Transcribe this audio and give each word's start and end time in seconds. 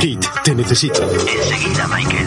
Kit, 0.00 0.24
te 0.44 0.54
necesito. 0.54 1.02
Enseguida, 1.02 1.88
Michael. 1.88 2.26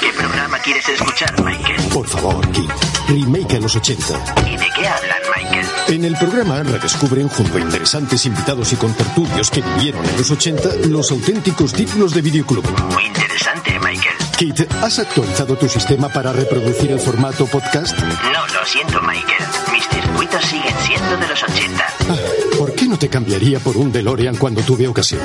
¿Qué 0.00 0.12
programa 0.12 0.58
quieres 0.58 0.88
escuchar, 0.90 1.42
Michael? 1.42 1.80
Por 1.92 2.06
favor, 2.06 2.46
Kit. 2.50 2.70
Remake 3.08 3.56
a 3.56 3.60
los 3.60 3.76
80. 3.76 4.04
¿Y 4.46 4.56
de 4.56 4.66
qué 4.76 4.86
hablan, 4.86 5.22
Michael? 5.34 5.66
En 5.88 6.04
el 6.04 6.16
programa 6.16 6.62
redescubren 6.62 7.28
junto 7.28 7.56
a 7.56 7.60
interesantes 7.60 8.26
invitados 8.26 8.72
y 8.74 8.76
contertulios 8.76 9.50
que 9.50 9.62
vivieron 9.62 10.04
en 10.04 10.16
los 10.18 10.30
80 10.30 10.68
los 10.88 11.10
auténticos 11.10 11.72
títulos 11.72 12.12
de 12.12 12.20
videoclub. 12.20 12.64
Muy 12.92 13.06
interesante, 13.06 13.78
Michael. 13.80 14.21
Kit, 14.42 14.60
¿has 14.82 14.98
actualizado 14.98 15.54
tu 15.56 15.68
sistema 15.68 16.08
para 16.08 16.32
reproducir 16.32 16.90
el 16.90 16.98
formato 16.98 17.46
podcast? 17.46 17.96
No, 17.96 18.44
lo 18.52 18.66
siento, 18.66 19.00
Michael. 19.00 19.44
Mis 19.70 19.86
circuitos 19.86 20.44
siguen 20.44 20.74
siendo 20.84 21.16
de 21.16 21.28
los 21.28 21.44
80. 21.44 21.86
Ah, 22.10 22.16
¿Por 22.58 22.74
qué 22.74 22.88
no 22.88 22.98
te 22.98 23.08
cambiaría 23.08 23.60
por 23.60 23.76
un 23.76 23.92
DeLorean 23.92 24.34
cuando 24.34 24.60
tuve 24.62 24.88
ocasión? 24.88 25.20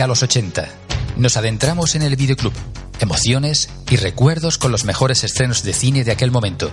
A 0.00 0.06
los 0.06 0.22
80. 0.22 0.68
Nos 1.16 1.36
adentramos 1.36 1.94
en 1.94 2.02
el 2.02 2.16
videoclub, 2.16 2.52
emociones 3.00 3.68
y 3.90 3.96
recuerdos 3.96 4.58
con 4.58 4.72
los 4.72 4.84
mejores 4.84 5.24
estrenos 5.24 5.62
de 5.62 5.72
cine 5.72 6.04
de 6.04 6.12
aquel 6.12 6.30
momento. 6.30 6.70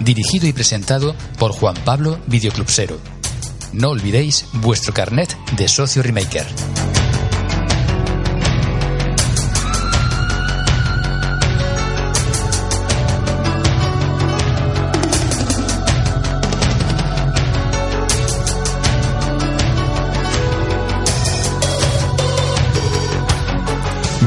Dirigido 0.00 0.46
y 0.46 0.52
presentado 0.52 1.14
por 1.38 1.52
Juan 1.52 1.76
Pablo 1.84 2.18
Videoclubsero. 2.26 2.98
No 3.72 3.90
olvidéis 3.90 4.46
vuestro 4.54 4.92
carnet 4.92 5.36
de 5.56 5.68
socio 5.68 6.02
remaker. 6.02 6.46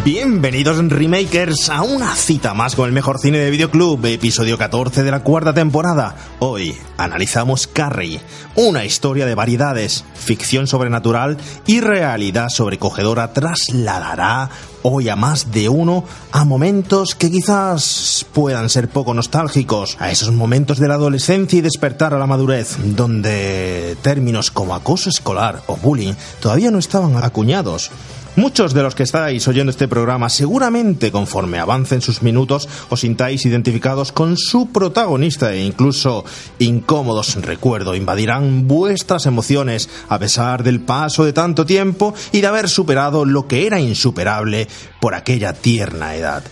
Bienvenidos 0.03 0.83
remakers 0.89 1.69
a 1.69 1.83
una 1.83 2.16
cita 2.16 2.55
más 2.55 2.75
con 2.75 2.88
el 2.88 2.91
mejor 2.91 3.19
cine 3.19 3.38
de 3.38 3.52
videoclub, 3.52 4.03
episodio 4.08 4.58
14 4.58 5.03
de 5.03 5.11
la 5.11 5.19
cuarta 5.19 5.53
temporada. 5.53 6.16
Hoy 6.39 6.75
analizamos 6.97 7.67
Carrie, 7.67 8.19
una 8.55 8.83
historia 8.83 9.27
de 9.27 9.35
variedades, 9.35 10.03
ficción 10.16 10.66
sobrenatural 10.66 11.38
y 11.67 11.81
realidad 11.81 12.49
sobrecogedora 12.49 13.31
trasladará 13.31 14.49
hoy 14.81 15.08
a 15.08 15.16
más 15.16 15.52
de 15.52 15.69
uno 15.69 16.03
a 16.31 16.45
momentos 16.45 17.14
que 17.14 17.30
quizás 17.30 18.26
puedan 18.33 18.71
ser 18.71 18.89
poco 18.89 19.14
nostálgicos, 19.14 19.97
a 19.99 20.09
esos 20.09 20.31
momentos 20.31 20.80
de 20.80 20.87
la 20.87 20.95
adolescencia 20.95 21.59
y 21.59 21.61
despertar 21.61 22.15
a 22.15 22.17
la 22.17 22.26
madurez, 22.26 22.76
donde 22.95 23.95
términos 24.02 24.49
como 24.49 24.73
acoso 24.73 25.09
escolar 25.09 25.61
o 25.67 25.77
bullying 25.77 26.15
todavía 26.39 26.71
no 26.71 26.80
estaban 26.80 27.23
acuñados. 27.23 27.92
Muchos 28.37 28.73
de 28.73 28.81
los 28.81 28.95
que 28.95 29.03
estáis 29.03 29.45
oyendo 29.49 29.71
este 29.71 29.89
programa 29.89 30.30
seguramente 30.30 31.11
conforme 31.11 31.59
avancen 31.59 32.02
sus 32.02 32.21
minutos 32.21 32.69
os 32.89 33.02
sintáis 33.02 33.45
identificados 33.45 34.14
con 34.14 34.37
su 34.37 34.71
protagonista 34.71 35.53
e 35.53 35.65
incluso 35.65 36.23
incómodos 36.58 37.36
recuerdos 37.36 37.97
invadirán 37.97 38.70
vuestras 38.70 39.25
emociones 39.25 39.89
a 40.08 40.17
pesar 40.17 40.64
del 40.64 40.80
paso 40.80 41.25
de 41.25 41.33
tanto 41.33 41.65
tiempo 41.65 42.14
y 42.31 42.39
de 42.39 42.47
haber 42.47 42.70
superado 42.70 43.25
lo 43.25 43.47
que 43.47 43.67
era 43.67 43.81
insuperable 43.81 44.70
por 45.02 45.14
aquella 45.14 45.52
tierna 45.52 46.15
edad. 46.15 46.43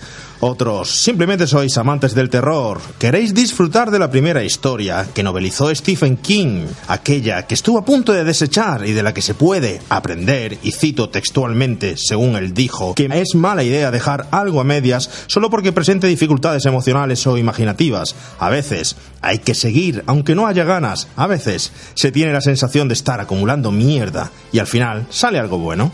Otros 0.41 0.89
simplemente 0.89 1.47
sois 1.47 1.77
amantes 1.77 2.16
del 2.16 2.29
terror. 2.29 2.79
Queréis 2.97 3.33
disfrutar 3.33 3.91
de 3.91 4.00
la 4.00 4.09
primera 4.09 4.44
historia 4.44 5.05
que 5.13 5.23
novelizó 5.23 5.73
Stephen 5.75 6.16
King, 6.16 6.66
aquella 6.88 7.45
que 7.45 7.55
estuvo 7.55 7.77
a 7.77 7.85
punto 7.85 8.13
de 8.13 8.23
desechar 8.23 8.88
y 8.88 8.94
de 8.94 9.03
la 9.03 9.13
que 9.13 9.22
se 9.22 9.33
puede 9.33 9.81
aprender, 9.89 10.57
y 10.63 10.72
cito 10.72 11.09
textualmente, 11.09 11.95
según 11.97 12.38
él 12.38 12.53
dijo, 12.53 12.95
que 12.95 13.09
es 13.11 13.35
mala 13.35 13.63
idea 13.63 13.91
dejar 13.91 14.27
algo 14.31 14.61
a 14.61 14.63
medias 14.63 15.09
solo 15.27 15.50
porque 15.50 15.73
presente 15.73 16.07
dificultades 16.07 16.66
emocionales 16.66 17.27
o 17.27 17.38
imaginativas. 17.38 18.16
A 18.39 18.50
veces 18.50 18.95
hay 19.21 19.39
que 19.39 19.56
seguir, 19.56 20.03
aunque 20.07 20.35
no 20.35 20.47
haya 20.47 20.63
ganas. 20.63 21.09
A 21.17 21.27
veces 21.27 21.73
se 21.95 22.11
tiene 22.11 22.31
la 22.31 22.41
sensación 22.41 22.88
de 22.88 22.94
estar 22.94 23.19
acumulando 23.19 23.71
mierda 23.71 24.31
y 24.53 24.59
al 24.59 24.67
final 24.67 25.06
sale 25.09 25.38
algo 25.38 25.57
bueno. 25.57 25.91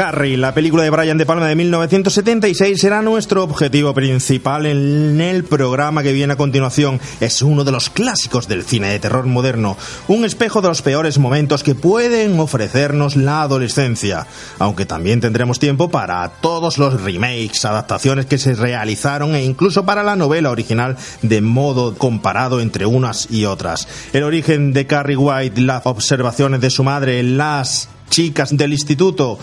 Carrie, 0.00 0.38
la 0.38 0.54
película 0.54 0.82
de 0.82 0.88
Brian 0.88 1.18
De 1.18 1.26
Palma 1.26 1.46
de 1.46 1.54
1976, 1.54 2.80
será 2.80 3.02
nuestro 3.02 3.44
objetivo 3.44 3.92
principal 3.92 4.64
en 4.64 5.20
el 5.20 5.44
programa 5.44 6.02
que 6.02 6.14
viene 6.14 6.32
a 6.32 6.36
continuación. 6.36 6.98
Es 7.20 7.42
uno 7.42 7.64
de 7.64 7.72
los 7.72 7.90
clásicos 7.90 8.48
del 8.48 8.64
cine 8.64 8.88
de 8.88 8.98
terror 8.98 9.26
moderno, 9.26 9.76
un 10.08 10.24
espejo 10.24 10.62
de 10.62 10.68
los 10.68 10.80
peores 10.80 11.18
momentos 11.18 11.62
que 11.62 11.74
pueden 11.74 12.40
ofrecernos 12.40 13.14
la 13.14 13.42
adolescencia, 13.42 14.26
aunque 14.58 14.86
también 14.86 15.20
tendremos 15.20 15.58
tiempo 15.58 15.90
para 15.90 16.26
todos 16.40 16.78
los 16.78 17.02
remakes, 17.02 17.66
adaptaciones 17.66 18.24
que 18.24 18.38
se 18.38 18.54
realizaron 18.54 19.34
e 19.34 19.44
incluso 19.44 19.84
para 19.84 20.02
la 20.02 20.16
novela 20.16 20.48
original 20.48 20.96
de 21.20 21.42
modo 21.42 21.94
comparado 21.94 22.62
entre 22.62 22.86
unas 22.86 23.30
y 23.30 23.44
otras. 23.44 23.86
El 24.14 24.22
origen 24.22 24.72
de 24.72 24.86
Carrie 24.86 25.18
White, 25.18 25.60
las 25.60 25.84
observaciones 25.84 26.62
de 26.62 26.70
su 26.70 26.84
madre, 26.84 27.22
las 27.22 27.90
chicas 28.10 28.54
del 28.56 28.72
instituto 28.72 29.38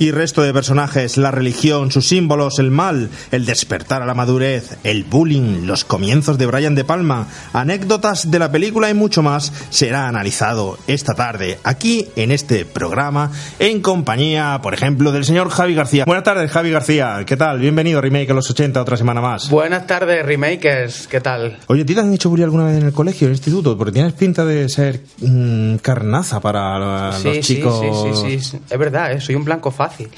y 0.00 0.12
resto 0.12 0.40
de 0.42 0.54
personajes, 0.54 1.18
la 1.18 1.30
religión, 1.30 1.92
sus 1.92 2.08
símbolos, 2.08 2.58
el 2.58 2.70
mal, 2.70 3.10
el 3.30 3.44
despertar 3.44 4.00
a 4.00 4.06
la 4.06 4.14
madurez, 4.14 4.78
el 4.82 5.04
bullying, 5.04 5.66
los 5.66 5.84
comienzos 5.84 6.38
de 6.38 6.46
Brian 6.46 6.74
De 6.74 6.84
Palma, 6.84 7.28
anécdotas 7.52 8.30
de 8.30 8.38
la 8.38 8.50
película 8.50 8.88
y 8.88 8.94
mucho 8.94 9.22
más 9.22 9.52
será 9.68 10.08
analizado 10.08 10.78
esta 10.86 11.12
tarde 11.12 11.58
aquí 11.64 12.08
en 12.16 12.30
este 12.30 12.64
programa 12.64 13.30
en 13.58 13.82
compañía, 13.82 14.60
por 14.62 14.72
ejemplo, 14.72 15.12
del 15.12 15.26
señor 15.26 15.50
Javi 15.50 15.74
García. 15.74 16.06
Buenas 16.06 16.24
tardes, 16.24 16.50
Javi 16.50 16.70
García. 16.70 17.22
¿Qué 17.26 17.36
tal? 17.36 17.58
Bienvenido 17.58 18.00
Remake 18.00 18.30
a 18.30 18.34
los 18.34 18.48
80 18.48 18.80
otra 18.80 18.96
semana 18.96 19.20
más. 19.20 19.50
Buenas 19.50 19.86
tardes, 19.86 20.24
Remakers. 20.24 21.08
¿Qué 21.08 21.20
tal? 21.20 21.58
Oye, 21.66 21.84
¿te 21.84 22.00
han 22.00 22.14
hecho 22.14 22.30
bullying 22.30 22.44
alguna 22.44 22.64
vez 22.64 22.78
en 22.78 22.86
el 22.86 22.94
colegio, 22.94 23.26
en 23.26 23.32
el 23.32 23.36
instituto? 23.36 23.76
Porque 23.76 23.92
tienes 23.92 24.14
pinta 24.14 24.46
de 24.46 24.66
ser 24.70 25.02
mm, 25.18 25.76
carnaza 25.76 26.40
para 26.40 27.12
sí, 27.12 27.24
los 27.24 27.36
sí, 27.36 27.42
chicos. 27.42 27.80
Sí, 27.80 28.09
sí, 28.14 28.38
sí, 28.38 28.40
sí. 28.40 28.60
Es 28.68 28.78
verdad, 28.78 29.12
eh, 29.12 29.20
soy 29.20 29.34
un 29.34 29.44
blanco 29.44 29.70
fácil. 29.70 30.08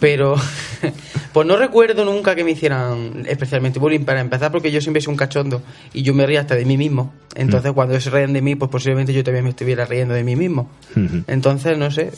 Pero, 0.00 0.36
pues 1.32 1.46
no 1.46 1.56
recuerdo 1.56 2.04
nunca 2.04 2.34
que 2.34 2.44
me 2.44 2.52
hicieran 2.52 3.24
especialmente 3.26 3.78
bullying 3.78 4.04
para 4.04 4.20
empezar, 4.20 4.52
porque 4.52 4.70
yo 4.70 4.80
siempre 4.80 5.00
soy 5.00 5.12
un 5.12 5.16
cachondo 5.16 5.62
y 5.92 6.02
yo 6.02 6.14
me 6.14 6.26
río 6.26 6.40
hasta 6.40 6.54
de 6.54 6.64
mí 6.64 6.76
mismo. 6.76 7.12
Entonces, 7.34 7.72
cuando 7.72 7.94
ellos 7.94 8.04
se 8.04 8.10
ríen 8.10 8.32
de 8.32 8.42
mí, 8.42 8.54
pues 8.54 8.70
posiblemente 8.70 9.12
yo 9.12 9.24
también 9.24 9.44
me 9.44 9.50
estuviera 9.50 9.84
riendo 9.86 10.14
de 10.14 10.24
mí 10.24 10.36
mismo. 10.36 10.70
Entonces, 11.26 11.76
no 11.78 11.90
sé. 11.90 12.12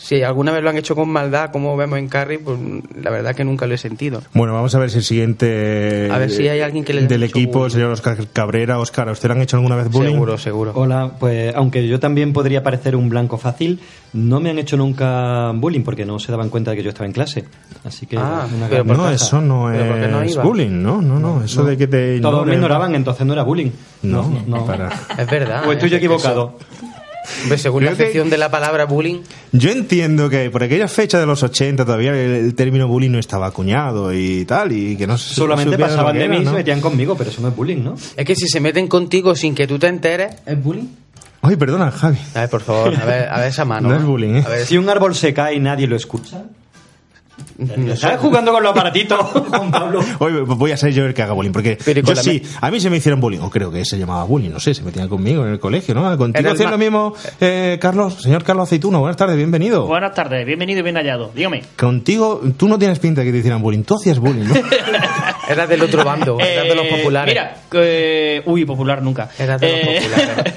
Si 0.00 0.22
alguna 0.22 0.52
vez 0.52 0.62
lo 0.62 0.70
han 0.70 0.76
hecho 0.78 0.94
con 0.94 1.08
maldad, 1.10 1.50
como 1.50 1.76
vemos 1.76 1.98
en 1.98 2.08
Carrie, 2.08 2.38
pues 2.38 2.56
la 3.02 3.10
verdad 3.10 3.34
que 3.34 3.44
nunca 3.44 3.66
lo 3.66 3.74
he 3.74 3.78
sentido. 3.78 4.22
Bueno, 4.32 4.54
vamos 4.54 4.72
a 4.74 4.78
ver 4.78 4.90
si 4.90 4.98
el 4.98 5.02
siguiente 5.04 6.08
A 6.12 6.18
ver 6.18 6.30
si 6.30 6.46
hay 6.46 6.60
alguien 6.60 6.84
que 6.84 6.94
le 6.94 7.02
del 7.08 7.24
equipo, 7.24 7.58
bullying. 7.58 7.70
señor 7.72 7.90
Oscar 7.90 8.16
Cabrera. 8.32 8.78
Oscar, 8.78 9.08
¿a 9.08 9.12
usted 9.12 9.28
le 9.28 9.34
han 9.34 9.42
hecho 9.42 9.56
alguna 9.56 9.74
vez 9.74 9.90
bullying? 9.90 10.12
Seguro, 10.12 10.38
seguro. 10.38 10.72
Hola, 10.76 11.10
pues 11.18 11.52
aunque 11.56 11.88
yo 11.88 11.98
también 11.98 12.32
podría 12.32 12.62
parecer 12.62 12.94
un 12.94 13.08
blanco 13.08 13.38
fácil, 13.38 13.80
no 14.12 14.38
me 14.38 14.50
han 14.50 14.58
hecho 14.60 14.76
nunca 14.76 15.50
bullying 15.52 15.82
porque 15.82 16.06
no 16.06 16.20
se 16.20 16.30
daban 16.30 16.48
cuenta 16.48 16.70
de 16.70 16.76
que 16.76 16.84
yo 16.84 16.90
estaba 16.90 17.06
en 17.06 17.12
clase. 17.12 17.44
Así 17.84 18.06
que 18.06 18.16
Ah, 18.16 18.46
una 18.56 18.68
pero 18.68 18.84
gran 18.84 18.96
No, 18.96 19.10
eso 19.10 19.40
no 19.40 19.68
¿Pero 19.72 19.92
por 19.92 20.00
qué 20.00 20.08
no 20.08 20.22
es 20.22 20.32
iba? 20.32 20.42
bullying, 20.44 20.80
¿no? 20.82 21.02
No, 21.02 21.18
no, 21.18 21.42
eso 21.42 21.64
de 21.64 21.76
que 21.76 21.88
te 21.88 22.20
Todos 22.20 22.46
me 22.46 22.54
ignoraban, 22.54 22.94
entonces 22.94 23.26
no 23.26 23.32
era 23.32 23.42
bullying. 23.42 23.70
No, 24.02 24.30
no. 24.46 24.64
para. 24.64 24.90
Es 25.18 25.28
verdad. 25.28 25.66
O 25.66 25.72
estoy 25.72 25.88
eh, 25.88 25.90
yo 25.90 25.96
equivocado. 25.96 26.56
Hombre, 27.42 27.58
según 27.58 27.84
la 27.84 27.92
Creo 27.92 28.04
acepción 28.06 28.30
de 28.30 28.38
la 28.38 28.50
palabra 28.50 28.84
bullying, 28.84 29.20
Yo 29.52 29.70
entiendo 29.70 30.28
que 30.28 30.50
por 30.50 30.62
aquella 30.62 30.88
fecha 30.88 31.18
de 31.20 31.26
los 31.26 31.42
80 31.42 31.84
todavía 31.84 32.10
el, 32.10 32.16
el 32.46 32.54
término 32.54 32.88
bullying 32.88 33.10
no 33.10 33.18
estaba 33.18 33.46
acuñado 33.46 34.12
y 34.12 34.44
tal, 34.44 34.72
y 34.72 34.96
que 34.96 35.06
no 35.06 35.16
se 35.18 35.34
Solamente 35.34 35.78
pasaban 35.78 36.14
que 36.14 36.20
de 36.20 36.28
mí 36.28 36.36
y 36.38 36.44
¿no? 36.44 36.50
se 36.50 36.56
metían 36.56 36.80
conmigo, 36.80 37.16
pero 37.16 37.30
eso 37.30 37.40
no 37.40 37.48
es 37.48 37.56
bullying, 37.56 37.82
¿no? 37.82 37.96
es 38.16 38.24
que 38.24 38.34
si 38.34 38.48
se 38.48 38.60
meten 38.60 38.88
contigo 38.88 39.34
sin 39.34 39.54
que 39.54 39.66
tú 39.66 39.78
te 39.78 39.86
enteres, 39.88 40.36
¿es 40.46 40.62
bullying? 40.62 40.86
Ay, 41.40 41.54
perdona, 41.56 41.90
Javi. 41.92 42.18
A 42.34 42.40
ver, 42.40 42.50
por 42.50 42.60
favor, 42.62 42.94
a 42.96 43.04
ver, 43.04 43.28
a 43.28 43.38
ver 43.38 43.48
esa 43.48 43.64
mano. 43.64 43.88
No 43.88 43.96
es 43.96 44.02
bullying, 44.04 44.34
¿eh? 44.36 44.42
A 44.44 44.48
ver, 44.48 44.66
Si 44.66 44.76
un 44.76 44.88
árbol 44.88 45.14
se 45.14 45.32
cae 45.32 45.54
y 45.54 45.60
nadie 45.60 45.86
lo 45.86 45.94
escucha. 45.94 46.42
¿Estás 47.58 48.20
jugando 48.20 48.52
con 48.52 48.62
los 48.62 48.70
aparatitos, 48.72 49.18
Juan 49.50 49.70
Pablo? 49.70 50.00
Hoy 50.20 50.32
voy 50.46 50.72
a 50.72 50.76
ser 50.76 50.92
yo 50.92 51.04
el 51.06 51.14
que 51.14 51.22
haga 51.22 51.32
bullying, 51.32 51.50
porque 51.52 51.76
con 51.76 52.14
yo 52.14 52.22
sí, 52.22 52.42
a 52.60 52.70
mí 52.70 52.78
se 52.80 52.88
me 52.90 52.98
hicieron 52.98 53.20
bullying, 53.20 53.40
o 53.40 53.50
creo 53.50 53.70
que 53.70 53.84
se 53.84 53.98
llamaba 53.98 54.22
bullying, 54.24 54.50
no 54.50 54.60
sé, 54.60 54.74
se 54.74 54.82
metían 54.82 55.08
conmigo 55.08 55.44
en 55.44 55.52
el 55.52 55.58
colegio, 55.58 55.94
¿no? 55.94 56.16
Contigo 56.16 56.50
hacían 56.50 56.70
lo 56.70 56.78
mismo, 56.78 57.14
eh, 57.40 57.78
Carlos, 57.80 58.22
señor 58.22 58.44
Carlos 58.44 58.68
Aceituno, 58.68 59.00
buenas 59.00 59.16
tardes, 59.16 59.36
bienvenido. 59.36 59.86
Buenas 59.86 60.14
tardes, 60.14 60.46
bienvenido 60.46 60.80
y 60.80 60.82
bien 60.82 60.96
hallado. 60.96 61.30
Dígame. 61.34 61.62
Contigo, 61.76 62.40
tú 62.56 62.68
no 62.68 62.78
tienes 62.78 62.98
pinta 62.98 63.22
de 63.22 63.26
que 63.26 63.32
te 63.32 63.38
hicieran 63.38 63.60
bullying, 63.62 63.82
tú 63.82 63.96
hacías 63.96 64.18
bullying, 64.18 64.44
¿no? 64.46 64.54
Era 65.48 65.66
del 65.66 65.82
otro 65.82 66.04
bando, 66.04 66.38
era 66.38 66.62
de 66.64 66.74
los 66.74 66.84
Eh, 66.84 66.96
populares. 66.98 67.32
Mira, 67.34 67.56
eh, 67.72 68.42
uy, 68.44 68.66
popular 68.66 69.00
nunca. 69.02 69.30
Era 69.38 69.56
de 69.56 69.68
los 69.70 69.78
Eh, 69.80 70.00
populares. 70.02 70.54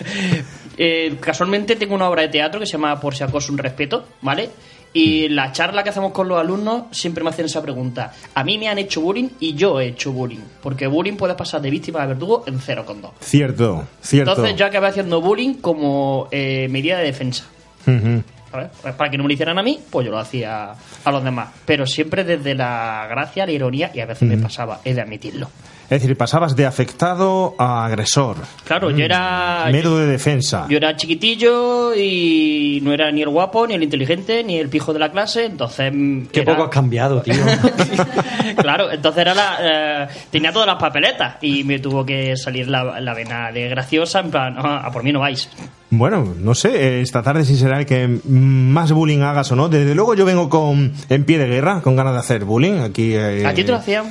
eh, 0.78 1.16
casualmente 1.22 1.78
tengo 1.78 1.96
una 1.96 2.10
obra 2.10 2.24
de 2.24 2.28
teatro 2.28 2.60
que 2.60 2.66
se 2.66 2.74
llama 2.74 3.00
Por 3.00 3.16
si 3.16 3.24
acaso 3.24 3.54
un 3.54 3.58
respeto, 3.58 4.06
¿vale? 4.22 4.50
Y 4.94 5.30
la 5.30 5.52
charla 5.52 5.84
que 5.84 5.90
hacemos 5.90 6.12
con 6.12 6.28
los 6.28 6.40
alumnos 6.40 6.86
siempre 6.92 7.24
me 7.24 7.30
hacen 7.30 7.46
esa 7.46 7.62
pregunta. 7.62 8.14
A 8.36 8.44
mí 8.44 8.58
me 8.58 8.68
han 8.68 8.78
hecho 8.78 9.02
bullying 9.02 9.30
y 9.40 9.54
yo 9.54 9.80
he 9.80 9.88
hecho 9.88 10.12
bullying. 10.12 10.42
Porque 10.62 10.88
bullying 10.88 11.16
puede 11.16 11.36
pasar 11.36 11.62
de 11.62 11.70
víctima 11.70 12.04
a 12.04 12.08
verdugo 12.08 12.44
en 12.46 12.60
0,2. 12.60 13.12
cierto, 13.22 13.88
cierto. 14.02 14.32
Entonces 14.32 14.58
yo 14.58 14.66
acabé 14.66 14.88
haciendo 14.88 15.22
bullying 15.22 15.56
como 15.56 16.28
eh, 16.32 16.68
medida 16.70 16.98
de 16.98 17.06
defensa. 17.06 17.46
Ujú. 17.88 18.22
¿sabes? 18.52 18.70
Pues 18.82 18.94
para 18.96 19.10
que 19.10 19.18
no 19.18 19.24
me 19.24 19.30
lo 19.30 19.34
hicieran 19.34 19.58
a 19.58 19.64
mí, 19.64 19.80
pues 19.90 20.06
yo 20.06 20.12
lo 20.12 20.20
hacía 20.20 20.72
a 21.06 21.12
los 21.12 21.24
demás. 21.24 21.50
Pero 21.66 21.86
siempre 21.86 22.24
desde 22.24 22.54
la 22.54 23.08
gracia, 23.10 23.46
la 23.46 23.52
ironía 23.54 23.92
y 23.94 24.02
a 24.02 24.06
veces 24.06 24.28
me 24.28 24.38
pasaba, 24.38 24.82
he 24.84 24.94
de 24.94 25.02
admitirlo. 25.02 25.50
Es 25.92 26.02
decir, 26.02 26.16
pasabas 26.16 26.56
de 26.56 26.66
afectado 26.66 27.54
a 27.58 27.84
agresor. 27.86 28.38
Claro, 28.64 28.92
yo 28.92 29.04
era. 29.04 29.68
Método 29.74 29.98
de 30.00 30.08
defensa. 30.08 30.66
Yo 30.70 30.78
era 30.78 30.96
chiquitillo 30.96 31.94
y 31.94 32.80
no 32.82 32.94
era 32.94 33.12
ni 33.12 33.22
el 33.22 33.28
guapo, 33.28 33.68
ni 33.68 33.74
el 33.74 33.84
inteligente, 33.84 34.42
ni 34.44 34.58
el 34.58 34.70
pijo 34.70 34.94
de 34.94 35.00
la 35.00 35.12
clase, 35.12 35.46
entonces... 35.48 35.92
mm, 35.94 36.28
Qué 36.28 36.40
era- 36.42 36.54
poco 36.54 36.64
has 36.64 36.70
cambiado, 36.70 37.22
tío. 37.22 37.34
claro, 38.58 38.90
entonces 38.92 39.22
era 39.22 39.34
la, 39.34 39.58
eh, 39.62 40.08
tenía 40.30 40.52
todas 40.54 40.68
las 40.68 40.78
papeletas 40.78 41.36
y 41.42 41.64
me 41.66 41.80
tuvo 41.80 42.06
que 42.06 42.36
salir 42.38 42.68
la, 42.70 43.00
la 43.02 43.14
vena 43.14 43.52
de 43.52 43.68
graciosa, 43.70 44.20
en 44.22 44.32
plan, 44.32 44.56
"Ah, 44.58 44.84
a 44.86 44.92
por 44.92 45.04
mí 45.04 45.12
no 45.12 45.20
vais. 45.20 45.50
Bueno, 45.90 46.34
no 46.40 46.56
sé, 46.56 46.70
eh, 46.70 47.02
esta 47.02 47.22
tarde 47.22 47.44
si 47.44 47.58
será 47.58 47.78
el 47.80 47.86
que 47.86 48.08
más 48.26 48.94
bullying 48.94 49.20
hagas 49.24 49.52
o 49.52 49.58
no. 49.58 49.68
Desde 49.68 49.94
luego 49.94 50.16
yo 50.16 50.24
vengo 50.24 50.48
con 50.50 50.94
en 51.10 51.26
pie 51.26 51.38
de 51.38 51.48
guerra, 51.48 51.82
con 51.82 51.98
ganas 51.98 52.14
de 52.14 52.20
hacer 52.20 52.46
bullying. 52.46 52.80
Aquí, 52.80 53.14
eh, 53.14 53.46
¿A 53.46 53.54
ti 53.54 53.66
te 53.66 53.72
lo 53.72 53.78
hacían? 53.78 54.06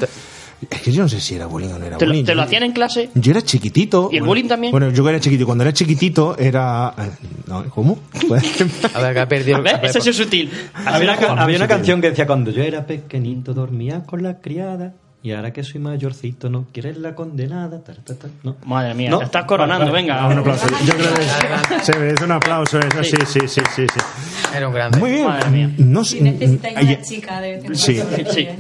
Es 0.68 0.82
que 0.82 0.92
yo 0.92 1.02
no 1.02 1.08
sé 1.08 1.20
si 1.20 1.34
era 1.36 1.46
bullying 1.46 1.70
o 1.70 1.78
no 1.78 1.86
era 1.86 1.96
¿Te 1.96 2.04
lo, 2.04 2.10
bullying. 2.12 2.24
te 2.24 2.34
lo 2.34 2.42
Yo- 2.42 2.46
hacían 2.46 2.62
en 2.64 2.72
clase? 2.72 3.08
Yo 3.14 3.30
era 3.30 3.40
chiquitito. 3.42 4.10
¿Y 4.12 4.16
el 4.16 4.20
Bueno, 4.22 4.30
bullying 4.30 4.48
también? 4.48 4.70
Bueno, 4.72 4.90
yo 4.90 5.08
era 5.08 5.18
chiquitito. 5.20 5.46
Cuando 5.46 5.64
era 5.64 5.72
chiquitito 5.72 6.36
era... 6.38 6.94
eh, 6.98 7.10
no, 7.46 7.64
¿Cómo? 7.70 7.98
A 8.94 9.00
ver, 9.00 9.14
que 9.14 9.20
ha 9.20 9.28
perdido. 9.28 9.56
A 9.56 9.60
ver, 9.60 9.80
eso 9.84 9.98
es 9.98 10.16
sutil. 10.16 10.50
había 10.74 11.14
una, 11.16 11.42
había 11.42 11.56
una 11.56 11.68
canción 11.68 12.00
que 12.00 12.10
decía 12.10 12.26
cuando 12.26 12.50
yo 12.50 12.62
era 12.62 12.86
pequeñito 12.86 13.54
dormía 13.54 14.04
con 14.04 14.22
la 14.22 14.40
criada 14.40 14.94
y 15.22 15.32
ahora 15.32 15.52
que 15.52 15.62
soy 15.62 15.80
mayorcito 15.80 16.48
no 16.48 16.66
quieres 16.72 16.96
la 16.96 17.14
condenada. 17.14 17.80
tar. 17.82 17.96
No. 18.42 18.56
Madre 18.64 18.94
mía, 18.94 19.10
No. 19.10 19.18
te 19.18 19.24
estás 19.26 19.44
coronando, 19.44 19.90
Vale, 19.92 20.06
vale. 20.08 20.24
venga. 20.24 20.26
un 20.28 20.38
aplauso. 20.38 20.66
Yo 20.84 20.94
creo 20.94 21.14
que 21.14 21.84
se 21.84 21.98
merece 21.98 22.24
un 22.24 22.32
aplauso 22.32 22.78
eso. 22.80 23.04
Sí, 23.04 23.16
sí, 23.26 23.40
sí, 23.48 23.60
sí. 23.74 23.86
sí. 23.92 24.00
Era 24.56 24.68
un 24.68 24.74
grande. 24.74 24.98
Muy 24.98 25.10
bien. 25.12 25.26
Madre 25.26 25.50
mía. 25.50 25.70
No 25.78 26.04
sé. 26.04 26.16
Si 26.18 26.22
necesitáis 26.22 26.76
una 26.82 27.02
chica 27.02 27.40
de 27.40 27.74
Sí, 27.74 28.00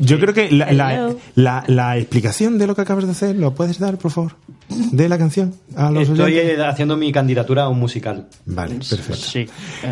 yo 0.00 0.20
creo 0.20 0.34
que 0.34 0.50
la, 0.50 0.70
la, 0.72 1.14
la, 1.34 1.64
la 1.66 1.96
explicación 1.96 2.58
de 2.58 2.66
lo 2.66 2.74
que 2.74 2.82
acabas 2.82 3.04
de 3.06 3.12
hacer, 3.12 3.36
¿lo 3.36 3.54
puedes 3.54 3.78
dar, 3.78 3.96
por 3.98 4.10
favor? 4.10 4.32
De 4.92 5.08
la 5.08 5.18
canción 5.18 5.54
a 5.76 5.90
los 5.90 6.08
Estoy 6.08 6.32
oyentes. 6.38 6.60
haciendo 6.60 6.96
mi 6.96 7.12
candidatura 7.12 7.64
a 7.64 7.68
un 7.68 7.78
musical. 7.78 8.26
Vale, 8.46 8.76
perfecto. 8.76 9.14
Sí. 9.14 9.46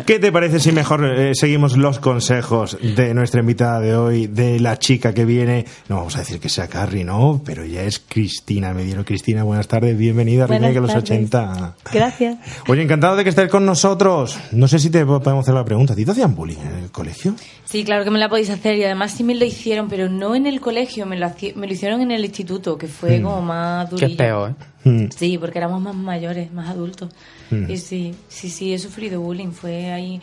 ¿Qué 0.05 0.19
te 0.19 0.31
parece 0.31 0.59
si 0.59 0.71
mejor 0.71 1.05
eh, 1.05 1.35
seguimos 1.35 1.77
los 1.77 1.99
consejos 1.99 2.77
de 2.81 3.13
nuestra 3.13 3.41
invitada 3.41 3.79
de 3.79 3.95
hoy, 3.95 4.27
de 4.27 4.59
la 4.59 4.77
chica 4.79 5.13
que 5.13 5.25
viene? 5.25 5.65
No 5.89 5.97
vamos 5.97 6.15
a 6.15 6.19
decir 6.19 6.39
que 6.39 6.49
sea 6.49 6.67
Carrie, 6.67 7.03
no, 7.03 7.41
pero 7.45 7.65
ya 7.65 7.83
es 7.83 7.99
Cristina 7.99 8.73
Mediero. 8.73 9.03
Cristina, 9.05 9.43
buenas 9.43 9.67
tardes, 9.67 9.97
bienvenida 9.97 10.45
a 10.45 10.47
Remake 10.47 10.77
a 10.77 10.81
los 10.81 10.91
tardes. 10.91 11.09
80. 11.09 11.75
Gracias. 11.93 12.37
Oye, 12.67 12.81
encantado 12.83 13.15
de 13.15 13.23
que 13.23 13.29
estés 13.29 13.49
con 13.49 13.65
nosotros. 13.65 14.37
No 14.51 14.67
sé 14.67 14.79
si 14.79 14.89
te 14.89 15.05
podemos 15.05 15.43
hacer 15.43 15.53
la 15.55 15.65
pregunta. 15.65 15.93
¿A 15.93 15.95
ti 15.95 16.05
te 16.05 16.11
hacían 16.11 16.35
bullying 16.35 16.57
en 16.57 16.83
el 16.83 16.91
colegio? 16.91 17.35
Sí, 17.65 17.83
claro 17.83 18.03
que 18.03 18.11
me 18.11 18.19
la 18.19 18.29
podéis 18.29 18.49
hacer 18.49 18.75
y 18.77 18.83
además 18.83 19.11
sí 19.11 19.23
me 19.23 19.35
lo 19.35 19.45
hicieron, 19.45 19.87
pero 19.89 20.09
no 20.09 20.35
en 20.35 20.47
el 20.47 20.59
colegio, 20.59 21.05
me 21.05 21.17
lo, 21.17 21.27
haci- 21.27 21.53
me 21.55 21.67
lo 21.67 21.73
hicieron 21.73 22.01
en 22.01 22.11
el 22.11 22.25
instituto, 22.25 22.77
que 22.77 22.87
fue 22.87 23.21
como 23.21 23.41
más 23.41 23.85
Que 23.85 23.91
durillo. 23.91 24.11
es 24.11 24.17
peor, 24.17 24.49
¿eh? 24.51 24.55
Mm. 24.83 25.05
Sí, 25.15 25.37
porque 25.37 25.57
éramos 25.57 25.81
más 25.81 25.95
mayores, 25.95 26.51
más 26.53 26.69
adultos. 26.69 27.09
Mm. 27.51 27.69
Y 27.71 27.77
sí, 27.77 28.15
sí, 28.27 28.49
sí, 28.49 28.73
he 28.73 28.79
sufrido 28.79 29.19
bullying. 29.21 29.51
Fue 29.51 29.91
ahí. 29.91 30.21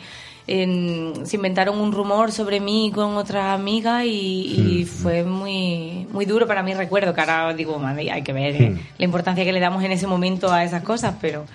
en- 0.49 1.25
se 1.25 1.35
inventaron 1.35 1.77
un 1.77 1.91
rumor 1.91 2.31
sobre 2.31 2.59
mí 2.61 2.89
con 2.95 3.17
otra 3.17 3.53
amiga 3.53 4.05
y, 4.05 4.09
y 4.79 4.85
fue 4.85 5.23
muy 5.25 6.07
muy 6.13 6.25
duro 6.25 6.47
para 6.47 6.63
mí. 6.63 6.73
Recuerdo 6.73 7.13
que 7.13 7.19
ahora 7.21 7.53
digo, 7.53 7.77
madre, 7.79 8.09
hay 8.11 8.21
que 8.23 8.31
ver 8.33 8.55
eh, 8.61 8.77
la 8.97 9.05
importancia 9.05 9.43
que 9.43 9.51
le 9.51 9.59
damos 9.59 9.83
en 9.83 9.91
ese 9.91 10.07
momento 10.07 10.51
a 10.51 10.63
esas 10.63 10.83
cosas, 10.83 11.15
pero 11.19 11.45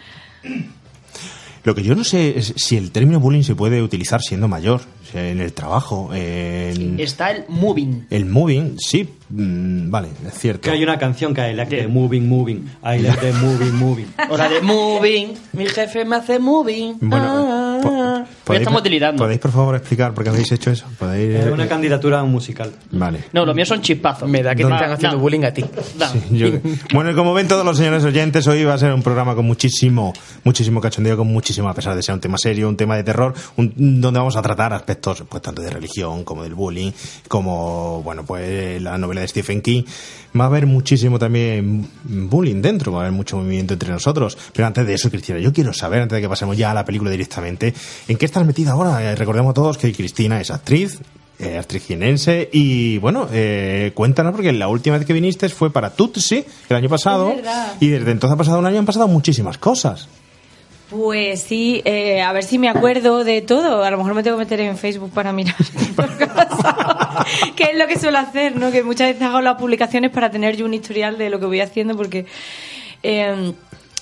Lo 1.65 1.75
que 1.77 1.83
yo 1.83 1.95
no 1.95 2.03
sé 2.05 2.39
es 2.39 2.53
si 2.57 2.77
el 2.77 2.91
término 2.91 3.21
bullying 3.21 3.43
se 3.45 3.55
puede 3.55 3.81
utilizar 3.83 4.21
siendo 4.21 4.49
mayor, 4.49 4.81
en 5.15 5.41
el 5.41 5.53
trabajo, 5.53 6.11
en 6.13 6.99
Está 6.99 7.31
el 7.31 7.45
moving. 7.49 8.07
el 8.11 8.25
moving, 8.27 8.77
sí, 8.79 9.09
mm, 9.29 9.91
vale, 9.91 10.09
es 10.27 10.35
cierto. 10.39 10.63
Que 10.63 10.71
hay 10.71 10.83
una 10.83 10.99
canción 10.99 11.35
que 11.35 11.51
I 11.51 11.55
like 11.55 11.77
the 11.83 11.87
moving, 11.87 12.29
moving. 12.29 12.69
I 12.83 12.99
like 12.99 13.21
the 13.21 13.33
moving, 13.35 13.75
moving. 13.75 14.07
Hora 14.31 14.49
de 14.49 14.61
moving. 14.61 15.35
Mi 15.53 15.67
jefe 15.67 16.05
me 16.05 16.17
hace 16.17 16.39
moving. 16.39 16.95
Bueno, 17.01 17.27
Ah, 17.29 17.81
po- 17.83 18.27
estamos 18.51 18.83
delirando. 18.83 19.23
¿Podéis, 19.23 19.41
por 19.41 19.53
favor, 19.53 19.77
explicar 19.77 20.13
por 20.15 20.25
qué 20.25 20.31
habéis 20.31 20.51
hecho 20.53 20.71
eso? 20.71 20.87
¿Podéis, 20.99 21.37
Es 21.37 21.47
una 21.53 21.69
candidatura 21.69 22.21
a 22.21 22.23
un 22.23 22.33
musical. 22.33 22.73
Vale. 22.91 23.25
No, 23.33 23.45
los 23.47 23.55
míos 23.55 23.69
son 23.69 23.81
chispazos. 23.81 24.29
Me 24.29 24.43
da 24.43 24.55
que 24.55 24.65
te 24.65 24.73
están 24.73 24.91
haciendo 24.93 25.17
no, 25.17 25.23
bullying 25.23 25.45
a 25.45 25.53
ti. 25.55 25.65
no. 25.99 26.07
Sí, 26.09 26.21
yo- 26.31 26.49
bueno, 26.93 27.11
y 27.11 27.15
como 27.15 27.33
ven 27.35 27.47
todos 27.49 27.65
los 27.65 27.77
señores 27.77 28.03
oyentes, 28.05 28.47
hoy 28.47 28.65
va 28.65 28.75
a 28.75 28.79
ser 28.79 28.93
un 28.93 29.03
programa 29.03 29.35
con 29.35 29.47
muchísimo, 29.47 30.13
muchísimo 30.45 30.81
cachondeo, 30.81 31.17
con 31.17 31.29
muchísimo, 31.29 31.69
a 31.69 31.75
pesar 31.75 31.95
de 31.95 32.03
ser 32.03 32.15
un 32.15 32.21
tema 32.21 32.37
serio, 32.39 32.69
un 32.69 32.77
tema 32.77 32.97
de 32.97 33.05
terror, 33.05 33.33
un- 33.57 33.73
donde 34.01 34.19
vamos 34.19 34.37
a 34.37 34.43
tratar 34.43 34.73
aspectos, 34.73 35.23
pues 35.29 35.43
tanto 35.43 35.63
de 35.63 35.71
religión 35.71 36.25
como 36.25 36.43
del 36.43 36.55
bullying, 36.55 36.91
como, 37.29 38.03
bueno, 38.03 38.25
pues 38.25 38.81
la 38.83 38.99
novela 38.99 39.21
de 39.21 39.29
Stephen 39.29 39.61
King. 39.63 39.83
Va 40.39 40.45
a 40.45 40.47
haber 40.47 40.67
muchísimo 40.67 41.19
también 41.19 41.87
bullying 42.05 42.63
dentro, 42.63 42.91
va 42.93 42.99
a 42.99 43.03
haber 43.03 43.13
mucho 43.13 43.37
movimiento 43.37 43.75
entre 43.75 43.91
nosotros. 43.91 44.39
Pero 44.55 44.67
antes 44.67 44.87
de 44.87 44.95
eso, 44.95 45.11
Cristina, 45.11 45.39
yo 45.39 45.53
quiero 45.53 45.75
saber, 45.75 46.01
antes 46.01 46.17
de 46.17 46.23
que 46.23 46.29
pasemos 46.29 46.57
ya 46.57 46.71
a 46.71 46.75
la 46.75 46.87
película 46.87 47.11
directamente, 47.11 47.75
¿en 48.09 48.17
qué 48.17 48.25
estás 48.33 48.47
metida 48.47 48.73
ahora? 48.73 49.03
Eh, 49.03 49.15
recordemos 49.15 49.51
a 49.51 49.55
todos 49.55 49.77
que 49.77 49.93
Cristina 49.93 50.41
es 50.41 50.51
actriz, 50.51 51.01
eh, 51.39 51.59
actriz 51.59 51.85
jienense 51.87 52.49
y 52.51 52.97
bueno, 52.97 53.29
eh, 53.31 53.93
cuéntanos 53.95 54.33
porque 54.33 54.51
la 54.53 54.69
última 54.69 54.97
vez 54.97 55.07
que 55.07 55.13
viniste 55.13 55.51
fue 55.51 55.71
para 55.71 55.91
Tutsi 55.91 56.43
el 56.71 56.77
año 56.77 56.89
pasado 56.89 57.35
y 57.79 57.89
desde 57.89 58.11
entonces 58.11 58.35
ha 58.35 58.39
pasado 58.39 58.59
un 58.59 58.65
año 58.65 58.79
han 58.79 58.87
pasado 58.87 59.07
muchísimas 59.07 59.59
cosas. 59.59 60.09
Pues 60.89 61.43
sí, 61.43 61.83
eh, 61.85 62.23
a 62.23 62.33
ver 62.33 62.45
si 62.45 62.59
me 62.59 62.71
acuerdo 62.71 63.23
de 63.23 63.43
todo. 63.43 63.85
A 63.85 63.91
lo 63.91 63.99
mejor 63.99 64.15
me 64.15 64.23
tengo 64.23 64.39
que 64.39 64.45
meter 64.45 64.61
en 64.61 64.79
Facebook 64.79 65.11
para 65.11 65.33
mirar 65.33 65.57
que 67.57 67.65
es 67.65 67.79
lo 67.79 67.87
que 67.87 67.99
suelo 67.99 68.19
hacer, 68.19 68.57
¿no? 68.57 68.71
Que 68.71 68.83
muchas 68.83 69.09
veces 69.09 69.23
hago 69.23 69.43
las 69.43 69.57
publicaciones 69.57 70.11
para 70.11 70.31
tener 70.31 70.57
yo 70.57 70.65
un 70.65 70.73
historial 70.73 71.19
de 71.19 71.29
lo 71.29 71.39
que 71.39 71.47
voy 71.47 71.61
haciendo 71.61 71.99
porque... 71.99 72.25
eh, 73.03 73.53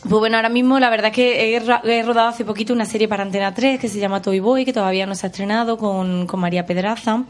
pues 0.02 0.18
bueno, 0.18 0.36
ahora 0.36 0.48
mismo 0.48 0.78
la 0.80 0.88
verdad 0.88 1.08
es 1.08 1.14
que 1.14 1.54
he, 1.54 1.56
he 1.56 2.02
rodado 2.02 2.28
hace 2.28 2.44
poquito 2.44 2.72
una 2.72 2.86
serie 2.86 3.06
para 3.06 3.22
Antena 3.22 3.52
3 3.52 3.78
que 3.78 3.88
se 3.88 3.98
llama 3.98 4.22
Toy 4.22 4.40
Boy, 4.40 4.64
que 4.64 4.72
todavía 4.72 5.06
no 5.06 5.14
se 5.14 5.26
ha 5.26 5.28
estrenado 5.30 5.76
con, 5.76 6.26
con 6.26 6.40
María 6.40 6.64
Pedraza. 6.64 7.24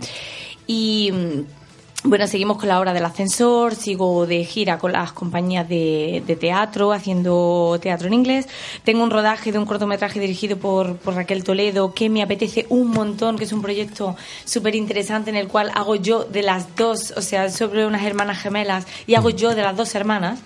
Y 0.69 1.11
mm, 1.13 2.09
bueno, 2.09 2.29
seguimos 2.29 2.59
con 2.59 2.69
la 2.69 2.79
obra 2.79 2.95
del 2.95 3.05
ascensor, 3.05 3.75
sigo 3.75 4.25
de 4.25 4.45
gira 4.45 4.79
con 4.79 4.93
las 4.93 5.13
compañías 5.13 5.69
de, 5.69 6.23
de 6.25 6.37
teatro, 6.37 6.93
haciendo 6.93 7.77
teatro 7.83 8.07
en 8.07 8.15
inglés. 8.15 8.47
Tengo 8.85 9.03
un 9.03 9.11
rodaje 9.11 9.51
de 9.51 9.59
un 9.59 9.67
cortometraje 9.67 10.21
dirigido 10.21 10.57
por, 10.57 10.97
por 10.97 11.15
Raquel 11.15 11.43
Toledo 11.43 11.93
que 11.93 12.09
me 12.09 12.23
apetece 12.23 12.67
un 12.69 12.89
montón, 12.89 13.37
que 13.37 13.45
es 13.45 13.53
un 13.53 13.63
proyecto 13.63 14.17
súper 14.45 14.77
interesante 14.77 15.29
en 15.29 15.37
el 15.37 15.49
cual 15.49 15.73
hago 15.75 15.97
yo 15.97 16.25
de 16.25 16.43
las 16.43 16.77
dos, 16.77 17.13
o 17.17 17.21
sea, 17.21 17.51
sobre 17.51 17.85
unas 17.85 18.05
hermanas 18.05 18.39
gemelas, 18.39 18.87
y 19.09 19.15
hago 19.15 19.31
yo 19.31 19.57
de 19.57 19.63
las 19.63 19.77
dos 19.77 19.95
hermanas 19.97 20.39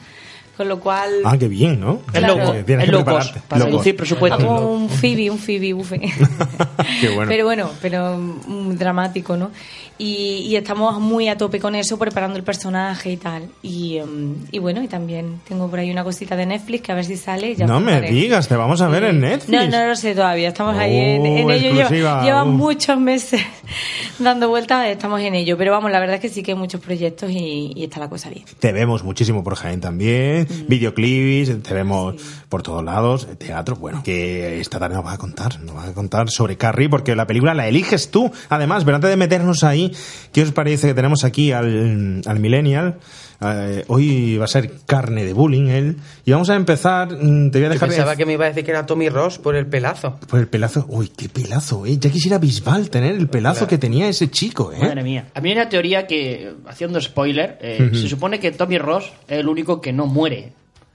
Con 0.56 0.68
lo 0.68 0.78
cual. 0.78 1.10
Ah, 1.24 1.36
qué 1.36 1.48
bien, 1.48 1.80
¿no? 1.80 2.00
Es 2.12 2.20
Claro. 2.20 2.36
loco, 2.38 2.54
es 2.54 2.88
loco. 2.88 3.18
Para 3.48 3.64
reducir 3.64 3.96
presupuesto. 3.96 4.38
Hago 4.38 4.72
un 4.72 4.88
Phoebe, 4.88 5.30
un 5.30 5.38
Phoebe 5.38 5.72
bufe. 5.72 6.00
Qué 7.00 7.08
bueno. 7.08 7.28
Pero 7.28 7.44
bueno, 7.44 7.70
pero 7.82 8.16
mm, 8.16 8.74
dramático, 8.76 9.36
¿no? 9.36 9.50
Y, 9.96 10.46
y 10.48 10.56
estamos 10.56 10.98
muy 11.00 11.28
a 11.28 11.36
tope 11.38 11.60
con 11.60 11.74
eso, 11.76 11.96
preparando 11.98 12.36
el 12.36 12.42
personaje 12.44 13.12
y 13.12 13.16
tal. 13.16 13.48
Y, 13.62 13.98
em, 13.98 14.34
y 14.50 14.58
bueno, 14.58 14.82
y 14.82 14.88
también 14.88 15.40
tengo 15.48 15.68
por 15.70 15.78
ahí 15.78 15.90
una 15.90 16.02
cosita 16.02 16.34
de 16.36 16.46
Netflix 16.46 16.82
que 16.82 16.92
a 16.92 16.94
ver 16.96 17.04
si 17.04 17.16
sale. 17.16 17.54
Ya 17.54 17.66
No 17.66 17.78
me 17.80 18.00
digas, 18.00 18.48
te 18.48 18.56
vamos 18.56 18.80
a 18.80 18.88
ver 18.88 19.04
en 19.04 19.20
Netflix. 19.20 19.48
No, 19.50 19.66
no 19.68 19.86
lo 19.86 19.94
sé 19.94 20.14
todavía. 20.14 20.48
Estamos 20.48 20.76
ahí 20.76 20.96
en, 20.96 21.24
en 21.26 21.46
Oh, 21.46 21.50
ello. 21.50 21.88
Lleva, 21.88 22.24
lleva 22.24 22.42
Uh. 22.44 22.46
muchos 22.48 22.98
meses 22.98 23.40
dando 24.18 24.48
vueltas, 24.48 24.86
estamos 24.88 25.20
en 25.20 25.34
ello. 25.34 25.56
Pero 25.56 25.70
vamos, 25.72 25.90
la 25.90 26.00
verdad 26.00 26.16
es 26.16 26.20
que 26.22 26.28
sí 26.28 26.42
que 26.42 26.52
hay 26.52 26.58
muchos 26.58 26.80
proyectos 26.80 27.30
y, 27.30 27.72
y 27.76 27.84
está 27.84 28.00
la 28.00 28.08
cosa 28.08 28.30
bien. 28.30 28.44
Te 28.58 28.72
vemos 28.72 29.04
muchísimo 29.04 29.44
por 29.44 29.54
Jaén 29.54 29.80
también, 29.80 30.46
videoclips, 30.68 31.62
te 31.62 31.74
vemos 31.74 32.16
por 32.48 32.62
todos 32.62 32.84
lados, 32.84 33.26
teatro, 33.38 33.76
bueno, 33.76 34.02
que 34.04 34.60
esta 34.60 34.78
tarde 34.78 34.94
nos 34.96 35.04
vas 35.04 35.14
a 35.14 35.18
contar, 35.18 35.60
nos 35.60 35.74
vas 35.74 35.88
a 35.88 35.92
contar 35.94 36.30
sobre 36.30 36.56
Carrie, 36.56 36.88
porque 36.88 37.16
la 37.16 37.26
película 37.26 37.54
la 37.54 37.66
eliges 37.68 38.10
tú. 38.10 38.30
Además, 38.48 38.84
pero 38.84 38.96
antes 38.96 39.10
de 39.10 39.16
meternos 39.16 39.64
ahí, 39.64 39.83
¿qué 40.32 40.42
os 40.42 40.52
parece 40.52 40.88
que 40.88 40.94
tenemos 40.94 41.24
aquí 41.24 41.52
al, 41.52 42.22
al 42.24 42.40
Millennial? 42.40 42.98
Eh, 43.40 43.84
hoy 43.88 44.36
va 44.38 44.44
a 44.44 44.48
ser 44.48 44.70
carne 44.86 45.24
de 45.24 45.32
bullying 45.32 45.66
él, 45.66 45.96
y 46.24 46.30
vamos 46.30 46.48
a 46.50 46.54
empezar, 46.54 47.08
mm, 47.12 47.50
te 47.50 47.58
voy 47.58 47.66
a 47.66 47.68
Yo 47.68 47.72
dejar... 47.74 47.88
pensaba 47.88 48.16
que 48.16 48.24
me 48.24 48.34
iba 48.34 48.44
a 48.44 48.48
decir 48.48 48.64
que 48.64 48.70
era 48.70 48.86
Tommy 48.86 49.08
Ross 49.08 49.38
por 49.38 49.56
el 49.56 49.66
pelazo. 49.66 50.18
Por 50.28 50.40
el 50.40 50.46
pelazo, 50.46 50.86
uy, 50.88 51.08
qué 51.08 51.28
pelazo, 51.28 51.84
eh. 51.84 51.98
Ya 51.98 52.10
quisiera 52.10 52.38
Bisbal 52.38 52.88
tener 52.90 53.14
el 53.14 53.28
pelazo 53.28 53.66
que 53.66 53.76
tenía 53.76 54.08
ese 54.08 54.30
chico, 54.30 54.72
eh. 54.72 54.78
Madre 54.80 55.02
mía. 55.02 55.26
A 55.34 55.40
mí 55.40 55.50
hay 55.50 55.56
una 55.56 55.68
teoría 55.68 56.06
que, 56.06 56.54
haciendo 56.66 57.00
spoiler, 57.00 57.58
eh, 57.60 57.90
se 57.92 58.08
supone 58.08 58.38
que 58.38 58.52
Tommy 58.52 58.78
Ross 58.78 59.12
es 59.28 59.40
el 59.40 59.48
único 59.48 59.80
que 59.80 59.92
no 59.92 60.06
muere. 60.06 60.52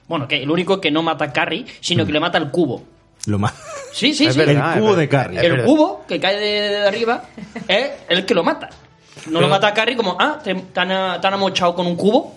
Bueno, 0.08 0.28
que 0.28 0.42
el 0.42 0.50
único 0.50 0.82
que 0.82 0.90
no 0.90 1.04
mata 1.04 1.26
a 1.26 1.34
Carrie, 1.34 1.66
sino 1.82 2.06
que 2.06 2.12
le 2.12 2.20
mata 2.20 2.38
al 2.40 2.50
cubo. 2.52 2.84
Lo 3.28 3.38
más... 3.38 3.54
Sí, 3.92 4.14
sí, 4.14 4.26
Es 4.28 4.34
sí. 4.34 4.40
verdad, 4.40 4.74
el 4.76 4.82
cubo 4.82 4.96
de 4.96 5.10
Carrie. 5.10 5.40
el 5.40 5.52
verdad. 5.52 5.66
cubo 5.66 6.06
que 6.08 6.20
cae 6.20 6.38
de, 6.40 6.70
de 6.70 6.88
arriba 6.88 7.24
es 7.68 7.90
el 8.08 8.26
que 8.26 8.34
lo 8.34 8.44
mata. 8.44 8.70
No 9.28 9.42
lo 9.42 9.48
mata 9.50 9.68
a 9.68 9.74
Carrie 9.74 9.96
como, 9.98 10.16
ah, 10.20 10.40
te, 10.44 10.56
te 10.56 10.80
han, 10.80 11.20
te 11.20 11.28
han 11.28 11.34
amochado 11.34 11.76
con 11.76 11.86
un 11.88 11.96
cubo 11.96 12.36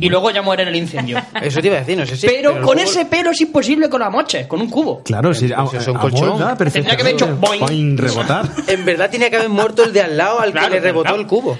y 0.00 0.08
luego 0.08 0.30
ya 0.30 0.42
muere 0.42 0.62
en 0.62 0.68
el 0.68 0.76
incendio. 0.76 1.18
Eso 1.42 1.60
te 1.60 1.66
iba 1.68 1.76
a 1.76 1.80
decir, 1.80 1.98
no 1.98 2.06
sé 2.06 2.16
si. 2.16 2.26
pero, 2.26 2.60
con 2.62 2.78
ese 2.78 3.04
pelo 3.06 3.30
es 3.30 3.40
imposible 3.40 3.88
que 3.90 3.98
lo 3.98 4.04
amoches, 4.04 4.46
con 4.46 4.60
un 4.60 4.68
cubo. 4.70 5.02
Claro, 5.02 5.30
eso 5.30 5.44
es 5.44 5.88
un 5.88 5.94
colchón. 5.98 6.38
Tendría 6.72 6.96
que 6.96 7.02
haber 7.02 7.14
hecho 7.14 7.36
boing. 7.36 7.60
Boing, 7.60 7.98
rebotar. 7.98 8.48
En 8.68 8.84
verdad 8.84 9.10
tenía 9.10 9.30
que 9.30 9.36
haber 9.36 9.48
muerto 9.48 9.84
el 9.84 9.92
de 9.92 10.02
al 10.02 10.16
lado 10.16 10.40
al 10.40 10.52
Claro, 10.52 10.68
que 10.68 10.74
le 10.74 10.80
rebotó 10.80 11.04
claro. 11.04 11.20
el 11.20 11.26
cubo. 11.26 11.58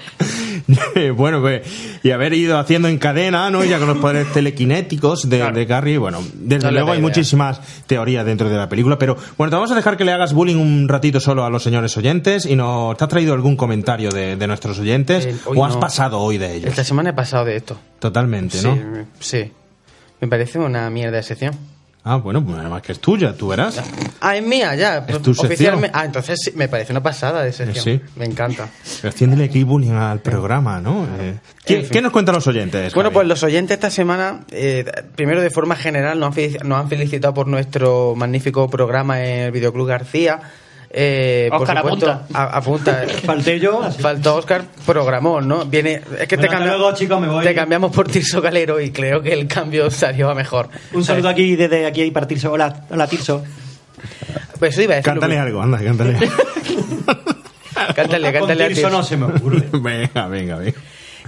bueno, 1.16 1.40
pues, 1.40 1.62
y 2.02 2.10
haber 2.10 2.32
ido 2.32 2.58
haciendo 2.58 2.88
en 2.88 2.98
cadena, 2.98 3.50
¿no? 3.50 3.64
Ya 3.64 3.78
con 3.78 3.88
los 3.88 3.98
poderes 3.98 4.32
telequinéticos 4.32 5.28
de, 5.28 5.38
Claro. 5.38 5.56
de 5.56 5.66
Carrie, 5.66 5.98
bueno, 5.98 6.18
desde 6.34 6.66
No 6.66 6.72
luego 6.72 6.88
hay 6.92 6.98
idea. 6.98 7.08
muchísimas 7.08 7.60
teorías 7.86 8.24
dentro 8.24 8.48
de 8.48 8.56
la 8.56 8.68
película, 8.68 8.98
pero 8.98 9.16
bueno, 9.36 9.50
te 9.50 9.56
vamos 9.56 9.70
a 9.70 9.74
dejar 9.74 9.96
que 9.96 10.04
le 10.04 10.12
hagas 10.12 10.32
bullying 10.32 10.56
un 10.56 10.88
ratito 10.88 11.20
solo 11.20 11.44
a 11.44 11.50
los 11.50 11.62
señores 11.62 11.96
oyentes 11.96 12.46
y 12.46 12.56
no, 12.56 12.94
¿te 12.96 13.04
has 13.04 13.10
traído 13.10 13.34
algún 13.34 13.56
comentario 13.56 14.10
de, 14.10 14.36
de 14.36 14.46
nuestros 14.46 14.78
oyentes? 14.78 15.26
El- 15.26 15.38
¿O 15.44 15.64
has 15.64 15.74
no. 15.74 15.80
pasado 15.80 16.20
hoy 16.20 16.38
de 16.38 16.54
ellos? 16.56 16.70
Esta 16.70 16.84
semana 16.84 17.10
he 17.10 17.14
pasado 17.14 17.44
de 17.44 17.56
esto. 17.56 17.78
Totalmente, 17.98 18.58
Sí, 18.58 18.66
¿no? 18.66 18.76
me- 18.76 19.04
sí. 19.20 19.52
Me 20.20 20.28
parece 20.28 20.58
una 20.58 20.88
mierda 20.90 21.16
de 21.18 21.22
sección. 21.22 21.54
Ah, 22.08 22.16
bueno, 22.16 22.44
pues 22.44 22.56
además 22.58 22.82
que 22.82 22.92
es 22.92 23.00
tuya, 23.00 23.36
tú 23.36 23.48
verás. 23.48 23.82
Ah, 24.20 24.36
es 24.36 24.42
mía, 24.46 24.76
ya. 24.76 25.04
Es 25.08 25.20
tu. 25.22 25.32
Oficialmente. 25.32 25.90
Ah, 25.92 26.04
entonces 26.04 26.38
sí, 26.40 26.52
me 26.54 26.68
parece 26.68 26.92
una 26.92 27.02
pasada 27.02 27.42
de 27.42 27.52
sección. 27.52 27.82
Sí. 27.84 28.00
Me 28.14 28.24
encanta. 28.26 28.68
Pero 29.02 29.12
Haciéndole 29.12 29.44
aquí 29.44 29.64
bullying 29.64 29.90
al 29.90 30.20
programa, 30.20 30.80
¿no? 30.80 31.04
Eh, 31.18 31.34
¿qué, 31.64 31.78
En 31.78 31.82
fin. 31.82 31.90
qué 31.90 32.02
nos 32.02 32.12
cuentan 32.12 32.36
los 32.36 32.46
oyentes? 32.46 32.94
Bueno, 32.94 33.08
Javi? 33.10 33.14
pues 33.14 33.26
los 33.26 33.42
oyentes 33.42 33.74
esta 33.74 33.90
semana, 33.90 34.42
eh, 34.52 34.84
primero 35.16 35.40
de 35.42 35.50
forma 35.50 35.74
general, 35.74 36.20
nos 36.20 36.38
han 36.38 36.88
felicitado 36.88 37.34
por 37.34 37.48
nuestro 37.48 38.14
magnífico 38.14 38.70
programa 38.70 39.20
en 39.24 39.40
el 39.46 39.50
Videoclub 39.50 39.88
García. 39.88 40.40
Eh, 40.90 41.48
por 41.50 41.62
Óscar, 41.62 41.76
supuesto, 41.78 42.10
apunta. 42.10 42.38
a- 42.38 42.56
apunta. 42.58 43.04
Falté 43.24 43.58
yo. 43.60 43.82
Faltó 43.92 44.36
Oscar, 44.36 44.64
programón, 44.86 45.46
¿no? 45.48 45.64
Viene, 45.66 45.94
es 46.18 46.26
que 46.28 46.36
te, 46.36 46.36
Bueno, 46.36 46.42
hasta 46.44 46.48
cambia- 46.58 46.76
luego, 46.76 46.94
chicos, 46.94 47.20
me 47.20 47.28
voy. 47.28 47.44
te 47.44 47.54
cambiamos 47.54 47.90
por 47.94 48.08
Tirso 48.08 48.40
Galero 48.40 48.80
y 48.80 48.90
creo 48.92 49.20
que 49.22 49.32
el 49.32 49.46
cambio 49.46 49.90
salió 49.90 50.30
a 50.30 50.34
mejor. 50.34 50.68
Un 50.92 51.04
saludo 51.04 51.28
aquí 51.28 51.56
desde 51.56 51.86
aquí 51.86 52.10
para 52.10 52.26
Tirso. 52.26 52.52
Hola, 52.52 52.84
hola 52.90 53.06
Tirso. 53.06 53.42
Pues 54.58 54.72
eso 54.72 54.82
iba 54.82 54.94
a 54.94 54.96
decir. 54.96 55.12
Cántale 55.12 55.38
algo, 55.38 55.60
anda, 55.60 55.78
cántale. 55.82 56.16
Cántale, 57.94 58.32
cántale 58.32 58.64
a 58.64 58.68
Tirso 58.68 58.82
Tirso. 58.82 58.96
no 58.96 59.02
se 59.02 59.16
me 59.16 59.26
ocurre. 59.26 59.64
venga, 59.72 60.28
venga, 60.28 60.56
venga. 60.56 60.78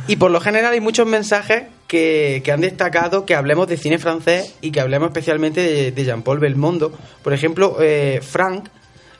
Y 0.06 0.16
por 0.16 0.30
lo 0.30 0.40
general 0.40 0.72
hay 0.72 0.80
muchos 0.80 1.06
mensajes 1.06 1.64
que, 1.86 2.40
que 2.44 2.52
han 2.52 2.60
destacado 2.60 3.26
que 3.26 3.34
hablemos 3.34 3.66
de 3.68 3.76
cine 3.76 3.98
francés 3.98 4.54
y 4.62 4.70
que 4.70 4.80
hablemos 4.80 5.08
especialmente 5.08 5.60
de, 5.60 5.92
de 5.92 6.04
Jean-Paul 6.04 6.38
Belmondo. 6.38 6.92
Por 7.22 7.32
ejemplo, 7.34 7.76
eh, 7.80 8.20
Frank 8.22 8.68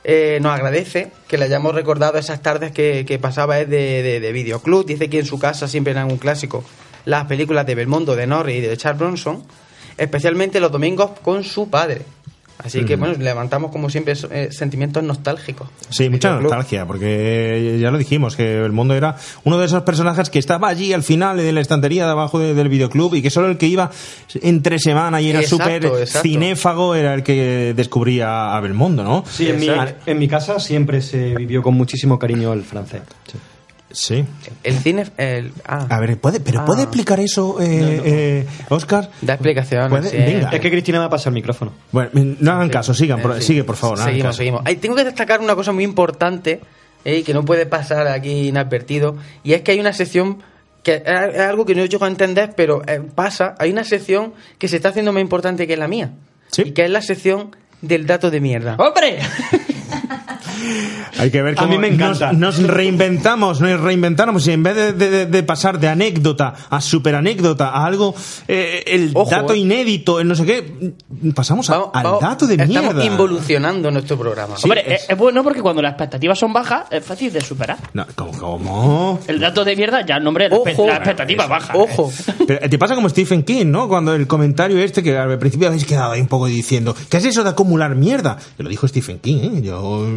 eh, 0.03 0.39
nos 0.41 0.53
agradece 0.53 1.11
que 1.27 1.37
le 1.37 1.45
hayamos 1.45 1.75
recordado 1.75 2.17
esas 2.17 2.41
tardes 2.41 2.71
que, 2.71 3.19
pasaba 3.21 3.57
de, 3.57 3.65
de, 3.65 4.19
de 4.19 4.31
videoclub. 4.31 4.85
Dice 4.85 5.09
que 5.09 5.19
en 5.19 5.25
su 5.25 5.39
casa 5.39 5.67
siempre 5.67 5.91
eran 5.91 6.11
un 6.11 6.17
clásico 6.17 6.63
las 7.05 7.25
películas 7.25 7.65
de 7.65 7.75
Belmondo, 7.75 8.15
de 8.15 8.27
Norris 8.27 8.57
y 8.57 8.61
de 8.61 8.77
Charles 8.77 8.99
Bronson, 8.99 9.43
especialmente 9.97 10.59
los 10.59 10.71
domingos 10.71 11.11
con 11.21 11.43
su 11.43 11.69
padre. 11.69 12.03
Así 12.61 12.83
que, 12.83 12.97
bueno, 12.97 13.15
levantamos 13.17 13.71
como 13.71 13.89
siempre 13.89 14.15
eh, 14.31 14.49
sentimientos 14.51 15.01
nostálgicos. 15.01 15.69
Sí, 15.89 16.09
mucha 16.09 16.31
nostalgia, 16.41 16.85
porque 16.85 17.77
ya 17.79 17.89
lo 17.89 17.97
dijimos, 17.97 18.35
que 18.35 18.57
el 18.65 18.73
mundo 18.73 18.93
era 18.95 19.15
uno 19.45 19.57
de 19.57 19.65
esos 19.65 19.83
personajes 19.83 20.29
que 20.29 20.39
estaba 20.39 20.67
allí 20.67 20.91
al 20.91 21.03
final 21.03 21.37
de 21.37 21.51
la 21.53 21.61
estantería 21.61 22.05
de 22.05 22.11
abajo 22.11 22.37
de- 22.37 22.53
del 22.53 22.67
videoclub 22.67 23.15
y 23.15 23.21
que 23.21 23.29
solo 23.29 23.47
el 23.47 23.57
que 23.57 23.67
iba 23.67 23.89
entre 24.41 24.77
semana 24.77 25.21
y 25.21 25.29
era 25.29 25.41
súper 25.43 25.83
cinéfago 26.21 26.95
era 26.95 27.13
el 27.13 27.23
que 27.23 27.73
descubría 27.75 28.55
a 28.55 28.59
Belmondo, 28.59 29.03
¿no? 29.03 29.23
Sí, 29.29 29.47
en 29.47 29.59
mi, 29.59 29.67
en 30.05 30.19
mi 30.19 30.27
casa 30.27 30.59
siempre 30.59 31.01
se 31.01 31.35
vivió 31.35 31.61
con 31.63 31.75
muchísimo 31.75 32.19
cariño 32.19 32.51
el 32.51 32.63
francés. 32.63 33.01
Sí. 33.31 33.37
Sí. 33.91 34.23
El 34.63 34.77
cine... 34.77 35.05
El, 35.17 35.51
ah, 35.65 35.87
A 35.89 35.99
ver, 35.99 36.17
¿puede, 36.19 36.39
¿pero 36.39 36.59
Ah. 36.61 36.65
puede 36.65 36.83
explicar 36.83 37.19
eso, 37.19 37.59
eh, 37.59 38.01
eh, 38.05 38.47
Oscar? 38.69 39.09
da 39.21 39.37
sí. 39.37 40.17
Venga. 40.17 40.49
Es 40.51 40.59
que 40.59 40.69
Cristina 40.69 40.99
me 40.99 41.05
ha 41.05 41.09
pasado 41.09 41.29
el 41.29 41.35
micrófono. 41.35 41.73
Bueno, 41.91 42.09
no 42.13 42.51
hagan 42.51 42.69
caso, 42.69 42.93
sigan, 42.93 43.21
por- 43.21 43.41
sigue 43.41 43.63
por 43.63 43.75
favor. 43.75 43.97
Seguimos, 43.97 44.35
seguimos. 44.35 44.61
Ay, 44.65 44.75
tengo 44.75 44.95
que 44.95 45.03
destacar 45.03 45.39
una 45.41 45.55
cosa 45.55 45.71
muy 45.71 45.83
importante 45.83 46.61
eh, 47.05 47.23
que 47.23 47.33
no 47.33 47.43
puede 47.45 47.65
pasar 47.65 48.07
aquí 48.07 48.49
inadvertido 48.49 49.15
y 49.43 49.53
es 49.53 49.61
que 49.61 49.71
hay 49.71 49.79
una 49.79 49.93
sección 49.93 50.43
que 50.83 50.95
es 50.95 51.03
es 51.05 51.39
algo 51.41 51.65
que 51.65 51.73
no 51.75 51.83
llego 51.85 52.05
a 52.05 52.07
entender, 52.09 52.53
pero 52.55 52.81
eh, 52.87 53.01
pasa. 53.15 53.55
Hay 53.57 53.71
una 53.71 53.83
sección 53.83 54.33
que 54.57 54.67
se 54.67 54.75
está 54.77 54.89
haciendo 54.89 55.11
más 55.13 55.21
importante 55.21 55.65
que 55.67 55.75
la 55.77 55.87
mía 55.87 56.11
Sí. 56.51 56.63
y 56.67 56.71
que 56.71 56.85
es 56.85 56.91
la 56.91 57.01
sección 57.01 57.55
del 57.81 58.05
dato 58.05 58.29
de 58.29 58.39
mierda. 58.39 58.75
¡Hombre! 58.77 59.19
Hay 61.17 61.31
que 61.31 61.41
ver 61.41 61.53
A 61.53 61.61
cómo 61.63 61.71
mí 61.71 61.77
me 61.77 61.87
encanta. 61.87 62.31
Nos, 62.33 62.59
nos 62.59 62.69
reinventamos, 62.69 63.61
nos 63.61 63.79
reinventamos 63.79 64.47
y 64.47 64.51
en 64.51 64.63
vez 64.63 64.75
de, 64.75 64.93
de- 64.93 65.25
de 65.25 65.43
pasar 65.43 65.79
de 65.79 65.87
anécdota 65.87 66.53
a 66.69 66.81
super 66.81 67.15
anécdota 67.15 67.69
a 67.69 67.85
algo, 67.85 68.13
eh, 68.47 68.83
el 68.87 69.11
Ojo, 69.13 69.29
dato 69.29 69.53
eh. 69.53 69.57
inédito, 69.59 70.19
el 70.19 70.27
no 70.27 70.35
sé 70.35 70.45
qué, 70.45 70.93
pasamos 71.35 71.69
a- 71.69 71.73
Vamos- 71.77 71.91
al 71.93 72.03
vamos- 72.03 72.21
dato 72.21 72.47
de 72.47 72.55
estamos 72.55 72.93
mierda. 72.95 73.05
involucionando 73.05 73.91
nuestro 73.91 74.17
programa. 74.17 74.55
Hombre, 74.63 74.83
es- 74.95 75.09
es, 75.09 75.17
bueno 75.17 75.43
porque 75.43 75.61
cuando 75.61 75.81
las 75.81 75.91
expectativas 75.91 76.37
son 76.39 76.53
bajas 76.53 76.85
es 76.91 77.03
fácil 77.03 77.31
de 77.33 77.41
superar. 77.41 77.77
No, 77.93 78.05
¿cómo, 78.15 78.31
cómo? 78.37 79.19
El 79.27 79.39
dato 79.39 79.63
de 79.65 79.75
mierda, 79.75 80.05
ya 80.05 80.15
el 80.17 80.23
nombre, 80.23 80.49
la, 80.49 80.55
Ojo. 80.55 80.65
espe- 80.65 80.87
la 80.87 80.95
expectativa 80.97 81.47
baja. 81.47 81.73
Ojo. 81.75 82.11
Pero 82.47 82.69
te 82.69 82.77
pasa 82.77 82.95
como 82.95 83.09
Stephen 83.09 83.43
King, 83.43 83.67
¿no? 83.67 83.87
Cuando 83.87 84.13
el 84.15 84.27
comentario 84.27 84.77
este 84.79 85.01
que 85.03 85.17
al 85.17 85.37
principio 85.39 85.67
habéis 85.67 85.85
quedado 85.85 86.11
ahí 86.13 86.21
un 86.21 86.27
poco 86.27 86.45
diciendo, 86.47 86.95
¿qué 87.09 87.17
es 87.17 87.25
eso 87.25 87.43
de 87.43 87.49
acumular 87.49 87.95
mierda? 87.95 88.37
Que 88.57 88.63
lo 88.63 88.69
dijo 88.69 88.87
Stephen 88.87 89.19
King, 89.19 89.37
¿eh? 89.57 89.61
Yo 89.61 90.07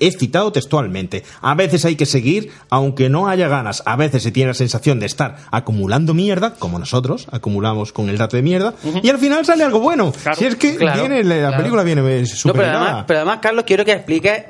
he 0.00 0.10
citado 0.12 0.52
textualmente. 0.52 1.24
A 1.40 1.54
veces 1.54 1.84
hay 1.84 1.96
que 1.96 2.06
seguir, 2.06 2.50
aunque 2.70 3.08
no 3.08 3.28
haya 3.28 3.48
ganas. 3.48 3.82
A 3.86 3.96
veces 3.96 4.22
se 4.22 4.30
tiene 4.30 4.48
la 4.48 4.54
sensación 4.54 5.00
de 5.00 5.06
estar 5.06 5.36
acumulando 5.50 6.14
mierda, 6.14 6.54
como 6.54 6.78
nosotros 6.78 7.26
acumulamos 7.30 7.92
con 7.92 8.08
el 8.08 8.18
dato 8.18 8.36
de 8.36 8.42
mierda, 8.42 8.74
y 9.02 9.08
al 9.08 9.18
final 9.18 9.44
sale 9.44 9.64
algo 9.64 9.80
bueno. 9.80 10.12
Claro, 10.12 10.38
si 10.38 10.46
es 10.46 10.56
que 10.56 10.76
claro, 10.76 11.00
viene, 11.00 11.24
la 11.24 11.36
claro. 11.36 11.56
película 11.56 11.82
viene 11.82 12.00
eh, 12.02 12.20
No, 12.20 12.26
súper 12.26 12.56
pero 12.56 12.78
además, 12.78 13.04
pero 13.06 13.20
además, 13.20 13.38
Carlos, 13.40 13.64
quiero 13.66 13.84
que 13.84 13.92
expliques 13.92 14.44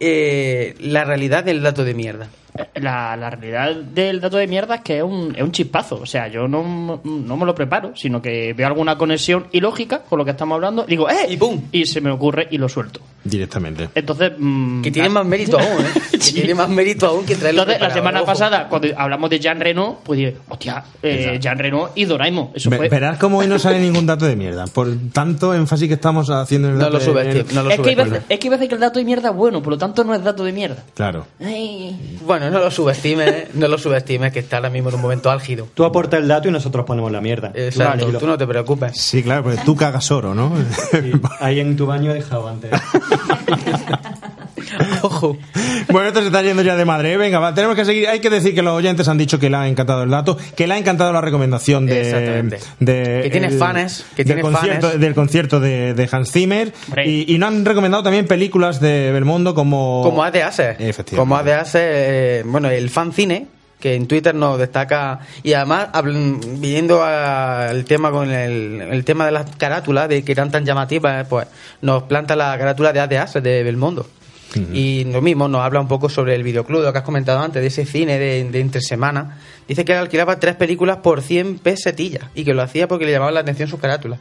eh, 0.00 0.76
la 0.80 1.04
realidad 1.04 1.44
del 1.44 1.62
dato 1.62 1.84
de 1.84 1.94
mierda. 1.94 2.28
La, 2.74 3.16
la 3.16 3.30
realidad 3.30 3.74
del 3.74 4.20
dato 4.20 4.36
de 4.36 4.46
mierda 4.46 4.76
es 4.76 4.80
que 4.80 4.98
es 4.98 5.02
un, 5.02 5.34
es 5.36 5.42
un 5.42 5.52
chispazo. 5.52 5.96
O 5.96 6.06
sea, 6.06 6.28
yo 6.28 6.48
no, 6.48 7.00
no 7.04 7.36
me 7.36 7.44
lo 7.46 7.54
preparo, 7.54 7.92
sino 7.94 8.20
que 8.22 8.52
veo 8.54 8.66
alguna 8.66 8.96
conexión 8.98 9.46
ilógica 9.52 10.00
con 10.08 10.18
lo 10.18 10.24
que 10.24 10.32
estamos 10.32 10.54
hablando, 10.56 10.84
y 10.86 10.90
digo, 10.90 11.08
¡eh! 11.08 11.26
Y 11.28 11.36
¡pum! 11.36 11.60
Y 11.72 11.84
se 11.86 12.00
me 12.00 12.10
ocurre 12.10 12.48
y 12.50 12.58
lo 12.58 12.68
suelto. 12.68 13.00
Directamente. 13.24 13.88
Entonces. 13.94 14.32
mm, 14.38 14.80
Que 14.82 14.90
tiene 14.90 15.08
más 15.08 15.26
mérito 15.26 15.58
aún, 15.58 15.84
¿eh? 15.84 15.88
Que 16.12 16.18
Sí. 16.20 16.32
tiene 16.34 16.54
más 16.54 16.68
mérito 16.68 17.06
aún 17.06 17.24
que 17.24 17.36
traerlo 17.36 17.62
Entonces, 17.62 17.80
la 17.82 17.90
semana 17.94 18.18
ojo. 18.18 18.26
pasada, 18.26 18.68
cuando 18.68 18.88
hablamos 18.96 19.30
de 19.30 19.38
Jean 19.38 19.60
Reno, 19.60 19.98
pues 20.02 20.18
dije, 20.18 20.36
hostia, 20.48 20.82
eh, 21.02 21.38
Jean 21.40 21.58
Reno 21.58 21.90
y 21.94 22.04
Doraemon. 22.06 22.50
Eso 22.54 22.70
fue. 22.70 22.88
Verás 22.88 23.18
cómo 23.18 23.38
hoy 23.38 23.46
no 23.46 23.58
sale 23.58 23.78
ningún 23.80 24.06
dato 24.06 24.24
de 24.26 24.34
mierda. 24.36 24.66
Por 24.66 24.88
tanto 25.12 25.54
énfasis 25.54 25.86
que 25.88 25.94
estamos 25.94 26.28
haciendo 26.30 26.68
en 26.68 26.74
el 26.74 26.78
No 26.80 26.84
dato 26.86 26.94
lo 26.94 26.98
de- 27.00 27.04
subestimes, 27.04 27.54
no 27.54 27.62
lo 27.62 27.70
es, 27.70 27.80
que 27.80 27.94
veces, 27.94 28.22
es 28.28 28.38
que 28.38 28.46
hay 28.46 28.50
veces 28.50 28.68
que 28.68 28.74
el 28.74 28.80
dato 28.80 28.98
de 28.98 29.04
mierda 29.04 29.30
es 29.30 29.36
bueno, 29.36 29.62
por 29.62 29.72
lo 29.74 29.78
tanto 29.78 30.02
no 30.04 30.14
es 30.14 30.22
dato 30.24 30.44
de 30.44 30.52
mierda. 30.52 30.82
Claro. 30.94 31.26
Ay. 31.40 32.18
Bueno, 32.26 32.37
No, 32.38 32.50
no 32.50 32.58
lo 32.60 32.70
subestimes, 32.70 33.54
no 33.54 33.68
lo 33.68 33.78
subestimes, 33.78 34.32
que 34.32 34.40
está 34.40 34.56
ahora 34.56 34.70
mismo 34.70 34.88
en 34.88 34.96
un 34.96 35.02
momento 35.02 35.30
álgido. 35.30 35.68
Tú 35.74 35.84
aporta 35.84 36.16
el 36.16 36.28
dato 36.28 36.48
y 36.48 36.50
nosotros 36.50 36.84
ponemos 36.86 37.10
la 37.12 37.20
mierda. 37.20 37.52
Exacto, 37.54 38.06
tú 38.18 38.26
no 38.26 38.38
te 38.38 38.46
preocupes. 38.46 38.92
Sí, 39.00 39.22
claro, 39.22 39.44
porque 39.44 39.58
tú 39.64 39.76
cagas 39.76 40.10
oro, 40.10 40.34
¿no? 40.34 40.52
Sí, 40.90 41.12
ahí 41.40 41.60
en 41.60 41.76
tu 41.76 41.86
baño 41.86 42.10
he 42.10 42.14
dejado 42.14 42.48
antes. 42.48 42.70
Ojo. 45.02 45.36
Bueno, 45.90 46.08
esto 46.08 46.20
se 46.20 46.26
está 46.26 46.42
yendo 46.42 46.62
ya 46.62 46.76
de 46.76 46.84
madre. 46.84 47.12
¿eh? 47.12 47.16
Venga, 47.16 47.38
va, 47.38 47.54
tenemos 47.54 47.76
que 47.76 47.84
seguir. 47.84 48.08
Hay 48.08 48.20
que 48.20 48.30
decir 48.30 48.54
que 48.54 48.62
los 48.62 48.74
oyentes 48.74 49.08
han 49.08 49.18
dicho 49.18 49.38
que 49.38 49.50
le 49.50 49.56
ha 49.56 49.68
encantado 49.68 50.02
el 50.02 50.10
dato, 50.10 50.36
que 50.56 50.66
le 50.66 50.74
ha 50.74 50.78
encantado 50.78 51.12
la 51.12 51.20
recomendación 51.20 51.86
de. 51.86 52.60
De 52.80 53.20
Que 53.22 53.30
tiene 53.30 53.50
fans, 53.50 54.04
que 54.16 54.24
del 54.24 54.26
tiene 54.26 54.42
concierto, 54.42 54.88
fans. 54.88 55.00
Del 55.00 55.14
concierto 55.14 55.60
de, 55.60 55.94
de 55.94 56.08
Hans 56.10 56.32
Zimmer. 56.32 56.72
Y, 57.04 57.34
y 57.34 57.38
nos 57.38 57.48
han 57.48 57.64
recomendado 57.64 58.02
también 58.02 58.26
películas 58.26 58.80
de 58.80 59.12
Belmondo 59.12 59.54
como. 59.54 60.02
Como 60.02 60.22
As 60.22 60.32
de 60.32 60.42
Ases. 60.42 60.76
Efectivamente. 60.78 61.16
Como 61.16 61.36
As 61.36 61.44
de 61.44 61.54
Ases, 61.54 61.82
eh, 61.82 62.42
bueno, 62.46 62.68
el 62.68 62.90
fan 62.90 63.12
cine, 63.12 63.46
que 63.80 63.94
en 63.94 64.08
Twitter 64.08 64.34
nos 64.34 64.58
destaca, 64.58 65.20
y 65.42 65.52
además, 65.52 65.88
viendo 66.58 67.04
al 67.04 67.84
tema 67.84 68.10
con 68.10 68.30
el, 68.30 68.80
el 68.82 69.04
tema 69.04 69.26
de 69.26 69.32
las 69.32 69.54
carátulas, 69.56 70.08
de 70.08 70.24
que 70.24 70.32
eran 70.32 70.50
tan 70.50 70.64
llamativas, 70.64 71.26
pues 71.28 71.46
nos 71.80 72.02
planta 72.04 72.34
la 72.34 72.58
carátula 72.58 72.92
de 72.92 73.00
As 73.00 73.08
de 73.08 73.18
Ases 73.18 73.42
Y 74.54 75.04
lo 75.04 75.20
mismo, 75.20 75.46
nos 75.46 75.60
habla 75.60 75.80
un 75.80 75.88
poco 75.88 76.08
sobre 76.08 76.34
el 76.34 76.42
videoclub, 76.42 76.82
lo 76.82 76.92
que 76.92 76.98
has 76.98 77.04
comentado 77.04 77.40
antes, 77.40 77.60
de 77.60 77.68
ese 77.68 77.84
cine 77.84 78.18
de, 78.18 78.44
de 78.44 78.60
entre 78.60 78.80
semana. 78.80 79.38
Dice 79.66 79.84
que 79.84 79.94
alquilaba 79.94 80.40
tres 80.40 80.56
películas 80.56 80.98
por 80.98 81.20
100 81.20 81.58
pesetillas 81.58 82.24
y 82.34 82.44
que 82.44 82.54
lo 82.54 82.62
hacía 82.62 82.88
porque 82.88 83.04
le 83.04 83.12
llamaban 83.12 83.34
la 83.34 83.40
atención 83.40 83.68
sus 83.68 83.78
carátulas. 83.78 84.20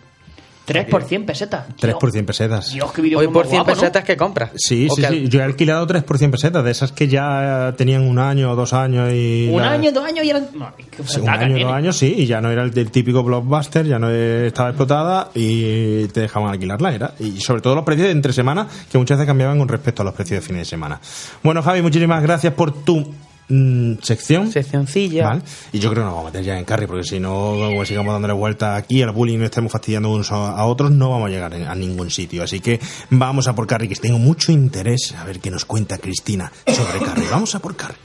3 0.67 0.85
por 0.87 1.03
100 1.03 1.25
pesetas. 1.25 1.65
3 1.67 1.77
Tío, 1.79 1.97
por 1.99 2.11
100 2.11 2.25
pesetas. 2.25 2.71
Dios, 2.73 2.91
qué 2.91 3.01
Hoy 3.15 3.27
por 3.27 3.45
más 3.45 3.49
100 3.49 3.57
guapo, 3.63 3.69
¿no? 3.71 3.75
pesetas 3.75 4.03
que 4.03 4.17
compras. 4.17 4.51
Sí, 4.55 4.87
O 4.91 4.95
sí, 4.95 5.03
sí. 5.09 5.27
Yo 5.29 5.39
he 5.39 5.43
alquilado 5.43 5.87
3 5.87 6.03
por 6.03 6.17
100 6.17 6.31
pesetas, 6.31 6.63
de 6.63 6.71
esas 6.71 6.91
que 6.91 7.07
ya 7.07 7.73
tenían 7.77 8.01
un 8.03 8.19
año 8.19 8.51
o 8.51 8.55
dos 8.55 8.73
años 8.73 9.09
y... 9.13 9.49
Un 9.49 9.61
la- 9.61 9.71
año, 9.71 9.91
dos 9.93 10.03
años 10.05 10.25
y 10.25 10.29
eran. 10.29 10.47
No, 10.53 10.71
qué 10.75 10.83
Sí, 11.05 11.21
un 11.21 11.29
año, 11.29 11.65
dos 11.65 11.73
años, 11.73 11.97
sí, 11.97 12.13
y 12.17 12.25
ya 12.25 12.41
no 12.41 12.51
era 12.51 12.63
el, 12.63 12.77
el 12.77 12.91
típico 12.91 13.23
blockbuster, 13.23 13.85
ya 13.85 13.97
no 13.97 14.09
estaba 14.09 14.69
explotada 14.69 15.29
y 15.33 16.05
te 16.07 16.21
dejaban 16.21 16.49
alquilarla, 16.51 16.93
era. 16.93 17.13
Y 17.19 17.39
sobre 17.39 17.61
todo 17.61 17.73
los 17.75 17.85
precios 17.85 18.07
de 18.07 18.11
entre 18.11 18.33
semana, 18.33 18.67
que 18.91 18.97
muchas 18.97 19.17
veces 19.17 19.27
cambiaban 19.27 19.57
con 19.57 19.67
respecto 19.69 20.01
a 20.01 20.05
los 20.05 20.13
precios 20.13 20.41
de 20.41 20.45
fin 20.47 20.57
de 20.57 20.65
semana. 20.65 20.99
Bueno, 21.43 21.63
Javi, 21.63 21.81
muchísimas 21.81 22.21
gracias 22.21 22.53
por 22.53 22.73
tu 22.83 23.09
mm, 23.49 23.93
sección. 24.01 24.51
Seccioncilla. 24.51 25.27
Vale. 25.27 25.41
Y 25.71 25.79
yo 25.79 25.89
creo 25.89 26.03
que 26.03 26.05
nos 26.05 26.15
vamos 26.15 26.29
a 26.29 26.31
meter 26.33 26.43
ya 26.43 26.57
en 26.57 26.65
carry, 26.65 26.87
porque 26.87 27.03
si 27.03 27.19
no, 27.19 27.55
como 27.57 27.85
sigamos 27.85 28.13
dándole 28.13 28.33
vuelta 28.33 28.75
aquí 28.75 29.01
al 29.01 29.11
bullying 29.11 29.35
y 29.35 29.39
no 29.39 29.45
estemos 29.45 29.71
fastidiando 29.71 30.09
unos 30.09 30.31
a 30.31 30.65
otros, 30.65 30.91
no 30.91 31.09
vamos 31.09 31.27
a 31.27 31.31
llegar 31.31 31.53
a 31.53 31.75
ningún 31.75 32.09
sitio. 32.09 32.43
Así 32.43 32.59
que 32.59 32.79
vamos 33.09 33.47
a 33.47 33.55
por 33.55 33.67
carry, 33.67 33.87
que 33.87 33.95
tengo 33.95 34.19
mucho 34.19 34.51
interés 34.51 35.13
a 35.17 35.23
ver 35.23 35.39
qué 35.39 35.51
nos 35.51 35.65
cuenta 35.65 35.97
Cristina 35.97 36.51
sobre 36.65 36.99
carry. 36.99 37.25
Vamos 37.29 37.55
a 37.55 37.59
por 37.59 37.75
carry. 37.75 37.97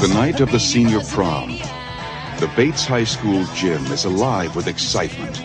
It's 0.00 0.06
the 0.06 0.14
night 0.14 0.38
of 0.38 0.52
the 0.52 0.60
senior 0.60 1.00
prom. 1.00 1.58
The 2.38 2.48
Bates 2.54 2.86
High 2.86 3.02
School 3.02 3.44
gym 3.52 3.84
is 3.86 4.04
alive 4.04 4.54
with 4.54 4.68
excitement. 4.68 5.42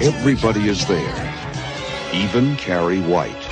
Everybody 0.00 0.70
is 0.70 0.86
there, 0.86 1.34
even 2.14 2.56
Carrie 2.56 3.02
White. 3.02 3.42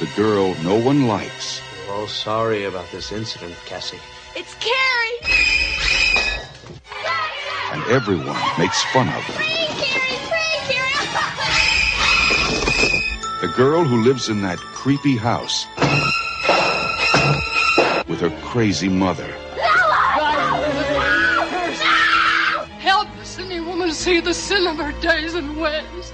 The 0.00 0.10
girl 0.16 0.52
no 0.64 0.74
one 0.74 1.06
likes, 1.06 1.60
Oh, 1.90 2.06
sorry 2.06 2.64
about 2.64 2.90
this 2.90 3.12
incident, 3.12 3.54
Cassie. 3.66 4.00
It's 4.34 4.56
Carrie! 4.56 5.20
and 7.70 7.84
everyone 7.84 8.42
makes 8.58 8.82
fun 8.86 9.06
of 9.10 9.22
her. 9.22 9.42
The 13.46 13.52
girl 13.54 13.84
who 13.84 14.02
lives 14.02 14.28
in 14.28 14.42
that 14.42 14.58
creepy 14.58 15.16
house 15.16 15.66
with 18.14 18.30
her 18.30 18.40
crazy 18.42 18.88
mother. 18.88 19.26
Help 22.78 23.08
the 23.18 23.24
sinning 23.24 23.66
woman 23.66 23.90
see 23.90 24.20
the 24.20 24.32
sin 24.32 24.68
of 24.68 24.76
her 24.76 24.92
days 25.00 25.34
and 25.34 25.56
ways. 25.60 26.12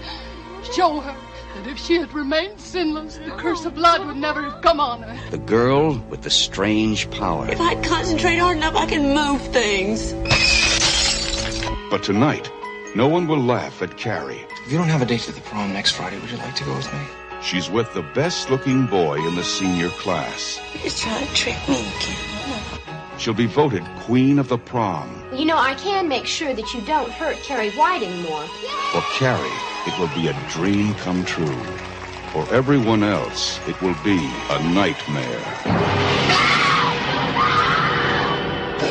Show 0.74 1.00
her 1.00 1.14
that 1.56 1.66
if 1.66 1.78
she 1.78 1.96
had 1.96 2.10
remained 2.14 2.58
sinless, 2.58 3.18
the 3.18 3.32
curse 3.32 3.66
of 3.66 3.74
blood 3.74 4.06
would 4.06 4.16
never 4.16 4.42
have 4.48 4.62
come 4.62 4.80
on 4.80 5.02
her. 5.02 5.30
The 5.30 5.36
girl 5.36 5.98
with 6.08 6.22
the 6.22 6.30
strange 6.30 7.10
power. 7.10 7.46
If 7.50 7.60
I 7.60 7.74
concentrate 7.82 8.38
hard 8.38 8.56
enough, 8.56 8.76
I 8.76 8.86
can 8.86 9.14
move 9.14 9.42
things. 9.48 10.14
But 11.90 12.02
tonight, 12.02 12.50
no 12.94 13.08
one 13.08 13.26
will 13.26 13.42
laugh 13.42 13.82
at 13.82 13.98
Carrie. 13.98 14.46
If 14.64 14.72
you 14.72 14.78
don't 14.78 14.88
have 14.88 15.02
a 15.02 15.06
date 15.06 15.20
to 15.22 15.32
the 15.32 15.42
prom 15.42 15.74
next 15.74 15.90
Friday, 15.90 16.18
would 16.18 16.30
you 16.30 16.38
like 16.38 16.54
to 16.54 16.64
go 16.64 16.74
with 16.74 16.90
me? 16.94 17.29
She's 17.42 17.70
with 17.70 17.92
the 17.94 18.02
best 18.02 18.50
looking 18.50 18.86
boy 18.86 19.26
in 19.26 19.34
the 19.34 19.42
senior 19.42 19.88
class. 19.90 20.60
You're 20.82 20.90
trying 20.92 21.26
to 21.26 21.34
trick 21.34 21.68
me 21.68 21.80
again. 21.80 22.60
She'll 23.18 23.34
be 23.34 23.46
voted 23.46 23.84
queen 24.00 24.38
of 24.38 24.48
the 24.48 24.58
prom. 24.58 25.08
You 25.32 25.46
know, 25.46 25.56
I 25.56 25.74
can 25.74 26.06
make 26.06 26.26
sure 26.26 26.52
that 26.52 26.74
you 26.74 26.80
don't 26.82 27.10
hurt 27.10 27.36
Carrie 27.38 27.70
White 27.70 28.02
anymore. 28.02 28.44
For 28.92 29.00
Carrie, 29.14 29.48
it 29.86 29.98
will 29.98 30.08
be 30.14 30.28
a 30.28 30.50
dream 30.50 30.94
come 30.96 31.24
true. 31.24 31.58
For 32.32 32.46
everyone 32.54 33.02
else, 33.02 33.58
it 33.66 33.80
will 33.80 33.96
be 34.04 34.18
a 34.50 34.62
nightmare. 34.74 35.42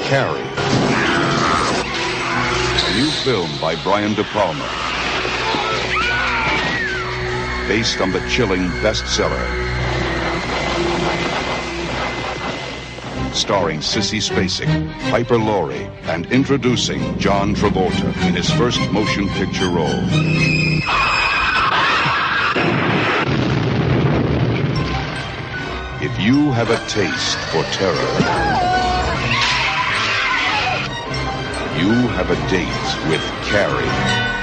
Carrie. 0.10 0.42
A 2.84 3.00
new 3.00 3.12
film 3.24 3.60
by 3.62 3.76
Brian 3.76 4.16
De 4.16 4.24
Palma. 4.24 4.89
Based 7.70 8.02
on 8.02 8.12
the 8.12 8.20
chilling 8.28 8.68
bestseller. 8.82 9.46
Starring 13.32 13.78
Sissy 13.78 14.20
Spacek, 14.20 14.92
Piper 15.12 15.38
Laurie, 15.38 15.88
and 16.06 16.26
introducing 16.32 17.16
John 17.20 17.54
Travolta 17.54 18.08
in 18.28 18.34
his 18.34 18.50
first 18.50 18.82
motion 18.92 19.30
picture 19.30 19.68
role. 19.68 20.02
If 26.02 26.20
you 26.20 26.52
have 26.54 26.72
a 26.72 26.78
taste 26.88 27.38
for 27.52 27.64
terror, 27.78 28.14
you 31.78 32.08
have 32.18 32.32
a 32.32 32.50
date 32.50 33.10
with 33.12 33.22
Carrie. 33.48 34.39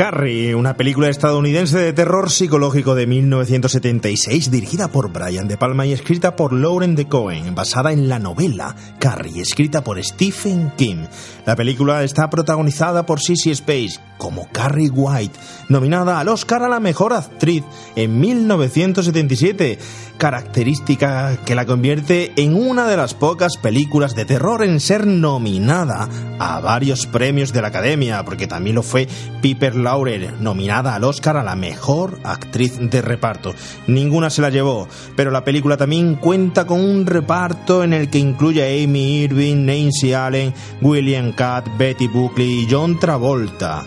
Carrie, 0.00 0.54
una 0.54 0.78
película 0.78 1.10
estadounidense 1.10 1.76
de 1.76 1.92
terror 1.92 2.30
psicológico 2.30 2.94
de 2.94 3.06
1976 3.06 4.50
dirigida 4.50 4.88
por 4.88 5.12
Brian 5.12 5.46
De 5.46 5.58
Palma 5.58 5.84
y 5.84 5.92
escrita 5.92 6.36
por 6.36 6.54
Lauren 6.54 6.94
de 6.94 7.06
Cohen, 7.06 7.54
basada 7.54 7.92
en 7.92 8.08
la 8.08 8.18
novela 8.18 8.74
Carrie, 8.98 9.42
escrita 9.42 9.84
por 9.84 10.02
Stephen 10.02 10.72
King. 10.78 11.04
La 11.44 11.54
película 11.54 12.02
está 12.02 12.30
protagonizada 12.30 13.04
por 13.04 13.20
Sissy 13.20 13.50
Space 13.50 14.00
como 14.20 14.46
Carrie 14.52 14.90
White, 14.90 15.36
nominada 15.68 16.20
al 16.20 16.28
Oscar 16.28 16.62
a 16.62 16.68
la 16.68 16.78
mejor 16.78 17.14
actriz 17.14 17.64
en 17.96 18.20
1977, 18.20 19.78
característica 20.18 21.38
que 21.46 21.54
la 21.54 21.64
convierte 21.64 22.32
en 22.36 22.54
una 22.54 22.86
de 22.86 22.98
las 22.98 23.14
pocas 23.14 23.56
películas 23.56 24.14
de 24.14 24.26
terror 24.26 24.62
en 24.62 24.78
ser 24.78 25.06
nominada 25.06 26.08
a 26.38 26.60
varios 26.60 27.06
premios 27.06 27.54
de 27.54 27.62
la 27.62 27.68
Academia, 27.68 28.22
porque 28.24 28.46
también 28.46 28.76
lo 28.76 28.82
fue 28.82 29.08
Piper 29.40 29.74
Laurer, 29.74 30.34
nominada 30.38 30.94
al 30.94 31.04
Oscar 31.04 31.38
a 31.38 31.42
la 31.42 31.56
mejor 31.56 32.20
actriz 32.22 32.78
de 32.78 33.00
reparto. 33.00 33.54
Ninguna 33.86 34.28
se 34.28 34.42
la 34.42 34.50
llevó, 34.50 34.86
pero 35.16 35.30
la 35.30 35.42
película 35.42 35.78
también 35.78 36.16
cuenta 36.16 36.66
con 36.66 36.80
un 36.80 37.06
reparto 37.06 37.82
en 37.82 37.94
el 37.94 38.10
que 38.10 38.18
incluye 38.18 38.62
a 38.62 38.84
Amy 38.84 39.22
Irving, 39.22 39.64
Nancy 39.64 40.12
Allen, 40.12 40.52
William 40.82 41.32
Catt, 41.32 41.66
Betty 41.78 42.08
Buckley 42.08 42.64
y 42.64 42.68
John 42.70 42.98
Travolta. 42.98 43.86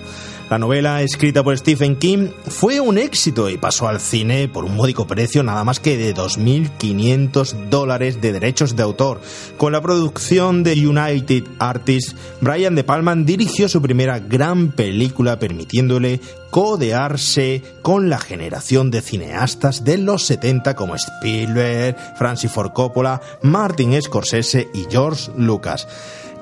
La 0.54 0.60
novela, 0.60 1.02
escrita 1.02 1.44
por 1.44 1.58
Stephen 1.58 1.96
King, 1.96 2.28
fue 2.48 2.80
un 2.80 3.00
éxito 3.00 3.50
y 3.50 3.58
pasó 3.58 3.88
al 3.88 4.00
cine 4.00 4.48
por 4.48 4.66
un 4.66 4.76
módico 4.76 5.08
precio 5.08 5.42
nada 5.42 5.64
más 5.64 5.80
que 5.80 5.98
de 5.98 6.14
2.500 6.14 7.70
dólares 7.72 8.22
de 8.22 8.34
derechos 8.34 8.76
de 8.76 8.84
autor. 8.84 9.20
Con 9.58 9.72
la 9.72 9.82
producción 9.82 10.62
de 10.62 10.74
United 10.74 11.46
Artists, 11.58 12.16
Brian 12.40 12.76
De 12.76 12.84
Palma 12.84 13.16
dirigió 13.16 13.68
su 13.68 13.82
primera 13.82 14.20
gran 14.20 14.74
película 14.74 15.40
permitiéndole 15.40 16.22
codearse 16.52 17.64
con 17.82 18.12
la 18.12 18.20
generación 18.20 18.92
de 18.92 19.02
cineastas 19.02 19.84
de 19.84 19.98
los 19.98 20.24
70 20.28 20.76
como 20.76 20.94
Spielberg, 20.94 21.98
Francis 22.16 22.52
Ford 22.52 22.74
Coppola, 22.74 23.20
Martin 23.42 24.00
Scorsese 24.00 24.68
y 24.72 24.86
George 24.88 25.32
Lucas. 25.36 25.88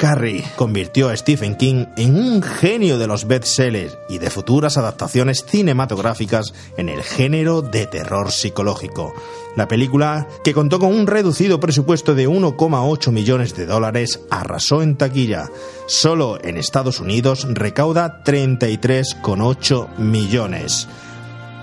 Carrie 0.01 0.43
convirtió 0.55 1.09
a 1.09 1.15
Stephen 1.15 1.55
King 1.55 1.85
en 1.95 2.15
un 2.15 2.41
genio 2.41 2.97
de 2.97 3.05
los 3.05 3.27
bestsellers 3.27 3.99
y 4.09 4.17
de 4.17 4.31
futuras 4.31 4.75
adaptaciones 4.77 5.45
cinematográficas 5.47 6.55
en 6.75 6.89
el 6.89 7.03
género 7.03 7.61
de 7.61 7.85
terror 7.85 8.31
psicológico. 8.31 9.13
La 9.55 9.67
película, 9.67 10.27
que 10.43 10.55
contó 10.55 10.79
con 10.79 10.91
un 10.91 11.05
reducido 11.05 11.59
presupuesto 11.59 12.15
de 12.15 12.27
1,8 12.27 13.11
millones 13.11 13.55
de 13.55 13.67
dólares, 13.67 14.21
arrasó 14.31 14.81
en 14.81 14.97
taquilla. 14.97 15.51
Solo 15.85 16.39
en 16.43 16.57
Estados 16.57 16.99
Unidos 16.99 17.45
recauda 17.53 18.23
33,8 18.23 19.97
millones 19.99 20.87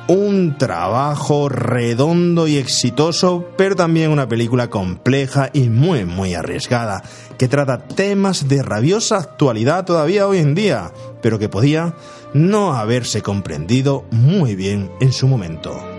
un 0.08 0.56
trabajo 0.56 1.48
redondo 1.48 2.48
y 2.48 2.56
exitoso, 2.56 3.46
pero 3.56 3.76
también 3.76 4.10
una 4.10 4.26
película 4.26 4.68
compleja 4.68 5.50
y 5.52 5.68
muy, 5.68 6.04
muy 6.04 6.34
arriesgada, 6.34 7.02
que 7.38 7.46
trata 7.46 7.78
temas 7.78 8.48
de 8.48 8.62
rabiosa 8.62 9.18
actualidad 9.18 9.84
todavía 9.84 10.26
hoy 10.26 10.38
en 10.38 10.54
día, 10.54 10.92
pero 11.22 11.38
que 11.38 11.48
podía 11.48 11.94
no 12.32 12.72
haberse 12.72 13.22
comprendido 13.22 14.04
muy 14.10 14.56
bien 14.56 14.90
en 15.00 15.12
su 15.12 15.28
momento. 15.28 15.97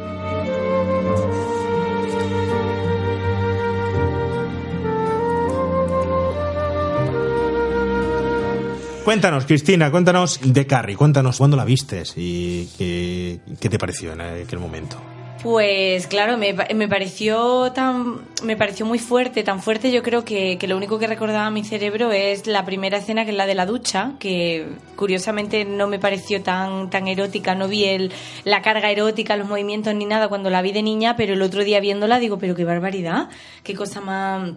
Cuéntanos, 9.09 9.47
Cristina, 9.47 9.89
cuéntanos 9.89 10.39
de 10.39 10.67
Carrie, 10.67 10.95
cuéntanos 10.95 11.39
cuándo 11.39 11.57
la 11.57 11.65
vistes 11.65 12.13
y 12.15 12.67
qué, 12.77 13.39
te 13.59 13.79
pareció 13.79 14.13
en 14.13 14.21
aquel 14.21 14.59
momento. 14.59 14.97
Pues 15.41 16.05
claro, 16.05 16.37
me, 16.37 16.53
pareció 16.87 17.71
tan 17.71 18.19
me 18.43 18.55
pareció 18.55 18.85
muy 18.85 18.99
fuerte, 18.99 19.41
tan 19.41 19.63
fuerte 19.63 19.91
yo 19.91 20.03
creo 20.03 20.23
que, 20.23 20.59
que, 20.59 20.67
lo 20.67 20.77
único 20.77 20.99
que 20.99 21.07
recordaba 21.07 21.49
mi 21.49 21.63
cerebro 21.63 22.11
es 22.11 22.45
la 22.45 22.65
primera 22.65 22.99
escena 22.99 23.25
que 23.25 23.31
es 23.31 23.37
la 23.37 23.47
de 23.47 23.55
la 23.55 23.65
ducha, 23.65 24.11
que 24.19 24.67
curiosamente 24.95 25.65
no 25.65 25.87
me 25.87 25.97
pareció 25.97 26.43
tan 26.43 26.91
tan 26.91 27.07
erótica, 27.07 27.55
no 27.55 27.67
vi 27.67 27.85
el, 27.85 28.11
la 28.43 28.61
carga 28.61 28.91
erótica, 28.91 29.37
los 29.37 29.47
movimientos 29.47 29.95
ni 29.95 30.05
nada 30.05 30.27
cuando 30.27 30.51
la 30.51 30.61
vi 30.61 30.71
de 30.71 30.83
niña, 30.83 31.15
pero 31.15 31.33
el 31.33 31.41
otro 31.41 31.63
día 31.63 31.79
viéndola 31.79 32.19
digo, 32.19 32.37
pero 32.37 32.53
qué 32.53 32.63
barbaridad, 32.63 33.29
qué 33.63 33.73
cosa 33.73 34.01
más 34.01 34.51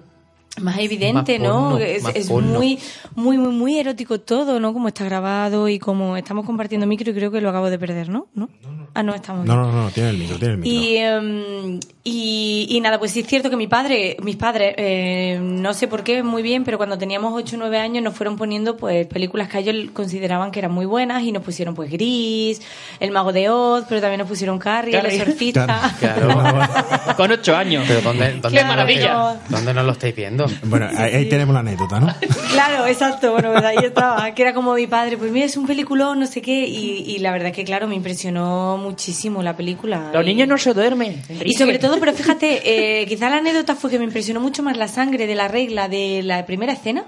más 0.61 0.79
evidente, 0.79 1.39
Más 1.39 1.49
¿no? 1.49 1.71
porno, 1.71 1.79
es 1.79 2.31
muy, 2.31 2.79
muy, 3.15 3.39
muy, 3.39 3.53
muy 3.53 3.79
erótico 3.79 4.21
todo, 4.21 4.61
¿no? 4.61 4.73
Como 4.73 4.89
está 4.89 5.05
grabado 5.05 5.69
y 5.69 5.79
como 5.79 6.17
estamos 6.17 6.45
compartiendo 6.45 6.87
micro 6.87 7.11
y 7.11 7.15
creo 7.15 7.31
que 7.31 7.41
lo 7.41 7.49
acabo 7.49 7.71
de 7.71 7.79
perder, 7.79 8.09
¿no? 8.09 8.27
¿No? 8.35 8.49
Ah, 8.95 9.03
no, 9.03 9.15
estamos 9.15 9.47
No, 9.47 9.55
bien. 9.63 9.75
no, 9.75 9.83
no, 9.85 9.91
tiene 9.91 10.11
el 10.11 10.19
micro, 10.19 10.37
tiene 10.39 10.55
el 10.55 10.59
micro. 10.61 10.81
Y, 10.83 10.97
em, 10.97 11.81
y, 12.05 12.67
y 12.69 12.81
nada, 12.81 12.99
pues 12.99 13.13
sí 13.13 13.21
es 13.21 13.27
cierto 13.27 13.49
que 13.49 13.57
mi 13.57 13.67
padre, 13.69 14.17
mis 14.23 14.37
padres, 14.37 14.75
eh, 14.77 15.39
no 15.41 15.73
sé 15.73 15.89
por 15.89 16.03
qué 16.03 16.23
muy 16.23 16.43
bien, 16.43 16.65
pero 16.65 16.77
cuando 16.77 16.99
teníamos 16.99 17.33
8 17.35 17.57
o 17.57 17.59
9 17.61 17.79
años 17.79 18.03
nos 18.05 18.15
fueron 18.15 18.37
poniendo 18.37 18.77
pues 18.77 19.07
películas 19.07 19.49
que 19.49 19.59
ellos 19.61 19.91
consideraban 19.93 20.51
que 20.51 20.59
eran 20.59 20.73
muy 20.73 20.85
buenas 20.85 21.23
y 21.23 21.33
nos 21.33 21.43
pusieron 21.43 21.75
pues 21.75 21.91
Gris, 21.91 22.61
El 23.01 23.13
Mago 23.13 23.33
de 23.33 23.49
Oz, 23.49 23.85
pero 23.89 24.01
también 24.01 24.19
nos 24.19 24.29
pusieron 24.29 24.59
Carrie, 24.59 24.99
El. 24.99 25.07
Exorcista. 25.07 25.95
Con 27.17 27.31
ocho 27.31 27.57
años. 27.57 27.85
Pero 27.87 28.01
¿dónde, 28.03 28.33
dónde, 28.41 28.59
Qué 28.59 28.65
maravilla. 28.65 29.41
¿Dónde 29.49 29.73
nos 29.73 29.85
lo 29.87 29.93
estáis 29.93 30.15
viendo? 30.15 30.47
Bueno, 30.65 30.89
ahí, 30.97 31.29
tenemos 31.29 31.55
la 31.55 31.61
anécdota, 31.61 32.01
¿no? 32.01 32.15
Claro, 32.51 32.87
exacto, 32.87 33.33
bueno, 33.33 33.53
pues 33.53 33.65
ahí 33.65 33.77
estaba, 33.85 34.35
que 34.35 34.43
era 34.43 34.53
como 34.53 34.75
mi 34.75 34.87
padre, 34.87 35.17
pues 35.17 35.31
mira, 35.33 35.47
es 35.47 35.57
un 35.57 35.67
peliculón, 35.67 36.21
no 36.21 36.27
sé 36.27 36.43
qué, 36.43 36.67
y, 36.67 37.05
y 37.07 37.19
la 37.21 37.31
verdad 37.33 37.49
es 37.49 37.55
que 37.57 37.65
claro, 37.65 37.87
me 37.89 37.95
impresionó 37.95 38.77
muchísimo 38.83 39.43
la 39.43 39.57
película. 39.57 40.11
Los 40.13 40.25
niños 40.25 40.49
no 40.49 40.59
se 40.59 40.75
duermen. 40.75 41.23
Y 41.45 41.55
sobre 41.55 41.79
todo, 41.79 41.99
pero 41.99 42.13
fíjate, 42.13 43.01
eh, 43.01 43.07
quizá 43.07 43.31
la 43.31 43.39
anécdota 43.39 43.75
fue 43.75 43.91
que 43.91 43.99
me 43.99 44.05
impresionó 44.05 44.41
mucho 44.41 44.63
más 44.63 44.77
la 44.77 44.89
sangre 44.89 45.27
de 45.27 45.35
la 45.35 45.49
regla 45.49 45.89
de 45.89 46.23
la 46.23 46.45
primera 46.47 46.73
escena 46.73 47.05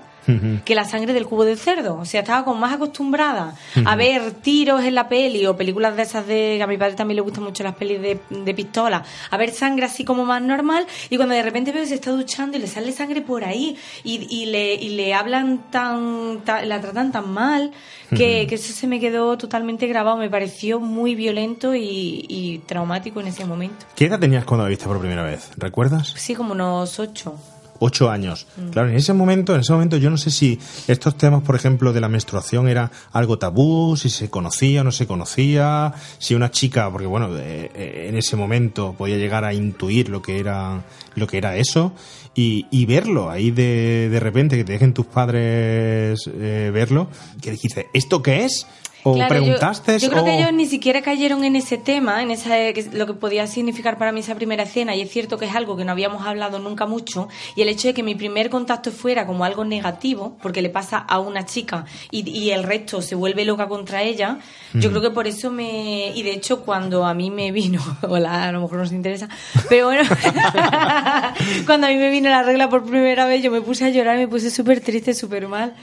que 0.65 0.75
la 0.75 0.85
sangre 0.85 1.13
del 1.13 1.27
cubo 1.27 1.45
del 1.45 1.59
cerdo. 1.59 1.97
O 1.99 2.05
sea, 2.05 2.21
estaba 2.21 2.45
como 2.45 2.59
más 2.61 2.73
acostumbrada 2.75 3.55
a 3.85 3.97
ver 3.97 4.33
tiros 4.33 4.83
en 4.85 4.95
la 4.95 5.09
peli 5.09 5.45
o 5.47 5.57
películas 5.57 5.97
de 5.97 6.03
esas 6.03 6.27
de... 6.27 6.55
que 6.57 6.63
a 6.63 6.67
mi 6.67 6.77
padre 6.79 6.95
también 6.95 7.17
le 7.17 7.23
gustan 7.23 7.45
mucho 7.45 7.63
las 7.63 7.75
pelis 7.75 8.01
de, 8.01 8.21
de 8.31 8.55
pistola. 8.55 9.03
A 9.31 9.37
ver 9.37 9.51
sangre 9.51 9.87
así 9.87 10.05
como 10.05 10.25
más 10.25 10.41
normal 10.43 10.87
y 11.11 11.17
cuando 11.17 11.35
de 11.35 11.43
repente 11.43 11.73
veo 11.73 11.83
que 11.83 11.89
se 11.89 11.95
está 11.97 12.11
duchando 12.11 12.57
y 12.57 12.61
le 12.61 12.67
sale 12.67 12.93
sangre 12.93 13.21
por 13.21 13.45
ahí 13.45 13.77
y, 14.03 14.27
y 14.31 14.47
le, 14.47 14.75
y 14.75 14.91
le 14.91 15.15
hablan 15.15 15.71
tan, 15.71 16.41
tan- 16.45 16.69
la 16.69 16.81
tratan 16.81 17.13
tan 17.13 17.31
mal 17.31 17.73
que 18.17 18.47
eso 18.51 18.73
se 18.73 18.87
me 18.87 19.01
quedó 19.01 19.37
totalmente 19.37 19.87
grabado. 19.89 20.17
Me 20.17 20.31
pareció 20.31 20.79
muy 20.79 21.15
violento 21.17 21.75
y, 21.75 22.25
y 22.29 22.59
traumático 22.61 23.21
en 23.21 23.27
ese 23.27 23.45
momento. 23.45 23.85
¿Qué 23.97 24.07
edad 24.07 24.21
tenías 24.21 24.45
cuando 24.45 24.63
la 24.65 24.69
viste 24.71 24.85
por 24.87 25.01
primera 25.01 25.25
vez? 25.25 25.51
¿Recuerdas? 25.57 26.15
Sí, 26.17 26.35
como 26.35 26.53
unos 26.53 26.99
ocho. 27.01 27.35
Ocho 27.81 28.11
años. 28.11 28.47
Mm. 28.57 28.69
Claro, 28.71 28.89
en 28.89 28.97
ese 28.97 29.13
momento, 29.13 29.55
en 29.55 29.61
ese 29.61 29.73
momento 29.73 29.97
yo 29.97 30.11
no 30.11 30.17
sé 30.17 30.31
si 30.31 30.59
estos 30.87 31.17
temas, 31.17 31.43
por 31.43 31.57
ejemplo, 31.57 31.93
de 31.93 32.01
la 32.01 32.09
menstruación 32.09 32.69
era 32.69 32.91
algo 33.13 33.39
tabú, 33.39 33.97
si 33.97 34.11
se 34.11 34.31
conocía 34.31 34.83
o 34.83 34.85
no 34.85 34.93
se 34.93 35.07
conocía, 35.07 35.93
si 36.19 36.35
una 36.35 36.51
chica, 36.51 36.91
porque 36.91 37.07
bueno, 37.07 37.37
eh, 37.37 37.71
eh, 37.75 38.07
en 38.09 38.17
ese 38.17 38.37
momento 38.37 38.95
podía 38.97 39.17
llegar 39.17 39.45
a 39.45 39.53
intuir 39.53 40.09
lo 40.09 40.23
que 40.23 40.39
era, 40.39 40.85
lo 41.17 41.27
que 41.27 41.39
era 41.39 41.57
eso 41.57 41.93
y, 42.35 42.67
y 42.71 42.87
verlo 42.87 43.31
ahí 43.31 43.51
de, 43.51 44.09
de 44.11 44.21
repente, 44.21 44.57
que 44.57 44.65
te 44.65 44.73
dejen 44.73 44.93
tus 44.93 45.07
padres 45.07 46.19
eh, 46.27 46.71
verlo, 46.73 47.09
que 47.41 47.53
dijiste, 47.53 47.89
¿esto 47.93 48.23
qué 48.23 48.45
es? 48.45 48.67
¿O 49.07 49.15
Claro, 49.15 49.35
yo- 49.37 49.43
preguntaste? 49.43 49.99
Yo, 49.99 50.09
creo 50.11 50.23
o... 50.23 50.25
que 50.25 50.35
ellos 50.39 50.53
ni 50.53 50.67
siquiera 50.67 51.03
cayeron 51.03 51.45
en 51.45 51.57
ese 51.57 51.79
tema, 51.79 52.23
en 52.23 52.31
esa, 52.31 52.57
lo 52.93 53.07
que 53.07 53.13
podía 53.13 53.47
significar 53.47 53.99
para 53.99 54.13
mí 54.13 54.21
esa 54.21 54.35
primera 54.35 54.63
escena. 54.65 54.97
Y 54.97 55.03
es 55.03 55.11
cierto 55.11 55.39
que 55.39 55.45
es 55.45 55.55
algo 55.55 55.77
que 55.77 55.85
no 55.85 55.93
habíamos 55.93 56.27
hablado 56.27 56.59
nunca 56.59 56.87
mucho. 56.87 57.29
Y 57.55 57.63
el 57.63 57.69
hecho 57.69 57.89
de 57.89 57.95
que 57.95 58.03
mi 58.03 58.15
primer 58.15 58.51
contacto 58.51 58.91
fuera 58.91 59.27
como 59.27 59.45
algo 59.45 59.65
negativo, 59.65 60.37
porque 60.43 60.63
le 60.63 60.71
pasa 60.71 60.99
a 60.99 61.19
una 61.21 61.45
chica 61.47 61.85
y, 62.11 62.29
y 62.29 62.51
el 62.51 62.63
resto 62.65 63.03
se 63.03 63.15
vuelve 63.15 63.45
loca 63.45 63.69
contra 63.69 64.03
ella, 64.03 64.39
yo 64.73 64.89
Mm. 64.89 64.93
creo 64.93 65.03
que 65.03 65.11
por 65.11 65.27
eso 65.27 65.51
me. 65.51 66.09
Y 66.15 66.23
de 66.23 66.33
hecho, 66.33 66.63
cuando 66.65 67.05
a 67.05 67.15
mí 67.15 67.31
me 67.31 67.53
vino. 67.53 67.81
Hola, 68.09 68.49
a 68.49 68.53
lo 68.53 68.63
mejor 68.63 68.79
no 68.79 68.83
os 68.85 68.93
interesa. 68.93 69.29
Pero 69.69 69.87
bueno, 69.87 70.03
cuando 71.67 71.87
a 71.87 71.91
mí 71.91 71.97
me 71.97 72.11
vino 72.11 72.29
la 72.31 72.43
regla 72.43 72.69
por 72.69 72.85
primera 72.85 73.27
vez, 73.27 73.43
yo 73.43 73.51
me 73.51 73.61
puse 73.61 73.85
a 73.85 73.91
llorar, 73.91 74.17
me 74.17 74.29
puse 74.29 74.51
súper 74.51 74.81
triste, 74.81 75.15
súper 75.15 75.49
mal. 75.49 75.75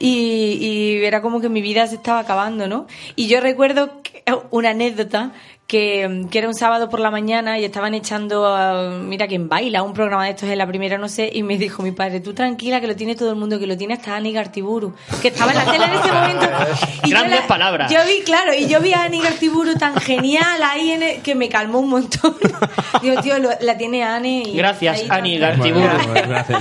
Y, 0.00 0.58
y 0.60 1.04
era 1.04 1.20
como 1.22 1.40
que 1.40 1.48
mi 1.48 1.60
vida 1.60 1.86
se 1.88 1.96
estaba 1.96 2.20
acabando, 2.20 2.57
¿no? 2.66 2.86
Y 3.14 3.28
yo 3.28 3.40
recuerdo 3.40 4.02
que- 4.02 4.24
una 4.50 4.70
anécdota 4.70 5.32
que, 5.68 6.24
que 6.30 6.38
era 6.38 6.48
un 6.48 6.54
sábado 6.54 6.88
por 6.88 6.98
la 6.98 7.10
mañana 7.10 7.58
y 7.58 7.64
estaban 7.64 7.92
echando, 7.92 8.46
a, 8.46 8.90
mira 8.90 9.26
quién 9.28 9.50
baila, 9.50 9.82
un 9.82 9.92
programa 9.92 10.24
de 10.24 10.30
estos 10.30 10.48
en 10.48 10.56
la 10.56 10.66
primera, 10.66 10.96
no 10.96 11.08
sé, 11.10 11.30
y 11.32 11.42
me 11.42 11.58
dijo 11.58 11.82
mi 11.82 11.92
padre, 11.92 12.20
tú 12.20 12.32
tranquila, 12.32 12.80
que 12.80 12.86
lo 12.86 12.96
tiene 12.96 13.14
todo 13.14 13.28
el 13.30 13.36
mundo, 13.36 13.58
que 13.60 13.66
lo 13.66 13.76
tiene 13.76 13.92
hasta 13.92 14.16
Ani 14.16 14.32
Gartiburu, 14.32 14.94
que 15.20 15.28
estaba 15.28 15.52
en 15.52 15.58
la 15.58 15.64
tele 15.70 15.84
en 15.84 15.92
ese 15.92 16.10
momento. 16.12 16.46
Y 17.04 17.10
yo 17.10 17.16
Grandes 17.18 17.40
la- 17.40 17.46
palabras. 17.46 17.92
Yo 17.92 17.98
vi, 18.06 18.22
claro, 18.24 18.52
y 18.54 18.66
yo 18.66 18.80
vi 18.80 18.92
a 18.94 19.02
Ani 19.04 19.20
Gartiburu 19.20 19.74
tan 19.74 19.94
genial 20.00 20.60
ahí 20.62 20.90
en 20.92 21.02
el- 21.02 21.22
que 21.22 21.34
me 21.34 21.48
calmó 21.50 21.80
un 21.80 21.90
montón. 21.90 22.34
Digo, 23.02 23.20
tío, 23.22 23.38
lo- 23.38 23.50
la 23.60 23.76
tiene 23.76 24.02
Ani. 24.04 24.44
Y 24.44 24.56
Gracias, 24.56 25.04
Ani. 25.10 25.38
Gartiburu. 25.38 25.86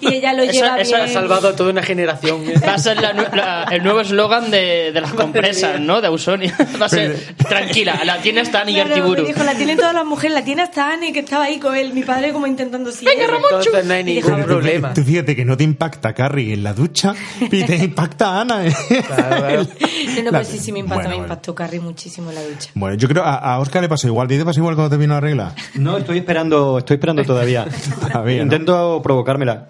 Y 0.00 0.14
ella 0.14 0.32
lo 0.32 0.42
Eso- 0.42 0.52
lleva 0.52 0.80
eso 0.80 0.96
bien. 0.96 1.08
ha 1.08 1.12
salvado 1.12 1.48
a 1.48 1.56
toda 1.56 1.70
una 1.70 1.82
generación. 1.82 2.42
Va 2.66 2.74
a 2.74 2.78
ser 2.78 3.00
la 3.00 3.12
la- 3.12 3.66
el 3.70 3.82
nuevo 3.82 4.00
eslogan 4.00 4.50
de, 4.50 4.92
de 4.92 5.00
las 5.00 5.12
compresas, 5.12 5.80
¿no? 5.80 6.00
De 6.00 6.06
Ausonia. 6.08 6.54
Va 6.80 6.86
a 6.86 6.88
ser, 6.88 7.34
tranquila, 7.36 8.00
la 8.04 8.17
tiene 8.22 8.40
hasta 8.40 8.60
Ani 8.60 8.74
Claro, 8.74 8.88
Gartiburu. 8.90 9.22
me 9.22 9.28
dijo, 9.28 9.44
la 9.44 9.54
tienen 9.54 9.76
todas 9.78 9.94
las 9.94 10.04
mujeres, 10.04 10.34
la 10.34 10.44
tiene 10.44 10.62
hasta 10.62 10.92
Anne, 10.92 11.12
que 11.12 11.20
estaba 11.20 11.44
ahí 11.44 11.58
con 11.58 11.74
él, 11.76 11.92
mi 11.92 12.02
padre 12.02 12.32
como 12.32 12.46
intentando 12.46 12.92
sí. 12.92 13.04
Venga, 13.04 13.26
Ramonchu. 13.26 13.56
Entonces 13.56 13.84
no 13.86 13.94
hay 13.94 14.00
Y 14.00 14.04
ningún 14.04 14.22
dejaba- 14.24 14.44
problema. 14.44 14.94
Tú 14.94 15.02
fíjate 15.02 15.34
que 15.36 15.44
no 15.44 15.56
te 15.56 15.64
impacta 15.64 16.12
Carrie 16.14 16.54
en 16.54 16.62
la 16.62 16.72
ducha 16.74 17.14
y 17.40 17.62
te 17.64 17.76
impacta 17.76 18.40
Ana. 18.40 18.62
No, 18.64 18.68
no, 18.68 20.30
La- 20.30 20.38
pero 20.40 20.44
sí, 20.44 20.58
sí 20.58 20.72
me 20.72 20.80
impactó, 20.80 20.94
Bueno, 20.96 21.08
me 21.10 21.14
bueno. 21.16 21.24
impactó 21.24 21.54
Carrie 21.54 21.80
muchísimo 21.80 22.30
en 22.30 22.34
la 22.36 22.42
ducha. 22.42 22.70
Bueno, 22.74 22.96
yo 22.96 23.08
creo 23.08 23.22
a, 23.24 23.36
a 23.36 23.58
Oscar 23.60 23.82
le 23.82 23.88
pasó 23.88 24.06
igual. 24.06 24.26
¿A 24.26 24.28
ti 24.28 24.36
te 24.38 24.44
pasó 24.44 24.60
igual 24.60 24.74
cuando 24.74 24.90
te 24.90 24.96
vino 25.00 25.14
la 25.14 25.20
regla? 25.20 25.54
No, 25.74 25.96
estoy 25.98 26.18
esperando, 26.18 26.78
estoy 26.78 26.94
esperando 26.96 27.24
todavía. 27.24 27.66
Todavía, 28.00 28.38
¿no? 28.38 28.42
Intento 28.44 29.00
provocármela. 29.02 29.68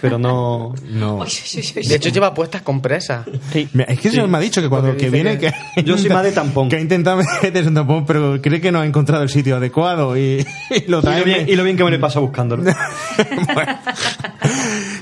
Pero 0.00 0.18
no... 0.18 0.74
No. 0.88 1.24
De 1.24 1.94
hecho, 1.94 2.08
lleva 2.10 2.34
puestas 2.34 2.62
compresas. 2.62 3.26
Mira, 3.72 3.84
Es 3.92 4.00
que 4.00 4.10
se 4.10 4.22
me 4.26 4.36
ha 4.36 4.40
dicho 4.40 4.60
que 4.62 4.68
cuando 4.68 4.96
que 4.96 5.10
viene 5.10 5.38
que- 5.38 5.52
que, 5.74 5.82
Yo 5.84 5.96
soy 5.98 6.10
más 6.10 6.24
de 6.24 6.32
tampón. 6.32 6.68
que 6.68 6.76
ha 6.76 6.80
intentado 6.80 7.20
meterse 7.42 7.68
un 7.68 7.74
tampón, 7.74 8.06
pero 8.06 8.40
cree 8.42 8.60
que 8.60 8.72
no 8.72 8.80
ha 8.80 8.86
encontrado 8.86 9.22
el 9.22 9.28
sitio 9.28 9.56
adecuado 9.56 10.16
y, 10.16 10.44
y 10.70 10.90
lo 10.90 10.98
Y 10.98 11.02
trae. 11.02 11.18
lo, 11.20 11.24
bien, 11.24 11.48
y 11.48 11.56
lo 11.56 11.64
bien 11.64 11.76
que 11.76 11.84
me 11.84 11.90
lo 11.90 12.00
paso 12.00 12.20
buscándolo. 12.20 12.64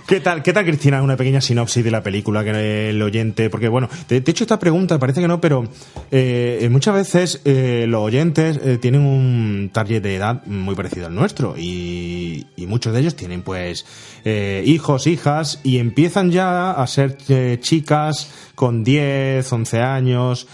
¿Qué 0.07 0.21
tal, 0.21 0.43
¿Qué 0.43 0.53
tal, 0.53 0.65
Cristina? 0.65 1.03
Una 1.03 1.17
pequeña 1.17 1.41
sinopsis 1.41 1.83
de 1.85 1.91
la 1.91 2.03
película 2.03 2.45
que 2.45 2.91
el 2.91 3.03
oyente. 3.03 3.51
Porque, 3.51 3.69
bueno, 3.69 3.89
de, 4.09 4.21
de 4.21 4.31
hecho, 4.31 4.45
esta 4.45 4.59
pregunta 4.59 4.99
parece 4.99 5.21
que 5.21 5.27
no, 5.29 5.41
pero 5.41 5.65
eh, 6.13 6.69
muchas 6.71 6.95
veces 6.95 7.41
eh, 7.45 7.87
los 7.89 8.03
oyentes 8.03 8.61
eh, 8.63 8.79
tienen 8.81 9.01
un 9.03 9.71
target 9.73 10.01
de 10.03 10.15
edad 10.17 10.45
muy 10.47 10.75
parecido 10.77 11.07
al 11.07 11.15
nuestro. 11.15 11.55
Y, 11.59 12.47
y 12.57 12.67
muchos 12.67 12.93
de 12.95 13.01
ellos 13.01 13.17
tienen, 13.17 13.43
pues, 13.43 13.85
eh, 14.29 14.65
hijos, 14.67 15.07
hijas, 15.07 15.61
y 15.63 15.79
empiezan 15.79 16.33
ya 16.33 16.73
a 16.73 16.85
ser 16.89 17.17
eh, 17.29 17.59
chicas 17.61 18.29
con 18.57 18.83
10, 18.83 19.53
11 19.53 19.81
años. 19.81 20.49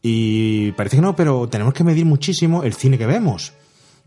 Y 0.00 0.72
parece 0.72 0.96
que 0.96 1.02
no, 1.02 1.14
pero 1.14 1.46
tenemos 1.46 1.74
que 1.74 1.84
medir 1.84 2.06
muchísimo 2.06 2.62
el 2.62 2.72
cine 2.72 2.96
que 2.96 3.04
vemos. 3.04 3.52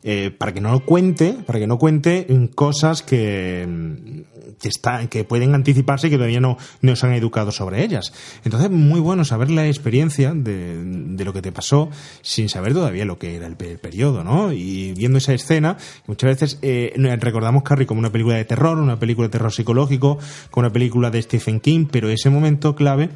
Eh, 0.04 0.32
para 0.36 0.52
que 0.52 0.62
no 0.62 0.84
cuente, 0.84 1.36
para 1.46 1.60
que 1.60 1.68
no 1.68 1.78
cuente 1.78 2.26
cosas 2.56 3.04
que, 3.04 3.68
mm, 3.70 4.54
que 4.60 4.68
están, 4.68 5.08
que 5.10 5.24
pueden 5.26 5.54
anticiparse 5.54 6.08
y 6.08 6.10
que 6.10 6.16
todavía 6.16 6.40
no, 6.40 6.58
no 6.82 6.96
se 6.96 7.06
han 7.06 7.14
educado 7.14 7.52
sobre 7.52 7.84
ellas. 7.84 8.12
Entonces, 8.44 8.72
muy 8.72 9.00
bueno 9.00 9.24
saber 9.26 9.52
la 9.52 9.68
experiencia 9.68 10.34
de, 10.34 10.84
de 10.84 11.24
lo 11.24 11.34
que 11.34 11.44
te 11.44 11.52
pasó 11.52 11.92
sin 12.24 12.50
saber 12.50 12.74
todavía 12.74 13.06
lo 13.06 13.20
que 13.20 13.36
era 13.36 13.46
el, 13.46 13.56
pe- 13.58 13.78
periodo, 13.78 14.24
¿no? 14.24 14.52
Y 14.52 14.94
viendo 14.94 15.20
esa 15.20 15.34
escena, 15.36 15.78
muchas 16.08 16.32
veces 16.32 16.60
eh, 16.64 16.94
recordamos 17.20 17.62
Carrie 17.62 17.86
como 17.86 18.00
una 18.00 18.12
película 18.12 18.38
de 18.38 18.46
terror, 18.46 18.80
una 18.80 18.98
película 18.98 19.28
de 19.28 19.32
terror 19.34 19.54
psicológico, 19.54 20.18
como 20.50 20.66
una 20.66 20.74
película 20.74 21.12
de 21.12 21.22
Stephen 21.22 21.60
King, 21.60 21.86
pero 21.92 22.10
ese 22.10 22.32
momento 22.32 22.74
clave 22.74 23.10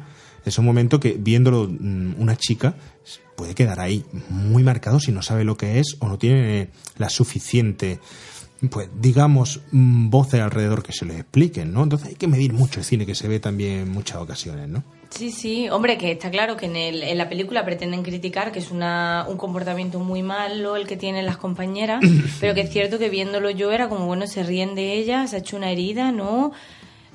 es 0.46 0.58
un 0.58 0.64
momento 0.64 1.00
que 1.00 1.16
viéndolo 1.18 1.68
mm, 1.68 2.14
una 2.18 2.36
chica 2.36 2.74
puede 3.36 3.54
quedar 3.54 3.80
ahí 3.80 4.04
muy 4.30 4.62
marcado 4.62 4.98
si 4.98 5.12
no 5.12 5.22
sabe 5.22 5.44
lo 5.44 5.56
que 5.56 5.78
es 5.78 5.96
o 5.98 6.08
no 6.08 6.18
tiene 6.18 6.70
la 6.96 7.10
suficiente 7.10 8.00
pues 8.70 8.88
digamos 8.98 9.60
mm, 9.70 10.08
voces 10.08 10.40
alrededor 10.40 10.82
que 10.82 10.92
se 10.92 11.04
le 11.04 11.18
expliquen, 11.18 11.72
¿no? 11.72 11.82
Entonces 11.82 12.08
hay 12.08 12.14
que 12.14 12.26
medir 12.26 12.52
mucho 12.52 12.80
el 12.80 12.86
cine 12.86 13.04
que 13.04 13.14
se 13.14 13.28
ve 13.28 13.38
también 13.38 13.80
en 13.80 13.90
muchas 13.90 14.16
ocasiones, 14.16 14.68
¿no? 14.68 14.82
Sí, 15.10 15.30
sí, 15.30 15.68
hombre, 15.68 15.98
que 15.98 16.12
está 16.12 16.30
claro 16.30 16.56
que 16.56 16.66
en, 16.66 16.76
el, 16.76 17.02
en 17.02 17.18
la 17.18 17.28
película 17.28 17.64
pretenden 17.64 18.02
criticar 18.02 18.52
que 18.52 18.58
es 18.58 18.70
una, 18.70 19.26
un 19.28 19.36
comportamiento 19.36 20.00
muy 20.00 20.22
malo 20.22 20.76
el 20.76 20.86
que 20.86 20.96
tienen 20.96 21.26
las 21.26 21.36
compañeras, 21.36 22.00
pero 22.40 22.54
que 22.54 22.62
es 22.62 22.70
cierto 22.70 22.98
que 22.98 23.08
viéndolo 23.08 23.50
yo 23.50 23.70
era 23.72 23.88
como, 23.88 24.06
bueno, 24.06 24.26
se 24.26 24.42
ríen 24.42 24.74
de 24.74 24.94
ella, 24.94 25.26
se 25.26 25.36
ha 25.36 25.38
hecho 25.40 25.56
una 25.56 25.70
herida, 25.70 26.10
¿no? 26.10 26.52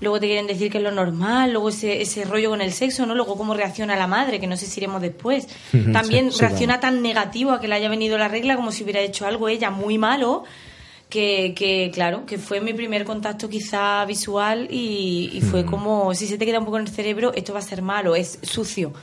Luego 0.02 0.20
te 0.20 0.26
quieren 0.26 0.48
decir 0.48 0.72
que 0.72 0.80
es 0.80 0.84
lo 0.84 0.92
normal, 0.92 1.54
luego 1.54 1.70
ese, 1.70 2.02
ese 2.02 2.26
rollo 2.26 2.50
con 2.50 2.62
el 2.62 2.74
sexo, 2.74 3.06
¿no? 3.06 3.14
Luego 3.14 3.38
cómo 3.38 3.54
reacciona 3.54 3.96
la 3.96 4.08
madre, 4.08 4.40
que 4.40 4.48
no 4.48 4.58
sé 4.58 4.66
si 4.66 4.80
iremos 4.80 5.00
después. 5.00 5.48
También 5.94 6.32
sí, 6.32 6.38
sí, 6.38 6.42
reacciona 6.42 6.80
tan 6.80 7.04
negativo 7.04 7.52
a 7.52 7.62
que 7.62 7.68
le 7.68 7.76
haya 7.76 7.88
venido 7.88 8.18
la 8.18 8.28
regla 8.28 8.56
como 8.56 8.72
si 8.72 8.84
hubiera 8.84 9.00
hecho 9.00 9.28
algo 9.28 9.48
ella 9.48 9.70
muy 9.70 10.00
malo, 10.00 10.44
que, 11.08 11.54
que 11.56 11.92
claro, 11.94 12.26
que 12.26 12.40
fue 12.40 12.62
mi 12.62 12.74
primer 12.74 13.06
contacto 13.06 13.48
quizá 13.48 14.04
visual 14.06 14.68
y, 14.72 15.30
y 15.34 15.42
fue 15.42 15.66
como, 15.66 16.16
si 16.16 16.26
se 16.26 16.38
te 16.40 16.46
queda 16.48 16.58
un 16.58 16.66
poco 16.66 16.78
en 16.78 16.88
el 16.88 16.90
cerebro, 16.90 17.32
esto 17.36 17.54
va 17.54 17.60
a 17.60 17.62
ser 17.62 17.84
malo, 17.84 18.16
es 18.16 18.40
sucio. 18.42 18.94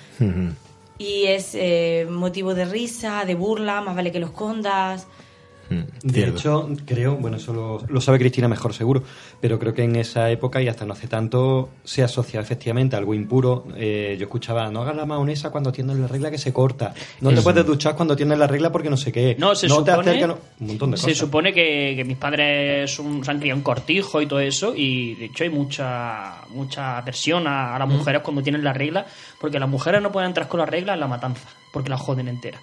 Y 0.98 1.26
es 1.26 1.50
eh, 1.54 2.08
motivo 2.10 2.54
de 2.54 2.64
risa, 2.64 3.24
de 3.24 3.36
burla, 3.36 3.80
más 3.82 3.94
vale 3.94 4.10
que 4.10 4.18
lo 4.18 4.26
escondas. 4.26 5.06
De 6.02 6.24
hecho, 6.28 6.68
creo, 6.86 7.16
bueno, 7.16 7.36
eso 7.36 7.52
lo, 7.52 7.82
lo 7.88 8.00
sabe 8.00 8.18
Cristina 8.18 8.48
mejor 8.48 8.72
seguro, 8.72 9.02
pero 9.40 9.58
creo 9.58 9.74
que 9.74 9.82
en 9.84 9.96
esa 9.96 10.30
época 10.30 10.62
y 10.62 10.68
hasta 10.68 10.84
no 10.86 10.94
hace 10.94 11.08
tanto 11.08 11.70
se 11.84 12.02
asocia 12.02 12.40
efectivamente 12.40 12.96
a 12.96 12.98
algo 13.00 13.14
impuro. 13.14 13.66
Eh, 13.76 14.16
yo 14.18 14.24
escuchaba, 14.24 14.70
no 14.70 14.82
hagas 14.82 14.96
la 14.96 15.04
maonesa 15.06 15.50
cuando 15.50 15.70
tienes 15.72 15.96
la 15.98 16.06
regla 16.08 16.30
que 16.30 16.38
se 16.38 16.52
corta, 16.52 16.94
no 17.20 17.30
te 17.34 17.42
puedes 17.42 17.66
duchar 17.66 17.94
cuando 17.96 18.16
tienes 18.16 18.38
la 18.38 18.46
regla 18.46 18.72
porque 18.72 18.88
no 18.90 18.96
sé 18.96 19.12
qué, 19.12 19.36
No, 19.38 19.54
se 19.54 19.66
te 19.66 19.72
supone, 19.74 19.92
acerques, 20.10 20.26
no- 20.28 20.38
un 20.60 20.66
montón 20.68 20.90
de 20.92 20.96
se 20.96 21.02
cosas. 21.04 21.18
supone 21.18 21.52
que, 21.52 21.94
que 21.96 22.04
mis 22.04 22.16
padres 22.16 22.90
son- 22.90 23.24
se 23.24 23.30
han 23.30 23.38
criado 23.38 23.58
en 23.58 23.62
cortijo 23.62 24.22
y 24.22 24.26
todo 24.26 24.40
eso, 24.40 24.72
y 24.74 25.14
de 25.16 25.26
hecho 25.26 25.44
hay 25.44 25.50
mucha 25.50 26.36
mucha 26.54 26.98
aversión 26.98 27.46
a, 27.46 27.74
a 27.76 27.78
las 27.78 27.88
Mm. 27.88 27.92
mujeres 27.92 28.22
cuando 28.22 28.42
tienen 28.42 28.64
la 28.64 28.72
regla, 28.72 29.06
porque 29.40 29.58
las 29.58 29.68
mujeres 29.68 30.00
no 30.02 30.10
pueden 30.12 30.28
entrar 30.28 30.48
con 30.48 30.60
la 30.60 30.66
regla 30.66 30.94
en 30.94 31.00
la 31.00 31.08
matanza, 31.08 31.48
porque 31.72 31.90
la 31.90 31.96
joden 31.98 32.28
entera. 32.28 32.58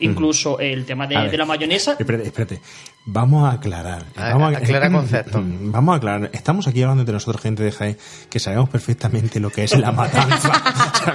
Incluso 0.00 0.58
el 0.60 0.84
tema 0.84 1.06
de, 1.06 1.36
la 1.36 1.44
mayonesa. 1.44 1.96
Espérate, 1.98 2.26
espérate. 2.26 2.60
Vamos 3.10 3.48
a 3.48 3.52
aclarar. 3.54 4.02
A- 4.16 4.34
vamos 4.34 4.54
aclara 4.54 4.90
conceptos. 4.90 5.40
Vamos 5.42 5.94
a 5.94 5.96
aclarar. 5.96 6.30
Estamos 6.34 6.68
aquí 6.68 6.82
hablando 6.82 7.00
entre 7.02 7.14
nosotros, 7.14 7.40
gente 7.42 7.62
de 7.62 7.72
Jaén, 7.72 7.96
que 8.28 8.38
sabemos 8.38 8.68
perfectamente 8.68 9.40
lo 9.40 9.48
que 9.50 9.64
es 9.64 9.76
la 9.78 9.92
matanza. 9.92 10.52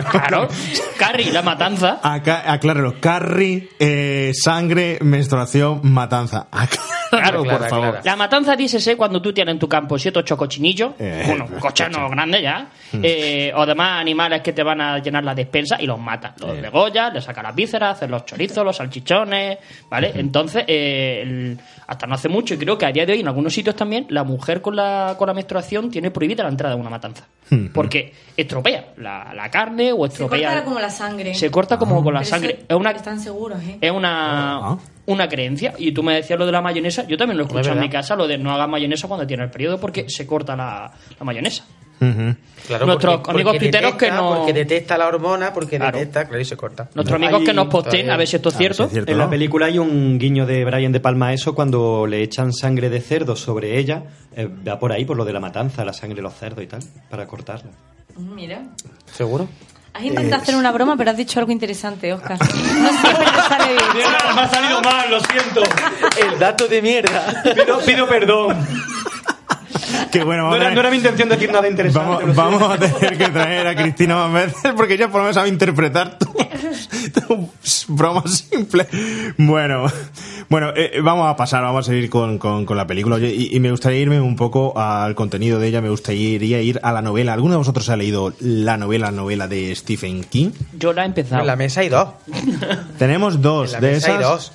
Claro, 0.09 0.47
Carrie, 0.97 1.31
la 1.31 1.43
matanza. 1.43 1.99
Acá, 2.01 2.51
acláralo. 2.51 2.99
Carry, 2.99 3.69
eh, 3.79 4.31
sangre, 4.33 4.97
menstruación, 5.01 5.81
matanza. 5.83 6.47
Acláralo, 6.49 7.43
por 7.43 7.69
favor. 7.69 7.99
La 8.03 8.15
matanza 8.15 8.55
dícese 8.55 8.97
cuando 8.97 9.21
tú 9.21 9.31
tienes 9.33 9.53
en 9.53 9.59
tu 9.59 9.69
campo 9.69 9.99
siete 9.99 10.17
o 10.17 10.21
ocho 10.21 10.35
cochinillos, 10.35 10.93
Eh, 10.97 11.23
bueno, 11.27 11.45
pues, 11.47 11.61
cochinos 11.61 12.09
grandes 12.09 12.41
ya, 12.41 12.67
Mm. 12.93 12.99
eh, 13.03 13.51
o 13.55 13.65
demás 13.67 14.01
animales 14.01 14.41
que 14.41 14.53
te 14.53 14.63
van 14.63 14.81
a 14.81 14.97
llenar 14.99 15.23
la 15.23 15.35
despensa 15.35 15.79
y 15.79 15.85
los 15.85 15.99
matas. 15.99 16.33
Los 16.39 16.59
degollas, 16.59 17.13
le 17.13 17.21
sacas 17.21 17.43
las 17.43 17.53
vísceras, 17.55 17.97
haces 17.97 18.09
los 18.09 18.25
chorizos, 18.25 18.65
los 18.65 18.75
salchichones, 18.77 19.59
¿vale? 19.91 20.11
Entonces, 20.15 20.63
eh, 20.67 21.19
el- 21.23 21.59
hasta 21.87 22.07
no 22.07 22.15
hace 22.15 22.29
mucho, 22.29 22.53
y 22.53 22.57
creo 22.57 22.77
que 22.77 22.85
a 22.85 22.91
día 22.91 23.05
de 23.05 23.13
hoy 23.13 23.19
en 23.19 23.27
algunos 23.27 23.53
sitios 23.53 23.75
también, 23.75 24.05
la 24.09 24.23
mujer 24.23 24.61
con 24.61 24.75
la, 24.75 25.15
con 25.17 25.27
la 25.27 25.33
menstruación 25.33 25.89
tiene 25.89 26.11
prohibida 26.11 26.43
la 26.43 26.49
entrada 26.49 26.75
a 26.75 26.77
una 26.77 26.89
matanza. 26.89 27.27
Porque 27.73 28.13
estropea 28.35 28.93
la, 28.97 29.31
la 29.33 29.49
carne 29.51 29.91
o 29.93 30.05
Se 30.07 30.13
estropea... 30.13 30.49
corta 30.49 30.63
como 30.63 30.79
la 30.79 30.89
sangre. 30.89 31.35
Se 31.35 31.51
corta 31.51 31.77
como 31.77 32.03
con 32.03 32.13
la 32.13 32.21
Pero 32.21 32.29
sangre. 32.29 32.65
Es 32.67 32.75
una, 32.75 32.91
Están 32.91 33.19
seguros, 33.19 33.61
¿eh? 33.61 33.77
es 33.79 33.91
una, 33.91 34.77
una 35.05 35.27
creencia. 35.27 35.73
Y 35.77 35.91
tú 35.91 36.01
me 36.01 36.15
decías 36.15 36.39
lo 36.39 36.45
de 36.47 36.51
la 36.51 36.61
mayonesa. 36.61 37.05
Yo 37.05 37.15
también 37.15 37.37
lo 37.37 37.43
he 37.43 37.47
escuchado 37.47 37.75
en 37.75 37.81
mi 37.81 37.89
casa, 37.89 38.15
lo 38.15 38.27
de 38.27 38.37
no 38.39 38.51
hagas 38.51 38.67
mayonesa 38.69 39.07
cuando 39.07 39.27
tienes 39.27 39.45
el 39.45 39.51
periodo 39.51 39.79
porque 39.79 40.09
se 40.09 40.25
corta 40.25 40.55
la, 40.55 40.91
la 41.19 41.25
mayonesa. 41.25 41.65
Claro, 42.67 42.85
Nuestros 42.85 43.15
porque- 43.17 43.31
amigos 43.31 43.53
porque 43.53 43.65
piteros 43.65 43.93
que 43.95 44.05
detecta- 44.05 44.15
no- 44.21 44.35
Porque 44.37 44.53
detecta 44.53 44.97
la 44.97 45.07
hormona, 45.07 45.53
porque 45.53 45.77
Claro. 45.77 45.97
detecta, 45.97 46.25
claro, 46.25 46.41
y 46.41 46.45
se 46.45 46.55
corta. 46.55 46.89
Nuestros 46.95 47.17
amigos 47.21 47.43
que 47.43 47.53
nos 47.53 47.67
posteen, 47.67 48.09
a 48.09 48.15
ver 48.17 48.27
si 48.27 48.37
esto 48.37 48.49
es 48.49 48.55
cierto. 48.57 48.89
en 48.93 49.17
la 49.17 49.29
película 49.29 49.65
hay 49.65 49.79
un 49.79 50.17
guiño 50.17 50.45
de 50.45 50.63
Brian 50.63 50.91
De 50.93 50.99
Palma 51.01 51.27
a 51.27 51.33
eso 51.33 51.53
cuando 51.55 52.07
le 52.07 52.21
echan 52.23 52.53
sangre 52.53 52.89
de 52.89 53.01
cerdo 53.01 53.35
sobre 53.35 53.77
ella. 53.79 54.03
eh, 54.35 54.49
va 54.67 54.79
por 54.79 54.91
ahí, 54.91 55.05
por 55.05 55.15
lo 55.15 55.25
de 55.25 55.31
la 55.33 55.39
matanza, 55.39 55.85
la 55.85 55.93
sangre 55.93 56.15
de 56.15 56.21
los 56.23 56.33
cerdos 56.33 56.63
y 56.63 56.67
tal, 56.67 56.79
para 57.09 57.27
cortarla. 57.27 57.69
Mira. 58.17 58.63
¿Seguro? 59.11 59.47
Has 59.93 60.03
intentado 60.03 60.41
hacer 60.41 60.55
una 60.55 60.71
broma, 60.71 60.97
pero 60.97 61.11
has 61.11 61.17
dicho 61.17 61.39
algo 61.39 61.51
interesante, 61.51 62.11
Oscar. 62.11 62.39
No 62.39 62.45
siempre 62.47 63.25
te 63.25 63.41
sale 63.47 63.73
bien. 63.93 64.07
me 64.35 64.41
ha 64.41 64.49
salido 64.49 64.81
mal, 64.81 65.11
lo 65.11 65.19
siento. 65.19 65.61
El 66.19 66.39
dato 66.39 66.67
de 66.67 66.81
mierda. 66.81 67.43
Pido, 67.43 67.79
pido 67.85 68.07
perdón. 68.07 68.57
Bueno, 70.21 70.49
No 70.49 70.55
era, 70.55 70.67
a 70.67 70.69
no 70.69 70.75
ver. 70.75 70.79
era 70.79 70.89
mi 70.91 70.97
intención 70.97 71.29
decir 71.29 71.51
nada 71.51 71.67
interesante. 71.67 72.25
Vamos, 72.33 72.61
a 72.61 72.77
tener 72.77 73.17
que 73.17 73.29
traer 73.29 73.67
a 73.67 73.75
Cristina 73.75 74.15
más 74.27 74.33
veces 74.33 74.73
porque 74.75 74.93
ella 74.95 75.07
por 75.07 75.17
lo 75.17 75.23
menos 75.23 75.35
sabe 75.35 75.49
interpretar 75.49 76.17
tu, 76.19 76.33
tu 77.27 77.49
broma 77.87 78.23
simple. 78.27 78.87
Bueno, 79.37 79.85
bueno 80.49 80.71
eh, 80.75 80.99
vamos 81.03 81.29
a 81.29 81.35
pasar, 81.35 81.61
vamos 81.63 81.87
a 81.87 81.91
seguir 81.91 82.09
con, 82.09 82.37
con- 82.37 82.65
con 82.65 82.77
la 82.77 82.85
película. 82.87 83.15
Oye, 83.15 83.33
y, 83.33 83.55
y 83.55 83.59
me 83.59 83.71
gustaría 83.71 83.99
irme 83.99 84.19
un 84.21 84.35
poco 84.35 84.77
al 84.79 85.15
contenido 85.15 85.59
de 85.59 85.67
ella, 85.67 85.81
me 85.81 85.89
gustaría 85.89 86.61
ir 86.61 86.79
a 86.83 86.91
la 86.91 87.01
novela. 87.01 87.33
¿Alguno 87.33 87.53
de 87.53 87.57
vosotros 87.59 87.89
ha 87.89 87.95
leído 87.97 88.33
la 88.39 88.77
novela, 88.77 89.11
novela 89.11 89.47
de 89.47 89.75
Stephen 89.75 90.23
King? 90.23 90.51
Yo 90.77 90.93
la 90.93 91.03
he 91.03 91.05
empezado. 91.05 91.41
En 91.41 91.47
la 91.47 91.55
mesa 91.55 91.81
hay 91.81 91.89
dos. 91.89 92.09
Tenemos 92.97 93.41
dos 93.41 93.73
En 93.73 93.81
la 93.81 93.87
de 93.87 93.93
mesa 93.95 94.07
hay 94.13 94.19
esas. 94.19 94.29
dos. 94.31 94.51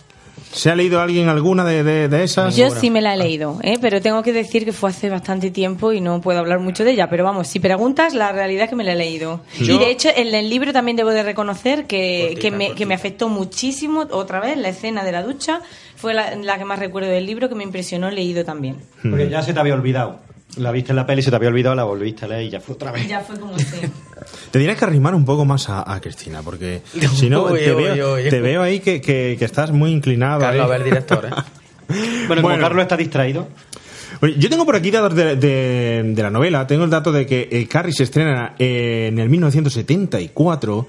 ¿Se 0.52 0.70
ha 0.70 0.74
leído 0.74 1.00
alguien 1.00 1.28
alguna 1.28 1.64
de, 1.64 1.82
de- 1.84 2.08
de 2.08 2.24
esas? 2.24 2.56
Yo 2.56 2.66
sí 2.80 2.90
me 2.90 3.00
la 3.02 3.14
he 3.14 3.16
leído, 3.16 3.58
¿eh? 3.62 3.78
pero 3.80 4.00
tengo 4.00 4.22
que 4.22 4.32
decir 4.32 4.64
que 4.64 4.72
fue 4.72 4.90
hace 4.90 5.08
bastante 5.10 5.50
tiempo 5.50 5.92
y 5.92 6.00
no 6.00 6.20
puedo 6.20 6.38
hablar 6.38 6.58
mucho 6.58 6.84
de 6.84 6.92
ella. 6.92 7.08
Pero 7.10 7.24
vamos, 7.24 7.48
si 7.48 7.60
preguntas, 7.60 8.14
la 8.14 8.32
realidad 8.32 8.64
es 8.64 8.70
que 8.70 8.76
me 8.76 8.84
la 8.84 8.92
he 8.92 8.96
leído. 8.96 9.40
Yo- 9.60 9.74
Y 9.74 9.78
de 9.78 9.90
hecho, 9.90 10.08
en 10.14 10.34
el 10.34 10.48
libro 10.50 10.72
también 10.72 10.96
debo 10.96 11.10
de 11.10 11.22
reconocer 11.22 11.86
que, 11.86 12.36
que, 12.40 12.50
me, 12.50 12.74
que 12.74 12.86
me 12.86 12.94
afectó 12.94 13.28
muchísimo, 13.28 14.06
otra 14.10 14.40
vez, 14.40 14.56
la 14.56 14.68
escena 14.70 15.04
de 15.04 15.12
la 15.12 15.22
ducha. 15.22 15.60
Fue 15.96 16.14
la, 16.14 16.34
la 16.36 16.58
que 16.58 16.64
más 16.64 16.78
recuerdo 16.78 17.08
del 17.10 17.26
libro, 17.26 17.48
que 17.48 17.54
me 17.56 17.64
impresionó 17.64 18.10
leído 18.10 18.44
también. 18.44 18.76
Porque 19.02 19.28
ya 19.28 19.42
se 19.42 19.52
te 19.52 19.58
había 19.60 19.74
olvidado. 19.74 20.20
La 20.56 20.72
viste 20.72 20.90
en 20.92 20.96
la 20.96 21.06
peli, 21.06 21.22
se 21.22 21.30
te 21.30 21.36
había 21.36 21.50
olvidado, 21.50 21.74
la 21.76 21.84
volviste 21.84 22.24
a 22.24 22.28
leer 22.28 22.42
y 22.44 22.50
ya 22.50 22.60
fue 22.60 22.74
otra 22.74 22.90
vez. 22.90 23.06
Ya 23.06 23.20
fue 23.20 23.38
como 23.38 23.56
si. 23.58 23.64
Te 24.50 24.58
tienes 24.58 24.76
que 24.76 24.84
arrimar 24.84 25.14
un 25.14 25.24
poco 25.24 25.44
más 25.44 25.68
a, 25.68 25.92
a 25.92 26.00
Cristina, 26.00 26.42
porque 26.42 26.82
si 27.14 27.28
no, 27.30 27.44
te, 27.52 27.72
veo, 27.74 28.16
te 28.16 28.40
veo 28.40 28.62
ahí 28.62 28.80
que, 28.80 29.00
que- 29.00 29.36
que 29.38 29.44
estás 29.44 29.70
muy 29.70 29.90
inclinado. 29.92 30.40
Carlos, 30.40 30.62
ahí. 30.64 30.66
a 30.66 30.70
ver, 30.78 30.84
director, 30.84 31.24
¿eh? 31.26 31.30
Bueno, 32.26 32.42
como 32.42 32.54
Bueno. 32.54 32.62
Carlos 32.62 32.82
está 32.82 32.96
distraído. 32.96 33.48
Yo 34.36 34.48
tengo 34.50 34.64
por 34.66 34.74
aquí 34.74 34.90
datos 34.90 35.14
de, 35.14 35.36
de- 35.36 36.02
de 36.04 36.22
la 36.22 36.30
novela. 36.30 36.66
Tengo 36.66 36.82
el 36.84 36.90
dato 36.90 37.12
de 37.12 37.24
que 37.24 37.48
eh, 37.52 37.68
Carrie 37.68 37.92
se 37.92 38.02
estrena 38.04 38.54
eh, 38.58 39.06
en 39.12 39.18
el 39.18 39.28
1974 39.28 40.86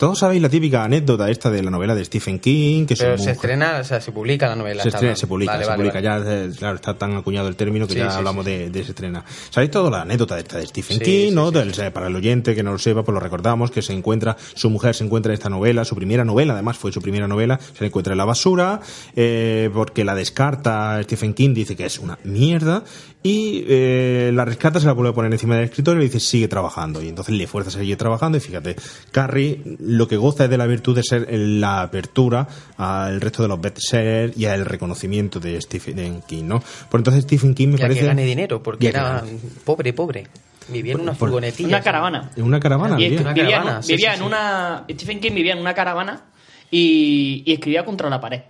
Todos 0.00 0.18
sabéis 0.20 0.40
la 0.40 0.48
típica 0.48 0.82
anécdota 0.82 1.28
esta 1.28 1.50
de 1.50 1.62
la 1.62 1.70
novela 1.70 1.94
de 1.94 2.02
Stephen 2.02 2.38
King, 2.38 2.86
que 2.86 2.96
Pero 2.96 3.18
se 3.18 3.24
muy- 3.24 3.32
estrena, 3.32 3.78
o 3.82 3.84
sea, 3.84 4.00
se 4.00 4.12
publica 4.12 4.48
la 4.48 4.56
novela. 4.56 4.82
se 4.82 4.88
estrena, 4.88 5.14
se 5.14 5.26
publica, 5.26 5.52
Vale, 5.52 5.64
se 5.64 5.68
vale, 5.70 5.82
publica 5.90 6.00
vale. 6.00 6.48
ya, 6.52 6.56
claro, 6.58 6.76
está 6.76 6.96
tan 6.96 7.16
acuñado 7.18 7.48
el 7.48 7.54
término 7.56 7.86
que 7.86 7.92
Sí, 7.92 7.98
ya 7.98 8.10
sí, 8.10 8.16
hablamos 8.16 8.46
De, 8.46 8.70
de 8.70 8.82
se 8.82 8.92
estrena. 8.92 9.22
¿Sabéis 9.50 9.70
toda 9.70 9.90
la 9.90 10.00
anécdota 10.00 10.38
esta 10.38 10.56
de 10.56 10.66
Stephen 10.66 10.96
Sí, 11.00 11.04
King, 11.04 11.28
sí, 11.28 11.34
no? 11.34 11.48
sí, 11.50 11.58
Del- 11.58 11.92
Para 11.92 12.06
el 12.06 12.16
oyente 12.16 12.54
que 12.54 12.62
no 12.62 12.72
lo 12.72 12.78
sepa, 12.78 13.02
pues 13.02 13.12
lo 13.12 13.20
recordamos, 13.20 13.70
que 13.70 13.82
se 13.82 13.92
encuentra, 13.92 14.38
su 14.54 14.70
mujer 14.70 14.94
se 14.94 15.04
encuentra 15.04 15.32
en 15.32 15.34
esta 15.34 15.50
novela, 15.50 15.84
su 15.84 15.94
primera 15.96 16.24
novela, 16.24 16.54
además 16.54 16.78
fue 16.78 16.92
su 16.92 17.02
primera 17.02 17.28
novela, 17.28 17.60
se 17.60 17.80
la 17.84 17.88
encuentra 17.88 18.14
en 18.14 18.18
la 18.18 18.24
basura, 18.24 18.80
eh, 19.16 19.68
porque 19.74 20.02
la 20.04 20.14
descarta 20.14 20.98
Stephen 21.02 21.34
King, 21.34 21.52
dice 21.52 21.76
que 21.76 21.84
es 21.84 21.98
una 21.98 22.18
mierda, 22.24 22.84
y 23.22 23.64
eh, 23.68 24.30
la 24.32 24.46
rescata, 24.46 24.80
se 24.80 24.86
la 24.86 24.92
vuelve 24.94 25.10
a 25.10 25.14
poner 25.14 25.30
encima 25.30 25.56
del 25.56 25.64
escritorio 25.66 26.00
y 26.00 26.04
le 26.06 26.10
dice 26.10 26.20
sigue 26.26 26.48
trabajando, 26.48 27.02
y 27.02 27.08
entonces 27.10 27.34
le 27.34 27.46
fuerza 27.46 27.68
a 27.68 27.72
seguir 27.74 27.98
trabajando, 27.98 28.38
y 28.38 28.40
fíjate, 28.40 28.76
Carrie 29.12 29.60
lo 29.90 30.08
que 30.08 30.16
goza 30.16 30.44
es 30.44 30.50
de 30.50 30.56
la 30.58 30.66
virtud 30.66 30.96
de 30.96 31.02
ser 31.02 31.26
la 31.32 31.82
apertura 31.82 32.46
al 32.76 33.20
resto 33.20 33.42
de 33.42 33.48
los 33.48 33.60
bestsellers 33.60 34.36
y 34.36 34.46
al 34.46 34.64
reconocimiento 34.64 35.40
de 35.40 35.60
Stephen 35.60 36.22
King, 36.26 36.44
¿no? 36.44 36.62
Por 36.88 37.00
entonces 37.00 37.24
Stephen 37.24 37.54
King 37.54 37.68
me 37.68 37.76
Ya 37.78 37.84
parece... 37.84 38.00
que 38.00 38.06
gane 38.06 38.24
dinero, 38.24 38.62
porque 38.62 38.88
era 38.88 39.20
gane. 39.20 39.38
pobre, 39.64 39.92
pobre. 39.92 40.26
Vivía 40.68 40.92
en 40.94 41.00
una 41.00 41.12
Por- 41.12 41.28
furgonetilla. 41.30 41.68
Una 41.68 41.80
caravana. 41.82 42.30
En 42.36 42.44
una 42.44 42.60
caravana, 42.60 42.96
vivía. 42.96 43.18
vivía, 43.18 43.30
en- 43.30 43.34
caravana, 43.50 43.82
sí, 43.82 43.92
vivía 43.94 44.10
sí, 44.10 44.14
en 44.16 44.20
sí. 44.20 44.26
una. 44.26 44.84
Stephen 44.90 45.20
King 45.20 45.32
vivía 45.34 45.52
en 45.54 45.58
una 45.58 45.74
caravana 45.74 46.22
y, 46.70 47.42
y 47.44 47.52
escribía 47.52 47.84
contra 47.84 48.08
la 48.08 48.20
pared. 48.20 48.40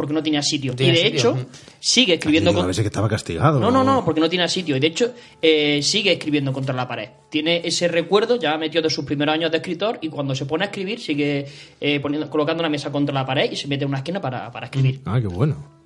Porque 0.00 0.14
no 0.14 0.22
tenía 0.22 0.42
sitio. 0.42 0.74
tenía 0.74 0.92
y 0.92 0.96
de 0.96 1.02
sitio, 1.02 1.30
hecho, 1.36 1.46
sigue 1.78 2.14
escribiendo 2.14 2.52
con- 2.54 2.66
veces 2.66 2.82
que 2.82 2.88
estaba 2.88 3.08
castigado. 3.08 3.60
No, 3.60 3.70
no, 3.70 3.84
no, 3.84 4.04
porque 4.04 4.20
no 4.20 4.28
tiene 4.28 4.48
sitio. 4.48 4.76
Y 4.76 4.80
de 4.80 4.86
hecho, 4.86 5.12
eh, 5.42 5.80
sigue 5.82 6.12
escribiendo 6.12 6.52
contra 6.52 6.74
la 6.74 6.88
pared. 6.88 7.08
Tiene 7.28 7.60
ese 7.64 7.86
recuerdo, 7.88 8.36
ya 8.36 8.56
metido 8.56 8.82
de 8.82 8.90
sus 8.90 9.04
primeros 9.04 9.34
años 9.34 9.50
de 9.50 9.58
escritor, 9.58 9.98
y 10.00 10.08
cuando 10.08 10.34
se 10.34 10.46
pone 10.46 10.64
a 10.64 10.66
escribir, 10.68 11.00
sigue 11.00 11.46
eh, 11.80 12.00
poniendo, 12.00 12.28
colocando 12.30 12.60
una 12.62 12.70
mesa 12.70 12.90
contra 12.90 13.14
la 13.14 13.24
pared 13.26 13.50
y 13.52 13.56
se 13.56 13.68
mete 13.68 13.84
en 13.84 13.88
una 13.90 13.98
esquina 13.98 14.20
para, 14.20 14.50
para 14.50 14.66
escribir. 14.66 15.00
Ah, 15.04 15.18
qué 15.20 15.26
bueno. 15.28 15.78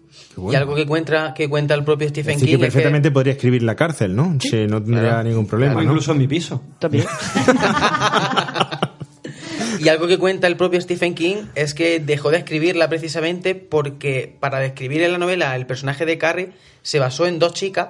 Y 0.50 0.54
algo 0.54 0.76
que 0.76 0.86
cuenta, 0.86 1.34
que 1.34 1.48
cuenta 1.48 1.74
el 1.74 1.82
propio 1.82 2.08
Stephen 2.08 2.38
King 2.38 2.46
que 2.46 2.52
es 2.54 2.58
perfectamente 2.60 3.10
podría 3.10 3.32
escribir 3.32 3.62
en 3.62 3.66
la 3.66 3.74
cárcel, 3.74 4.14
¿no? 4.14 4.36
Sí, 4.40 4.64
no 4.68 4.80
tendría 4.80 5.08
Claro. 5.10 5.28
ningún 5.28 5.46
problema, 5.46 5.74
¿no? 5.74 5.82
incluso 5.82 6.12
en 6.12 6.18
mi 6.18 6.28
piso. 6.28 6.62
También. 6.78 7.04
Y 9.84 9.90
algo 9.90 10.06
que 10.06 10.16
cuenta 10.16 10.46
el 10.46 10.56
propio 10.56 10.80
Stephen 10.80 11.14
King 11.14 11.44
es 11.54 11.74
que 11.74 12.00
dejó 12.00 12.30
de 12.30 12.38
escribirla 12.38 12.88
precisamente 12.88 13.54
porque 13.54 14.34
para 14.40 14.58
describir 14.58 15.02
en 15.02 15.12
la 15.12 15.18
novela 15.18 15.54
el 15.56 15.66
personaje 15.66 16.06
de 16.06 16.16
Carrie 16.16 16.52
se 16.80 16.98
basó 16.98 17.26
en 17.26 17.38
dos 17.38 17.52
chicas 17.52 17.88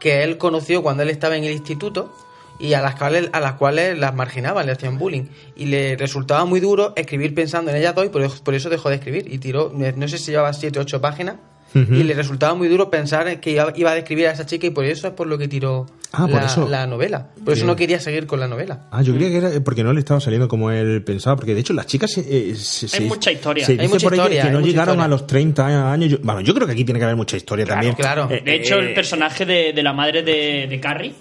que 0.00 0.22
él 0.22 0.38
conoció 0.38 0.82
cuando 0.82 1.02
él 1.02 1.10
estaba 1.10 1.36
en 1.36 1.44
el 1.44 1.52
instituto 1.52 2.14
y 2.58 2.72
a 2.72 2.80
las 2.80 2.94
cuales, 2.94 3.28
a 3.32 3.40
las 3.40 3.54
cuales 3.54 3.98
las 3.98 4.14
marginaban, 4.14 4.64
le 4.64 4.72
hacían 4.72 4.96
bullying. 4.96 5.24
Y 5.54 5.66
le 5.66 5.96
resultaba 5.96 6.46
muy 6.46 6.60
duro 6.60 6.94
escribir 6.96 7.34
pensando 7.34 7.70
en 7.70 7.76
ellas 7.76 7.94
dos 7.94 8.06
y 8.06 8.08
por, 8.08 8.42
por 8.42 8.54
eso 8.54 8.70
dejó 8.70 8.88
de 8.88 8.94
escribir. 8.94 9.30
Y 9.30 9.36
tiró, 9.36 9.70
no 9.74 10.08
sé 10.08 10.16
si 10.16 10.30
llevaba 10.30 10.52
siete 10.54 10.78
o 10.78 10.82
ocho 10.82 11.02
páginas. 11.02 11.36
Ujú. 11.74 11.92
Y 11.92 12.04
le 12.04 12.14
resultaba 12.14 12.54
muy 12.54 12.68
duro 12.68 12.88
pensar 12.88 13.28
en 13.28 13.40
que 13.40 13.50
iba, 13.50 13.70
iba 13.76 13.90
a 13.90 13.94
describir 13.94 14.28
a 14.28 14.30
esa 14.30 14.46
chica 14.46 14.66
y 14.66 14.70
por 14.70 14.86
eso 14.86 15.08
es 15.08 15.14
por 15.14 15.26
lo 15.26 15.36
que 15.36 15.48
tiró 15.48 15.86
Ah, 16.16 16.26
por 16.26 16.40
la, 16.40 16.46
eso. 16.46 16.68
la 16.68 16.86
novela. 16.86 17.28
Por 17.44 17.52
eso 17.52 17.60
Bien. 17.62 17.66
no 17.68 17.76
quería 17.76 18.00
seguir 18.00 18.26
con 18.26 18.40
la 18.40 18.48
novela. 18.48 18.80
Ah, 18.90 19.02
yo 19.02 19.14
creía 19.14 19.30
que 19.30 19.36
era 19.38 19.64
porque 19.64 19.82
no 19.84 19.92
le 19.92 20.00
estaba 20.00 20.20
saliendo 20.20 20.48
como 20.48 20.70
él 20.70 21.02
pensaba, 21.02 21.36
porque 21.36 21.54
de 21.54 21.60
hecho 21.60 21.72
las 21.72 21.86
chicas 21.86 22.16
eh, 22.18 22.54
se, 22.56 22.88
se- 22.88 22.96
Hay 22.96 23.04
mucha 23.08 23.30
historia. 23.32 23.66
se 23.66 23.72
Hay 23.72 23.78
dice 23.78 23.88
mucha 23.94 24.04
por 24.06 24.14
historia, 24.14 24.42
que 24.42 24.46
hay 24.48 24.52
no 24.52 24.60
mucha 24.60 24.70
llegaron 24.70 24.94
historia. 24.94 25.04
a 25.04 25.08
los 25.08 25.26
30 25.26 25.92
años. 25.92 26.10
Yo, 26.10 26.18
bueno, 26.22 26.40
yo 26.40 26.54
creo 26.54 26.66
que 26.66 26.72
aquí 26.72 26.84
tiene 26.84 26.98
que 27.00 27.04
haber 27.04 27.16
mucha 27.16 27.36
historia 27.36 27.66
también. 27.66 27.94
claro. 27.94 28.28
Eh, 28.30 28.42
De 28.44 28.54
hecho, 28.54 28.76
eh, 28.76 28.88
el 28.88 28.94
personaje 28.94 29.44
de, 29.46 29.72
de 29.72 29.82
la 29.82 29.92
madre 29.92 30.22
de, 30.22 30.66
de 30.68 30.80
Carrie 30.80 31.14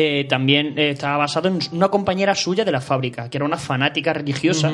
eh, 0.00 0.24
también 0.28 0.78
eh, 0.78 0.90
estaba 0.90 1.16
basado 1.16 1.48
en 1.48 1.58
una 1.72 1.88
compañera 1.88 2.34
suya 2.34 2.64
de 2.64 2.70
la 2.70 2.80
fábrica, 2.80 3.28
que 3.28 3.36
era 3.38 3.44
una 3.44 3.56
fanática 3.56 4.12
religiosa, 4.12 4.70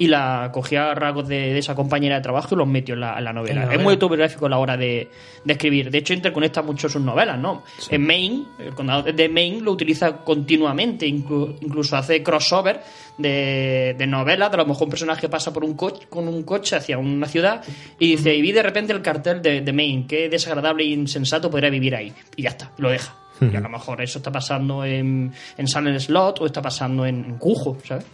y 0.00 0.06
la 0.06 0.50
cogía 0.52 0.92
a 0.92 0.94
rasgos 0.94 1.26
de, 1.26 1.52
de 1.52 1.58
esa 1.58 1.74
compañera 1.74 2.14
de 2.14 2.20
trabajo 2.22 2.54
y 2.54 2.58
los 2.58 2.68
metió 2.68 2.94
en 2.94 3.00
la, 3.00 3.18
en 3.18 3.24
la 3.24 3.32
novela. 3.32 3.62
En 3.62 3.68
la 3.68 3.74
Es 3.74 3.82
muy 3.82 3.94
autobiográfico 3.94 4.46
a 4.46 4.48
la 4.48 4.58
hora 4.58 4.76
de, 4.76 5.08
de 5.44 5.52
escribir. 5.52 5.90
De 5.90 5.98
hecho, 5.98 6.14
interconecta 6.14 6.62
mucho 6.62 6.88
sus 6.88 7.02
novelas, 7.02 7.36
¿no? 7.36 7.64
En 7.90 8.06
Maine, 8.06 8.44
el 8.60 8.74
condado 8.74 9.02
de 9.02 9.28
Maine 9.28 9.60
lo 9.60 9.72
utiliza 9.72 10.18
continuamente, 10.18 11.06
inclu- 11.08 11.56
incluso 11.60 11.96
hace 11.96 12.22
crossover 12.22 12.80
de, 13.18 13.96
de 13.98 14.06
novelas, 14.06 14.50
de 14.52 14.54
a 14.54 14.58
lo 14.58 14.66
mejor 14.66 14.84
un 14.84 14.90
personaje 14.90 15.28
pasa 15.28 15.52
por 15.52 15.64
un 15.64 15.74
coche, 15.74 16.06
con 16.08 16.28
un 16.28 16.44
coche 16.44 16.76
hacia 16.76 16.96
una 16.96 17.26
ciudad 17.26 17.64
y 17.98 18.12
dice, 18.12 18.32
y 18.32 18.40
vi 18.40 18.52
de 18.52 18.62
repente 18.62 18.92
el 18.92 19.02
cartel 19.02 19.42
de, 19.42 19.62
de 19.62 19.72
Maine, 19.72 20.06
qué 20.06 20.28
desagradable 20.28 20.84
e 20.84 20.90
insensato 20.90 21.50
podría 21.50 21.70
vivir 21.70 21.96
ahí. 21.96 22.12
Y 22.36 22.42
ya 22.42 22.50
está, 22.50 22.70
lo 22.78 22.90
deja. 22.90 23.16
Y 23.40 23.54
a 23.56 23.60
lo 23.60 23.68
mejor 23.68 24.00
eso 24.02 24.18
está 24.18 24.32
pasando 24.32 24.84
en, 24.84 25.32
en 25.56 25.68
Silent 25.68 26.00
Slot 26.00 26.40
o 26.40 26.46
está 26.46 26.60
pasando 26.62 27.06
en, 27.06 27.24
en 27.24 27.34
Cujo, 27.38 27.78
¿sabes? 27.86 28.04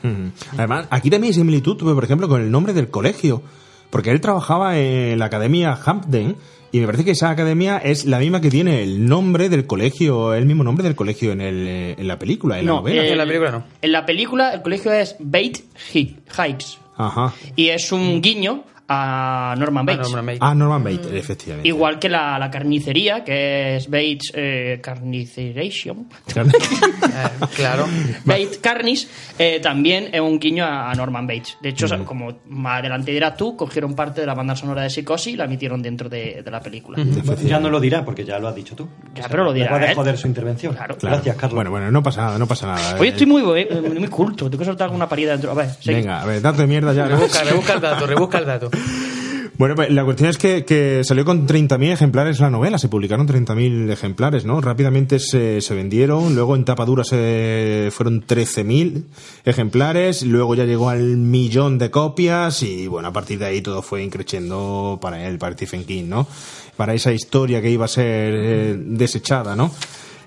Además, 0.57 0.87
aquí 0.91 1.11
también 1.11 1.31
hay 1.33 1.35
similitud, 1.35 1.77
por 1.77 2.05
ejemplo, 2.05 2.29
con 2.29 2.43
el 2.43 2.51
nombre 2.51 2.73
del 2.73 2.89
colegio. 2.89 3.43
Porque 3.91 4.11
él 4.11 4.21
trabajaba 4.21 4.77
en 4.79 5.19
la 5.21 5.27
academia 5.27 5.79
Hampden 5.85 6.35
y 6.73 6.81
me 6.81 6.87
parece 6.87 7.05
que 7.05 7.13
esa 7.13 7.31
academia 7.31 7.79
es 7.79 8.05
la 8.07 8.19
misma 8.19 8.41
que 8.41 8.51
tiene 8.51 8.83
el 8.83 9.07
nombre 9.07 9.49
del 9.49 9.67
colegio, 9.69 10.35
el 10.35 10.47
mismo 10.47 10.65
nombre 10.65 10.83
del 10.83 10.97
colegio 10.97 11.31
en, 11.31 11.41
el, 11.41 11.69
eh, 11.69 11.95
en 11.97 12.09
la 12.09 12.19
película, 12.19 12.59
en 12.59 12.67
la 12.67 12.73
novela. 12.73 13.03
el- 13.05 13.13
En 13.13 13.19
la 13.19 13.25
película 13.25 13.51
no. 13.53 13.65
En 13.81 13.93
la 13.93 14.05
película 14.05 14.53
el 14.53 14.63
colegio 14.63 14.93
es 14.93 15.15
Bait 15.21 15.59
Hikes 15.93 16.79
Ajá. 16.97 17.33
y 17.55 17.69
es 17.69 17.93
un 17.93 18.21
guiño 18.21 18.65
a 18.89 19.55
Norman 19.59 19.87
Bates. 19.87 20.09
Norman 20.09 20.27
Bates. 20.27 20.39
Ah, 20.43 20.55
Norman 20.55 20.85
Bates, 20.85 21.13
efectivamente. 21.13 21.69
Igual 21.69 21.99
que 21.99 22.09
la, 22.09 22.39
la 22.39 22.51
carnicería, 22.51 23.25
que 23.25 23.77
es 23.77 23.89
Bates 23.89 24.31
eh, 24.35 24.81
Carniceration. 24.83 26.07
Eh, 26.29 27.47
claro. 27.57 27.87
Bates 28.25 28.59
Carnis 28.59 29.09
eh, 29.39 29.61
también 29.63 30.11
es 30.13 30.21
un 30.21 30.39
guiño 30.39 30.65
a, 30.65 30.91
a 30.91 30.95
Norman 30.95 31.27
Bates. 31.27 31.57
De 31.63 31.71
hecho, 31.71 31.87
o 31.87 31.89
sea, 31.89 31.99
como 31.99 32.41
más 32.49 32.81
adelante 32.81 33.11
dirás 33.13 33.37
tú, 33.37 33.57
cogieron 33.57 33.95
parte 33.95 34.21
de 34.21 34.27
la 34.27 34.35
banda 34.35 34.55
sonora 34.57 34.83
de 34.83 34.91
Psicosis 34.91 35.35
y 35.35 35.37
la 35.37 35.47
metieron 35.47 35.81
dentro 35.83 36.09
de, 36.09 36.43
de 36.45 36.51
la 36.51 36.61
película. 36.61 36.99
Ya 37.45 37.59
no 37.59 37.71
lo 37.71 37.81
dirá 37.81 38.05
porque 38.05 38.25
ya 38.25 38.39
lo 38.39 38.49
has 38.49 38.55
dicho 38.55 38.75
tú. 38.77 38.89
Ya, 39.15 39.29
pero 39.29 39.45
lo 39.45 39.53
dirá 39.53 39.79
de 39.79 39.87
él. 39.87 39.95
joder 39.95 40.19
su 40.19 40.27
intervención. 40.27 40.75
Claro. 40.75 40.97
Claro. 40.97 41.17
Gracias, 41.17 41.37
Carlos. 41.37 41.55
Bueno, 41.55 41.71
bueno, 41.71 41.91
no 41.91 42.03
pasa 42.03 42.23
nada, 42.23 42.39
no 42.39 42.47
pasa 42.47 42.67
nada. 42.67 42.97
Hoy 42.99 43.09
Eh, 43.09 43.11
estoy 43.11 43.27
muy, 43.27 43.43
eh, 43.61 43.81
muy 43.99 44.09
culto, 44.09 44.47
tengo 44.51 44.59
que 44.59 44.65
soltar 44.65 44.87
alguna 44.87 45.09
parida 45.09 45.33
dentro. 45.33 45.51
A 45.51 45.55
ver. 45.55 45.71
Venga, 45.85 46.21
a 46.23 46.27
ver, 46.27 46.43
date 46.43 46.67
mierda 46.67 46.93
ya. 46.93 47.07
¿no? 47.07 47.17
Rebusca, 47.17 47.43
rebusca 47.45 47.73
el 47.75 47.81
dato, 47.81 48.07
rebusca 48.07 48.39
el 48.39 48.47
dato. 48.47 48.71
Bueno, 49.57 49.77
la 49.89 50.05
cuestión 50.05 50.31
es 50.31 50.37
que, 50.37 50.65
que 50.65 51.03
salió 51.05 51.25
con 51.25 51.47
30.000 51.47 51.93
ejemplares 51.93 52.41
la 52.41 52.51
novela, 52.51 52.77
se 52.77 52.89
publicaron 52.89 53.29
30.000 53.29 53.89
ejemplares, 53.93 54.45
¿no? 54.45 54.61
Rápidamente 54.61 55.21
se, 55.21 55.61
se 55.61 55.75
vendieron, 55.77 56.35
luego 56.35 56.57
en 56.57 56.65
tapa 56.65 56.85
dura 56.85 57.05
se 57.05 57.89
fueron 57.93 58.27
13.000 58.27 59.05
ejemplares, 59.45 60.25
luego 60.25 60.57
ya 60.57 60.65
llegó 60.65 60.89
al 60.89 61.19
millón 61.19 61.79
de 61.79 61.93
copias 61.93 62.65
y 62.65 62.89
bueno, 62.89 63.09
a 63.09 63.13
partir 63.13 63.39
de 63.39 63.47
ahí 63.47 63.63
todo 63.63 63.81
fue 63.81 64.03
increciendo 64.03 64.99
para 65.01 65.25
él, 65.25 65.39
para 65.39 65.55
Stephen 65.55 65.85
King, 65.85 66.09
¿no? 66.09 66.27
Para 66.77 66.93
esa 66.95 67.13
historia 67.13 67.63
que 67.63 67.71
iba 67.71 67.85
a 67.85 67.89
ser 67.89 68.35
eh, 68.35 68.77
desechada, 68.77 69.55
¿no? 69.55 69.71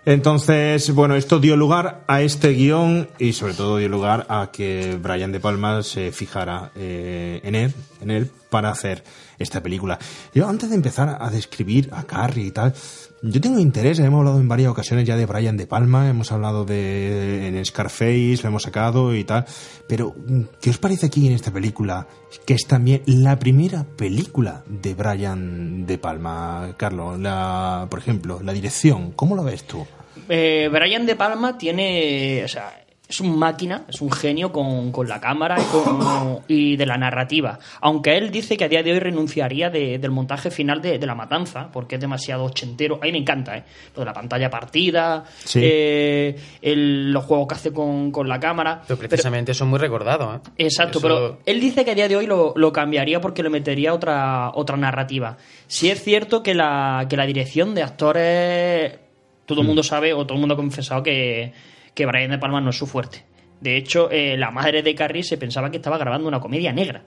Entonces, 0.08 0.89
bueno, 0.96 1.17
esto 1.17 1.38
dio 1.38 1.58
lugar 1.58 2.06
a 2.08 2.22
este 2.22 2.52
guion 2.54 3.10
y 3.20 3.34
sobre 3.34 3.56
todo 3.56 3.76
dio 3.76 3.89
lugar 3.89 4.26
a 4.30 4.52
que 4.54 4.98
Brian 5.04 5.34
De 5.34 5.41
Palma 5.41 5.84
se 5.84 6.13
fijara 6.13 6.72
eh, 6.76 7.41
en 7.43 7.56
él, 7.56 7.74
en 8.02 8.12
él 8.12 8.32
para 8.50 8.70
hacer 8.70 9.04
esta 9.38 9.62
película. 9.62 10.00
Yo 10.34 10.48
antes 10.48 10.70
de 10.70 10.78
empezar 10.78 11.17
a 11.20 11.30
describir 11.30 11.89
a 11.91 12.04
Carrie 12.04 12.46
y 12.46 12.52
tal, 12.52 12.74
yo 13.21 13.41
tengo 13.41 13.60
interés, 13.60 13.99
hemos 13.99 14.19
hablado 14.19 14.39
en 14.39 14.47
varias 14.47 14.69
ocasiones 14.69 15.06
ya 15.06 15.15
de 15.15 15.25
Brian 15.25 15.58
De 15.58 15.67
Palma, 15.67 16.10
hemos 16.10 16.32
hablado 16.32 16.65
de 16.65 17.47
en 17.47 17.65
Scarface, 17.65 18.39
lo 18.43 18.49
hemos 18.49 18.63
sacado 18.63 19.15
y 19.15 19.23
tal, 19.23 19.45
pero 19.88 20.15
¿qué 20.62 20.69
os 20.69 20.77
parece 20.77 21.08
aquí 21.08 21.27
en 21.27 21.34
esta 21.34 21.51
película? 21.51 22.08
Que 22.45 22.53
es 22.53 22.65
también 22.67 23.01
la 23.06 23.39
primera 23.39 23.84
película 23.84 24.63
de 24.67 24.93
Brian 24.93 25.86
De 25.86 25.97
Palma, 25.97 26.75
Carlos, 26.77 27.19
la, 27.19 27.88
por 27.89 27.99
ejemplo, 27.99 28.39
la 28.43 28.53
dirección, 28.53 29.12
¿cómo 29.12 29.36
lo 29.36 29.43
ves 29.43 29.63
tú? 29.63 29.86
Eh, 30.30 30.69
Brian 30.71 31.06
De 31.06 31.15
Palma 31.15 31.58
tiene. 31.58 32.43
O 32.43 32.47
sea, 32.47 32.87
es 33.10 33.22
un 33.22 33.39
máquina, 33.39 33.86
es 33.88 34.02
un 34.02 34.12
genio 34.12 34.52
con, 34.52 34.91
con 34.91 35.08
la 35.08 35.22
cámara 35.22 35.56
y, 35.60 35.63
con- 35.72 36.39
y 36.50 36.76
de 36.76 36.86
la 36.86 36.98
narrativa. 36.98 37.58
Aunque 37.80 38.17
él 38.17 38.32
dice 38.32 38.58
que 38.58 38.65
a 38.65 38.67
día 38.67 38.84
de 38.84 38.91
hoy 38.91 39.00
renunciaría 39.00 39.70
de- 39.70 39.98
del 39.98 40.12
montaje 40.12 40.52
final 40.52 40.82
de, 40.82 41.00
de 41.00 41.06
La 41.08 41.15
Matanza, 41.15 41.70
porque 41.72 41.96
es 41.96 42.02
demasiado 42.02 42.43
ochentero. 42.43 43.00
A 43.02 43.06
mí 43.06 43.13
me 43.13 43.20
encanta, 43.20 43.56
¿eh? 43.58 43.63
Lo 43.96 44.02
de 44.02 44.06
la 44.08 44.13
pantalla 44.13 44.50
partida, 44.50 45.24
Sí. 45.46 45.62
eh, 45.63 46.36
el- 46.62 47.13
los 47.13 47.24
juegos 47.24 47.48
que 47.48 47.56
hace 47.56 47.72
con, 47.72 48.12
con 48.12 48.28
la 48.28 48.39
cámara. 48.41 48.82
Pero 48.88 49.00
precisamente 49.00 49.54
son 49.54 49.70
muy 49.70 49.80
recordados, 49.80 50.36
¿eh? 50.36 50.50
Exacto, 50.58 50.98
Eso- 51.00 51.08
pero 51.08 51.39
él 51.46 51.62
dice 51.62 51.86
que 51.86 51.91
a 51.91 51.96
día 51.96 52.10
de 52.10 52.17
hoy 52.17 52.28
lo, 52.28 52.52
lo 52.58 52.74
cambiaría 52.74 53.22
porque 53.22 53.41
le 53.41 53.50
metería 53.50 53.93
otra, 53.93 54.52
otra 54.54 54.76
narrativa. 54.76 55.38
Si 55.67 55.89
es 55.89 56.04
cierto 56.04 56.43
que 56.43 56.54
la, 56.54 57.06
que 57.10 57.15
la 57.15 57.26
dirección 57.26 57.74
de 57.74 57.84
actores, 57.84 59.00
todo 59.46 59.62
el 59.62 59.63
Mm. 59.63 59.67
mundo 59.67 59.84
sabe 59.84 60.13
o 60.13 60.26
todo 60.26 60.34
el 60.34 60.39
mundo 60.41 60.56
ha 60.56 60.58
confesado 60.58 61.02
que, 61.04 61.54
que 61.97 62.05
Brian 62.05 62.29
De 62.31 62.38
Palma 62.38 62.62
no 62.62 62.69
es 62.69 62.75
su 62.77 62.86
fuerte. 62.86 63.25
De 63.60 63.75
hecho, 63.75 64.10
eh, 64.12 64.38
la 64.38 64.51
madre 64.51 64.83
de 64.83 64.93
Carrie 64.93 65.23
se 65.23 65.36
pensaba 65.38 65.71
que 65.71 65.77
estaba 65.77 65.97
grabando 65.97 66.27
una 66.27 66.39
comedia 66.39 66.71
negra. 66.71 67.01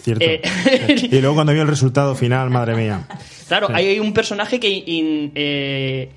Cierto. 0.00 0.22
Eh, 0.24 0.42
y 1.10 1.18
luego 1.20 1.34
cuando 1.34 1.52
vio 1.54 1.62
el 1.62 1.68
resultado 1.68 2.14
final, 2.14 2.50
madre 2.50 2.74
mía. 2.74 3.06
Claro, 3.48 3.68
Sí. 3.68 3.72
hay 3.74 3.98
un 4.00 4.12
personaje 4.12 4.60
que 4.60 4.68
in- 4.68 5.32
eh, 5.34 6.10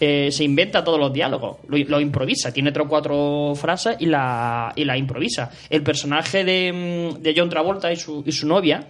eh, 0.00 0.28
se 0.32 0.42
inventa 0.44 0.82
todos 0.82 0.98
los 0.98 1.12
diálogos, 1.12 1.58
lo, 1.68 1.76
lo 1.78 2.00
improvisa, 2.00 2.52
tiene 2.52 2.72
tres 2.72 2.86
o 2.86 2.88
cuatro 2.88 3.52
frases 3.54 3.96
y 4.00 4.06
la, 4.06 4.72
y 4.74 4.84
la 4.84 4.96
improvisa. 4.98 5.50
El 5.70 5.82
personaje 5.82 6.42
de, 6.42 6.72
mm, 7.18 7.22
de 7.22 7.34
John 7.36 7.48
Travolta 7.48 7.92
y 7.92 7.96
su, 7.96 8.24
y 8.26 8.32
su 8.32 8.46
novia 8.48 8.88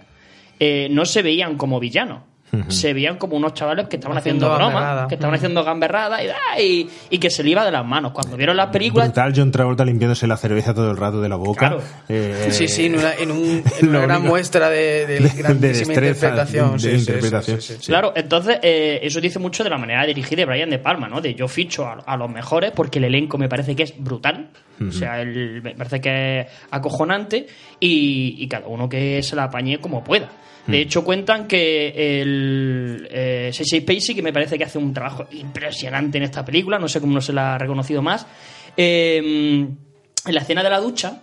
no 0.89 1.05
se 1.05 1.21
veían 1.21 1.55
como 1.55 1.79
villanos. 1.79 2.23
Se 2.69 2.93
veían 2.93 3.17
como 3.17 3.35
unos 3.35 3.53
chavales 3.53 3.87
que 3.89 3.97
estaban 3.97 4.17
haciendo, 4.17 4.51
Haciendo 4.51 4.71
bromas, 4.73 5.07
que 5.07 5.15
estaban 5.15 5.35
haciendo 5.35 5.63
gamberrada 5.65 6.19
y, 6.23 6.29
y, 6.63 6.89
y 7.09 7.17
que 7.17 7.29
se 7.29 7.43
le 7.43 7.49
iba 7.51 7.65
de 7.65 7.71
las 7.71 7.85
manos. 7.85 8.13
Cuando 8.13 8.37
vieron 8.37 8.55
las 8.55 8.67
películas, 8.67 9.07
Brutal 9.07 9.33
John 9.35 9.51
Travolta 9.51 9.83
limpiándose 9.83 10.27
la 10.27 10.37
cerveza 10.37 10.73
todo 10.73 10.89
el 10.89 10.95
rato 10.97 11.21
de 11.21 11.27
la 11.27 11.35
boca. 11.35 11.59
Claro. 11.67 11.81
Eh, 12.07 12.47
Sí, 12.51 12.67
sí, 12.69 12.85
en 12.85 12.95
una, 12.97 13.13
en 13.15 13.31
un- 13.31 13.63
en 13.81 13.89
una 13.89 13.99
lo 13.99 14.07
gran 14.07 14.23
muestra 14.23 14.69
de, 14.69 15.05
de 15.05 15.19
de 15.19 15.19
destreza, 15.19 15.83
interpretación. 15.93 16.79
sí, 16.79 16.99
sí, 16.99 17.75
sí. 17.79 17.87
Claro, 17.87 18.13
entonces 18.15 18.59
eh, 18.63 18.99
eso 19.03 19.19
dice 19.19 19.39
mucho 19.39 19.63
de 19.65 19.69
la 19.69 19.77
manera 19.77 20.01
de 20.01 20.07
dirigir 20.07 20.37
de 20.37 20.45
Brian 20.45 20.69
De 20.69 20.79
Palma, 20.79 21.09
¿no? 21.09 21.19
De 21.19 21.35
yo 21.35 21.47
ficho 21.49 21.85
a, 21.85 21.95
a 22.05 22.15
los 22.15 22.29
mejores 22.31 22.71
porque 22.71 22.99
el 22.99 23.05
elenco 23.05 23.37
me 23.37 23.49
parece 23.49 23.75
que 23.75 23.83
es 23.83 23.93
brutal. 24.01 24.49
O 24.87 24.91
sea, 24.91 25.19
el- 25.21 25.61
me 25.61 25.75
parece 25.75 25.99
que 25.99 26.39
es 26.41 26.47
acojonante 26.71 27.45
y, 27.79 28.35
y 28.39 28.47
cada 28.47 28.67
uno 28.67 28.87
que 28.87 29.21
se 29.21 29.35
la 29.35 29.43
apañe 29.45 29.79
como 29.79 30.03
pueda. 30.03 30.29
De 30.67 30.81
hecho, 30.81 31.03
cuentan 31.03 31.47
que 31.47 32.21
el 32.21 33.07
eh, 33.09 33.51
Sissy 33.53 33.79
Spacey, 33.79 34.13
que 34.13 34.21
me 34.21 34.33
parece 34.33 34.57
que 34.57 34.65
hace 34.65 34.77
un 34.77 34.93
trabajo 34.93 35.25
impresionante 35.31 36.17
en 36.17 36.25
esta 36.25 36.43
película, 36.43 36.77
no 36.77 36.89
sé 36.89 36.99
cómo 36.99 37.13
no 37.13 37.21
se 37.21 37.31
la 37.31 37.55
ha 37.55 37.57
reconocido 37.57 38.01
más, 38.01 38.27
eh, 38.75 39.17
en 39.17 40.33
la 40.35 40.41
escena 40.41 40.61
de 40.61 40.69
la 40.69 40.79
ducha 40.79 41.21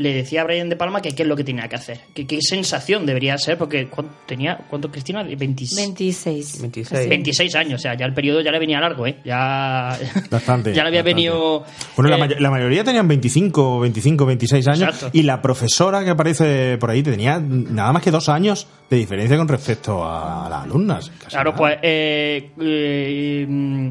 le 0.00 0.14
decía 0.14 0.40
a 0.40 0.44
Brian 0.44 0.68
De 0.68 0.76
Palma 0.76 1.00
que 1.02 1.10
qué 1.14 1.22
es 1.24 1.28
lo 1.28 1.36
que 1.36 1.44
tenía 1.44 1.68
que 1.68 1.76
hacer, 1.76 2.00
que 2.14 2.26
qué 2.26 2.38
sensación 2.40 3.04
debería 3.06 3.36
ser, 3.38 3.58
porque 3.58 3.86
¿cuánto 3.88 4.14
tenía, 4.26 4.56
¿cuánto 4.68 4.90
Cristina? 4.90 5.22
26. 5.22 5.76
26. 5.76 6.60
26. 6.62 7.08
26 7.08 7.54
años, 7.56 7.74
o 7.74 7.82
sea, 7.82 7.94
ya 7.94 8.06
el 8.06 8.14
periodo 8.14 8.40
ya 8.40 8.50
le 8.50 8.58
venía 8.58 8.80
largo, 8.80 9.06
¿eh? 9.06 9.16
Ya, 9.24 9.96
Bastante. 10.30 10.72
ya 10.74 10.82
le 10.84 10.88
había 10.88 11.00
bastante. 11.02 11.02
venido... 11.02 11.64
Bueno, 11.96 12.10
la, 12.10 12.16
eh, 12.16 12.28
may- 12.28 12.40
la 12.40 12.50
mayoría 12.50 12.82
tenían 12.82 13.06
25, 13.06 13.80
25, 13.80 14.26
26 14.26 14.68
años. 14.68 14.80
Exacto. 14.82 15.10
Y 15.12 15.22
la 15.22 15.42
profesora 15.42 16.02
que 16.02 16.10
aparece 16.10 16.78
por 16.78 16.90
ahí 16.90 17.02
tenía 17.02 17.38
nada 17.40 17.92
más 17.92 18.02
que 18.02 18.10
dos 18.10 18.28
años 18.28 18.66
de 18.88 18.96
diferencia 18.96 19.36
con 19.36 19.48
respecto 19.48 20.02
a 20.04 20.48
las 20.48 20.64
alumnas. 20.64 21.10
Casi 21.18 21.30
Claro, 21.30 21.50
nada. 21.50 21.58
pues 21.58 21.78
eh, 21.82 22.50
eh, 22.60 23.46
mm, 23.48 23.88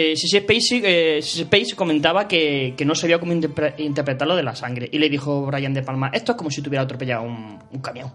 eh, 0.00 0.14
Sissy 0.16 0.38
Spacey, 0.38 0.82
eh, 0.84 1.20
Spacey 1.22 1.72
comentaba 1.74 2.28
que, 2.28 2.74
que 2.76 2.84
no 2.84 2.94
sabía 2.94 3.18
cómo 3.18 3.32
interpre- 3.32 3.74
interpretar 3.78 4.28
lo 4.28 4.36
de 4.36 4.42
la 4.44 4.54
sangre. 4.54 4.88
Y 4.92 4.98
le 4.98 5.08
dijo 5.08 5.44
Brian 5.46 5.74
De 5.74 5.82
Palma, 5.82 6.10
esto 6.12 6.32
es 6.32 6.38
como 6.38 6.50
si 6.50 6.62
tuviera 6.62 6.84
atropellado 6.84 7.22
un, 7.22 7.58
un 7.72 7.80
camión. 7.80 8.12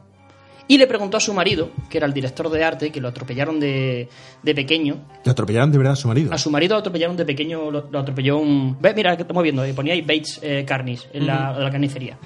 Y 0.66 0.78
le 0.78 0.88
preguntó 0.88 1.18
a 1.18 1.20
su 1.20 1.34
marido, 1.34 1.72
que 1.90 1.98
era 1.98 2.08
el 2.08 2.14
director 2.14 2.50
de 2.50 2.64
arte, 2.64 2.90
que 2.90 3.02
lo 3.02 3.10
atropellaron 3.10 3.60
de, 3.60 4.08
de 4.42 4.56
pequeño. 4.56 4.96
Le 5.26 5.32
atropellaron 5.32 5.72
de 5.74 5.78
verdad 5.78 5.94
a 5.94 5.96
su 5.98 6.08
marido. 6.08 6.34
A 6.34 6.38
su 6.38 6.50
marido 6.50 6.76
lo 6.76 6.80
atropellaron 6.80 7.18
de 7.18 7.26
pequeño, 7.26 7.70
lo, 7.70 7.90
lo 7.92 8.00
atropelló 8.00 8.38
un... 8.38 8.78
¿Ves? 8.80 8.96
Mira, 8.96 9.18
que 9.18 9.24
estamos 9.24 9.44
viendo, 9.44 9.62
ahí 9.62 9.74
ponía 9.74 9.92
ahí 9.94 10.02
Bates 10.02 10.40
eh, 10.42 10.64
Carnice 10.66 11.10
en 11.12 11.28
la, 11.28 11.52
la 11.60 11.70
carnicería. 11.70 12.18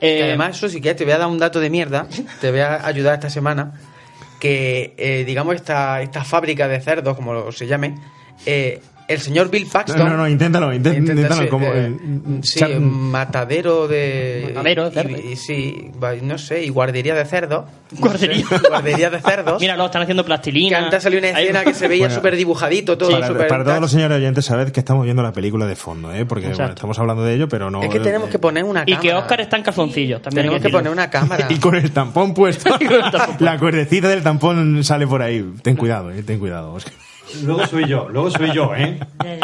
Que 0.00 0.18
Eh, 0.20 0.22
además, 0.24 0.56
eso 0.56 0.68
sí 0.70 0.80
que 0.80 0.94
te 0.94 1.04
voy 1.04 1.12
a 1.12 1.18
dar 1.18 1.28
un 1.28 1.38
dato 1.38 1.60
de 1.60 1.68
mierda, 1.68 2.08
te 2.40 2.50
voy 2.50 2.60
a 2.60 2.86
ayudar 2.86 3.14
esta 3.14 3.28
semana, 3.28 3.74
que 4.40 4.94
eh, 4.96 5.24
digamos 5.26 5.54
esta, 5.54 6.00
esta 6.00 6.24
fábrica 6.24 6.66
de 6.68 6.80
cerdos, 6.80 7.14
como 7.14 7.34
lo- 7.34 7.52
se 7.52 7.66
llame, 7.66 7.94
eh, 8.46 8.80
el 9.08 9.20
señor 9.20 9.50
Bill 9.50 9.66
Paxton... 9.70 9.98
No, 9.98 10.08
no, 10.08 10.16
no, 10.16 10.28
inténtalo, 10.28 10.72
inténtalo. 10.72 11.34
ser, 11.34 11.48
como, 11.48 11.66
eh, 11.66 11.86
eh, 11.96 12.38
sí, 12.42 12.64
matadero 12.80 13.86
de... 13.88 14.52
Matadero 14.54 14.84
de 14.84 14.90
y- 14.90 14.94
cerdos. 14.94 15.20
y, 15.24 15.36
sí, 15.36 15.90
no 16.22 16.38
sé, 16.38 16.64
y 16.64 16.68
guardería 16.70 17.14
de 17.14 17.24
cerdos. 17.24 17.64
Guardería. 17.98 18.44
No 18.50 18.58
sé, 18.58 18.68
guardería 18.68 19.10
de 19.10 19.20
cerdos. 19.20 19.60
Mira, 19.60 19.76
lo 19.76 19.86
están 19.86 20.02
haciendo 20.02 20.22
que 20.22 20.26
plastilina. 20.28 20.78
antes 20.78 21.02
salió 21.02 21.18
una 21.18 21.28
Ahí- 21.28 21.44
escena 21.44 21.64
que 21.64 21.74
se 21.74 21.88
veía 21.88 22.04
Bueno, 22.06 22.14
súper 22.14 22.36
dibujadito, 22.36 22.96
todo 22.98 23.10
para, 23.48 23.64
todos 23.64 23.80
los 23.80 23.90
señores 23.90 24.16
oyentes, 24.18 24.44
sabed 24.44 24.72
que 24.72 24.80
estamos 24.80 25.04
viendo 25.04 25.22
la 25.22 25.32
película 25.32 25.66
de 25.66 25.76
fondo, 25.76 26.12
¿eh? 26.12 26.24
porque 26.24 26.48
bueno, 26.48 26.66
estamos 26.72 26.98
hablando 26.98 27.22
de 27.24 27.34
ello, 27.34 27.48
pero 27.48 27.70
no. 27.70 27.82
Es 27.82 27.88
que 27.90 28.00
tenemos 28.00 28.28
que 28.30 28.38
poner 28.38 28.64
una 28.64 28.82
Y 28.86 28.92
cámara. 28.92 29.00
que 29.02 29.14
Oscar 29.14 29.40
está 29.40 29.56
en 29.58 29.62
calzoncillos. 29.64 30.22
También 30.22 30.44
Tenemos 30.46 30.62
que 30.62 30.70
poner 30.70 30.90
una 30.92 31.10
cámara. 31.10 31.46
Y 31.54 31.58
con 31.58 31.74
el 31.74 31.90
tampón 31.92 32.32
puesto. 32.34 32.70
la 33.38 33.58
cuerdecita 33.58 34.08
del 34.08 34.22
tampón 34.22 34.82
sale 34.82 35.06
por 35.06 35.20
ahí. 35.22 35.44
Ten 35.62 35.76
cuidado, 35.76 36.10
eh, 36.10 36.22
ten 36.22 36.38
cuidado, 36.38 36.72
Oscar. 36.72 36.92
Luego 37.42 37.66
soy 37.66 37.88
yo, 37.88 38.08
luego 38.08 38.30
soy 38.30 38.52
yo, 38.52 38.74
¿eh? 38.76 38.98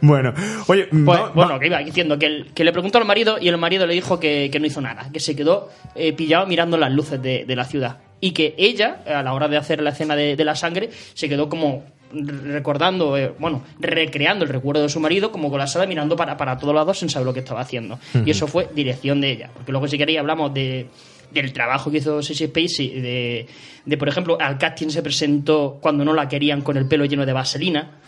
Bueno, 0.00 0.34
oye, 0.66 0.86
Pues, 0.90 1.06
va- 1.06 1.22
va- 1.22 1.30
bueno, 1.30 1.58
que 1.58 1.66
iba 1.66 1.78
diciendo 1.78 2.18
que, 2.18 2.26
el- 2.26 2.46
que 2.54 2.64
le 2.64 2.72
preguntó 2.72 2.98
al 2.98 3.04
marido 3.04 3.38
y 3.40 3.48
el 3.48 3.56
marido 3.56 3.86
le 3.86 3.94
dijo 3.94 4.18
que, 4.20 4.48
que 4.52 4.58
no 4.60 4.66
hizo 4.66 4.80
nada, 4.80 5.08
que 5.12 5.20
se 5.20 5.34
quedó 5.36 5.70
eh, 5.94 6.12
pillado 6.12 6.46
mirando 6.46 6.76
las 6.76 6.92
luces 6.92 7.22
de, 7.22 7.44
de 7.44 7.56
la 7.56 7.64
ciudad. 7.64 7.98
Y 8.20 8.32
que 8.32 8.54
ella, 8.58 8.98
a 9.06 9.22
la 9.22 9.32
hora 9.32 9.48
de 9.48 9.56
hacer 9.56 9.80
la 9.82 9.90
escena 9.90 10.14
de, 10.16 10.36
de 10.36 10.44
la 10.44 10.54
sangre, 10.54 10.90
se 11.14 11.28
quedó 11.28 11.48
como 11.48 11.84
re- 12.12 12.52
recordando, 12.52 13.16
eh, 13.16 13.32
bueno, 13.38 13.62
recreando 13.80 14.44
el 14.44 14.50
recuerdo 14.50 14.82
de 14.82 14.88
su 14.88 15.00
marido, 15.00 15.32
como 15.32 15.50
con 15.50 15.58
la 15.58 15.66
sala 15.66 15.86
mirando 15.86 16.14
para, 16.16 16.36
para 16.36 16.58
todos 16.58 16.74
lados 16.74 16.98
sin 16.98 17.08
saber 17.08 17.26
lo 17.26 17.32
que 17.32 17.40
estaba 17.40 17.60
haciendo. 17.60 17.98
Y 18.26 18.30
eso 18.30 18.46
fue 18.46 18.68
dirección 18.74 19.20
de 19.20 19.30
ella. 19.30 19.50
Porque 19.54 19.72
luego, 19.72 19.88
si 19.88 19.96
queréis, 19.98 20.18
hablamos 20.18 20.52
de 20.52 20.88
del 21.32 21.52
trabajo 21.52 21.90
que 21.90 21.98
hizo 21.98 22.22
Sissy 22.22 22.46
Spacey, 22.46 23.00
de, 23.00 23.46
de, 23.84 23.96
por 23.96 24.08
ejemplo, 24.08 24.38
al 24.40 24.58
casting 24.58 24.88
se 24.88 25.02
presentó 25.02 25.78
cuando 25.80 26.04
no 26.04 26.12
la 26.12 26.28
querían 26.28 26.62
con 26.62 26.76
el 26.76 26.86
pelo 26.86 27.04
lleno 27.04 27.26
de 27.26 27.32
vaselina. 27.32 27.98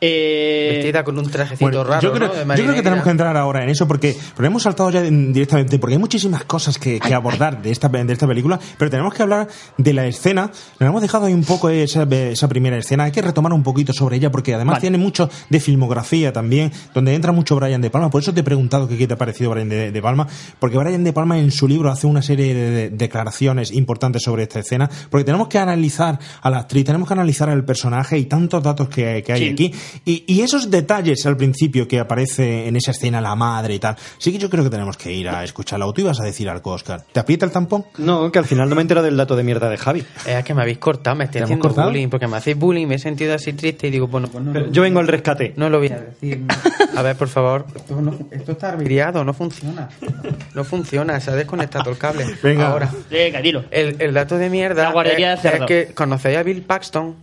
Eh, 0.00 0.70
Vestida 0.74 1.04
con 1.04 1.18
un 1.18 1.30
trajecito 1.30 1.64
Bueno, 1.64 1.84
raro, 1.84 2.02
yo, 2.02 2.12
creo, 2.12 2.28
¿no? 2.44 2.56
Yo 2.56 2.64
creo 2.64 2.74
que 2.74 2.82
tenemos 2.82 3.04
que 3.04 3.10
entrar 3.10 3.36
ahora 3.36 3.62
en 3.62 3.70
eso 3.70 3.86
porque, 3.86 4.16
porque 4.34 4.48
hemos 4.48 4.62
saltado 4.62 4.90
ya 4.90 5.02
directamente, 5.02 5.78
porque 5.78 5.94
hay 5.94 6.00
muchísimas 6.00 6.44
cosas 6.44 6.78
que, 6.78 6.98
que 6.98 7.14
abordar 7.14 7.62
de 7.62 7.70
esta, 7.70 7.88
de 7.88 8.12
esta 8.12 8.26
película, 8.26 8.58
pero 8.76 8.90
tenemos 8.90 9.14
que 9.14 9.22
hablar 9.22 9.48
de 9.78 9.92
la 9.92 10.06
escena. 10.06 10.50
Nos 10.78 10.88
hemos 10.88 11.00
dejado 11.00 11.26
ahí 11.26 11.32
un 11.32 11.44
poco 11.44 11.70
esa, 11.70 12.02
esa 12.02 12.48
primera 12.48 12.76
escena, 12.76 13.04
hay 13.04 13.12
que 13.12 13.22
retomar 13.22 13.52
un 13.52 13.62
poquito 13.62 13.92
sobre 13.92 14.16
ella 14.16 14.30
porque 14.30 14.54
además 14.54 14.74
Vale. 14.74 14.80
tiene 14.80 14.98
mucho 14.98 15.30
de 15.48 15.60
filmografía 15.60 16.32
también, 16.32 16.72
donde 16.94 17.14
entra 17.14 17.32
mucho 17.32 17.56
Brian 17.56 17.80
De 17.80 17.90
Palma. 17.90 18.10
Por 18.10 18.22
eso 18.22 18.34
te 18.34 18.40
he 18.40 18.44
preguntado 18.44 18.88
que 18.88 18.98
qué 18.98 19.06
te 19.06 19.14
ha 19.14 19.18
parecido 19.18 19.50
Brian 19.50 19.68
De, 19.68 19.92
De 19.92 20.02
Palma, 20.02 20.26
porque 20.58 20.76
Brian 20.76 21.04
De 21.04 21.12
Palma 21.12 21.38
en 21.38 21.50
su 21.50 21.68
libro 21.68 21.90
hace 21.90 22.06
una 22.06 22.22
serie 22.22 22.52
de, 22.54 22.71
de 22.72 22.90
declaraciones 22.90 23.70
importantes 23.72 24.22
sobre 24.22 24.44
esta 24.44 24.60
escena, 24.60 24.88
porque 25.10 25.24
tenemos 25.24 25.48
que 25.48 25.58
analizar 25.58 26.18
a 26.40 26.50
la 26.50 26.58
actriz, 26.58 26.84
tenemos 26.84 27.06
que 27.08 27.14
analizar 27.14 27.48
al 27.50 27.64
personaje 27.64 28.18
y 28.18 28.24
tantos 28.24 28.62
datos 28.62 28.88
que, 28.88 29.22
que 29.24 29.32
hay 29.32 29.40
Sí. 29.42 29.48
aquí. 29.52 29.74
Y, 30.04 30.24
y 30.26 30.40
esos 30.42 30.70
detalles 30.70 31.24
al 31.26 31.36
principio 31.36 31.86
que 31.88 31.98
aparece 32.00 32.68
en 32.68 32.76
esa 32.76 32.92
escena 32.92 33.20
la 33.20 33.34
madre 33.34 33.74
y 33.74 33.78
tal, 33.78 33.96
sí 34.18 34.32
que 34.32 34.38
yo 34.38 34.48
creo 34.48 34.64
que 34.64 34.70
tenemos 34.70 34.96
que 34.96 35.12
ir 35.12 35.28
a 35.28 35.44
escucharla. 35.44 35.86
O 35.86 35.92
tú 35.92 36.00
ibas 36.02 36.20
a 36.20 36.24
decir 36.24 36.48
algo, 36.48 36.70
Oscar. 36.72 37.04
¿Te 37.12 37.20
aprieta 37.20 37.44
el 37.46 37.52
tampón? 37.52 37.84
No, 37.98 38.30
que 38.32 38.38
al 38.38 38.44
final 38.44 38.68
no 38.68 38.74
me 38.76 38.82
entero 38.82 39.02
del 39.02 39.16
dato 39.16 39.36
de 39.36 39.42
mierda 39.42 39.68
de 39.68 39.76
Javi. 39.76 40.04
Es 40.26 40.44
que 40.44 40.54
me 40.54 40.62
habéis 40.62 40.78
cortado, 40.78 41.16
me 41.16 41.24
estoy 41.24 41.32
¿Te 41.32 41.38
hemos 41.40 41.46
haciendo 41.50 41.68
cortado? 41.68 41.88
bullying, 41.88 42.08
porque 42.08 42.26
me 42.28 42.36
hacéis 42.36 42.56
bullying, 42.56 42.86
me 42.86 42.94
he 42.94 42.98
sentido 42.98 43.34
así 43.34 43.52
triste 43.52 43.88
y 43.88 43.90
digo, 43.90 44.06
bueno, 44.08 44.28
pues 44.28 44.44
no. 44.44 44.52
Pero 44.52 44.70
yo 44.70 44.82
vengo 44.82 45.00
al 45.00 45.08
rescate. 45.08 45.54
No 45.56 45.68
lo 45.68 45.78
voy 45.78 45.88
a 45.88 46.00
decir. 46.00 46.44
A 46.96 47.02
ver, 47.02 47.16
por 47.16 47.28
favor. 47.28 47.66
Esto, 47.74 48.00
no- 48.00 48.18
esto 48.30 48.52
está 48.52 48.72
averiado, 48.72 49.24
no 49.24 49.34
funciona. 49.34 49.88
No 50.54 50.64
funciona, 50.64 51.20
se 51.20 51.30
ha 51.30 51.34
desconectado 51.34 51.90
el 51.90 51.98
cable. 51.98 52.26
Venga. 52.42 52.61
Ahora. 52.66 52.90
Venga, 53.10 53.40
dilo. 53.40 53.64
El, 53.70 53.96
el 54.00 54.14
dato 54.14 54.38
de 54.38 54.48
mierda 54.50 54.84
La 54.84 54.90
guardería 54.92 55.34
es, 55.34 55.42
de 55.42 55.50
cerdos. 55.50 55.70
es 55.70 55.86
que 55.86 55.94
conocéis 55.94 56.38
a 56.38 56.42
Bill 56.42 56.62
Paxton, 56.62 57.16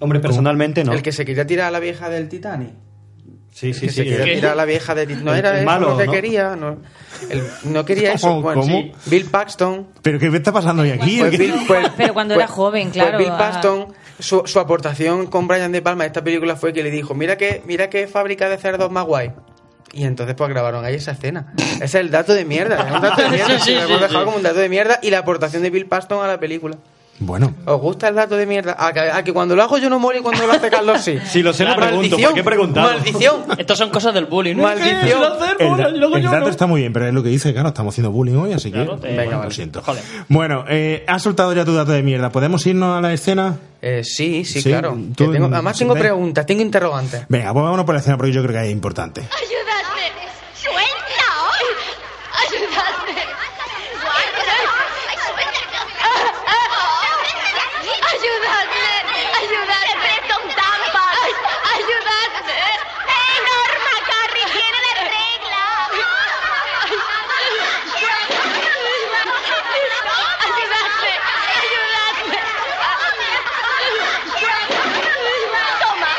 Hombre, 0.00 0.20
personalmente 0.20 0.84
no. 0.84 0.92
el 0.92 1.02
que 1.02 1.12
se 1.12 1.24
quería 1.24 1.46
tirar 1.46 1.68
a 1.68 1.70
la 1.70 1.80
vieja 1.80 2.08
del 2.08 2.28
Titanic. 2.28 2.70
Sí, 3.52 3.72
sí, 3.72 3.82
que 3.82 3.88
sí. 3.88 3.94
se 3.98 4.04
quería 4.04 4.24
¿Qué? 4.24 4.34
tirar 4.34 4.52
a 4.52 4.54
la 4.56 4.64
vieja 4.64 4.94
del 4.96 5.06
Titanic. 5.06 5.24
No 5.24 5.34
era 5.34 5.50
el 5.50 5.56
eso 5.58 5.64
malo, 5.66 5.90
lo 5.90 5.96
que 5.98 6.06
¿no? 6.06 6.12
quería. 6.12 6.56
No, 6.56 6.78
Él 7.30 7.42
no 7.64 7.84
quería 7.84 8.12
eso. 8.14 8.26
¿Cómo? 8.28 8.42
Bueno, 8.42 8.62
¿Cómo? 8.62 8.76
sí. 8.82 8.92
Bill 9.06 9.26
Paxton. 9.26 9.86
¿Pero 10.02 10.18
qué 10.18 10.26
está 10.26 10.52
pasando 10.52 10.82
hoy 10.82 10.90
aquí? 10.90 11.18
Pues 11.20 11.38
Bill- 11.38 11.54
pues- 11.66 11.88
Pero 11.96 12.12
cuando 12.14 12.34
pues- 12.34 12.44
era 12.44 12.52
joven, 12.52 12.90
pues 12.90 12.94
claro. 13.02 13.18
Bill 13.18 13.28
ah. 13.30 13.38
Paxton, 13.38 13.86
su, 14.18 14.42
su 14.46 14.58
aportación 14.58 15.28
con 15.28 15.46
Brian 15.46 15.70
De 15.70 15.80
Palma 15.82 16.02
a 16.04 16.06
esta 16.08 16.24
película 16.24 16.56
fue 16.56 16.72
que 16.72 16.82
le 16.82 16.90
dijo, 16.90 17.14
mira 17.14 17.36
qué, 17.38 17.62
mira 17.64 17.88
qué 17.88 18.08
fábrica 18.08 18.48
de 18.48 18.58
cerdos 18.58 18.90
más 18.90 19.04
guay. 19.06 19.30
Y 19.94 20.04
entonces 20.04 20.34
pues 20.34 20.50
grabaron 20.50 20.84
ahí 20.84 20.94
esa 20.94 21.12
escena. 21.12 21.52
Ese 21.56 21.84
es 21.84 21.94
el 21.94 22.10
dato 22.10 22.34
de 22.34 22.44
mierda. 22.44 22.86
Es 22.88 22.94
un 22.94 23.00
dato 23.00 23.22
de 23.22 23.28
mierda. 23.36 23.58
Sí, 23.60 23.64
sí, 23.64 23.74
lo 23.74 23.82
hemos 23.82 24.00
dejado 24.00 24.24
como 24.24 24.36
un 24.36 24.42
dato 24.42 24.58
de 24.58 24.68
mierda 24.68 24.98
y 25.02 25.10
la 25.10 25.18
aportación 25.18 25.62
de 25.62 25.70
Bill 25.70 25.86
Paxton 25.86 26.24
a 26.24 26.28
la 26.28 26.40
película. 26.40 26.76
Bueno, 27.20 27.54
¿Os 27.64 27.80
gusta 27.80 28.08
el 28.08 28.16
dato 28.16 28.36
de 28.36 28.44
mierda? 28.44 28.76
A 28.78 28.92
que, 28.92 28.98
a 29.00 29.22
que 29.22 29.32
cuando 29.32 29.54
lo 29.54 29.62
hago 29.62 29.78
yo 29.78 29.88
no 29.88 30.00
muero 30.00 30.18
y 30.18 30.22
cuando 30.22 30.46
lo 30.46 30.52
hace 30.52 30.68
Carlos 30.68 31.00
sí. 31.00 31.16
Si 31.26 31.42
lo 31.42 31.52
sé, 31.52 31.64
no 31.64 31.76
pregunto. 31.76 31.96
Maldición, 32.02 32.22
¿Por 32.22 32.34
qué 32.34 32.40
he 32.40 32.44
preguntado? 32.44 32.88
Maldición. 32.92 33.44
Estos 33.58 33.78
son 33.78 33.90
cosas 33.90 34.12
del 34.14 34.26
bullying. 34.26 34.56
¿no? 34.56 34.64
Maldición. 34.64 35.20
Lo 35.20 35.34
el, 35.34 35.40
da- 35.76 35.88
el 36.18 36.22
dato 36.24 36.40
no. 36.40 36.48
está 36.48 36.66
muy 36.66 36.80
bien, 36.80 36.92
pero 36.92 37.06
es 37.06 37.14
lo 37.14 37.22
que 37.22 37.28
dice, 37.28 37.52
claro, 37.52 37.68
estamos 37.68 37.94
haciendo 37.94 38.10
bullying 38.10 38.34
hoy, 38.36 38.52
así 38.52 38.72
que 38.72 38.84
te- 39.00 39.16
Venga, 39.16 39.44
lo 39.44 39.50
siento. 39.52 39.80
Joder. 39.82 40.02
Bueno, 40.28 40.64
eh, 40.68 41.04
¿has 41.06 41.22
soltado 41.22 41.52
ya 41.54 41.64
tu 41.64 41.72
dato 41.74 41.92
de 41.92 42.02
mierda? 42.02 42.30
¿Podemos 42.30 42.66
irnos 42.66 42.98
a 42.98 43.00
la 43.00 43.12
escena? 43.12 43.56
Eh, 43.80 44.02
sí, 44.02 44.44
sí, 44.44 44.60
Sí, 44.60 44.70
claro. 44.70 44.98
tú- 45.16 45.26
Que 45.26 45.38
tengo- 45.38 45.46
además 45.52 45.78
tengo 45.78 45.94
preguntas, 45.94 46.44
tengo 46.46 46.62
interrogantes. 46.62 47.26
Venga, 47.28 47.52
pues 47.52 47.62
vámonos 47.64 47.86
por 47.86 47.94
la 47.94 48.00
escena 48.00 48.16
porque 48.16 48.32
yo 48.32 48.42
creo 48.42 48.60
que 48.60 48.66
es 48.66 48.72
importante. 48.72 49.20
¡Ayúdame! 49.20 50.10
¡Suelta! 50.54 51.30
¡Ayúdame! 52.42 53.20
¡Ayúdame! 57.84 58.84
¡Ayúdame! 59.38 59.86
¡Te 59.86 59.94
presto 60.00 60.34
un 60.42 60.48
tampón! 60.54 61.28
¡Ayúdame! 61.74 62.58
¡Eh, 62.64 63.36
Norma, 63.48 63.94
Carrie! 64.08 64.46
¡Tiene 64.54 64.78
la 64.86 64.92
regla! 65.04 65.62
¡Ayúdame! 66.84 67.48
¡Ayúdame! 70.44 70.74
¡Toma! 75.80 76.12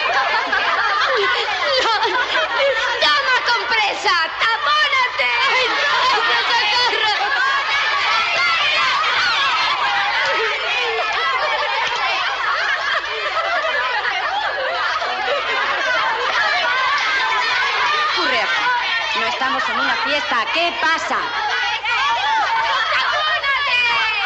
Estamos 19.27 19.63
en 19.69 19.79
una 19.79 19.95
fiesta. 20.15 20.45
¿Qué 20.53 20.73
pasa? 20.81 21.17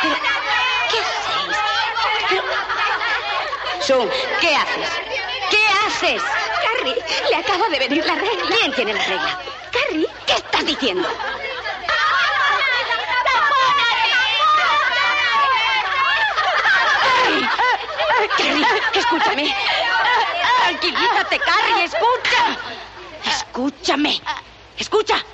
Pero, 0.01 0.15
¿Qué 0.91 0.99
hacéis? 0.99 1.57
¿qué 4.39 4.55
haces? 4.55 4.89
¿Qué 5.49 5.63
haces? 5.87 6.21
Carrie, 6.63 7.03
le 7.29 7.35
acaba 7.35 7.69
de 7.69 7.79
venir 7.79 8.05
la 8.05 8.15
regla. 8.15 8.55
¿Quién 8.55 8.71
tiene 8.73 8.93
la 8.93 9.03
regla? 9.03 9.39
Carrie, 9.71 10.07
¿Qué 10.27 10.33
estás 10.33 10.65
diciendo? 10.65 11.07
Carrie, 18.37 18.65
escúchame. 18.93 19.55
Tranquilízate, 20.61 21.39
Carrie, 21.39 21.83
escucha. 21.85 22.57
Escúchame. 23.25 24.21
Escucha. 24.77 25.25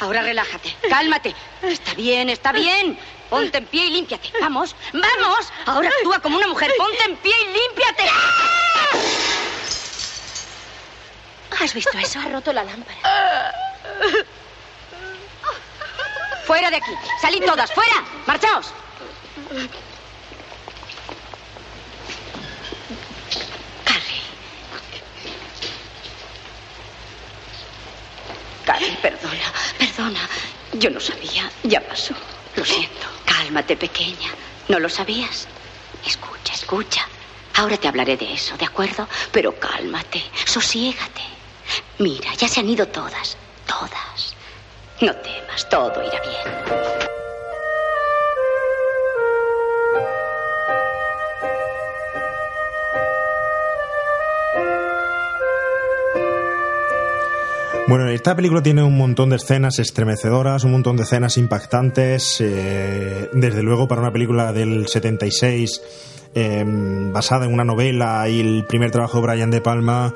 Ahora 0.00 0.22
relájate, 0.22 0.76
cálmate. 0.88 1.34
Está 1.62 1.94
bien, 1.94 2.28
está 2.28 2.52
bien. 2.52 2.98
Ponte 3.30 3.58
en 3.58 3.66
pie 3.66 3.86
y 3.86 3.90
límpiate. 3.90 4.30
Vamos, 4.40 4.76
vamos. 4.92 5.52
Ahora 5.64 5.88
actúa 5.88 6.20
como 6.20 6.36
una 6.36 6.46
mujer. 6.46 6.70
Ponte 6.76 7.04
en 7.04 7.16
pie 7.16 7.34
y 7.42 7.46
límpiate. 7.58 8.10
¿Has 11.60 11.74
visto 11.74 11.98
eso? 11.98 12.20
Ha 12.20 12.28
roto 12.28 12.52
la 12.52 12.64
lámpara. 12.64 13.52
Fuera 16.44 16.70
de 16.70 16.76
aquí. 16.76 16.92
Salid 17.20 17.44
todas, 17.44 17.72
fuera. 17.72 18.04
Marchaos. 18.26 18.72
Carrie, 28.66 28.98
perdona, 29.00 29.52
perdona. 29.78 30.28
Yo 30.72 30.90
no 30.90 31.00
sabía. 31.00 31.50
Ya 31.62 31.80
pasó. 31.80 32.14
Lo 32.56 32.64
siento. 32.64 33.06
Cálmate, 33.24 33.76
pequeña. 33.76 34.30
¿No 34.68 34.80
lo 34.80 34.88
sabías? 34.88 35.46
Escucha, 36.04 36.52
escucha. 36.52 37.06
Ahora 37.54 37.76
te 37.76 37.86
hablaré 37.86 38.16
de 38.16 38.34
eso, 38.34 38.56
¿de 38.56 38.66
acuerdo? 38.66 39.08
Pero 39.30 39.58
cálmate, 39.58 40.22
sosiégate. 40.44 41.22
Mira, 41.98 42.34
ya 42.34 42.48
se 42.48 42.60
han 42.60 42.68
ido 42.68 42.86
todas, 42.88 43.36
todas. 43.66 44.34
No 45.00 45.14
temas, 45.14 45.68
todo 45.70 46.02
irá 46.02 46.20
bien. 46.20 47.25
Bueno, 57.88 58.08
esta 58.08 58.34
película 58.34 58.64
tiene 58.64 58.82
un 58.82 58.96
montón 58.96 59.30
de 59.30 59.36
escenas 59.36 59.78
estremecedoras, 59.78 60.64
un 60.64 60.72
montón 60.72 60.96
de 60.96 61.04
escenas 61.04 61.36
impactantes. 61.36 62.40
eh, 62.40 63.28
desde 63.32 63.62
luego, 63.62 63.86
para 63.86 64.00
una 64.00 64.12
película 64.12 64.52
del 64.52 64.88
76, 64.88 65.80
eh, 66.34 66.64
basada 67.12 67.46
en 67.46 67.54
una 67.54 67.62
novela 67.62 68.28
y 68.28 68.40
el 68.40 68.64
primer 68.66 68.90
trabajo 68.90 69.20
de 69.20 69.26
Brian 69.28 69.52
De 69.52 69.60
Palma, 69.60 70.12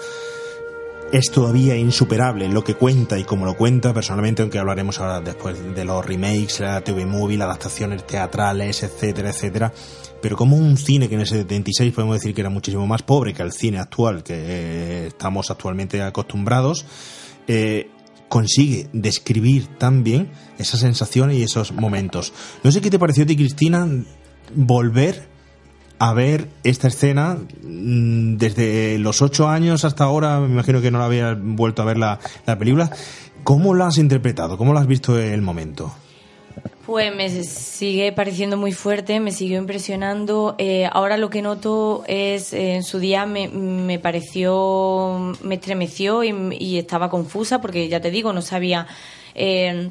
es 1.13 1.31
todavía 1.31 1.77
insuperable 1.77 2.49
lo 2.49 2.65
que 2.65 2.75
cuenta 2.75 3.19
y 3.19 3.25
como 3.25 3.45
lo 3.45 3.55
cuenta 3.55 3.95
personalmente, 3.95 4.43
aunque 4.43 4.59
hablaremos 4.59 4.99
ahora 4.99 5.21
después 5.21 5.75
de 5.75 5.85
los 5.85 6.05
remakes, 6.05 6.59
la 6.59 6.81
TV 6.81 7.07
movie, 7.07 7.41
adaptaciones 7.41 8.05
teatrales, 8.05 8.83
etcétera, 8.83 9.31
etcétera. 9.31 9.73
Pero 10.21 10.37
como 10.37 10.57
un 10.57 10.77
cine 10.77 11.09
que 11.09 11.15
en 11.15 11.21
el 11.21 11.27
76 11.29 11.93
podemos 11.95 12.17
decir 12.17 12.35
que 12.35 12.41
era 12.41 12.51
muchísimo 12.51 12.85
más 12.87 13.03
pobre 13.03 13.33
que 13.33 13.43
el 13.43 13.53
cine 13.53 13.79
actual 13.79 14.25
que 14.25 14.35
eh, 14.35 15.07
estamos 15.07 15.53
actualmente 15.53 16.03
acostumbrados, 16.03 16.85
eh, 17.49 17.91
consigue 18.29 18.89
describir 18.93 19.67
tan 19.79 20.05
bien 20.05 20.31
esas 20.59 20.81
sensaciones 20.81 21.37
y 21.37 21.43
esos 21.43 21.73
momentos. 21.73 22.33
No 22.63 22.71
sé 22.71 22.81
qué 22.81 22.91
te 22.91 22.99
pareció 22.99 23.25
a 23.25 23.27
ti, 23.27 23.37
Cristina, 23.37 23.89
volver 24.55 25.29
a 25.99 26.15
ver 26.15 26.49
esta 26.65 26.89
escena 26.89 27.37
mm, 27.63 28.37
desde 28.37 28.99
los 28.99 29.21
ocho 29.21 29.49
años 29.49 29.85
hasta 29.85 30.05
ahora, 30.05 30.41
me 30.41 30.47
imagino 30.47 30.81
que 30.81 30.91
no 30.91 30.99
la 30.99 31.05
había 31.05 31.35
vuelto 31.35 31.83
a 31.83 31.85
ver 31.85 31.99
la, 31.99 32.19
la 32.47 32.59
película. 32.59 32.91
¿Cómo 33.45 33.75
la 33.75 33.89
has 33.89 33.99
interpretado? 33.99 34.57
¿Cómo 34.57 34.73
la 34.73 34.81
has 34.81 34.87
visto 34.87 35.19
el 35.19 35.43
momento? 35.43 35.93
Pues 36.91 37.15
me 37.15 37.31
sigue 37.31 38.11
pareciendo 38.11 38.57
muy 38.57 38.73
fuerte, 38.73 39.21
me 39.21 39.31
siguió 39.31 39.59
impresionando. 39.59 40.57
Eh, 40.59 40.89
ahora 40.91 41.19
lo 41.19 41.31
que 41.31 41.41
noto 41.41 42.03
es, 42.09 42.53
eh, 42.53 42.75
en 42.75 42.83
su 42.83 42.99
día 42.99 43.27
me, 43.27 43.47
me 43.47 44.01
pareció, 44.01 45.37
me 45.41 45.55
estremeció 45.55 46.25
y, 46.25 46.79
estaba 46.79 47.09
confusa 47.09 47.61
porque 47.61 47.89
ya 47.89 48.01
te 48.01 48.11
digo, 48.11 48.33
no 48.33 48.43
sabía 48.43 48.89
eh, 49.37 49.91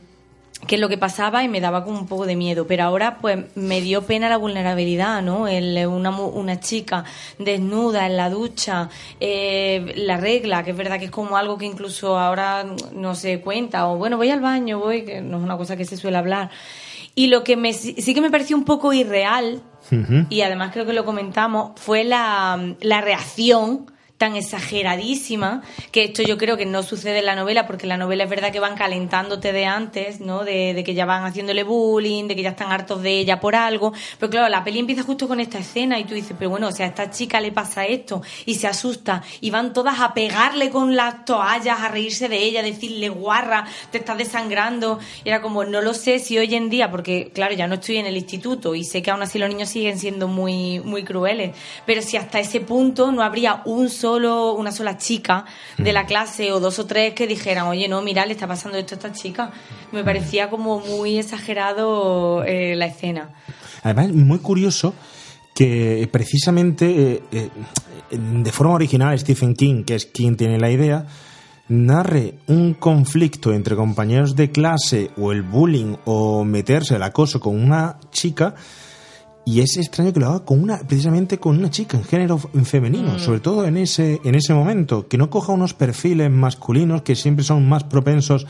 qué 0.68 0.76
es 0.76 0.82
lo 0.82 0.90
que 0.90 0.98
pasaba 0.98 1.42
y 1.42 1.48
me 1.48 1.62
daba 1.62 1.86
como 1.86 2.00
un 2.00 2.06
poco 2.06 2.26
de 2.26 2.36
miedo. 2.36 2.68
Pero 2.68 2.84
ahora 2.84 3.18
pues 3.20 3.46
me 3.56 3.80
dio 3.80 4.02
pena 4.02 4.28
la 4.28 4.36
vulnerabilidad, 4.36 5.22
¿no? 5.22 5.48
El, 5.48 5.88
una, 5.88 6.10
una 6.10 6.60
chica 6.60 7.06
desnuda 7.38 8.08
en 8.08 8.18
la 8.18 8.30
ducha, 8.30 8.90
eh, 9.22 9.94
la 9.96 10.18
regla, 10.18 10.66
que 10.66 10.72
es 10.72 10.78
verdad 10.78 11.00
que 11.00 11.06
es 11.06 11.12
como 11.12 11.38
algo 11.38 11.58
que 11.58 11.66
incluso 11.66 12.20
ahora 12.20 12.66
no 12.92 13.16
se 13.16 13.40
cuenta, 13.40 13.88
o 13.88 13.96
bueno, 13.96 14.18
voy 14.18 14.32
al 14.32 14.42
baño, 14.42 14.80
voy, 14.80 15.06
que 15.06 15.22
no 15.22 15.38
es 15.38 15.44
una 15.44 15.56
cosa 15.56 15.78
que 15.78 15.86
se 15.86 15.96
suele 15.96 16.18
hablar. 16.18 16.50
Y 17.16 17.28
lo 17.28 17.44
que 17.44 17.58
me, 17.58 17.74
sí 17.74 17.96
sí 17.98 18.14
que 18.14 18.22
me 18.22 18.32
pareció 18.32 18.56
un 18.56 18.66
poco 18.66 18.94
irreal, 18.94 19.62
y 20.30 20.42
además 20.42 20.72
creo 20.72 20.86
que 20.86 20.94
lo 20.94 21.04
comentamos, 21.06 21.72
fue 21.80 22.04
la, 22.04 22.76
la 22.82 23.02
reacción 23.02 23.92
tan 24.20 24.36
exageradísima 24.36 25.64
que 25.94 26.04
esto 26.04 26.22
yo 26.24 26.38
creo 26.38 26.58
que 26.58 26.66
no 26.66 26.84
sucede 26.84 27.20
en 27.20 27.26
la 27.26 27.36
novela 27.36 27.66
porque 27.66 27.86
en 27.86 27.90
la 27.90 27.98
novela 27.98 28.26
es 28.26 28.30
verdad 28.30 28.52
que 28.52 28.60
van 28.60 28.76
calentándote 28.76 29.54
de 29.54 29.66
antes, 29.66 30.20
¿no? 30.20 30.44
De, 30.44 30.74
de 30.74 30.84
que 30.84 30.94
ya 30.94 31.06
van 31.06 31.24
haciéndole 31.24 31.64
bullying, 31.64 32.28
de 32.28 32.36
que 32.36 32.44
ya 32.44 32.50
están 32.50 32.70
hartos 32.70 33.02
de 33.02 33.18
ella 33.18 33.40
por 33.40 33.56
algo, 33.56 33.94
pero 34.20 34.30
claro, 34.30 34.50
la 34.50 34.62
peli 34.66 34.80
empieza 34.80 35.04
justo 35.04 35.30
con 35.30 35.40
esta 35.40 35.60
escena 35.60 35.98
y 35.98 36.04
tú 36.04 36.16
dices, 36.16 36.36
pero 36.38 36.50
bueno, 36.52 36.68
o 36.68 36.72
sea, 36.74 36.86
a 36.86 36.90
esta 36.90 37.10
chica 37.10 37.40
le 37.40 37.54
pasa 37.54 37.86
esto 37.86 38.22
y 38.46 38.56
se 38.56 38.68
asusta 38.68 39.24
y 39.40 39.52
van 39.52 39.72
todas 39.72 40.02
a 40.02 40.14
pegarle 40.14 40.70
con 40.70 40.98
las 40.98 41.24
toallas, 41.24 41.80
a 41.80 41.88
reírse 41.88 42.28
de 42.28 42.44
ella, 42.44 42.60
a 42.60 42.64
decirle 42.64 43.08
guarra, 43.08 43.68
te 43.90 44.00
estás 44.00 44.18
desangrando 44.18 45.00
y 45.24 45.30
era 45.30 45.42
como, 45.42 45.64
no 45.64 45.80
lo 45.80 45.94
sé 45.94 46.20
si 46.20 46.38
hoy 46.38 46.56
en 46.56 46.70
día, 46.70 46.92
porque 46.92 47.32
claro, 47.34 47.56
ya 47.56 47.68
no 47.68 47.76
estoy 47.76 47.96
en 47.96 48.06
el 48.06 48.18
instituto 48.18 48.76
y 48.76 48.84
sé 48.84 49.02
que 49.02 49.12
aún 49.12 49.22
así 49.22 49.40
los 49.40 49.48
niños 49.48 49.70
siguen 49.70 49.98
siendo 49.98 50.28
muy, 50.28 50.82
muy 50.82 51.06
crueles, 51.06 51.56
pero 51.86 52.02
si 52.02 52.18
hasta 52.18 52.42
ese 52.42 52.60
punto 52.60 53.14
no 53.14 53.24
habría 53.24 53.62
un 53.64 53.90
solo, 53.90 54.09
una 54.18 54.72
sola 54.72 54.98
chica 54.98 55.46
de 55.78 55.94
la 55.94 56.06
clase 56.06 56.52
o 56.52 56.60
dos 56.60 56.80
o 56.80 56.86
tres 56.86 57.14
que 57.14 57.28
dijeran, 57.28 57.68
oye, 57.68 57.88
no, 57.88 58.02
mira, 58.02 58.26
le 58.26 58.34
está 58.34 58.48
pasando 58.48 58.78
esto 58.78 58.96
a 58.96 58.98
esta 58.98 59.12
chica. 59.12 59.52
Me 59.92 60.04
parecía 60.04 60.50
como 60.50 60.80
muy 60.80 61.18
exagerado 61.18 62.44
eh, 62.44 62.76
la 62.76 62.86
escena. 62.86 63.30
Además, 63.84 64.08
es 64.08 64.16
muy 64.16 64.40
curioso 64.40 64.94
que 65.54 66.08
precisamente 66.12 67.12
eh, 67.12 67.22
eh, 67.32 67.50
de 68.12 68.52
forma 68.52 68.74
original 68.74 69.18
Stephen 69.20 69.54
King, 69.54 69.84
que 69.84 69.96
es 69.96 70.06
quien 70.06 70.38
tiene 70.38 70.58
la 70.58 70.72
idea, 70.72 71.06
narre 71.70 72.36
un 72.48 72.74
conflicto 72.74 73.54
entre 73.54 73.76
compañeros 73.76 74.36
de 74.36 74.52
clase 74.52 75.12
o 75.18 75.32
el 75.32 75.44
bullying 75.44 75.96
o 76.06 76.44
meterse 76.44 76.96
el 76.96 77.04
acoso 77.04 77.40
con 77.40 77.56
una 77.56 78.00
chica 78.12 78.56
y 79.50 79.62
es 79.62 79.78
extraño 79.78 80.14
que 80.14 80.20
lo 80.20 80.28
haga 80.28 80.46
con 80.46 80.62
una 80.62 80.78
precisamente 80.78 81.40
con 81.40 81.58
una 81.58 81.72
chica 81.72 81.98
en 81.98 82.04
género 82.04 82.38
femenino, 82.38 83.16
Mm. 83.16 83.20
sobre 83.20 83.40
todo 83.40 83.66
en 83.66 83.78
ese 83.78 84.22
en 84.24 84.36
ese 84.36 84.54
momento, 84.54 85.08
que 85.08 85.18
no 85.18 85.32
coja 85.32 85.54
unos 85.54 85.74
perfiles 85.74 86.30
masculinos 86.30 87.02
que 87.02 87.16
siempre 87.16 87.44
son 87.44 87.68
más 87.68 87.84
propensos 87.84 88.46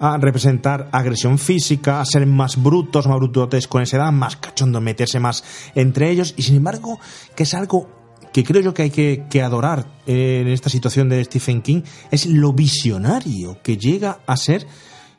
a 0.00 0.16
representar 0.16 0.88
agresión 0.92 1.38
física, 1.38 2.00
a 2.00 2.04
ser 2.06 2.24
más 2.24 2.62
brutos, 2.62 3.06
más 3.06 3.18
brutotes 3.18 3.68
con 3.68 3.82
esa 3.82 3.98
edad, 3.98 4.10
más 4.12 4.36
cachondo, 4.36 4.80
meterse 4.80 5.20
más 5.20 5.44
entre 5.74 6.10
ellos 6.10 6.32
y 6.38 6.42
sin 6.42 6.56
embargo 6.56 6.98
que 7.36 7.42
es 7.42 7.52
algo 7.52 7.86
que 8.32 8.42
creo 8.42 8.62
yo 8.62 8.72
que 8.72 8.82
hay 8.84 8.90
que, 8.90 9.26
que 9.28 9.42
adorar 9.42 9.86
eh, 10.06 10.40
en 10.40 10.48
esta 10.48 10.70
situación 10.70 11.10
de 11.10 11.22
Stephen 11.24 11.60
King 11.60 11.82
es 12.10 12.24
lo 12.24 12.54
visionario 12.54 13.58
que 13.62 13.76
llega 13.76 14.20
a 14.26 14.36
ser 14.38 14.66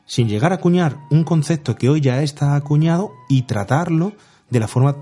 sin 0.06 0.28
llegar 0.28 0.50
a 0.50 0.56
acuñar 0.56 0.96
un 1.10 1.22
concepto 1.22 1.76
que 1.76 1.88
hoy 1.88 2.00
ya 2.00 2.20
está 2.20 2.56
acuñado 2.56 3.12
y 3.28 3.42
tratarlo 3.42 4.12
de 4.50 4.58
la 4.60 4.68
forma 4.68 4.96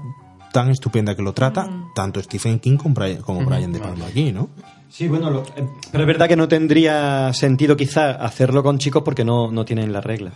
tan 0.59 0.71
estupenda 0.71 1.15
que 1.15 1.23
lo 1.23 1.33
trata 1.33 1.69
tanto 1.95 2.21
Stephen 2.21 2.59
King 2.59 2.77
como 2.79 2.95
Brian, 2.95 3.23
como 3.23 3.45
Brian 3.47 3.73
De 3.73 3.79
Palma 3.79 4.07
aquí, 4.07 4.33
¿no? 4.33 4.49
Sí, 4.89 5.07
bueno, 5.07 5.31
lo- 5.31 5.43
eh, 5.57 5.69
pero 5.93 6.03
es 6.03 6.07
verdad 6.09 6.27
que 6.27 6.35
no 6.35 6.49
tendría 6.49 7.33
sentido 7.33 7.77
quizá 7.77 8.11
hacerlo 8.13 8.63
con 8.65 8.79
chicos 8.79 9.03
porque 9.05 9.25
no, 9.25 9.53
no 9.53 9.65
tienen 9.65 9.93
la 9.93 10.01
regla. 10.01 10.33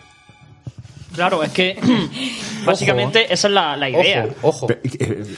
Claro, 1.14 1.42
es 1.42 1.50
que 1.50 1.76
básicamente 2.64 3.32
esa 3.32 3.48
es 3.48 3.54
la, 3.54 3.76
la 3.76 3.88
idea. 3.90 4.26
Ojo, 4.42 4.66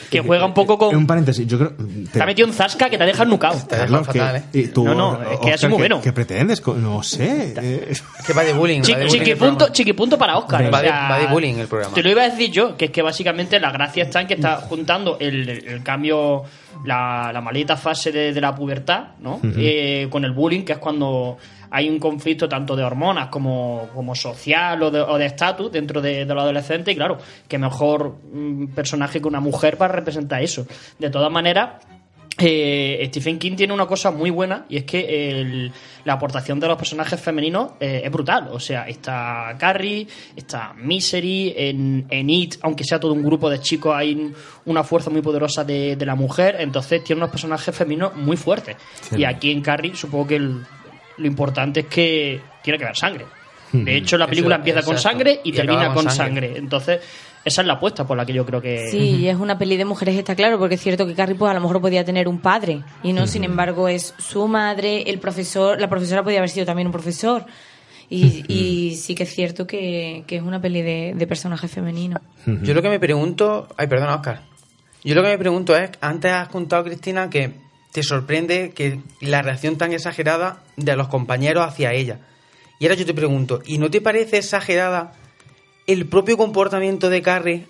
Que 0.09 0.21
juega 0.21 0.45
un 0.45 0.53
poco 0.53 0.77
con. 0.77 0.95
Un 0.95 1.07
paréntesis, 1.07 1.45
yo 1.47 1.57
creo... 1.57 1.73
Te 2.11 2.21
ha 2.21 2.25
metido 2.25 2.47
un 2.47 2.53
zasca 2.53 2.89
que 2.89 2.97
te 2.97 3.05
deja 3.05 3.25
nucado. 3.25 3.57
Carlos, 3.67 4.07
que- 4.07 4.41
y 4.53 4.67
tú, 4.67 4.83
No, 4.85 4.93
no, 4.95 5.19
es 5.31 5.39
que 5.39 5.53
es 5.53 5.61
muy 5.63 5.71
¿qué- 5.71 5.77
bueno. 5.77 6.01
¿Qué 6.01 6.13
pretendes? 6.13 6.65
No 6.65 7.03
sé. 7.03 7.53
eh. 7.57 7.93
que 8.25 8.33
va 8.33 8.43
de 8.43 8.53
bullying. 8.53 8.81
Chi- 8.81 8.93
va 8.93 8.99
de 8.99 9.05
bullying 9.05 9.19
el 9.19 9.25
chiquipunto, 9.25 9.55
programa. 9.57 9.73
chiquipunto 9.73 10.17
para 10.17 10.37
Oscar. 10.37 10.73
Va 10.73 10.79
o 10.79 10.81
de- 10.81 10.87
sea, 10.87 11.07
va 11.09 11.19
de 11.19 11.27
bullying 11.27 11.55
el 11.55 11.67
programa. 11.67 11.93
Te 11.93 12.03
lo 12.03 12.09
iba 12.09 12.21
a 12.23 12.29
decir 12.29 12.51
yo, 12.51 12.77
que 12.77 12.85
es 12.85 12.91
que 12.91 13.01
básicamente 13.01 13.59
la 13.59 13.71
gracia 13.71 14.03
está 14.03 14.21
en 14.21 14.27
que 14.27 14.35
está 14.35 14.57
juntando 14.57 15.17
el, 15.19 15.49
el 15.49 15.83
cambio 15.83 16.43
la, 16.85 17.31
la 17.33 17.41
maldita 17.41 17.75
fase 17.77 18.11
de, 18.11 18.33
de 18.33 18.41
la 18.41 18.53
pubertad, 18.55 19.07
¿no? 19.19 19.39
Eh, 19.57 20.07
con 20.09 20.23
el 20.25 20.31
bullying, 20.31 20.63
que 20.63 20.73
es 20.73 20.77
cuando 20.79 21.37
hay 21.75 21.89
un 21.89 21.99
conflicto 21.99 22.47
tanto 22.47 22.75
de 22.75 22.83
hormonas 22.83 23.27
como, 23.27 23.89
como 23.93 24.15
social 24.15 24.81
o 24.83 24.91
de 24.91 25.01
o 25.01 25.17
de 25.17 25.25
estatus 25.25 25.71
dentro 25.71 26.01
de, 26.01 26.25
de 26.25 26.33
los 26.33 26.41
adolescentes. 26.43 26.93
Y 26.93 26.95
claro, 26.95 27.17
que 27.47 27.57
mejor 27.57 28.15
mm, 28.31 28.67
personaje 28.67 29.19
que 29.21 29.27
una 29.27 29.39
mujer 29.41 29.77
para 29.77 29.93
representar 29.93 30.41
eso. 30.41 30.65
De 30.97 31.09
todas 31.09 31.31
maneras, 31.31 31.83
eh, 32.37 33.01
Stephen 33.07 33.39
King 33.39 33.55
tiene 33.55 33.73
una 33.73 33.85
cosa 33.85 34.11
muy 34.11 34.29
buena 34.29 34.65
y 34.67 34.75
es 34.77 34.83
que 34.83 35.29
el- 35.39 35.71
la 36.03 36.13
aportación 36.13 36.59
de 36.59 36.67
los 36.67 36.77
personajes 36.77 37.19
femeninos 37.19 37.71
eh, 37.79 38.01
es 38.03 38.11
brutal. 38.11 38.49
O 38.51 38.59
sea, 38.59 38.87
está 38.89 39.55
Carrie, 39.57 40.05
está 40.35 40.73
Misery, 40.73 41.53
en, 41.55 42.05
en 42.09 42.29
It, 42.29 42.55
aunque 42.61 42.83
sea 42.83 42.99
todo 42.99 43.13
un 43.13 43.23
grupo 43.23 43.49
de 43.49 43.59
chicos, 43.59 43.95
hay 43.95 44.33
una 44.65 44.83
fuerza 44.83 45.09
muy 45.09 45.21
poderosa 45.21 45.63
de, 45.63 45.95
de 45.95 46.05
la 46.05 46.15
mujer. 46.15 46.57
Entonces 46.59 47.03
tiene 47.03 47.19
unos 47.21 47.29
personajes 47.31 47.73
femeninos 47.75 48.15
muy 48.15 48.35
fuertes. 48.37 48.75
Sí. 49.01 49.15
Y 49.19 49.23
aquí 49.23 49.51
en 49.51 49.61
Carrie 49.61 49.95
supongo 49.95 50.27
que 50.27 50.35
el- 50.35 50.61
lo 51.17 51.27
importante 51.27 51.81
es 51.81 51.85
que 51.87 52.41
tiene 52.63 52.77
que 52.77 52.85
haber 52.85 52.97
sangre. 52.97 53.25
De 53.71 53.97
hecho, 53.97 54.17
la 54.17 54.25
Eso, 54.25 54.29
película 54.29 54.55
empieza 54.55 54.81
con 54.83 54.97
sangre 54.97 55.41
y, 55.43 55.49
Y 55.49 55.51
termina 55.53 55.93
con 55.93 56.09
sangre. 56.09 56.47
sangre. 56.47 56.57
Entonces, 56.57 56.99
esa 57.43 57.61
es 57.61 57.67
la 57.67 57.73
apuesta 57.73 58.07
por 58.07 58.15
la 58.15 58.25
que 58.25 58.31
yo 58.33 58.45
creo 58.45 58.61
que... 58.61 58.89
Sí, 58.89 59.17
y 59.17 59.27
es 59.27 59.35
una 59.35 59.57
peli 59.57 59.75
de 59.75 59.83
mujeres, 59.85 60.15
está 60.15 60.33
claro, 60.35 60.57
porque 60.57 60.75
es 60.75 60.81
cierto 60.81 61.05
que 61.05 61.13
Carrie 61.13 61.35
pues 61.35 61.51
a 61.51 61.53
lo 61.53 61.59
mejor 61.59 61.81
podía 61.81 62.05
tener 62.05 62.27
un 62.27 62.39
padre 62.39 62.83
y 63.03 63.11
no, 63.11 63.27
sin 63.27 63.43
embargo 63.43 63.89
es 63.89 64.13
su 64.17 64.47
madre, 64.47 65.03
el 65.09 65.19
profesor, 65.19 65.79
la 65.81 65.89
profesora 65.89 66.23
podía 66.23 66.37
haber 66.37 66.49
sido 66.49 66.65
también 66.65 66.87
un 66.87 66.93
profesor. 66.93 67.45
Y, 68.09 68.43
y 68.47 68.95
sí 68.95 69.15
que 69.15 69.23
es 69.23 69.33
cierto 69.33 69.65
que, 69.65 70.23
que 70.27 70.35
es 70.37 70.43
una 70.43 70.61
peli 70.61 70.81
de, 70.83 71.13
de 71.15 71.27
personaje 71.27 71.67
femenino. 71.67 72.21
Yo 72.45 72.75
lo 72.75 72.81
que 72.83 72.89
me 72.89 72.99
pregunto. 72.99 73.67
Ay, 73.77 73.87
perdona, 73.87 74.15
Oscar. 74.15 74.41
Yo 75.03 75.15
lo 75.15 75.23
que 75.23 75.29
me 75.29 75.37
pregunto 75.39 75.75
es: 75.75 75.89
antes 76.01 76.31
has 76.31 76.47
contado, 76.49 76.83
Cristina, 76.83 77.31
que 77.31 77.51
te 77.95 78.03
sorprende 78.03 78.73
que 78.75 78.99
la 79.21 79.41
reacción 79.41 79.77
tan 79.77 79.93
exagerada 79.93 80.61
de 80.75 80.97
los 80.97 81.07
compañeros 81.07 81.65
hacia 81.65 81.93
ella. 81.93 82.19
Y 82.77 82.85
ahora 82.85 82.95
yo 82.95 83.05
te 83.05 83.13
pregunto: 83.13 83.61
¿y 83.65 83.77
no 83.77 83.89
te 83.89 84.01
parece 84.01 84.35
exagerada 84.35 85.13
el 85.87 86.05
propio 86.05 86.35
comportamiento 86.35 87.09
de 87.09 87.21
Carrie 87.21 87.67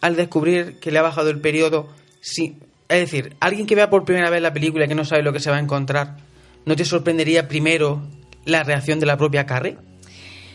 al 0.00 0.16
descubrir 0.16 0.80
que 0.80 0.90
le 0.90 0.98
ha 0.98 1.02
bajado 1.02 1.28
el 1.28 1.42
periodo? 1.42 1.90
Sí. 2.22 2.56
Es 2.88 3.00
decir, 3.00 3.36
alguien 3.38 3.66
que 3.66 3.74
vea 3.74 3.90
por 3.90 4.06
primera 4.06 4.30
vez 4.30 4.40
la 4.40 4.54
película 4.54 4.86
y 4.86 4.88
que 4.88 4.94
no 4.94 5.04
sabe 5.04 5.22
lo 5.22 5.34
que 5.34 5.40
se 5.40 5.50
va 5.50 5.58
a 5.58 5.60
encontrar, 5.60 6.16
¿no 6.64 6.74
te 6.74 6.86
sorprendería 6.86 7.46
primero 7.46 8.00
la 8.46 8.64
reacción 8.64 8.98
de 8.98 9.04
la 9.04 9.18
propia 9.18 9.44
Carrie? 9.44 9.76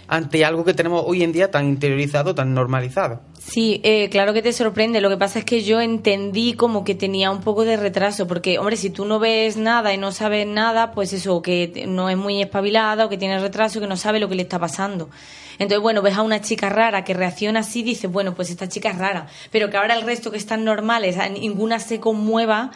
Ante 0.07 0.43
algo 0.43 0.65
que 0.65 0.74
tenemos 0.74 1.03
hoy 1.05 1.22
en 1.22 1.32
día 1.32 1.51
tan 1.51 1.67
interiorizado, 1.67 2.34
tan 2.34 2.55
normalizado. 2.55 3.22
Sí, 3.44 3.82
eh, 3.84 4.08
claro 4.10 4.34
que 4.34 4.42
te 4.42 4.54
sorprende. 4.54 5.02
Lo 5.02 5.10
que 5.10 5.18
pasa 5.18 5.39
es 5.39 5.46
que 5.46 5.64
yo 5.64 5.82
entendí 5.82 6.54
como 6.54 6.84
que 6.84 6.94
tenía 6.94 7.32
un 7.32 7.42
poco 7.42 7.66
de 7.66 7.76
retraso, 7.76 8.28
porque, 8.28 8.60
hombre, 8.60 8.78
si 8.78 8.92
tú 8.92 9.04
no 9.04 9.20
ves 9.20 9.58
nada 9.58 9.94
y 9.94 9.98
no 9.98 10.12
sabes 10.12 10.46
nada, 10.46 10.92
pues 10.92 11.12
eso, 11.12 11.42
que 11.42 11.86
no 11.88 12.10
es 12.10 12.16
muy 12.16 12.42
espabilada 12.42 13.06
o 13.06 13.10
que 13.10 13.18
tiene 13.18 13.39
retraso, 13.39 13.80
que 13.82 13.88
no 13.88 13.98
sabe 13.98 14.20
lo 14.20 14.30
que 14.30 14.36
le 14.36 14.44
está 14.44 14.60
pasando. 14.60 15.10
Entonces, 15.58 15.82
bueno, 15.82 16.02
ves 16.02 16.18
a 16.18 16.22
una 16.22 16.39
chica 16.39 16.70
rara 16.70 17.04
que 17.04 17.14
reacciona 17.14 17.62
así, 17.62 17.82
dices, 17.82 18.10
bueno, 18.12 18.36
pues 18.36 18.52
esta 18.52 18.70
chica 18.70 18.92
es 18.92 18.98
rara. 19.00 19.28
Pero 19.52 19.70
que 19.70 19.78
ahora 19.78 19.96
el 19.96 20.04
resto 20.04 20.32
que 20.32 20.38
están 20.38 20.64
normales, 20.64 21.18
ninguna 21.32 21.80
se 21.80 22.00
conmueva 22.00 22.72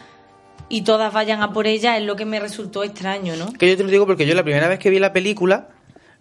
y 0.68 0.82
todas 0.82 1.12
vayan 1.12 1.42
a 1.42 1.52
por 1.52 1.68
ella, 1.68 1.96
es 1.96 2.04
lo 2.04 2.16
que 2.16 2.24
me 2.24 2.40
resultó 2.40 2.82
extraño, 2.82 3.36
¿no? 3.36 3.52
Que 3.52 3.68
yo 3.68 3.76
te 3.76 3.84
lo 3.84 3.90
digo 3.90 4.04
porque 4.04 4.26
yo 4.26 4.34
la 4.34 4.42
primera 4.42 4.66
vez 4.66 4.80
que 4.80 4.90
vi 4.90 4.98
la 4.98 5.12
película, 5.12 5.68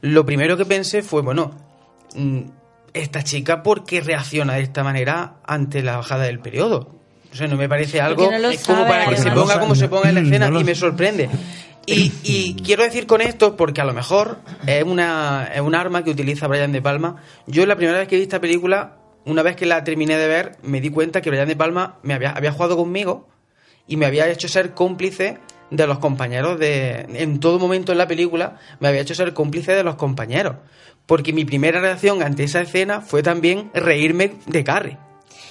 lo 0.01 0.25
primero 0.25 0.55
que 0.55 0.65
pensé 0.65 1.01
fue, 1.01 1.23
bueno, 1.23 1.51
mm, 2.15 2.41
esta 2.95 3.23
chica, 3.23 3.61
¿por 3.61 3.83
qué 3.85 4.01
reacciona 4.01 4.53
de 4.53 4.61
esta 4.61 4.83
manera 4.83 5.35
ante 5.45 5.83
la 5.83 5.97
bajada 5.97 6.23
del 6.23 6.39
periodo? 6.39 6.95
O 7.31 7.35
sea, 7.35 7.47
no 7.47 7.57
me 7.57 7.67
parece 7.67 7.99
algo 7.99 8.31
no 8.31 8.49
como 8.65 8.87
para 8.87 9.07
que 9.07 9.17
se 9.17 9.29
ponga 9.29 9.59
como 9.59 9.75
se 9.75 9.89
ponga 9.89 10.09
en 10.09 10.15
la 10.15 10.21
Mm, 10.21 10.25
escena 10.25 10.49
no 10.49 10.61
y 10.61 10.63
me 10.63 10.73
sorprende. 10.73 11.29
Y, 11.85 12.11
y 12.23 12.55
quiero 12.63 12.83
decir 12.83 13.05
con 13.05 13.21
esto, 13.21 13.57
porque 13.57 13.81
a 13.81 13.85
lo 13.85 13.93
mejor 13.93 14.39
es, 14.65 14.83
una, 14.83 15.51
es 15.53 15.61
un 15.61 15.75
arma 15.75 16.03
que 16.03 16.11
utiliza 16.11 16.47
Brian 16.47 16.71
De 16.71 16.81
Palma. 16.81 17.17
Yo 17.45 17.65
la 17.65 17.75
primera 17.75 17.99
vez 17.99 18.07
que 18.07 18.15
vi 18.15 18.23
esta 18.23 18.39
película, 18.39 18.97
una 19.25 19.43
vez 19.43 19.55
que 19.55 19.65
la 19.65 19.83
terminé 19.83 20.17
de 20.17 20.27
ver, 20.27 20.57
me 20.63 20.79
di 20.79 20.89
cuenta 20.89 21.21
que 21.21 21.29
Brian 21.29 21.47
De 21.47 21.55
Palma 21.55 21.99
me 22.01 22.13
había, 22.13 22.31
había 22.31 22.53
jugado 22.53 22.77
conmigo 22.77 23.27
y 23.85 23.97
me 23.97 24.05
había 24.05 24.29
hecho 24.29 24.47
ser 24.47 24.71
cómplice 24.71 25.37
de 25.69 25.87
los 25.87 25.99
compañeros 25.99 26.59
de 26.59 27.07
en 27.09 27.39
todo 27.39 27.59
momento 27.59 27.91
en 27.91 27.97
la 27.97 28.07
película 28.07 28.57
me 28.79 28.87
había 28.87 29.01
hecho 29.01 29.15
ser 29.15 29.33
cómplice 29.33 29.73
de 29.73 29.83
los 29.83 29.95
compañeros 29.95 30.57
porque 31.05 31.33
mi 31.33 31.45
primera 31.45 31.79
reacción 31.79 32.23
ante 32.23 32.43
esa 32.43 32.61
escena 32.61 33.01
fue 33.01 33.23
también 33.23 33.69
reírme 33.73 34.33
de 34.45 34.63
Carrie 34.63 35.04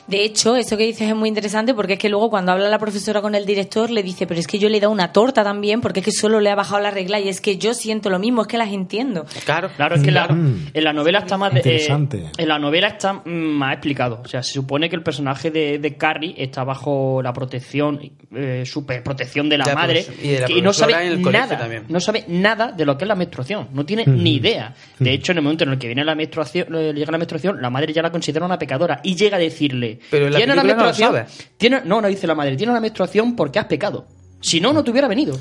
De 0.06 0.22
hecho, 0.24 0.54
eso 0.56 0.76
que 0.76 0.84
dices 0.84 1.08
es 1.08 1.14
muy 1.16 1.28
interesante 1.30 1.72
porque 1.72 1.94
es 1.94 1.98
que 1.98 2.10
luego 2.10 2.28
cuando 2.28 2.52
habla 2.52 2.68
la 2.68 2.78
profesora 2.78 3.22
con 3.22 3.34
el 3.34 3.46
director 3.46 3.90
le 3.90 4.02
dice, 4.02 4.26
pero 4.26 4.38
es 4.38 4.46
que 4.46 4.58
yo 4.58 4.68
le 4.68 4.76
he 4.76 4.80
dado 4.80 4.92
una 4.92 5.12
torta 5.12 5.42
también 5.42 5.80
porque 5.80 6.00
es 6.00 6.04
que 6.04 6.12
solo 6.12 6.40
le 6.40 6.50
ha 6.50 6.54
bajado 6.54 6.82
la 6.82 6.90
regla 6.90 7.18
y 7.20 7.28
es 7.28 7.40
que 7.40 7.56
yo 7.56 7.72
siento 7.72 8.10
lo 8.10 8.18
mismo, 8.18 8.42
es 8.42 8.48
que 8.48 8.58
las 8.58 8.70
entiendo. 8.70 9.24
Claro, 9.46 9.70
Claro, 9.76 9.94
es 9.96 10.02
que 10.02 10.10
la- 10.10 10.28
Mm. 10.28 10.66
en 10.74 10.84
la 10.84 10.92
novela 10.92 11.20
está 11.20 11.38
más... 11.38 11.52
de- 11.54 11.60
eh, 11.60 11.62
Interesante. 11.62 12.24
en 12.36 12.48
la 12.48 12.58
novela 12.58 12.88
está 12.88 13.14
mm, 13.14 13.28
más 13.30 13.72
explicado. 13.74 14.20
O 14.24 14.28
sea, 14.28 14.42
se 14.42 14.52
supone 14.52 14.90
que 14.90 14.96
el 14.96 15.02
personaje 15.02 15.50
de, 15.50 15.78
de 15.78 15.96
Carrie 15.96 16.34
está 16.36 16.64
bajo 16.64 17.22
la 17.22 17.32
protección, 17.32 17.98
eh, 18.34 18.64
super 18.66 19.02
protección 19.02 19.48
de 19.48 19.58
la, 19.58 19.64
De 19.64 19.70
la 19.70 19.74
madre. 19.76 20.04
y 20.22 20.28
de 20.28 20.40
la 20.40 20.46
que- 20.46 20.60
no 20.62 20.72
sabe 20.74 20.92
en 21.06 21.12
el 21.14 21.22
nada. 21.22 21.56
también. 21.58 21.84
No 21.88 21.98
sabe 22.00 22.24
nada 22.28 22.72
de 22.72 22.84
lo 22.84 22.98
que 22.98 23.04
es 23.04 23.08
la 23.08 23.14
menstruación. 23.14 23.68
No 23.72 23.86
tiene 23.86 24.04
Mm. 24.06 24.22
ni 24.22 24.34
idea. 24.34 24.74
De 24.98 25.12
hecho, 25.12 25.32
en 25.32 25.38
el 25.38 25.44
momento 25.44 25.64
en 25.64 25.70
el 25.70 25.78
que 25.78 25.86
viene 25.86 26.04
la 26.04 26.14
menstruación, 26.14 26.74
eh, 26.74 26.92
llega 26.94 27.10
la 27.10 27.18
menstruación, 27.18 27.62
la 27.62 27.70
madre 27.70 27.92
ya 27.92 28.02
la 28.02 28.10
considera 28.10 28.44
una 28.44 28.58
pecadora 28.58 29.00
y 29.02 29.14
llega 29.16 29.36
a 29.36 29.40
decirle... 29.40 29.93
Pero 30.10 30.30
la 30.30 30.36
"Tiene 30.36 30.54
la 30.54 30.62
no 30.62 30.66
menstruación, 30.68 31.08
sabe. 31.12 31.26
tiene- 31.56 31.82
no, 31.84 32.00
no 32.00 32.08
dice 32.08 32.26
la 32.26 32.34
madre, 32.34 32.56
tiene 32.56 32.70
una 32.72 32.80
menstruación 32.80 33.34
porque 33.36 33.58
has 33.58 33.66
pecado. 33.66 34.06
Si 34.40 34.60
no, 34.60 34.72
no 34.72 34.84
te 34.84 34.90
hubiera 34.90 35.08
venido. 35.08 35.38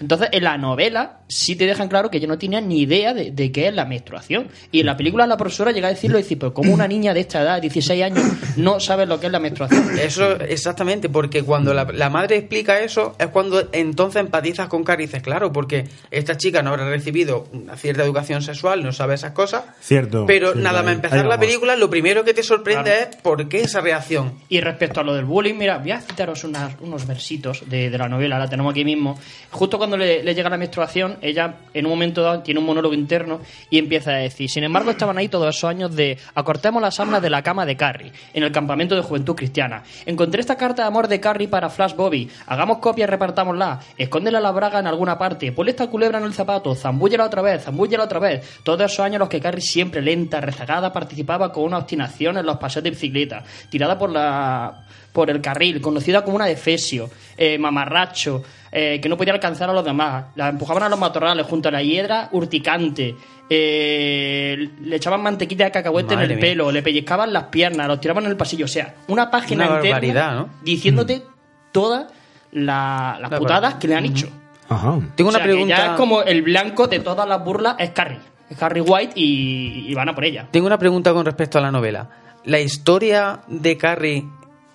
Entonces, 0.00 0.28
en 0.32 0.44
la 0.44 0.58
novela 0.58 1.20
sí 1.28 1.56
te 1.56 1.66
dejan 1.66 1.88
claro 1.88 2.10
que 2.10 2.18
ella 2.18 2.26
no 2.28 2.38
tenía 2.38 2.60
ni 2.60 2.80
idea 2.82 3.14
de, 3.14 3.30
de 3.30 3.50
qué 3.52 3.68
es 3.68 3.74
la 3.74 3.84
menstruación. 3.84 4.48
Y 4.70 4.80
en 4.80 4.86
la 4.86 4.96
película 4.96 5.26
la 5.26 5.36
profesora 5.36 5.72
llega 5.72 5.88
a 5.88 5.90
decirlo 5.90 6.18
y 6.18 6.22
dice, 6.22 6.36
pero 6.36 6.52
como 6.54 6.72
una 6.72 6.86
niña 6.86 7.14
de 7.14 7.20
esta 7.20 7.42
edad, 7.42 7.60
16 7.60 8.02
años, 8.02 8.24
no 8.56 8.78
sabe 8.80 9.06
lo 9.06 9.18
que 9.20 9.26
es 9.26 9.32
la 9.32 9.40
menstruación. 9.40 9.98
eso 9.98 10.36
exactamente 10.40 11.08
porque 11.08 11.42
cuando 11.42 11.72
la, 11.74 11.84
la 11.84 12.10
madre 12.10 12.36
explica 12.36 12.80
eso 12.80 13.14
es 13.18 13.28
cuando 13.28 13.68
entonces 13.72 14.20
empatizas 14.20 14.68
con 14.68 14.84
y 14.86 14.96
dices 14.98 15.22
claro 15.22 15.52
porque 15.52 15.84
esta 16.10 16.36
chica 16.36 16.62
no 16.62 16.70
habrá 16.70 16.88
recibido 16.88 17.46
una 17.52 17.76
cierta 17.76 18.02
educación 18.04 18.40
sexual 18.42 18.82
no 18.84 18.92
sabe 18.92 19.14
esas 19.14 19.32
cosas 19.32 19.64
Cierto. 19.80 20.24
pero 20.26 20.52
Sí, 20.52 20.60
nada 20.60 20.82
más 20.82 20.94
empezar 20.94 21.24
la 21.26 21.38
película 21.38 21.74
lo 21.76 21.90
primero 21.90 22.24
que 22.24 22.34
te 22.34 22.42
sorprende 22.42 22.90
Claro. 22.90 23.10
es 23.10 23.16
por 23.16 23.48
qué 23.48 23.62
esa 23.62 23.80
reacción 23.80 24.34
Y 24.48 24.60
respecto 24.60 25.00
a 25.00 25.04
lo 25.04 25.14
del 25.14 25.24
bullying, 25.24 25.54
mira, 25.54 25.78
voy 25.78 25.90
a 25.92 26.00
citaros 26.00 26.44
unas- 26.44 26.74
unos 26.80 27.06
versitos 27.06 27.62
de, 27.68 27.90
de 27.90 27.98
la 27.98 28.08
novela, 28.08 28.38
la 28.38 28.48
tenemos 28.48 28.70
aquí 28.72 28.84
mismo. 28.84 29.18
Justo 29.50 29.78
cuando 29.78 29.85
le, 29.94 30.22
le 30.22 30.34
llega 30.34 30.48
la 30.48 30.56
menstruación, 30.56 31.18
ella 31.20 31.56
en 31.74 31.84
un 31.84 31.90
momento 31.90 32.22
dado 32.22 32.42
tiene 32.42 32.60
un 32.60 32.66
monólogo 32.66 32.94
interno 32.94 33.40
y 33.70 33.78
empieza 33.78 34.12
a 34.12 34.14
decir, 34.14 34.48
sin 34.48 34.64
embargo 34.64 34.90
estaban 34.90 35.18
ahí 35.18 35.28
todos 35.28 35.54
esos 35.54 35.68
años 35.68 35.94
de 35.94 36.18
acortemos 36.34 36.80
las 36.80 36.98
armas 36.98 37.20
de 37.20 37.30
la 37.30 37.42
cama 37.42 37.66
de 37.66 37.76
Carrie, 37.76 38.12
en 38.32 38.42
el 38.42 38.52
campamento 38.52 38.94
de 38.94 39.02
juventud 39.02 39.34
cristiana. 39.34 39.82
Encontré 40.06 40.40
esta 40.40 40.56
carta 40.56 40.82
de 40.82 40.88
amor 40.88 41.08
de 41.08 41.20
Carrie 41.20 41.48
para 41.48 41.68
Flash 41.68 41.94
Bobby, 41.94 42.30
hagamos 42.46 42.78
copia 42.78 43.04
y 43.04 43.06
repartámosla, 43.06 43.80
escóndela 43.98 44.40
la 44.40 44.50
braga 44.52 44.78
en 44.78 44.86
alguna 44.86 45.18
parte, 45.18 45.52
ponle 45.52 45.72
esta 45.72 45.88
culebra 45.88 46.18
en 46.18 46.24
el 46.24 46.32
zapato, 46.32 46.74
zambúllela 46.74 47.24
otra 47.26 47.42
vez, 47.42 47.64
zambúllela 47.64 48.04
otra 48.04 48.18
vez. 48.18 48.60
Todos 48.62 48.80
esos 48.90 49.00
años 49.00 49.18
los 49.18 49.28
que 49.28 49.40
Carrie 49.40 49.60
siempre 49.60 50.00
lenta, 50.00 50.40
rezagada, 50.40 50.92
participaba 50.92 51.52
con 51.52 51.64
una 51.64 51.78
obstinación 51.78 52.38
en 52.38 52.46
los 52.46 52.56
paseos 52.56 52.84
de 52.84 52.90
bicicleta, 52.90 53.44
tirada 53.68 53.98
por 53.98 54.10
la 54.10 54.86
por 55.16 55.30
el 55.30 55.40
carril, 55.40 55.80
conocida 55.80 56.22
como 56.22 56.36
una 56.36 56.44
defesio, 56.44 57.08
eh, 57.38 57.56
mamarracho, 57.56 58.42
eh, 58.72 58.98
que 59.00 59.08
no 59.08 59.16
podía 59.16 59.32
alcanzar 59.32 59.70
a 59.70 59.72
los 59.72 59.84
demás. 59.84 60.26
La 60.34 60.48
empujaban 60.48 60.82
a 60.82 60.88
los 60.88 60.98
matorrales 60.98 61.46
junto 61.46 61.68
a 61.68 61.72
la 61.72 61.82
hiedra 61.82 62.28
urticante. 62.32 63.14
eh, 63.48 64.70
le 64.82 64.96
echaban 64.96 65.22
mantequilla 65.22 65.66
de 65.66 65.70
cacahuete 65.70 66.14
en 66.14 66.20
el 66.20 66.28
mía. 66.30 66.38
pelo, 66.40 66.72
le 66.72 66.82
pellizcaban 66.82 67.32
las 67.32 67.44
piernas, 67.44 67.86
los 67.86 68.00
tiraban 68.00 68.24
en 68.24 68.30
el 68.30 68.36
pasillo. 68.36 68.64
O 68.64 68.68
sea, 68.68 68.94
una 69.08 69.30
página 69.30 69.66
Una 69.66 69.76
entera 69.76 70.46
diciéndote 70.62 71.22
todas 71.72 72.06
la- 72.52 73.18
las 73.20 73.30
La 73.30 73.38
putadas 73.38 73.74
que 73.74 73.86
le 73.88 73.94
han 73.94 74.04
hecho. 74.06 74.28
Ajá. 74.68 74.98
Tengo 75.14 75.30
una 75.30 75.38
O 75.38 75.40
sea, 75.40 75.42
que 75.42 75.52
pregunta- 75.52 75.76
ya 75.76 75.86
es 75.92 75.92
como 75.92 76.22
el 76.22 76.42
blanco 76.42 76.88
de 76.88 76.98
todas 77.00 77.28
las 77.28 77.44
burlas 77.44 77.76
es 77.78 77.90
Carrie. 77.90 78.18
Es 78.50 78.56
Carrie 78.56 78.82
White 78.82 79.12
y, 79.14 79.86
y 79.88 79.94
van 79.94 80.08
a 80.08 80.14
por 80.14 80.24
ella. 80.24 80.48
Tengo 80.50 80.66
una 80.66 80.78
pregunta 80.78 81.12
con 81.12 81.24
respecto 81.24 81.58
a 81.58 81.60
la 81.60 81.70
novela. 81.70 82.08
¿La 82.44 82.60
historia 82.60 83.40
de 83.48 83.76
Carrie 83.76 84.24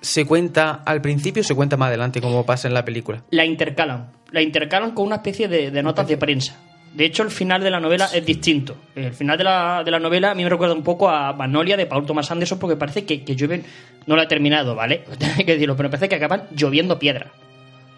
se 0.02 0.26
cuenta 0.26 0.82
al 0.86 1.02
principio 1.02 1.42
o 1.42 1.44
se 1.44 1.56
cuenta 1.56 1.78
más 1.78 1.88
adelante 1.90 2.20
como 2.20 2.46
pasa 2.46 2.68
en 2.68 2.74
la 2.74 2.84
película? 2.84 3.24
la 3.30 3.46
intercalan. 3.46 4.08
La 4.32 4.42
intercalan 4.42 4.92
con 4.92 5.06
una 5.08 5.18
especie 5.18 5.48
de, 5.48 5.72
de 5.72 5.84
notas 5.84 6.08
de 6.08 6.18
prensa. 6.18 6.58
De 6.94 7.06
hecho, 7.06 7.24
el 7.24 7.32
final 7.32 7.62
de 7.64 7.70
la 7.70 7.80
novela 7.80 8.10
es 8.14 8.26
distinto. 8.26 8.76
El 8.96 9.14
final 9.14 9.38
de 9.38 9.44
la, 9.46 9.82
de 9.86 9.92
la 9.92 10.00
novela 10.00 10.32
a 10.32 10.36
mí 10.36 10.44
me 10.44 10.50
recuerda 10.50 10.74
un 10.74 10.84
poco 10.84 11.10
a 11.10 11.32
Magnolia 11.34 11.78
de 11.78 11.86
Paul 11.86 12.06
Thomas 12.06 12.30
Anderson 12.32 12.60
porque 12.60 12.76
parece 12.76 13.06
que, 13.06 13.24
que 13.24 13.36
llueven... 13.36 13.64
No 14.08 14.16
lo 14.16 14.22
he 14.24 14.28
terminado, 14.28 14.74
¿vale? 14.76 15.04
Hay 15.38 15.46
que 15.46 15.54
decirlo, 15.54 15.76
pero 15.78 15.90
parece 15.90 16.10
que 16.10 16.16
acaban 16.16 16.44
lloviendo 16.56 16.98
piedra. 17.00 17.28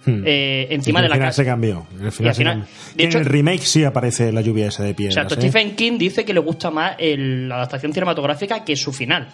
Hmm. 0.06 0.22
eh, 0.26 0.68
encima 0.72 1.00
Sí, 1.00 1.04
de 1.04 1.10
la 1.10 1.18
casa. 1.18 1.32
se 1.32 1.46
cambió. 1.46 1.88
Al 2.04 2.12
final 2.12 2.30
al 2.30 2.34
se 2.36 2.42
final- 2.42 2.66
de 2.96 3.04
hecho- 3.06 3.18
en 3.20 3.24
el 3.24 3.30
remake 3.30 3.62
sí 3.62 3.84
aparece 3.86 4.32
la 4.34 4.42
lluvia 4.42 4.68
esa 4.68 4.84
de 4.84 4.92
O 4.92 4.96
piedras. 4.96 5.14
sea, 5.16 5.38
¿eh? 5.38 5.42
Stephen 5.42 5.76
King 5.78 5.98
dice 5.98 6.26
que 6.26 6.34
le 6.34 6.42
gusta 6.42 6.70
más 6.72 6.96
el- 7.00 7.48
la 7.48 7.56
adaptación 7.56 7.94
cinematográfica 7.94 8.66
que 8.66 8.76
su 8.76 8.92
final. 8.92 9.30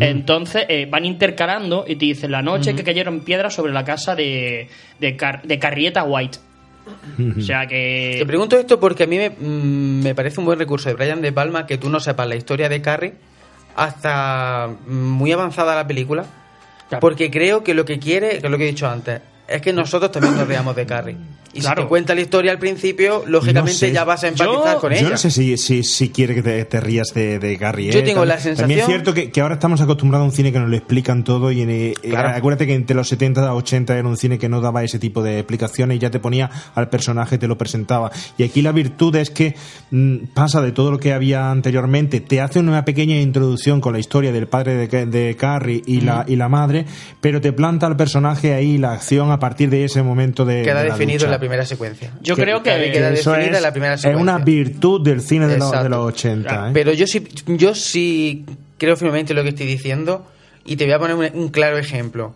Entonces 0.00 0.64
eh, 0.68 0.86
van 0.88 1.04
intercalando 1.04 1.84
y 1.86 1.96
te 1.96 2.04
dicen 2.06 2.30
la 2.30 2.40
noche 2.42 2.74
que 2.76 2.84
cayeron 2.84 3.20
piedras 3.20 3.54
sobre 3.54 3.72
la 3.72 3.84
casa 3.84 4.14
de, 4.14 4.68
de, 5.00 5.16
Car- 5.16 5.42
de 5.42 5.58
Carrieta 5.58 6.04
White. 6.04 6.38
O 7.38 7.40
sea 7.40 7.66
que... 7.66 8.16
Te 8.18 8.26
pregunto 8.26 8.56
esto 8.58 8.78
porque 8.80 9.04
a 9.04 9.06
mí 9.06 9.16
me, 9.16 9.30
mm, 9.30 10.02
me 10.02 10.14
parece 10.14 10.40
un 10.40 10.46
buen 10.46 10.58
recurso 10.58 10.88
de 10.88 10.94
Brian 10.96 11.20
De 11.22 11.32
Palma 11.32 11.66
que 11.66 11.78
tú 11.78 11.88
no 11.88 12.00
sepas 12.00 12.26
la 12.28 12.34
historia 12.36 12.68
de 12.68 12.80
Carrie 12.82 13.14
hasta 13.76 14.68
mm, 14.86 14.92
muy 14.92 15.32
avanzada 15.32 15.74
la 15.74 15.86
película. 15.86 16.24
Porque 17.00 17.30
creo 17.30 17.64
que 17.64 17.72
lo 17.74 17.84
que 17.84 17.98
quiere, 17.98 18.38
que 18.40 18.46
es 18.46 18.50
lo 18.50 18.58
que 18.58 18.64
he 18.64 18.68
dicho 18.68 18.88
antes, 18.88 19.20
es 19.48 19.62
que 19.62 19.72
nosotros 19.72 20.12
también 20.12 20.36
nos 20.36 20.46
veamos 20.46 20.76
de 20.76 20.84
Carrie. 20.86 21.16
Y 21.54 21.60
si 21.60 21.74
te 21.74 21.86
cuenta 21.86 22.14
la 22.14 22.20
historia 22.22 22.50
al 22.52 22.58
principio, 22.58 23.24
lógicamente 23.26 23.72
No 23.72 23.78
sé. 23.78 23.92
ya 23.92 24.04
vas 24.04 24.24
a 24.24 24.28
empatizar 24.28 24.78
con 24.78 24.92
Yo 24.92 24.98
ella. 24.98 25.10
no 25.10 25.16
sé 25.16 25.30
si, 25.30 25.56
si, 25.58 25.82
si 25.82 26.08
quiere 26.08 26.34
que 26.34 26.42
te, 26.42 26.64
te 26.64 26.80
rías 26.80 27.08
de, 27.14 27.38
de 27.38 27.56
Gary. 27.56 27.90
Yo 27.90 27.98
¿eh? 27.98 28.02
tengo 28.02 28.20
También- 28.20 28.28
la 28.28 28.34
sensación- 28.36 28.56
También 28.56 28.80
es 28.80 28.86
cierto 28.86 29.12
que, 29.14 29.30
que 29.30 29.40
ahora 29.40 29.54
estamos 29.54 29.80
acostumbrados 29.80 30.24
a 30.24 30.28
un 30.30 30.32
cine 30.34 30.50
que 30.52 30.58
nos 30.58 30.70
lo 30.70 30.76
explican 30.76 31.24
todo 31.24 31.52
y 31.52 31.60
en, 31.62 31.70
eh, 31.70 31.94
Claro. 32.02 32.30
acuérdate 32.30 32.66
que 32.66 32.74
entre 32.74 32.96
los 32.96 33.08
70 33.08 33.46
a 33.46 33.54
80 33.54 33.98
era 33.98 34.08
un 34.08 34.16
cine 34.16 34.38
que 34.38 34.48
no 34.48 34.60
daba 34.60 34.82
ese 34.82 34.98
tipo 34.98 35.22
de 35.22 35.38
explicaciones 35.40 35.96
y 35.96 36.00
ya 36.00 36.10
te 36.10 36.20
ponía 36.20 36.50
al 36.74 36.88
personaje, 36.88 37.36
te 37.38 37.46
lo 37.48 37.58
presentaba. 37.58 38.10
Y 38.38 38.44
aquí 38.44 38.62
la 38.62 38.72
virtud 38.72 39.14
es 39.16 39.30
que 39.30 39.54
mm, 39.90 40.16
pasa 40.34 40.60
de 40.62 40.72
todo 40.72 40.90
lo 40.90 40.98
que 40.98 41.12
había 41.12 41.50
anteriormente, 41.50 42.20
te 42.20 42.40
hace 42.40 42.58
una 42.60 42.84
pequeña 42.84 43.16
introducción 43.20 43.80
con 43.80 43.92
la 43.92 43.98
historia 43.98 44.32
del 44.32 44.46
padre 44.48 44.86
de, 44.88 45.06
de 45.06 45.36
Carrie 45.36 45.82
y, 45.86 46.00
la, 46.00 46.24
y 46.26 46.36
la 46.36 46.48
madre, 46.48 46.86
pero 47.20 47.40
te 47.40 47.52
planta 47.52 47.86
al 47.86 47.96
personaje 47.96 48.54
ahí 48.54 48.78
la 48.78 48.92
acción 48.92 49.30
a 49.30 49.38
partir 49.38 49.68
de 49.70 49.84
ese 49.84 50.02
momento 50.02 50.44
de... 50.44 50.62
Queda 50.62 50.82
de 50.82 50.88
la 50.88 50.94
definido 50.94 51.26
la 51.28 51.38
primera 51.42 51.66
secuencia. 51.66 52.12
Yo 52.22 52.34
creo 52.36 52.62
que- 52.62 52.90
queda 52.92 53.10
eso 53.10 53.32
definida 53.32 53.56
es, 53.58 53.62
la 53.62 53.70
primera 53.72 53.94
es 53.94 54.00
secuencia. 54.00 54.22
una 54.22 54.38
virtud 54.44 55.00
del 55.02 55.20
cine 55.20 55.46
de, 55.48 55.58
los- 55.58 55.70
de 55.82 55.88
los 55.88 55.98
80. 56.14 56.68
¿eh? 56.68 56.70
Pero 56.72 56.92
yo 56.92 57.06
sí, 57.06 57.26
yo 57.46 57.74
sí 57.74 58.44
creo 58.78 58.96
firmemente 58.96 59.34
lo 59.34 59.42
que 59.42 59.50
estoy 59.50 59.66
diciendo 59.66 60.26
y 60.64 60.76
te 60.76 60.84
voy 60.84 60.94
a 60.94 60.98
poner 60.98 61.16
un, 61.16 61.40
un 61.40 61.48
claro 61.50 61.76
ejemplo. 61.78 62.34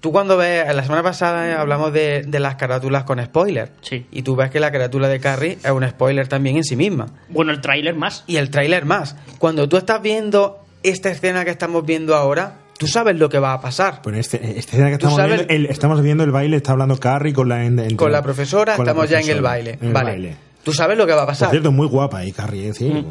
Tú 0.00 0.12
cuando 0.12 0.36
ves, 0.36 0.66
la 0.74 0.82
semana 0.82 1.02
pasada 1.02 1.58
hablamos 1.60 1.92
de, 1.94 2.22
de 2.26 2.38
las 2.38 2.56
carátulas 2.56 3.04
con 3.04 3.24
spoiler. 3.24 3.70
Sí. 3.80 4.04
Y 4.12 4.20
tú 4.22 4.36
ves 4.36 4.50
que 4.50 4.60
la 4.60 4.70
carátula 4.70 5.08
de 5.08 5.18
Carrie 5.18 5.58
es 5.64 5.70
un 5.70 5.88
spoiler 5.88 6.28
también 6.28 6.56
en 6.58 6.64
sí 6.64 6.76
misma. 6.76 7.06
Bueno, 7.30 7.52
el 7.52 7.62
tráiler 7.62 7.94
más. 7.94 8.22
Y 8.26 8.36
el 8.36 8.50
tráiler 8.50 8.84
más. 8.84 9.16
Cuando 9.38 9.66
tú 9.68 9.78
estás 9.78 10.02
viendo 10.02 10.58
esta 10.82 11.10
escena 11.10 11.44
que 11.46 11.50
estamos 11.50 11.86
viendo 11.86 12.14
ahora, 12.14 12.56
tú 12.78 12.86
sabes 12.86 13.16
lo 13.18 13.28
que 13.28 13.38
va 13.38 13.52
a 13.54 13.60
pasar. 13.60 14.00
Pues 14.02 14.16
este, 14.18 14.36
esta 14.58 14.72
escena 14.72 14.90
que 14.90 14.98
Tú 14.98 15.06
estamos 15.08 15.16
sabes- 15.18 15.46
viendo, 15.46 15.54
el- 15.54 15.66
estamos 15.66 16.02
viendo 16.02 16.24
el 16.24 16.30
baile, 16.30 16.56
está 16.56 16.72
hablando 16.72 16.98
Carrie 16.98 17.32
con 17.32 17.48
la, 17.48 17.64
en- 17.64 17.96
Con 17.96 18.12
la 18.12 18.22
profesora 18.22 18.76
con 18.76 18.84
la 18.86 18.92
estamos 18.92 19.10
ya 19.10 19.20
en 19.20 19.28
el 19.30 19.40
baile. 19.42 19.78
en 19.80 19.88
el 19.88 19.92
vale. 19.92 20.10
baile. 20.10 20.36
Tú 20.62 20.72
sabes 20.72 20.96
lo 20.96 21.06
que 21.06 21.12
va 21.12 21.22
a 21.22 21.26
Por 21.26 21.32
pasar. 21.34 21.50
cierto, 21.50 21.70
muy 21.72 21.86
guapa 21.86 22.18
ahí, 22.18 22.32
Carrie, 22.32 22.68
¿eh? 22.70 22.72
Sí. 22.74 23.04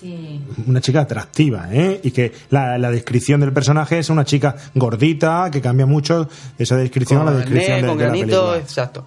Sí. 0.00 0.40
Una 0.66 0.80
chica 0.80 1.00
atractiva, 1.00 1.66
¿eh? 1.72 2.00
Y 2.02 2.10
que 2.12 2.32
la, 2.50 2.78
la 2.78 2.90
descripción 2.92 3.40
del 3.40 3.52
personaje 3.52 3.98
es 3.98 4.08
una 4.08 4.24
chica 4.24 4.54
gordita, 4.74 5.48
que 5.50 5.60
cambia 5.60 5.84
mucho 5.86 6.28
esa 6.58 6.76
descripción 6.76 7.22
a 7.22 7.24
la 7.24 7.32
descripción 7.32 7.82
de, 7.82 7.88
con 7.88 7.98
de 7.98 8.04
la 8.04 8.10
granito, 8.10 8.26
película. 8.40 8.56
exacto. 8.58 9.06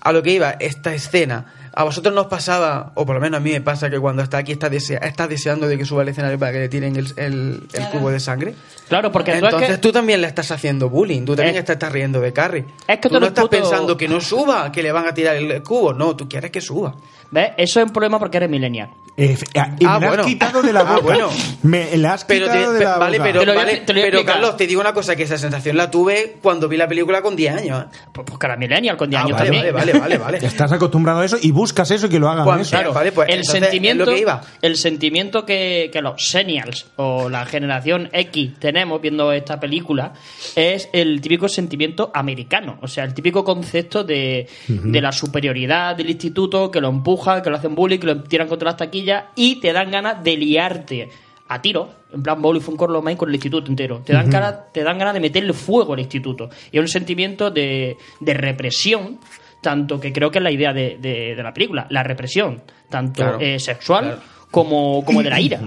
A 0.00 0.12
lo 0.12 0.22
que 0.22 0.32
iba, 0.32 0.50
esta 0.58 0.92
escena, 0.94 1.46
a 1.74 1.84
vosotros 1.84 2.14
nos 2.14 2.26
pasaba, 2.26 2.92
o 2.94 3.04
por 3.06 3.14
lo 3.16 3.20
menos 3.20 3.38
a 3.38 3.40
mí 3.40 3.50
me 3.52 3.60
pasa, 3.60 3.88
que 3.90 3.98
cuando 3.98 4.22
está 4.22 4.38
aquí 4.38 4.52
está, 4.52 4.68
desea- 4.68 4.98
está 4.98 5.26
deseando 5.28 5.66
de 5.68 5.78
que 5.78 5.84
suba 5.84 6.02
al 6.02 6.08
escenario 6.08 6.38
para 6.38 6.52
que 6.52 6.58
le 6.60 6.68
tiren 6.68 6.96
el, 6.96 7.12
el- 7.16 7.68
el 7.72 7.88
cubo 7.90 8.10
de 8.10 8.20
sangre. 8.20 8.54
Claro, 8.88 9.12
porque 9.12 9.32
tú 9.32 9.36
es 9.38 9.42
Entonces 9.44 9.70
que- 9.70 9.78
tú 9.78 9.92
también 9.92 10.20
le 10.20 10.26
estás 10.26 10.50
haciendo 10.50 10.88
bullying, 10.88 11.24
tú 11.24 11.36
también 11.36 11.56
Es- 11.56 11.64
te 11.64 11.72
estás 11.72 11.92
riendo 11.92 12.20
de 12.20 12.32
Carrie. 12.32 12.64
Es 12.86 12.96
que 12.98 13.08
tú 13.08 13.14
tú 13.14 13.20
no 13.20 13.26
estás 13.26 13.44
puto- 13.44 13.50
pensando 13.58 13.96
que 13.96 14.08
no 14.08 14.20
suba, 14.20 14.70
que 14.72 14.82
le 14.82 14.92
van 14.92 15.06
a 15.06 15.14
tirar 15.14 15.36
el 15.36 15.62
cubo, 15.62 15.92
no, 15.92 16.16
tú 16.16 16.28
quieres 16.28 16.50
que 16.50 16.60
suba. 16.60 16.94
¿Ves? 17.30 17.50
Eso 17.56 17.80
es 17.80 17.86
un 17.86 17.92
problema 17.92 18.18
porque 18.18 18.38
eres 18.38 18.48
millennial. 18.50 18.90
Eh, 19.20 19.36
ah, 19.56 19.74
y 19.80 19.84
Ah, 19.84 19.94
me 19.98 20.00
la 20.02 20.06
bueno. 20.08 20.22
has 20.22 20.28
quitado 20.28 20.62
de 20.62 20.72
la 20.72 20.80
Ah, 20.80 20.84
boca. 20.84 21.00
bueno. 21.02 21.28
Me 21.64 21.96
la 21.96 22.12
has 22.14 22.24
Pero, 22.24 22.46
te- 22.46 22.52
quitado 22.52 22.72
de 22.72 22.84
la 22.84 22.98
vale, 22.98 23.18
boca. 23.18 23.30
pero, 23.32 23.54
vale, 23.54 23.76
te 23.78 23.92
lo 23.92 24.00
voy 24.00 24.08
a 24.08 24.12
pero. 24.12 24.24
Carlos, 24.24 24.56
te 24.56 24.66
digo 24.68 24.80
una 24.80 24.92
cosa, 24.94 25.16
que 25.16 25.24
esa 25.24 25.36
sensación 25.36 25.76
la 25.76 25.90
tuve 25.90 26.36
cuando 26.40 26.68
vi 26.68 26.76
la 26.76 26.86
película 26.86 27.20
con 27.20 27.34
10 27.34 27.54
años. 27.56 27.82
¿eh? 27.82 27.98
Pues, 28.12 28.24
pues 28.24 28.38
cara 28.38 28.56
millennial 28.56 28.96
con 28.96 29.10
10 29.10 29.20
Ah, 29.20 29.24
años 29.24 29.36
vale, 29.38 29.50
también. 29.50 29.74
vale, 29.74 29.92
vale, 29.92 29.98
vale, 29.98 30.18
vale. 30.38 30.46
Estás 30.46 30.70
acostumbrado 30.70 31.18
a 31.18 31.24
eso 31.24 31.36
y 31.42 31.50
buscas 31.50 31.90
eso 31.90 32.06
y 32.06 32.10
que 32.10 32.20
lo 32.20 32.28
hagan 32.28 32.60
eso. 32.60 32.70
claro, 32.70 32.92
vale, 32.92 33.10
pues 33.10 33.28
el 33.28 33.44
sentimiento, 33.44 34.04
es 34.04 34.08
lo 34.08 34.14
que 34.14 34.20
iba. 34.20 34.40
el 34.62 34.76
sentimiento 34.76 35.44
que, 35.44 35.90
que 35.92 36.00
los 36.00 36.24
senials 36.30 36.86
o 36.94 37.28
la 37.28 37.44
generación 37.44 38.08
X 38.12 38.52
tenemos 38.60 39.00
viendo 39.02 39.32
esta 39.32 39.58
película 39.58 40.12
es 40.54 40.88
el 40.92 41.20
típico 41.20 41.48
sentimiento 41.48 42.12
americano, 42.14 42.78
o 42.82 42.86
sea, 42.86 43.02
el 43.02 43.14
típico 43.14 43.42
concepto 43.44 44.04
de, 44.04 44.46
de 44.68 45.00
la 45.00 45.10
superioridad 45.10 45.96
del 45.96 46.08
instituto, 46.10 46.70
que 46.70 46.80
lo 46.80 46.88
empuja, 46.88 47.17
que 47.42 47.50
lo 47.50 47.56
hacen 47.56 47.74
bullying, 47.74 47.98
que 47.98 48.06
lo 48.06 48.22
tiran 48.22 48.48
contra 48.48 48.66
las 48.66 48.76
taquillas 48.76 49.24
y 49.34 49.56
te 49.60 49.72
dan 49.72 49.90
ganas 49.90 50.22
de 50.22 50.36
liarte 50.36 51.08
a 51.50 51.62
tiro, 51.62 51.88
en 52.12 52.22
plan 52.22 52.42
Bowling 52.42 52.60
fue 52.60 52.72
un 52.72 52.78
corlo 52.78 53.00
main 53.00 53.16
con 53.16 53.28
el 53.30 53.34
instituto 53.34 53.70
entero. 53.70 54.02
Te 54.04 54.12
dan, 54.12 54.28
ganas, 54.28 54.70
te 54.72 54.82
dan 54.82 54.98
ganas 54.98 55.14
de 55.14 55.20
meterle 55.20 55.52
fuego 55.54 55.94
al 55.94 56.00
instituto. 56.00 56.50
Y 56.70 56.76
es 56.76 56.80
un 56.82 56.88
sentimiento 56.88 57.50
de, 57.50 57.96
de 58.20 58.34
represión, 58.34 59.18
tanto 59.62 59.98
que 59.98 60.12
creo 60.12 60.30
que 60.30 60.38
es 60.38 60.44
la 60.44 60.50
idea 60.50 60.72
de, 60.74 60.98
de- 61.00 61.34
de 61.34 61.42
la 61.42 61.54
película, 61.54 61.86
la 61.90 62.02
represión, 62.02 62.62
tanto 62.90 63.22
Claro, 63.22 63.40
eh, 63.40 63.58
sexual 63.58 64.20
como, 64.50 65.02
como 65.06 65.22
de 65.22 65.30
la 65.30 65.40
ira. 65.40 65.58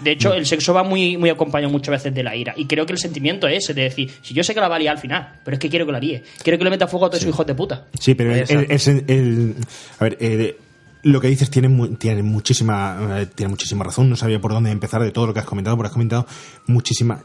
De 0.00 0.12
hecho, 0.12 0.32
el 0.32 0.46
sexo 0.46 0.72
va 0.72 0.82
muy, 0.82 1.18
muy 1.18 1.28
acompañado 1.28 1.70
muchas 1.70 1.92
veces 1.92 2.14
de 2.14 2.22
la 2.22 2.34
ira. 2.34 2.54
Y 2.56 2.64
creo 2.64 2.86
que 2.86 2.92
el 2.94 2.98
sentimiento 2.98 3.46
es 3.46 3.64
ese, 3.64 3.74
de 3.74 3.82
decir, 3.82 4.10
si 4.22 4.32
yo 4.32 4.42
sé 4.42 4.54
que 4.54 4.60
la 4.60 4.68
va 4.68 4.76
a 4.76 4.78
liar 4.78 4.94
al 4.96 5.00
final, 5.02 5.40
pero 5.44 5.56
es 5.56 5.58
que 5.60 5.68
quiero 5.68 5.84
que 5.84 5.92
la 5.92 6.00
líe. 6.00 6.22
Quiero 6.42 6.56
que 6.56 6.64
le 6.64 6.70
meta 6.70 6.86
fuego 6.86 7.04
a 7.04 7.10
todos 7.10 7.20
esos 7.22 7.34
hijos 7.34 7.46
de 7.46 7.54
puta. 7.54 7.86
Sí, 7.98 8.14
pero 8.14 8.34
Exacto. 8.34 8.64
el- 8.72 8.80
el- 8.88 9.04
el- 9.08 9.54
a 9.98 10.04
ver, 10.04 10.16
eh, 10.18 10.56
lo 11.02 11.20
que 11.20 11.28
dices 11.28 11.50
tiene, 11.50 11.68
mu- 11.68 11.88
tiene 11.96 12.22
muchísima 12.22 13.20
eh, 13.20 13.26
tiene 13.26 13.50
muchísima 13.50 13.84
razón. 13.84 14.08
No 14.10 14.16
sabía 14.16 14.40
por 14.40 14.52
dónde 14.52 14.70
empezar 14.70 15.02
de 15.02 15.10
todo 15.10 15.26
lo 15.26 15.34
que 15.34 15.40
has 15.40 15.46
comentado, 15.46 15.76
porque 15.76 15.88
has 15.88 15.92
comentado 15.92 16.26
muchísima. 16.66 17.20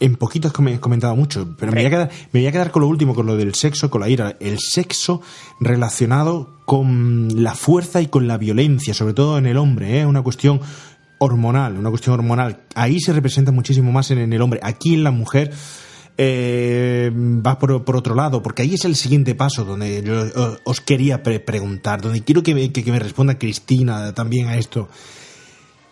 En 0.00 0.14
poquito 0.14 0.46
has 0.48 0.54
come- 0.54 0.78
comentado 0.78 1.16
mucho, 1.16 1.56
pero 1.58 1.72
me 1.72 1.78
voy, 1.78 1.86
a 1.86 1.90
quedar, 1.90 2.10
me 2.32 2.40
voy 2.40 2.46
a 2.46 2.52
quedar 2.52 2.70
con 2.70 2.82
lo 2.82 2.88
último, 2.88 3.14
con 3.14 3.26
lo 3.26 3.36
del 3.36 3.54
sexo, 3.54 3.90
con 3.90 4.00
la 4.00 4.08
ira. 4.08 4.36
El 4.38 4.58
sexo 4.60 5.22
relacionado 5.58 6.50
con 6.64 7.28
la 7.42 7.54
fuerza 7.54 8.00
y 8.00 8.06
con 8.06 8.28
la 8.28 8.38
violencia, 8.38 8.94
sobre 8.94 9.14
todo 9.14 9.38
en 9.38 9.46
el 9.46 9.56
hombre, 9.56 10.00
¿eh? 10.00 10.06
una 10.06 10.22
cuestión 10.22 10.60
hormonal, 11.18 11.76
una 11.76 11.90
cuestión 11.90 12.14
hormonal. 12.14 12.60
Ahí 12.76 13.00
se 13.00 13.12
representa 13.12 13.50
muchísimo 13.50 13.90
más 13.90 14.10
en, 14.12 14.18
en 14.18 14.32
el 14.32 14.40
hombre. 14.40 14.60
Aquí 14.62 14.94
en 14.94 15.02
la 15.02 15.10
mujer 15.10 15.52
eh, 16.20 17.12
va 17.14 17.58
por, 17.60 17.70
otro 17.96 18.14
lado, 18.16 18.42
porque 18.42 18.62
ahí 18.62 18.74
es 18.74 18.84
el 18.84 18.96
siguiente 18.96 19.36
paso 19.36 19.64
donde 19.64 20.02
yo 20.02 20.26
eh, 20.26 20.58
os 20.64 20.80
quería 20.80 21.22
pre- 21.22 21.38
preguntar, 21.38 22.00
donde 22.00 22.22
quiero 22.22 22.42
que 22.42 22.54
me, 22.54 22.98
responda 22.98 23.38
Cristina 23.38 24.12
también 24.14 24.48
a 24.48 24.56
esto. 24.56 24.88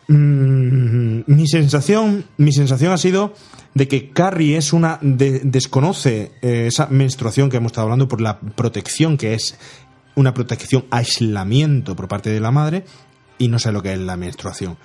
Mm, 0.08 1.22
mi 1.26 1.46
sensación, 1.48 2.24
mi 2.36 2.52
sensación 2.52 2.92
ha 2.92 2.98
sido 2.98 3.34
de 3.74 3.86
que 3.88 4.10
Carrie 4.10 4.56
es 4.56 4.72
una 4.72 4.98
de- 5.00 5.40
desconoce 5.44 6.32
eh, 6.42 6.66
esa 6.66 6.88
menstruación 6.88 7.48
que 7.48 7.58
hemos 7.58 7.70
estado 7.70 7.84
hablando 7.84 8.08
por 8.08 8.20
la 8.20 8.40
protección 8.40 9.16
que 9.16 9.34
es 9.34 9.56
una 10.16 10.34
protección 10.34 10.86
aislamiento 10.90 11.94
por 11.94 12.08
parte 12.08 12.30
de 12.30 12.40
la 12.40 12.50
madre 12.50 12.84
y 13.38 13.48
no 13.48 13.58
sé 13.58 13.70
lo 13.70 13.82
que 13.82 13.92
es 13.92 13.98
la 13.98 14.16
menstruación. 14.16 14.76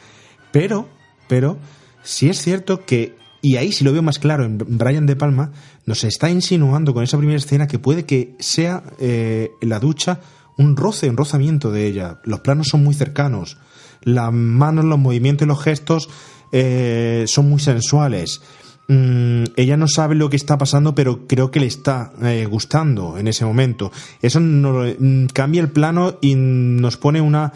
Pero, 0.51 0.87
pero 1.27 1.57
sí 2.03 2.29
es 2.29 2.41
cierto 2.41 2.85
que 2.85 3.15
y 3.41 3.57
ahí 3.57 3.71
si 3.71 3.83
lo 3.83 3.91
veo 3.91 4.01
más 4.01 4.19
claro 4.19 4.45
en 4.45 4.57
Brian 4.57 5.05
De 5.05 5.15
Palma 5.15 5.51
nos 5.85 6.03
está 6.03 6.29
insinuando 6.29 6.93
con 6.93 7.03
esa 7.03 7.17
primera 7.17 7.37
escena 7.37 7.67
que 7.67 7.79
puede 7.79 8.05
que 8.05 8.35
sea 8.39 8.83
eh, 8.99 9.51
la 9.61 9.79
ducha 9.79 10.19
un 10.57 10.75
roce, 10.75 11.09
un 11.09 11.17
rozamiento 11.17 11.71
de 11.71 11.87
ella. 11.87 12.19
Los 12.23 12.41
planos 12.41 12.67
son 12.67 12.83
muy 12.83 12.93
cercanos. 12.93 13.57
Las 14.03 14.31
manos, 14.31 14.85
los 14.85 14.99
movimientos 14.99 15.45
y 15.45 15.47
los 15.47 15.61
gestos 15.61 16.09
eh, 16.51 17.25
son 17.27 17.49
muy 17.49 17.59
sensuales. 17.59 18.41
Mm, 18.87 19.45
ella 19.55 19.77
no 19.77 19.87
sabe 19.87 20.15
lo 20.15 20.29
que 20.29 20.35
está 20.35 20.57
pasando, 20.57 20.93
pero 20.93 21.27
creo 21.27 21.49
que 21.51 21.59
le 21.59 21.67
está 21.67 22.13
eh, 22.21 22.45
gustando 22.45 23.17
en 23.17 23.27
ese 23.27 23.45
momento. 23.45 23.91
Eso 24.21 24.39
no, 24.39 24.83
mm, 24.83 25.27
cambia 25.27 25.61
el 25.61 25.69
plano 25.69 26.17
y 26.21 26.35
nos 26.35 26.97
pone 26.97 27.21
una, 27.21 27.53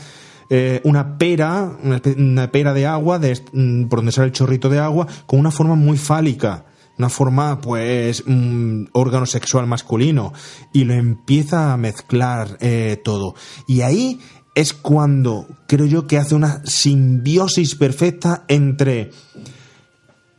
eh, 0.49 0.81
una 0.83 1.17
pera, 1.17 1.77
una, 2.17 2.51
pera 2.51 2.73
de 2.73 2.85
agua, 2.85 3.19
mm, 3.19 3.85
por 3.85 3.99
donde 3.99 4.11
sale 4.11 4.27
el 4.27 4.33
chorrito 4.33 4.69
de 4.69 4.79
agua, 4.79 5.07
con 5.25 5.39
una 5.39 5.51
forma 5.51 5.75
muy 5.75 5.97
fálica. 5.97 6.65
Una 6.97 7.09
forma, 7.09 7.59
pues, 7.59 8.21
un 8.21 8.89
órgano 8.93 9.25
sexual 9.25 9.67
masculino. 9.67 10.31
Y 10.71 10.85
lo 10.85 10.93
empieza 10.93 11.73
a 11.73 11.77
mezclar 11.77 12.57
eh, 12.61 13.01
todo. 13.03 13.35
Y 13.67 13.81
ahí 13.81 14.19
es 14.55 14.73
cuando 14.73 15.45
creo 15.67 15.85
yo 15.85 16.07
que 16.07 16.17
hace 16.17 16.35
una 16.35 16.61
simbiosis 16.65 17.75
perfecta 17.75 18.45
entre 18.47 19.11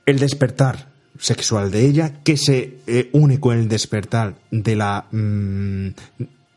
el 0.07 0.18
despertar 0.18 0.88
sexual 1.18 1.70
de 1.70 1.86
ella 1.86 2.22
que 2.22 2.36
se 2.36 2.78
eh, 2.86 3.11
une 3.12 3.40
con 3.40 3.59
el 3.59 3.68
despertar 3.68 4.36
de 4.50 4.76
la 4.76 5.07
mm, 5.11 5.88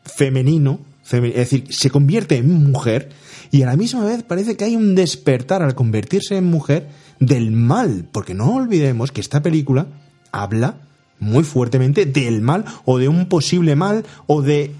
femenino, 0.04 0.80
feme- 1.06 1.30
es 1.30 1.50
decir, 1.50 1.66
se 1.70 1.90
convierte 1.90 2.36
en 2.36 2.70
mujer 2.70 3.10
y 3.50 3.62
a 3.62 3.66
la 3.66 3.76
misma 3.76 4.04
vez 4.04 4.22
parece 4.22 4.56
que 4.56 4.64
hay 4.64 4.76
un 4.76 4.94
despertar 4.94 5.62
al 5.62 5.74
convertirse 5.74 6.36
en 6.36 6.44
mujer 6.44 6.88
del 7.18 7.50
mal, 7.50 8.06
porque 8.10 8.34
no 8.34 8.54
olvidemos 8.54 9.12
que 9.12 9.20
esta 9.20 9.42
película 9.42 9.86
habla 10.32 10.76
muy 11.18 11.44
fuertemente 11.44 12.06
del 12.06 12.40
mal 12.40 12.64
o 12.84 12.98
de 12.98 13.08
un 13.08 13.26
posible 13.26 13.76
mal 13.76 14.04
o 14.26 14.42
de 14.42 14.72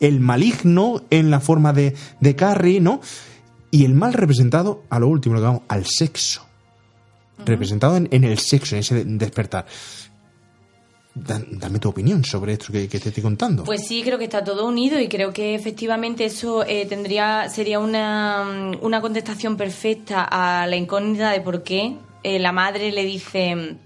el 0.00 0.20
maligno 0.20 1.02
en 1.10 1.30
la 1.30 1.40
forma 1.40 1.72
de, 1.72 1.94
de 2.20 2.36
Carrie, 2.36 2.80
¿no? 2.80 3.00
Y 3.70 3.84
el 3.84 3.94
mal 3.94 4.12
representado 4.12 4.82
a 4.90 4.98
lo 4.98 5.08
último, 5.08 5.34
lo 5.34 5.40
que 5.40 5.46
vamos, 5.46 5.62
al 5.68 5.86
sexo. 5.86 6.42
representado 7.44 7.96
en, 7.96 8.08
en 8.10 8.24
el 8.24 8.38
sexo, 8.38 8.74
en 8.74 8.80
ese 8.80 9.04
despertar. 9.04 9.66
Da- 11.14 11.40
dame 11.48 11.78
tu 11.78 11.88
opinión 11.88 12.24
sobre 12.24 12.54
esto 12.54 12.72
que, 12.72 12.88
que 12.88 12.98
te 12.98 13.10
estoy 13.10 13.22
contando. 13.22 13.62
Pues 13.62 13.86
sí, 13.86 14.02
creo 14.02 14.18
que 14.18 14.24
está 14.24 14.42
todo 14.42 14.66
unido 14.66 14.98
y 14.98 15.08
creo 15.08 15.32
que 15.32 15.54
efectivamente 15.54 16.24
eso 16.24 16.64
eh, 16.66 16.86
tendría 16.86 17.48
sería 17.48 17.78
una, 17.78 18.44
mm, 18.44 18.84
una 18.84 19.00
contestación 19.00 19.56
perfecta 19.56 20.24
a 20.24 20.66
la 20.66 20.74
incógnita 20.74 21.30
de 21.30 21.40
por 21.40 21.62
qué 21.62 21.96
eh, 22.24 22.38
la 22.40 22.50
madre 22.50 22.90
le 22.90 23.04
dice 23.04 23.76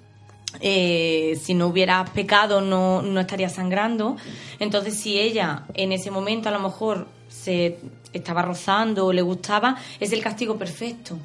eh, 0.61 1.39
si 1.43 1.53
no 1.53 1.67
hubieras 1.67 2.09
pecado 2.11 2.63
no, 2.63 3.03
no 3.03 3.21
estarías 3.21 3.53
sangrando. 3.55 4.17
Entonces, 4.59 4.95
si 4.99 5.19
ella 5.19 5.67
en 5.75 5.93
ese 5.93 6.11
momento 6.11 6.49
a 6.49 6.53
lo 6.53 6.61
mejor 6.61 7.09
se 7.29 7.79
estaba 8.15 8.41
rozando 8.41 9.05
o 9.05 9.13
le 9.13 9.21
gustaba, 9.21 9.77
es 10.01 10.13
el 10.13 10.23
castigo 10.23 10.57
perfecto. 10.57 11.19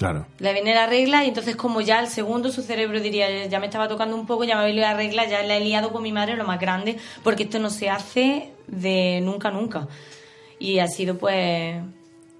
Claro. 0.00 0.26
Le 0.38 0.54
viene 0.54 0.74
la 0.74 0.86
regla 0.86 1.26
y 1.26 1.28
entonces 1.28 1.56
como 1.56 1.82
ya 1.82 1.98
al 1.98 2.08
segundo 2.08 2.50
su 2.50 2.62
cerebro 2.62 3.02
diría, 3.02 3.44
ya 3.48 3.60
me 3.60 3.66
estaba 3.66 3.86
tocando 3.86 4.16
un 4.16 4.24
poco, 4.24 4.44
ya 4.44 4.56
me 4.56 4.64
venido 4.64 4.80
la 4.80 4.94
regla, 4.94 5.26
ya 5.28 5.42
la 5.42 5.58
he 5.58 5.60
liado 5.60 5.92
con 5.92 6.02
mi 6.02 6.10
madre 6.10 6.38
lo 6.38 6.46
más 6.46 6.58
grande, 6.58 6.96
porque 7.22 7.42
esto 7.42 7.58
no 7.58 7.68
se 7.68 7.90
hace 7.90 8.48
de 8.66 9.20
nunca, 9.22 9.50
nunca. 9.50 9.88
Y 10.58 10.78
ha 10.78 10.88
sido 10.88 11.18
pues 11.18 11.82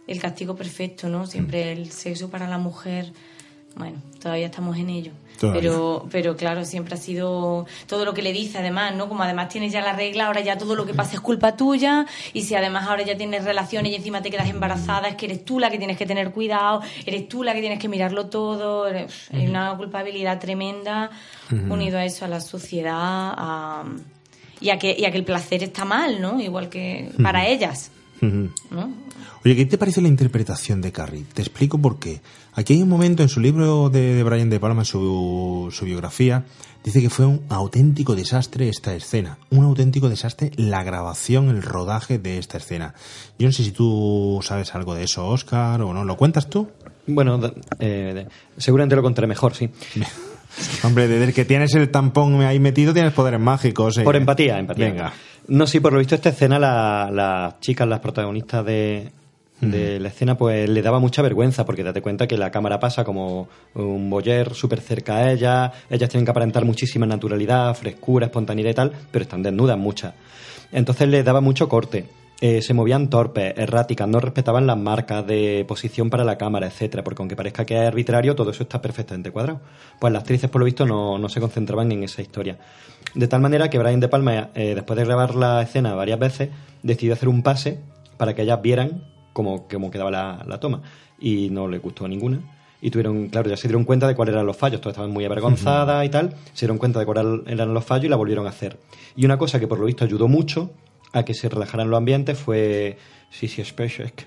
el 0.06 0.20
castigo 0.22 0.56
perfecto, 0.56 1.10
¿no? 1.10 1.26
Siempre 1.26 1.72
el 1.72 1.92
sexo 1.92 2.30
para 2.30 2.48
la 2.48 2.56
mujer, 2.56 3.12
bueno, 3.76 4.00
todavía 4.22 4.46
estamos 4.46 4.78
en 4.78 4.88
ello. 4.88 5.12
Todavía. 5.40 5.60
Pero, 5.62 6.06
pero 6.12 6.36
claro, 6.36 6.66
siempre 6.66 6.94
ha 6.94 6.98
sido 6.98 7.64
todo 7.86 8.04
lo 8.04 8.12
que 8.12 8.20
le 8.20 8.30
dice, 8.32 8.58
además, 8.58 8.94
¿no? 8.94 9.08
Como 9.08 9.22
además 9.22 9.48
tienes 9.48 9.72
ya 9.72 9.80
la 9.80 9.94
regla, 9.94 10.26
ahora 10.26 10.42
ya 10.42 10.58
todo 10.58 10.74
lo 10.76 10.84
que 10.84 10.92
pasa 10.92 11.14
es 11.14 11.20
culpa 11.20 11.56
tuya. 11.56 12.04
Y 12.34 12.42
si 12.42 12.54
además 12.54 12.86
ahora 12.86 13.02
ya 13.04 13.16
tienes 13.16 13.44
relaciones 13.44 13.90
y 13.92 13.94
encima 13.94 14.20
te 14.20 14.30
quedas 14.30 14.50
embarazada, 14.50 15.08
es 15.08 15.16
que 15.16 15.24
eres 15.24 15.44
tú 15.46 15.58
la 15.58 15.70
que 15.70 15.78
tienes 15.78 15.96
que 15.96 16.04
tener 16.04 16.30
cuidado, 16.30 16.82
eres 17.06 17.26
tú 17.26 17.42
la 17.42 17.54
que 17.54 17.60
tienes 17.60 17.78
que 17.78 17.88
mirarlo 17.88 18.26
todo. 18.26 18.84
Hay 18.84 19.46
una 19.48 19.74
culpabilidad 19.78 20.38
tremenda 20.38 21.10
unido 21.50 21.96
a 21.98 22.04
eso, 22.04 22.26
a 22.26 22.28
la 22.28 22.40
sociedad, 22.40 22.94
a- 22.94 23.84
y, 24.60 24.68
a 24.68 24.78
que, 24.78 24.94
y 24.98 25.06
a 25.06 25.10
que 25.10 25.16
el 25.16 25.24
placer 25.24 25.62
está 25.62 25.86
mal, 25.86 26.20
¿no? 26.20 26.38
Igual 26.38 26.68
que 26.68 27.10
para 27.22 27.46
ellas, 27.46 27.90
Oye, 28.22 29.56
¿qué 29.56 29.64
te 29.64 29.78
parece 29.78 30.02
la 30.02 30.08
interpretación 30.08 30.80
de 30.82 30.92
Carrie? 30.92 31.24
Te 31.32 31.40
explico 31.40 31.78
por 31.78 31.98
qué. 31.98 32.20
Aquí 32.54 32.74
hay 32.74 32.82
un 32.82 32.88
momento 32.88 33.22
en 33.22 33.28
su 33.28 33.40
libro 33.40 33.88
de, 33.88 34.14
de 34.14 34.22
Brian 34.22 34.50
De 34.50 34.60
Palma, 34.60 34.82
en 34.82 34.86
su, 34.86 35.68
su 35.72 35.84
biografía, 35.86 36.44
dice 36.84 37.00
que 37.00 37.08
fue 37.08 37.24
un 37.24 37.42
auténtico 37.48 38.14
desastre 38.14 38.68
esta 38.68 38.94
escena. 38.94 39.38
Un 39.50 39.64
auténtico 39.64 40.08
desastre 40.08 40.50
la 40.56 40.82
grabación, 40.82 41.48
el 41.48 41.62
rodaje 41.62 42.18
de 42.18 42.38
esta 42.38 42.58
escena. 42.58 42.94
Yo 43.38 43.46
no 43.46 43.52
sé 43.52 43.64
si 43.64 43.70
tú 43.70 44.40
sabes 44.42 44.74
algo 44.74 44.94
de 44.94 45.04
eso, 45.04 45.26
Oscar, 45.26 45.80
o 45.80 45.94
no. 45.94 46.04
¿Lo 46.04 46.16
cuentas 46.16 46.50
tú? 46.50 46.68
Bueno, 47.06 47.40
eh, 47.78 48.26
seguramente 48.58 48.96
lo 48.96 49.02
contaré 49.02 49.26
mejor, 49.26 49.54
sí. 49.54 49.70
Hombre, 50.82 51.08
desde 51.08 51.32
que 51.32 51.44
tienes 51.44 51.74
el 51.74 51.90
tampón 51.90 52.40
ahí 52.42 52.58
metido 52.58 52.92
tienes 52.92 53.12
poderes 53.12 53.40
mágicos. 53.40 53.98
eh. 53.98 54.02
Por 54.04 54.16
empatía, 54.16 54.58
empatía. 54.58 54.86
Venga. 54.86 55.12
No, 55.48 55.66
sí, 55.66 55.80
por 55.80 55.92
lo 55.92 55.98
visto 55.98 56.14
esta 56.14 56.28
escena, 56.30 56.58
la- 56.58 57.10
las 57.12 57.60
chicas, 57.60 57.86
las 57.88 58.00
protagonistas 58.00 58.64
de, 58.64 59.10
de 59.60 59.98
la 60.00 60.08
escena, 60.08 60.36
pues 60.38 60.68
le 60.68 60.80
daba 60.82 61.00
mucha 61.00 61.22
vergüenza, 61.22 61.64
porque 61.66 61.82
date 61.82 62.00
cuenta 62.02 62.26
que 62.26 62.38
la 62.38 62.50
cámara 62.50 62.78
pasa 62.80 63.04
como 63.04 63.48
un 63.74 64.08
boyer 64.08 64.54
súper 64.54 64.80
cerca 64.80 65.16
a 65.16 65.32
ellas, 65.32 65.70
ellas 65.90 66.08
tienen 66.08 66.24
que 66.24 66.30
aparentar 66.30 66.64
muchísima 66.64 67.04
naturalidad, 67.06 67.74
frescura, 67.74 68.26
espontaneidad 68.26 68.70
y 68.70 68.74
tal, 68.74 68.92
pero 69.10 69.22
están 69.24 69.42
desnudas 69.42 69.76
muchas. 69.78 70.14
Entonces 70.72 71.08
les 71.08 71.24
daba 71.24 71.40
mucho 71.40 71.68
corte. 71.68 72.06
Eh, 72.42 72.62
se 72.62 72.72
movían 72.72 73.10
torpes, 73.10 73.52
erráticas, 73.58 74.08
no 74.08 74.18
respetaban 74.18 74.66
las 74.66 74.78
marcas 74.78 75.26
de 75.26 75.62
posición 75.68 76.08
para 76.08 76.24
la 76.24 76.38
cámara, 76.38 76.68
etcétera, 76.68 77.04
porque 77.04 77.20
aunque 77.20 77.36
parezca 77.36 77.66
que 77.66 77.74
es 77.74 77.86
arbitrario, 77.86 78.34
todo 78.34 78.50
eso 78.50 78.62
está 78.62 78.80
perfectamente 78.80 79.30
cuadrado. 79.30 79.60
Pues 79.98 80.10
las 80.10 80.22
actrices, 80.22 80.48
por 80.48 80.60
lo 80.60 80.64
visto, 80.64 80.86
no, 80.86 81.18
no 81.18 81.28
se 81.28 81.38
concentraban 81.38 81.92
en 81.92 82.02
esa 82.02 82.22
historia. 82.22 82.58
De 83.14 83.28
tal 83.28 83.42
manera 83.42 83.68
que 83.68 83.78
Brian 83.78 84.00
De 84.00 84.08
Palma, 84.08 84.48
eh, 84.54 84.74
después 84.74 84.98
de 84.98 85.04
grabar 85.04 85.34
la 85.34 85.60
escena 85.60 85.94
varias 85.94 86.18
veces, 86.18 86.48
decidió 86.82 87.12
hacer 87.12 87.28
un 87.28 87.42
pase 87.42 87.78
para 88.16 88.34
que 88.34 88.42
ellas 88.42 88.62
vieran 88.62 89.04
cómo, 89.34 89.68
cómo 89.68 89.90
quedaba 89.90 90.10
la, 90.10 90.42
la 90.46 90.58
toma. 90.60 90.80
Y 91.18 91.50
no 91.50 91.68
les 91.68 91.82
gustó 91.82 92.08
ninguna. 92.08 92.40
Y 92.80 92.90
tuvieron, 92.90 93.28
claro, 93.28 93.50
ya 93.50 93.58
se 93.58 93.68
dieron 93.68 93.84
cuenta 93.84 94.06
de 94.08 94.14
cuáles 94.14 94.32
eran 94.32 94.46
los 94.46 94.56
fallos. 94.56 94.80
Todas 94.80 94.94
estaban 94.94 95.10
muy 95.10 95.26
avergonzadas 95.26 96.06
y 96.06 96.08
tal. 96.08 96.34
Se 96.54 96.64
dieron 96.64 96.78
cuenta 96.78 96.98
de 96.98 97.04
cuáles 97.04 97.46
eran 97.46 97.74
los 97.74 97.84
fallos 97.84 98.06
y 98.06 98.08
la 98.08 98.16
volvieron 98.16 98.46
a 98.46 98.48
hacer. 98.48 98.78
Y 99.14 99.26
una 99.26 99.36
cosa 99.36 99.60
que 99.60 99.66
por 99.66 99.78
lo 99.78 99.84
visto 99.84 100.04
ayudó 100.04 100.26
mucho 100.26 100.70
a 101.12 101.24
que 101.24 101.34
se 101.34 101.48
relajaran 101.48 101.90
los 101.90 101.98
ambientes 101.98 102.38
fue 102.38 102.96
Sissy 103.30 103.64
Spacek, 103.64 104.26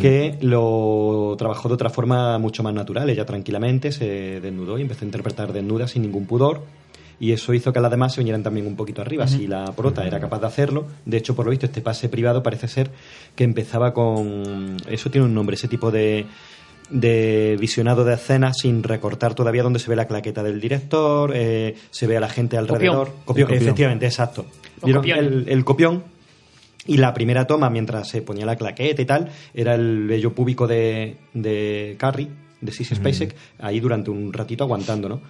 que 0.00 0.36
lo 0.40 1.36
trabajó 1.38 1.68
de 1.68 1.74
otra 1.74 1.90
forma 1.90 2.38
mucho 2.38 2.62
más 2.62 2.74
natural. 2.74 3.08
Ella 3.10 3.24
tranquilamente 3.24 3.92
se 3.92 4.40
desnudó 4.40 4.78
y 4.78 4.82
empezó 4.82 5.04
a 5.04 5.06
interpretar 5.06 5.52
desnuda 5.52 5.86
sin 5.86 6.02
ningún 6.02 6.26
pudor. 6.26 6.62
Y 7.20 7.32
eso 7.32 7.52
hizo 7.52 7.72
que 7.72 7.80
las 7.80 7.90
demás 7.90 8.14
se 8.14 8.20
vinieran 8.20 8.44
también 8.44 8.66
un 8.66 8.76
poquito 8.76 9.02
arriba. 9.02 9.26
Si 9.26 9.48
la 9.48 9.72
prota 9.72 10.06
era 10.06 10.20
capaz 10.20 10.38
de 10.38 10.46
hacerlo, 10.46 10.86
de 11.04 11.16
hecho, 11.16 11.34
por 11.34 11.46
lo 11.46 11.50
visto, 11.50 11.66
este 11.66 11.80
pase 11.80 12.08
privado 12.08 12.44
parece 12.44 12.68
ser 12.68 12.90
que 13.34 13.42
empezaba 13.42 13.92
con. 13.92 14.76
Eso 14.88 15.10
tiene 15.10 15.26
un 15.26 15.34
nombre, 15.34 15.54
ese 15.54 15.66
tipo 15.66 15.90
de 15.90 16.26
de 16.90 17.56
visionado 17.60 18.04
de 18.04 18.14
escenas 18.14 18.58
sin 18.58 18.82
recortar 18.82 19.34
todavía 19.34 19.62
donde 19.62 19.78
se 19.78 19.90
ve 19.90 19.96
la 19.96 20.06
claqueta 20.06 20.42
del 20.42 20.60
director, 20.60 21.32
eh, 21.34 21.74
se 21.90 22.06
ve 22.06 22.16
a 22.16 22.20
la 22.20 22.28
gente 22.28 22.56
alrededor. 22.56 23.08
Copión. 23.08 23.24
Copión, 23.24 23.48
El 23.48 23.54
copión. 23.54 23.62
Efectivamente, 23.62 24.06
exacto. 24.06 24.46
El, 24.84 25.44
el 25.48 25.64
copión 25.64 26.02
y 26.86 26.96
la 26.96 27.12
primera 27.12 27.46
toma, 27.46 27.68
mientras 27.68 28.08
se 28.08 28.22
ponía 28.22 28.46
la 28.46 28.56
claqueta 28.56 29.02
y 29.02 29.04
tal, 29.04 29.30
era 29.52 29.74
el 29.74 30.06
vello 30.06 30.32
púbico 30.32 30.66
de, 30.66 31.16
de 31.34 31.96
Carrie, 31.98 32.28
de 32.60 32.72
Sissy. 32.72 32.94
Spacek, 32.94 33.34
ahí 33.58 33.78
durante 33.78 34.10
un 34.10 34.32
ratito 34.32 34.64
aguantando, 34.64 35.08
¿no? 35.08 35.20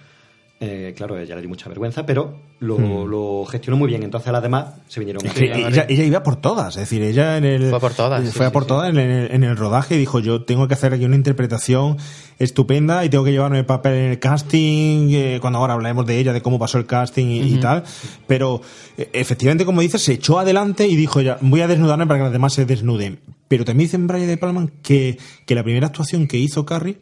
Eh, 0.61 0.93
claro, 0.93 1.17
ella 1.17 1.35
le 1.35 1.41
dio 1.41 1.49
mucha 1.49 1.69
vergüenza, 1.69 2.05
pero 2.05 2.37
lo, 2.59 2.77
Mm. 2.77 3.05
lo 3.09 3.45
gestionó 3.45 3.77
muy 3.77 3.87
bien. 3.87 4.03
Entonces 4.03 4.29
las 4.33 4.43
demás 4.43 4.65
se 4.89 4.99
vinieron 4.99 5.25
Es 5.25 5.31
que 5.31 5.45
ella, 5.45 5.85
ella 5.87 6.03
iba 6.03 6.21
por 6.21 6.35
todas, 6.35 6.75
es 6.75 6.81
decir, 6.81 7.01
ella 7.01 7.37
en 7.37 7.45
el, 7.45 7.69
fue 7.69 7.79
por 7.79 7.93
todas, 7.93 8.25
sí, 8.25 8.31
fue 8.35 8.45
a 8.47 8.51
por 8.51 8.63
sí. 8.63 8.67
todas 8.67 8.89
en 8.89 8.97
el, 8.97 9.31
en 9.31 9.45
el 9.45 9.55
rodaje 9.55 9.95
y 9.95 9.97
dijo 9.97 10.19
yo 10.19 10.43
tengo 10.43 10.67
que 10.67 10.73
hacer 10.73 10.93
aquí 10.93 11.05
una 11.05 11.15
interpretación 11.15 11.95
estupenda 12.39 13.05
y 13.05 13.09
tengo 13.09 13.23
que 13.23 13.31
llevarme 13.31 13.59
el 13.59 13.65
papel 13.65 13.93
en 13.93 14.11
el 14.11 14.19
casting, 14.19 15.11
eh, 15.13 15.37
cuando 15.39 15.59
ahora 15.59 15.75
hablaremos 15.75 16.05
de 16.05 16.19
ella, 16.19 16.33
de 16.33 16.41
cómo 16.41 16.59
pasó 16.59 16.77
el 16.77 16.85
casting 16.85 17.27
y, 17.27 17.57
tal, 17.61 17.85
pero 18.27 18.59
eh, 18.97 19.09
efectivamente 19.13 19.63
como 19.63 19.79
dices, 19.79 20.01
se 20.01 20.11
echó 20.11 20.39
adelante 20.39 20.85
y 20.87 20.97
dijo 20.97 21.21
ya 21.21 21.37
voy 21.39 21.61
a 21.61 21.67
desnudarme 21.67 22.05
para 22.05 22.19
que 22.19 22.23
las 22.23 22.33
demás 22.33 22.51
se 22.51 22.65
desnuden. 22.65 23.21
Pero 23.47 23.63
también 23.63 23.85
dicen 23.87 24.07
Brian 24.07 24.27
de 24.27 24.35
Palma 24.35 24.67
que, 24.83 25.17
que 25.45 25.55
la 25.55 25.63
primera 25.63 25.87
actuación 25.87 26.27
que 26.27 26.37
hizo 26.37 26.65
Carrie, 26.65 26.97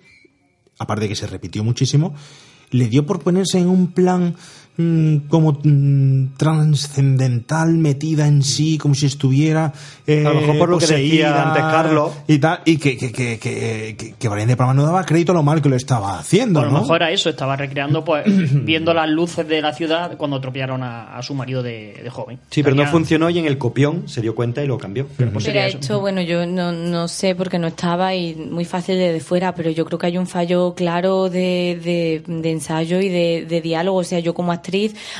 aparte 0.77 1.05
de 1.05 1.09
que 1.09 1.15
se 1.15 1.25
repitió 1.25 1.63
muchísimo, 1.63 2.13
le 2.71 2.87
dio 2.87 3.05
por 3.05 3.19
ponerse 3.19 3.59
en 3.59 3.67
un 3.67 3.87
plan 3.87 4.35
mm, 4.77 5.17
como 5.29 5.59
mm, 5.63 6.35
trascendental, 6.37 7.73
metida 7.77 8.27
en 8.27 8.43
sí, 8.43 8.77
como 8.77 8.95
si 8.95 9.05
estuviera 9.05 9.73
eh, 10.05 10.25
A 10.25 10.29
lo 10.33 10.41
mejor 10.41 10.57
por 10.57 10.69
lo 10.69 10.77
que 10.77 10.85
decía 10.87 10.97
poseída 11.31 11.47
antes 11.49 11.61
Carlos. 11.63 12.11
y 12.27 12.39
tal, 12.39 12.59
y 12.65 12.77
que, 12.77 12.97
que, 12.97 13.11
que, 13.11 13.39
que, 13.39 13.95
que, 13.97 14.13
que 14.13 14.29
Brian 14.29 14.47
de 14.47 14.55
Palma 14.57 14.73
no 14.73 14.83
daba 14.83 15.05
crédito 15.05 15.31
a 15.31 15.35
lo 15.35 15.43
mal 15.43 15.61
que 15.61 15.69
lo 15.69 15.75
estaba 15.75 16.19
haciendo, 16.19 16.59
A 16.59 16.65
lo 16.65 16.71
¿no? 16.71 16.79
mejor 16.81 16.97
era 16.97 17.11
eso, 17.11 17.29
estaba 17.29 17.55
recreando, 17.55 18.03
pues, 18.03 18.25
viendo 18.65 18.93
las 18.93 19.09
luces 19.09 19.47
de 19.47 19.61
la 19.61 19.73
ciudad 19.73 20.17
cuando 20.17 20.37
atropellaron 20.37 20.83
a, 20.83 21.17
a 21.17 21.21
su 21.23 21.33
marido 21.33 21.63
de, 21.63 21.99
de 22.03 22.09
joven. 22.09 22.39
Sí, 22.49 22.63
pero 22.63 22.75
no 22.75 22.85
funcionó 22.87 23.29
y 23.29 23.39
en 23.39 23.45
el 23.45 23.57
copión 23.57 24.07
se 24.07 24.21
dio 24.21 24.35
cuenta 24.35 24.63
y 24.63 24.67
lo 24.67 24.77
cambió. 24.77 25.07
pues 25.17 25.45
Pero 25.45 25.59
esto, 25.61 25.99
bueno, 25.99 26.21
yo 26.21 26.45
no, 26.45 26.71
no 26.71 27.07
sé 27.07 27.35
porque 27.35 27.59
no 27.59 27.67
estaba 27.67 28.15
y 28.15 28.35
muy 28.35 28.65
fácil 28.65 28.97
desde 28.97 29.19
fuera, 29.19 29.53
pero 29.55 29.69
yo 29.71 29.85
creo 29.85 29.99
que 29.99 30.07
hay 30.07 30.17
un 30.17 30.27
fallo 30.27 30.73
claro 30.75 31.29
de, 31.29 31.79
de, 31.83 32.23
de 32.41 32.51
ensayo 32.51 32.99
y 33.01 33.09
de, 33.09 33.45
de 33.47 33.61
diálogo. 33.61 33.99
O 33.99 34.03
sea, 34.03 34.19
yo 34.19 34.33
como 34.33 34.51
actriz, 34.51 34.66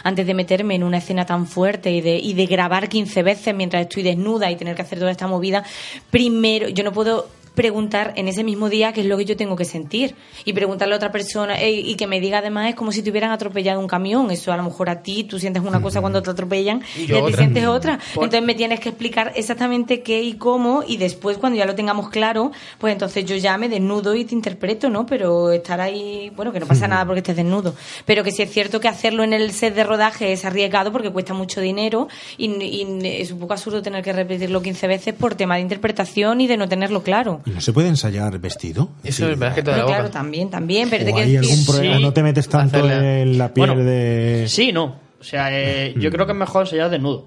antes 0.04 0.26
de 0.26 0.34
meterme 0.34 0.76
en 0.76 0.84
una 0.84 0.98
escena 0.98 1.26
tan 1.26 1.48
fuerte 1.48 1.92
y 1.92 2.02
de, 2.02 2.18
y 2.18 2.34
de 2.34 2.46
grabar 2.46 2.90
15 2.90 3.24
veces 3.24 3.56
mientras 3.56 3.84
estoy 3.84 4.04
desnuda 4.04 4.50
y 4.52 4.56
tener 4.56 4.76
que 4.76 4.82
hacer 4.82 5.00
toda 5.00 5.12
esta 5.12 5.28
movida, 5.28 5.64
primero, 6.10 6.70
yo 6.70 6.84
no 6.84 6.92
puedo 6.92 7.37
preguntar 7.58 8.14
en 8.16 8.28
ese 8.30 8.44
mismo 8.46 8.70
día 8.70 8.94
qué 8.94 9.02
es 9.02 9.08
lo 9.08 9.18
que 9.18 9.26
yo 9.26 9.36
tengo 9.36 9.56
que 9.58 9.66
sentir. 9.66 10.16
Y 10.46 10.54
preguntarle 10.54 10.94
a 10.94 10.98
otra 10.98 11.12
persona 11.12 11.62
y 11.62 11.96
que 11.96 12.08
me 12.08 12.22
diga 12.22 12.38
además 12.38 12.70
es 12.70 12.76
como 12.76 12.92
si 12.94 13.02
te 13.02 13.10
hubieran 13.10 13.32
atropellado 13.32 13.80
un 13.82 13.88
camión 13.88 14.30
eso 14.32 14.54
a 14.54 14.58
lo 14.58 14.64
mejor 14.64 14.90
a 14.90 15.02
ti 15.02 15.24
tú 15.26 15.40
sientes 15.40 15.64
una 15.64 15.82
cosa 15.82 16.00
cuando 16.00 16.22
te 16.22 16.30
atropellan 16.30 16.82
Y 16.96 17.12
a 17.14 17.26
ti 17.26 17.34
sientes 17.34 17.66
otra. 17.66 18.00
Por- 18.14 18.24
entonces 18.26 18.46
me 18.46 18.54
tienes 18.56 18.80
que 18.80 18.90
explicar 18.90 19.34
exactamente 19.36 20.02
qué 20.04 20.22
y 20.22 20.34
cómo 20.34 20.84
y 20.88 20.98
después 20.98 21.38
cuando 21.40 21.58
ya 21.58 21.66
lo 21.66 21.74
tengamos 21.76 22.10
claro 22.10 22.52
pues 22.78 22.94
entonces 22.94 23.26
yo 23.26 23.36
ya 23.36 23.58
me 23.58 23.68
desnudo 23.70 24.14
y 24.16 24.24
te 24.24 24.36
interpreto 24.36 24.90
no 24.90 25.06
pero 25.08 25.52
estar 25.52 25.82
ahí 25.82 26.32
bueno 26.36 26.54
que 26.54 26.60
no 26.60 26.68
pasa 26.68 26.88
nada 26.88 27.06
porque 27.06 27.20
estés 27.20 27.36
desnudo. 27.36 27.74
Pero 28.06 28.24
que 28.24 28.32
sí 28.32 28.44
es 28.44 28.52
cierto 28.52 28.80
que 28.80 28.88
hacerlo 28.88 29.24
en 29.24 29.34
el 29.34 29.52
set 29.52 29.74
de 29.74 29.84
rodaje 29.84 30.32
es 30.32 30.46
arriesgado 30.46 30.92
porque 30.92 31.10
cuesta 31.10 31.34
mucho 31.34 31.60
dinero 31.60 32.08
y, 32.38 32.46
y 32.64 32.88
es 33.20 33.32
un 33.32 33.40
poco 33.40 33.54
absurdo 33.54 33.82
tener 33.82 34.04
que 34.04 34.14
repetirlo 34.14 34.62
15 34.62 34.88
veces 34.88 35.14
por 35.16 35.34
tema 35.36 35.56
de 35.56 35.62
interpretación 35.62 36.40
y 36.42 36.48
de 36.48 36.56
no 36.58 36.70
tenerlo 36.70 37.02
claro 37.02 37.42
¿Y 37.48 37.52
no 37.52 37.62
se 37.62 37.72
puede 37.74 37.88
ensayar 37.88 38.38
vestido? 38.40 38.90
Eso 39.04 39.30
es 39.30 39.40
verdad 39.40 39.56
que 39.56 39.64
te 39.64 39.72
da 39.72 39.78
Pero 39.78 39.88
la 39.88 39.92
claro 39.94 40.04
boca. 40.10 40.14
también 40.20 40.50
también 40.50 40.90
pero 40.90 41.04
¿O 41.04 41.06
te 41.06 41.14
quiero 41.14 41.28
hay 41.28 41.36
decir- 41.38 41.50
algún 41.52 41.66
problema? 41.66 41.98
Sí. 41.98 42.04
¿No 42.04 42.14
te 42.14 42.24
metes 42.24 42.50
tanto 42.50 42.78
Hacerle- 42.80 43.22
en 43.22 43.38
la 43.38 43.54
piel 43.54 43.68
Bueno, 43.68 43.84
de...? 43.84 44.46
Sí, 44.48 44.72
no. 44.72 45.00
O 45.20 45.24
sea, 45.24 45.48
eh, 45.52 45.96
yo 45.98 46.12
creo 46.12 46.26
que 46.26 46.34
es 46.34 46.38
mejor 46.38 46.64
ensayar 46.64 46.90
desnudo. 46.90 47.26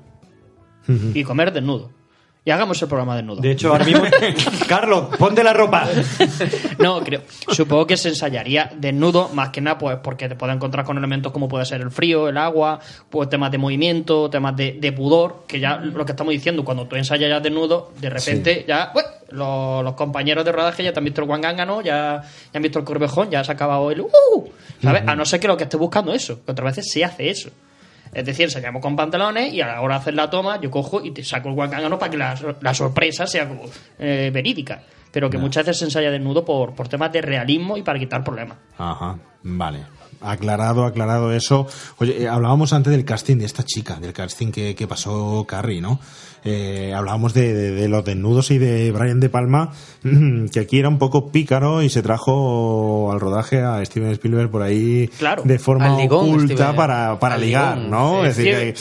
Y 1.14 1.22
comer 1.24 1.52
desnudo. 1.52 1.90
Y 2.50 2.52
hagamos 2.52 2.82
el 2.82 2.88
programa 2.88 3.14
desnudo. 3.14 3.40
De 3.40 3.52
hecho, 3.52 3.70
ahora 3.70 3.84
mismo, 3.84 4.02
Carlos, 4.68 5.16
ponte 5.16 5.44
la 5.44 5.52
ropa. 5.52 5.86
No, 6.78 7.00
creo. 7.04 7.22
Supongo 7.48 7.86
que 7.86 7.96
se 7.96 8.08
ensayaría 8.08 8.72
desnudo, 8.74 9.28
más 9.28 9.50
que 9.50 9.60
nada, 9.60 9.78
pues 9.78 9.98
porque 10.02 10.28
te 10.28 10.34
puede 10.34 10.54
encontrar 10.54 10.84
con 10.84 10.98
elementos 10.98 11.30
como 11.30 11.46
puede 11.46 11.64
ser 11.64 11.80
el 11.80 11.92
frío, 11.92 12.28
el 12.28 12.36
agua, 12.36 12.80
pues 13.08 13.28
temas 13.28 13.52
de 13.52 13.58
movimiento, 13.58 14.28
temas 14.30 14.56
de, 14.56 14.78
de 14.80 14.90
pudor, 14.90 15.44
que 15.46 15.60
ya 15.60 15.76
lo 15.76 16.04
que 16.04 16.10
estamos 16.10 16.32
diciendo, 16.32 16.64
cuando 16.64 16.86
tú 16.86 16.96
ensayas 16.96 17.30
ya 17.30 17.38
desnudo, 17.38 17.92
de 18.00 18.10
repente 18.10 18.64
ya, 18.66 18.90
pues, 18.92 19.06
los, 19.28 19.84
los 19.84 19.94
compañeros 19.94 20.44
de 20.44 20.50
rodaje 20.50 20.82
ya 20.82 20.92
te 20.92 20.98
han 20.98 21.04
visto 21.04 21.20
el 21.20 21.28
guangángano, 21.28 21.82
ya, 21.82 22.22
ya 22.52 22.56
han 22.56 22.62
visto 22.62 22.80
el 22.80 22.84
corbejón, 22.84 23.30
ya 23.30 23.44
se 23.44 23.52
ha 23.52 23.54
acabado 23.54 23.92
el 23.92 24.00
uh, 24.00 24.10
¿sabes? 24.82 25.04
A 25.06 25.14
no 25.14 25.24
ser 25.24 25.38
que 25.38 25.46
lo 25.46 25.56
que 25.56 25.64
esté 25.64 25.76
buscando 25.76 26.12
eso, 26.12 26.44
que 26.44 26.50
otras 26.50 26.76
veces 26.76 26.90
se 26.90 27.04
hace 27.04 27.30
eso. 27.30 27.50
Es 28.12 28.24
decir, 28.24 28.44
ensayamos 28.44 28.82
con 28.82 28.96
pantalones 28.96 29.52
y 29.52 29.60
a 29.60 29.66
la 29.66 29.80
hora 29.80 29.96
de 29.96 30.00
hacer 30.00 30.14
la 30.14 30.28
toma, 30.28 30.60
yo 30.60 30.70
cojo 30.70 31.02
y 31.02 31.12
te 31.12 31.22
saco 31.22 31.48
el 31.48 31.54
guangángano 31.54 31.98
para 31.98 32.10
que 32.10 32.16
la, 32.16 32.56
la 32.60 32.74
sorpresa 32.74 33.26
sea 33.26 33.48
eh, 33.98 34.30
verídica. 34.32 34.82
Pero 35.12 35.28
que 35.28 35.38
muchas 35.38 35.66
veces 35.66 35.78
se 35.80 35.84
ensaya 35.86 36.10
desnudo 36.10 36.44
por, 36.44 36.74
por 36.74 36.88
temas 36.88 37.12
de 37.12 37.20
realismo 37.20 37.76
y 37.76 37.82
para 37.82 37.98
quitar 37.98 38.22
problemas. 38.22 38.58
Ajá, 38.78 39.18
vale. 39.42 39.84
Aclarado, 40.20 40.84
aclarado 40.84 41.32
eso. 41.32 41.66
Oye, 41.98 42.22
eh, 42.22 42.28
hablábamos 42.28 42.72
antes 42.72 42.92
del 42.92 43.04
casting 43.04 43.38
de 43.38 43.46
esta 43.46 43.64
chica, 43.64 43.96
del 43.96 44.12
casting 44.12 44.52
que, 44.52 44.74
que 44.74 44.86
pasó 44.86 45.44
Carrie, 45.48 45.80
¿no? 45.80 45.98
Eh, 46.44 46.92
hablábamos 46.94 47.34
de, 47.34 47.52
de- 47.52 47.70
de 47.72 47.88
los 47.88 48.04
desnudos 48.04 48.50
y 48.50 48.58
de 48.58 48.90
Brian 48.92 49.20
De 49.20 49.28
Palma, 49.28 49.72
que 50.52 50.60
aquí 50.60 50.78
era 50.78 50.88
un 50.88 50.98
poco 50.98 51.30
pícaro 51.30 51.82
y 51.82 51.88
se 51.90 52.02
trajo 52.02 53.10
al 53.12 53.20
rodaje 53.20 53.60
a 53.60 53.84
Steven 53.84 54.10
Spielberg 54.12 54.50
por 54.50 54.62
ahí 54.62 55.08
Claro. 55.18 55.42
de 55.44 55.58
forma 55.58 55.98
ligón, 56.00 56.28
oculta 56.30 56.54
Steven. 56.54 56.76
para, 56.76 57.18
para 57.18 57.36
ligar, 57.36 57.76
ligón, 57.78 57.90
¿no? 57.90 58.22
sí. 58.22 58.28
Es 58.28 58.36
decir, 58.36 58.74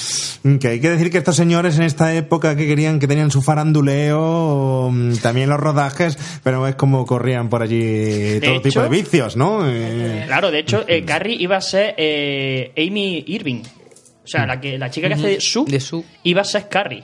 que, 0.43 0.59
que 0.59 0.67
hay 0.69 0.79
que 0.79 0.89
decir 0.89 1.11
que 1.11 1.17
estos 1.17 1.35
señores 1.35 1.77
en 1.77 1.83
esta 1.83 2.13
época 2.15 2.55
que 2.55 2.65
querían, 2.67 2.99
que 2.99 3.07
tenían 3.07 3.29
su 3.31 3.41
faranduleo, 3.41 4.89
mm, 4.91 5.15
también 5.17 5.49
los 5.49 5.59
rodajes, 5.59 6.17
pero 6.43 6.67
es 6.67 6.75
como 6.75 7.05
corrían 7.05 7.49
por 7.49 7.61
allí 7.63 8.39
todo 8.41 8.61
tipo 8.61 8.81
de 8.81 8.89
vicios, 8.89 9.35
¿no? 9.35 9.61
Eh, 9.65 10.23
Claro, 10.27 10.51
de 10.51 10.59
hecho, 10.59 10.83
eh, 10.87 11.03
Carrie 11.03 11.35
iba 11.39 11.57
a 11.57 11.61
ser 11.61 11.95
eh, 11.97 12.71
Amy 12.77 13.23
Irving. 13.27 13.61
O 14.23 14.27
sea, 14.31 14.45
la, 14.45 14.61
que, 14.61 14.77
la 14.77 14.91
chica 14.91 15.07
que 15.07 15.15
hace 15.15 15.27
de 15.27 15.39
Sue, 15.41 16.03
iba 16.23 16.41
a 16.41 16.45
ser 16.45 16.69
Carrie. 16.69 17.03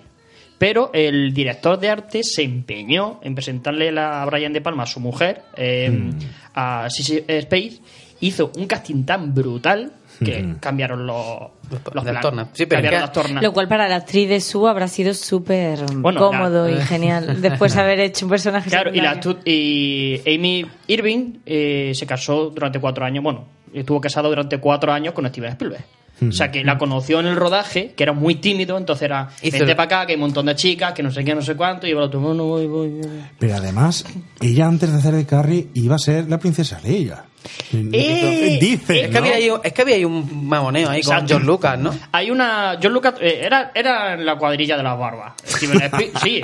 Pero 0.58 0.89
el 0.93 1.34
director 1.34 1.78
de 1.80 1.89
arte 1.89 2.24
se 2.24 2.43
empeñó 2.43 3.20
en 3.24 3.36
presentarle 3.36 3.91
la- 3.91 4.22
a 4.24 4.26
Brian 4.26 4.53
De 4.53 4.62
Palma, 4.62 4.84
a 4.84 4.86
su 4.86 4.99
mujer, 4.99 5.41
eh, 5.58 6.12
a 6.53 6.88
Sissy 6.89 7.24
Space. 7.28 7.80
Hizo 8.22 8.51
un 8.58 8.66
casting 8.66 9.03
tan 9.03 9.34
brutal 9.36 9.91
que 10.24 10.56
cambiaron 10.62 11.06
los, 11.06 11.26
los 11.93 12.06
las 12.06 12.22
tornas. 12.22 12.47
Sí, 12.53 12.66
pero 12.66 12.82
cambiaron 12.82 12.86
es 12.86 12.89
que- 12.89 13.01
las 13.01 13.12
tornas. 13.12 13.43
Lo 13.43 13.51
cual 13.51 13.68
para 13.68 13.89
la 13.89 13.97
actriz 13.97 14.30
de 14.30 14.39
Sue 14.39 14.70
habrá 14.70 14.88
sido 14.88 15.14
súper 15.14 15.80
Bueno, 15.95 16.22
cómodo 16.22 16.70
la- 16.70 16.78
y 16.78 16.82
genial. 16.88 17.41
Después 17.41 17.76
de 17.76 17.82
haber 17.82 17.99
hecho 17.99 18.26
un 18.26 18.30
personaje 18.30 18.70
Claro, 18.70 18.91
y, 18.93 19.01
la 19.01 19.20
y 19.43 20.22
Amy 20.26 20.66
Irving 20.88 21.39
eh, 21.45 21.91
se 21.93 22.08
casó 22.08 22.49
durante 22.49 22.80
cuatro 22.80 23.03
años, 23.03 23.22
bueno, 23.26 23.43
estuvo 23.74 23.99
casado 23.99 24.30
durante 24.30 24.58
cuatro 24.60 24.93
años 24.93 25.14
con 25.14 25.28
Steven 25.28 25.51
Spielberg. 25.51 25.84
O 26.22 26.32
sea, 26.32 26.51
que 26.51 26.63
la 26.63 26.78
conoció 26.78 27.20
en 27.20 27.28
el 27.28 27.36
rodaje, 27.36 27.93
que 27.95 28.03
era 28.03 28.13
muy 28.13 28.36
tímido, 28.36 28.78
entonces 28.78 29.03
era, 29.03 29.30
vente 29.41 29.76
para 29.76 29.84
acá, 29.84 30.05
que 30.05 30.13
hay 30.13 30.16
un 30.16 30.22
montón 30.22 30.45
de 30.45 30.55
chicas, 30.55 30.93
que 30.93 31.03
no 31.03 31.11
sé 31.11 31.24
qué, 31.26 31.36
no 31.36 31.41
sé 31.41 31.55
cuánto, 31.55 31.88
y 31.88 31.93
otro, 31.93 32.20
no, 32.34 32.45
voy, 32.45 32.68
voy, 32.68 32.89
voy. 32.89 33.09
Pero 33.38 33.55
además, 33.55 34.05
ella 34.41 34.66
antes 34.68 34.91
de 34.91 34.97
hacer 34.97 35.13
de 35.13 35.26
Carrie 35.26 35.68
iba 35.74 35.95
a 35.95 35.99
ser 35.99 36.30
la 36.30 36.39
princesa 36.39 36.80
Leia. 36.84 37.26
Eh, 37.74 38.58
Dice, 38.60 39.06
Es 39.06 39.10
que, 39.10 39.18
había 39.18 39.36
ahí, 39.36 39.50
es 39.64 39.74
que 39.74 39.82
había 39.82 39.96
ahí 39.96 40.06
un 40.06 40.48
mamoneo 40.48 40.89
ahí 40.89 41.02
con. 41.02 41.28
George 41.28 41.46
Lucas, 41.46 41.78
¿no? 41.80 41.93
Hay 42.12 42.32
una. 42.32 42.78
John 42.82 42.93
Lucas 42.93 43.16
eh, 43.20 43.41
era, 43.43 43.72
era 43.74 44.14
en 44.14 44.26
la 44.26 44.36
cuadrilla 44.38 44.78
de 44.78 44.84
las 44.84 44.98
barbas. 44.98 45.34
Steven 45.46 45.82
sí. 46.24 46.41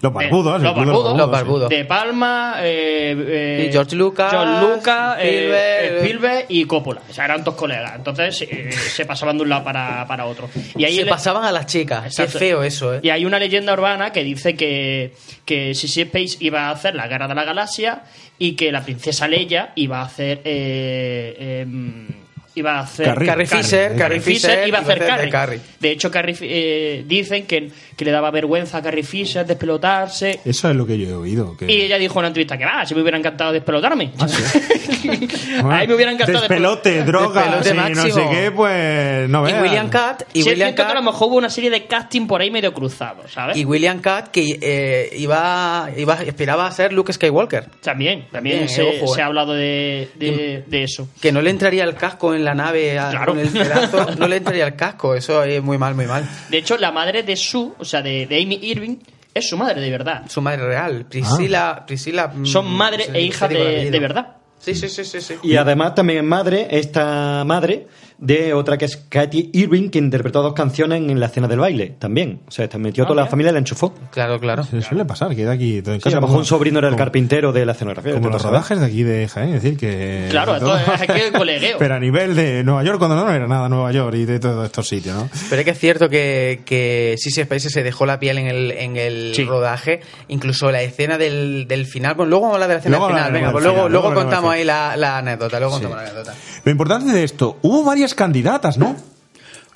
Los 0.00 0.12
barbudos, 0.12 0.60
Eh, 0.60 0.64
los 0.64 0.76
barbudos. 0.76 1.16
Los 1.16 1.30
barbudos. 1.30 1.68
De 1.68 1.84
Palma, 1.84 2.56
eh, 2.60 3.14
eh, 3.18 3.66
Y 3.68 3.72
George 3.72 3.96
Lucas, 3.96 4.30
George 4.30 4.60
Lucas, 4.74 5.16
eh, 5.20 5.26
Spielberg. 5.28 6.02
Spielberg 6.02 6.46
y 6.48 6.64
Coppola. 6.64 7.02
O 7.08 7.12
sea, 7.12 7.24
eran 7.26 7.44
dos 7.44 7.54
colegas. 7.54 7.92
Entonces 7.96 8.42
eh, 8.42 8.70
se 8.72 9.04
pasaban 9.06 9.36
de 9.36 9.42
un 9.44 9.48
lado 9.48 9.64
para, 9.64 10.06
para 10.06 10.26
otro. 10.26 10.48
Y 10.76 10.84
ahí 10.84 10.96
Se 10.96 11.04
le- 11.04 11.10
pasaban 11.10 11.44
a 11.44 11.52
las 11.52 11.66
chicas. 11.66 12.06
Exacto. 12.06 12.32
Qué 12.34 12.38
feo 12.38 12.62
eso, 12.62 12.94
¿eh? 12.94 13.00
Y 13.02 13.10
hay 13.10 13.24
una 13.24 13.38
leyenda 13.38 13.72
urbana 13.72 14.12
que 14.12 14.22
dice 14.24 14.54
que, 14.54 15.14
que 15.44 15.74
Sissy 15.74 16.02
Space 16.02 16.36
iba 16.40 16.68
a 16.68 16.70
hacer 16.70 16.94
la 16.94 17.06
guerra 17.08 17.28
de 17.28 17.34
la 17.34 17.44
galaxia 17.44 18.02
y 18.42 18.56
que 18.56 18.72
la 18.72 18.82
princesa 18.82 19.28
Leia 19.28 19.72
iba 19.76 20.00
a 20.00 20.06
hacer. 20.06 20.40
eh, 20.44 21.60
em, 21.62 22.08
iba 22.54 22.78
a 22.78 22.80
hacer. 22.80 23.06
Carrie. 23.06 23.26
Carrie 23.26 23.46
Fisher, 23.46 23.96
Carrie 23.96 24.20
Fisher 24.20 24.68
iba 24.68 24.78
a 24.78 24.80
hacer 24.82 25.00
de 25.00 25.06
Carrie. 25.06 25.30
Carrie. 25.30 25.60
De 25.80 25.90
hecho, 25.90 26.10
Carrie, 26.10 26.36
eh, 26.40 27.04
dicen 27.06 27.46
que, 27.46 27.70
que 27.96 28.04
le 28.04 28.10
daba 28.10 28.30
vergüenza 28.30 28.78
a 28.78 28.82
Carrie 28.82 29.02
Fisher 29.02 29.46
despelotarse. 29.46 30.40
Eso 30.44 30.70
es 30.70 30.76
lo 30.76 30.86
que 30.86 30.98
yo 30.98 31.08
he 31.08 31.14
oído. 31.14 31.56
Que... 31.56 31.70
Y 31.70 31.82
ella 31.82 31.98
dijo 31.98 32.14
en 32.14 32.18
una 32.20 32.28
entrevista 32.28 32.58
que 32.58 32.64
va, 32.64 32.84
si 32.84 32.94
me 32.94 33.02
hubiera 33.02 33.18
encantado 33.18 33.52
despelotarme. 33.52 34.12
Ah, 34.18 34.24
a 34.24 35.80
mí 35.80 35.86
me 35.88 35.94
hubiera 35.94 36.12
encantado 36.12 36.40
Despelote, 36.40 37.04
drogas 37.04 37.64
Despelote 37.64 37.90
y 37.90 37.94
no 37.94 38.02
sé 38.02 38.28
qué, 38.30 38.50
pues 38.50 39.28
no 39.28 39.48
Y 39.48 39.52
veas. 39.52 39.62
William 39.62 39.88
Catt, 39.88 40.22
y 40.32 40.42
Sí, 40.42 40.48
es 40.48 40.54
William 40.54 40.74
que 40.74 40.82
a 40.82 40.94
lo 40.94 41.02
mejor 41.02 41.28
hubo 41.28 41.36
una 41.36 41.50
serie 41.50 41.70
de 41.70 41.86
casting 41.86 42.26
por 42.26 42.40
ahí 42.40 42.50
medio 42.50 42.72
cruzado, 42.72 43.28
¿sabes? 43.28 43.56
y 43.56 43.64
William 43.64 44.00
Catt 44.00 44.28
que 44.28 44.58
eh, 44.60 45.16
iba, 45.16 45.88
iba, 45.96 46.14
esperaba 46.22 46.66
a 46.66 46.70
ser 46.70 46.92
Luke 46.92 47.12
Skywalker. 47.12 47.66
También, 47.80 48.26
también 48.30 48.68
se, 48.68 48.82
ojo, 48.82 49.14
se 49.14 49.20
eh. 49.20 49.22
ha 49.22 49.26
hablado 49.26 49.54
de, 49.54 50.08
de, 50.16 50.64
de 50.66 50.82
eso. 50.82 51.08
Que 51.20 51.32
no 51.32 51.40
le 51.40 51.50
entraría 51.50 51.84
el 51.84 51.94
casco 51.94 52.34
en 52.34 52.41
la 52.44 52.54
nave 52.54 52.98
a- 52.98 53.10
Claro. 53.10 53.32
con 53.32 53.38
el 53.40 53.48
pedazo, 53.48 54.06
no 54.18 54.28
le 54.28 54.36
entraría 54.36 54.66
el 54.66 54.76
casco, 54.76 55.14
eso 55.14 55.42
es 55.44 55.62
muy 55.62 55.78
mal, 55.78 55.94
muy 55.94 56.06
mal. 56.06 56.28
De 56.50 56.58
hecho, 56.58 56.76
la 56.76 56.92
madre 56.92 57.22
de 57.22 57.36
Sue, 57.36 57.72
o 57.78 57.84
sea, 57.84 58.02
de, 58.02 58.26
de 58.26 58.42
Amy 58.42 58.58
Irving, 58.62 58.96
es 59.34 59.48
su 59.48 59.56
madre 59.56 59.80
de 59.80 59.90
verdad. 59.90 60.22
Su 60.28 60.42
madre 60.42 60.66
real, 60.66 61.06
Priscila, 61.08 61.84
Priscila 61.86 62.28
mm, 62.28 62.44
Son 62.46 62.66
madre 62.70 63.04
sí, 63.04 63.10
e 63.14 63.20
hija 63.22 63.48
de, 63.48 63.90
de 63.90 63.98
verdad. 63.98 64.36
Sí, 64.58 64.74
sí, 64.74 64.88
sí, 64.88 65.04
sí, 65.04 65.20
sí. 65.20 65.34
Y 65.42 65.56
además 65.56 65.94
también 65.94 66.18
es 66.20 66.24
madre, 66.24 66.68
esta 66.70 67.42
madre, 67.44 67.86
de 68.22 68.54
otra 68.54 68.78
que 68.78 68.84
es 68.84 68.96
Katy 68.96 69.50
Irving, 69.52 69.90
que 69.90 69.98
interpretó 69.98 70.42
dos 70.42 70.54
canciones 70.54 71.02
en 71.02 71.18
la 71.20 71.26
escena 71.26 71.48
del 71.48 71.58
baile, 71.58 71.96
también. 71.98 72.40
O 72.46 72.50
sea, 72.50 72.68
metió 72.78 73.04
Ah, 73.04 73.06
toda 73.08 73.22
la 73.24 73.28
familia 73.28 73.50
y 73.50 73.52
la 73.54 73.58
enchufó. 73.58 73.92
Claro, 74.12 74.38
claro. 74.38 74.62
Se 74.62 74.80
suele 74.80 75.04
pasar, 75.04 75.34
queda 75.34 75.52
aquí 75.52 75.82
todo 75.82 75.94
en 75.94 76.00
Sí, 76.00 76.04
casa. 76.04 76.16
a 76.16 76.20
lo 76.20 76.22
mejor 76.22 76.28
como- 76.34 76.38
un 76.38 76.44
sobrino 76.46 76.78
era 76.78 76.88
el 76.88 76.96
carpintero 76.96 77.52
de 77.52 77.66
la 77.66 77.72
escenografía. 77.72 78.14
Como 78.14 78.30
los 78.30 78.42
rodajes 78.42 78.78
de 78.80 78.86
aquí 78.86 79.02
de 79.02 79.26
Jaén, 79.28 79.54
es 79.54 79.62
decir, 79.62 79.76
que... 79.78 80.26
Claro, 80.30 80.58
todo- 80.60 80.78
es 80.78 80.88
aquí 81.02 81.20
el 81.20 81.32
colegueo. 81.32 81.76
Pero 81.78 81.94
a 81.96 82.00
nivel 82.00 82.36
de 82.36 82.62
Nueva 82.64 82.84
York, 82.84 82.98
cuando 82.98 83.16
no, 83.16 83.24
no 83.24 83.32
era 83.32 83.46
nada 83.48 83.68
Nueva 83.68 83.90
York 83.92 84.14
y 84.16 84.24
de 84.24 84.38
todos 84.38 84.64
estos 84.66 84.86
sitios, 84.88 85.16
¿no? 85.16 85.28
Pero 85.50 85.60
es 85.60 85.64
que 85.64 85.70
es 85.72 85.78
cierto 85.78 86.08
que, 86.08 86.62
que 86.64 87.16
Sissy 87.18 87.40
Space 87.40 87.70
se 87.70 87.82
dejó 87.82 88.06
la 88.06 88.20
piel 88.20 88.38
en 88.38 88.46
el, 88.46 88.70
en 88.70 88.96
el 88.96 89.32
Sí. 89.34 89.44
rodaje, 89.44 90.00
incluso 90.28 90.70
la 90.70 90.82
escena 90.82 91.18
del, 91.18 91.66
del 91.66 91.86
final. 91.86 92.14
Bueno, 92.14 92.30
luego 92.30 92.42
vamos 92.42 92.54
a 92.54 92.56
hablar 92.56 92.68
de 92.68 92.74
la 92.74 92.78
escena 92.78 92.96
Luego 92.98 93.08
del 93.08 93.16
final, 93.16 93.32
venga, 93.32 93.50
pues 93.52 93.64
luego, 93.64 93.88
luego 93.88 94.08
luego 94.10 94.14
contamos 94.22 94.52
ahí 94.52 94.64
la, 94.64 94.96
la 94.96 95.18
anécdota, 95.18 95.58
luego 95.58 95.76
Sí. 95.76 95.82
contamos 95.82 96.04
la 96.04 96.10
anécdota. 96.10 96.34
Lo 96.64 96.70
importante 96.70 97.12
de 97.12 97.24
esto, 97.24 97.58
hubo 97.62 97.82
varias 97.82 98.11
candidatas, 98.14 98.78
¿no? 98.78 98.96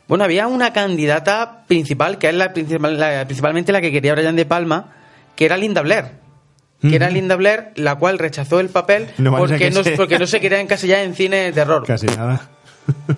Bueno, 0.09 0.24
había 0.24 0.47
una 0.47 0.72
candidata 0.72 1.64
principal, 1.66 2.18
que 2.18 2.28
es 2.28 2.34
la, 2.34 2.53
principal, 2.53 2.99
la- 2.99 3.24
principalmente 3.24 3.72
la 3.72 3.80
que 3.80 3.91
quería 3.91 4.14
Brian 4.14 4.37
De 4.37 4.47
Palma, 4.47 4.93
que 5.34 5.45
era 5.47 5.57
Linda 5.57 5.82
Blair. 5.82 6.05
Que 6.80 6.95
era 6.95 7.11
Linda 7.11 7.34
Blair, 7.37 7.72
la 7.74 7.97
cual 7.97 8.18
rechazó 8.18 8.61
el 8.61 8.68
papel 8.68 9.09
No 9.18 9.34
porque, 9.37 9.57
que 9.59 9.70
no, 9.70 9.82
sea. 9.82 9.97
porque 9.97 10.18
no 10.18 10.26
se 10.26 10.41
quería 10.41 10.61
encasillar 10.61 11.01
en 11.01 11.14
cine 11.14 11.37
de 11.39 11.53
terror. 11.53 11.84
Casi 11.87 12.07
nada. 12.07 12.49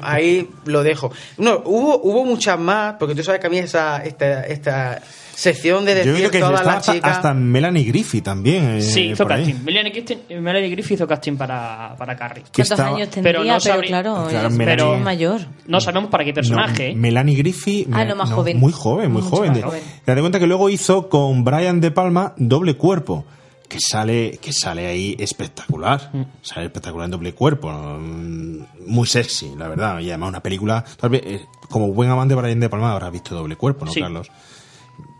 Ahí 0.00 0.48
lo 0.64 0.82
dejo. 0.82 1.12
No, 1.36 1.60
hubo, 1.66 2.00
hubo 2.02 2.24
muchas 2.24 2.58
más, 2.58 2.94
porque 2.98 3.14
tú 3.14 3.22
sabes 3.22 3.40
que 3.40 3.46
a 3.48 3.50
mí 3.50 3.58
esa, 3.58 4.02
esta, 4.04 4.42
esta 4.44 5.02
sección 5.38 5.84
de 5.84 5.92
Yo 5.92 5.98
decir 5.98 6.14
creo 6.16 6.30
que 6.32 6.40
todas 6.40 6.64
las 6.66 6.76
hasta, 6.78 6.92
chicas... 6.94 7.16
hasta 7.16 7.32
Melanie 7.32 7.84
Griffith 7.84 8.24
también. 8.24 8.78
eh, 8.78 8.82
Sí, 8.82 9.10
hizo 9.10 9.24
casting. 9.24 9.54
Melanie 9.64 9.92
Griffith, 9.92 10.30
Melanie 10.30 10.68
Griffith 10.70 10.94
hizo 10.96 11.06
casting 11.06 11.36
para, 11.36 11.94
para 11.96 12.16
Carrie. 12.16 12.42
¿Cuántos 12.42 12.70
estaba- 12.72 12.88
años 12.96 13.08
tendría? 13.08 13.32
pero 13.32 13.42
Pero, 13.44 13.54
no 13.54 13.60
sabría- 13.60 13.88
claro, 13.88 14.26
Claro, 14.28 14.48
es 14.48 14.54
Melanie- 14.54 14.84
mucho 14.84 14.98
mayor. 15.04 15.40
No 15.66 15.80
sabemos 15.80 16.10
para 16.10 16.24
qué 16.24 16.32
personaje. 16.32 16.88
No, 16.88 16.92
¿eh? 16.92 16.96
Melanie 16.96 17.36
Griffith. 17.36 17.88
Ah, 17.92 18.04
no, 18.04 18.16
más 18.16 18.30
joven. 18.32 18.58
Muy 18.58 18.72
joven, 18.72 19.12
muy 19.12 19.22
Mucho 19.22 19.36
joven. 19.36 19.62
joven. 19.62 19.80
Date 20.04 20.20
cuenta 20.20 20.40
que 20.40 20.46
luego 20.48 20.68
hizo 20.70 21.08
con 21.08 21.44
Brian 21.44 21.80
De 21.80 21.92
Palma 21.92 22.34
doble 22.36 22.74
cuerpo. 22.74 23.24
Que 23.68 23.78
sale, 23.80 24.38
que 24.42 24.50
sale 24.52 24.86
ahí 24.86 25.14
espectacular. 25.20 26.10
Mm. 26.12 26.22
Sale 26.42 26.66
espectacular 26.66 27.04
en 27.04 27.10
doble 27.12 27.34
cuerpo. 27.34 27.70
mm, 27.70 28.58
Muy 28.86 29.06
sexy, 29.06 29.52
la 29.56 29.68
verdad. 29.68 30.00
Y 30.00 30.08
además 30.08 30.30
una 30.30 30.40
película. 30.42 30.84
tal 30.98 31.10
vez, 31.10 31.22
eh, 31.24 31.40
como 31.68 31.92
buen 31.92 32.08
amante 32.10 32.34
de 32.34 32.40
Brian 32.40 32.58
De 32.60 32.68
Palma 32.70 32.92
habrás 32.92 33.12
visto 33.12 33.34
doble 33.34 33.56
cuerpo, 33.56 33.84
¿no, 33.84 33.92
Sí. 33.92 34.00
Carlos? 34.00 34.30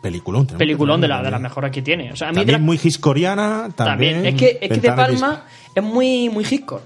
Peliculón. 0.00 0.46
Peliculón 0.46 1.00
de, 1.00 1.08
la, 1.08 1.22
de 1.22 1.30
las 1.30 1.40
mejores 1.40 1.70
que 1.72 1.82
tiene. 1.82 2.12
O 2.12 2.16
sea, 2.16 2.28
a 2.28 2.30
mí 2.32 2.36
También 2.36 2.60
la- 2.60 2.64
muy 2.66 2.78
hiscoriana. 2.82 3.68
También. 3.74 4.14
También. 4.22 4.26
Es 4.26 4.34
que, 4.40 4.58
es 4.60 4.68
que 4.70 4.80
De 4.80 4.92
Palma 4.92 5.44
es 5.74 5.82
muy, 5.82 6.28
muy 6.28 6.44
Hitchcock. 6.48 6.82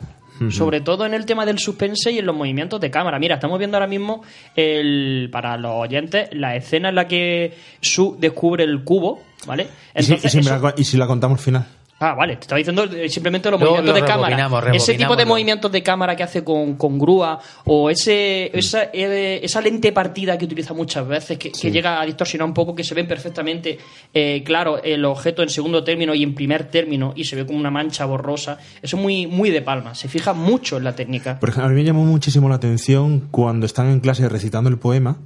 Sobre 0.50 0.80
todo 0.80 1.06
en 1.06 1.14
el 1.14 1.24
tema 1.24 1.46
del 1.46 1.60
suspense 1.60 2.10
y 2.10 2.18
en 2.18 2.26
los 2.26 2.34
movimientos 2.34 2.80
de 2.80 2.90
cámara. 2.90 3.16
Mira, 3.20 3.36
estamos 3.36 3.58
viendo 3.60 3.76
ahora 3.76 3.86
mismo, 3.86 4.22
el, 4.56 5.28
para 5.30 5.56
los 5.56 5.70
oyentes, 5.72 6.30
la 6.32 6.56
escena 6.56 6.88
en 6.88 6.96
la 6.96 7.06
que 7.06 7.52
Su 7.80 8.16
descubre 8.18 8.64
el 8.64 8.82
cubo, 8.82 9.22
¿vale? 9.46 9.68
¿Y 9.94 10.02
si, 10.02 10.12
y 10.12 10.14
Entonces, 10.16 10.32
si 10.32 10.38
me 10.38 10.42
eso- 10.56 10.58
la- 10.60 10.74
y 10.76 10.82
si 10.84 10.96
la 10.96 11.06
contamos 11.06 11.38
al 11.38 11.44
final? 11.44 11.66
Ah, 12.04 12.14
vale, 12.14 12.34
te 12.34 12.42
estaba 12.42 12.58
diciendo 12.58 12.82
eh, 12.84 13.08
simplemente 13.08 13.48
los 13.48 13.60
movimientos 13.60 13.94
lo 13.94 14.00
de 14.00 14.00
cámara. 14.06 14.36
rebobinamos, 14.36 14.76
Ese 14.82 14.94
tipo 14.94 15.14
de 15.14 15.24
movimientos 15.24 15.70
de 15.70 15.82
cámara 15.84 16.16
que 16.16 16.24
hace 16.24 16.42
con, 16.42 16.74
con 16.74 16.98
grúa 16.98 17.38
o 17.64 17.90
ese, 17.90 18.50
Mm. 18.52 18.58
esa, 18.58 18.82
eh, 18.92 19.40
esa 19.42 19.60
lente 19.60 19.92
partida 19.92 20.36
que 20.36 20.44
utiliza 20.44 20.74
muchas 20.74 21.06
veces, 21.06 21.38
que, 21.38 21.50
llega 21.50 22.00
a 22.00 22.04
distorsionar 22.04 22.48
un 22.48 22.54
poco, 22.54 22.74
que 22.74 22.82
se 22.84 22.94
ven 22.94 23.06
perfectamente, 23.06 23.78
eh, 24.12 24.42
claro, 24.44 24.82
el 24.82 25.04
objeto 25.04 25.42
en 25.42 25.48
segundo 25.48 25.84
término 25.84 26.14
y 26.14 26.22
en 26.22 26.34
primer 26.34 26.64
término 26.70 27.12
y 27.14 27.24
se 27.24 27.36
ve 27.36 27.46
como 27.46 27.58
una 27.58 27.70
mancha 27.70 28.04
borrosa. 28.04 28.58
Eso 28.82 28.96
es 28.96 29.02
muy, 29.02 29.26
muy 29.26 29.50
de 29.50 29.62
palma, 29.62 29.94
se 29.94 30.08
fija 30.08 30.32
mucho 30.32 30.78
en 30.78 30.84
la 30.84 30.94
técnica. 30.96 31.38
Por 31.38 31.50
ejemplo, 31.50 31.66
a 31.66 31.68
mí 31.70 31.76
me 31.76 31.84
llamó 31.84 32.04
muchísimo 32.04 32.48
la 32.48 32.56
atención 32.56 33.28
cuando 33.30 33.64
están 33.66 33.88
en 33.90 34.00
clase 34.00 34.28
recitando 34.28 34.68
el 34.68 34.78
poema 34.78 35.16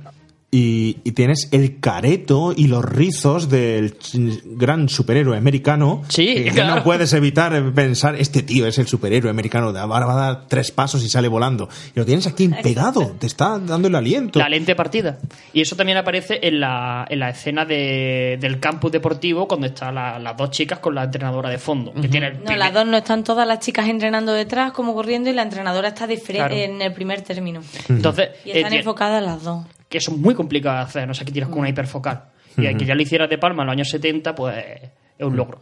y, 0.51 0.99
y 1.05 1.13
tienes 1.13 1.49
el 1.53 1.81
careto 1.81 2.55
y 2.57 2.69
los 2.69 2.85
rizos 2.85 3.51
del 3.51 3.97
gran 4.45 4.89
superhéroe 4.89 5.37
americano. 5.37 6.03
Sí, 6.09 6.35
que 6.35 6.51
claro. 6.51 6.77
No 6.77 6.85
puedes 6.85 7.13
evitar 7.13 7.73
pensar, 7.75 8.15
este 8.15 8.43
tío 8.43 8.67
es 8.67 8.79
el 8.79 8.87
superhéroe 8.87 9.29
americano, 9.31 9.73
de 9.73 9.81
ahora 9.81 10.07
va 10.07 10.13
a 10.13 10.27
dar 10.33 10.47
tres 10.49 10.71
pasos 10.71 11.03
y 11.05 11.09
sale 11.09 11.29
volando. 11.29 11.69
Y 11.95 11.99
lo 11.99 12.07
tienes 12.07 12.27
aquí 12.27 12.49
pegado, 12.63 13.17
te 13.19 13.27
está 13.27 13.59
dando 13.59 13.89
el 13.89 13.95
aliento. 13.97 14.39
La 14.39 14.49
lente 14.49 14.75
partida. 14.77 15.19
Y 15.53 15.61
eso 15.61 15.75
también 15.77 15.99
aparece 15.99 16.39
en 16.43 16.61
la, 16.61 17.05
en 17.09 17.19
la 17.19 17.31
escena 17.31 17.65
de- 17.65 18.39
del 18.41 18.61
campus 18.61 18.93
deportivo 18.93 19.47
cuando 19.49 19.67
están 19.67 19.95
la- 19.97 20.19
las 20.19 20.37
dos 20.37 20.51
chicas 20.53 20.79
con 20.79 20.95
la 20.95 21.05
entrenadora 21.05 21.51
de 21.51 21.59
fondo. 21.59 21.93
Que 21.93 22.09
tiene 22.09 22.29
el 22.29 22.45
No, 22.45 22.55
las 22.57 22.73
dos 22.73 22.87
no 22.87 22.97
están 22.97 23.25
todas 23.25 23.47
las 23.47 23.59
chicas 23.59 23.89
entrenando 23.89 24.33
detrás, 24.33 24.73
como 24.73 24.95
corriendo, 24.95 25.29
y 25.29 25.33
la 25.35 25.43
entrenadora 25.43 25.89
está 25.89 26.07
diferente 26.07 26.49
Claro. 26.55 26.55
en 26.75 26.81
el 26.83 26.93
primer 26.93 27.23
término. 27.23 27.61
Entonces, 27.89 28.31
Y 28.45 28.51
eh, 28.51 28.53
están 28.59 28.71
tiene- 28.71 28.79
enfocadas 28.79 29.23
las 29.23 29.43
dos. 29.43 29.65
Que 29.89 29.99
eso 29.99 30.13
es 30.13 30.19
muy 30.19 30.35
complicado 30.35 30.77
de 30.77 30.83
hacer, 30.83 31.07
no 31.09 31.15
sé, 31.15 31.25
que 31.25 31.33
tiras 31.33 31.49
con 31.49 31.61
una 31.61 31.69
hiperfocal. 31.69 32.25
Y 32.57 32.67
Ujú. 32.67 32.79
que 32.79 32.85
ya 32.87 32.95
lo 32.95 33.03
hicieras 33.03 33.29
de 33.31 33.39
palma 33.39 33.63
en 33.63 33.67
los 33.67 33.73
años 33.75 33.89
70, 33.91 34.35
pues 34.35 34.57
es 35.19 35.27
un 35.27 35.37
logro. 35.37 35.61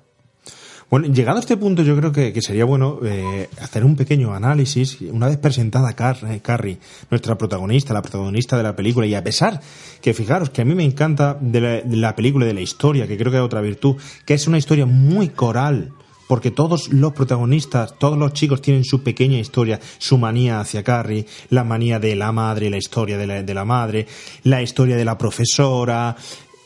Bueno, 0.90 1.08
llegado 1.08 1.38
a 1.38 1.40
este 1.40 1.56
punto, 1.56 1.82
yo 1.82 1.96
creo 1.96 2.12
que, 2.12 2.32
que 2.32 2.40
sería 2.42 2.64
bueno 2.66 3.00
eh, 3.04 3.48
hacer 3.60 3.84
un 3.84 3.96
pequeño 3.96 4.32
análisis. 4.34 5.00
Una 5.00 5.26
vez 5.26 5.38
presentada 5.38 5.94
Car- 5.94 6.18
eh, 6.30 6.40
Carrie, 6.40 6.78
nuestra 7.10 7.36
protagonista, 7.36 7.94
la 7.94 8.02
protagonista 8.02 8.56
de 8.56 8.62
la 8.62 8.76
película, 8.76 9.06
y 9.06 9.14
a 9.14 9.24
pesar 9.24 9.60
que 10.00 10.12
fijaros 10.14 10.50
que 10.50 10.62
a 10.62 10.64
mí 10.64 10.74
me 10.74 10.84
encanta 10.84 11.36
de 11.40 11.60
la, 11.60 11.68
de 11.80 11.96
la 11.96 12.14
película, 12.14 12.44
y 12.44 12.48
de 12.48 12.54
la 12.54 12.60
historia, 12.60 13.06
que 13.08 13.16
creo 13.16 13.32
que 13.32 13.38
es 13.38 13.42
otra 13.42 13.60
virtud, 13.62 13.96
que 14.26 14.34
es 14.34 14.46
una 14.46 14.58
historia 14.58 14.84
muy 14.86 15.30
coral. 15.30 15.90
Porque 16.28 16.50
todos 16.50 16.92
los 16.92 17.12
protagonistas, 17.12 17.98
todos 17.98 18.16
los 18.18 18.32
chicos 18.32 18.62
tienen 18.62 18.84
su 18.84 19.02
pequeña 19.02 19.38
historia, 19.38 19.78
su 19.98 20.16
manía 20.18 20.60
hacia 20.60 20.82
Carrie, 20.82 21.26
la 21.50 21.64
manía 21.64 21.98
de 21.98 22.16
la 22.16 22.32
madre, 22.32 22.70
la 22.70 22.78
historia 22.78 23.18
de 23.18 23.26
la, 23.26 23.42
de 23.42 23.54
la 23.54 23.64
madre, 23.64 24.06
la 24.42 24.62
historia 24.62 24.96
de 24.96 25.04
la 25.04 25.18
profesora, 25.18 26.16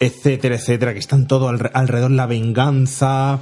etcétera, 0.01 0.55
etcétera, 0.55 0.93
que 0.93 1.01
están 1.01 1.27
todo 1.27 1.49
alre- 1.51 1.73
alrededor, 1.75 2.13
la 2.13 2.27
venganza, 2.27 3.41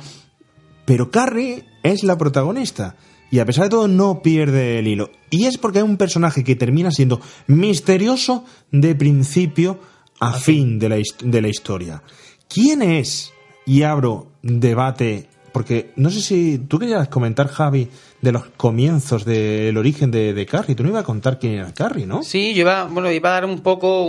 pero 0.87 1.11
Carrie 1.11 1.65
es 1.83 2.03
la 2.03 2.17
protagonista. 2.17 2.97
Y 3.31 3.41
a 3.41 3.45
pesar 3.45 3.65
de 3.65 3.71
todo 3.71 3.89
no 3.89 4.23
pierde 4.23 4.79
el 4.79 4.87
hilo. 4.87 5.11
Y 5.31 5.47
es 5.47 5.59
porque 5.59 5.81
es 5.81 5.85
un 5.85 5.97
personaje 5.97 6.45
que 6.45 6.55
termina 6.55 6.93
siendo 6.93 7.21
misterioso 7.49 8.45
de 8.71 8.95
principio 8.95 9.81
a 10.21 10.33
fin 10.33 10.79
de 10.79 10.89
la, 10.89 10.99
his- 10.99 11.17
de 11.23 11.43
la 11.43 11.49
historia. 11.49 12.03
¿Quién 12.49 12.81
es? 12.83 13.33
Y 13.67 13.83
abro 13.83 14.31
debate, 14.43 15.29
porque 15.57 15.93
no 15.97 16.11
sé 16.11 16.21
si 16.21 16.59
tú 16.59 16.79
querías 16.79 17.09
comentar, 17.09 17.49
Javi, 17.49 17.89
de 18.21 18.31
los 18.31 18.45
comienzos 18.59 19.25
del 19.25 19.75
origen 19.79 20.11
de, 20.11 20.35
de 20.35 20.45
Carrie. 20.45 20.75
Tú 20.75 20.83
no 20.83 20.91
ibas 20.91 21.01
a 21.01 21.07
contar 21.07 21.39
quién 21.39 21.55
era 21.55 21.73
Carrie, 21.73 22.05
¿no? 22.05 22.23
Sí, 22.23 22.53
yo 22.53 22.61
iba, 22.61 22.85
bueno, 22.85 23.11
iba 23.11 23.31
a 23.31 23.33
dar 23.33 23.47
un 23.47 23.61
poco, 23.61 24.07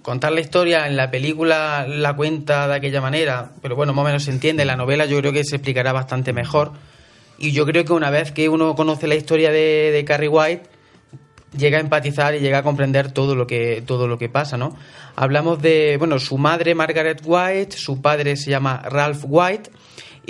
contar 0.00 0.32
la 0.32 0.40
historia, 0.40 0.86
en 0.86 0.96
la 0.96 1.10
película 1.10 1.86
la 1.86 2.16
cuenta 2.16 2.66
de 2.68 2.76
aquella 2.76 3.02
manera, 3.02 3.50
pero 3.60 3.76
bueno, 3.76 3.92
más 3.92 4.02
o 4.02 4.06
menos 4.06 4.22
se 4.24 4.30
entiende, 4.30 4.62
en 4.62 4.68
la 4.68 4.76
novela 4.76 5.04
yo 5.04 5.18
creo 5.18 5.30
que 5.30 5.44
se 5.44 5.56
explicará 5.56 5.92
bastante 5.92 6.32
mejor. 6.32 6.72
Y 7.36 7.52
yo 7.52 7.66
creo 7.66 7.84
que 7.84 7.92
una 7.92 8.08
vez 8.08 8.32
que 8.32 8.48
uno 8.48 8.74
conoce 8.74 9.08
la 9.08 9.14
historia 9.14 9.50
de, 9.50 9.90
de 9.92 10.04
Carrie 10.06 10.30
White, 10.30 10.70
llega 11.54 11.76
a 11.76 11.80
empatizar 11.82 12.34
y 12.34 12.40
llega 12.40 12.60
a 12.60 12.62
comprender 12.62 13.12
todo 13.12 13.34
lo 13.34 13.46
que 13.46 13.82
todo 13.84 14.08
lo 14.08 14.16
que 14.16 14.30
pasa, 14.30 14.56
¿no? 14.56 14.74
Hablamos 15.16 15.60
de, 15.60 15.98
bueno, 15.98 16.18
su 16.18 16.38
madre 16.38 16.74
Margaret 16.74 17.20
White, 17.22 17.76
su 17.76 18.00
padre 18.00 18.36
se 18.36 18.50
llama 18.50 18.80
Ralph 18.88 19.24
White 19.26 19.70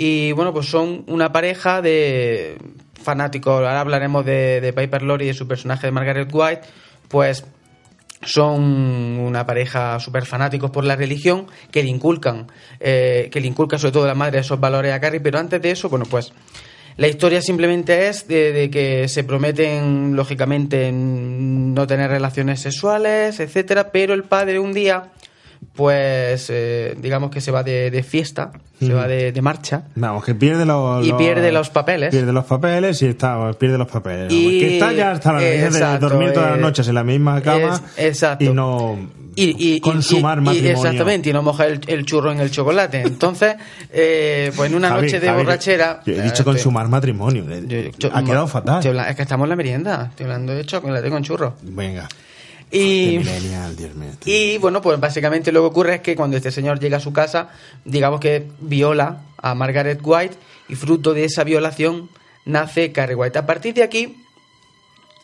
y 0.01 0.31
bueno, 0.31 0.53
pues 0.53 0.67
son 0.67 1.03
una 1.07 1.33
pareja 1.33 1.81
de 1.81 2.57
fanáticos. 3.03 3.55
Ahora 3.55 3.81
hablaremos 3.81 4.25
de, 4.25 4.61
de 4.61 4.71
Piper 4.71 5.03
Laurie 5.03 5.25
y 5.25 5.27
de 5.31 5.33
su 5.33 5.45
personaje 5.45 5.87
de 5.87 5.91
Margaret 5.91 6.29
White, 6.31 6.61
pues 7.09 7.43
son 8.21 8.61
una 9.19 9.45
pareja 9.45 9.99
súper 9.99 10.25
fanáticos 10.25 10.71
por 10.71 10.85
la 10.85 10.95
religión 10.95 11.47
que 11.69 11.83
le 11.83 11.89
inculcan, 11.89 12.47
eh, 12.79 13.27
que 13.29 13.41
le 13.41 13.47
inculca 13.47 13.77
sobre 13.77 13.91
todo 13.91 14.07
la 14.07 14.15
madre 14.15 14.39
esos 14.39 14.57
valores 14.57 14.93
a 14.93 15.01
Carrie, 15.01 15.19
pero 15.19 15.37
antes 15.37 15.61
de 15.61 15.71
eso, 15.71 15.89
bueno, 15.89 16.05
pues 16.09 16.31
la 16.95 17.09
historia 17.09 17.41
simplemente 17.41 18.07
es 18.07 18.25
de, 18.25 18.53
de 18.53 18.69
que 18.69 19.09
se 19.09 19.25
prometen, 19.25 20.15
lógicamente, 20.15 20.93
no 20.93 21.85
tener 21.87 22.09
relaciones 22.09 22.61
sexuales, 22.61 23.41
etcétera, 23.41 23.91
pero 23.91 24.13
el 24.13 24.23
padre 24.23 24.59
un 24.59 24.71
día, 24.71 25.09
pues, 25.79 26.47
eh, 26.49 26.93
digamos 26.99 27.31
que 27.31 27.39
se 27.39 27.51
va 27.51 27.63
de, 27.63 27.89
de 27.89 28.03
fiesta, 28.03 28.51
se 28.81 28.93
va 28.93 29.07
de, 29.07 29.31
de 29.31 29.41
marcha, 29.41 29.83
Vamos, 29.95 30.25
que 30.25 30.35
pierde 30.35 30.65
los, 30.65 31.07
Y 31.07 31.13
pierde 31.13 31.53
los 31.53 31.69
papeles. 31.69 32.09
Pierde 32.11 32.33
los 32.33 32.43
papeles 32.43 33.01
y 33.01 33.05
está, 33.05 33.53
pierde 33.53 33.77
los 33.77 33.87
papeles. 33.87 34.27
Y- 34.29 34.59
que 34.59 34.73
está 34.73 34.91
ya 34.91 35.11
hasta 35.11 35.31
la 35.31 35.41
eh, 35.41 35.57
de 35.57 35.65
exacto, 35.67 36.09
dormir 36.09 36.33
todas 36.33 36.49
las 36.49 36.59
eh, 36.59 36.61
noches 36.61 36.85
en 36.89 36.95
la 36.95 37.05
misma 37.05 37.41
cama 37.41 37.81
es- 37.95 38.07
exacto. 38.07 38.43
y 38.43 38.49
no 38.49 38.99
y, 39.37 39.43
y- 39.51 39.75
y- 39.75 39.79
consumar 39.79 40.39
y- 40.39 40.41
matrimonio. 40.41 40.71
exactamente, 40.75 41.29
y 41.29 41.33
no 41.33 41.41
mojar 41.43 41.67
el, 41.69 41.79
el 41.87 42.05
churro 42.05 42.29
en 42.33 42.41
el 42.41 42.51
chocolate. 42.51 42.99
Entonces, 43.03 43.55
eh, 43.89 44.51
pues 44.53 44.69
en 44.69 44.75
una 44.75 44.89
Javi, 44.89 45.03
noche 45.03 45.19
de 45.21 45.27
Javi, 45.27 45.43
borrachera... 45.43 46.01
Yo 46.05 46.11
he 46.13 46.17
eh, 46.17 46.21
dicho 46.23 46.33
estoy- 46.33 46.43
consumar 46.55 46.89
matrimonio. 46.89 47.45
eh, 47.49 47.89
yo- 47.97 48.09
ha 48.13 48.21
quedado 48.21 48.47
fatal. 48.47 48.85
estoy 48.85 48.99
es 48.99 49.15
que 49.15 49.21
estamos 49.21 49.45
en 49.45 49.49
la 49.51 49.55
merienda, 49.55 50.07
estoy 50.09 50.25
hablando 50.25 50.53
de 50.53 50.65
chocolate 50.65 51.09
con 51.09 51.23
churro. 51.23 51.55
Venga. 51.61 52.09
Y, 52.71 53.17
Este 53.17 53.75
Dios 53.75 53.95
mío. 53.95 54.11
y 54.25 54.57
bueno, 54.59 54.81
pues 54.81 54.99
básicamente 54.99 55.51
lo 55.51 55.61
que 55.61 55.67
ocurre 55.67 55.95
es 55.95 56.01
que 56.01 56.15
cuando 56.15 56.37
este 56.37 56.51
señor 56.51 56.79
llega 56.79 56.97
a 56.97 56.99
su 56.99 57.11
casa, 57.11 57.49
digamos 57.83 58.19
que 58.19 58.47
viola 58.59 59.21
a 59.37 59.55
Margaret 59.55 59.99
White 60.03 60.35
y 60.67 60.75
fruto 60.75 61.13
de 61.13 61.25
esa 61.25 61.43
violación 61.43 62.09
nace 62.45 62.91
Carrie 62.91 63.15
White. 63.15 63.39
A 63.39 63.45
partir 63.45 63.73
de 63.73 63.83
aquí 63.83 64.17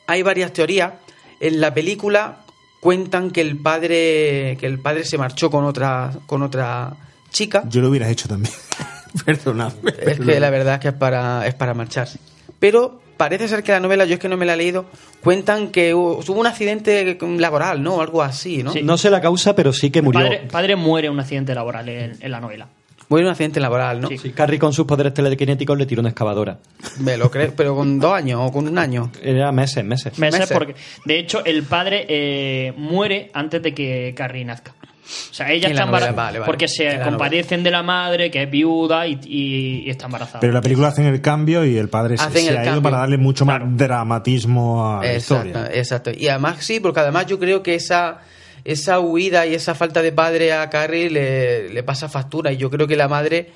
hay 0.07 0.23
varias 0.23 0.53
teorías. 0.53 0.93
En 1.39 1.59
la 1.61 1.73
película 1.73 2.39
cuentan 2.79 3.31
que 3.31 3.41
el 3.41 3.57
padre 3.57 4.57
que 4.59 4.65
el 4.67 4.79
padre 4.79 5.05
se 5.05 5.17
marchó 5.17 5.49
con 5.51 5.65
otra 5.65 6.13
con 6.25 6.41
otra 6.41 6.95
chica. 7.31 7.63
Yo 7.69 7.81
lo 7.81 7.89
hubieras 7.89 8.09
hecho 8.09 8.27
también. 8.27 8.53
Perdonadme. 9.25 9.93
Es 9.99 10.19
que 10.19 10.39
la 10.39 10.49
verdad 10.49 10.75
es 10.75 10.79
que 10.79 10.87
es 10.89 10.93
para, 10.93 11.45
es 11.47 11.53
para 11.53 11.73
marcharse. 11.73 12.19
Pero 12.59 13.01
parece 13.17 13.47
ser 13.47 13.63
que 13.63 13.71
la 13.71 13.79
novela, 13.79 14.05
yo 14.05 14.15
es 14.15 14.19
que 14.19 14.29
no 14.29 14.37
me 14.37 14.45
la 14.45 14.53
he 14.53 14.57
leído, 14.57 14.85
cuentan 15.23 15.69
que 15.69 15.93
hubo, 15.93 16.19
hubo 16.19 16.39
un 16.39 16.47
accidente 16.47 17.17
laboral, 17.37 17.81
¿no? 17.83 18.01
Algo 18.01 18.21
así, 18.21 18.63
¿no? 18.63 18.73
No 18.83 18.97
sé 18.97 19.09
la 19.09 19.21
causa, 19.21 19.55
pero 19.55 19.73
sí 19.73 19.89
que 19.91 20.01
murió. 20.01 20.21
Padre, 20.21 20.47
padre 20.51 20.75
muere 20.75 21.07
en 21.07 21.13
un 21.13 21.19
accidente 21.19 21.53
laboral 21.55 21.87
en, 21.89 22.17
en 22.19 22.31
la 22.31 22.39
novela. 22.39 22.67
Muere 23.07 23.21
en 23.21 23.27
un 23.27 23.31
accidente 23.33 23.59
laboral, 23.59 24.01
¿no? 24.01 24.07
Sí, 24.07 24.31
Carrie 24.31 24.57
con 24.57 24.73
sus 24.73 24.85
poderes 24.87 25.13
telequinéticos 25.13 25.77
le 25.77 25.85
tiró 25.85 25.99
una 25.99 26.09
excavadora. 26.09 26.57
Me 26.99 27.17
lo 27.17 27.29
creo, 27.29 27.53
pero 27.55 27.75
con 27.75 27.99
dos 27.99 28.13
años 28.13 28.39
o 28.43 28.51
con 28.51 28.67
un 28.67 28.77
año. 28.79 29.11
Era 29.21 29.51
meses, 29.51 29.85
meses. 29.85 30.17
Meses, 30.17 30.39
Meses. 30.39 30.57
porque 30.57 30.75
de 31.05 31.19
hecho 31.19 31.45
el 31.45 31.61
padre 31.63 32.05
eh, 32.09 32.73
muere 32.77 33.29
antes 33.33 33.61
de 33.61 33.73
que 33.75 34.13
Carrie 34.17 34.43
nazca. 34.43 34.73
O 35.05 35.33
sea, 35.33 35.51
ella 35.51 35.67
la 35.67 35.73
está 35.73 35.83
embarazada 35.83 36.15
vale, 36.15 36.39
vale. 36.39 36.45
porque 36.47 36.67
se 36.67 36.85
la 36.97 37.03
compadecen 37.03 37.61
de 37.61 37.69
la 37.71 37.83
madre 37.83 38.31
que 38.31 38.43
es 38.43 38.49
viuda 38.49 39.05
y, 39.07 39.19
y- 39.25 39.83
y 39.85 39.89
está 39.89 40.05
embarazada. 40.07 40.39
Pero 40.39 40.51
la 40.53 40.61
película 40.61 40.87
hacen 40.87 41.05
el 41.05 41.21
cambio 41.21 41.63
y 41.63 41.77
el 41.77 41.89
padre 41.89 42.17
se, 42.17 42.23
Hacen 42.23 42.41
se 42.45 42.49
el 42.49 42.57
ha 42.57 42.65
ido 42.71 42.81
para 42.81 42.97
darle 42.97 43.17
mucho 43.17 43.45
más 43.45 43.61
dramatismo 43.77 44.97
a 44.97 45.03
la 45.03 45.13
Exacto, 45.13 45.47
historia. 45.47 45.69
exacto. 45.73 46.11
Y 46.17 46.27
además 46.27 46.57
sí, 46.65 46.79
porque 46.79 47.01
además 47.01 47.27
yo 47.27 47.37
creo 47.37 47.61
que 47.61 47.75
esa, 47.75 48.19
esa 48.63 48.99
huida 48.99 49.45
y 49.45 49.53
esa 49.53 49.75
falta 49.75 50.01
de 50.01 50.11
padre 50.11 50.53
a 50.53 50.69
Carrie 50.71 51.09
le, 51.11 51.69
le 51.69 51.83
pasa 51.83 52.09
factura. 52.09 52.51
Y 52.51 52.57
yo 52.57 52.71
creo 52.71 52.87
que 52.87 52.95
la 52.95 53.07
madre 53.07 53.51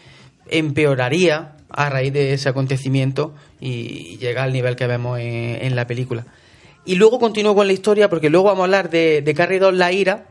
empeoraría 0.59 1.53
a 1.71 1.89
raíz 1.89 2.13
de 2.13 2.33
ese 2.33 2.49
acontecimiento 2.49 3.33
y 3.59 4.17
llega 4.17 4.43
al 4.43 4.53
nivel 4.53 4.75
que 4.75 4.87
vemos 4.87 5.19
en, 5.19 5.57
en 5.63 5.75
la 5.75 5.87
película. 5.87 6.25
Y 6.85 6.95
luego 6.95 7.19
continúo 7.19 7.53
con 7.55 7.67
la 7.67 7.73
historia 7.73 8.09
porque 8.09 8.29
luego 8.29 8.47
vamos 8.47 8.61
a 8.61 8.63
hablar 8.65 8.89
de, 8.89 9.21
de 9.21 9.33
Carrie 9.33 9.59
2, 9.59 9.73
La 9.75 9.91
Ira, 9.91 10.25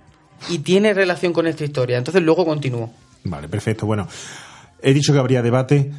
y 0.49 0.59
tiene 0.59 0.95
relación 0.95 1.32
con 1.32 1.47
esta 1.47 1.64
historia. 1.64 1.99
Entonces 1.99 2.22
luego 2.22 2.45
continúo. 2.45 2.91
Vale, 3.24 3.49
perfecto. 3.49 3.86
Bueno, 3.86 4.09
he 4.82 4.95
dicho 4.95 5.12
que 5.12 5.18
habría 5.18 5.43
debate. 5.43 5.91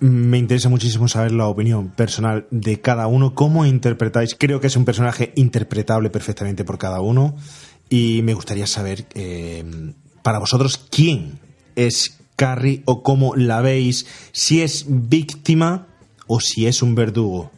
Me 0.00 0.38
interesa 0.38 0.68
muchísimo 0.68 1.08
saber 1.08 1.32
la 1.32 1.46
opinión 1.46 1.88
personal 1.88 2.46
de 2.50 2.80
cada 2.80 3.06
uno, 3.06 3.34
cómo 3.34 3.66
interpretáis. 3.66 4.36
Creo 4.38 4.60
que 4.60 4.68
es 4.68 4.76
un 4.76 4.84
personaje 4.84 5.32
interpretable 5.34 6.10
perfectamente 6.10 6.64
por 6.64 6.78
cada 6.78 7.00
uno. 7.00 7.36
Y 7.88 8.20
me 8.22 8.34
gustaría 8.34 8.66
saber, 8.66 9.06
eh, 9.14 9.64
para 10.22 10.38
vosotros, 10.38 10.78
quién 10.90 11.40
es 11.74 12.18
Carrie 12.36 12.82
o 12.84 13.02
cómo 13.02 13.34
la 13.34 13.60
veis, 13.60 14.06
si 14.30 14.62
es 14.62 14.84
víctima 14.88 15.88
o 16.28 16.38
si 16.38 16.66
es 16.66 16.82
un 16.82 16.94
verdugo, 16.94 17.50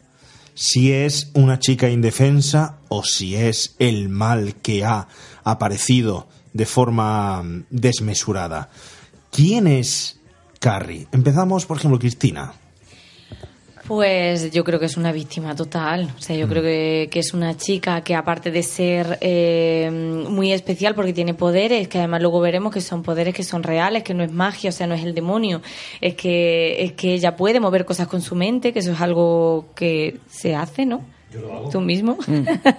si 0.55 0.91
es 0.91 1.29
una 1.35 1.59
chica 1.59 1.89
indefensa 1.89 2.79
o 2.87 3.03
si 3.03 3.35
es 3.35 3.75
el 3.77 4.09
mal 4.09 4.55
que 4.55 4.83
ha 4.83 5.07
aparecido 5.43 6.27
de 6.53 6.65
forma 6.65 7.41
mm, 7.43 7.65
desmesurada. 7.69 8.69
¿Quién 9.31 9.67
es 9.67 10.19
Carrie? 10.59 11.07
Empezamos, 11.11 11.65
por 11.65 11.77
ejemplo, 11.77 11.99
Cristina. 11.99 12.53
Pues 13.87 14.51
yo 14.51 14.63
creo 14.63 14.79
que 14.79 14.85
es 14.85 14.95
una 14.95 15.11
víctima 15.11 15.55
total. 15.55 16.13
O 16.17 16.21
sea, 16.21 16.35
yo 16.35 16.47
creo 16.47 16.61
que, 16.61 17.09
que 17.11 17.19
es 17.19 17.33
una 17.33 17.57
chica 17.57 18.01
que 18.01 18.15
aparte 18.15 18.51
de 18.51 18.63
ser 18.63 19.17
eh, 19.21 19.89
muy 20.29 20.53
especial 20.53 20.93
porque 20.95 21.13
tiene 21.13 21.33
poderes, 21.33 21.87
que 21.87 21.97
además 21.97 22.21
luego 22.21 22.39
veremos 22.39 22.73
que 22.73 22.79
son 22.79 23.03
poderes 23.03 23.33
que 23.33 23.43
son 23.43 23.63
reales, 23.63 24.03
que 24.03 24.13
no 24.13 24.23
es 24.23 24.31
magia, 24.31 24.69
o 24.69 24.73
sea, 24.73 24.87
no 24.87 24.93
es 24.93 25.03
el 25.03 25.13
demonio, 25.13 25.61
es 25.99 26.15
que, 26.15 26.83
es 26.83 26.93
que 26.93 27.13
ella 27.13 27.35
puede 27.35 27.59
mover 27.59 27.83
cosas 27.83 28.07
con 28.07 28.21
su 28.21 28.35
mente, 28.35 28.71
que 28.71 28.79
eso 28.79 28.91
es 28.91 29.01
algo 29.01 29.73
que 29.75 30.19
se 30.29 30.55
hace, 30.55 30.85
¿no? 30.85 31.01
Tú 31.71 31.79
mismo. 31.79 32.17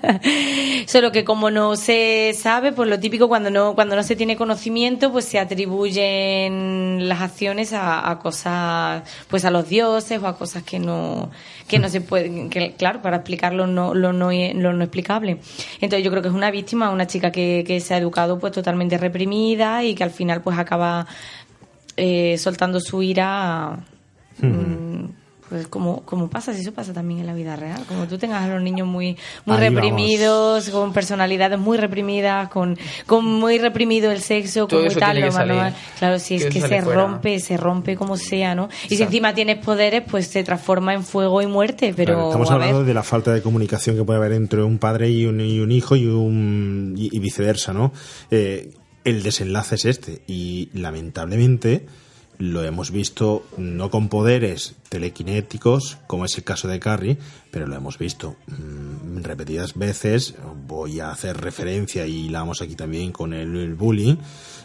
Solo 0.86 1.10
que 1.10 1.24
como 1.24 1.50
no 1.50 1.74
se 1.76 2.34
sabe, 2.36 2.72
pues 2.72 2.88
lo 2.88 3.00
típico 3.00 3.26
cuando 3.26 3.50
no 3.50 3.74
cuando 3.74 3.96
no 3.96 4.02
se 4.02 4.14
tiene 4.14 4.36
conocimiento, 4.36 5.10
pues 5.10 5.24
se 5.24 5.38
atribuyen 5.38 7.08
las 7.08 7.22
acciones 7.22 7.72
a, 7.72 8.10
a 8.10 8.18
cosas, 8.18 9.04
pues 9.28 9.46
a 9.46 9.50
los 9.50 9.68
dioses 9.68 10.22
o 10.22 10.26
a 10.26 10.36
cosas 10.36 10.62
que 10.64 10.78
no 10.78 11.30
que 11.66 11.78
no 11.78 11.88
se 11.88 12.02
pueden, 12.02 12.50
que 12.50 12.74
claro, 12.74 13.00
para 13.00 13.16
explicarlo 13.18 13.66
no 13.66 13.94
lo 13.94 14.12
no 14.12 14.30
lo 14.30 14.72
no 14.74 14.84
explicable. 14.84 15.38
Entonces 15.80 16.04
yo 16.04 16.10
creo 16.10 16.22
que 16.22 16.28
es 16.28 16.34
una 16.34 16.50
víctima, 16.50 16.90
una 16.90 17.06
chica 17.06 17.32
que, 17.32 17.64
que 17.66 17.80
se 17.80 17.94
ha 17.94 17.98
educado 17.98 18.38
pues 18.38 18.52
totalmente 18.52 18.98
reprimida 18.98 19.82
y 19.82 19.94
que 19.94 20.04
al 20.04 20.10
final 20.10 20.42
pues 20.42 20.58
acaba 20.58 21.06
eh, 21.96 22.36
soltando 22.36 22.80
su 22.80 23.02
ira. 23.02 23.78
mm, 24.38 25.21
pues 25.52 25.66
como, 25.66 26.00
como 26.06 26.30
pasa, 26.30 26.54
si 26.54 26.62
eso 26.62 26.72
pasa 26.72 26.94
también 26.94 27.20
en 27.20 27.26
la 27.26 27.34
vida 27.34 27.56
real, 27.56 27.84
como 27.86 28.06
tú 28.08 28.16
tengas 28.16 28.42
a 28.42 28.48
los 28.48 28.62
niños 28.62 28.88
muy, 28.88 29.18
muy 29.44 29.58
Ahí 29.58 29.68
reprimidos, 29.68 30.70
con 30.70 30.94
personalidades 30.94 31.58
muy 31.58 31.76
reprimidas, 31.76 32.48
con, 32.48 32.78
con 33.04 33.26
muy 33.26 33.58
reprimido 33.58 34.10
el 34.10 34.22
sexo, 34.22 34.66
Todo 34.66 34.80
con 34.80 34.86
muy 34.86 34.94
tal, 34.94 35.20
lo 35.20 35.30
manual. 35.30 35.74
Claro, 35.98 36.18
si 36.18 36.36
es 36.36 36.46
Que 36.46 36.62
se 36.62 36.80
fuera. 36.80 37.02
rompe, 37.02 37.38
se 37.38 37.58
rompe 37.58 37.96
como 37.96 38.16
sea, 38.16 38.54
¿no? 38.54 38.70
Y 38.88 38.96
si 38.96 39.02
encima 39.02 39.34
tienes 39.34 39.62
poderes, 39.62 40.02
pues 40.10 40.26
se 40.28 40.42
transforma 40.42 40.94
en 40.94 41.04
fuego 41.04 41.42
y 41.42 41.46
muerte, 41.46 41.92
pero 41.94 42.14
Claro, 42.14 42.28
estamos 42.28 42.50
hablando 42.50 42.84
de 42.84 42.94
la 42.94 43.02
falta 43.02 43.34
de 43.34 43.42
comunicación 43.42 43.94
que 43.94 44.04
puede 44.04 44.20
haber 44.20 44.32
entre 44.32 44.62
un 44.62 44.78
padre 44.78 45.10
y 45.10 45.26
un, 45.26 45.38
y 45.42 45.60
un 45.60 45.70
hijo 45.70 45.96
y, 45.96 46.06
un, 46.06 46.94
y, 46.96 47.14
y 47.14 47.18
viceversa, 47.18 47.74
¿no? 47.74 47.92
Eh, 48.30 48.70
el 49.04 49.22
desenlace 49.22 49.74
es 49.74 49.84
este 49.84 50.22
y 50.26 50.70
lamentablemente 50.72 51.84
lo 52.42 52.64
hemos 52.64 52.90
visto 52.90 53.44
no 53.56 53.88
con 53.88 54.08
poderes 54.08 54.74
telequinéticos, 54.88 55.98
como 56.08 56.24
es 56.24 56.36
el 56.36 56.42
caso 56.42 56.66
de 56.66 56.80
Carrie, 56.80 57.16
pero 57.52 57.68
lo 57.68 57.76
hemos 57.76 57.98
visto 57.98 58.34
mm, 58.48 59.22
repetidas 59.22 59.74
veces. 59.74 60.34
Voy 60.66 60.98
a 60.98 61.12
hacer 61.12 61.40
referencia 61.40 62.04
y 62.04 62.30
la 62.30 62.40
vamos 62.40 62.60
aquí 62.60 62.74
también 62.74 63.12
con 63.12 63.32
el, 63.32 63.74
bullying, 63.76 64.16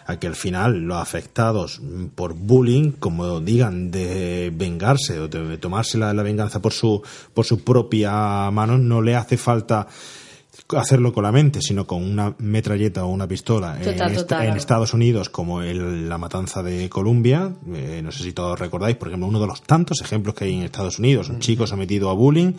a 0.08 0.18
que 0.18 0.26
al 0.26 0.36
final 0.36 0.88
los 0.88 0.98
afectados 0.98 1.80
por 2.16 2.34
bullying, 2.34 2.94
como 2.94 3.42
digan, 3.42 3.92
de 3.92 4.52
vengarse 4.56 5.20
o 5.20 5.28
de 5.28 5.60
tomarse 5.60 6.00
la, 6.00 6.16
la 6.16 6.24
venganza 6.24 6.60
por 6.60 6.74
su, 6.74 7.04
por 7.36 7.46
su 7.46 7.64
propia 7.64 8.50
mano, 8.50 8.80
no 8.80 9.04
le 9.04 9.16
hace 9.16 9.38
falta 9.38 9.88
hacerlo 10.76 11.14
con 11.14 11.24
la 11.24 11.32
mente, 11.32 11.62
sino 11.62 11.88
con 11.88 12.04
una 12.04 12.36
metralleta 12.40 13.06
o 13.06 13.08
una 13.10 13.28
pistola. 13.28 13.78
Total, 13.80 14.10
en, 14.10 14.16
est- 14.16 14.22
total. 14.28 14.48
en 14.48 14.58
Estados 14.58 14.94
Unidos, 14.94 15.30
como 15.30 15.62
el- 15.62 16.10
la 16.10 16.18
matanza 16.18 16.62
de 16.64 16.90
Columbia, 16.90 17.54
eh, 17.74 18.02
no 18.04 18.12
sé 18.12 18.24
si 18.24 18.34
todos 18.34 18.60
recordáis, 18.60 18.98
por 18.98 19.08
ejemplo, 19.08 19.28
uno 19.28 19.40
de 19.40 19.48
los 19.48 19.62
tantos 19.62 20.02
ejemplos 20.02 20.36
que 20.36 20.46
hay 20.46 20.56
en 20.56 20.64
Estados 20.64 21.00
Unidos, 21.00 21.30
un 21.30 21.40
chico 21.40 21.66
sometido 21.68 22.10
a 22.10 22.14
bullying, 22.14 22.54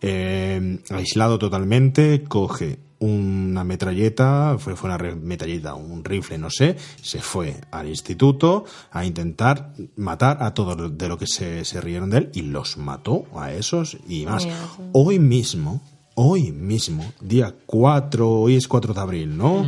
eh, 0.00 0.78
aislado 0.90 1.38
totalmente, 1.38 2.24
coge 2.24 2.78
una 3.00 3.62
metralleta, 3.64 4.56
fue, 4.58 4.74
fue 4.76 4.90
una 4.92 4.98
metralleta, 5.14 5.74
un 5.74 6.04
rifle, 6.04 6.36
no 6.38 6.50
sé, 6.50 6.76
se 7.00 7.20
fue 7.20 7.56
al 7.70 7.88
instituto 7.88 8.64
a 8.90 9.04
intentar 9.04 9.72
matar 9.96 10.42
a 10.42 10.52
todos 10.52 10.98
de 10.98 11.08
lo 11.08 11.16
que 11.16 11.26
se, 11.28 11.64
se 11.64 11.80
rieron 11.80 12.10
de 12.10 12.18
él 12.18 12.30
y 12.34 12.42
los 12.42 12.76
mató 12.76 13.24
a 13.36 13.52
esos 13.52 13.96
y 14.08 14.26
más. 14.26 14.46
Hoy 14.92 15.18
mismo, 15.20 15.80
hoy 16.20 16.50
mismo, 16.50 17.04
día 17.20 17.54
4, 17.66 18.28
hoy 18.28 18.56
es 18.56 18.66
4 18.66 18.92
de 18.92 19.00
abril, 19.00 19.36
¿no? 19.36 19.64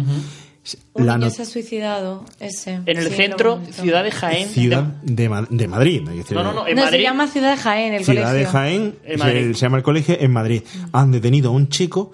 La 0.95 1.17
niño 1.17 1.29
no- 1.29 1.31
se 1.31 1.43
ha 1.43 1.45
suicidado, 1.47 2.25
ese. 2.41 2.75
En 2.87 2.99
el 2.99 3.09
Sí, 3.09 3.15
centro, 3.15 3.61
ciudad 3.71 4.03
de 4.05 4.11
Jaén. 4.11 4.49
ciudad 4.49 4.83
de, 4.83 5.29
Ma- 5.29 5.47
de 5.49 5.69
Madrid. 5.69 6.01
hay 6.09 6.17
que 6.17 6.23
decir, 6.23 6.37
No, 6.37 6.43
no, 6.43 6.53
no, 6.53 6.67
en 6.67 6.75
No, 6.77 6.83
se 6.83 6.87
Madrid. 6.91 7.03
llama 7.03 7.27
Ciudad 7.29 7.51
de 7.53 7.57
Jaén, 7.57 7.95
el 7.95 8.05
Ciudad 8.05 8.23
colegio. 8.31 8.39
de 8.41 8.47
Jaén, 8.53 8.99
En 9.05 9.13
se, 9.13 9.17
Madrid. 9.25 9.53
se 9.55 9.61
llama 9.61 9.77
el 9.79 9.83
colegio, 9.85 10.17
en 10.21 10.33
Madrid. 10.33 10.63
Han 10.93 11.13
detenido 11.13 11.51
a 11.51 11.53
un 11.53 11.69
chico 11.69 12.11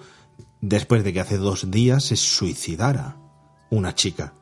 después 0.61 1.03
de 1.03 1.13
que 1.13 1.19
hace 1.19 1.37
dos 1.37 1.69
días 1.71 2.05
se 2.05 2.15
suicidara 2.15 3.17
una 3.69 3.93
chica. 3.95 4.33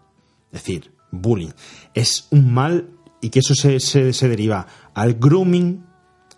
Es 0.51 0.61
decir, 0.63 0.91
bullying. 1.11 1.51
Es 1.93 2.27
un 2.31 2.53
mal 2.53 2.89
y 3.21 3.29
que 3.29 3.39
eso 3.39 3.55
se, 3.55 3.79
se, 3.79 4.13
se 4.13 4.29
deriva 4.29 4.67
al 4.93 5.15
grooming, 5.15 5.83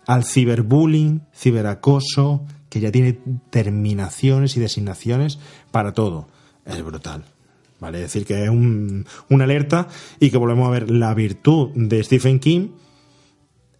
al 0.06 0.24
ciberbullying, 0.24 1.20
ciberacoso, 1.34 2.46
que 2.68 2.80
ya 2.80 2.92
tiene 2.92 3.18
terminaciones 3.50 4.56
y 4.56 4.60
designaciones 4.60 5.38
para 5.70 5.92
todo. 5.92 6.28
Es 6.66 6.82
brutal. 6.84 7.24
¿Vale? 7.80 8.00
Decir, 8.00 8.26
que 8.26 8.42
es 8.42 8.50
un, 8.50 9.06
una 9.28 9.44
alerta 9.44 9.88
y 10.18 10.30
que 10.30 10.36
volvemos 10.36 10.66
a 10.66 10.72
ver 10.72 10.90
la 10.90 11.14
virtud 11.14 11.70
de 11.74 12.02
Stephen 12.02 12.40
King 12.40 12.70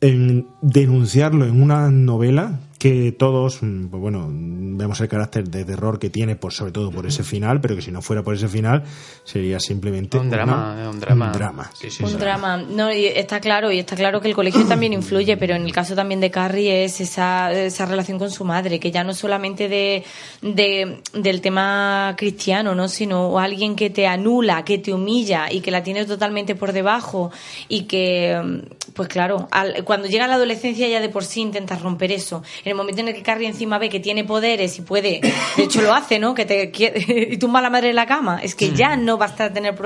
en 0.01 0.47
denunciarlo 0.63 1.45
en 1.45 1.61
una 1.61 1.91
novela 1.91 2.61
que 2.79 3.11
todos, 3.13 3.63
mm, 3.63 3.89
pues 3.89 4.01
bueno, 4.01 4.29
vemos 4.31 5.01
el 5.01 5.09
carácter 5.09 5.49
de 5.49 5.65
terror 5.65 5.99
que 5.99 6.11
tiene, 6.11 6.37
por, 6.37 6.53
sobre 6.53 6.71
todo 6.71 6.91
por 6.93 7.07
ese 7.07 7.25
final, 7.25 7.61
pero 7.61 7.75
que 7.75 7.83
si 7.83 7.91
no 7.91 8.03
fuera 8.03 8.23
por 8.23 8.35
ese 8.35 8.47
final 8.49 8.85
sería 9.25 9.59
simplemente 9.59 10.17
Un 10.19 10.31
drama, 10.31 10.75
una- 10.79 10.91
un 10.91 11.01
drama. 11.01 11.27
un 11.27 11.33
drama. 11.33 11.71
Sí, 11.75 11.91
sí, 11.91 12.05
Un 12.05 12.11
sí. 12.11 12.17
drama. 12.17 12.57
No, 12.59 12.93
y 12.93 13.07
está 13.07 13.41
claro, 13.41 13.73
y 13.73 13.81
está 13.81 13.97
claro 13.97 14.21
que 14.21 14.29
el 14.29 14.35
colegio 14.37 14.65
también 14.67 14.93
influye, 14.93 15.37
pero 15.37 15.55
en 15.57 15.63
el 15.63 15.73
caso 15.73 15.95
también 15.97 16.21
de 16.21 16.31
Carrie 16.31 16.85
es 16.85 17.01
esa, 17.01 17.51
esa 17.53 17.85
relación 17.87 18.19
con 18.19 18.31
su 18.31 18.45
madre, 18.45 18.79
que 18.79 18.93
ya 18.93 19.03
no 19.03 19.13
solamente 19.13 19.69
de, 19.69 20.05
de- 20.43 21.03
del 21.15 21.41
tema 21.41 22.15
cristiano, 22.17 22.75
¿no? 22.77 22.87
Sino 22.89 23.39
alguien 23.41 23.75
que 23.75 23.91
te 23.91 24.07
anula, 24.07 24.65
que 24.65 24.79
te 24.79 24.93
humilla 24.93 25.51
y 25.51 25.61
que 25.63 25.73
la 25.73 25.83
tiene 25.83 26.05
totalmente 26.05 26.55
por 26.55 26.73
debajo 26.73 27.33
y 27.69 27.83
que, 27.83 28.63
pues 28.99 29.09
claro, 29.09 29.47
al- 29.53 29.85
cuando 29.85 30.09
llega 30.09 30.27
la 30.27 30.35
adolescencia 30.35 30.89
ya 30.89 31.01
de 31.01 31.09
por 31.09 31.25
sí 31.25 31.41
intenta 31.41 31.77
romper 31.77 32.11
eso. 32.11 32.43
En 32.65 32.71
el 32.71 32.75
momento 32.75 33.01
en 33.01 33.07
el 33.07 33.15
que 33.15 33.23
Carrie 33.23 33.47
encima 33.47 33.79
ve 33.79 33.89
que 33.89 34.01
tiene 34.01 34.25
poderes 34.25 34.77
y 34.77 34.83
puede, 34.83 35.21
de 35.57 35.63
hecho 35.63 35.83
lo 35.83 35.95
hace, 35.95 36.19
¿no? 36.19 36.35
Que 36.35 36.45
te 36.45 36.73
quiere- 36.73 37.29
y 37.31 37.37
tumba 37.39 37.61
a 37.61 37.63
la 37.63 37.71
madre 37.71 37.91
en 37.91 37.95
la 37.97 38.07
cama, 38.07 38.41
es 38.43 38.57
que 38.57 38.73
ya 38.73 38.97
no 38.97 39.17
basta 39.17 39.53
tener 39.53 39.77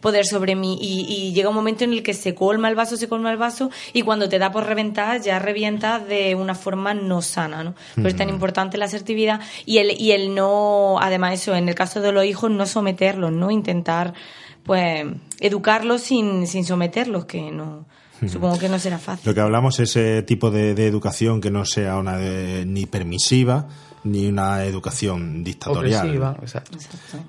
poder 0.00 0.24
sobre 0.24 0.54
mí 0.54 0.78
y, 0.80 1.06
y 1.12 1.32
llega 1.32 1.48
un 1.48 1.56
momento 1.56 1.82
en 1.82 1.92
el 1.92 2.04
que 2.04 2.14
se 2.14 2.36
colma 2.36 2.68
el 2.68 2.76
vaso, 2.76 2.96
se 2.96 3.08
colma 3.08 3.32
el 3.32 3.36
vaso 3.36 3.68
y 3.92 4.02
cuando 4.02 4.28
te 4.28 4.38
da 4.38 4.52
por 4.52 4.64
reventar 4.64 5.20
ya 5.20 5.40
revientas 5.40 6.06
de 6.06 6.36
una 6.36 6.54
forma 6.54 6.94
no 6.94 7.20
sana, 7.20 7.64
¿no? 7.64 7.74
Pero 7.96 8.06
es 8.08 8.14
tan 8.16 8.28
importante 8.28 8.78
la 8.78 8.84
asertividad 8.84 9.40
y 9.66 9.78
el, 9.78 10.00
y 10.00 10.12
el 10.12 10.36
no, 10.36 10.98
además 11.00 11.34
eso, 11.34 11.56
en 11.56 11.68
el 11.68 11.74
caso 11.74 12.00
de 12.00 12.12
los 12.12 12.24
hijos 12.24 12.48
no 12.50 12.64
someterlos, 12.66 13.32
¿no? 13.32 13.50
Intentar 13.50 14.14
pues 14.62 15.04
educarlos 15.40 16.02
sin, 16.02 16.46
sin 16.46 16.64
someterlos, 16.64 17.24
que 17.24 17.50
no, 17.50 17.86
supongo 18.28 18.58
que 18.58 18.68
no 18.68 18.78
será 18.78 18.98
fácil. 18.98 19.26
Lo 19.28 19.34
que 19.34 19.40
hablamos 19.40 19.78
es 19.80 19.90
ese 19.96 20.22
tipo 20.22 20.50
de, 20.50 20.74
de 20.74 20.86
educación 20.86 21.40
que 21.40 21.50
no 21.50 21.64
sea 21.64 21.96
una 21.96 22.16
de- 22.16 22.64
ni 22.66 22.86
permisiva 22.86 23.68
ni 24.04 24.26
una 24.26 24.64
educación 24.64 25.44
dictatorial. 25.44 26.00
Opresiva, 26.08 26.36
exacto. 26.42 26.76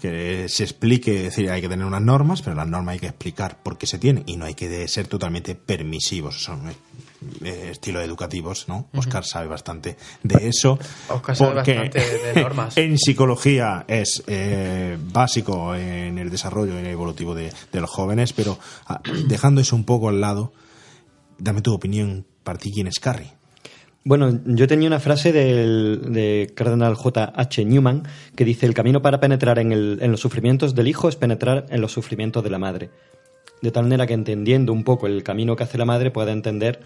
que 0.01 0.47
se 0.49 0.63
explique, 0.63 1.15
es 1.17 1.23
decir, 1.25 1.51
hay 1.51 1.61
que 1.61 1.69
tener 1.69 1.85
unas 1.85 2.01
normas, 2.01 2.41
pero 2.41 2.55
las 2.55 2.67
normas 2.67 2.93
hay 2.93 2.99
que 2.99 3.05
explicar 3.07 3.59
por 3.61 3.77
qué 3.77 3.85
se 3.85 3.99
tienen 3.99 4.23
y 4.25 4.37
no 4.37 4.45
hay 4.45 4.55
que 4.55 4.87
ser 4.87 5.05
totalmente 5.05 5.53
permisivos. 5.53 6.41
Son 6.43 6.67
eh, 6.67 6.73
eh, 7.43 7.67
estilos 7.73 8.03
educativos, 8.03 8.65
¿no? 8.67 8.87
Oscar 8.95 9.23
sabe 9.23 9.45
bastante 9.45 9.97
de 10.23 10.47
eso. 10.47 10.79
Oscar 11.09 11.35
sabe 11.35 11.53
porque 11.53 11.75
bastante 11.75 12.17
de 12.33 12.41
normas. 12.41 12.75
en 12.75 12.97
psicología 12.97 13.85
es 13.87 14.23
eh, 14.25 14.97
básico 14.99 15.75
en 15.75 16.17
el 16.17 16.31
desarrollo 16.31 16.79
evolutivo 16.79 17.35
de, 17.35 17.51
de 17.71 17.81
los 17.81 17.89
jóvenes, 17.91 18.33
pero 18.33 18.57
ah, 18.87 18.99
dejando 19.27 19.61
eso 19.61 19.75
un 19.75 19.83
poco 19.83 20.09
al 20.09 20.19
lado, 20.19 20.53
dame 21.43 21.61
tu 21.61 21.73
opinión 21.73 22.25
para 22.43 22.57
ti 22.57 22.71
quién 22.71 22.87
es 22.87 22.99
Carrie. 22.99 23.31
Bueno, 24.05 24.39
yo 24.45 24.67
tenía 24.67 24.87
una 24.87 24.99
frase 24.99 25.31
del, 25.31 26.11
de 26.11 26.51
Cardenal 26.55 26.95
J. 26.95 27.33
H. 27.35 27.65
Newman 27.65 28.03
que 28.35 28.43
dice: 28.43 28.65
El 28.65 28.73
camino 28.73 29.01
para 29.01 29.19
penetrar 29.19 29.59
en, 29.59 30.11
los 30.11 30.19
sufrimientos 30.19 30.75
del 30.75 30.87
hijo 30.87 31.07
es 31.07 31.15
penetrar 31.15 31.65
en 31.69 31.79
los 31.79 31.93
sufrimientos 31.93 32.43
de 32.43 32.49
la 32.49 32.59
madre. 32.59 32.89
De 33.61 33.71
tal 33.71 33.83
manera 33.83 34.05
que 34.05 34.13
entendiendo 34.13 34.73
un 34.73 34.83
poco 34.83 35.07
el 35.07 35.23
camino 35.23 35.55
que 35.55 35.63
hace 35.63 35.77
la 35.77 35.85
madre 35.85 36.11
pueda 36.11 36.33
entender 36.33 36.81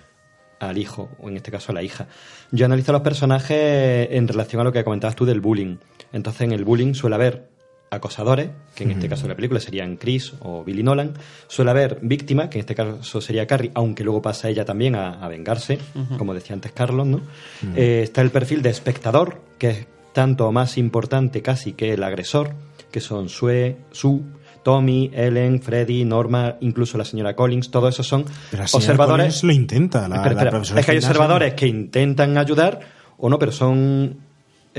al 0.59 0.77
hijo, 0.77 1.09
o 1.19 1.29
en 1.29 1.37
este 1.37 1.51
caso 1.51 1.71
a 1.71 1.75
la 1.75 1.83
hija. 1.83 2.07
Yo 2.51 2.65
analizo 2.65 2.91
los 2.91 3.01
personajes 3.01 4.09
en 4.11 4.27
relación 4.27 4.61
a 4.61 4.63
lo 4.63 4.71
que 4.71 4.83
comentabas 4.83 5.15
tú 5.15 5.25
del 5.25 5.41
bullying. 5.41 5.77
Entonces, 6.13 6.41
en 6.41 6.51
el 6.51 6.65
bullying 6.65 6.93
suele 6.93 7.15
haber 7.15 7.49
acosadores, 7.89 8.49
que 8.75 8.83
en 8.83 8.91
este 8.91 9.07
caso 9.09 9.23
de 9.23 9.29
la 9.29 9.35
película 9.35 9.59
serían 9.59 9.97
Chris 9.97 10.33
o 10.41 10.63
Billy 10.63 10.83
Nolan. 10.83 11.13
Suele 11.47 11.71
haber 11.71 11.99
víctimas, 12.01 12.49
que 12.49 12.57
en 12.57 12.61
este 12.61 12.75
caso 12.75 13.21
sería 13.21 13.47
Carrie, 13.47 13.71
aunque 13.73 14.03
luego 14.03 14.21
pasa 14.21 14.49
ella 14.49 14.65
también 14.65 14.95
a, 14.95 15.23
a 15.23 15.27
vengarse, 15.27 15.79
como 16.17 16.33
decía 16.33 16.53
antes 16.53 16.71
Carlos, 16.73 17.07
¿no? 17.07 17.21
Eh, 17.75 18.01
está 18.03 18.21
el 18.21 18.29
perfil 18.31 18.61
de 18.61 18.69
espectador, 18.69 19.41
que 19.57 19.69
es 19.69 19.87
tanto 20.13 20.47
o 20.47 20.51
más 20.51 20.77
importante 20.77 21.41
casi 21.41 21.73
que 21.73 21.93
el 21.93 22.03
agresor, 22.03 22.51
que 22.91 22.99
son 22.99 23.29
Sue, 23.29 23.77
Su, 23.91 24.21
Tommy, 24.63 25.11
Ellen, 25.13 25.61
Freddy, 25.61 26.03
Norma, 26.03 26.55
incluso 26.59 26.97
la 26.97 27.05
señora 27.05 27.35
Collins, 27.35 27.71
todos 27.71 27.93
esos 27.93 28.05
son 28.07 28.25
Pero 28.51 28.63
la 28.63 28.69
observadores. 28.71 29.25
Collins 29.25 29.43
lo 29.45 29.51
intenta, 29.53 30.07
la- 30.09 30.15
Espera, 30.17 30.23
la 30.25 30.31
espera. 30.31 30.51
profesora 30.51 30.79
es 30.81 30.85
que 30.85 30.91
hay 30.91 30.97
observadores 30.97 31.53
que 31.53 31.67
intentan 31.67 32.37
ayudar 32.37 32.79
o 33.17 33.29
no, 33.29 33.39
pero 33.39 33.51
son 33.53 34.17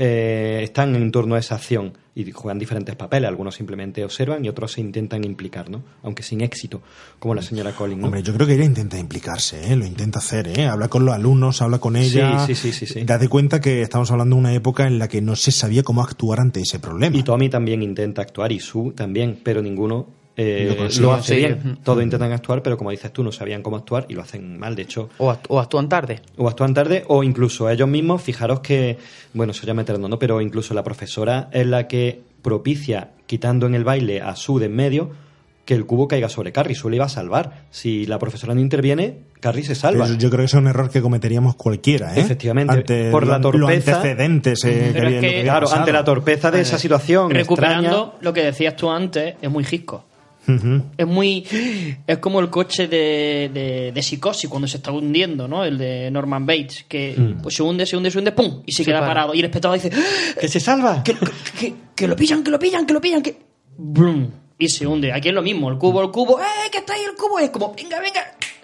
eh, 0.01 0.61
están 0.63 0.95
en 0.95 1.11
torno 1.11 1.35
a 1.35 1.39
esa 1.39 1.55
acción 1.55 1.91
y 2.15 2.31
juegan 2.31 2.57
diferentes 2.57 2.95
papeles. 2.95 3.27
Algunos 3.27 3.55
simplemente 3.55 4.05
observan 4.05 4.45
y 4.45 4.47
otros 4.47 4.71
se 4.71 4.79
intentan 4.79 5.25
implicar, 5.25 5.69
¿no? 5.69 5.83
Aunque 6.03 6.23
sin 6.23 6.39
éxito, 6.39 6.81
como 7.19 7.35
la 7.35 7.41
señora 7.41 7.73
Collins. 7.73 7.99
¿no? 7.99 8.05
Hombre, 8.07 8.23
yo 8.23 8.33
creo 8.33 8.47
que 8.47 8.53
ella 8.53 8.63
intenta 8.63 8.97
implicarse, 8.97 9.73
¿eh? 9.73 9.75
lo 9.75 9.85
intenta 9.85 10.19
hacer, 10.19 10.47
¿eh? 10.57 10.67
habla 10.67 10.87
con 10.87 11.03
los 11.03 11.13
alumnos, 11.13 11.61
habla 11.61 11.79
con 11.79 11.97
ella. 11.97 12.45
Sí, 12.47 12.55
sí, 12.55 12.71
sí, 12.71 12.85
sí, 12.85 12.93
sí. 12.93 13.03
Date 13.03 13.27
cuenta 13.27 13.59
que 13.59 13.81
estamos 13.81 14.09
hablando 14.09 14.37
de 14.37 14.39
una 14.39 14.53
época 14.53 14.87
en 14.87 14.99
la 14.99 15.09
que 15.09 15.21
no 15.21 15.35
se 15.35 15.51
sabía 15.51 15.83
cómo 15.83 16.01
actuar 16.01 16.39
ante 16.39 16.61
ese 16.61 16.79
problema. 16.79 17.17
Y 17.17 17.23
Tommy 17.23 17.49
también 17.49 17.83
intenta 17.83 18.21
actuar 18.21 18.53
y 18.53 18.61
Sue 18.61 18.93
también, 18.93 19.41
pero 19.43 19.61
ninguno 19.61 20.18
eh, 20.37 20.65
Lo 20.67 20.71
lo, 20.71 20.77
consigue. 20.77 21.11
hace 21.11 21.33
Sí. 21.35 21.39
bien. 21.39 21.77
Todos 21.83 22.01
intentan 22.03 22.31
actuar, 22.31 22.63
pero 22.63 22.77
como 22.77 22.91
dices 22.91 23.11
tú, 23.11 23.23
no 23.23 23.31
sabían 23.31 23.61
cómo 23.61 23.75
actuar 23.77 24.05
y 24.09 24.13
lo 24.13 24.21
hacen 24.21 24.57
mal. 24.57 24.75
De 24.75 24.83
hecho, 24.83 25.09
O, 25.17 25.29
act- 25.31 25.45
o 25.49 25.59
actúan 25.59 25.89
tarde. 25.89 26.21
o 26.37 26.47
actúan 26.47 26.73
tarde 26.73 27.03
o 27.07 27.23
incluso 27.23 27.69
ellos 27.69 27.87
mismos, 27.89 28.21
fijaros 28.21 28.61
que, 28.61 28.97
bueno, 29.33 29.51
eso 29.51 29.65
ya 29.67 29.73
meternos, 29.73 30.09
¿no? 30.09 30.17
Pero 30.19 30.39
incluso 30.41 30.73
la 30.73 30.83
profesora 30.83 31.49
es 31.51 31.67
la 31.67 31.87
que 31.87 32.21
propicia, 32.41 33.09
quitando 33.25 33.65
en 33.67 33.75
el 33.75 33.83
baile 33.83 34.21
a 34.21 34.35
Sue 34.35 34.59
de 34.61 34.65
en 34.67 34.75
medio, 34.75 35.11
que 35.65 35.75
el 35.75 35.85
cubo 35.85 36.07
caiga 36.07 36.29
sobre 36.29 36.51
Carrie. 36.51 36.73
Sue 36.73 36.89
le 36.89 36.95
iba 36.95 37.05
a 37.05 37.09
salvar. 37.09 37.65
Si 37.69 38.07
la 38.07 38.17
profesora 38.17 38.55
no 38.55 38.61
interviene, 38.61 39.17
Carrie 39.39 39.63
se 39.63 39.75
salva. 39.75 40.05
Pero 40.05 40.17
yo 40.17 40.29
creo 40.31 40.39
que 40.39 40.45
es 40.45 40.53
un 40.55 40.65
error 40.67 40.89
que 40.89 40.99
cometeríamos 40.99 41.55
cualquiera, 41.55 42.15
¿eh? 42.15 42.21
Efectivamente, 42.21 42.73
Ante 42.73 43.11
por 43.11 43.27
la 43.27 43.39
torpeza. 43.39 43.59
Los 43.91 43.97
antecedentes, 43.99 44.63
eh, 44.65 44.69
que 44.93 44.97
es 44.99 45.05
había- 45.05 45.19
que- 45.19 45.25
lo 45.27 45.27
había 45.31 45.43
claro, 45.43 45.65
pasado. 45.65 45.81
ante 45.81 45.91
la 45.91 46.03
torpeza 46.03 46.49
de 46.49 46.61
esa 46.61 46.79
situación 46.79 47.29
Recuperando 47.29 47.87
extraña. 47.89 48.11
lo 48.21 48.33
que 48.33 48.43
decías 48.43 48.75
tú 48.75 48.89
antes, 48.89 49.35
es 49.39 49.49
muy 49.51 49.63
Es 50.97 51.07
muy. 51.07 51.45
Es 52.07 52.17
como 52.19 52.39
el 52.39 52.49
coche 52.49 52.87
de, 52.87 53.49
de, 53.53 53.91
de 53.93 54.01
psicosis 54.03 54.49
cuando 54.49 54.67
se 54.67 54.77
está 54.77 54.91
hundiendo, 54.91 55.47
¿no? 55.47 55.63
El 55.63 55.77
de 55.77 56.09
Norman 56.11 56.45
Bates, 56.45 56.85
que 56.87 57.15
Mm. 57.17 57.41
pues 57.41 57.55
se 57.55 57.63
hunde, 57.63 57.85
se 57.85 57.95
hunde, 57.97 58.11
se 58.11 58.17
hunde, 58.19 58.31
¡pum! 58.31 58.61
Y 58.65 58.71
se, 58.71 58.83
Se 58.83 58.85
queda 58.91 58.99
para. 59.01 59.07
parado. 59.13 59.33
Y 59.35 59.39
el 59.39 59.45
espectador 59.45 59.79
dice: 59.79 59.91
¡Que 60.39 60.47
se 60.47 60.59
salva! 60.59 61.03
que, 61.03 61.15
que, 61.59 61.73
que 61.95 62.07
lo 62.07 62.15
pillan, 62.15 62.43
que 62.43 62.51
lo 62.51 62.59
pillan, 62.59 62.85
que 62.85 62.93
lo 62.93 63.01
pillan, 63.01 63.21
que. 63.21 63.37
¡Brum! 63.77 64.29
Y 64.57 64.67
se 64.67 64.85
hunde. 64.85 65.13
Aquí 65.13 65.29
es 65.29 65.33
lo 65.35 65.41
mismo, 65.41 65.69
el 65.69 65.77
cubo, 65.77 66.01
el 66.01 66.11
cubo, 66.11 66.39
¡eh! 66.39 66.69
que 66.71 66.79
está 66.79 66.93
ahí 66.93 67.01
el 67.09 67.15
cubo! 67.15 67.39
Es 67.39 67.49
como, 67.49 67.73
venga, 67.73 67.99
venga. 67.99 68.21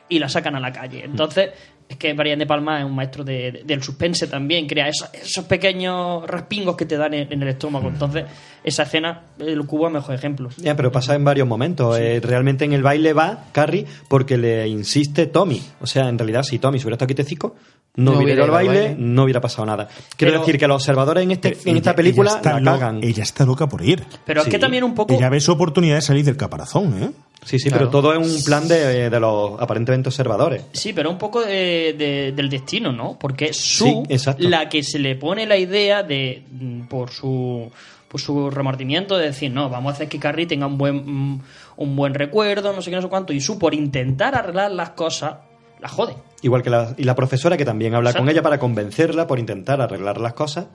Y 0.09 0.19
la 0.19 0.29
sacan 0.29 0.55
a 0.55 0.59
la 0.59 0.71
calle. 0.71 1.03
Entonces, 1.03 1.49
es 1.89 1.97
que 1.97 2.13
Brian 2.13 2.37
De 2.39 2.45
Palma 2.47 2.79
es 2.79 2.85
un 2.85 2.95
maestro 2.95 3.23
de- 3.23 3.51
de- 3.51 3.63
del 3.63 3.81
suspense 3.83 4.27
también, 4.27 4.67
crea 4.67 4.87
esos, 4.87 5.09
esos 5.13 5.45
pequeños 5.45 6.25
respingos 6.27 6.75
que 6.75 6.85
te 6.85 6.97
dan 6.97 7.13
en, 7.13 7.31
en 7.31 7.41
el 7.41 7.47
estómago. 7.49 7.89
Entonces, 7.89 8.25
esa 8.63 8.83
escena, 8.83 9.21
el 9.39 9.65
cubo 9.65 9.87
es 9.87 9.93
mejor 9.93 10.13
ejemplo. 10.15 10.49
Ya, 10.57 10.75
pero 10.75 10.91
pasa 10.91 11.15
en 11.15 11.23
varios 11.23 11.47
momentos. 11.47 11.97
Eh, 11.99 12.19
realmente 12.23 12.65
en 12.65 12.73
el 12.73 12.83
baile 12.83 13.13
va 13.13 13.45
Carrie 13.51 13.85
porque 14.07 14.37
le 14.37 14.67
insiste 14.67 15.25
Tommy. 15.27 15.61
O 15.81 15.87
sea, 15.87 16.07
en 16.09 16.17
realidad, 16.19 16.43
si 16.43 16.59
Tommy 16.59 16.79
se 16.79 16.85
hubiera 16.85 16.95
estado 16.95 17.07
quietecico, 17.07 17.55
no, 17.97 18.11
No 18.11 18.17
hubiera 18.17 18.33
ido 18.33 18.43
al 18.43 18.51
baile, 18.51 18.79
baile. 18.79 18.95
no 18.99 19.23
hubiera 19.23 19.39
pasado 19.41 19.65
nada. 19.65 19.87
Quiero 20.17 20.33
Pero- 20.33 20.39
decir 20.41 20.59
que 20.59 20.67
los 20.67 20.75
observadores 20.83 21.23
en, 21.23 21.31
este, 21.31 21.47
en 21.49 21.53
Ella- 21.53 21.77
esta 21.77 21.89
ella 21.91 21.95
película 21.95 22.31
está 22.31 22.59
la 22.59 22.71
cagan. 22.73 22.99
Ella 23.03 23.23
está 23.23 23.45
loca 23.45 23.67
por 23.69 23.83
ir. 23.83 24.03
Pero 24.25 24.41
es 24.41 24.47
que 24.47 24.59
también 24.59 24.83
un 24.83 24.93
poco. 24.95 25.13
Ella 25.13 25.29
ve 25.29 25.39
su 25.39 25.51
oportunidad 25.51 25.95
de 25.95 26.01
salir 26.01 26.25
del 26.25 26.35
caparazón, 26.37 27.01
¿eh? 27.03 27.11
Sí, 27.45 27.59
sí, 27.59 27.69
Claro. 27.69 27.89
pero 27.89 27.91
todo 27.91 28.13
es 28.13 28.37
un 28.37 28.43
plan 28.43 28.67
de, 28.67 29.09
de 29.09 29.19
los 29.19 29.61
aparentemente 29.61 30.09
observadores. 30.09 30.63
Sí, 30.73 30.91
pero 30.93 31.09
un 31.11 31.17
poco 31.17 31.41
de- 31.41 31.93
de- 31.97 32.31
del 32.35 32.49
destino, 32.49 32.91
¿no? 32.91 33.17
Porque 33.19 33.45
es 33.45 33.57
su 33.57 34.03
Sí, 34.09 34.33
la 34.39 34.67
que 34.67 34.81
se 34.83 34.97
le 34.99 35.15
pone 35.15 35.45
la 35.45 35.55
idea 35.57 36.01
de 36.03 36.43
mm, 36.51 36.81
por 36.87 37.11
su 37.11 37.71
por 38.07 38.21
su 38.21 38.49
remordimiento 38.49 39.17
de 39.17 39.25
decir, 39.25 39.51
no, 39.51 39.69
vamos 39.69 39.91
a 39.91 39.95
hacer 39.95 40.07
que 40.07 40.19
Carrie 40.19 40.45
tenga 40.45 40.67
un 40.67 40.77
buen 40.77 40.95
mm, 41.05 41.41
un 41.77 41.95
buen 41.95 42.13
recuerdo, 42.13 42.71
no 42.73 42.81
sé 42.81 42.89
qué, 42.89 42.95
no 42.95 43.01
sé 43.01 43.09
cuánto, 43.09 43.31
y 43.33 43.41
su 43.41 43.59
por 43.59 43.73
intentar 43.73 44.35
arreglar 44.35 44.71
las 44.71 44.91
cosas, 44.91 45.35
la 45.81 45.89
jode. 45.89 46.15
Igual 46.41 46.63
que 46.63 46.69
la, 46.69 46.93
y 46.97 47.03
la 47.03 47.13
profesora 47.15 47.57
que 47.57 47.65
también 47.65 47.93
habla 47.93 48.13
con 48.13 48.29
ella 48.29 48.41
para 48.41 48.57
convencerla 48.59 49.27
por 49.27 49.37
intentar 49.39 49.81
arreglar 49.81 50.19
las 50.21 50.33
cosas. 50.33 50.67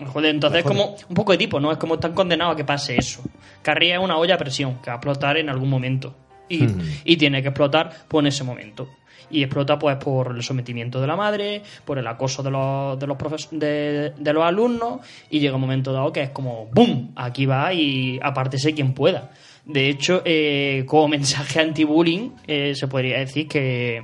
La 0.00 0.06
jode. 0.08 0.30
Entonces 0.30 0.60
es 0.60 0.64
como 0.64 0.96
un 1.08 1.14
poco 1.14 1.32
de 1.32 1.38
tipo, 1.38 1.60
¿no? 1.60 1.70
Es 1.72 1.78
como 1.78 1.94
están 1.94 2.12
condenados 2.14 2.54
a 2.54 2.56
que 2.56 2.64
pase 2.64 2.96
eso. 2.98 3.22
Carrie 3.62 3.92
es 3.94 3.98
una 3.98 4.16
olla 4.16 4.34
a 4.34 4.38
presión 4.38 4.76
que 4.82 4.90
va 4.90 4.94
a 4.94 4.96
explotar 4.96 5.36
en 5.36 5.48
algún 5.48 5.70
momento. 5.70 6.14
Y, 6.48 6.64
Hmm. 6.64 6.80
y 7.04 7.16
tiene 7.16 7.40
que 7.42 7.48
explotar 7.48 7.90
pues, 8.08 8.22
en 8.22 8.26
ese 8.26 8.44
momento. 8.44 8.88
Y 9.30 9.42
explota 9.42 9.78
pues 9.78 9.96
por 9.96 10.36
el 10.36 10.42
sometimiento 10.42 11.00
de 11.00 11.06
la 11.06 11.16
madre, 11.16 11.62
por 11.86 11.98
el 11.98 12.06
acoso 12.06 12.42
de 12.42 12.50
los, 12.50 12.98
de 12.98 13.06
los, 13.06 13.16
profes- 13.16 13.48
de, 13.50 14.10
de 14.10 14.32
los 14.34 14.44
alumnos, 14.44 15.00
y 15.30 15.40
llega 15.40 15.54
un 15.54 15.62
momento 15.62 15.92
dado 15.94 16.12
que 16.12 16.20
es 16.22 16.30
como 16.30 16.66
¡boom! 16.72 17.12
Aquí 17.16 17.46
va 17.46 17.72
y 17.72 18.20
apártese 18.22 18.74
quien 18.74 18.92
pueda. 18.92 19.30
De 19.64 19.88
hecho, 19.88 20.20
eh, 20.26 20.84
como 20.86 21.08
mensaje 21.16 21.60
anti-bullying, 21.60 22.30
eh, 22.46 22.74
se 22.74 22.86
podría 22.86 23.18
decir 23.20 23.48
que, 23.48 24.02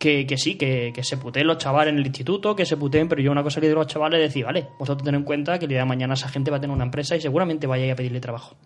que, 0.00 0.26
que 0.26 0.38
sí, 0.38 0.54
que, 0.54 0.92
que 0.94 1.04
se 1.04 1.18
puteen 1.18 1.46
los 1.46 1.58
chavales 1.58 1.92
en 1.92 1.98
el 1.98 2.06
instituto, 2.06 2.56
que 2.56 2.64
se 2.64 2.78
puteen, 2.78 3.06
pero 3.06 3.20
yo 3.20 3.30
una 3.30 3.42
cosa 3.42 3.60
que 3.60 3.66
digo 3.66 3.80
a 3.80 3.84
los 3.84 3.92
chavales 3.92 4.18
es 4.18 4.30
decir, 4.30 4.46
vale, 4.46 4.68
vosotros 4.78 5.04
tened 5.04 5.18
en 5.18 5.24
cuenta 5.24 5.58
que 5.58 5.66
el 5.66 5.68
día 5.68 5.80
de 5.80 5.84
mañana 5.84 6.14
esa 6.14 6.30
gente 6.30 6.50
va 6.50 6.56
a 6.56 6.60
tener 6.60 6.74
una 6.74 6.84
empresa 6.84 7.16
y 7.16 7.20
seguramente 7.20 7.66
vayáis 7.66 7.92
a 7.92 7.96
pedirle 7.96 8.18
trabajo. 8.18 8.56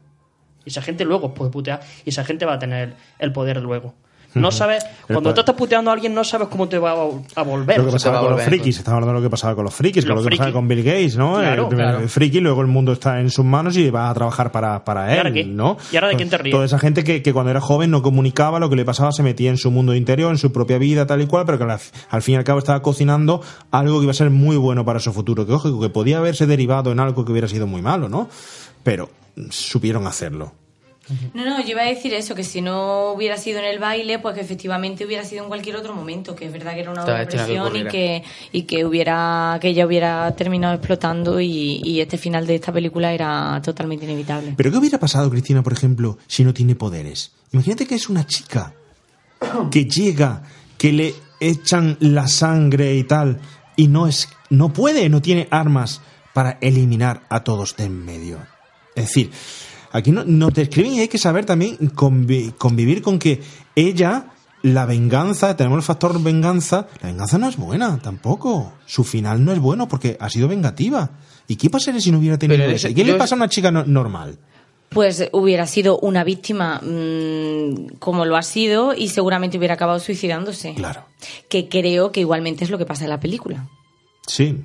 Y 0.64 0.68
esa 0.68 0.80
gente 0.80 1.04
luego 1.04 1.34
puede 1.34 1.50
putear 1.50 1.80
y 2.04 2.10
esa 2.10 2.24
gente 2.24 2.46
va 2.46 2.52
a 2.52 2.58
tener 2.60 2.94
el 3.18 3.32
poder 3.32 3.60
luego. 3.60 3.94
No 4.34 4.50
sabes, 4.50 4.84
cuando 5.06 5.32
tú 5.32 5.40
estás 5.40 5.54
puteando 5.54 5.90
a 5.90 5.94
alguien, 5.94 6.12
no 6.14 6.24
sabes 6.24 6.48
cómo 6.48 6.68
te 6.68 6.78
va 6.78 6.90
a, 6.92 6.94
a 7.36 7.42
volver. 7.42 7.78
Lo 7.78 7.86
que 7.86 7.92
pasaba 7.92 8.20
con 8.20 8.30
los 8.32 8.42
frikis, 8.42 8.78
estamos 8.78 8.96
hablando 8.96 9.14
de 9.14 9.20
lo 9.20 9.26
que 9.26 9.30
pasaba 9.30 9.54
con 9.54 9.64
los 9.64 9.74
frikis, 9.74 10.04
con 10.04 10.16
lo 10.16 10.22
que 10.22 10.30
pasaba 10.36 10.52
con 10.52 10.66
Bill 10.68 10.82
Gates, 10.82 11.16
¿no? 11.16 11.34
Claro, 11.38 11.62
el, 11.62 11.68
primer- 11.68 11.86
claro. 11.86 12.00
el 12.00 12.08
friki, 12.08 12.40
luego 12.40 12.60
el 12.62 12.66
mundo 12.66 12.92
está 12.92 13.20
en 13.20 13.30
sus 13.30 13.44
manos 13.44 13.76
y 13.76 13.90
va 13.90 14.10
a 14.10 14.14
trabajar 14.14 14.50
para, 14.52 14.84
para 14.84 15.14
¿Y 15.14 15.16
ahora 15.18 15.28
él, 15.28 15.34
qué? 15.34 15.44
¿no? 15.44 15.76
¿Y 15.92 15.96
ahora 15.96 16.08
de 16.08 16.16
quién 16.16 16.30
te 16.30 16.38
ríes? 16.38 16.52
Toda 16.54 16.64
esa 16.66 16.78
gente 16.78 17.04
que, 17.04 17.22
que 17.22 17.32
cuando 17.32 17.50
era 17.50 17.60
joven 17.60 17.90
no 17.90 18.02
comunicaba 18.02 18.58
lo 18.58 18.68
que 18.68 18.76
le 18.76 18.84
pasaba, 18.84 19.12
se 19.12 19.22
metía 19.22 19.50
en 19.50 19.56
su 19.56 19.70
mundo 19.70 19.94
interior, 19.94 20.30
en 20.30 20.38
su 20.38 20.52
propia 20.52 20.78
vida, 20.78 21.06
tal 21.06 21.20
y 21.22 21.26
cual, 21.26 21.44
pero 21.46 21.58
que 21.58 21.64
al, 21.64 21.78
al 22.10 22.22
fin 22.22 22.34
y 22.34 22.36
al 22.36 22.44
cabo 22.44 22.58
estaba 22.58 22.82
cocinando 22.82 23.40
algo 23.70 23.98
que 23.98 24.04
iba 24.04 24.10
a 24.10 24.14
ser 24.14 24.30
muy 24.30 24.56
bueno 24.56 24.84
para 24.84 24.98
su 25.00 25.12
futuro, 25.12 25.46
que 25.46 25.52
ojo, 25.52 25.80
que 25.80 25.88
podía 25.90 26.18
haberse 26.18 26.46
derivado 26.46 26.90
en 26.92 26.98
algo 27.00 27.24
que 27.24 27.30
hubiera 27.32 27.46
sido 27.48 27.66
muy 27.66 27.82
malo, 27.82 28.08
¿no? 28.08 28.28
Pero 28.82 29.10
supieron 29.50 30.06
hacerlo. 30.06 30.52
No, 31.34 31.44
no, 31.44 31.60
yo 31.60 31.70
iba 31.70 31.82
a 31.82 31.86
decir 31.86 32.14
eso, 32.14 32.34
que 32.34 32.44
si 32.44 32.60
no 32.60 33.12
hubiera 33.12 33.36
sido 33.36 33.58
en 33.58 33.66
el 33.66 33.78
baile, 33.78 34.18
pues 34.18 34.34
que 34.34 34.40
efectivamente 34.40 35.04
hubiera 35.04 35.24
sido 35.24 35.42
en 35.42 35.48
cualquier 35.48 35.76
otro 35.76 35.94
momento, 35.94 36.34
que 36.34 36.46
es 36.46 36.52
verdad 36.52 36.74
que 36.74 36.80
era 36.80 36.90
una 36.90 37.00
Estaba 37.00 37.18
buena 37.24 37.30
destinado 37.30 37.66
a 37.66 37.72
que 37.72 37.80
presión 37.82 37.86
y 37.86 37.90
que, 37.90 38.24
y 38.52 38.62
que 38.62 38.84
hubiera, 38.84 39.58
que 39.60 39.68
ella 39.68 39.86
hubiera 39.86 40.34
terminado 40.34 40.74
explotando 40.74 41.40
y, 41.40 41.80
y 41.84 42.00
este 42.00 42.16
final 42.16 42.46
de 42.46 42.54
esta 42.54 42.72
película 42.72 43.12
era 43.12 43.60
totalmente 43.62 44.04
inevitable. 44.06 44.54
Pero 44.56 44.70
¿qué 44.70 44.78
hubiera 44.78 44.98
pasado, 44.98 45.30
Cristina, 45.30 45.62
por 45.62 45.72
ejemplo, 45.72 46.18
si 46.26 46.44
no 46.44 46.54
tiene 46.54 46.74
poderes? 46.74 47.32
Imagínate 47.52 47.86
que 47.86 47.94
es 47.96 48.08
una 48.08 48.26
chica 48.26 48.72
que 49.70 49.84
llega, 49.84 50.42
que 50.78 50.92
le 50.92 51.14
echan 51.40 51.96
la 52.00 52.28
sangre 52.28 52.94
y 52.94 53.04
tal, 53.04 53.40
y 53.76 53.88
no 53.88 54.06
es, 54.06 54.28
no 54.50 54.72
puede, 54.72 55.08
no 55.08 55.20
tiene 55.20 55.48
armas 55.50 56.00
para 56.32 56.58
eliminar 56.60 57.22
a 57.28 57.44
todos 57.44 57.76
de 57.76 57.84
en 57.84 58.04
medio. 58.04 58.38
Es 58.94 59.06
decir, 59.06 59.30
aquí 59.94 60.10
no, 60.10 60.24
nos 60.24 60.52
describen 60.52 60.92
y 60.92 61.00
hay 61.00 61.08
que 61.08 61.16
saber 61.18 61.46
también 61.46 61.78
convi- 61.94 62.52
convivir 62.58 63.00
con 63.00 63.18
que 63.18 63.40
ella, 63.74 64.26
la 64.62 64.84
venganza, 64.86 65.56
tenemos 65.56 65.78
el 65.78 65.82
factor 65.82 66.22
venganza, 66.22 66.88
la 67.00 67.08
venganza 67.08 67.38
no 67.38 67.48
es 67.48 67.56
buena 67.56 67.98
tampoco. 68.02 68.72
Su 68.84 69.04
final 69.04 69.42
no 69.44 69.52
es 69.52 69.58
bueno 69.58 69.88
porque 69.88 70.16
ha 70.20 70.28
sido 70.28 70.48
vengativa. 70.48 71.10
¿Y 71.48 71.56
qué 71.56 71.70
pasaría 71.70 72.00
si 72.00 72.10
no 72.10 72.18
hubiera 72.18 72.38
tenido 72.38 72.58
Pero 72.58 72.72
eso? 72.72 72.88
¿Y 72.88 72.94
qué 72.94 73.04
le 73.04 73.14
pasa 73.14 73.34
a 73.34 73.36
una 73.36 73.48
chica 73.48 73.70
no- 73.70 73.84
normal? 73.84 74.38
Pues 74.90 75.28
hubiera 75.32 75.66
sido 75.66 75.98
una 75.98 76.22
víctima 76.24 76.80
mm, 76.80 77.96
como 77.98 78.24
lo 78.24 78.36
ha 78.36 78.42
sido 78.42 78.94
y 78.94 79.08
seguramente 79.08 79.58
hubiera 79.58 79.74
acabado 79.74 79.98
suicidándose. 79.98 80.74
Claro. 80.74 81.04
Que 81.48 81.68
creo 81.68 82.12
que 82.12 82.20
igualmente 82.20 82.64
es 82.64 82.70
lo 82.70 82.78
que 82.78 82.86
pasa 82.86 83.04
en 83.04 83.10
la 83.10 83.18
película. 83.20 83.66
Sí. 84.26 84.64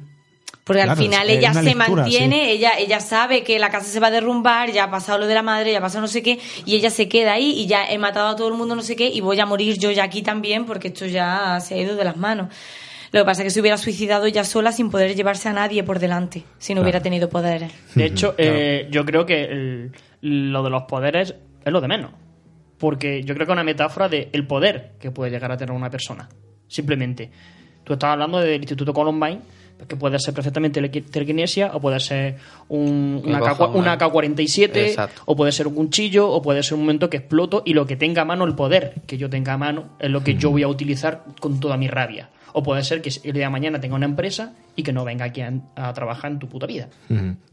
Porque 0.69 0.83
Claro, 0.83 0.91
al 0.99 1.03
final 1.03 1.27
es 1.31 1.37
ella 1.39 1.51
se 1.51 1.63
lectura, 1.63 1.85
mantiene, 2.03 2.51
ella, 2.51 2.73
ella 2.77 2.99
sabe 2.99 3.43
que 3.43 3.57
la 3.57 3.71
casa 3.71 3.87
se 3.87 3.99
va 3.99 4.07
a 4.07 4.11
derrumbar, 4.11 4.71
ya 4.71 4.83
ha 4.83 4.91
pasado 4.91 5.17
lo 5.17 5.25
de 5.25 5.33
la 5.33 5.41
madre, 5.41 5.71
ya 5.71 5.79
ha 5.79 5.81
pasado 5.81 6.01
no 6.01 6.07
sé 6.07 6.21
qué, 6.21 6.37
y 6.63 6.75
ella 6.75 6.91
se 6.91 7.09
queda 7.09 7.33
ahí 7.33 7.53
y 7.57 7.65
ya 7.65 7.89
he 7.89 7.97
matado 7.97 8.27
a 8.27 8.35
todo 8.35 8.49
el 8.49 8.53
mundo 8.53 8.75
no 8.75 8.83
sé 8.83 8.95
qué, 8.95 9.07
y 9.07 9.19
voy 9.19 9.39
a 9.39 9.47
morir 9.47 9.79
yo 9.79 9.89
ya 9.89 10.03
aquí 10.03 10.21
también 10.21 10.65
porque 10.65 10.89
esto 10.89 11.07
ya 11.07 11.59
se 11.59 11.73
ha 11.73 11.77
ido 11.79 11.95
de 11.95 12.03
las 12.03 12.17
manos. 12.17 12.49
Lo 13.11 13.21
que 13.21 13.25
pasa 13.25 13.41
es 13.41 13.45
que 13.47 13.49
se 13.49 13.61
hubiera 13.61 13.77
suicidado 13.79 14.27
ella 14.27 14.43
sola 14.43 14.71
sin 14.71 14.91
poder 14.91 15.15
llevarse 15.15 15.49
a 15.49 15.53
nadie 15.53 15.83
por 15.83 15.97
delante, 15.97 16.43
si 16.59 16.75
no 16.75 16.81
hubiera 16.83 17.01
tenido 17.01 17.29
poderes. 17.29 17.71
De 17.95 18.05
hecho, 18.05 18.35
eh, 18.37 18.87
yo 18.91 19.03
creo 19.05 19.25
que 19.25 19.45
el- 19.45 19.91
lo 20.21 20.61
de 20.61 20.69
los 20.69 20.83
poderes 20.83 21.33
es 21.65 21.73
lo 21.73 21.81
de 21.81 21.87
menos. 21.87 22.11
Porque 22.77 23.23
yo 23.23 23.33
creo 23.33 23.47
que 23.47 23.51
es 23.51 23.55
una 23.55 23.63
metáfora 23.63 24.07
del 24.07 24.29
el 24.31 24.45
poder 24.45 24.91
que 24.99 25.09
puede 25.09 25.31
llegar 25.31 25.51
a 25.51 25.57
tener 25.57 25.73
una 25.75 25.89
persona. 25.89 26.29
Simplemente. 26.67 27.31
Tú 27.83 27.93
estás 27.93 28.11
hablando 28.11 28.39
del 28.39 28.61
Instituto 28.61 28.93
Columbine, 28.93 29.39
que 29.87 29.95
puede 29.95 30.19
ser 30.19 30.33
perfectamente 30.33 30.81
la 30.81 30.89
telequinesia, 30.89 31.71
o 31.73 31.79
puede 31.79 31.99
ser 31.99 32.37
un, 32.67 33.21
una, 33.25 33.39
K, 33.39 33.53
Oklahoma. 33.53 33.79
una 33.79 33.97
K-47, 33.97 34.75
Exacto. 34.75 35.21
o 35.25 35.35
puede 35.35 35.51
ser 35.51 35.67
un 35.67 35.75
cuchillo, 35.75 36.29
o 36.29 36.41
puede 36.41 36.63
ser 36.63 36.75
un 36.75 36.81
momento 36.81 37.09
que 37.09 37.17
exploto 37.17 37.63
y 37.65 37.73
lo 37.73 37.85
que 37.85 37.95
tenga 37.95 38.23
a 38.23 38.25
mano 38.25 38.45
el 38.45 38.55
poder 38.55 38.95
que 39.07 39.17
yo 39.17 39.29
tenga 39.29 39.53
a 39.53 39.57
mano 39.57 39.89
es 39.99 40.09
lo 40.09 40.23
que 40.23 40.35
yo 40.35 40.51
voy 40.51 40.63
a 40.63 40.67
utilizar 40.67 41.23
con 41.39 41.59
toda 41.59 41.77
mi 41.77 41.87
rabia. 41.87 42.29
O 42.53 42.63
puede 42.63 42.83
ser 42.83 43.01
que 43.01 43.09
el 43.23 43.33
día 43.33 43.45
de 43.45 43.49
mañana 43.49 43.79
tenga 43.79 43.95
una 43.95 44.05
empresa 44.05 44.53
y 44.75 44.83
que 44.83 44.93
no 44.93 45.03
venga 45.05 45.25
aquí 45.25 45.41
a, 45.41 45.51
a 45.75 45.93
trabajar 45.93 46.31
en 46.31 46.39
tu 46.39 46.47
puta 46.47 46.65
vida. 46.65 46.87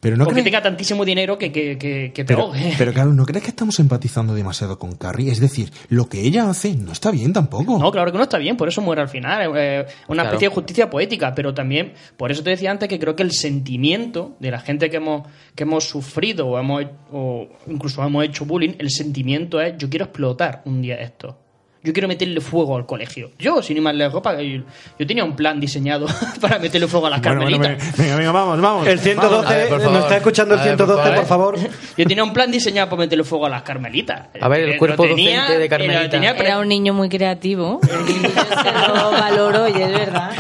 Pero 0.01 0.17
no 0.17 0.27
crees- 0.27 0.45
tenga 0.45 0.63
tantísimo 0.63 1.05
dinero 1.05 1.37
que, 1.39 1.51
que, 1.53 1.77
que, 1.79 2.13
que 2.15 2.25
te 2.25 2.35
pero, 2.35 2.43
ahogue. 2.47 2.75
pero 2.79 2.93
claro, 2.93 3.13
¿no 3.13 3.25
crees 3.27 3.43
que 3.43 3.51
estamos 3.51 3.79
empatizando 3.81 4.35
demasiado 4.35 4.79
con 4.79 4.95
Carrie? 4.97 5.31
Es 5.33 5.41
decir, 5.41 5.71
lo 5.89 6.09
que 6.09 6.21
ella 6.23 6.49
hace 6.49 6.75
no 6.77 6.93
está 6.93 7.11
bien 7.11 7.33
tampoco. 7.33 7.79
No, 7.79 7.91
claro 7.91 8.13
que 8.13 8.19
no 8.19 8.25
está 8.25 8.39
bien, 8.39 8.57
por 8.57 8.69
eso 8.69 8.81
muere 8.81 9.03
al 9.03 9.09
final. 9.09 9.53
eh, 9.57 9.87
una 10.09 10.23
Claro. 10.23 10.29
especie 10.37 10.49
de 10.49 10.55
justicia 10.55 10.91
poética, 10.91 11.35
pero 11.35 11.53
también, 11.55 11.93
por 12.17 12.31
eso 12.31 12.43
te 12.43 12.51
decía 12.51 12.71
antes 12.71 12.89
que 12.89 12.99
creo 12.99 13.17
que 13.17 13.23
el 13.23 13.33
sentimiento 13.33 14.37
de 14.41 14.51
la 14.51 14.61
gente 14.61 14.89
que 14.91 14.97
hemos, 14.99 15.27
que 15.55 15.65
hemos 15.65 15.85
sufrido 15.85 16.47
o, 16.47 16.59
hemos, 16.59 16.85
o 17.13 17.49
incluso 17.67 18.03
hemos 18.05 18.25
hecho 18.25 18.45
bullying, 18.45 18.75
el 18.79 18.91
sentimiento 18.91 19.61
es 19.61 19.75
yo 19.79 19.89
quiero 19.91 20.05
explotar 20.07 20.63
un 20.65 20.81
día 20.83 20.97
esto. 20.97 21.39
Yo 21.87 21.93
quiero 21.93 22.09
meterle 22.09 22.41
fuego 22.41 22.77
al 22.77 22.85
colegio. 22.85 23.31
Yo, 23.39 23.63
sin 23.63 23.77
ir 23.77 23.83
más 23.85 23.95
lejos, 23.95 24.21
para- 24.21 24.43
yo, 24.43 24.63
yo 24.99 25.07
tenía 25.07 25.25
un 25.25 25.37
plan 25.37 25.61
diseñado 25.61 26.07
para 26.41 26.59
meterle 26.59 26.89
fuego 26.89 27.07
a 27.07 27.11
las 27.11 27.23
Bueno, 27.23 27.43
bueno, 27.43 27.59
carmelitas. 27.61 27.97
venga, 27.97 28.17
venga, 28.17 28.33
vamos, 28.33 28.61
vamos. 28.61 28.87
El 28.89 28.99
112, 28.99 29.47
A 29.47 29.51
ver, 29.57 29.69
por 29.69 29.79
¿nos 29.79 29.85
favor. 29.87 30.01
está 30.03 30.17
escuchando 30.17 30.55
el 30.55 30.61
A 30.61 30.65
ver, 30.65 30.77
112, 30.77 31.13
por 31.13 31.27
favor? 31.27 31.57
Yo 31.97 32.07
tenía 32.07 32.25
un 32.25 32.33
plan 32.33 32.51
diseñado 32.51 32.91
para 32.91 33.01
meterle 33.03 33.23
fuego 33.25 33.47
a 33.47 33.51
las 33.51 33.63
carmelitas. 33.63 34.27
A 34.41 34.49
ver, 34.49 34.61
el 34.63 34.73
Eh, 34.73 34.79
cuerpo 34.79 35.05
tenía, 35.05 35.43
docente 35.43 35.59
de 35.61 35.69
Carmelita. 35.69 36.11
tenía 36.11 36.31
Era 36.33 36.59
un 36.59 36.69
niño 36.69 36.93
muy 36.93 37.09
creativo. 37.09 37.81
Y 38.09 38.23
yo 38.23 38.29
se 38.31 38.89
lo 38.89 39.11
valoro 39.13 39.69
y 39.69 39.81
es 39.83 39.93
verdad. 39.93 40.31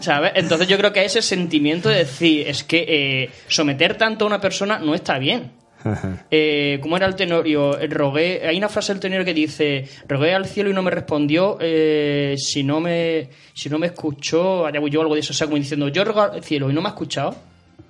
¿Sabes? 0.00 0.32
Entonces 0.34 0.68
yo 0.68 0.76
creo 0.78 0.92
que 0.92 1.04
ese 1.04 1.20
sentimiento 1.22 1.88
de 1.88 1.96
decir 1.98 2.46
es 2.48 2.64
que 2.64 2.84
eh, 2.88 3.30
someter 3.48 3.96
tanto 3.96 4.24
a 4.24 4.28
una 4.28 4.40
persona 4.40 4.78
no 4.78 4.94
está 4.94 5.18
bien. 5.18 5.50
Eh, 6.30 6.78
¿Cómo 6.82 6.96
era 6.96 7.06
el 7.06 7.14
tenorio? 7.16 7.76
Rogué, 7.88 8.42
hay 8.46 8.56
una 8.58 8.68
frase 8.68 8.92
del 8.92 9.00
tenorio 9.00 9.24
que 9.24 9.34
dice 9.34 9.88
rogué 10.06 10.34
al 10.34 10.46
cielo 10.46 10.70
y 10.70 10.72
no 10.72 10.82
me 10.82 10.90
respondió 10.90 11.58
eh, 11.60 12.34
si 12.38 12.62
no 12.62 12.80
me 12.80 13.28
si 13.54 13.68
no 13.68 13.78
me 13.78 13.86
escuchó 13.86 14.66
allá 14.66 14.78
voy 14.80 14.90
yo 14.90 15.00
algo 15.00 15.14
de 15.14 15.20
eso 15.20 15.32
o 15.32 15.34
sea 15.36 15.46
como 15.46 15.56
diciendo 15.56 15.88
yo 15.88 16.04
rogué 16.04 16.20
al 16.20 16.44
cielo 16.44 16.70
y 16.70 16.72
no 16.74 16.80
me 16.80 16.88
ha 16.88 16.90
escuchado 16.90 17.34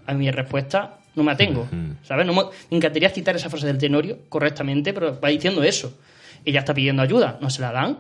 a 0.07 0.15
mi 0.15 0.31
respuesta 0.31 0.99
no 1.15 1.23
me 1.23 1.33
atengo 1.33 1.69
¿sabes? 2.03 2.25
No 2.27 2.33
me, 2.33 2.43
me 2.71 2.77
encantaría 2.77 3.11
citar 3.11 3.37
esa 3.37 3.51
frase 3.51 3.67
del 3.67 3.79
tenorio 3.79 4.19
correctamente 4.29 4.93
pero 4.93 5.21
va 5.21 5.29
diciendo 5.29 5.63
eso 5.63 5.99
ella 6.45 6.61
está 6.61 6.73
pidiendo 6.73 7.03
ayuda 7.03 7.39
no 7.41 7.51
se 7.51 7.61
la 7.61 7.73
dan 7.73 7.99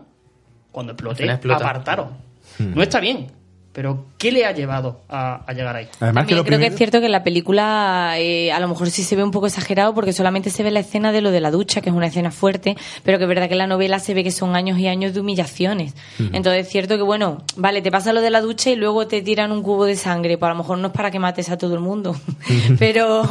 cuando 0.72 0.92
explote 0.92 1.24
explota. 1.24 1.64
apartaron 1.68 2.30
Hmm. 2.58 2.74
no 2.74 2.82
está 2.82 2.98
bien 3.00 3.26
pero 3.72 4.06
¿qué 4.18 4.32
le 4.32 4.44
ha 4.44 4.52
llevado 4.52 5.00
a, 5.08 5.44
a 5.46 5.52
llegar 5.52 5.76
ahí? 5.76 5.88
También 5.98 6.26
creo 6.26 6.58
que 6.58 6.66
es 6.66 6.76
cierto 6.76 6.98
que 6.98 7.06
en 7.06 7.12
la 7.12 7.22
película 7.22 8.14
eh, 8.18 8.50
a 8.50 8.58
lo 8.58 8.66
mejor 8.66 8.90
sí 8.90 9.04
se 9.04 9.14
ve 9.14 9.22
un 9.22 9.30
poco 9.30 9.46
exagerado 9.46 9.94
porque 9.94 10.12
solamente 10.12 10.50
se 10.50 10.64
ve 10.64 10.72
la 10.72 10.80
escena 10.80 11.12
de 11.12 11.20
lo 11.20 11.30
de 11.30 11.40
la 11.40 11.52
ducha, 11.52 11.80
que 11.80 11.88
es 11.90 11.94
una 11.94 12.08
escena 12.08 12.32
fuerte, 12.32 12.76
pero 13.04 13.18
que 13.18 13.24
es 13.24 13.28
verdad 13.28 13.46
que 13.46 13.54
en 13.54 13.58
la 13.58 13.68
novela 13.68 14.00
se 14.00 14.12
ve 14.12 14.24
que 14.24 14.32
son 14.32 14.56
años 14.56 14.78
y 14.78 14.88
años 14.88 15.14
de 15.14 15.20
humillaciones. 15.20 15.94
Entonces 16.18 16.66
es 16.66 16.68
cierto 16.72 16.96
que, 16.96 17.02
bueno, 17.02 17.38
vale, 17.56 17.80
te 17.80 17.92
pasa 17.92 18.12
lo 18.12 18.20
de 18.20 18.30
la 18.30 18.40
ducha 18.40 18.70
y 18.70 18.76
luego 18.76 19.06
te 19.06 19.22
tiran 19.22 19.52
un 19.52 19.62
cubo 19.62 19.84
de 19.84 19.94
sangre, 19.94 20.36
pues 20.36 20.48
a 20.48 20.52
lo 20.52 20.58
mejor 20.58 20.78
no 20.78 20.88
es 20.88 20.92
para 20.92 21.12
que 21.12 21.20
mates 21.20 21.48
a 21.50 21.56
todo 21.56 21.74
el 21.74 21.80
mundo, 21.80 22.16
pero, 22.78 23.22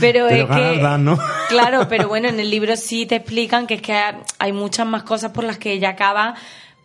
pero, 0.00 0.26
Pero 0.28 0.28
es 0.28 0.46
que... 0.46 0.82
dan, 0.82 1.04
¿no? 1.04 1.18
Claro, 1.48 1.86
pero 1.88 2.08
bueno, 2.08 2.28
en 2.28 2.40
el 2.40 2.50
libro 2.50 2.74
sí 2.74 3.06
te 3.06 3.16
explican 3.16 3.66
que 3.68 3.74
es 3.74 3.82
que 3.82 3.96
hay 4.38 4.52
muchas 4.52 4.86
más 4.86 5.04
cosas 5.04 5.30
por 5.30 5.44
las 5.44 5.58
que 5.58 5.72
ella 5.72 5.90
acaba 5.90 6.34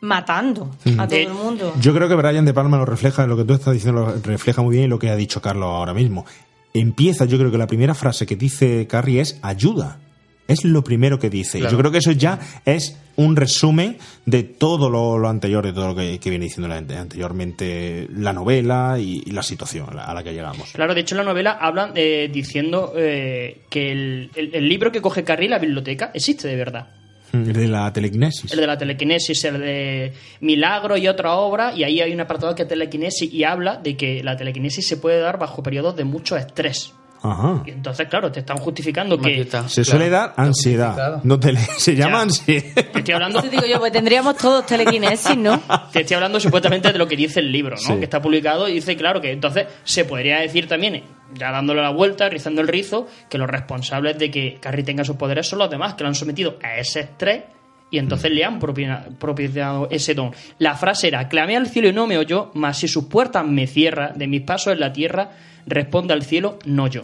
matando 0.02 0.72
a 0.98 1.08
todo 1.08 1.18
el 1.20 1.34
mundo. 1.34 1.74
Yo 1.82 1.94
creo 1.94 2.08
que 2.08 2.16
Brian 2.16 2.46
De 2.46 2.54
Palma 2.54 2.78
lo 2.78 2.86
refleja, 2.86 3.26
lo 3.28 3.36
que 3.38 3.44
tú 3.44 3.54
estás 3.54 3.74
diciendo 3.74 4.02
lo 4.02 4.14
refleja 4.22 4.62
muy 4.62 4.74
bien 4.76 4.86
y 4.86 4.88
lo 4.88 5.00
que 5.00 5.10
ha 5.10 5.16
dicho 5.16 5.42
Carlos 5.42 5.66
ahora 5.68 5.94
mismo. 5.94 6.26
Empieza, 6.74 7.26
yo 7.26 7.38
creo 7.38 7.52
que 7.52 7.58
la 7.58 7.68
primera 7.68 7.94
frase 7.96 8.26
que 8.26 8.36
dice 8.36 8.86
Carrie 8.88 9.22
es 9.22 9.40
ayuda. 9.42 10.00
Es 10.48 10.64
lo 10.66 10.84
primero 10.84 11.20
que 11.20 11.30
dice. 11.30 11.60
Y 11.60 11.62
Claro. 11.62 11.74
Yo 11.74 11.80
creo 11.80 11.92
que 11.92 11.98
eso 12.00 12.12
ya 12.12 12.40
es 12.66 12.98
un 13.18 13.36
resumen 13.36 13.98
de 14.26 14.42
todo 14.44 14.90
lo, 14.90 15.18
lo 15.20 15.30
anterior, 15.30 15.64
de 15.64 15.74
todo 15.74 15.90
lo 15.90 15.96
que, 15.96 16.20
que 16.20 16.30
viene 16.32 16.46
diciendo 16.46 16.68
la- 16.68 16.78
anteriormente 16.78 18.08
la 18.16 18.34
novela 18.34 18.98
y, 19.00 19.22
y 19.26 19.32
la 19.32 19.44
situación 19.44 19.88
a 19.92 19.94
la, 19.94 20.04
a 20.06 20.14
la 20.14 20.24
que 20.24 20.34
llegamos. 20.34 20.72
Claro, 20.74 20.96
de 20.96 21.02
hecho 21.02 21.14
en 21.16 21.20
la 21.20 21.24
novela 21.32 21.52
hablan 21.52 21.92
eh, 21.96 22.30
diciendo 22.34 22.94
eh, 22.96 23.62
que 23.70 23.92
el, 23.92 24.32
el- 24.36 24.56
el 24.56 24.68
libro 24.70 24.92
que 24.92 25.02
coge 25.02 25.24
Carrie, 25.24 25.50
la 25.50 25.60
biblioteca, 25.60 26.10
existe 26.14 26.48
de 26.48 26.56
verdad. 26.56 26.88
De 27.32 27.68
la 27.68 27.92
telequinesis. 27.94 28.52
El 28.52 28.60
de 28.60 28.68
la 28.68 28.78
telequinesis, 28.78 29.44
el 29.46 29.60
de 29.60 30.14
Milagro 30.42 30.98
y 30.98 31.08
otra 31.08 31.34
obra, 31.36 31.74
y 31.76 31.84
ahí 31.84 32.02
hay 32.02 32.14
un 32.14 32.22
apartado 32.22 32.56
que 32.56 32.64
es 32.64 32.68
telequinesis 32.68 33.32
y 33.32 33.44
habla 33.44 33.78
de 33.78 33.96
que 33.96 34.24
la 34.24 34.36
telequinesis 34.36 34.88
se 34.88 34.98
puede 34.98 35.20
dar 35.20 35.38
bajo 35.38 35.62
periodos 35.62 35.96
de 35.96 36.04
mucho 36.04 36.38
estrés. 36.38 36.94
Ajá. 37.22 37.64
Y 37.66 37.72
entonces, 37.72 38.08
claro, 38.08 38.32
te 38.32 38.40
están 38.40 38.58
justificando 38.58 39.18
que... 39.18 39.48
Se 39.68 39.84
suele 39.84 40.10
dar 40.10 40.34
ansiedad. 40.38 41.22
No 41.24 41.40
tele- 41.40 41.60
se 41.78 41.96
llama 41.96 42.22
ansiedad. 42.22 42.74
Te 42.74 43.00
estoy 43.00 43.14
hablando... 43.14 43.40
Eso 43.40 43.50
digo 43.50 43.66
yo, 43.66 43.80
pues 43.80 43.92
tendríamos 43.92 44.38
todos 44.38 44.66
telequinesis, 44.66 45.38
¿no? 45.38 45.62
Te 45.92 46.02
estoy 46.02 46.16
hablando 46.16 46.40
supuestamente 46.40 46.92
de 46.92 46.98
lo 46.98 47.08
que 47.08 47.16
dice 47.16 47.40
el 47.40 47.52
libro, 47.52 47.76
¿no? 47.76 47.82
Sí. 47.82 47.94
Que 47.98 48.04
está 48.06 48.22
publicado 48.22 48.68
y 48.70 48.74
dice, 48.74 48.96
claro, 48.96 49.22
que 49.22 49.32
entonces 49.32 49.68
se 49.84 50.06
podría 50.06 50.40
decir 50.40 50.68
también, 50.68 51.04
ya 51.34 51.52
dándole 51.52 51.82
la 51.82 51.92
vuelta, 51.92 52.30
rizando 52.30 52.62
el 52.62 52.68
rizo, 52.68 53.08
que 53.30 53.38
los 53.38 53.50
responsables 53.50 54.18
de 54.18 54.32
que 54.32 54.58
Carrie 54.62 54.84
tenga 54.84 55.04
sus 55.04 55.16
poderes 55.16 55.48
son 55.48 55.60
los 55.60 55.70
demás, 55.70 55.94
que 55.96 56.04
lo 56.04 56.10
han 56.10 56.16
sometido 56.16 56.58
a 56.64 56.78
ese 56.78 57.02
estrés 57.02 57.44
y 57.92 57.98
entonces 57.98 58.32
le 58.32 58.44
han 58.46 58.60
propiciado 58.60 59.88
ese 59.92 60.14
don. 60.14 60.32
La 60.60 60.76
frase 60.76 61.08
era, 61.08 61.28
clamé 61.28 61.58
al 61.58 61.68
cielo 61.68 61.90
y 61.90 61.94
no 61.94 62.08
me 62.08 62.18
oyó, 62.18 62.52
mas 62.54 62.78
si 62.78 62.88
sus 62.88 63.06
puertas 63.06 63.46
me 63.46 63.68
cierra, 63.68 64.12
de 64.16 64.28
mis 64.28 64.42
pasos 64.42 64.74
en 64.74 64.80
la 64.80 64.94
tierra, 64.94 65.32
responde 65.66 66.14
al 66.14 66.24
cielo, 66.24 66.60
no 66.66 66.88
yo. 66.88 67.04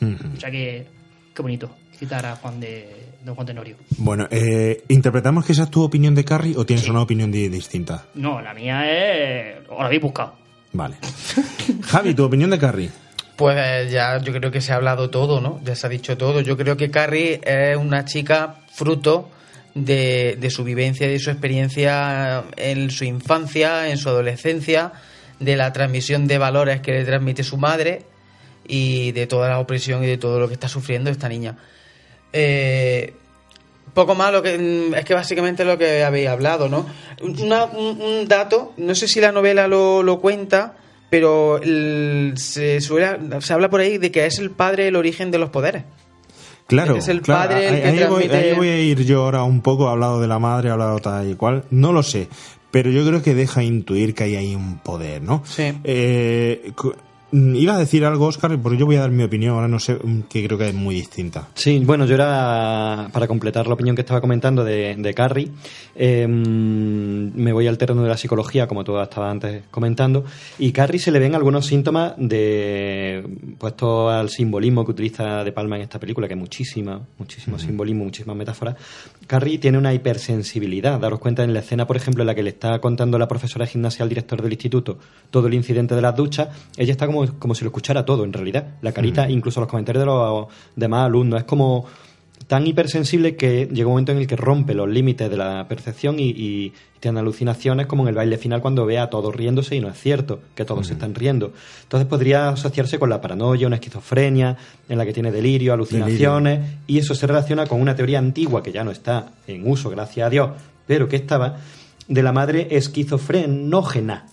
O 0.00 0.40
sea 0.40 0.50
que, 0.50 0.86
qué 1.34 1.42
bonito 1.42 1.70
citar 1.98 2.26
a 2.26 2.36
Juan 2.36 2.60
de, 2.60 2.94
don 3.24 3.34
Juan 3.34 3.46
Tenorio. 3.46 3.76
Bueno, 3.96 4.28
eh, 4.30 4.84
¿interpretamos 4.88 5.46
que 5.46 5.52
esa 5.52 5.62
es 5.62 5.70
tu 5.70 5.82
opinión 5.82 6.14
de 6.14 6.24
Carrie 6.26 6.54
o 6.54 6.66
tienes 6.66 6.86
una 6.90 7.00
opinión 7.00 7.32
di- 7.32 7.48
distinta? 7.48 8.04
No, 8.14 8.42
la 8.42 8.52
mía 8.52 8.84
es... 8.92 9.56
O 9.70 9.78
la 9.80 9.86
habéis 9.86 10.02
buscado. 10.02 10.34
Vale. 10.74 10.96
Javi, 11.86 12.12
tu 12.12 12.24
opinión 12.24 12.50
de 12.50 12.58
Carrie. 12.58 12.90
Pues 13.36 13.56
eh, 13.58 13.88
ya 13.90 14.18
yo 14.18 14.32
creo 14.34 14.50
que 14.50 14.60
se 14.60 14.72
ha 14.72 14.76
hablado 14.76 15.08
todo, 15.08 15.40
¿no? 15.40 15.58
Ya 15.64 15.74
se 15.74 15.86
ha 15.86 15.90
dicho 15.90 16.18
todo. 16.18 16.42
Yo 16.42 16.58
creo 16.58 16.76
que 16.76 16.90
Carrie 16.90 17.40
es 17.44 17.76
una 17.78 18.04
chica 18.04 18.56
fruto 18.74 19.30
de, 19.76 20.48
su 20.50 20.64
vivencia 20.64 21.06
y 21.06 21.10
de 21.10 21.18
su 21.18 21.30
experiencia 21.30 22.44
en 22.56 22.90
su 22.90 23.04
infancia, 23.04 23.88
en 23.90 23.98
su 23.98 24.08
adolescencia, 24.08 24.92
de 25.38 25.54
la 25.56 25.72
transmisión 25.72 26.26
de 26.26 26.38
valores 26.38 26.80
que 26.80 26.92
le 26.92 27.04
transmite 27.04 27.44
su 27.44 27.58
madre 27.58 28.02
y 28.66 29.12
de 29.12 29.26
toda 29.26 29.48
la 29.50 29.58
opresión 29.58 30.02
y 30.02 30.06
de 30.06 30.16
todo 30.16 30.40
lo 30.40 30.48
que 30.48 30.54
está 30.54 30.66
sufriendo 30.68 31.10
esta 31.10 31.28
niña. 31.28 31.56
Eh, 32.32 33.12
poco 33.92 34.14
más 34.14 34.32
lo 34.32 34.42
que 34.42 34.90
es 34.96 35.04
que 35.04 35.14
básicamente 35.14 35.64
lo 35.64 35.76
que 35.78 36.02
habéis 36.02 36.28
hablado, 36.28 36.68
¿no? 36.68 36.86
Una- 37.20 37.64
un, 37.66 38.26
dato, 38.26 38.72
no 38.78 38.94
sé 38.94 39.06
si 39.08 39.20
la 39.20 39.30
novela 39.32 39.68
lo, 39.68 40.18
cuenta, 40.20 40.74
pero 41.10 41.60
se, 41.62 42.80
suele- 42.80 43.40
se 43.40 43.52
habla 43.52 43.68
por 43.70 43.80
ahí 43.80 43.98
de 43.98 44.10
que 44.10 44.24
es 44.26 44.38
el 44.38 44.50
padre 44.50 44.88
el 44.88 44.96
origen 44.96 45.30
de 45.30 45.38
los 45.38 45.50
poderes. 45.50 45.84
Claro, 46.66 46.96
Es 46.96 47.08
el 47.08 47.22
claro, 47.22 47.50
padre 47.50 47.68
el 47.68 47.74
ahí, 47.74 47.80
que 47.80 48.04
ahí 48.04 48.10
voy, 48.10 48.22
ahí 48.24 48.54
voy 48.54 48.68
a 48.68 48.78
ir 48.80 49.04
yo 49.04 49.22
ahora 49.22 49.44
un 49.44 49.60
poco, 49.60 49.88
hablado 49.88 50.20
de 50.20 50.26
la 50.26 50.38
madre, 50.40 50.70
hablado 50.70 50.98
tal 50.98 51.30
y 51.30 51.34
cual, 51.34 51.64
no 51.70 51.92
lo 51.92 52.02
sé, 52.02 52.28
pero 52.72 52.90
yo 52.90 53.06
creo 53.06 53.22
que 53.22 53.34
deja 53.34 53.62
intuir 53.62 54.14
que 54.14 54.24
hay 54.24 54.36
ahí 54.36 54.54
un 54.56 54.78
poder, 54.78 55.22
¿no? 55.22 55.42
Sí. 55.44 55.72
Eh, 55.84 56.72
iba 57.32 57.74
a 57.74 57.78
decir 57.78 58.04
algo, 58.04 58.26
Oscar, 58.26 58.58
porque 58.60 58.78
yo 58.78 58.86
voy 58.86 58.96
a 58.96 59.00
dar 59.00 59.10
mi 59.10 59.22
opinión, 59.24 59.54
ahora 59.54 59.68
no 59.68 59.78
sé, 59.78 59.94
mm, 59.94 60.22
que 60.22 60.44
creo 60.46 60.58
que 60.58 60.68
es 60.68 60.74
muy 60.74 60.94
distinta. 60.94 61.48
Sí, 61.54 61.80
bueno, 61.84 62.06
yo 62.06 62.14
era, 62.14 63.08
para 63.12 63.26
completar 63.26 63.66
la 63.66 63.74
opinión 63.74 63.96
que 63.96 64.02
estaba 64.02 64.20
comentando 64.20 64.64
de, 64.64 64.94
de 64.96 65.14
Carrie, 65.14 65.50
eh, 65.94 66.26
me 66.28 67.52
voy 67.52 67.66
al 67.66 67.78
terreno 67.78 68.02
de 68.02 68.08
la 68.08 68.16
psicología, 68.16 68.66
como 68.66 68.84
tú 68.84 68.98
estabas 68.98 69.30
antes 69.30 69.64
comentando, 69.70 70.24
y 70.58 70.72
Carrie 70.72 70.98
se 70.98 71.10
le 71.10 71.18
ven 71.18 71.34
algunos 71.34 71.66
síntomas 71.66 72.14
de, 72.16 73.24
puesto 73.58 74.08
al 74.08 74.30
simbolismo 74.30 74.84
que 74.84 74.92
utiliza 74.92 75.42
De 75.44 75.52
Palma 75.52 75.76
en 75.76 75.82
esta 75.82 75.98
película, 75.98 76.28
que 76.28 76.34
es 76.34 76.40
muchísima, 76.40 77.00
muchísimo 77.18 77.58
simbolismo, 77.58 78.04
muchísimas 78.04 78.36
metáforas. 78.36 78.76
Carrie 79.26 79.58
tiene 79.58 79.78
una 79.78 79.92
hipersensibilidad, 79.92 81.00
daros 81.00 81.18
cuenta 81.18 81.42
en 81.42 81.52
la 81.52 81.60
escena, 81.60 81.86
por 81.86 81.96
ejemplo, 81.96 82.22
en 82.22 82.28
la 82.28 82.34
que 82.34 82.42
le 82.42 82.50
está 82.50 82.78
contando 82.80 83.18
la 83.18 83.26
profesora 83.26 83.64
de 83.64 83.72
gimnasia 83.72 84.02
al 84.02 84.08
director 84.08 84.42
del 84.42 84.52
instituto 84.52 84.98
todo 85.30 85.46
el 85.46 85.54
incidente 85.54 85.94
de 85.94 86.02
las 86.02 86.14
duchas, 86.14 86.48
ella 86.76 86.92
está 86.92 87.06
como, 87.06 87.15
como 87.38 87.54
si 87.54 87.64
lo 87.64 87.68
escuchara 87.68 88.04
todo, 88.04 88.24
en 88.24 88.32
realidad. 88.32 88.74
La 88.82 88.92
carita, 88.92 89.28
incluso 89.28 89.60
los 89.60 89.68
comentarios 89.68 90.02
de 90.02 90.06
los 90.06 90.46
demás 90.74 91.06
alumnos, 91.06 91.40
es 91.40 91.46
como 91.46 91.86
tan 92.46 92.66
hipersensible 92.66 93.36
que 93.36 93.66
llega 93.72 93.88
un 93.88 93.94
momento 93.94 94.12
en 94.12 94.18
el 94.18 94.26
que 94.26 94.36
rompe 94.36 94.74
los 94.74 94.88
límites 94.88 95.28
de 95.28 95.36
la 95.36 95.66
percepción 95.68 96.20
y, 96.20 96.28
y 96.28 96.72
tiene 97.00 97.20
alucinaciones 97.20 97.86
como 97.86 98.04
en 98.04 98.10
el 98.10 98.14
baile 98.14 98.38
final 98.38 98.60
cuando 98.60 98.86
ve 98.86 98.98
a 98.98 99.10
todos 99.10 99.34
riéndose 99.34 99.74
y 99.74 99.80
no 99.80 99.88
es 99.88 99.98
cierto 99.98 100.40
que 100.54 100.64
todos 100.64 100.86
se 100.86 100.92
están 100.92 101.14
riendo. 101.14 101.52
Entonces 101.82 102.08
podría 102.08 102.50
asociarse 102.50 102.98
con 102.98 103.10
la 103.10 103.20
paranoia, 103.20 103.66
una 103.66 103.76
esquizofrenia 103.76 104.56
en 104.88 104.98
la 104.98 105.04
que 105.04 105.12
tiene 105.12 105.32
delirio, 105.32 105.72
alucinaciones 105.72 106.60
y 106.86 106.98
eso 106.98 107.14
se 107.14 107.26
relaciona 107.26 107.66
con 107.66 107.80
una 107.80 107.96
teoría 107.96 108.18
antigua 108.18 108.62
que 108.62 108.72
ya 108.72 108.84
no 108.84 108.90
está 108.90 109.32
en 109.46 109.68
uso, 109.68 109.90
gracias 109.90 110.26
a 110.26 110.30
Dios, 110.30 110.50
pero 110.86 111.08
que 111.08 111.16
estaba 111.16 111.56
de 112.06 112.22
la 112.22 112.32
madre 112.32 112.68
esquizofrenógena 112.70 114.26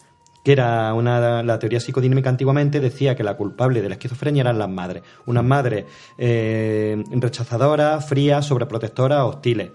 que 0.44 0.52
era 0.52 0.94
una, 0.94 1.41
la 1.41 1.57
teoría 1.57 1.80
psicodinámica 1.80 2.30
antiguamente, 2.30 2.80
decía 2.80 3.15
que 3.15 3.24
la 3.24 3.36
culpable 3.36 3.82
de 3.82 3.90
la 3.90 3.95
esquizofrenia 3.95 4.41
eran 4.41 4.60
las 4.60 4.70
madres. 4.70 5.03
Unas 5.26 5.44
madres 5.44 5.86
eh, 6.18 7.02
rechazadoras, 7.11 8.06
frías, 8.07 8.45
sobreprotectoras, 8.45 9.24
hostiles. 9.24 9.72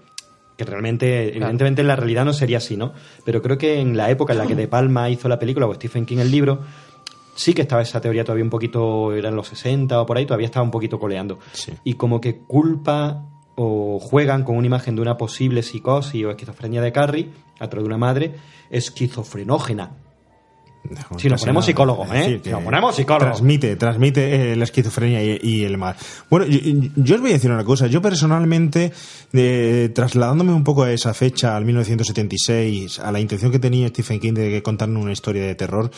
que 0.55 0.65
realmente, 0.65 1.29
evidentemente 1.29 1.81
en 1.81 1.87
la 1.87 1.95
realidad 1.95 2.23
no 2.23 2.33
sería 2.33 2.57
así, 2.57 2.77
¿no? 2.77 2.93
Pero 3.25 3.41
creo 3.41 3.57
que 3.57 3.79
en 3.79 3.97
la 3.97 4.11
época 4.11 4.33
en 4.33 4.39
la 4.39 4.45
que 4.45 4.55
De 4.55 4.67
Palma 4.67 5.09
hizo 5.09 5.27
la 5.27 5.39
película 5.39 5.65
o 5.65 5.73
Stephen 5.73 6.05
King 6.05 6.19
el 6.19 6.29
libro, 6.29 6.59
sí 7.33 7.53
que 7.53 7.63
estaba 7.63 7.81
esa 7.81 7.99
teoría 7.99 8.23
todavía 8.23 8.43
un 8.43 8.49
poquito, 8.51 9.13
eran 9.13 9.35
los 9.35 9.47
60 9.47 10.01
o 10.01 10.05
por 10.05 10.17
ahí, 10.17 10.25
todavía 10.25 10.45
estaba 10.45 10.63
un 10.63 10.71
poquito 10.71 10.99
coleando. 10.99 11.39
Y 11.83 11.95
como 11.95 12.21
que 12.21 12.41
culpa 12.41 13.25
o 13.55 13.99
juegan 13.99 14.43
con 14.43 14.55
una 14.55 14.67
imagen 14.67 14.95
de 14.95 15.01
una 15.01 15.17
posible 15.17 15.63
psicosis 15.63 16.25
o 16.25 16.29
esquizofrenia 16.29 16.81
de 16.81 16.91
Carrie 16.91 17.29
a 17.59 17.67
través 17.69 17.83
de 17.83 17.87
una 17.87 17.97
madre 17.97 18.35
esquizofrenógena. 18.69 20.08
Si 21.17 21.29
nos 21.29 21.41
ponemos 21.41 21.65
psicólogos, 21.65 22.07
¿eh? 22.13 22.39
Si 22.43 22.49
nos 22.49 22.63
ponemos 22.63 22.95
psicólogos. 22.95 23.27
Transmite, 23.27 23.75
transmite 23.75 24.53
eh, 24.53 24.55
la 24.55 24.63
esquizofrenia 24.63 25.21
y, 25.21 25.39
y 25.41 25.63
el 25.63 25.77
mal. 25.77 25.95
Bueno, 26.29 26.45
yo, 26.47 26.59
yo 26.95 27.15
os 27.15 27.21
voy 27.21 27.31
a 27.31 27.33
decir 27.33 27.51
una 27.51 27.63
cosa. 27.63 27.87
Yo 27.87 28.01
personalmente, 28.01 28.91
eh, 29.33 29.91
trasladándome 29.93 30.53
un 30.53 30.63
poco 30.63 30.83
a 30.83 30.91
esa 30.91 31.13
fecha, 31.13 31.55
al 31.55 31.65
1976, 31.65 32.99
a 32.99 33.11
la 33.11 33.19
intención 33.19 33.51
que 33.51 33.59
tenía 33.59 33.89
Stephen 33.89 34.19
King 34.19 34.33
de 34.33 34.63
contarnos 34.63 35.03
una 35.03 35.11
historia 35.11 35.43
de 35.43 35.55
terror, 35.55 35.91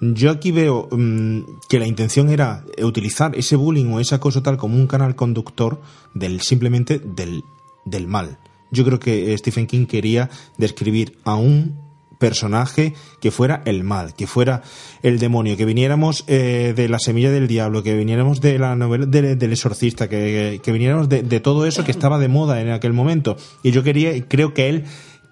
yo 0.00 0.30
aquí 0.30 0.52
veo 0.52 0.88
mm, 0.90 1.40
que 1.68 1.78
la 1.78 1.86
intención 1.86 2.28
era 2.28 2.64
utilizar 2.82 3.34
ese 3.34 3.56
bullying 3.56 3.86
o 3.86 4.00
ese 4.00 4.14
acoso 4.14 4.42
tal 4.42 4.58
como 4.58 4.76
un 4.76 4.86
canal 4.86 5.16
conductor 5.16 5.80
del 6.14 6.40
simplemente 6.42 7.00
del, 7.02 7.42
del 7.84 8.06
mal. 8.06 8.38
Yo 8.70 8.84
creo 8.84 9.00
que 9.00 9.36
Stephen 9.38 9.66
King 9.66 9.86
quería 9.86 10.28
describir 10.58 11.18
a 11.24 11.36
un 11.36 11.85
personaje 12.18 12.94
que 13.20 13.30
fuera 13.30 13.62
el 13.64 13.84
mal, 13.84 14.14
que 14.14 14.26
fuera 14.26 14.62
el 15.02 15.18
demonio, 15.18 15.56
que 15.56 15.64
viniéramos 15.64 16.24
eh, 16.26 16.72
de 16.74 16.88
la 16.88 16.98
semilla 16.98 17.30
del 17.30 17.46
diablo, 17.48 17.82
que 17.82 17.94
viniéramos 17.94 18.40
de 18.40 18.58
la 18.58 18.74
novela 18.76 19.06
de- 19.06 19.36
del 19.36 19.52
exorcista, 19.52 20.08
que, 20.08 20.60
viniéramos 20.66 21.08
de, 21.08 21.22
todo 21.40 21.66
eso 21.66 21.84
que 21.84 21.90
estaba 21.90 22.18
de 22.18 22.28
moda 22.28 22.60
en 22.60 22.70
aquel 22.70 22.92
momento. 22.92 23.36
Y 23.62 23.70
yo 23.70 23.82
quería, 23.82 24.12
creo 24.26 24.54
que 24.54 24.68
él 24.68 24.84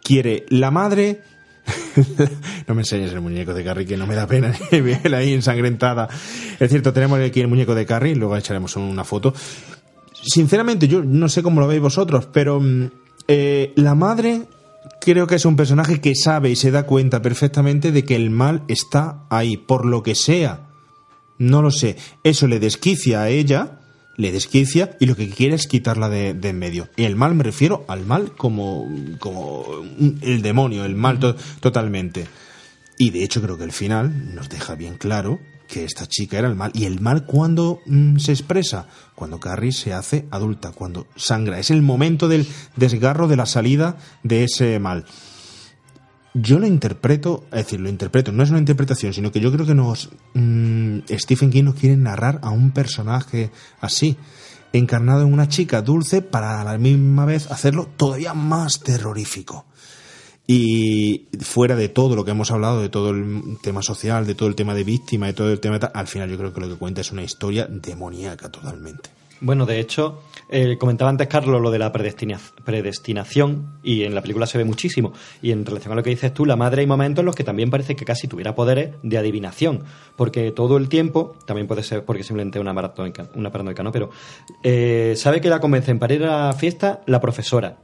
quiere 0.03 0.45
la 0.49 0.71
madre. 0.71 1.23
no 2.69 2.75
me 2.75 2.83
enseñes 2.83 3.13
el 3.13 3.21
muñeco 3.23 3.55
de 3.55 3.65
Carrie, 3.65 3.87
que 3.87 3.97
no 3.97 4.07
me 4.07 4.15
da 4.15 4.27
pena 4.27 4.55
verla 4.71 5.19
ahí 5.19 5.33
ensangrentada. 5.33 6.09
Es 6.61 6.71
cierto, 6.71 6.93
tenemos 6.93 7.19
aquí 7.21 7.41
el 7.41 7.49
muñeco 7.49 7.75
de 7.75 7.87
Carrie, 7.87 8.15
luego 8.15 8.37
echaremos 8.37 8.77
una 8.77 9.05
foto. 9.05 9.33
Sinceramente, 10.23 10.89
yo 10.89 11.03
no 11.03 11.29
sé 11.29 11.43
cómo 11.43 11.61
lo 11.61 11.67
veis 11.67 11.81
vosotros, 11.81 12.29
pero 12.33 12.61
mm, 12.61 12.91
eh, 13.29 13.73
la 13.77 13.95
madre 13.95 14.43
creo 15.05 15.27
que 15.27 15.35
es 15.37 15.45
un 15.45 15.57
personaje 15.57 16.01
que 16.01 16.15
sabe 16.15 16.51
y 16.51 16.57
se 16.57 16.71
da 16.71 16.85
cuenta 16.85 17.21
perfectamente 17.23 17.93
de 17.93 18.05
que 18.05 18.17
el 18.17 18.31
mal 18.31 18.63
está 18.69 19.25
ahí, 19.31 19.57
por 19.57 19.85
lo 19.87 20.03
que 20.03 20.15
sea. 20.15 20.69
No 21.39 21.63
lo 21.63 21.71
sé. 21.71 21.97
Eso 22.23 22.47
le 22.47 22.59
desquicia 22.61 23.23
a 23.23 23.29
ella, 23.29 23.81
le 24.17 24.33
desquicia 24.33 24.97
y 25.01 25.07
lo 25.07 25.17
que 25.17 25.29
quiere 25.29 25.55
es 25.57 25.67
quitarla 25.67 26.09
de, 26.09 26.31
en 26.31 26.59
medio. 26.59 26.89
Y 26.97 27.05
el 27.05 27.17
mal 27.17 27.35
me 27.35 27.45
refiero 27.45 27.85
al 27.89 28.07
mal 28.07 28.33
como, 28.37 28.89
como 29.19 29.65
el 30.23 30.43
demonio, 30.43 30.85
el 30.85 30.95
mal 30.95 31.19
to- 31.19 31.37
totalmente. 31.61 32.27
Y 32.99 33.11
de 33.11 33.25
hecho 33.25 33.43
creo 33.43 33.59
que 33.59 33.65
el 33.65 33.73
final 33.73 34.35
nos 34.35 34.49
deja 34.49 34.75
bien 34.77 34.97
claro 34.97 35.41
que 35.75 35.85
esta 35.85 36.07
chica 36.07 36.39
era 36.39 36.47
el 36.47 36.55
mal. 36.55 36.71
¿Y 36.73 36.85
el 36.85 37.01
mal 37.01 37.27
cuando 37.27 37.81
se 38.19 38.31
expresa? 38.31 38.87
Cuando 39.17 39.41
Carrie 39.41 39.73
se 39.73 39.93
hace 39.93 40.25
adulta, 40.31 40.71
cuando 40.71 41.09
sangra. 41.17 41.59
Es 41.59 41.73
el 41.73 41.83
momento 41.83 42.29
del 42.29 42.47
desgarro 42.77 43.27
de 43.27 43.35
la 43.35 43.45
salida 43.45 43.97
de 44.23 44.45
ese 44.45 44.79
mal. 44.79 45.05
Yo 46.33 46.61
lo 46.61 46.69
interpreto, 46.69 47.45
es 47.51 47.65
decir, 47.65 47.81
lo 47.81 47.89
interpreto, 47.89 48.31
no 48.31 48.45
es 48.45 48.51
una 48.51 48.61
interpretación, 48.61 49.13
sino 49.13 49.33
que 49.33 49.41
yo 49.41 49.51
creo 49.51 49.67
que 49.67 49.75
nos 49.75 50.11
mm, 50.35 50.99
Stephen 51.11 51.51
King 51.51 51.65
nos 51.65 51.75
quiere 51.75 51.97
narrar 51.97 52.39
a 52.43 52.51
un 52.51 52.71
personaje 52.71 53.51
así, 53.81 54.17
encarnado 54.73 55.23
en 55.23 55.33
una 55.33 55.49
chica 55.49 55.83
dulce 55.83 56.23
para 56.23 56.61
a 56.61 56.65
la 56.65 56.79
misma 56.79 57.25
vez 57.25 57.51
hacerlo 57.51 57.89
todavía 57.97 58.33
más 58.33 58.79
terrorífico. 58.79 59.67
Y 60.47 61.27
fuera 61.41 61.75
de 61.75 61.89
todo 61.89 62.15
lo 62.15 62.25
que 62.25 62.33
hemos 62.33 62.51
hablado, 62.51 62.83
de 62.83 62.91
todo 62.91 63.11
el 63.11 63.59
tema 63.63 63.83
social, 63.83 64.27
de 64.27 64.35
todo 64.35 64.49
el 64.49 64.55
tema 64.55 64.75
de 64.75 64.85
víctima, 64.85 65.27
de 65.27 65.33
todo 65.33 65.51
el 65.51 65.61
tema 65.61 65.79
de 65.79 65.89
al 65.93 66.07
final 66.07 66.31
yo 66.31 66.37
creo 66.37 66.53
que 66.53 66.61
lo 66.61 66.69
que 66.69 66.77
cuenta 66.77 67.01
es 67.01 67.13
una 67.13 67.23
historia 67.23 67.67
demoníaca 67.69 68.51
totalmente. 68.51 69.11
Bueno, 69.41 69.67
de 69.67 69.81
hecho, 69.81 70.23
eh, 70.49 70.79
comentaba 70.79 71.11
antes 71.11 71.29
Carlos 71.29 71.61
lo 71.61 71.71
de 71.71 71.79
la 71.79 71.93
predestina- 71.93 72.41
predestinación 72.65 73.79
y 73.83 74.05
en 74.05 74.15
la 74.15 74.23
película 74.23 74.47
se 74.47 74.59
ve 74.59 74.65
muchísimo. 74.65 75.13
Y 75.43 75.51
en 75.51 75.67
relación 75.67 75.93
a 75.93 75.97
lo 75.97 76.03
que 76.03 76.11
dices 76.11 76.33
tú, 76.33 76.47
la 76.47 76.57
madre 76.57 76.81
hay 76.81 76.87
momentos 76.87 77.23
en 77.23 77.27
los 77.27 77.35
que 77.35 77.45
también 77.45 77.69
parece 77.69 77.97
que 77.97 78.05
casi 78.05 78.29
tuviera 78.29 78.55
poderes 78.55 78.95
de 79.03 79.19
adivinación. 79.19 79.83
Porque 80.17 80.51
todo 80.53 80.77
el 80.77 80.89
tiempo, 80.89 81.37
también 81.47 81.67
puede 81.67 81.83
ser 81.83 82.05
porque 82.05 82.23
simplemente 82.23 82.59
una 82.61 82.73
una 83.35 83.51
paranoica 83.51 83.83
¿no? 83.83 83.93
Pero 83.93 84.11
eh, 84.63 85.15
sabe 85.17 85.41
que 85.41 85.49
la 85.51 85.61
convencen 85.61 85.99
para 85.99 86.15
ir 86.15 86.25
a 86.25 86.47
la 86.47 86.53
fiesta 86.53 87.03
la 87.07 87.21
profesora. 87.21 87.79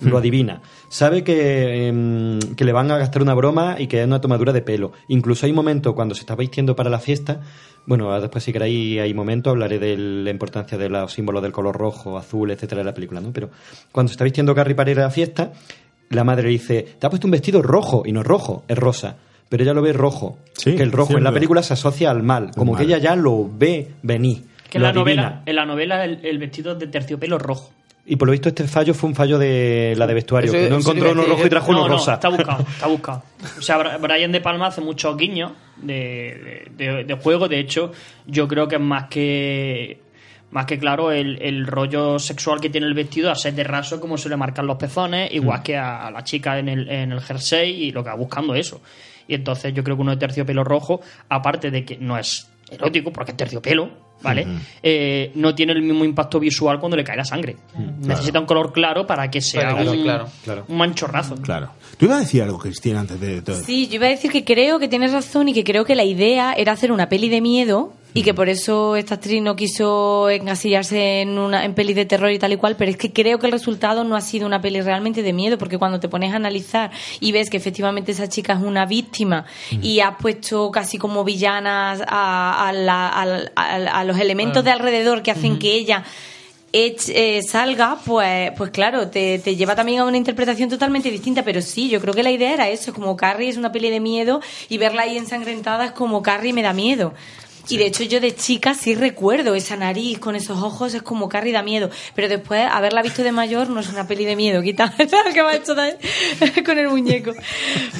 Lo 0.00 0.14
Hmm. 0.14 0.16
adivina. 0.16 0.62
Sabe 0.88 1.24
que, 1.24 1.88
em, 1.88 2.38
que 2.56 2.64
le 2.64 2.72
van 2.72 2.90
a 2.90 2.98
gastar 2.98 3.20
una 3.22 3.34
broma 3.34 3.76
y 3.78 3.86
que 3.88 4.00
es 4.00 4.06
una 4.06 4.20
tomadura 4.20 4.52
de 4.52 4.62
pelo. 4.62 4.92
Incluso 5.08 5.46
hay 5.46 5.52
momentos 5.52 5.94
cuando 5.94 6.14
se 6.14 6.20
está 6.20 6.36
vistiendo 6.36 6.76
para 6.76 6.88
la 6.88 6.98
fiesta. 7.00 7.40
Bueno, 7.86 8.20
después 8.20 8.44
si 8.44 8.52
queréis 8.52 9.00
hay 9.00 9.12
momentos, 9.14 9.50
hablaré 9.50 9.78
de 9.78 9.96
la 9.96 10.30
importancia 10.30 10.78
de 10.78 10.88
los 10.88 11.12
símbolos 11.12 11.42
del 11.42 11.52
color 11.52 11.76
rojo, 11.76 12.16
azul, 12.18 12.50
etcétera 12.50 12.80
de 12.80 12.84
la 12.84 12.94
película, 12.94 13.20
¿no? 13.20 13.32
Pero 13.32 13.50
cuando 13.90 14.08
se 14.08 14.12
está 14.14 14.24
vistiendo 14.24 14.54
Carrie 14.54 14.74
para 14.74 14.90
ir 14.90 15.00
a 15.00 15.04
la 15.04 15.10
fiesta, 15.10 15.52
la 16.10 16.22
madre 16.22 16.44
le 16.44 16.50
dice, 16.50 16.86
te 16.98 17.06
ha 17.06 17.10
puesto 17.10 17.26
un 17.26 17.32
vestido 17.32 17.60
rojo, 17.62 18.02
y 18.06 18.12
no 18.12 18.20
es 18.20 18.26
rojo, 18.26 18.64
es 18.68 18.76
rosa. 18.78 19.16
Pero 19.48 19.62
ella 19.62 19.72
lo 19.72 19.80
ve 19.82 19.94
rojo. 19.94 20.38
Sí, 20.52 20.76
que 20.76 20.82
el 20.82 20.92
rojo 20.92 21.16
en 21.16 21.24
la 21.24 21.32
película 21.32 21.62
se 21.62 21.72
asocia 21.72 22.10
al 22.10 22.22
mal. 22.22 22.50
Como 22.54 22.72
mal. 22.72 22.78
que 22.80 22.86
ella 22.86 22.98
ya 22.98 23.16
lo 23.16 23.48
ve 23.50 23.88
venir. 24.02 24.44
Que 24.68 24.76
en 24.76 24.82
la, 24.82 24.92
novela, 24.92 25.42
en 25.46 25.56
la 25.56 25.64
novela 25.64 26.04
el, 26.04 26.20
el 26.24 26.36
vestido 26.38 26.72
es 26.72 26.78
de 26.78 26.86
terciopelo 26.88 27.38
rojo. 27.38 27.70
Y 28.10 28.16
por 28.16 28.26
lo 28.28 28.32
visto 28.32 28.48
este 28.48 28.66
fallo 28.66 28.94
fue 28.94 29.10
un 29.10 29.14
fallo 29.14 29.38
de 29.38 29.94
la 29.96 30.06
de 30.06 30.14
vestuario, 30.14 30.50
Eso- 30.50 30.58
que 30.64 30.70
no 30.70 30.78
encontró 30.78 31.12
uno 31.12 31.24
rojo 31.24 31.46
y 31.46 31.50
trajo 31.50 31.72
no, 31.72 31.78
uno 31.80 31.88
no, 31.88 31.94
rosa. 31.94 32.14
está 32.14 32.28
buscado, 32.30 32.62
está 32.68 32.86
buscado. 32.88 33.22
O 33.58 33.62
sea, 33.62 33.98
Brian 33.98 34.32
De 34.32 34.40
Palma 34.40 34.68
hace 34.68 34.80
muchos 34.80 35.16
guiños 35.16 35.52
de, 35.76 37.04
de- 37.06 37.14
juego. 37.14 37.48
De 37.48 37.58
hecho, 37.60 37.92
yo 38.26 38.48
creo 38.48 38.66
que 38.66 38.76
es 38.76 38.80
más 38.80 39.08
que 39.08 40.00
más 40.50 40.64
que 40.64 40.78
claro 40.78 41.12
el, 41.12 41.42
el 41.42 41.66
rollo 41.66 42.18
sexual 42.18 42.58
que 42.58 42.70
tiene 42.70 42.86
el 42.86 42.94
vestido 42.94 43.30
a 43.30 43.34
ser 43.34 43.52
de 43.52 43.64
raso 43.64 44.00
como 44.00 44.16
suele 44.16 44.38
marcar 44.38 44.64
los 44.64 44.78
pezones, 44.78 45.30
igual 45.34 45.60
Mm. 45.60 45.62
que 45.62 45.76
a 45.76 46.10
la 46.10 46.24
chica 46.24 46.58
en 46.58 46.70
el, 46.70 46.88
en 46.88 47.12
el 47.12 47.20
jersey 47.20 47.84
y 47.84 47.92
lo 47.92 48.02
que 48.02 48.08
va 48.08 48.16
buscando 48.16 48.54
eso. 48.54 48.80
Y 49.26 49.34
entonces 49.34 49.74
yo 49.74 49.84
creo 49.84 49.96
que 49.96 50.00
uno 50.02 50.12
de 50.12 50.16
terciopelo 50.16 50.64
rojo, 50.64 51.02
aparte 51.28 51.70
de 51.70 51.84
que 51.84 51.98
no 51.98 52.16
es 52.16 52.48
erótico, 52.70 53.12
porque 53.12 53.32
es 53.32 53.36
terciopelo, 53.36 53.90
¿vale? 54.22 54.42
Ujú. 54.42 54.52
Eh, 54.82 55.32
no 55.34 55.54
tiene 55.54 55.72
el 55.72 55.82
mismo 55.82 56.04
impacto 56.04 56.38
visual 56.40 56.78
cuando 56.80 56.96
le 56.96 57.04
cae 57.04 57.16
la 57.16 57.24
sangre. 57.24 57.56
Mm, 57.74 58.06
Necesita 58.06 58.40
un 58.40 58.46
color 58.46 58.72
claro 58.72 59.06
para 59.06 59.30
que 59.30 59.40
sea 59.40 59.70
Claro, 59.72 59.90
un, 59.92 60.02
claro, 60.02 60.28
claro. 60.44 60.64
un 60.68 60.76
manchorrazo. 60.76 61.36
Claro. 61.36 61.70
Tú 61.96 62.06
ibas 62.06 62.18
a 62.18 62.20
decir 62.20 62.42
algo, 62.42 62.58
Cristina, 62.58 63.00
antes 63.00 63.20
de 63.20 63.42
todo. 63.42 63.56
Sí, 63.56 63.88
yo 63.88 63.96
iba 63.96 64.06
a 64.06 64.10
decir 64.10 64.30
que 64.30 64.44
creo 64.44 64.78
que 64.78 64.88
tienes 64.88 65.12
razón 65.12 65.48
y 65.48 65.52
que 65.54 65.64
creo 65.64 65.84
que 65.84 65.94
la 65.94 66.04
idea 66.04 66.52
era 66.52 66.72
hacer 66.72 66.92
una 66.92 67.08
peli 67.08 67.28
de 67.28 67.40
miedo 67.40 67.92
y 68.14 68.22
que 68.22 68.32
por 68.34 68.48
eso 68.48 68.96
esta 68.96 69.16
actriz 69.16 69.42
no 69.42 69.54
quiso 69.54 70.30
encasillarse 70.30 71.20
en 71.20 71.38
una 71.38 71.64
en 71.64 71.74
peli 71.74 71.92
de 71.94 72.04
terror 72.06 72.30
y 72.32 72.38
tal 72.38 72.52
y 72.52 72.56
cual, 72.56 72.74
pero 72.76 72.90
es 72.90 72.96
que 72.96 73.12
creo 73.12 73.38
que 73.38 73.46
el 73.46 73.52
resultado 73.52 74.02
no 74.02 74.16
ha 74.16 74.20
sido 74.20 74.46
una 74.46 74.60
peli 74.60 74.80
realmente 74.80 75.22
de 75.22 75.32
miedo, 75.32 75.58
porque 75.58 75.78
cuando 75.78 76.00
te 76.00 76.08
pones 76.08 76.32
a 76.32 76.36
analizar 76.36 76.90
y 77.20 77.32
ves 77.32 77.50
que 77.50 77.58
efectivamente 77.58 78.12
esa 78.12 78.28
chica 78.28 78.54
es 78.54 78.60
una 78.60 78.86
víctima 78.86 79.44
y 79.82 80.00
has 80.00 80.16
puesto 80.20 80.70
casi 80.70 80.96
como 80.98 81.22
villanas 81.22 82.02
a, 82.06 82.68
a 82.68 82.72
la- 82.72 83.08
a 83.92 84.04
los 84.04 84.18
elementos 84.18 84.64
de 84.64 84.70
alrededor 84.70 85.22
que 85.22 85.30
hacen 85.30 85.58
que 85.58 85.74
ella 85.74 86.02
eh, 86.72 87.40
salga, 87.48 87.98
pues, 88.04 88.52
pues 88.56 88.70
claro, 88.70 89.08
te, 89.08 89.38
te 89.38 89.56
lleva 89.56 89.74
también 89.74 90.00
a 90.00 90.04
una 90.04 90.16
interpretación 90.18 90.68
totalmente 90.68 91.10
distinta. 91.10 91.42
Pero 91.42 91.62
sí, 91.62 91.88
yo 91.88 92.00
creo 92.00 92.12
que 92.14 92.22
la 92.22 92.30
idea 92.30 92.52
era 92.52 92.68
eso, 92.68 92.92
como 92.92 93.16
Carrie 93.16 93.48
es 93.48 93.56
una 93.56 93.72
peli 93.72 93.90
de 93.90 94.00
miedo 94.00 94.40
y 94.68 94.76
verla 94.78 95.02
ahí 95.02 95.16
ensangrentada 95.16 95.86
es 95.86 95.92
como 95.92 96.22
Carrie 96.22 96.52
me 96.52 96.62
da 96.62 96.72
miedo. 96.72 97.14
Y 97.68 97.76
de 97.76 97.86
hecho 97.86 98.04
yo 98.04 98.20
de 98.20 98.34
chica 98.34 98.74
sí 98.74 98.94
recuerdo 98.94 99.54
esa 99.54 99.76
nariz 99.76 100.18
con 100.18 100.34
esos 100.36 100.62
ojos, 100.62 100.94
es 100.94 101.02
como 101.02 101.28
Carrie 101.28 101.52
da 101.52 101.62
miedo. 101.62 101.90
Pero 102.14 102.28
después, 102.28 102.66
haberla 102.70 103.02
visto 103.02 103.22
de 103.22 103.32
mayor 103.32 103.68
no 103.68 103.80
es 103.80 103.88
una 103.90 104.06
peli 104.06 104.24
de 104.24 104.36
miedo, 104.36 104.62
quita 104.62 104.92
¿sabes 104.96 105.34
que 105.34 105.42
me 105.42 105.48
ha 105.50 105.56
hecho 105.56 105.74
con 106.64 106.78
el 106.78 106.88
muñeco. 106.88 107.32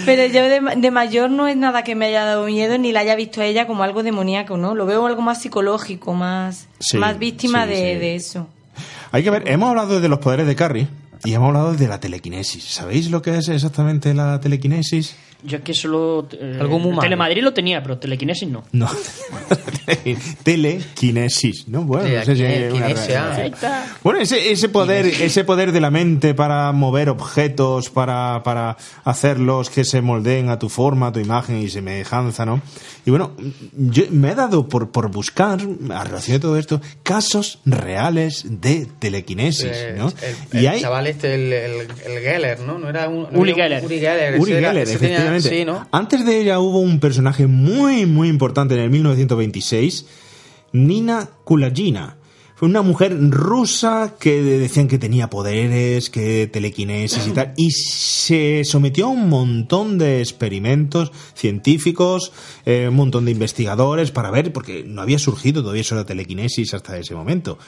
Pero 0.05 0.27
yo 0.27 0.43
de, 0.43 0.81
de 0.81 0.91
mayor 0.91 1.31
no 1.31 1.47
es 1.49 1.57
nada 1.57 1.85
que 1.85 1.95
me 1.95 2.07
haya 2.07 2.25
dado 2.25 2.47
miedo 2.47 2.79
ni 2.79 2.93
la 2.93 3.01
haya 3.01 3.15
visto 3.15 3.41
a 3.41 3.45
ella 3.45 3.67
como 3.67 3.83
algo 3.83 4.03
demoníaco, 4.03 4.57
¿no? 4.57 4.75
Lo 4.75 4.87
veo 4.87 5.07
algo 5.07 5.23
más 5.23 5.43
psicológico, 5.43 6.15
más, 6.15 6.69
Sí, 6.79 6.97
más 6.97 7.19
víctima 7.19 7.65
sí, 7.65 7.71
de, 7.71 7.77
sí. 7.77 7.83
de 7.99 8.15
eso. 8.15 8.49
Hay 9.13 9.23
que 9.23 9.31
ver, 9.31 9.49
hemos 9.49 9.71
hablado 9.71 10.01
de 10.01 10.09
los 10.09 10.19
poderes 10.19 10.47
de 10.47 10.55
Carrie 10.55 10.89
y 11.25 11.35
hemos 11.35 11.49
hablado 11.49 11.75
de 11.75 11.89
la 11.89 12.01
telequinesis. 12.01 12.65
¿Sabéis 12.65 13.11
lo 13.11 13.23
que 13.23 13.37
es 13.37 13.49
exactamente 13.49 14.15
la 14.15 14.41
telequinesis? 14.41 15.17
Yo 15.45 15.59
es 15.59 15.63
que 15.63 15.73
solo. 15.75 16.27
eh, 16.33 16.59
Algo 16.61 16.79
muy. 16.81 16.99
Telemadrid 16.99 17.43
lo 17.43 17.53
tenía, 17.53 17.81
pero 17.83 17.97
telequinesis 17.99 18.49
no. 18.49 18.65
No. 18.73 18.89
Telequinesis, 20.43 21.69
¿no? 21.69 21.83
Bueno, 21.85 22.09
no 22.09 22.25
sé 22.25 22.37
si 22.37 22.45
hay 22.45 22.65
una 22.73 22.89
está. 22.89 23.87
Bueno, 24.03 24.21
ese, 24.21 24.51
ese 24.51 24.69
poder, 24.69 25.07
ese 25.07 25.45
poder 25.45 25.73
de 25.73 25.81
la 25.81 25.91
mente 25.91 26.35
para 26.35 26.73
mover 26.73 27.09
objetos, 27.09 27.89
para, 27.91 28.43
para 28.43 28.77
hacerlos 29.05 29.71
que 29.71 29.85
se 29.85 30.01
moldeen 30.01 30.49
a 30.51 30.59
tu 30.59 30.69
forma, 30.69 31.09
a 31.09 31.13
tu 31.13 31.21
imagen 31.21 31.59
y 31.59 31.69
semejanza, 31.69 32.45
¿no? 32.45 32.61
Y 33.07 33.11
bueno, 33.11 33.33
yo 33.73 34.05
me 34.11 34.31
he 34.33 34.35
dado 34.35 34.69
por, 34.69 34.91
por 34.91 35.11
buscar, 35.11 35.61
a 35.95 36.05
relación 36.05 36.37
de 36.37 36.41
todo 36.41 36.59
esto, 36.59 36.81
casos 37.03 37.61
reales 37.65 38.45
de 38.61 38.87
telequinesis, 38.99 39.71
Eh, 39.73 39.95
¿no? 39.97 40.13
El, 40.53 40.61
y 40.61 40.67
el 40.67 40.73
hay 40.73 40.81
chaval 40.81 41.07
este, 41.07 41.35
el, 41.35 41.53
el, 41.53 41.81
el 42.07 42.19
Geller, 42.23 42.61
¿no? 42.61 42.79
No 42.79 42.89
era 42.89 43.09
un. 43.09 43.23
no 43.31 43.39
Uri 43.39 43.53
era 43.53 43.57
un- 43.57 43.63
Geller. 43.63 43.85
Uri 43.85 43.99
Geller. 44.01 44.41
Uri 44.41 44.53
Geller, 44.53 44.89
Antes 45.91 46.25
de 46.25 46.41
ella 46.41 46.59
hubo 46.59 46.81
un 46.81 47.01
personaje 47.01 47.47
muy, 47.47 48.07
muy 48.07 48.29
importante 48.29 48.75
en 48.75 48.81
el 48.81 48.91
1926, 48.91 50.07
Nina 50.73 51.29
Kulagina. 51.45 52.17
Fue 52.59 52.69
una 52.69 52.83
mujer 52.83 53.17
rusa 53.31 54.17
que 54.19 54.43
decían 54.43 54.89
que 54.89 54.99
tenía 54.99 55.31
poderes, 55.31 56.11
que 56.11 56.49
telequinesis 56.49 57.29
y 57.29 57.31
tal, 57.31 57.55
y 57.57 57.71
se 57.71 58.65
sometió 58.65 59.07
a 59.07 59.11
un 59.11 59.29
montón 59.29 59.97
de 59.97 60.19
experimentos 60.19 61.13
científicos, 61.35 62.33
eh, 62.67 62.89
un 62.89 62.97
montón 62.97 63.27
de 63.27 63.31
investigadores 63.31 64.11
para 64.11 64.33
ver, 64.33 64.53
porque 64.53 64.83
no 64.85 65.03
había 65.03 65.21
surgido 65.21 65.63
todavía 65.63 65.83
eso 65.83 65.95
de 65.95 66.01
la 66.01 66.07
telequinesis 66.07 66.75
hasta 66.75 66.99
ese 66.99 67.15
momento. 67.15 67.59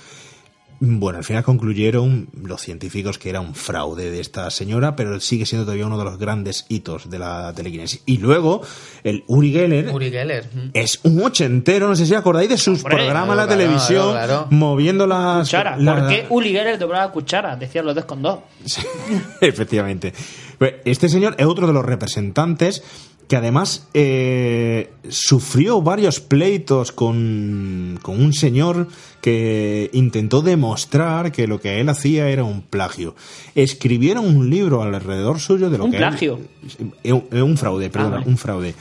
Bueno, 0.82 1.18
al 1.18 1.24
final 1.24 1.44
concluyeron 1.44 2.30
los 2.42 2.62
científicos 2.62 3.18
que 3.18 3.28
era 3.28 3.40
un 3.42 3.54
fraude 3.54 4.10
de 4.10 4.18
esta 4.20 4.50
señora, 4.50 4.96
pero 4.96 5.20
sigue 5.20 5.44
siendo 5.44 5.66
todavía 5.66 5.84
uno 5.86 5.98
de 5.98 6.04
los 6.04 6.16
grandes 6.18 6.64
hitos 6.70 7.10
de 7.10 7.18
la 7.18 7.52
telequinesis. 7.54 8.02
Y 8.06 8.16
luego, 8.16 8.62
el 9.04 9.22
Uri 9.26 9.52
Geller 9.52 9.90
Uri 9.94 10.10
Geller. 10.10 10.48
mm. 10.52 10.70
es 10.72 11.00
un 11.02 11.22
ochentero, 11.22 11.86
no 11.86 11.94
sé 11.96 12.06
si 12.06 12.14
acordáis 12.14 12.48
de 12.48 12.56
sus 12.56 12.78
Hombre, 12.82 12.96
programas 12.96 13.30
en 13.32 13.36
la 13.36 13.46
claro, 13.46 13.60
televisión, 13.60 14.10
claro, 14.12 14.26
claro. 14.26 14.46
moviendo 14.50 15.06
las... 15.06 15.40
Cuchara. 15.48 15.76
la- 15.76 15.96
¿Por 15.96 16.08
qué 16.08 16.26
Uli 16.30 16.50
Geller 16.52 16.78
doblaba 16.78 17.12
cuchara? 17.12 17.56
Decían 17.56 17.84
los 17.84 17.94
dos 17.94 18.06
con 18.06 18.22
dos. 18.22 18.38
Efectivamente. 19.42 20.14
Pues, 20.58 20.74
Este 20.86 21.10
señor 21.10 21.34
es 21.38 21.44
otro 21.46 21.66
de 21.66 21.74
los 21.74 21.84
representantes 21.84 22.82
que 23.30 23.36
además 23.36 23.86
eh, 23.94 24.90
sufrió 25.08 25.80
varios 25.82 26.18
pleitos 26.18 26.90
con, 26.90 27.96
con 28.02 28.20
un 28.20 28.32
señor 28.32 28.88
que 29.20 29.88
intentó 29.92 30.42
demostrar 30.42 31.30
que 31.30 31.46
lo 31.46 31.60
que 31.60 31.80
él 31.80 31.88
hacía 31.90 32.28
era 32.28 32.42
un 32.42 32.60
plagio. 32.62 33.14
Escribieron 33.54 34.26
un 34.26 34.50
libro 34.50 34.82
alrededor 34.82 35.38
suyo 35.38 35.70
de 35.70 35.78
lo 35.78 35.84
¿Un 35.84 35.90
que 35.92 35.98
él- 35.98 36.02
plagio? 36.02 36.40
Eh, 37.04 37.12
un, 37.12 37.24
eh, 37.30 37.40
un 37.40 37.56
fraude, 37.56 37.88
perdón, 37.88 38.10
vale. 38.10 38.24
un 38.26 38.36
fraude. 38.36 38.74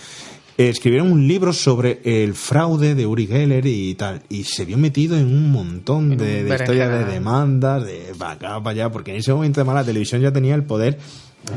Eh, 0.57 0.69
Escribieron 0.69 1.11
un 1.11 1.27
libro 1.27 1.53
sobre 1.53 2.01
el 2.03 2.33
fraude 2.33 2.95
de 2.95 3.05
Uri 3.05 3.27
Geller 3.27 3.67
y 3.67 3.93
tal, 3.93 4.23
y 4.29 4.45
se 4.45 4.65
vio 4.65 4.79
metido 4.79 5.15
en 5.15 5.27
un 5.27 5.51
montón 5.51 6.17
de, 6.17 6.43
de 6.43 6.55
historias 6.55 6.89
de 6.89 7.05
demandas, 7.05 7.85
de 7.85 8.13
para 8.17 8.31
acá, 8.31 8.63
para 8.63 8.71
allá, 8.71 8.91
porque 8.91 9.11
en 9.11 9.17
ese 9.17 9.31
momento 9.31 9.61
además 9.61 9.75
la 9.75 9.85
televisión 9.85 10.21
ya 10.21 10.33
tenía 10.33 10.55
el 10.55 10.63
poder 10.63 10.97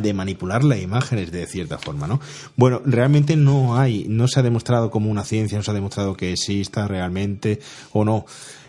de 0.00 0.14
manipular 0.14 0.64
las 0.64 0.80
imágenes 0.80 1.32
de 1.32 1.46
cierta 1.46 1.78
forma, 1.78 2.06
¿no? 2.06 2.20
Bueno, 2.56 2.80
realmente 2.84 3.36
no 3.36 3.76
hay, 3.76 4.06
no 4.08 4.28
se 4.28 4.40
ha 4.40 4.42
demostrado 4.42 4.90
como 4.90 5.10
una 5.10 5.24
ciencia, 5.24 5.58
no 5.58 5.64
se 5.64 5.70
ha 5.70 5.74
demostrado 5.74 6.16
que 6.16 6.32
exista 6.32 6.86
realmente 6.86 7.60
o 7.92 8.04
no. 8.04 8.24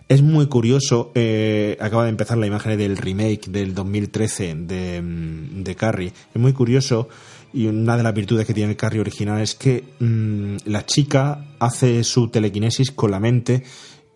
Es 0.10 0.22
muy 0.22 0.48
curioso, 0.48 1.12
eh, 1.16 1.78
acaba 1.80 2.04
de 2.04 2.10
empezar 2.10 2.38
la 2.38 2.46
imagen 2.46 2.78
del 2.78 2.98
remake 2.98 3.48
del 3.48 3.74
2013 3.74 4.56
de, 4.56 5.02
mm, 5.02 5.64
de 5.64 5.76
Carrie. 5.76 6.14
Es 6.34 6.42
muy 6.42 6.54
curioso 6.54 7.08
y 7.54 7.68
una 7.68 7.96
de 7.96 8.04
las 8.04 8.14
virtudes 8.14 8.46
que 8.46 8.54
tiene 8.54 8.72
el 8.72 8.78
Carrie 8.78 9.00
original 9.00 9.40
es 9.40 9.56
que 9.56 9.84
mm, 10.00 10.58
la 10.66 10.86
chica 10.86 11.46
hace 11.60 12.04
su 12.04 12.28
telequinesis 12.30 12.92
con 12.92 13.12
la 13.12 13.20
mente 13.20 13.64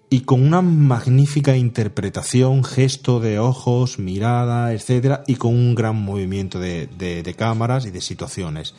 y 0.09 0.21
con 0.21 0.41
una 0.45 0.61
magnífica 0.61 1.57
interpretación, 1.57 2.63
gesto 2.63 3.19
de 3.19 3.39
ojos, 3.39 3.99
mirada, 3.99 4.71
etcétera, 4.73 5.23
y 5.27 5.35
con 5.35 5.53
un 5.53 5.75
gran 5.75 6.01
movimiento 6.01 6.59
de, 6.59 6.87
de- 6.97 7.23
de 7.23 7.33
cámaras 7.33 7.85
y 7.85 7.91
de 7.91 7.99
situaciones. 8.01 8.73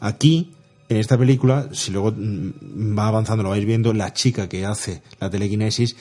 Aquí, 0.00 0.52
en 0.88 0.96
esta 0.98 1.18
película, 1.18 1.68
si 1.72 1.90
luego 1.90 2.12
mm, 2.16 2.96
va 2.98 3.08
avanzando, 3.08 3.42
lo 3.42 3.50
vais 3.50 3.64
viendo, 3.66 3.92
la 3.92 4.12
chica 4.14 4.48
que 4.48 4.64
hace 4.64 5.02
la 5.20 5.28
telequinesis 5.30 5.96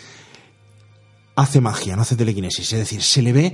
hace 1.35 1.60
magia, 1.61 1.95
no 1.95 2.03
hace 2.03 2.15
telequinesis. 2.15 2.72
Es 2.73 2.80
decir, 2.80 3.02
se 3.02 3.22
le 3.22 3.34
ve 3.34 3.53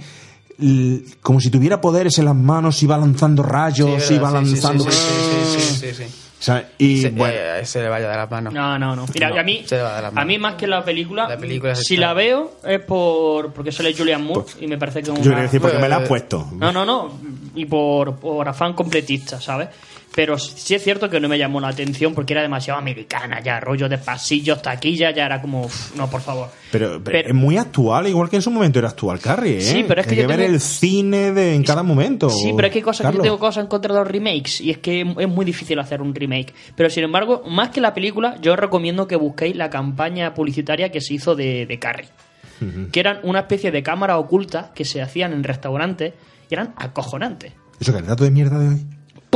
como 1.22 1.40
si 1.40 1.50
tuviera 1.50 1.80
poderes 1.80 2.18
en 2.20 2.26
las 2.26 2.36
manos 2.36 2.84
y 2.84 2.86
va 2.86 2.98
lanzando 2.98 3.42
rayos 3.44 4.04
Sí, 4.04 4.16
y 4.16 4.18
va 4.20 4.30
lanzando. 4.30 4.84
sí, 4.92 5.88
sí. 5.96 6.04
O 6.40 6.42
sea, 6.42 6.70
y 6.78 7.02
se, 7.02 7.10
bueno, 7.10 7.36
eh, 7.38 7.66
se 7.66 7.82
le 7.82 7.90
vaya 7.90 8.10
de 8.10 8.16
las 8.16 8.32
manos. 8.32 8.54
No, 8.54 8.80
no, 8.80 8.96
no. 8.96 9.06
Mira, 9.14 9.30
No, 9.30 9.38
a 9.40 9.44
mí, 9.44 9.64
se 9.66 9.76
le 9.76 9.82
va 9.82 9.96
de 9.98 10.02
las 10.04 10.12
a 10.12 10.16
manos. 10.16 10.28
mí 10.28 10.38
más 10.38 10.56
que 10.56 10.68
la 10.68 10.86
película, 10.86 11.28
La 11.28 11.38
película 11.38 11.74
es 11.74 11.80
si 11.80 11.96
extraña. 11.96 12.08
la 12.08 12.14
veo 12.14 12.52
es 12.66 12.80
por 12.82 13.52
porque 13.52 13.72
sale 13.74 13.94
Julian 13.94 14.24
Moore 14.24 14.46
y 14.62 14.68
me 14.68 14.78
parece 14.78 15.02
que 15.04 15.10
es 15.10 15.16
Pues, 15.16 15.24
yo 15.26 15.32
una- 15.32 15.36
quería 15.36 15.44
decir, 15.44 15.62
porque 15.62 15.78
me 15.80 15.90
la 15.90 15.98
has 15.98 16.04
Eh, 16.04 16.08
puesto. 16.08 16.48
No, 16.54 16.72
no, 16.72 16.86
no. 16.86 17.20
Y 17.56 17.66
por, 17.66 18.16
por 18.16 18.48
afán 18.48 18.72
completista, 18.74 19.42
¿sabes? 19.42 19.68
Pero 20.16 20.38
sí 20.40 20.74
es 20.76 20.84
cierto 20.84 21.10
que 21.10 21.20
no 21.20 21.30
me 21.30 21.38
llamó 21.38 21.62
la 21.62 21.68
atención 21.70 22.14
porque 22.16 22.34
era 22.34 22.42
demasiado 22.42 22.80
americana 22.80 23.40
ya, 23.42 23.60
rollo 23.60 23.88
de 23.88 23.98
pasillos, 24.00 24.62
taquilla, 24.62 25.12
ya 25.12 25.26
era 25.28 25.40
como, 25.40 25.62
uf, 25.66 25.96
no, 25.96 26.10
por 26.10 26.20
favor. 26.22 26.50
Pero, 26.72 27.00
pero 27.04 27.04
Pero- 27.20 27.30
es 27.30 27.36
muy 27.36 27.58
actual, 27.58 28.08
igual 28.08 28.28
que 28.30 28.38
en 28.38 28.42
su 28.42 28.50
momento 28.52 28.80
era 28.80 28.90
actual 28.90 29.20
Carrie, 29.20 29.58
¿eh? 29.58 29.62
Sí, 29.62 29.86
pero 29.88 30.02
es 30.02 30.08
que 30.08 30.12
Hay 30.14 30.18
que 30.18 30.22
yo 30.24 30.28
ver 30.28 30.40
tengo- 30.40 30.54
el 30.54 30.60
cine 30.60 31.32
de, 31.32 31.54
en 31.56 31.64
cada 31.64 31.84
momento. 31.84 32.30
Sí, 32.30 32.52
pero 32.56 32.68
es 32.68 32.74
que 32.74 32.80
hay 32.80 32.84
cosas 32.84 33.10
que 33.12 33.18
yo 33.18 33.24
tengo 33.24 33.40
cosas 33.40 33.64
en 33.64 33.68
contra 33.70 33.94
de 33.94 34.00
los 34.00 34.08
remakes 34.10 34.60
y 34.62 34.72
es 34.72 34.80
que 34.80 35.02
es 35.02 35.28
muy 35.30 35.46
difícil 35.46 35.78
hacer 35.80 36.02
un 36.02 36.14
remake. 36.14 36.54
Pero 36.76 36.90
sin 36.90 37.04
embargo, 37.04 37.44
más 37.48 37.70
que 37.70 37.80
la 37.80 37.94
película, 37.94 38.36
yo 38.42 38.54
os 38.54 38.60
recomiendo 38.60 39.08
que 39.08 39.16
busquéis 39.16 39.56
la 39.56 39.70
campaña 39.70 40.34
publicitaria 40.34 40.90
que 40.92 41.02
se 41.02 41.14
hizo 41.14 41.36
de, 41.36 41.66
de 41.66 41.80
Carrie. 41.80 42.10
Que 42.92 43.00
eran 43.00 43.20
una 43.24 43.40
especie 43.42 43.72
de 43.72 43.82
cámara 43.84 44.18
oculta 44.18 44.72
que 44.76 44.84
se 44.84 45.02
hacían 45.02 45.32
en 45.32 45.46
restaurantes 45.46 46.14
y 46.50 46.54
eran 46.56 46.74
acojonantes. 46.76 47.54
¿Eso 47.80 47.94
que 47.94 48.00
el 48.00 48.06
dato 48.06 48.26
de 48.26 48.32
mierda 48.32 48.60
de 48.60 48.68
hoy? 48.68 48.86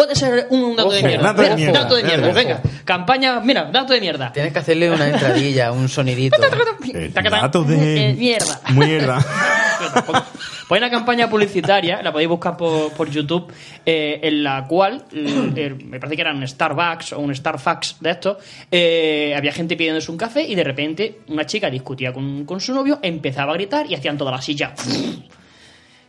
Puede 0.04 0.16
ser 0.16 0.48
un 0.50 0.76
dato 0.76 0.92
de 0.92 1.02
mierda. 1.02 1.24
dato 1.24 1.42
de 1.42 1.48
Mira, 1.48 1.56
mierda. 1.56 1.80
dato 1.80 1.96
de 1.96 2.04
mierda. 2.04 2.26
Ojo. 2.28 2.36
Venga, 2.36 2.62
campaña, 2.84 3.40
mira, 3.40 3.70
dato 3.72 3.94
de 3.94 4.02
mierda. 4.02 4.34
Tienes 4.34 4.52
que 4.52 4.60
hacerle 4.60 4.92
una 4.92 5.08
entradilla, 5.08 5.72
un 5.72 5.88
sonidito. 5.88 6.38
Tacatán. 7.14 7.42
dato 7.42 7.64
de... 7.64 8.10
Eh, 8.10 8.14
mierda. 8.14 8.60
Mierda. 8.74 9.26
Pues 10.68 10.82
hay 10.82 10.88
una 10.88 10.90
campaña 10.90 11.30
publicitaria, 11.30 12.02
la 12.02 12.12
podéis 12.14 12.30
buscar 12.30 12.56
por, 12.56 12.94
por 12.94 13.10
YouTube, 13.10 13.52
eh, 13.86 14.22
en 14.24 14.44
la 14.44 14.66
cual, 14.66 15.04
mm, 15.12 15.50
eh, 15.58 15.76
me 15.86 16.00
parece 16.00 16.16
que 16.16 16.22
eran 16.22 16.38
un 16.38 16.48
Starbucks 16.48 17.14
o 17.14 17.20
un 17.20 17.36
Starfax 17.36 17.98
de 18.00 18.10
estos, 18.10 18.38
eh, 18.72 19.34
había 19.36 19.52
gente 19.52 19.76
pidiéndose 19.76 20.10
un 20.10 20.18
café 20.18 20.42
y 20.42 20.56
de 20.56 20.64
repente 20.64 21.20
una 21.28 21.46
chica 21.46 21.70
discutía 21.70 22.14
con, 22.14 22.46
con 22.46 22.62
su 22.62 22.74
novio, 22.74 22.98
empezaba 23.02 23.52
a 23.52 23.56
gritar 23.56 23.86
y 23.92 23.96
hacían 23.96 24.18
toda 24.18 24.32
la 24.32 24.42
silla. 24.42 24.74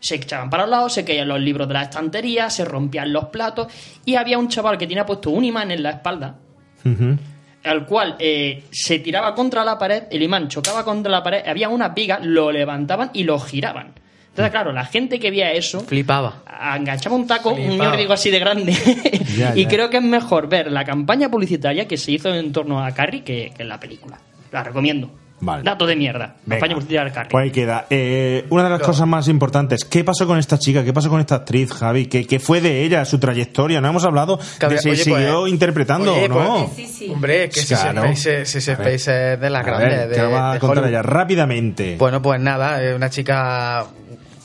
Se 0.05 0.16
echaban 0.16 0.51
para 0.51 0.64
los 0.64 0.70
lados, 0.70 0.93
se 0.93 1.02
caían 1.02 1.28
los 1.28 1.40
libros 1.40 1.66
de 1.66 1.72
la 1.72 1.82
estantería, 1.85 2.51
se 2.51 2.62
rompían 2.66 3.10
los 3.10 3.26
platos 3.26 3.68
y 4.05 4.16
había 4.16 4.36
un 4.39 4.48
chaval 4.48 4.76
que 4.76 4.86
tenía 4.86 5.06
puesto 5.06 5.31
un 5.31 5.44
imán 5.47 5.70
en 5.70 5.82
la 5.82 5.90
espalda 5.93 6.36
Ujú. 6.85 7.16
al 7.64 7.86
cual 7.86 8.16
eh, 8.18 8.64
se 8.70 8.98
tiraba 8.98 9.35
contra 9.35 9.64
la 9.64 9.78
pared, 9.78 10.02
el 10.10 10.22
imán 10.22 10.48
chocaba 10.48 10.85
contra 10.85 11.10
la 11.10 11.22
pared, 11.22 11.43
había 11.48 11.70
una 11.70 11.89
viga, 11.89 12.18
lo 12.22 12.52
levantaban 12.52 13.12
y 13.14 13.24
lo 13.24 13.39
giraban. 13.40 13.94
Entonces, 14.28 14.51
claro, 14.51 14.72
la 14.72 14.85
gente 14.85 15.18
que 15.18 15.31
veía 15.31 15.52
eso 15.52 15.81
Flipaba. 15.81 16.43
enganchaba 16.76 17.16
un 17.16 17.26
taco, 17.26 17.55
un 17.55 17.68
Flipaba. 17.68 17.97
digo 17.97 18.12
así 18.12 18.31
de 18.31 18.39
grande. 18.40 18.74
Ya, 19.39 19.56
y 19.56 19.64
creo 19.66 19.89
que 19.90 19.97
es 19.97 20.02
mejor 20.02 20.48
ver 20.48 20.70
la 20.70 20.85
campaña 20.85 21.28
publicitaria 21.31 21.89
que 21.89 21.97
se 21.97 22.12
hizo 22.12 22.32
en 22.35 22.52
torno 22.52 22.85
a 22.85 22.93
Carrie 22.93 23.24
que, 23.24 23.52
que 23.56 23.64
la 23.64 23.81
película. 23.81 24.18
La 24.52 24.62
recomiendo. 24.62 25.10
Vale. 25.45 25.62
Dato 25.62 25.87
de 25.87 25.95
mierda. 25.97 26.37
Venga. 26.47 26.61
Campaña. 26.66 27.29
Pues 27.31 27.43
ahí 27.45 27.51
queda. 27.51 27.87
Eh, 27.91 28.47
una 28.51 28.65
de 28.65 28.71
las 28.71 28.81
cosas 28.81 29.07
más 29.07 29.29
importantes, 29.29 29.85
¿qué 29.85 30.03
pasó 30.05 30.27
con 30.27 30.39
esta 30.39 30.59
chica? 30.59 30.83
¿Qué 30.85 30.93
pasó 30.93 31.11
con 31.11 31.21
esta 31.21 31.35
actriz, 31.37 31.71
Javi? 31.73 32.07
¿Qué, 32.07 32.27
qué 32.27 32.41
fue 32.41 32.61
de 32.61 32.83
ella, 32.83 33.05
su 33.05 33.19
trayectoria? 33.19 33.81
No 33.81 33.89
hemos 33.89 34.05
hablado 34.05 34.39
habría- 34.61 34.77
de 34.77 34.83
si 34.83 34.91
oye, 34.91 35.05
siguió 35.05 35.41
pues, 35.41 35.53
interpretando 35.53 36.15
oye, 36.15 36.25
o 36.25 36.29
no. 36.29 36.71
pues, 36.75 37.03
Hombre, 37.11 37.49
que 37.51 37.61
si 37.61 37.75
Claro. 37.75 38.05
Space, 38.05 38.43
es- 38.43 38.51
si 38.51 38.59
Space 38.59 39.11
A 39.11 39.15
ver. 39.15 39.33
es 39.35 39.41
de 39.41 39.51
las 39.51 39.61
A 39.61 39.65
grandes. 39.66 39.91
ver, 39.99 40.09
de, 40.09 40.15
¿qué 40.16 40.23
va 40.23 40.51
a 40.51 40.55
de 40.55 40.61
contar 40.61 40.79
Hollywood. 40.79 40.91
ella? 40.91 41.03
Rápidamente. 41.03 41.97
Bueno, 41.99 42.23
pues 42.23 42.41
nada, 42.41 42.81
una 42.97 43.11
chica, 43.11 43.85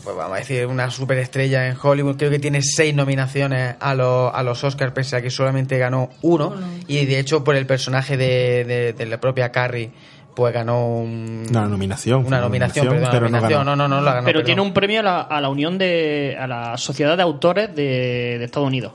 pues 0.04 0.16
vamos 0.16 0.36
a 0.36 0.40
decir, 0.40 0.66
una 0.66 0.90
superestrella 0.90 1.68
en 1.68 1.78
Hollywood. 1.82 2.18
Creo 2.18 2.32
que 2.32 2.40
tiene 2.40 2.62
seis 2.62 2.94
nominaciones 2.96 3.76
a 3.80 3.96
los, 3.96 4.34
a 4.34 4.44
los 4.44 4.64
Oscars, 4.64 4.92
pese 4.92 5.16
a 5.16 5.22
que 5.22 5.30
solamente 5.30 5.78
ganó 5.78 6.10
uno. 6.22 6.56
Y 6.88 7.06
de 7.06 7.20
hecho, 7.20 7.44
por 7.44 7.56
el 7.56 7.66
personaje 7.66 8.18
de, 8.18 8.66
de- 8.66 8.94
de 8.94 9.06
la 9.06 9.20
propia 9.20 9.52
Carrie, 9.52 9.92
pues 10.40 10.53
ganó 10.53 10.88
un- 10.99 11.45
Una 11.49 11.68
nominación. 11.68 12.26
una 12.26 12.40
nominación, 12.40 12.88
perdón, 12.88 13.10
pero 13.11 13.26
no 13.30 13.38
nominación. 13.38 13.60
ganó. 13.66 13.76
No, 13.76 13.88
no, 13.88 13.95
no, 13.98 14.02
la 14.02 14.14
ganó. 14.14 14.26
Pero 14.26 14.40
perdón. 14.40 14.45
tiene 14.45 14.61
un 14.61 14.74
premio 14.74 14.99
a 15.02 15.03
la, 15.03 15.22
a 15.22 15.41
la 15.41 15.49
Unión 15.49 15.78
de. 15.78 16.38
a 16.40 16.48
la 16.48 16.78
Sociedad 16.78 17.16
de 17.18 17.24
Autores 17.24 17.76
de, 17.76 18.38
de 18.40 18.44
Estados 18.45 18.68
Unidos. 18.68 18.94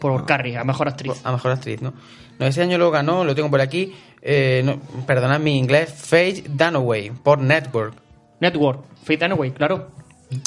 Por 0.00 0.20
Ah. 0.20 0.24
Carrie, 0.26 0.56
a 0.56 0.64
mejor 0.64 0.88
actriz. 0.88 1.12
A 1.24 1.32
mejor 1.32 1.52
actriz, 1.52 1.80
¿no? 1.82 1.92
No, 2.38 2.46
ese 2.46 2.62
año 2.62 2.76
lo 2.78 2.90
ganó, 2.90 3.24
lo 3.24 3.34
tengo 3.34 3.50
por 3.50 3.60
aquí. 3.60 3.94
Eh, 4.22 4.62
no, 4.64 4.78
perdonad 5.06 5.38
mi 5.40 5.56
inglés, 5.58 5.92
Faye 5.96 6.44
Dunaway, 6.48 7.10
por 7.10 7.38
Network. 7.38 7.94
Network, 8.40 8.80
Faith 9.04 9.20
Dunaway, 9.20 9.50
claro. 9.52 9.88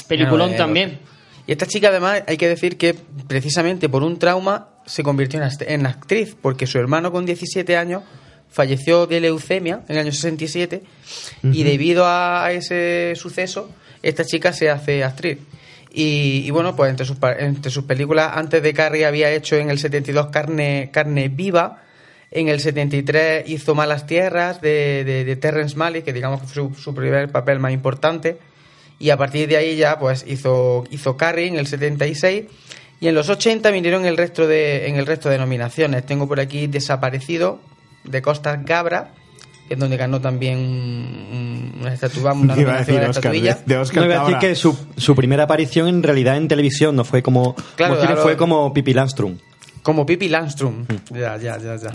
Peliculón 0.08 0.56
también. 0.56 1.00
Y 1.48 1.52
esta 1.52 1.66
chica, 1.66 1.88
además, 1.90 2.24
hay 2.28 2.38
que 2.38 2.48
decir 2.48 2.78
que 2.78 2.96
precisamente 3.28 3.90
por 3.90 4.04
un 4.04 4.20
trauma 4.20 4.68
se 4.86 5.02
convirtió 5.04 5.40
en 5.62 5.86
actriz, 5.88 6.36
porque 6.40 6.68
su 6.68 6.78
hermano 6.78 7.12
con 7.12 7.26
17 7.26 7.76
años 7.78 8.04
falleció 8.52 9.06
de 9.08 9.20
leucemia 9.20 9.82
en 9.88 9.96
el 9.96 10.02
año 10.02 10.12
67 10.12 10.82
y 11.44 11.48
Ujú. 11.48 11.64
debido 11.64 12.04
a 12.08 12.52
ese 12.52 13.14
suceso, 13.16 13.70
esta 14.02 14.26
chica 14.26 14.54
se 14.54 14.70
hace 14.70 15.04
actriz. 15.04 15.38
Y, 15.92 16.44
y 16.46 16.52
bueno, 16.52 16.76
pues 16.76 16.90
entre 16.92 17.06
sus, 17.06 17.18
entre 17.40 17.72
sus 17.72 17.84
películas, 17.86 18.32
antes 18.36 18.62
de 18.62 18.74
Carrie 18.74 19.06
había 19.06 19.32
hecho 19.32 19.56
en 19.56 19.70
el 19.70 19.80
72 19.80 20.28
Carne, 20.28 20.90
Carne 20.94 21.30
Viva, 21.30 21.84
en 22.32 22.48
el 22.48 22.60
73 22.60 23.50
hizo 23.50 23.74
Malas 23.74 24.06
Tierras 24.06 24.62
de, 24.62 25.04
de, 25.04 25.26
de 25.26 25.36
Terrence 25.36 25.76
Malick, 25.76 26.06
que 26.06 26.14
digamos 26.14 26.42
que 26.42 26.48
fue 26.48 26.56
su, 26.56 26.76
su 26.76 26.94
primer 26.94 27.32
papel 27.32 27.60
más 27.60 27.72
importante. 27.72 28.38
Y 29.00 29.10
a 29.10 29.18
partir 29.18 29.48
de 29.48 29.58
ahí 29.58 29.78
ya 29.78 29.98
pues 29.98 30.26
hizo, 30.28 30.84
hizo 30.92 31.18
Carrie 31.18 31.48
en 31.48 31.56
el 31.56 31.66
76. 31.66 32.46
Y 33.02 33.08
en 33.08 33.16
los 33.16 33.30
80 33.30 33.72
vinieron 33.72 34.06
el 34.06 34.18
resto 34.18 34.46
de, 34.46 34.88
en 34.88 34.98
el 34.98 35.06
resto 35.08 35.30
de 35.30 35.38
nominaciones. 35.40 36.06
Tengo 36.06 36.28
por 36.28 36.40
aquí 36.40 36.68
Desaparecido, 36.68 37.62
de 38.04 38.22
Costas 38.22 38.64
Gabra, 38.66 39.12
que 39.68 39.74
es 39.76 39.80
donde 39.80 39.98
ganó 39.98 40.20
también 40.22 40.58
un- 40.60 41.78
una 41.82 41.94
estatua, 41.94 42.34
una 42.34 42.54
Iba 42.60 42.72
a 42.72 42.76
nominación 42.76 42.78
decir 42.86 42.98
a 42.98 43.04
la 43.04 43.10
Oscar, 43.10 43.36
estatuilla. 43.36 43.56
de- 43.56 43.74
de 43.76 43.78
Oscar 43.80 44.00
No, 44.00 44.06
iba 44.06 44.16
a 44.22 44.26
decir 44.26 44.38
que 44.40 44.56
su, 44.56 44.78
su 44.98 45.16
primera 45.16 45.44
aparición 45.44 45.88
en 45.88 46.04
realidad 46.04 46.38
en 46.38 46.48
televisión 46.48 46.96
no 46.96 47.04
fue 47.04 47.22
como, 47.22 47.56
Claro, 47.76 47.94
como 47.94 48.02
cine, 48.02 48.08
claro. 48.14 48.22
fue 48.24 48.38
como 48.38 48.74
Pippi 48.74 48.94
Landstrom. 48.94 49.38
Como 49.84 50.06
Pippi 50.06 50.28
Landstrom. 50.30 50.86
Ya, 51.12 51.38
ya, 51.38 51.58
ya, 51.58 51.76
ya. 51.78 51.92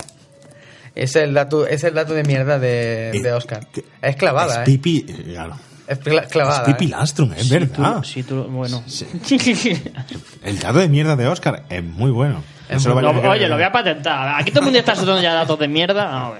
Ese 0.95 1.19
es 1.19 1.27
el 1.27 1.33
dato, 1.33 1.65
ese 1.65 1.75
es 1.75 1.83
el 1.85 1.93
dato 1.95 2.13
de 2.13 2.23
mierda 2.23 2.57
de, 2.57 3.19
de 3.21 3.33
Oscar. 3.33 3.67
Es 4.01 4.15
clavada, 4.15 4.53
Es 4.53 4.59
¿eh? 4.59 4.63
Pipi, 4.65 5.01
claro. 5.03 5.57
Es 5.87 5.99
cla- 5.99 6.27
clavada. 6.27 6.63
Es 6.63 6.73
Pipi 6.73 6.85
¿eh? 6.85 6.89
Landstrom, 6.89 7.33
es 7.33 7.43
Sí, 7.43 7.49
verdad. 7.49 7.97
tú- 7.97 8.03
sí, 8.05 8.23
tú- 8.23 8.43
bueno. 8.45 8.81
El 10.43 10.59
dato 10.59 10.79
de 10.79 10.87
mierda 10.89 11.15
de 11.15 11.27
Oscar 11.27 11.63
es 11.69 11.83
muy 11.83 12.11
bueno. 12.11 12.43
Eso 12.69 12.89
lo 12.89 13.01
Lo- 13.01 13.13
vale- 13.13 13.27
oye, 13.27 13.47
lo 13.47 13.55
voy 13.55 13.63
a 13.63 13.71
patentar. 13.71 14.39
Aquí 14.41 14.49
todo 14.51 14.61
el 14.61 14.65
mundo 14.65 14.79
está 14.79 14.95
soltando 14.95 15.21
ya 15.21 15.33
datos 15.33 15.59
de 15.59 15.67
mierda. 15.67 16.33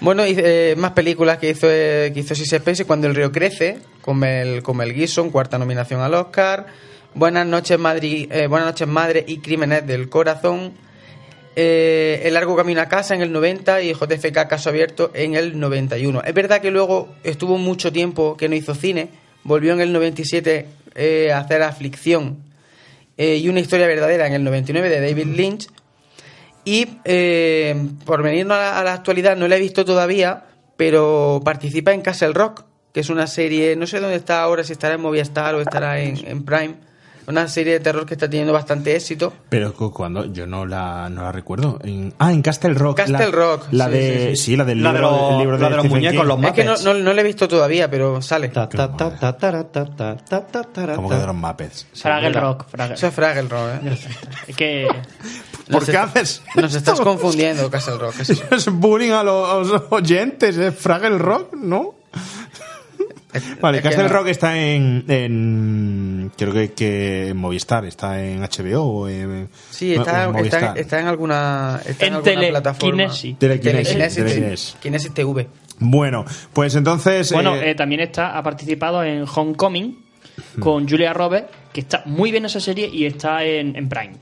Bueno, 0.00 0.26
y, 0.26 0.34
eh, 0.38 0.74
más 0.76 0.92
películas 0.92 1.38
que 1.38 1.50
hizo, 1.50 1.66
eh, 1.70 2.10
que 2.14 2.20
hizo 2.20 2.34
Sissy 2.34 2.56
Spacek, 2.58 2.86
Cuando 2.86 3.06
el 3.06 3.14
río 3.14 3.32
crece, 3.32 3.78
con 4.02 4.18
Mel, 4.18 4.62
con 4.62 4.78
Gibson, 4.80 5.30
cuarta 5.30 5.58
nominación 5.58 6.00
al 6.00 6.14
Oscar. 6.14 6.66
Buenas 7.14 7.46
noches, 7.46 7.78
Madrid, 7.78 8.30
eh, 8.30 8.46
Buenas 8.46 8.68
noches, 8.68 8.86
Madre 8.86 9.24
y 9.26 9.38
Crímenes 9.38 9.86
del 9.86 10.08
Corazón. 10.08 10.74
Eh, 11.58 12.20
el 12.24 12.34
largo 12.34 12.54
camino 12.54 12.82
a 12.82 12.86
casa 12.86 13.14
en 13.14 13.22
el 13.22 13.32
90 13.32 13.80
y 13.80 13.94
JFK 13.94 14.46
Caso 14.46 14.68
Abierto 14.68 15.10
en 15.14 15.34
el 15.34 15.58
91. 15.58 16.22
Es 16.22 16.34
verdad 16.34 16.60
que 16.60 16.70
luego 16.70 17.14
estuvo 17.24 17.56
mucho 17.56 17.90
tiempo 17.90 18.36
que 18.36 18.50
no 18.50 18.54
hizo 18.54 18.74
cine, 18.74 19.08
volvió 19.42 19.72
en 19.72 19.80
el 19.80 19.90
97 19.94 20.66
eh, 20.94 21.32
a 21.32 21.38
hacer 21.38 21.62
Aflicción 21.62 22.36
eh, 23.16 23.36
y 23.36 23.48
una 23.48 23.60
historia 23.60 23.86
verdadera 23.86 24.26
en 24.26 24.34
el 24.34 24.44
99 24.44 24.88
de 24.88 25.00
David 25.00 25.36
Lynch. 25.36 25.68
Y 26.64 26.98
eh, 27.04 27.76
por 28.04 28.22
venirnos 28.22 28.58
a 28.58 28.82
la, 28.82 28.92
actualidad, 28.92 29.36
no 29.36 29.46
la 29.46 29.56
he 29.56 29.60
visto 29.60 29.84
todavía, 29.84 30.44
pero 30.76 31.40
participa 31.44 31.92
en 31.92 32.00
Castle 32.00 32.32
Rock, 32.32 32.64
que 32.92 33.00
es 33.00 33.10
una 33.10 33.26
serie, 33.26 33.76
no 33.76 33.86
sé 33.86 34.00
dónde 34.00 34.16
está 34.16 34.42
ahora, 34.42 34.64
si 34.64 34.72
estará 34.72 34.94
en 34.96 35.00
Movistar 35.00 35.54
o 35.54 35.60
estará 35.60 36.00
en, 36.00 36.26
en 36.26 36.44
Prime. 36.44 36.74
Una 37.28 37.48
serie 37.48 37.74
de 37.74 37.80
terror 37.80 38.06
que 38.06 38.14
está 38.14 38.30
teniendo 38.30 38.52
bastante 38.52 38.94
éxito. 38.94 39.32
Pero 39.48 39.74
cuando 39.74 40.32
yo 40.32 40.46
no 40.46 40.64
la, 40.64 41.08
no 41.10 41.22
la 41.22 41.32
recuerdo. 41.32 41.78
En, 41.82 42.14
ah, 42.18 42.32
en 42.32 42.42
Castle 42.42 42.74
Rock. 42.74 42.98
Castle 42.98 43.18
la, 43.18 43.30
Rock. 43.30 43.66
La 43.72 43.88
de, 43.88 44.30
sí, 44.30 44.36
sí, 44.36 44.44
sí. 44.44 44.56
la 44.56 44.64
del 44.64 44.82
la 44.82 44.92
libro, 44.92 45.10
de, 45.10 45.16
los, 45.16 45.38
libro 45.40 45.58
la 45.58 45.68
de 45.70 45.76
los 45.76 45.88
muñecos, 45.88 46.20
King. 46.20 46.28
los 46.28 46.38
Muppets. 46.38 46.58
Es 46.58 46.80
que 46.80 46.84
no, 46.84 46.94
no, 46.94 47.00
no 47.00 47.12
la 47.12 47.20
he 47.20 47.24
visto 47.24 47.48
todavía, 47.48 47.90
pero 47.90 48.22
sale. 48.22 48.50
Como 48.52 48.68
que 51.08 51.16
de 51.16 51.26
los 51.26 51.34
Muppets. 51.34 51.86
Fraggle 51.94 52.32
Rock. 52.32 52.66
Fraggle. 52.68 52.94
Eso 52.94 53.06
es 53.08 53.14
Fraggle 53.14 53.48
Rock, 53.48 53.68
¿eh? 53.84 54.54
que... 54.54 54.88
¿Por 55.70 55.84
qué 55.84 55.96
haces? 55.96 56.42
Nos 56.54 56.74
estás 56.74 57.00
confundiendo, 57.00 57.68
Castle 57.70 57.98
Rock. 57.98 58.14
Es 58.52 58.68
bullying 58.70 59.10
a 59.10 59.24
los 59.24 59.82
oyentes, 59.90 60.56
es 60.56 60.74
Fraggle 60.74 61.18
Rock, 61.18 61.54
¿no? 61.54 61.94
Vale, 63.60 63.82
Castle 63.82 64.04
no. 64.04 64.08
Rock 64.08 64.28
está 64.28 64.56
en, 64.56 65.04
en 65.08 66.32
creo 66.36 66.52
que, 66.52 66.72
que 66.72 67.28
en 67.28 67.36
Movistar, 67.36 67.84
está 67.84 68.22
en 68.22 68.42
HBO 68.42 68.82
o 68.82 69.08
en, 69.08 69.48
Sí, 69.70 69.96
o 69.96 70.00
está, 70.00 70.24
en 70.24 70.36
está, 70.36 70.72
está 70.74 71.00
en 71.00 71.06
alguna, 71.06 71.80
está 71.86 72.06
en 72.06 72.14
En 72.14 72.28
alguna 72.28 72.48
plataforma. 72.48 72.96
Telekinesi. 72.96 73.34
Telekinesi, 73.34 73.92
Telekinesi, 73.92 74.16
Telekinesi. 74.22 74.74
Kinesi 74.80 75.10
TV. 75.10 75.48
Bueno, 75.78 76.24
pues 76.52 76.74
entonces 76.74 77.32
Bueno, 77.32 77.54
eh, 77.56 77.70
eh, 77.70 77.74
también 77.74 78.00
está, 78.00 78.36
ha 78.36 78.42
participado 78.42 79.02
en 79.04 79.24
Homecoming 79.32 79.98
con 80.58 80.88
Julia 80.88 81.12
Roberts, 81.12 81.50
que 81.72 81.80
está 81.80 82.02
muy 82.06 82.30
bien 82.30 82.44
esa 82.44 82.60
serie 82.60 82.88
y 82.92 83.06
está 83.06 83.44
en, 83.44 83.76
en 83.76 83.88
Prime. 83.88 84.14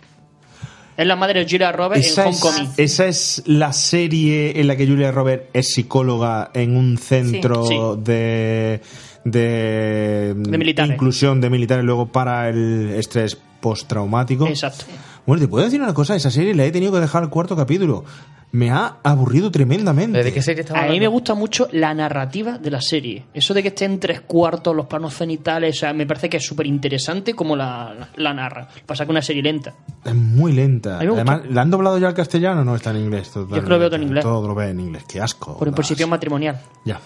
Es 0.96 1.06
la 1.06 1.16
madre 1.16 1.40
de 1.44 1.50
Julia 1.50 1.72
Roberts 1.72 2.06
esa 2.06 2.22
en 2.24 2.28
es, 2.30 2.42
Homecoming. 2.44 2.70
esa 2.76 3.06
es 3.08 3.42
la 3.46 3.72
serie 3.72 4.60
en 4.60 4.66
la 4.68 4.76
que 4.76 4.86
Julia 4.86 5.10
Roberts 5.10 5.46
es 5.52 5.72
psicóloga 5.74 6.50
en 6.54 6.76
un 6.76 6.98
centro 6.98 7.66
Sí. 7.66 7.76
de 8.02 8.80
de, 9.24 10.34
De 10.36 10.58
militares. 10.58 10.92
inclusión 10.94 11.40
de 11.40 11.48
militares 11.50 11.84
luego 11.84 12.06
para 12.06 12.48
el 12.50 12.90
estrés 12.96 13.36
postraumático. 13.60 14.46
Exacto. 14.46 14.84
Bueno, 15.26 15.40
te 15.40 15.48
puedo 15.48 15.64
decir 15.64 15.80
una 15.80 15.94
cosa, 15.94 16.14
esa 16.14 16.30
serie 16.30 16.54
la 16.54 16.64
he 16.64 16.72
tenido 16.72 16.92
que 16.92 17.00
dejar 17.00 17.22
al 17.22 17.30
cuarto 17.30 17.56
capítulo. 17.56 18.04
Me 18.52 18.70
ha 18.70 18.98
aburrido 19.02 19.50
tremendamente. 19.50 20.22
¿De 20.22 20.32
qué 20.32 20.40
serie 20.40 20.60
estamos 20.60 20.84
A 20.84 20.86
mí 20.86 21.00
me 21.00 21.08
gusta 21.08 21.34
mucho 21.34 21.66
la 21.72 21.92
narrativa 21.92 22.56
de 22.56 22.70
la 22.70 22.80
serie. 22.80 23.24
Eso 23.34 23.52
de 23.52 23.62
que 23.62 23.68
esté 23.68 23.84
en 23.84 23.98
tres 23.98 24.20
cuartos 24.20 24.76
los 24.76 24.86
planos 24.86 25.12
cenitales, 25.12 25.76
o 25.76 25.80
sea, 25.80 25.92
me 25.92 26.06
parece 26.06 26.28
que 26.28 26.36
es 26.36 26.46
súper 26.46 26.66
interesante 26.66 27.34
como 27.34 27.56
la, 27.56 27.92
la, 27.98 28.08
la 28.14 28.32
narra. 28.32 28.68
Lo 28.68 28.74
que 28.74 28.82
Pasa 28.82 29.04
que 29.04 29.08
es 29.08 29.10
una 29.10 29.22
serie 29.22 29.42
lenta. 29.42 29.74
Es 30.04 30.14
muy 30.14 30.52
lenta. 30.52 30.98
Además. 31.00 31.40
¿la 31.50 31.62
han 31.62 31.70
doblado 31.70 31.98
ya 31.98 32.06
al 32.06 32.14
castellano 32.14 32.60
o 32.60 32.64
no 32.64 32.76
está 32.76 32.90
en 32.90 32.98
inglés? 32.98 33.32
Yo 33.34 33.48
creo 33.48 33.62
que 33.64 33.70
lo 33.70 33.78
veo 33.80 33.88
todo 33.88 33.96
en 33.96 34.02
inglés. 34.04 34.22
Todo 34.22 34.46
lo 34.46 34.54
ve 34.54 34.68
en 34.68 34.78
inglés. 34.78 35.04
Qué 35.08 35.20
asco. 35.20 35.58
Por 35.58 35.66
imposición 35.66 36.10
matrimonial. 36.10 36.60
Ya. 36.84 37.00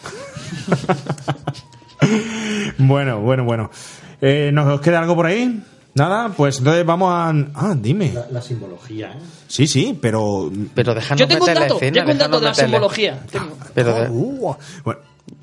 bueno, 2.78 3.20
bueno, 3.20 3.44
bueno. 3.44 3.70
Eh, 4.20 4.50
¿Nos 4.52 4.82
queda 4.82 4.98
algo 4.98 5.14
por 5.14 5.24
ahí? 5.24 5.62
Nada, 5.98 6.28
pues 6.30 6.58
entonces 6.58 6.86
vamos 6.86 7.10
a... 7.12 7.28
Ah, 7.54 7.74
dime. 7.76 8.12
La, 8.14 8.26
la 8.30 8.42
simbología, 8.42 9.08
¿eh? 9.12 9.18
Sí, 9.46 9.66
sí, 9.66 9.98
pero... 10.00 10.50
Pero 10.74 10.94
déjanos 10.94 11.20
Yo 11.20 11.28
tengo 11.28 11.44
un 11.46 11.54
la 11.54 11.60
dato, 11.60 11.74
escena, 11.74 11.92
tengo 12.00 12.12
un 12.12 12.18
dato 12.18 12.38
de 12.38 12.44
la 12.44 12.50
meterle. 12.50 12.70
simbología. 12.70 13.20
Tengo. 13.30 13.56
Pero 13.74 13.94
de- 13.94 14.08
Uh, 14.10 14.54
bueno, 14.84 15.00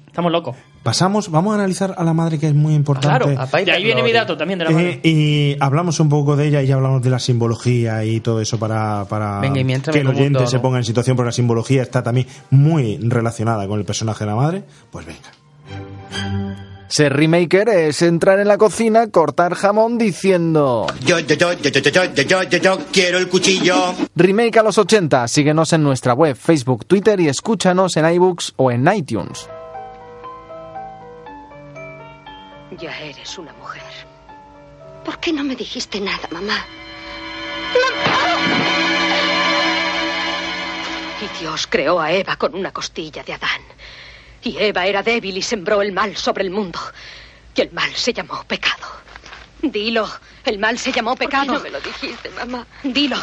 Estamos 0.08 0.32
locos. 0.32 0.56
pasamos, 0.82 1.30
vamos 1.30 1.52
a 1.52 1.56
analizar 1.56 1.94
a 1.98 2.04
la 2.06 2.14
madre 2.14 2.40
que 2.40 2.48
es 2.48 2.54
muy 2.56 2.74
importante. 2.74 3.08
Claro, 3.26 3.42
a 3.42 3.46
Paita 3.48 3.72
de 3.72 3.78
ahí 3.78 3.84
viene 3.84 4.02
mi 4.02 4.12
Glory. 4.12 4.22
dato 4.22 4.38
también 4.38 4.60
de 4.60 4.66
la 4.66 4.72
madre. 4.72 5.02
Eh, 5.04 5.10
y 5.10 5.58
hablamos 5.60 6.00
un 6.00 6.08
poco 6.08 6.38
de 6.38 6.48
ella 6.48 6.62
y 6.62 6.68
ya 6.68 6.76
hablamos 6.76 7.02
de 7.02 7.10
la 7.10 7.20
simbología 7.20 8.06
y 8.06 8.22
todo 8.22 8.40
eso 8.40 8.58
para, 8.58 9.04
para 9.10 9.42
Venga, 9.42 9.60
y 9.60 9.64
mientras 9.66 9.94
que 9.94 10.02
me 10.04 10.10
el 10.12 10.16
como 10.16 10.26
un 10.26 10.36
oyente 10.36 10.48
se 10.50 10.60
ponga 10.60 10.78
en 10.78 10.86
situación, 10.86 11.18
porque 11.18 11.28
la 11.28 11.32
simbología 11.34 11.82
está 11.82 12.02
también 12.02 12.28
muy 12.50 12.96
relacionada 13.02 13.68
con 13.68 13.78
el 13.78 13.86
personaje 13.86 14.24
de 14.24 14.30
la 14.30 14.36
madre. 14.38 14.64
Pues 14.90 15.06
venga. 15.06 16.45
Ser 16.88 17.14
remaker 17.14 17.68
es 17.70 18.02
entrar 18.04 18.40
en 18.40 18.48
la 18.48 18.58
cocina, 18.58 19.10
cortar 19.10 19.56
jamón 19.56 19.98
diciendo 19.98 20.86
Yo, 21.02 21.20
yo, 21.20 21.36
yo, 21.36 21.54
yo, 21.54 21.70
yo, 21.70 21.80
yo, 21.82 21.92
yo, 21.92 22.24
yo, 22.24 22.44
yo, 22.44 22.58
yo 22.58 22.80
quiero 22.92 23.18
el 23.18 23.28
cuchillo. 23.28 23.94
Remake 24.16 24.60
a 24.60 24.64
los 24.64 24.78
80. 24.78 25.28
Síguenos 25.28 25.74
en 25.74 25.84
nuestra 25.84 26.14
web, 26.14 26.36
Facebook, 26.36 26.86
Twitter 26.86 27.20
y 27.20 27.28
escúchanos 27.28 27.98
en 27.98 28.14
iBooks 28.14 28.54
o 28.58 28.72
en 28.72 28.88
iTunes. 28.94 29.50
Ya 32.78 32.98
eres 33.00 33.38
una 33.38 33.54
mujer. 33.54 33.82
¿Por 35.04 35.20
qué 35.20 35.32
no 35.34 35.44
me 35.44 35.56
dijiste 35.56 36.00
nada, 36.00 36.28
mamá? 36.32 36.66
Y 41.22 41.40
Dios 41.40 41.68
creó 41.68 42.00
a 42.00 42.12
Eva 42.12 42.36
con 42.36 42.54
una 42.54 42.72
costilla 42.72 43.24
de 43.24 43.34
Adán. 43.34 43.62
Y 44.46 44.58
Eva 44.60 44.86
era 44.86 45.02
débil 45.02 45.38
y 45.38 45.42
sembró 45.42 45.82
el 45.82 45.92
mal 45.92 46.16
sobre 46.16 46.44
el 46.44 46.52
mundo. 46.52 46.80
Y 47.56 47.62
el 47.62 47.72
mal 47.72 47.92
se 47.96 48.14
llamó 48.14 48.44
pecado. 48.48 48.86
Dilo, 49.60 50.08
el 50.44 50.60
mal 50.60 50.78
se 50.78 50.92
llamó 50.92 51.16
pecado. 51.16 51.54
no 51.54 51.60
me 51.60 51.72
lo 51.72 51.82
dijiste, 51.82 52.30
mamá? 52.30 52.68
Dilo. 52.84 53.18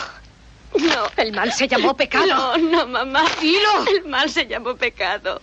No. 0.75 1.07
El 1.17 1.33
mal 1.33 1.53
se 1.53 1.69
llamó 1.69 1.97
pecado. 1.97 2.27
No, 2.27 2.57
no, 2.59 2.87
mamá. 2.89 3.25
Dilo. 3.41 3.87
El 3.87 4.09
mal 4.09 4.29
se 4.31 4.49
llamó 4.49 4.75
pecado. 4.75 5.41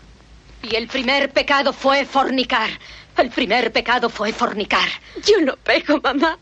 Y 0.64 0.76
el 0.76 0.88
primer 0.88 1.31
pecado 1.31 1.72
fue 1.72 2.03
fornicar. 2.03 2.69
El 3.15 3.30
primer 3.30 3.72
pecado 3.72 4.10
fue 4.10 4.34
fornicar. 4.34 4.89
Yo 5.26 5.39
no 5.39 5.56
peco, 5.56 6.01
mamá. 6.03 6.38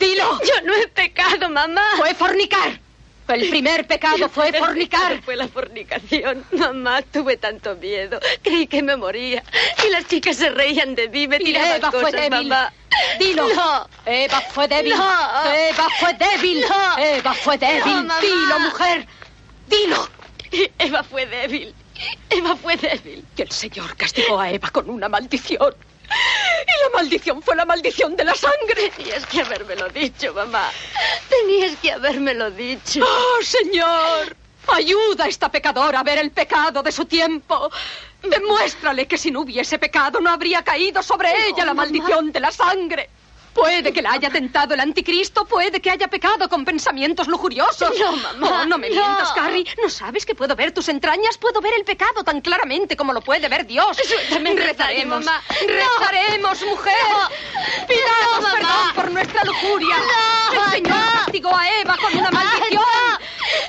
Dilo. 0.00 0.40
Yo 0.40 0.62
no 0.64 0.74
he 0.74 0.88
pecado, 0.88 1.50
mamá. 1.50 1.82
Fue 1.98 2.14
fornicar. 2.14 2.80
El 3.28 3.50
primer 3.50 3.86
pecado 3.86 4.28
fue 4.28 4.52
fornicar. 4.58 5.22
Fue 5.22 5.36
la 5.36 5.48
fornicación. 5.48 6.44
Mamá, 6.52 7.02
tuve 7.02 7.36
tanto 7.36 7.76
miedo. 7.76 8.18
Creí 8.42 8.66
que 8.66 8.82
me 8.82 8.96
moría. 8.96 9.42
Y 9.86 9.90
las 9.90 10.06
chicas 10.06 10.36
se 10.36 10.50
reían 10.50 10.94
de 10.94 11.08
mí, 11.08 11.28
me 11.28 11.36
Y 11.36 11.44
tiraban 11.44 11.76
Eva 11.76 11.90
fue 11.90 12.00
cosas, 12.02 12.20
débil. 12.20 12.48
mamá. 12.48 12.72
Dilo. 13.18 13.48
No. 13.54 13.88
Eva 14.06 14.40
fue 14.50 14.66
débil. 14.68 14.94
No. 14.96 15.52
Eva 15.52 15.86
fue 16.00 16.14
débil. 16.14 16.60
No. 16.68 16.98
Eva 16.98 17.34
fue 17.34 17.58
débil. 17.58 18.06
No. 18.06 18.20
Dilo, 18.20 18.58
mujer. 18.60 19.06
Dilo. 19.68 20.08
Eva 20.78 21.02
fue 21.02 21.26
débil. 21.26 21.74
Eva 22.30 22.56
fue 22.56 22.76
débil. 22.76 23.24
Que 23.36 23.42
el 23.42 23.50
Señor 23.52 23.94
castigó 23.96 24.40
a 24.40 24.50
Eva 24.50 24.70
con 24.70 24.88
una 24.88 25.08
maldición. 25.08 25.74
Y 26.10 26.82
la 26.84 26.96
maldición 26.96 27.42
fue 27.42 27.56
la 27.56 27.64
maldición 27.64 28.16
de 28.16 28.24
la 28.24 28.34
sangre. 28.34 28.90
Tenías 28.96 29.26
que 29.26 29.40
habérmelo 29.42 29.88
dicho, 29.88 30.32
mamá. 30.34 30.70
Tenías 31.28 31.76
que 31.76 31.92
habérmelo 31.92 32.50
dicho. 32.50 33.00
¡Oh, 33.04 33.42
Señor! 33.42 34.36
Ayuda 34.68 35.24
a 35.24 35.28
esta 35.28 35.50
pecadora 35.50 36.00
a 36.00 36.02
ver 36.02 36.18
el 36.18 36.30
pecado 36.30 36.82
de 36.82 36.92
su 36.92 37.06
tiempo. 37.06 37.70
Demuéstrale 38.22 39.06
que 39.06 39.16
si 39.16 39.30
no 39.30 39.40
hubiese 39.40 39.78
pecado 39.78 40.20
no 40.20 40.30
habría 40.30 40.62
caído 40.62 41.02
sobre 41.02 41.30
ella 41.48 41.64
la 41.64 41.74
maldición 41.74 42.32
de 42.32 42.40
la 42.40 42.50
sangre. 42.52 43.08
Puede 43.58 43.92
que 43.92 44.02
la 44.02 44.12
haya 44.12 44.30
tentado 44.30 44.74
el 44.74 44.80
anticristo, 44.80 45.44
puede 45.44 45.80
que 45.80 45.90
haya 45.90 46.08
pecado 46.08 46.48
con 46.48 46.64
pensamientos 46.64 47.26
lujuriosos. 47.26 47.92
No, 47.98 48.12
mamá, 48.12 48.60
Oh, 48.62 48.66
no 48.66 48.78
me 48.78 48.88
no. 48.88 48.94
mientas, 48.94 49.32
Carrie. 49.32 49.64
¿No 49.82 49.88
sabes 49.90 50.24
que 50.24 50.34
puedo 50.34 50.54
ver 50.54 50.72
tus 50.72 50.88
entrañas? 50.88 51.36
Puedo 51.38 51.60
ver 51.60 51.72
el 51.76 51.84
pecado 51.84 52.22
tan 52.24 52.40
claramente 52.40 52.96
como 52.96 53.12
lo 53.12 53.20
puede 53.20 53.48
ver 53.48 53.66
Dios. 53.66 53.96
Suéltame, 53.96 54.54
Rezaremos, 54.54 55.24
mamá. 55.24 55.42
No. 55.50 55.66
rezaremos, 56.00 56.62
mujer. 56.64 56.94
Pidamos 57.86 58.36
No, 58.36 58.40
mamá. 58.42 58.54
perdón 58.54 58.94
por 58.94 59.10
nuestra 59.10 59.44
lujuria. 59.44 59.96
El 60.52 60.70
Señor 60.70 60.98
castigó 61.12 61.54
a 61.56 61.68
Eva 61.80 61.96
con 62.00 62.16
una 62.16 62.30
maldición. 62.30 62.82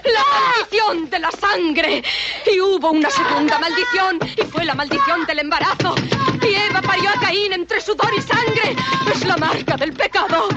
La 0.04 0.24
maldición 0.26 1.10
de 1.10 1.20
la 1.20 1.32
sangre. 1.32 2.04
Y 2.52 2.60
hubo 2.62 2.92
una 2.92 3.10
segunda 3.10 3.58
maldición. 3.60 4.20
Y 4.38 4.42
fue 4.44 4.66
la 4.66 4.76
maldición 4.76 5.26
del 5.26 5.40
embarazo. 5.40 5.96
Y 6.42 6.56
Eva 6.56 6.82
parió 6.82 7.10
a 7.10 7.14
Caín 7.20 7.54
entre 7.54 7.82
sudor 7.82 8.12
y 8.16 8.22
sangre. 8.22 8.76
Es 9.14 9.26
la 9.26 9.38
marca 9.38 9.76
del 9.80 9.94
pecado. 9.94 10.50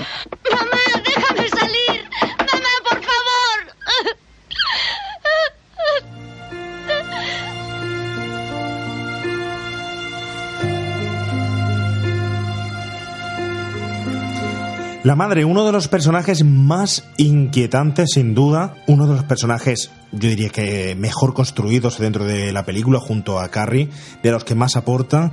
Mamá, 0.50 1.02
déjame 1.04 1.48
salir. 1.48 2.04
Mamá, 2.38 2.72
por 2.88 3.00
favor. 3.00 3.72
La 15.04 15.16
madre, 15.16 15.44
uno 15.44 15.66
de 15.66 15.72
los 15.72 15.88
personajes 15.88 16.44
más 16.44 17.04
inquietantes, 17.16 18.10
sin 18.14 18.34
duda, 18.34 18.76
uno 18.86 19.08
de 19.08 19.14
los 19.14 19.24
personajes, 19.24 19.90
yo 20.12 20.28
diría 20.28 20.48
que 20.50 20.94
mejor 20.94 21.34
construidos 21.34 21.98
dentro 21.98 22.24
de 22.24 22.52
la 22.52 22.64
película, 22.64 23.00
junto 23.00 23.40
a 23.40 23.48
Carrie, 23.48 23.88
de 24.22 24.30
los 24.30 24.44
que 24.44 24.54
más 24.54 24.76
aportan, 24.76 25.32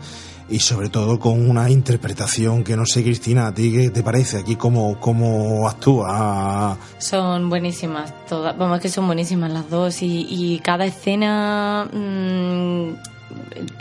y 0.50 0.60
sobre 0.60 0.90
todo 0.90 1.20
con 1.20 1.50
una 1.50 1.70
interpretación 1.70 2.64
que 2.64 2.76
no 2.76 2.86
sé, 2.86 3.04
Cristina, 3.04 3.48
¿a 3.48 3.54
ti 3.54 3.72
qué 3.72 3.90
te 3.90 4.04
parece 4.04 4.38
aquí 4.38 4.56
cómo, 4.56 5.00
cómo 5.00 5.68
actúa? 5.68 6.78
Son 6.98 7.50
buenísimas 7.50 8.14
todas, 8.28 8.58
vamos, 8.58 8.78
es 8.78 8.82
que 8.84 8.90
son 8.90 9.06
buenísimas 9.08 9.52
las 9.52 9.70
dos 9.70 10.02
y, 10.02 10.26
y 10.30 10.60
cada 10.60 10.86
escena 10.86 11.88
mm, 11.92 12.90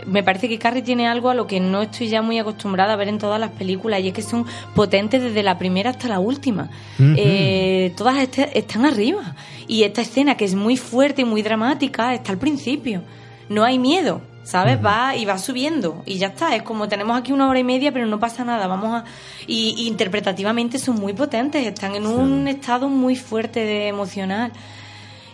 me 0.06 0.22
parece 0.22 0.48
que 0.48 0.58
Carrie 0.58 0.82
tiene 0.82 1.08
algo 1.08 1.30
a 1.30 1.34
lo 1.34 1.46
que 1.46 1.58
no 1.60 1.82
estoy 1.82 2.08
ya 2.08 2.20
muy 2.20 2.38
acostumbrada 2.38 2.92
a 2.92 2.96
ver 2.96 3.08
en 3.08 3.18
todas 3.18 3.40
las 3.40 3.50
películas 3.52 4.00
y 4.00 4.08
es 4.08 4.12
que 4.14 4.22
son 4.22 4.44
potentes 4.74 5.22
desde 5.22 5.42
la 5.42 5.58
primera 5.58 5.90
hasta 5.90 6.08
la 6.08 6.18
última. 6.20 6.68
Eh, 6.98 7.92
todas 7.96 8.18
este- 8.18 8.58
están 8.58 8.84
arriba 8.84 9.34
y 9.66 9.84
esta 9.84 10.02
escena 10.02 10.36
que 10.36 10.44
es 10.44 10.54
muy 10.54 10.76
fuerte 10.76 11.22
y 11.22 11.24
muy 11.24 11.42
dramática 11.42 12.12
está 12.14 12.32
al 12.32 12.38
principio. 12.38 13.02
No 13.48 13.64
hay 13.64 13.78
miedo. 13.78 14.20
¿Sabes? 14.48 14.82
Va 14.82 15.14
y 15.14 15.26
va 15.26 15.36
subiendo 15.36 16.02
y 16.06 16.16
ya 16.16 16.28
está. 16.28 16.56
Es 16.56 16.62
como 16.62 16.88
tenemos 16.88 17.18
aquí 17.18 17.32
una 17.32 17.50
hora 17.50 17.58
y 17.58 17.64
media, 17.64 17.92
pero 17.92 18.06
no 18.06 18.18
pasa 18.18 18.46
nada. 18.46 18.66
Vamos 18.66 18.94
a. 18.94 19.04
Y, 19.46 19.74
y 19.76 19.88
interpretativamente 19.88 20.78
son 20.78 20.94
muy 20.94 21.12
potentes, 21.12 21.66
están 21.66 21.94
en 21.94 22.06
un 22.06 22.48
estado 22.48 22.88
muy 22.88 23.14
fuerte 23.14 23.60
de 23.60 23.88
emocional. 23.88 24.50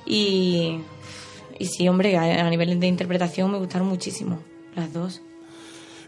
Y. 0.05 0.81
Y 1.61 1.67
sí, 1.67 1.89
hombre, 1.89 2.17
a, 2.17 2.45
a 2.45 2.51
nivel 2.51 2.81
de 2.81 2.89
interpretación 2.89 3.53
me 3.53 3.59
gustaron 3.59 3.87
muchísimo 3.87 4.41
las 4.75 4.93
dos. 4.93 5.23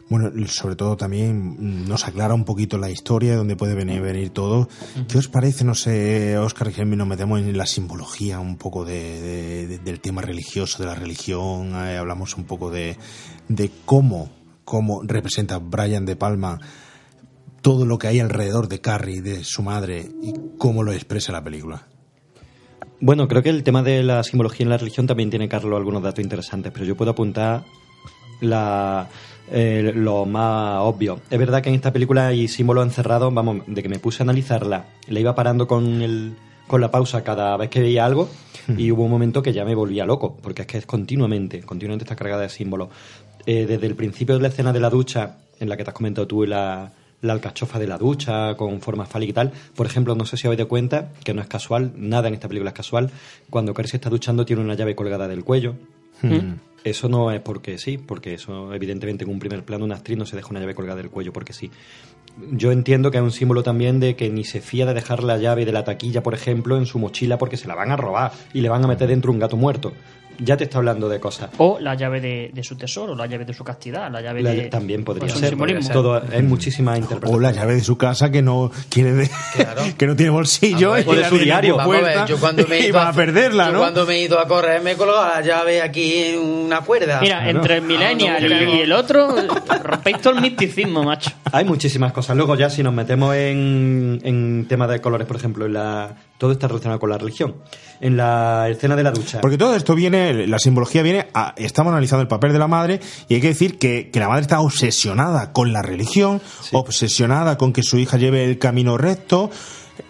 Bueno, 0.08 0.30
sobre 0.46 0.76
todo 0.76 0.96
también 0.96 1.88
nos 1.88 2.06
aclara 2.06 2.32
un 2.32 2.44
poquito 2.44 2.78
la 2.78 2.90
historia 2.90 3.32
de 3.32 3.36
dónde 3.38 3.56
puede 3.56 3.74
venir, 3.74 4.00
venir 4.00 4.30
todo. 4.30 4.68
¿Qué 5.08 5.18
os 5.18 5.26
parece, 5.26 5.64
no 5.64 5.74
sé, 5.74 6.38
Oscar 6.38 6.68
y 6.68 6.74
Gemmi, 6.74 6.94
nos 6.96 7.08
metemos 7.08 7.40
en 7.40 7.56
la 7.58 7.66
simbología 7.66 8.38
un 8.38 8.56
poco 8.56 8.84
de, 8.84 9.20
de- 9.20 9.66
de- 9.66 9.78
del 9.78 9.98
tema 10.00 10.22
religioso, 10.22 10.80
de 10.82 10.88
la 10.88 10.94
religión, 10.94 11.72
eh, 11.74 11.96
hablamos 11.96 12.36
un 12.36 12.44
poco 12.44 12.70
de, 12.70 12.96
de 13.48 13.70
cómo, 13.84 14.30
cómo 14.64 15.02
representa 15.02 15.58
Brian 15.58 16.06
De 16.06 16.14
Palma 16.14 16.60
todo 17.60 17.84
lo 17.84 17.98
que 17.98 18.06
hay 18.06 18.20
alrededor 18.20 18.68
de 18.68 18.80
Carrie, 18.80 19.22
de 19.22 19.42
su 19.42 19.60
madre, 19.62 20.08
y 20.22 20.34
cómo 20.56 20.84
lo 20.84 20.92
expresa 20.92 21.32
la 21.32 21.42
película. 21.42 21.88
Bueno, 23.00 23.26
creo 23.26 23.42
que 23.42 23.50
el 23.50 23.64
tema 23.64 23.82
de 23.82 24.04
la 24.04 24.22
simbología 24.22 24.62
en 24.62 24.70
la 24.70 24.78
religión 24.78 25.08
también 25.08 25.30
tiene, 25.30 25.48
Carlos, 25.48 25.76
algunos 25.76 26.00
datos 26.02 26.22
interesantes, 26.22 26.70
pero 26.72 26.84
yo 26.84 26.96
puedo 26.96 27.10
apuntar 27.10 27.64
la, 28.40 29.08
eh, 29.50 29.92
lo 29.94 30.26
más 30.26 30.80
obvio. 30.80 31.20
Es 31.30 31.38
verdad 31.38 31.62
que 31.62 31.68
en 31.68 31.74
esta 31.74 31.92
película 31.92 32.28
hay 32.28 32.48
símbolos 32.48 32.84
encerrados, 32.84 33.32
vamos, 33.32 33.62
de 33.66 33.82
que 33.82 33.88
me 33.88 33.98
puse 33.98 34.22
a 34.22 34.24
analizarla, 34.24 34.86
la 35.08 35.20
iba 35.20 35.34
parando 35.34 35.66
con, 35.66 36.02
el, 36.02 36.34
con 36.66 36.80
la 36.80 36.90
pausa 36.90 37.22
cada 37.22 37.56
vez 37.56 37.70
que 37.70 37.80
veía 37.80 38.04
algo 38.04 38.28
y 38.76 38.90
hubo 38.90 39.04
un 39.04 39.10
momento 39.10 39.42
que 39.42 39.52
ya 39.52 39.64
me 39.64 39.74
volvía 39.74 40.04
loco, 40.04 40.36
porque 40.42 40.62
es 40.62 40.68
que 40.68 40.78
es 40.78 40.86
continuamente, 40.86 41.62
continuamente 41.62 42.04
está 42.04 42.16
cargada 42.16 42.42
de 42.42 42.48
símbolos. 42.48 42.88
Eh, 43.46 43.66
desde 43.66 43.86
el 43.86 43.94
principio 43.94 44.34
de 44.34 44.42
la 44.42 44.48
escena 44.48 44.72
de 44.72 44.80
la 44.80 44.90
ducha, 44.90 45.36
en 45.60 45.68
la 45.68 45.76
que 45.76 45.84
te 45.84 45.90
has 45.90 45.94
comentado 45.94 46.26
tú, 46.26 46.44
la, 46.44 46.92
la 47.22 47.32
alcachofa 47.32 47.78
de 47.78 47.86
la 47.86 47.98
ducha 47.98 48.56
con 48.56 48.80
forma 48.80 49.06
fálica 49.06 49.30
y 49.30 49.34
tal. 49.34 49.52
Por 49.74 49.86
ejemplo, 49.86 50.14
no 50.14 50.24
sé 50.24 50.36
si 50.36 50.46
habéis 50.46 50.58
dado 50.58 50.68
cuenta 50.68 51.12
que 51.24 51.34
no 51.34 51.40
es 51.40 51.48
casual, 51.48 51.92
nada 51.96 52.28
en 52.28 52.34
esta 52.34 52.48
película 52.48 52.70
es 52.70 52.76
casual. 52.76 53.10
Cuando 53.50 53.74
Carrie 53.74 53.90
se 53.90 53.96
está 53.98 54.10
duchando 54.10 54.44
tiene 54.44 54.62
una 54.62 54.74
llave 54.74 54.94
colgada 54.94 55.28
del 55.28 55.44
cuello. 55.44 55.76
Hmm. 56.22 56.54
Eso 56.86 57.08
no 57.08 57.32
es 57.32 57.40
porque 57.40 57.78
sí, 57.78 57.98
porque 57.98 58.34
eso 58.34 58.72
evidentemente 58.72 59.24
en 59.24 59.30
un 59.30 59.40
primer 59.40 59.64
plano 59.64 59.84
una 59.84 59.96
actriz 59.96 60.16
no 60.16 60.24
se 60.24 60.36
deja 60.36 60.50
una 60.50 60.60
llave 60.60 60.76
colgada 60.76 60.98
del 60.98 61.10
cuello 61.10 61.32
porque 61.32 61.52
sí. 61.52 61.68
Yo 62.52 62.70
entiendo 62.70 63.10
que 63.10 63.18
es 63.18 63.24
un 63.24 63.32
símbolo 63.32 63.64
también 63.64 63.98
de 63.98 64.14
que 64.14 64.30
ni 64.30 64.44
se 64.44 64.60
fía 64.60 64.86
de 64.86 64.94
dejar 64.94 65.24
la 65.24 65.36
llave 65.36 65.64
de 65.64 65.72
la 65.72 65.82
taquilla, 65.82 66.22
por 66.22 66.32
ejemplo, 66.32 66.76
en 66.76 66.86
su 66.86 67.00
mochila 67.00 67.38
porque 67.38 67.56
se 67.56 67.66
la 67.66 67.74
van 67.74 67.90
a 67.90 67.96
robar 67.96 68.30
y 68.54 68.60
le 68.60 68.68
van 68.68 68.84
a 68.84 68.86
meter 68.86 69.08
dentro 69.08 69.32
un 69.32 69.40
gato 69.40 69.56
muerto. 69.56 69.94
Ya 70.38 70.56
te 70.56 70.64
está 70.64 70.78
hablando 70.78 71.08
de 71.08 71.18
cosas. 71.20 71.50
O 71.58 71.78
la 71.80 71.94
llave 71.94 72.20
de, 72.20 72.50
de 72.52 72.62
su 72.62 72.76
tesoro, 72.76 73.14
la 73.14 73.26
llave 73.26 73.44
de 73.44 73.54
su 73.54 73.64
castidad, 73.64 74.10
la 74.10 74.20
llave 74.20 74.42
La- 74.42 74.50
de... 74.50 74.62
también 74.68 75.04
podría 75.04 75.26
Pues 75.28 75.38
ser. 75.38 75.50
simbolismo. 75.50 75.92
Todo, 75.92 76.22
hay 76.32 76.42
muchísimas 76.42 76.98
interpretaciones. 76.98 77.36
O 77.36 77.40
la 77.40 77.52
llave 77.52 77.74
de 77.74 77.80
su 77.82 77.96
casa 77.96 78.30
que 78.30 78.42
no 78.42 78.70
quiere 78.88 79.12
de- 79.12 79.30
que 79.98 80.06
no 80.06 80.14
tiene 80.16 80.30
bolsillo 80.30 80.92
a 80.92 80.94
ver, 80.96 81.02
y 81.02 81.04
por 81.04 81.16
Vamos 81.16 81.96
a 81.96 82.00
ver, 82.00 82.02
puerta 82.02 82.26
yo 82.26 82.38
cuando 82.38 82.66
me 82.68 82.76
he 82.76 82.80
y 82.80 82.86
ido 82.86 82.96
va 82.98 83.08
a 83.08 83.12
perderla, 83.12 83.66
yo 83.66 83.72
¿no? 83.72 83.78
cuando 83.78 84.06
me 84.06 84.14
he 84.16 84.22
ido 84.22 84.38
a 84.38 84.46
correr 84.46 84.82
me 84.82 84.92
he 84.92 84.96
colgado 84.96 85.26
la 85.28 85.40
llave 85.40 85.80
aquí 85.82 86.14
en 86.24 86.38
una 86.40 86.80
cuerda. 86.82 87.20
Mira, 87.20 87.48
entre 87.48 87.76
el 87.76 87.82
millennial 87.82 88.44
y, 88.52 88.76
y 88.76 88.80
el 88.80 88.92
otro, 88.92 89.34
rompéis 89.82 90.20
todo 90.20 90.34
el 90.34 90.40
misticismo, 90.42 91.02
macho. 91.02 91.30
Hay 91.52 91.64
muchísimas 91.64 92.12
cosas. 92.12 92.36
Luego 92.36 92.54
ya 92.56 92.68
si 92.70 92.82
nos 92.82 92.92
metemos 92.92 93.34
en, 93.34 94.20
en 94.24 94.66
tema 94.68 94.86
de 94.86 95.00
colores, 95.00 95.26
por 95.26 95.36
ejemplo, 95.36 95.66
en 95.66 95.74
la, 95.74 96.16
todo 96.38 96.52
está 96.52 96.66
relacionado 96.68 96.98
con 97.00 97.10
la 97.10 97.18
religión. 97.18 97.56
En 98.00 98.16
la 98.16 98.68
escena 98.68 98.96
de 98.96 99.02
la 99.02 99.10
ducha. 99.12 99.40
Porque 99.40 99.56
todo 99.56 99.74
esto 99.76 99.94
viene, 99.94 100.46
la 100.46 100.58
simbología 100.58 101.02
viene, 101.02 101.28
a- 101.34 101.54
estamos 101.56 101.92
analizando 101.92 102.22
el 102.22 102.28
papel 102.28 102.52
de 102.52 102.58
la 102.58 102.66
madre 102.68 103.00
y 103.28 103.34
hay 103.34 103.40
que 103.40 103.48
decir 103.48 103.78
que, 103.78 104.10
que 104.10 104.18
la 104.20 104.28
madre 104.28 104.42
está 104.42 104.60
obsesionada 104.60 105.52
con 105.52 105.72
la 105.72 105.82
religión, 105.82 106.40
obsesionada 106.72 107.56
con 107.56 107.72
que 107.72 107.82
su 107.82 107.96
hija 107.98 108.16
lleve 108.18 108.44
el 108.44 108.58
camino 108.58 108.98
recto. 108.98 109.50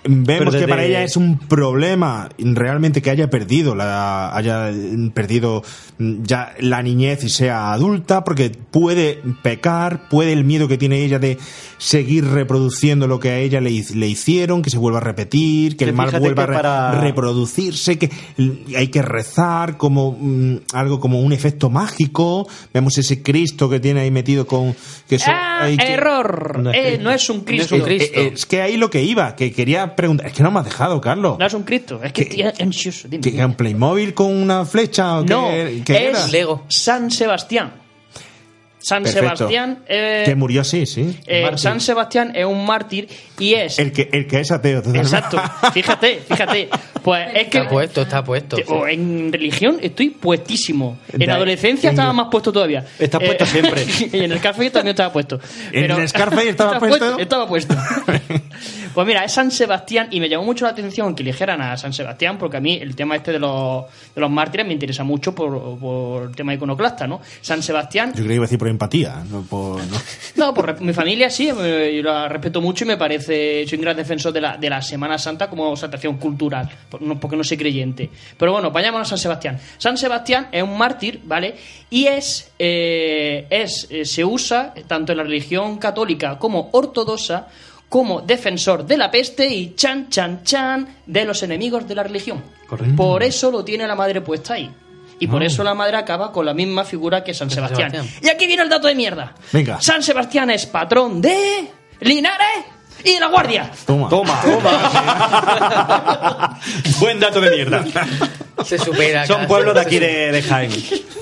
Vemos 0.05 0.55
que 0.55 0.69
para 0.69 0.85
ella 0.85 1.03
es 1.03 1.17
un 1.17 1.39
problema 1.39 2.29
realmente 2.39 3.03
que 3.03 3.11
haya 3.11 3.29
perdido 3.29 3.75
la 3.75 4.35
haya 4.37 4.71
perdido 5.15 5.63
mm, 5.99 6.23
ya 6.23 6.55
la 6.61 6.83
niñez 6.83 7.25
y 7.25 7.29
sea 7.29 7.73
adulta 7.73 8.23
porque 8.25 8.51
puede 8.51 9.21
pecar, 9.43 10.09
puede 10.09 10.33
el 10.33 10.45
miedo 10.45 10.69
que 10.69 10.79
tiene 10.79 11.05
ella 11.05 11.19
de 11.19 11.39
seguir 11.79 12.25
reproduciendo 12.27 13.07
lo 13.07 13.21
que 13.21 13.31
a 13.31 13.39
ella 13.39 13.61
le, 13.61 13.71
le 13.95 14.09
hicieron, 14.09 14.63
que 14.63 14.71
se 14.71 14.79
vuelva 14.79 14.99
a 14.99 15.03
repetir, 15.03 15.73
que 15.77 15.85
Que 15.85 15.91
el 15.91 15.93
mal 15.97 16.11
vuelva 16.19 16.45
a 16.45 16.47
que 16.47 16.53
re- 16.53 16.57
para- 16.57 17.01
reproducirse, 17.01 17.99
que 17.99 18.11
hay 18.77 18.89
que 18.89 19.03
rezar 19.03 19.77
como 19.77 20.17
mm, 20.19 20.57
algo 20.73 21.01
como 21.01 21.21
un 21.21 21.33
efecto 21.33 21.69
mágico. 21.71 22.49
Vemos 22.73 22.97
ese 22.99 23.23
Cristo 23.23 23.69
que 23.69 23.81
tiene 23.81 24.01
ahí 24.01 24.11
metido 24.11 24.47
con 24.47 24.75
que 25.09 25.17
eso 25.17 25.31
Ah, 25.33 25.65
hay 25.65 25.77
que- 25.77 25.93
error. 25.93 26.59
No 26.59 26.71
es 26.71 26.77
Eh, 26.77 26.83
Cristo. 26.83 27.03
no 27.05 27.11
es 27.11 27.31
un 27.31 27.41
Cristo. 27.43 27.77
Eh, 27.77 28.11
eh, 28.15 28.31
es 28.35 28.47
que 28.47 28.63
ahí 28.63 28.77
lo 28.77 28.89
que 28.91 29.03
iba, 29.03 29.37
que 29.37 29.53
quería 29.53 29.76
preguntar, 29.94 30.27
es 30.27 30.32
que 30.32 30.43
no 30.43 30.51
me 30.51 30.61
has 30.61 30.65
dejado, 30.65 31.01
Carlos. 31.01 31.39
No 31.39 31.47
es 31.47 31.55
un 31.55 31.62
Cristo, 31.65 32.01
es 32.03 32.12
que 32.12 32.23
estoy 32.23 32.43
ansioso. 32.61 33.09
Dime. 33.09 33.23
¿Que 33.23 33.36
era 33.36 33.47
un 33.47 33.55
Playmobil 33.55 34.15
con 34.15 34.32
una 34.32 34.65
flecha 34.65 35.19
o 35.19 35.24
qué- 35.24 35.32
No, 35.32 35.48
qué 35.85 36.09
es 36.09 36.32
era? 36.32 36.59
San 36.69 37.11
Sebastián. 37.11 37.73
San 38.78 39.03
Perfecto. 39.03 39.36
Sebastián. 39.39 39.78
eh, 39.89 40.23
Que 40.24 40.36
murió 40.36 40.61
así, 40.61 40.86
sí. 40.86 41.19
eh. 41.27 41.51
San 41.57 41.81
Sebastián 41.81 42.31
es 42.36 42.44
un 42.44 42.65
mártir 42.65 43.09
y 43.36 43.55
es. 43.55 43.81
El 43.81 43.90
que, 43.90 44.09
el 44.12 44.28
que 44.28 44.39
es 44.39 44.53
ateo. 44.53 44.78
totalmente. 44.81 45.09
Exacto, 45.09 45.40
fíjate, 45.74 46.20
fíjate. 46.28 46.69
Pues 47.03 47.27
es 47.35 47.48
que. 47.48 47.59
Está 47.59 47.69
puesto, 47.69 48.03
está 48.03 48.23
puesto. 48.23 48.57
o 48.69 48.86
en 48.86 49.32
religión 49.32 49.78
estoy 49.82 50.11
puestísimo. 50.11 50.98
En 51.12 51.28
adolescencia 51.28 51.89
en- 51.89 51.94
estaba 51.94 52.12
más 52.12 52.28
puesto 52.31 52.53
todavía. 52.53 52.85
Estás 52.97 53.20
puesto 53.24 53.44
siempre. 53.47 53.85
y 54.12 54.19
en 54.20 54.31
el 54.31 54.39
Scarface 54.39 54.70
también 54.70 54.93
estaba 54.93 55.12
puesto. 55.12 55.40
En 55.73 55.90
el 55.90 56.09
Scarface 56.09 56.48
estaba 56.51 56.78
puesto. 56.78 57.19
Estaba 57.19 57.48
puesto. 57.48 57.74
Pues 58.97 59.06
mira, 59.06 59.24
es 59.27 59.32
San 59.32 59.51
Sebastián 59.51 60.09
y 60.10 60.20
me 60.20 60.27
llamó 60.31 60.44
mucho 60.44 60.64
la 60.64 60.70
atención 60.70 61.14
que 61.14 61.23
eligieran 61.23 61.60
a 61.60 61.77
San 61.77 61.93
Sebastián 61.93 62.39
porque 62.39 62.56
a 62.56 62.60
mí 62.60 62.78
el 62.81 62.97
tema 62.97 63.14
este 63.14 63.31
de 63.32 63.39
los, 63.39 63.85
de 64.14 64.18
los 64.23 64.31
mártires 64.31 64.66
me 64.66 64.73
interesa 64.73 65.05
mucho 65.05 65.35
por, 65.35 65.78
por 65.78 66.23
el 66.31 66.35
tema 66.35 66.55
iconoclasta, 66.55 67.06
¿no? 67.06 67.20
San 67.43 67.62
Sebastián 67.62 68.12
Yo 68.12 68.20
creo 68.20 68.28
que 68.28 68.35
iba 68.36 68.44
a 68.44 68.47
decir 68.47 68.59
por 68.59 68.68
empatía, 68.68 69.23
no 69.31 69.43
por... 69.43 69.85
no. 69.85 69.98
no, 70.36 70.55
por 70.55 70.81
mi 70.81 70.94
familia 70.94 71.28
sí, 71.28 71.52
me- 71.52 71.94
yo 71.94 72.02
la 72.05 72.27
respeto 72.27 72.62
mucho 72.62 72.85
y 72.85 72.89
me 72.89 72.97
parece, 72.97 73.66
soy 73.68 73.77
un 73.77 73.82
gran 73.82 73.98
defensor 73.98 74.32
de 74.32 74.40
la, 74.40 74.56
de 74.56 74.70
la 74.70 74.81
Semana 74.81 75.18
Santa 75.18 75.51
como 75.51 75.77
celebración 75.77 76.16
cultural, 76.16 76.66
porque 77.20 77.36
no 77.36 77.44
soy 77.44 77.59
creyente. 77.59 78.09
Pero 78.39 78.52
bueno, 78.52 78.70
vayámonos 78.70 79.09
a 79.09 79.10
San 79.10 79.18
Sebastián. 79.18 79.59
San 79.77 79.98
Sebastián 79.98 80.48
es 80.51 80.62
un 80.62 80.78
mártir, 80.78 81.20
¿vale? 81.23 81.55
Y 81.90 82.06
es, 82.06 82.51
eh, 82.59 83.47
es 83.51 83.89
eh, 83.90 84.06
se 84.06 84.24
usa 84.24 84.73
tanto 84.89 85.12
en 85.12 85.18
la 85.18 85.24
religión 85.24 85.77
católica 85.77 86.39
como 86.39 86.70
ortodoxa 86.73 87.48
como 87.89 88.21
defensor 88.21 88.85
de 88.87 88.97
la 88.97 89.11
peste 89.11 89.47
y 89.47 89.75
chan, 89.75 90.09
chan, 90.11 90.43
chan 90.45 90.97
de 91.07 91.25
los 91.25 91.43
enemigos 91.43 91.87
de 91.87 91.95
la 91.95 92.03
religión. 92.03 92.43
Correcto. 92.69 92.97
Por 92.97 93.23
eso 93.23 93.51
lo 93.51 93.65
tiene 93.65 93.87
la 93.87 93.95
madre 93.95 94.21
puesta 94.21 94.55
ahí. 94.55 94.71
Y 95.19 95.29
por 95.29 95.43
Ah. 95.43 95.47
eso 95.47 95.65
la 95.65 95.73
madre 95.75 95.97
acaba 95.97 96.31
con 96.33 96.45
la 96.45 96.53
misma 96.53 96.85
figura 96.85 97.25
que 97.25 97.33
San 97.33 97.51
Sebastián. 97.51 97.91
Sebastián. 97.91 98.21
Y 98.23 98.29
aquí 98.29 98.47
viene 98.47 98.63
el 98.65 98.69
dato 98.69 98.87
de 98.89 98.95
mierda. 98.95 99.35
Venga. 99.53 99.81
San 99.81 100.03
Sebastián 100.03 100.51
es 100.51 100.67
patrón 100.67 101.23
de 101.23 101.71
Linares 102.01 102.67
y 103.03 103.15
de 103.15 103.21
la 103.21 103.29
Guardia. 103.29 103.71
Toma. 103.87 104.09
Toma. 104.11 104.41
Buen 107.01 107.21
dato 107.21 107.41
de 107.41 107.51
mierda. 107.51 107.85
Se 108.65 108.79
supera. 108.79 109.27
Son 109.27 109.37
casi. 109.37 109.49
pueblos 109.49 109.75
de 109.75 109.81
aquí 109.81 109.99
de, 109.99 110.33
de 110.33 110.43
Jaén. 110.43 110.73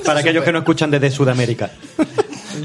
Para 0.04 0.20
aquellos 0.20 0.44
que 0.44 0.52
no 0.52 0.58
escuchan 0.58 0.90
desde 0.90 1.10
Sudamérica. 1.10 1.70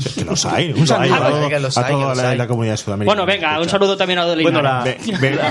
Que 0.15 0.25
los 0.25 0.45
hay. 0.45 0.71
Un 0.71 0.91
a, 0.91 1.47
que 1.49 1.59
los 1.59 1.77
hay, 1.77 1.91
toda 1.93 2.09
los 2.09 2.17
la, 2.17 2.29
hay. 2.31 2.37
la 2.37 2.47
comunidad 2.47 2.77
sudamericana. 2.77 3.21
Bueno, 3.23 3.31
venga, 3.31 3.59
un 3.59 3.69
saludo 3.69 3.95
también 3.97 4.19
a 4.19 4.25
de 4.25 4.41
Bueno, 4.41 4.61
la- 4.61 4.83
ve- 4.83 4.97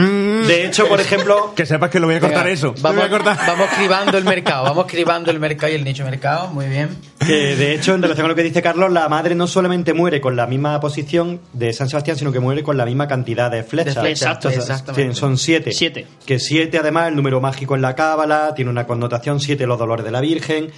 De 0.00 0.64
hecho, 0.64 0.88
por 0.88 0.98
ejemplo, 0.98 1.52
que 1.56 1.66
sepas 1.66 1.90
que 1.90 2.00
lo 2.00 2.06
voy 2.06 2.16
a 2.16 2.20
cortar 2.20 2.44
Venga, 2.44 2.54
eso. 2.54 2.68
Lo 2.68 2.80
Vamos, 2.80 2.96
voy 2.96 3.06
a 3.06 3.10
cortar. 3.10 3.38
vamos 3.46 3.68
cribando 3.76 4.16
el 4.16 4.24
mercado, 4.24 4.64
vamos 4.64 4.86
cribando 4.86 5.30
el 5.30 5.38
mercado 5.38 5.70
y 5.72 5.76
el 5.76 5.84
nicho 5.84 6.04
mercado, 6.04 6.48
muy 6.48 6.66
bien. 6.68 6.96
que 7.18 7.54
de 7.54 7.74
hecho, 7.74 7.94
en 7.94 8.00
relación 8.02 8.24
a 8.24 8.28
lo 8.30 8.34
que 8.34 8.42
dice 8.42 8.62
Carlos, 8.62 8.90
la 8.90 9.08
madre 9.10 9.34
no 9.34 9.46
solamente 9.46 9.92
muere 9.92 10.20
con 10.22 10.36
la 10.36 10.46
misma 10.46 10.80
posición 10.80 11.40
de 11.52 11.72
San 11.74 11.90
Sebastián, 11.90 12.16
sino 12.16 12.32
que 12.32 12.40
muere 12.40 12.62
con 12.62 12.78
la 12.78 12.86
misma 12.86 13.08
cantidad 13.08 13.50
de 13.50 13.62
flechas. 13.62 13.94
De 13.96 14.00
flechas, 14.00 14.22
Exacto. 14.22 14.48
Entonces, 14.48 14.70
exactamente. 14.70 15.14
sí, 15.14 15.20
Son 15.20 15.36
siete. 15.36 15.72
Siete. 15.72 16.06
Que 16.24 16.38
siete, 16.38 16.78
además, 16.78 17.08
el 17.08 17.16
número 17.16 17.40
mágico 17.42 17.74
en 17.74 17.82
la 17.82 17.94
cábala, 17.94 18.54
tiene 18.54 18.70
una 18.70 18.86
connotación, 18.86 19.38
siete 19.38 19.66
los 19.66 19.78
dolores 19.78 20.04
de 20.04 20.10
la 20.12 20.20
Virgen, 20.22 20.70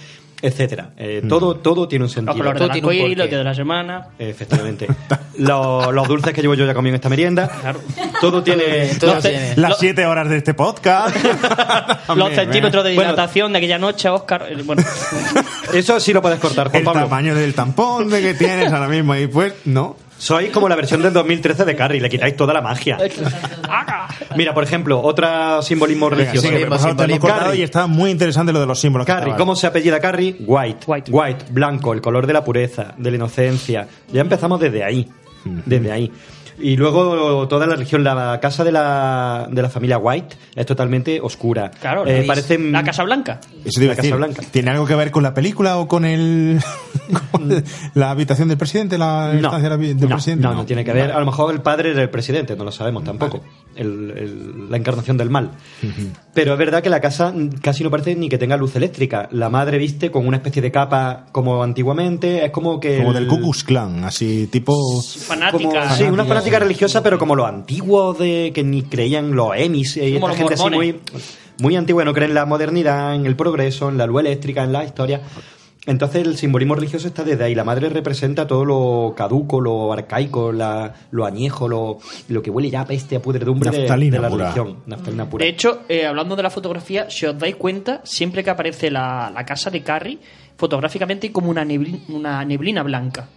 etcétera. 0.43 0.89
Eh, 0.97 1.21
Mm. 1.23 1.27
todo, 1.29 1.55
todo 1.55 1.87
tiene 1.87 2.03
un 2.03 2.07
Los 2.07 2.11
sentido. 2.13 2.35
colores 2.37 2.59
Todo 2.59 2.67
del 2.67 2.73
tiene 2.73 2.85
un 2.87 2.91
arcoíris, 2.93 3.07
porqué. 3.15 3.17
los 3.23 3.29
días 3.29 3.39
de 3.39 3.43
la 3.45 3.55
semana. 3.55 4.07
Efectivamente. 4.19 4.87
los, 5.39 5.93
los 5.93 6.07
dulces 6.07 6.33
que 6.33 6.41
llevo 6.41 6.53
yo 6.53 6.65
ya 6.65 6.73
comido 6.73 6.89
en 6.89 6.95
esta 6.95 7.09
merienda. 7.09 7.47
Claro. 7.61 7.79
Todo 8.21 8.43
tiene. 8.43 8.87
Todo 8.99 9.15
Los- 9.15 9.23
tiene. 9.23 9.53
Las 9.55 9.69
Lo- 9.71 9.75
siete 9.77 10.05
horas 10.05 10.29
de 10.29 10.37
este 10.37 10.53
podcast. 10.53 11.15
Los 12.15 12.33
centímetros 12.33 12.83
de 12.83 12.93
Bueno. 12.93 13.11
dilatación 13.11 13.51
de 13.53 13.57
aquella 13.57 13.79
noche, 13.79 14.09
Oscar. 14.09 14.45
eh, 14.49 14.61
Bueno, 14.63 14.83
Eso 15.73 15.99
sí 15.99 16.13
lo 16.13 16.21
puedes 16.21 16.39
cortar, 16.39 16.67
Juan 16.69 16.79
El 16.79 16.83
Pablo. 16.85 17.01
tamaño 17.03 17.33
del 17.33 17.53
tampón 17.55 18.09
de 18.09 18.21
que 18.21 18.33
tienes 18.33 18.71
ahora 18.71 18.87
mismo. 18.89 19.15
Y 19.15 19.27
pues, 19.27 19.53
no. 19.65 19.95
Sois 20.17 20.51
como 20.51 20.69
la 20.69 20.75
versión 20.75 21.01
del 21.01 21.11
2013 21.11 21.65
de 21.65 21.75
Carrie, 21.75 21.99
le 21.99 22.09
quitáis 22.09 22.35
toda 22.37 22.53
la 22.53 22.61
magia. 22.61 22.97
Mira, 24.35 24.53
por 24.53 24.63
ejemplo, 24.63 25.01
otro 25.01 25.61
simbolismo 25.61 26.09
religioso. 26.09 26.47
Carrie. 27.19 27.59
y 27.59 27.63
está 27.63 27.87
muy 27.87 28.11
interesante 28.11 28.51
lo 28.53 28.59
de 28.59 28.65
los 28.65 28.79
símbolos. 28.79 29.05
Carrie. 29.07 29.33
¿cómo 29.37 29.55
se 29.55 29.67
apellida 29.67 29.99
Carrie? 29.99 30.35
White. 30.45 30.85
White. 30.87 31.11
White. 31.11 31.45
blanco, 31.51 31.93
el 31.93 32.01
color 32.01 32.27
de 32.27 32.33
la 32.33 32.43
pureza, 32.43 32.93
de 32.97 33.09
la 33.11 33.17
inocencia. 33.17 33.87
Ya 34.11 34.21
empezamos 34.21 34.59
desde 34.59 34.83
ahí. 34.83 35.07
Desde 35.65 35.91
ahí. 35.91 36.11
Y 36.59 36.77
luego 36.77 37.47
toda 37.47 37.65
la 37.65 37.73
religión, 37.75 38.03
la 38.03 38.39
casa 38.39 38.63
de 38.63 38.71
la, 38.71 39.47
de 39.49 39.59
la 39.63 39.69
familia 39.69 39.97
White 39.97 40.35
es 40.55 40.65
totalmente 40.67 41.19
oscura. 41.19 41.71
claro, 41.71 42.05
Eh, 42.05 42.21
la- 42.21 42.27
parece 42.27 42.59
la 42.59 42.83
Casa 42.83 43.03
Blanca. 43.03 43.39
Eso 43.65 43.79
te 43.79 43.85
iba 43.85 43.93
a 43.93 43.95
la 43.95 43.95
Casa 43.95 44.01
decir, 44.03 44.15
Blanca. 44.15 44.43
¿Tiene 44.51 44.69
algo 44.69 44.85
que 44.85 44.93
ver 44.95 45.09
con 45.09 45.23
la 45.23 45.33
película 45.33 45.77
o 45.77 45.87
con 45.87 46.05
el 46.05 46.61
con 47.31 47.63
la 47.95 48.11
habitación 48.11 48.49
del 48.49 48.57
presidente, 48.59 48.99
la 48.99 49.29
No, 49.33 49.47
estancia 49.47 49.69
del 49.77 49.99
no, 49.99 50.07
presidente? 50.09 50.43
no, 50.43 50.53
no 50.53 50.65
tiene 50.65 50.85
que 50.85 50.93
ver. 50.93 51.11
A 51.11 51.19
lo 51.19 51.25
mejor 51.25 51.51
el 51.53 51.61
padre 51.61 51.95
del 51.95 52.09
presidente, 52.11 52.55
no 52.55 52.63
lo 52.63 52.71
sabemos 52.71 53.03
tampoco. 53.03 53.41
El- 53.75 54.13
el- 54.17 54.71
la 54.71 54.77
encarnación 54.77 55.17
del 55.17 55.29
mal. 55.29 55.51
Pero 56.33 56.53
es 56.53 56.59
verdad 56.59 56.81
que 56.83 56.89
la 56.89 56.99
casa 57.01 57.33
casi 57.61 57.83
no 57.83 57.89
parece 57.91 58.15
ni 58.15 58.29
que 58.29 58.37
tenga 58.37 58.57
luz 58.57 58.75
eléctrica. 58.75 59.27
La 59.31 59.49
madre 59.49 59.77
viste 59.77 60.11
con 60.11 60.27
una 60.27 60.37
especie 60.37 60.61
de 60.61 60.71
capa 60.71 61.25
como 61.31 61.61
antiguamente. 61.63 62.45
Es 62.45 62.51
como 62.51 62.79
que. 62.79 62.97
Como 62.97 63.09
el- 63.09 63.15
del 63.15 63.27
Ku 63.27 63.39
Klux 63.39 63.63
Klan, 63.63 64.03
así 64.03 64.47
tipo 64.51 65.01
Fanática. 65.01 65.81
como- 65.81 65.95
sí, 65.95 66.03
una 66.03 66.25
fanática 66.25 66.59
religiosa, 66.59 67.03
pero 67.03 67.17
como 67.19 67.35
los 67.35 67.47
antiguos 67.47 68.17
de 68.19 68.51
que 68.53 68.63
ni 68.63 68.83
creían 68.83 69.35
los 69.35 69.51
emis. 69.55 69.97
eh, 69.97 70.13
Como 70.19 70.29
esta 70.29 70.43
los 70.43 70.49
gente 70.49 70.53
así 70.53 70.75
muy, 70.75 70.99
muy 71.59 71.75
antigua, 71.75 72.03
no 72.05 72.13
creen 72.13 72.31
en 72.31 72.35
la 72.35 72.45
modernidad, 72.45 73.15
en 73.15 73.25
el 73.25 73.35
progreso, 73.35 73.89
en 73.89 73.97
la 73.97 74.05
luz 74.07 74.21
eléctrica, 74.21 74.63
en 74.63 74.71
la 74.73 74.83
historia. 74.85 75.21
Entonces 75.85 76.25
el 76.25 76.37
simbolismo 76.37 76.75
religioso 76.75 77.07
está 77.07 77.23
desde 77.25 77.43
ahí. 77.43 77.55
La 77.55 77.65
madre 77.65 77.89
representa 77.89 78.47
todo 78.47 78.63
lo 78.63 79.13
caduco, 79.17 79.59
lo 79.59 79.91
arcaico, 79.91 80.51
la- 80.53 80.93
lo 81.11 81.25
añejo, 81.25 81.67
lo, 81.67 81.97
lo 82.29 82.41
que 82.41 82.49
huele 82.49 82.69
ya 82.69 82.81
a 82.81 82.85
peste, 82.85 83.17
a 83.17 83.21
pudredumbre 83.21 83.69
de, 83.69 83.83
de 84.11 84.19
la 84.21 84.29
pura. 84.29 84.45
religión. 84.45 84.77
Naftalina 84.85 85.29
pura. 85.29 85.43
De 85.43 85.49
hecho, 85.51 85.81
eh, 85.89 86.05
hablando 86.05 86.37
de 86.37 86.43
la 86.43 86.49
fotografía, 86.49 87.09
si 87.09 87.25
os 87.25 87.37
dais 87.37 87.55
cuenta, 87.57 87.99
siempre 88.05 88.43
que 88.45 88.49
aparece 88.49 88.89
la, 88.89 89.29
la 89.33 89.45
casa 89.45 89.69
de 89.69 89.81
Carrie, 89.83 90.19
fotográficamente 90.55 91.27
hay 91.27 91.33
como 91.33 91.49
una 91.49 91.65
neblina, 91.65 91.99
una 92.09 92.45
neblina 92.45 92.81
blanca. 92.83 93.27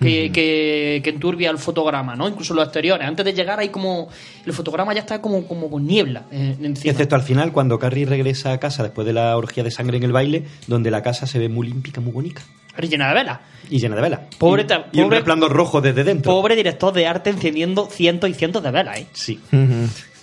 Que, 0.00 0.30
que, 0.30 1.00
que 1.02 1.10
enturbia 1.10 1.50
el 1.50 1.58
fotograma, 1.58 2.14
¿no? 2.14 2.28
Incluso 2.28 2.54
los 2.54 2.64
exteriores. 2.64 3.06
Antes 3.06 3.24
de 3.24 3.32
llegar 3.32 3.58
hay 3.58 3.70
como... 3.70 4.08
El 4.46 4.52
fotograma 4.52 4.94
ya 4.94 5.00
está 5.00 5.20
como, 5.20 5.44
como 5.48 5.68
con 5.70 5.84
niebla 5.86 6.24
eh, 6.30 6.56
encima. 6.62 6.92
Excepto 6.92 7.16
al 7.16 7.22
final, 7.22 7.50
cuando 7.52 7.78
Carrie 7.78 8.06
regresa 8.06 8.52
a 8.52 8.58
casa 8.60 8.82
después 8.84 9.06
de 9.06 9.12
la 9.12 9.36
orgía 9.36 9.64
de 9.64 9.70
sangre 9.72 9.96
en 9.96 10.04
el 10.04 10.12
baile, 10.12 10.44
donde 10.68 10.90
la 10.92 11.02
casa 11.02 11.26
se 11.26 11.38
ve 11.40 11.48
muy 11.48 11.66
límpica, 11.66 12.00
muy 12.00 12.12
bonita 12.12 12.42
Ahora 12.74 12.86
llena 12.86 13.08
de 13.08 13.14
velas. 13.14 13.38
y 13.68 13.78
llena 13.80 13.96
de 13.96 14.02
velas. 14.02 14.20
Pobre 14.38 14.62
y, 14.62 14.96
y 14.98 15.00
un 15.00 15.06
pobre- 15.08 15.16
resplandor 15.16 15.52
rojo 15.52 15.80
desde 15.80 16.04
dentro. 16.04 16.32
Pobre 16.32 16.54
director 16.56 16.92
de 16.94 17.06
arte 17.06 17.30
encendiendo 17.30 17.86
cientos 17.86 18.30
y 18.30 18.34
cientos 18.34 18.62
de 18.62 18.70
velas, 18.70 18.98
¿eh? 19.00 19.06
Sí. 19.12 19.40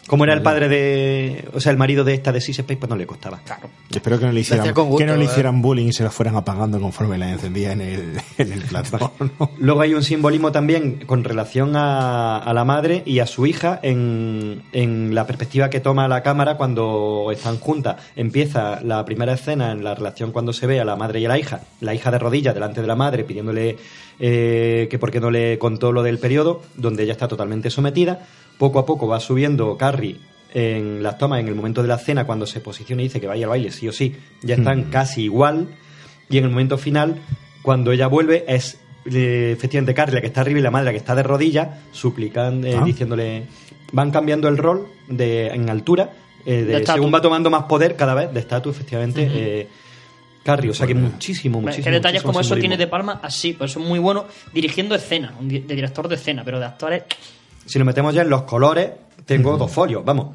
Como 0.09 0.23
era 0.23 0.33
el 0.33 0.41
padre 0.41 0.67
de. 0.67 1.47
O 1.53 1.59
sea, 1.59 1.71
el 1.71 1.77
marido 1.77 2.03
de 2.03 2.15
esta 2.15 2.31
de 2.31 2.41
Six 2.41 2.57
Space, 2.59 2.77
pues 2.77 2.89
no 2.89 2.95
le 2.95 3.05
costaba. 3.05 3.39
Claro. 3.45 3.69
Espero 3.93 4.17
que 4.17 4.25
no 4.25 4.31
le 4.31 4.39
hicieran, 4.39 4.73
gusto, 4.73 4.97
que 4.97 5.05
no 5.05 5.15
le 5.15 5.25
hicieran 5.25 5.61
bullying 5.61 5.85
y 5.85 5.93
se 5.93 6.03
la 6.03 6.09
fueran 6.09 6.35
apagando 6.35 6.79
conforme 6.79 7.19
la 7.19 7.29
encendía 7.29 7.73
en 7.73 7.81
el, 7.81 8.21
en 8.39 8.51
el 8.51 8.63
plato. 8.63 9.13
¿no? 9.19 9.51
Luego 9.59 9.81
hay 9.81 9.93
un 9.93 10.01
simbolismo 10.01 10.51
también 10.51 11.05
con 11.05 11.23
relación 11.23 11.75
a, 11.75 12.39
a 12.39 12.53
la 12.55 12.65
madre 12.65 13.03
y 13.05 13.19
a 13.19 13.27
su 13.27 13.45
hija 13.45 13.79
en, 13.83 14.63
en 14.71 15.13
la 15.13 15.27
perspectiva 15.27 15.69
que 15.69 15.79
toma 15.79 16.07
la 16.07 16.23
cámara 16.23 16.57
cuando 16.57 17.29
están 17.31 17.59
juntas. 17.59 17.97
Empieza 18.15 18.81
la 18.81 19.05
primera 19.05 19.33
escena 19.33 19.71
en 19.71 19.83
la 19.83 19.93
relación 19.93 20.31
cuando 20.31 20.53
se 20.53 20.65
ve 20.65 20.79
a 20.79 20.85
la 20.85 20.95
madre 20.95 21.19
y 21.19 21.25
a 21.25 21.29
la 21.29 21.37
hija, 21.37 21.61
la 21.81 21.93
hija 21.93 22.09
de 22.09 22.17
rodillas 22.17 22.55
delante 22.55 22.81
de 22.81 22.87
la 22.87 22.95
madre 22.95 23.23
pidiéndole 23.23 23.77
eh, 24.19 24.87
que 24.91 24.99
por 24.99 25.11
qué 25.11 25.21
no 25.21 25.31
le 25.31 25.57
contó 25.59 25.93
lo 25.93 26.03
del 26.03 26.19
periodo, 26.19 26.61
donde 26.75 27.03
ella 27.03 27.13
está 27.13 27.27
totalmente 27.27 27.69
sometida. 27.69 28.25
Poco 28.57 28.79
a 28.79 28.85
poco 28.85 29.07
va 29.07 29.21
subiendo 29.21 29.77
Carrie 29.99 30.17
en 30.53 31.03
las 31.03 31.17
tomas, 31.19 31.39
en 31.41 31.47
el 31.47 31.53
momento 31.55 31.81
de 31.83 31.87
la 31.87 31.97
cena, 31.99 32.25
cuando 32.25 32.47
se 32.47 32.59
posiciona 32.59 33.01
y 33.03 33.05
dice 33.05 33.21
que 33.21 33.27
vaya 33.27 33.45
al 33.45 33.49
baile, 33.49 33.71
sí 33.71 33.87
o 33.87 33.91
sí, 33.91 34.15
ya 34.41 34.55
están 34.55 34.87
Mm. 34.87 34.89
casi 34.89 35.23
igual. 35.23 35.67
Y 36.29 36.37
en 36.39 36.45
el 36.45 36.49
momento 36.49 36.77
final, 36.77 37.17
cuando 37.61 37.91
ella 37.91 38.07
vuelve, 38.07 38.45
es 38.47 38.79
eh, 39.11 39.51
efectivamente 39.53 39.93
Carrie 39.93 40.13
la 40.15 40.21
que 40.21 40.27
está 40.27 40.41
arriba 40.41 40.59
y 40.59 40.61
la 40.61 40.71
madre 40.71 40.85
la 40.85 40.91
que 40.91 40.97
está 40.97 41.15
de 41.15 41.23
rodillas, 41.23 41.67
suplicando, 41.91 42.67
eh, 42.67 42.75
Ah. 42.79 42.83
diciéndole. 42.83 43.43
Van 43.91 44.11
cambiando 44.11 44.47
el 44.49 44.57
rol 44.57 44.87
de, 45.07 45.47
en 45.47 45.69
altura, 45.69 46.11
eh, 46.45 46.63
de- 46.63 46.79
De 46.79 46.85
según 46.85 47.11
va 47.13 47.21
tomando 47.21 47.49
más 47.49 47.63
poder 47.63 47.95
cada 47.95 48.13
vez 48.13 48.31
de 48.33 48.39
estatus, 48.39 48.75
efectivamente. 48.75 49.25
Ujú. 49.25 49.33
eh, 49.35 49.67
Carrie, 50.43 50.69
o 50.71 50.73
sea 50.73 50.85
que 50.87 50.95
muchísimo, 50.95 51.59
muchísimo. 51.61 51.83
que 51.85 51.91
detalles 51.91 52.21
muchísimo 52.23 52.31
como 52.33 52.41
eso 52.41 52.55
tiene 52.57 52.75
de 52.77 52.87
Palma 52.87 53.19
así, 53.23 53.53
pues 53.53 53.71
eso 53.71 53.79
es 53.79 53.85
muy 53.87 53.99
bueno 53.99 54.25
dirigiendo 54.53 54.95
escena, 54.95 55.33
de 55.41 55.59
director 55.61 56.07
de 56.07 56.15
escena, 56.15 56.43
pero 56.43 56.59
de 56.59 56.65
actores 56.65 57.03
Si 57.65 57.77
nos 57.79 57.85
metemos 57.85 58.13
ya 58.13 58.21
en 58.23 58.29
los 58.29 58.43
colores, 58.43 58.91
tengo 59.29 59.57
dos 59.57 59.71
folios, 59.71 60.03
vamos. 60.03 60.27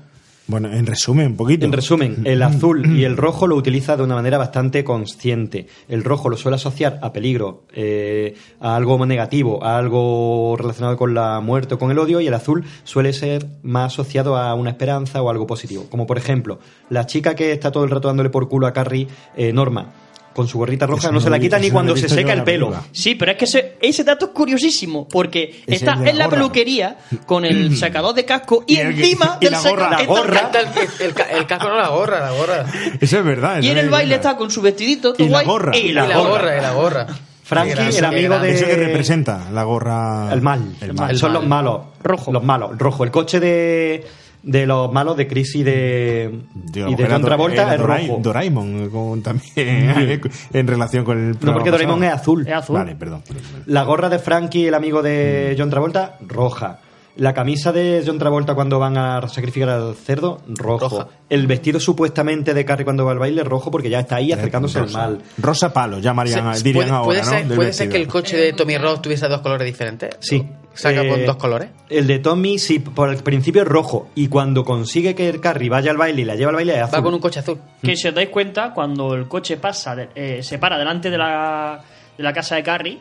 Bueno, 0.46 0.70
en 0.70 0.86
resumen, 0.86 1.28
un 1.28 1.36
poquito. 1.36 1.64
En 1.64 1.72
resumen, 1.72 2.22
el 2.24 2.42
azul 2.42 2.96
y 2.96 3.04
el 3.04 3.16
rojo 3.16 3.46
lo 3.46 3.56
utiliza 3.56 3.96
de 3.96 4.02
una 4.02 4.14
manera 4.14 4.36
bastante 4.36 4.84
consciente. 4.84 5.66
El 5.88 6.04
rojo 6.04 6.28
lo 6.28 6.36
suele 6.36 6.56
asociar 6.56 6.98
a 7.00 7.12
peligro, 7.14 7.64
eh, 7.72 8.34
a 8.60 8.76
algo 8.76 9.04
negativo, 9.06 9.64
a 9.64 9.78
algo 9.78 10.54
relacionado 10.58 10.98
con 10.98 11.14
la 11.14 11.40
muerte 11.40 11.74
o 11.74 11.78
con 11.78 11.90
el 11.90 11.98
odio, 11.98 12.20
y 12.20 12.26
el 12.26 12.34
azul 12.34 12.62
suele 12.84 13.14
ser 13.14 13.46
más 13.62 13.94
asociado 13.94 14.36
a 14.36 14.54
una 14.54 14.70
esperanza 14.70 15.22
o 15.22 15.30
algo 15.30 15.46
positivo. 15.46 15.86
Como 15.90 16.06
por 16.06 16.18
ejemplo, 16.18 16.58
la 16.90 17.06
chica 17.06 17.34
que 17.34 17.50
está 17.50 17.72
todo 17.72 17.84
el 17.84 17.90
rato 17.90 18.08
dándole 18.08 18.28
por 18.28 18.46
culo 18.48 18.66
a 18.66 18.72
Carrie, 18.72 19.08
eh, 19.36 19.50
Norma, 19.52 19.92
con 20.34 20.48
su 20.48 20.58
gorrita 20.58 20.86
roja, 20.86 21.02
Eso 21.08 21.12
no 21.12 21.20
se 21.20 21.30
la 21.30 21.38
quita 21.38 21.58
ni 21.58 21.70
cuando 21.70 21.96
se 21.96 22.08
seca 22.08 22.32
el 22.32 22.42
pelo. 22.42 22.66
película. 22.70 22.88
Sí, 22.92 23.14
pero 23.14 23.32
es 23.32 23.38
que 23.38 23.44
ese, 23.44 23.76
ese 23.80 24.04
dato 24.04 24.26
es 24.26 24.30
curiosísimo, 24.32 25.06
porque 25.08 25.62
Es 25.66 25.80
está 25.80 25.94
la 25.96 26.10
en 26.10 26.18
la 26.18 26.28
peluquería 26.28 26.98
con 27.26 27.44
el 27.44 27.76
sacador 27.78 28.14
de 28.14 28.24
casco 28.24 28.64
y, 28.66 28.74
Y 28.76 28.80
encima 28.80 29.36
y 29.40 29.44
del 29.44 29.52
la 29.52 29.58
sacador 29.60 29.78
gorra. 29.88 29.98
La 30.00 30.04
gorra. 30.06 30.40
el 30.40 30.50
ca- 30.50 30.60
El, 31.00 31.06
el 31.06 31.14
ca- 31.14 31.30
el 31.30 31.46
casco 31.46 31.68
no 31.68 31.76
la 31.76 31.88
gorra, 31.88 32.20
la 32.20 32.30
gorra. 32.32 32.64
Eso 33.00 33.18
es 33.18 33.24
verdad. 33.24 33.62
Y 33.62 33.68
en 33.68 33.78
el 33.78 33.88
baile 33.90 34.14
verdad. 34.16 34.30
está 34.32 34.36
con 34.38 34.50
su 34.50 34.60
vestidito 34.60 35.12
todo 35.14 35.26
Y 35.26 35.30
la 35.30 35.42
gorra. 35.44 35.76
y 35.76 35.80
Y 35.80 35.92
la, 35.92 36.04
gorra. 36.06 36.18
gorra, 36.30 36.58
y 36.58 36.60
la 36.60 36.72
gorra. 36.72 37.06
Frankie, 37.44 37.98
el 37.98 38.04
amigo 38.06 38.38
de... 38.38 38.54
Eso 38.54 38.64
que 38.66 38.74
representa 38.76 39.50
la 39.52 39.64
gorra. 39.64 40.32
El 40.32 40.40
mal. 40.40 40.76
El 40.80 40.94
mal. 40.94 41.14
Son 41.16 41.32
los 41.32 41.46
malos. 41.46 41.82
Rojo. 42.02 42.32
Los 42.32 42.42
malos. 42.42 42.70
Rojo. 42.78 43.04
El 43.04 43.10
coche 43.10 43.38
de, 43.38 44.06
de 44.44 44.66
los 44.66 44.92
malos 44.92 45.16
de 45.16 45.26
Chris 45.26 45.54
y 45.56 45.62
de, 45.62 46.40
y 46.74 46.94
de 46.94 47.06
John 47.10 47.22
Travolta 47.22 47.74
es 47.74 47.80
rojo. 47.80 48.18
Doraemon, 48.22 48.90
como 48.90 49.16
también 49.22 50.20
en 50.52 50.66
relación 50.66 51.04
con 51.04 51.18
el. 51.18 51.36
No, 51.40 51.52
porque 51.54 51.70
Doraemon 51.70 52.00
pasado. 52.00 52.14
es 52.16 52.20
azul. 52.20 52.46
Es 52.46 52.52
azul. 52.54 52.76
Vale, 52.76 52.94
perdón. 52.94 53.22
La 53.66 53.82
gorra 53.84 54.08
de 54.08 54.18
Frankie, 54.18 54.66
el 54.66 54.74
amigo 54.74 55.02
de 55.02 55.54
John 55.58 55.70
Travolta, 55.70 56.16
roja. 56.26 56.80
La 57.16 57.32
camisa 57.32 57.70
de 57.70 58.02
John 58.04 58.18
Travolta 58.18 58.56
cuando 58.56 58.80
van 58.80 58.96
a 58.98 59.28
sacrificar 59.28 59.68
al 59.68 59.94
cerdo, 59.94 60.40
rojo. 60.48 61.08
El 61.30 61.46
vestido 61.46 61.78
supuestamente 61.78 62.54
de 62.54 62.64
Carrie 62.64 62.82
cuando 62.84 63.04
va 63.04 63.12
al 63.12 63.20
baile, 63.20 63.44
rojo, 63.44 63.70
porque 63.70 63.88
ya 63.88 64.00
está 64.00 64.16
ahí 64.16 64.32
acercándose 64.32 64.78
al 64.80 64.86
Rosa. 64.86 64.98
mal. 64.98 65.22
Rosa 65.38 65.72
palo, 65.72 66.00
llamarían, 66.00 66.56
Se- 66.56 66.64
dirían 66.64 66.86
puede, 66.88 66.90
ahora, 66.96 67.04
puede 67.06 67.22
¿no? 67.22 67.48
ser, 67.48 67.56
puede 67.56 67.72
ser 67.72 67.88
que 67.88 67.98
el 67.98 68.08
coche 68.08 68.36
de 68.36 68.52
Tommy 68.52 68.76
Ross 68.78 69.00
tuviese 69.00 69.28
dos 69.28 69.42
colores 69.42 69.64
diferentes. 69.64 70.16
Sí. 70.18 70.44
Saca 70.74 71.02
Eh, 71.02 71.08
con 71.08 71.24
dos 71.24 71.36
colores. 71.36 71.70
El 71.88 72.06
de 72.06 72.18
Tommy, 72.18 72.58
sí, 72.58 72.78
por 72.80 73.08
el 73.08 73.16
principio 73.22 73.62
es 73.62 73.68
rojo. 73.68 74.08
Y 74.14 74.28
cuando 74.28 74.64
consigue 74.64 75.14
que 75.14 75.28
el 75.28 75.40
Carrie 75.40 75.70
vaya 75.70 75.90
al 75.90 75.96
baile 75.96 76.22
y 76.22 76.24
la 76.24 76.34
lleva 76.34 76.50
al 76.50 76.56
baile, 76.56 76.74
es 76.76 76.82
azul. 76.82 76.98
Va 76.98 77.02
con 77.02 77.14
un 77.14 77.20
coche 77.20 77.40
azul. 77.40 77.58
Que 77.82 77.96
si 77.96 78.08
os 78.08 78.14
dais 78.14 78.28
cuenta, 78.28 78.72
cuando 78.74 79.14
el 79.14 79.28
coche 79.28 79.56
pasa, 79.56 79.94
de- 79.94 80.08
eh, 80.14 80.42
se 80.42 80.58
para 80.58 80.76
delante 80.78 81.10
de 81.10 81.18
la, 81.18 81.80
de 82.16 82.22
la 82.24 82.32
casa 82.32 82.56
de 82.56 82.62
Carrie, 82.62 82.98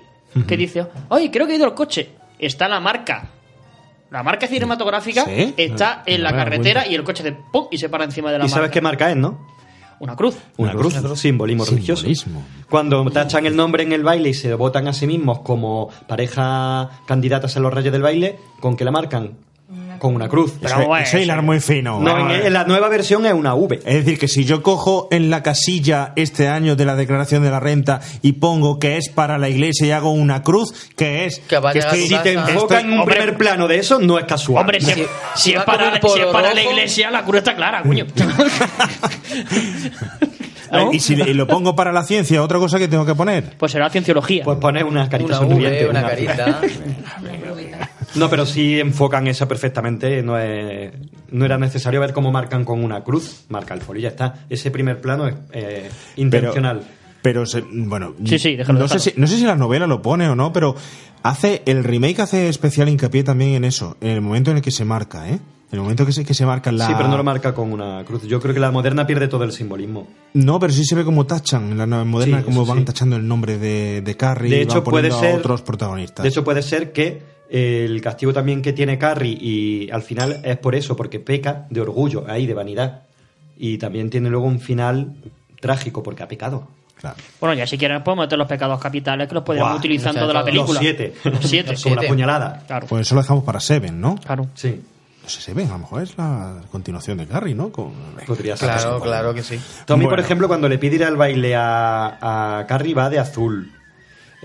que 0.47 0.55
dice, 0.57 0.85
¡ay, 1.09 1.29
creo 1.29 1.45
que 1.47 1.53
he 1.53 1.55
ido 1.57 1.65
el 1.65 1.73
coche! 1.73 2.09
Está 2.39 2.67
la 2.67 2.79
marca. 2.79 3.27
La 4.11 4.21
marca 4.21 4.45
cinematográfica 4.47 5.25
¿Sí? 5.25 5.53
está 5.57 6.03
en 6.05 6.21
la 6.21 6.29
No 6.31 6.37
da 6.37 6.43
carretera 6.43 6.81
cuenta. 6.81 6.91
y 6.91 6.95
el 6.95 7.03
coche 7.03 7.23
de 7.23 7.31
¡pum! 7.33 7.67
y 7.71 7.77
se 7.79 7.89
para 7.89 8.03
encima 8.03 8.31
de 8.31 8.37
la 8.39 8.45
¿Y 8.45 8.49
sabes 8.49 8.61
marca. 8.63 8.73
qué 8.73 8.81
marca 8.81 9.09
es, 9.11 9.17
no? 9.17 9.47
Una 10.03 10.17
cruz. 10.17 10.35
Una 10.57 10.73
cruz, 10.73 10.93
simbolismo 11.15 11.63
religioso. 11.63 12.05
Cuando 12.69 13.09
tachan 13.09 13.45
el 13.45 13.55
nombre 13.55 13.83
en 13.83 13.93
el 13.93 14.03
baile 14.03 14.29
y 14.29 14.33
se 14.33 14.53
votan 14.53 14.89
a 14.89 14.93
sí 14.93 15.07
mismos 15.07 15.39
como 15.39 15.89
pareja 16.07 16.89
candidatas 17.05 17.55
a 17.55 17.61
los 17.61 17.73
reyes 17.73 17.93
del 17.93 18.01
baile, 18.01 18.37
¿con 18.59 18.75
qué 18.75 18.83
la 18.83 18.91
marcan? 18.91 19.37
Con 20.03 20.15
una 20.15 20.27
cruz. 20.27 20.53
Eso, 20.61 20.97
eso 20.97 21.17
es 21.17 21.23
hilar 21.23 21.41
muy 21.43 21.61
fino. 21.61 21.97
No, 22.01 22.11
Vamos 22.13 22.31
a 22.33 22.35
en, 22.35 22.47
en 22.47 22.53
la 22.53 22.65
nueva 22.65 22.89
versión 22.89 23.25
es 23.25 23.31
una 23.33 23.55
V. 23.55 23.79
Es 23.85 24.03
decir, 24.03 24.19
que 24.19 24.27
si 24.27 24.43
yo 24.43 24.61
cojo 24.61 25.07
en 25.11 25.29
la 25.29 25.41
casilla 25.41 26.11
este 26.17 26.49
año 26.49 26.75
de 26.75 26.83
la 26.83 26.95
declaración 26.97 27.41
de 27.41 27.49
la 27.49 27.61
renta 27.61 28.01
y 28.21 28.33
pongo 28.33 28.79
que 28.79 28.97
es 28.97 29.07
para 29.07 29.37
la 29.37 29.47
iglesia 29.47 29.87
y 29.87 29.91
hago 29.91 30.11
una 30.11 30.43
cruz, 30.43 30.73
que 30.97 31.23
es 31.25 31.39
que, 31.39 31.55
Si 32.05 32.09
te 32.17 32.33
casa. 32.33 32.51
enfoca 32.51 32.81
en 32.81 32.91
un 32.91 32.99
Hombre. 32.99 33.15
primer 33.15 33.37
plano 33.37 33.69
de 33.69 33.77
eso, 33.79 33.97
no 33.99 34.19
es 34.19 34.25
casual. 34.25 34.59
Hombre, 34.63 34.81
si, 34.81 34.91
si 34.91 35.05
si 35.35 35.53
es 35.53 35.63
para, 35.63 35.93
si 36.01 36.19
es 36.19 36.53
la 36.55 36.61
iglesia, 36.63 37.09
la 37.09 37.23
cruz 37.23 37.37
está 37.37 37.55
clara, 37.55 37.81
coño. 37.81 38.05
¿No? 40.71 40.91
Y 40.91 40.99
si 40.99 41.15
lo 41.15 41.47
pongo 41.47 41.75
para 41.75 41.91
la 41.93 42.03
ciencia, 42.03 42.41
otra 42.41 42.57
cosa 42.57 42.79
que 42.79 42.87
tengo 42.87 43.05
que 43.05 43.13
poner. 43.15 43.53
Pues 43.57 43.71
será 43.71 43.89
cienciología. 43.89 44.43
Pues 44.43 44.57
poner 44.57 44.83
una 44.85 45.07
carita 45.07 45.37
Una 45.39 45.47
sonriente. 45.47 45.83
V, 45.85 45.89
una 45.91 45.99
una- 45.99 46.09
carita. 46.09 46.61
No, 48.15 48.29
pero 48.29 48.45
sí 48.45 48.79
enfocan 48.79 49.27
esa 49.27 49.47
perfectamente. 49.47 50.21
No, 50.21 50.37
es, 50.37 50.91
no 51.31 51.45
era 51.45 51.57
necesario 51.57 51.99
ver 51.99 52.13
cómo 52.13 52.31
marcan 52.31 52.63
con 52.65 52.83
una 52.83 53.03
cruz. 53.03 53.45
Marca 53.49 53.73
el 53.73 53.81
folio 53.81 54.01
y 54.01 54.03
ya 54.03 54.09
está. 54.09 54.45
Ese 54.49 54.69
primer 54.71 55.01
plano 55.01 55.27
es 55.27 55.35
eh, 55.51 55.89
intencional. 56.17 56.81
Pero, 57.21 57.45
se- 57.45 57.63
bueno, 57.69 58.13
Sí, 58.25 58.37
sí, 58.37 58.55
déjalo, 58.55 58.79
no, 58.79 58.87
sé 58.87 58.99
si, 58.99 59.13
no 59.15 59.27
sé 59.27 59.37
si 59.37 59.45
la 59.45 59.55
novela 59.55 59.87
lo 59.87 60.01
pone 60.01 60.27
o 60.27 60.35
no, 60.35 60.51
pero 60.51 60.75
hace 61.23 61.61
el 61.65 61.83
remake 61.83 62.19
hace 62.21 62.49
especial 62.49 62.89
hincapié 62.89 63.23
también 63.23 63.51
en 63.51 63.63
eso, 63.63 63.95
en 64.01 64.09
el 64.09 64.21
momento 64.21 64.51
en 64.51 64.57
el 64.57 64.63
que 64.63 64.71
se 64.71 64.83
marca, 64.83 65.29
¿eh? 65.29 65.33
En 65.71 65.77
el 65.77 65.79
momento 65.79 66.05
que 66.05 66.11
se, 66.11 66.23
que 66.23 66.35
se 66.35 66.45
marca 66.45 66.71
la... 66.71 66.85
Sí, 66.85 66.93
pero 66.95 67.07
no 67.07 67.17
lo 67.17 67.23
marca 67.23 67.55
con 67.55 67.71
una 67.71 68.03
cruz. 68.05 68.27
Yo 68.27 68.39
creo 68.39 68.53
que 68.53 68.59
la 68.59 68.69
moderna 68.69 69.07
pierde 69.07 69.27
todo 69.27 69.43
el 69.43 69.51
simbolismo. 69.53 70.07
No, 70.33 70.59
pero 70.59 70.71
sí 70.71 70.85
se 70.85 70.93
ve 70.93 71.03
como 71.03 71.25
tachan, 71.25 71.71
en 71.71 71.77
la 71.79 71.87
moderna, 72.03 72.39
Sí, 72.39 72.43
como 72.43 72.63
van 72.65 72.79
sí. 72.79 72.83
tachando 72.85 73.15
el 73.15 73.27
nombre 73.27 73.57
de, 73.57 74.01
de 74.01 74.15
Carrie 74.17 74.51
De 74.51 74.57
y 74.57 74.61
hecho, 74.63 74.81
van 74.81 74.83
puede 74.83 75.09
poniendo 75.09 75.19
ser- 75.19 75.35
a 75.35 75.37
otros 75.39 75.61
protagonistas. 75.63 76.21
De 76.23 76.29
hecho, 76.29 76.43
puede 76.43 76.61
ser 76.61 76.91
que 76.91 77.23
el 77.53 78.01
castigo 78.01 78.33
también 78.33 78.63
que 78.63 78.73
tiene 78.73 78.97
Carrie 78.97 79.37
y 79.39 79.91
al 79.91 80.01
final 80.01 80.41
es 80.43 80.57
por 80.57 80.73
eso, 80.73 80.95
porque 80.95 81.19
peca 81.19 81.67
de 81.69 81.81
orgullo, 81.81 82.25
ahí, 82.27 82.47
de 82.47 82.55
vanidad. 82.55 83.03
Y 83.55 83.77
también 83.77 84.09
tiene 84.09 84.31
luego 84.31 84.47
un 84.47 84.59
final 84.59 85.13
trágico, 85.59 86.01
porque 86.01 86.23
ha 86.23 86.27
pecado. 86.27 86.67
Claro. 86.99 87.15
Bueno, 87.39 87.53
ya 87.53 87.67
si 87.67 87.77
quieren 87.77 88.03
podemos 88.03 88.25
meter 88.25 88.39
los 88.39 88.47
pecados 88.47 88.81
capitales 88.81 89.27
que 89.27 89.35
los 89.35 89.43
podríamos 89.43 89.73
Buah, 89.73 89.79
utilizar 89.79 90.15
toda 90.15 90.33
la 90.33 90.43
película. 90.43 90.73
Los 90.73 90.79
siete. 90.79 91.13
Los 91.23 91.45
siete. 91.45 91.75
Como 91.83 91.95
la 91.95 92.07
puñalada. 92.07 92.63
Claro. 92.65 92.87
Pues 92.87 93.01
eso 93.01 93.13
lo 93.13 93.21
dejamos 93.21 93.43
para 93.43 93.59
Seven, 93.59 94.01
¿no? 94.01 94.15
Claro. 94.15 94.47
Sí. 94.55 94.81
No 95.21 95.29
sé, 95.29 95.41
Seven, 95.41 95.67
a 95.69 95.73
lo 95.73 95.79
mejor 95.79 96.01
es 96.01 96.17
la 96.17 96.59
continuación 96.71 97.19
de 97.19 97.27
Carrie, 97.27 97.53
¿no? 97.53 97.71
Con... 97.71 97.93
Podría 98.25 98.57
ser. 98.57 98.69
Claro, 98.69 98.99
claro 98.99 99.33
que 99.35 99.43
sí. 99.43 99.59
Tommy, 99.85 100.07
por 100.07 100.19
ejemplo, 100.19 100.47
cuando 100.47 100.67
le 100.67 100.79
pide 100.79 100.95
ir 100.95 101.03
al 101.03 101.17
baile 101.17 101.55
a, 101.55 102.57
a 102.59 102.65
Carrie 102.65 102.95
va 102.95 103.11
de 103.11 103.19
azul. 103.19 103.71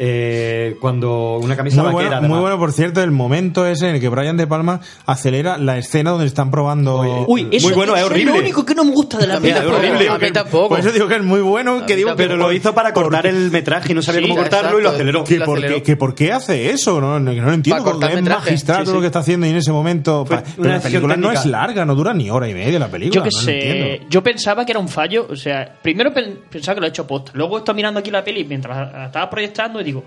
Eh, 0.01 0.77
cuando 0.81 1.39
una 1.39 1.57
camisa 1.57 1.83
Muy 1.83 1.93
vaquera. 1.93 2.21
bueno, 2.21 2.29
muy 2.35 2.41
bueno, 2.41 2.59
por 2.59 2.73
cierto, 2.73 3.03
el 3.03 3.11
momento 3.11 3.67
ese 3.67 3.89
en 3.89 3.97
el 3.97 4.01
que 4.01 4.09
Brian 4.09 4.37
De 4.37 4.47
Palma 4.47 4.81
acelera 5.07 5.59
la 5.59 5.77
escena 5.77 6.11
donde 6.13 6.27
están 6.27 6.51
probando... 6.53 7.25
Uy, 7.27 7.49
eso, 7.51 7.67
Muy 7.67 7.75
bueno, 7.77 7.95
es 7.95 7.99
eso 8.03 8.07
horrible. 8.07 8.33
lo 8.33 8.39
único 8.39 8.65
que 8.65 8.75
no 8.77 8.85
me 8.85 8.93
gusta 8.93 9.19
de 9.19 9.27
la 9.27 9.41
película. 9.41 9.65
es 9.65 9.71
horrible. 9.73 10.09
A 10.09 10.19
mí 10.19 10.31
tampoco. 10.31 10.69
Por 10.69 10.79
eso 10.81 10.93
digo 10.93 11.09
que 11.09 11.17
es 11.17 11.23
muy 11.25 11.41
bueno, 11.41 11.85
que 11.85 11.97
digo 11.97 12.13
Pero 12.17 12.37
lo 12.37 12.53
hizo 12.53 12.73
para 12.75 12.93
cortar 12.93 13.27
el 13.27 13.51
metraje 13.51 13.91
y 13.91 13.95
no 13.97 14.03
sabía 14.03 14.21
Sí, 14.21 14.29
cómo 14.29 14.41
cortarlo 14.41 14.79
y 14.79 14.83
lo 14.83 14.91
aceleró. 14.91 15.25
que 15.25 15.39
lo 15.39 15.47
por, 15.47 15.59
aceleró. 15.59 15.77
qué, 15.79 15.83
que 15.83 15.97
por 15.97 16.15
qué 16.15 16.33
hace 16.33 16.71
eso, 16.71 17.01
no, 17.01 17.19
no, 17.19 17.33
lo 17.33 17.53
entiendo, 17.53 17.83
porque 17.85 18.07
es 18.07 18.15
metraje. 18.15 18.51
magistral 18.51 18.79
Sí, 18.79 18.85
todo 18.85 18.93
sí. 18.93 18.97
lo 18.97 19.01
que 19.01 19.07
está 19.07 19.19
haciendo 19.19 19.47
y 19.47 19.51
en 19.51 19.57
ese 19.57 19.73
momento... 19.73 20.25
Pero 20.29 20.43
la 20.59 20.81
película 20.81 21.17
no 21.17 21.33
es 21.33 21.45
larga, 21.45 21.85
no 21.85 21.95
dura 21.97 22.15
ni 22.15 22.31
hora 22.31 22.49
y 22.49 22.55
media 22.55 22.79
la 22.79 22.89
película. 22.89 23.17
Yo 23.17 23.23
que 23.25 23.31
no 23.35 23.39
lo 23.41 23.45
sé, 23.45 23.55
entiendo. 23.81 24.07
yo 24.11 24.23
pensaba 24.23 24.65
que 24.65 24.73
era 24.73 24.79
un 24.81 24.89
fallo, 24.89 25.27
o 25.29 25.35
sea, 25.37 25.75
primero 25.83 26.13
pen- 26.15 26.39
pensaba 26.49 26.77
que 26.77 26.81
lo 26.83 26.87
he 26.87 26.91
hecho 26.91 27.07
post, 27.07 27.31
luego 27.33 27.59
estoy 27.59 27.75
mirando 27.75 27.99
aquí 28.01 28.11
la 28.13 28.23
peli 28.23 28.45
mientras 28.45 28.93
la 28.93 29.07
estaba 29.07 29.29
proyectando 29.29 29.81
y 29.81 29.85
digo, 29.89 30.05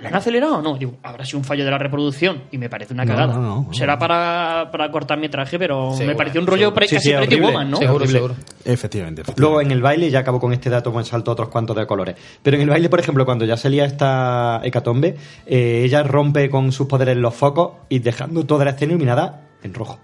¿la 0.00 0.08
han 0.08 0.14
acelerado 0.14 0.58
o 0.58 0.62
no? 0.62 0.76
Digo, 0.78 0.94
habrá 1.02 1.24
sido 1.24 1.38
un 1.40 1.44
fallo 1.44 1.64
de 1.64 1.70
la 1.70 1.76
reproducción 1.78 2.44
y 2.50 2.58
me 2.58 2.68
parece 2.70 2.94
una 2.94 3.04
cagada. 3.04 3.34
no, 3.34 3.40
no, 3.42 3.64
no. 3.68 3.74
Será 3.74 3.98
para, 3.98 4.68
para 4.72 4.90
cortar 4.90 5.18
metraje, 5.18 5.58
pero 5.58 5.94
me 5.98 6.14
pareció 6.14 6.40
un 6.40 6.46
rollo 6.46 6.72
pre- 6.72 6.88
Sí, 6.88 6.94
casi 6.96 7.08
sí, 7.10 7.14
Pretty 7.16 7.34
horrible. 7.34 7.52
Woman, 7.52 7.70
¿no? 7.70 7.76
Seguro, 7.76 7.94
Horrible. 7.96 8.12
seguro. 8.18 8.34
Efectivamente, 8.64 9.20
efectivamente. 9.22 9.34
Luego 9.40 9.60
en 9.60 9.70
el 9.70 9.82
baile, 9.82 10.10
ya 10.10 10.20
acabo 10.20 10.40
con 10.40 10.52
este 10.52 10.70
dato, 10.70 10.90
me 10.92 11.04
salto 11.04 11.30
otros 11.32 11.48
cuantos 11.50 11.76
de 11.76 11.86
colores. 11.86 12.16
Pero 12.42 12.56
en 12.56 12.62
el 12.62 12.70
baile, 12.70 12.88
por 12.88 13.00
ejemplo, 13.00 13.24
cuando 13.26 13.44
ya 13.44 13.56
salía 13.56 13.84
esta 13.84 14.60
hecatombe, 14.64 15.16
eh, 15.46 15.82
ella 15.84 16.02
rompe 16.02 16.48
con 16.48 16.72
sus 16.72 16.86
poderes 16.86 17.16
los 17.18 17.34
focos 17.34 17.72
y 17.88 17.98
dejando 17.98 18.44
toda 18.46 18.64
la 18.64 18.70
escena 18.72 18.92
iluminada 18.92 19.48
en 19.62 19.74
rojo. 19.74 19.98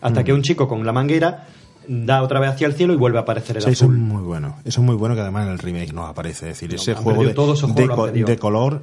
Hasta 0.00 0.22
Mm. 0.22 0.24
que 0.24 0.32
un 0.32 0.42
chico 0.42 0.66
con 0.66 0.84
la 0.86 0.92
manguera 0.92 1.46
da 1.88 2.22
otra 2.22 2.40
vez 2.40 2.50
hacia 2.50 2.66
el 2.66 2.74
cielo 2.74 2.92
y 2.92 2.96
vuelve 2.96 3.18
a 3.18 3.22
aparecer 3.22 3.56
el 3.56 3.62
Sí, 3.62 3.70
eso 3.70 3.84
es 3.84 3.90
azul. 3.90 3.98
muy 3.98 4.22
bueno. 4.22 4.56
Eso 4.64 4.80
es 4.80 4.86
muy 4.86 4.96
bueno 4.96 5.14
que 5.14 5.20
además 5.22 5.46
en 5.46 5.52
el 5.52 5.58
remake 5.58 5.92
no 5.92 6.06
aparece. 6.06 6.50
Es 6.50 6.60
decir, 6.60 6.70
No, 6.70 6.76
ese 6.76 6.94
juego, 6.94 7.22
de, 7.22 7.28
de 7.28 7.88
co- 7.88 8.06
de 8.10 8.38
color 8.38 8.82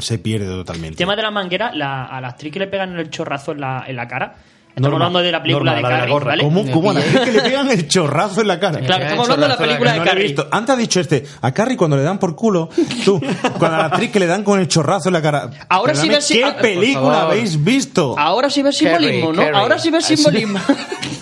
se 0.00 0.18
pierde 0.18 0.46
El 0.46 0.58
totalmente. 0.58 0.96
tema 0.96 1.16
de 1.16 1.22
la 1.22 1.30
manguera, 1.30 1.72
la, 1.74 2.04
a 2.04 2.20
la 2.20 2.28
actriz 2.28 2.52
que 2.52 2.58
le 2.58 2.66
pegan 2.66 2.98
el 2.98 3.10
chorrazo 3.10 3.52
en 3.52 3.60
la, 3.60 3.84
en 3.86 3.96
la 3.96 4.06
cara, 4.06 4.34
estamos 4.68 4.90
Norma, 4.90 5.06
hablando 5.06 5.18
de 5.20 5.32
la 5.32 5.42
película 5.42 5.72
Norma, 5.72 5.76
de 5.76 5.82
la 5.82 5.88
de 6.06 6.12
Carrie. 6.12 6.24
¿vale? 6.26 6.42
¿Cómo, 6.44 6.70
cómo 6.70 6.90
a 6.90 6.94
la 6.94 7.00
gente 7.02 7.24
que 7.24 7.32
le 7.32 7.40
pegan 7.50 7.70
el 7.70 7.88
chorrazo 7.88 8.40
en 8.42 8.48
la 8.48 8.60
cara? 8.60 8.80
Claro, 8.80 9.04
estamos 9.04 9.28
hablando 9.30 9.46
de 9.46 9.52
la 9.52 9.58
película 9.58 9.92
de 9.92 9.98
No 9.98 10.04
he 10.04 10.06
Carrie. 10.08 10.22
visto. 10.28 10.48
Antes 10.50 10.74
ha 10.74 10.78
dicho 10.78 11.00
este, 11.00 11.24
a 11.40 11.52
Carrie 11.52 11.76
cuando 11.76 11.96
le 11.96 12.02
dan 12.02 12.18
por 12.18 12.36
culo, 12.36 12.68
tú, 13.04 13.20
cuando 13.58 13.76
a 13.76 13.78
la 13.80 13.84
actriz 13.86 14.10
que 14.10 14.20
le 14.20 14.26
dan 14.26 14.44
con 14.44 14.60
el 14.60 14.68
chorrazo 14.68 15.08
en 15.08 15.14
la 15.14 15.22
cara. 15.22 15.50
Ahora 15.68 15.94
sí 15.94 16.08
ves- 16.08 16.28
¿Qué 16.28 16.44
ah, 16.44 16.56
película 16.60 17.22
habéis 17.22 17.62
visto? 17.62 18.16
Ahora 18.18 18.48
sí 18.50 18.62
ves 18.62 18.78
Carrie, 18.80 18.98
simbolismo, 19.12 19.32
¿no? 19.32 19.42
Carrie. 19.42 19.58
Ahora 19.60 19.78
sí 19.78 19.90
ves 19.90 20.04
Así- 20.04 20.22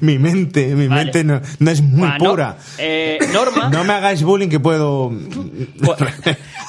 Mi 0.00 0.18
mente, 0.18 0.66
mi 0.74 0.88
Vale. 0.88 1.04
mente 1.04 1.24
no, 1.24 1.40
no 1.58 1.70
es 1.70 1.80
muy 1.82 2.08
Bueno, 2.08 2.30
pura. 2.30 2.56
eh, 2.78 3.18
Norma, 3.32 3.68
No 3.70 3.84
me 3.84 3.92
hagáis 3.94 4.22
bullying 4.22 4.48
que 4.48 4.60
puedo... 4.60 5.12
Pues, 5.82 5.98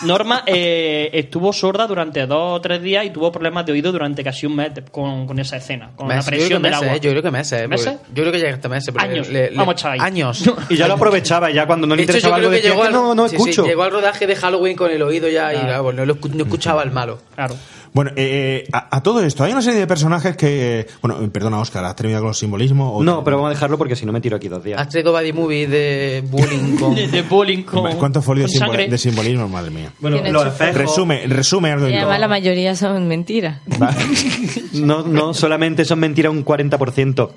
Norma 0.03 0.43
eh, 0.45 1.09
estuvo 1.13 1.51
sorda 1.53 1.88
durante 1.88 2.25
dos 2.27 2.57
o 2.57 2.61
tres 2.61 2.81
días 2.81 3.05
y 3.05 3.09
tuvo 3.09 3.31
problemas 3.31 3.65
de 3.65 3.71
oído 3.71 3.91
durante 3.91 4.23
casi 4.23 4.45
un 4.45 4.55
mes 4.55 4.71
con, 4.91 5.25
con 5.25 5.39
esa 5.39 5.57
escena, 5.57 5.91
con 5.95 6.07
la 6.07 6.21
presión 6.21 6.61
del 6.61 6.71
meses, 6.71 6.84
agua. 6.88 6.97
eh, 6.97 6.99
Yo 7.01 7.09
creo 7.11 7.23
que 7.23 7.31
meses. 7.31 7.61
eh, 7.61 7.67
¿Meses? 7.67 7.93
porque- 7.93 8.07
Yo 8.13 8.23
creo 8.23 8.31
que 8.31 8.38
llega 8.39 8.53
hasta 8.53 8.69
meses. 8.69 8.93
Años. 8.97 9.27
le- 9.29 9.49
le- 9.51 9.57
Vamos, 9.57 9.75
chaval. 9.75 9.99
Años. 10.01 10.43
Y 10.69 10.75
ya 10.75 10.88
lo 10.88 10.93
aprovechaba, 10.95 11.49
ya 11.49 11.65
cuando 11.65 11.88
no 11.88 11.95
le 11.95 12.03
interesaba 12.03 12.35
algo 12.35 12.49
que 12.49 12.57
decía 12.57 12.69
llegó 12.71 12.81
que 12.84 12.88
al, 12.88 12.93
no, 12.93 13.15
no 13.15 13.27
sí, 13.27 13.35
sí, 13.38 13.49
escucho. 13.49 13.65
llegó 13.65 13.84
al 13.84 13.91
rodaje 13.91 14.27
de 14.27 14.35
Halloween 14.35 14.75
con 14.75 14.91
el 14.91 15.01
oído 15.01 15.27
ya 15.29 15.53
y 15.53 15.57
Claro. 15.57 15.73
ah, 15.75 15.81
bueno, 15.81 16.05
no, 16.05 16.13
lo 16.13 16.17
no 16.34 16.43
escuchaba 16.43 16.84
el 16.84 16.91
malo. 16.91 17.19
Claro. 17.35 17.55
Bueno, 17.93 18.11
eh, 18.15 18.68
a, 18.72 18.97
a 18.97 19.01
todo 19.03 19.22
esto, 19.23 19.43
hay 19.43 19.51
una 19.51 19.61
serie 19.61 19.80
de 19.80 19.88
personajes 19.88 20.35
que... 20.38 20.88
Bueno, 21.01 21.22
eh, 21.22 21.27
perdona, 21.30 21.59
Oscar, 21.59 21.84
¿has 21.85 21.95
terminado 21.95 22.23
con 22.23 22.27
los 22.30 22.38
simbolismos? 22.39 22.91
o- 22.95 23.03
No, 23.03 23.23
pero 23.23 23.38
vamos 23.38 23.49
a 23.51 23.53
dejarlo 23.53 23.77
porque 23.77 23.95
si 23.95 24.05
no 24.05 24.11
me 24.11 24.22
tiro 24.22 24.38
aquí 24.38 24.47
dos 24.49 24.64
días. 24.64 24.80
Has 24.80 24.89
traído 24.89 25.11
Buddy 25.11 25.34
Movie 25.34 25.68
de 25.68 26.23
bullying 26.30 26.76
con... 26.80 26.95
De, 26.95 27.07
de 27.07 27.22
bullying 27.23 27.64
con, 27.64 27.91
¿Cuántos 27.97 28.23
folios 28.23 28.51
con 28.51 28.53
de, 28.53 28.59
sangre. 28.59 28.85
simbol- 28.85 28.91
de 28.91 28.97
simbolismo, 28.97 29.47
madre 29.49 29.72
mía? 29.72 29.91
Bueno, 29.99 30.18
los 30.31 30.45
espejos. 30.47 30.76
Resume, 30.76 31.27
resume 31.27 31.72
algo. 31.72 31.88
Y 31.88 31.91
y 31.93 31.95
además 31.95 32.19
la 32.19 32.27
mayoría 32.27 32.76
son 32.76 33.07
mentiras. 33.07 33.59
No, 34.73 35.01
no, 35.03 35.34
solamente 35.34 35.85
son 35.85 35.99
mentiras 35.99 36.31
un 36.31 36.45
40%. 36.45 37.19
O 37.19 37.31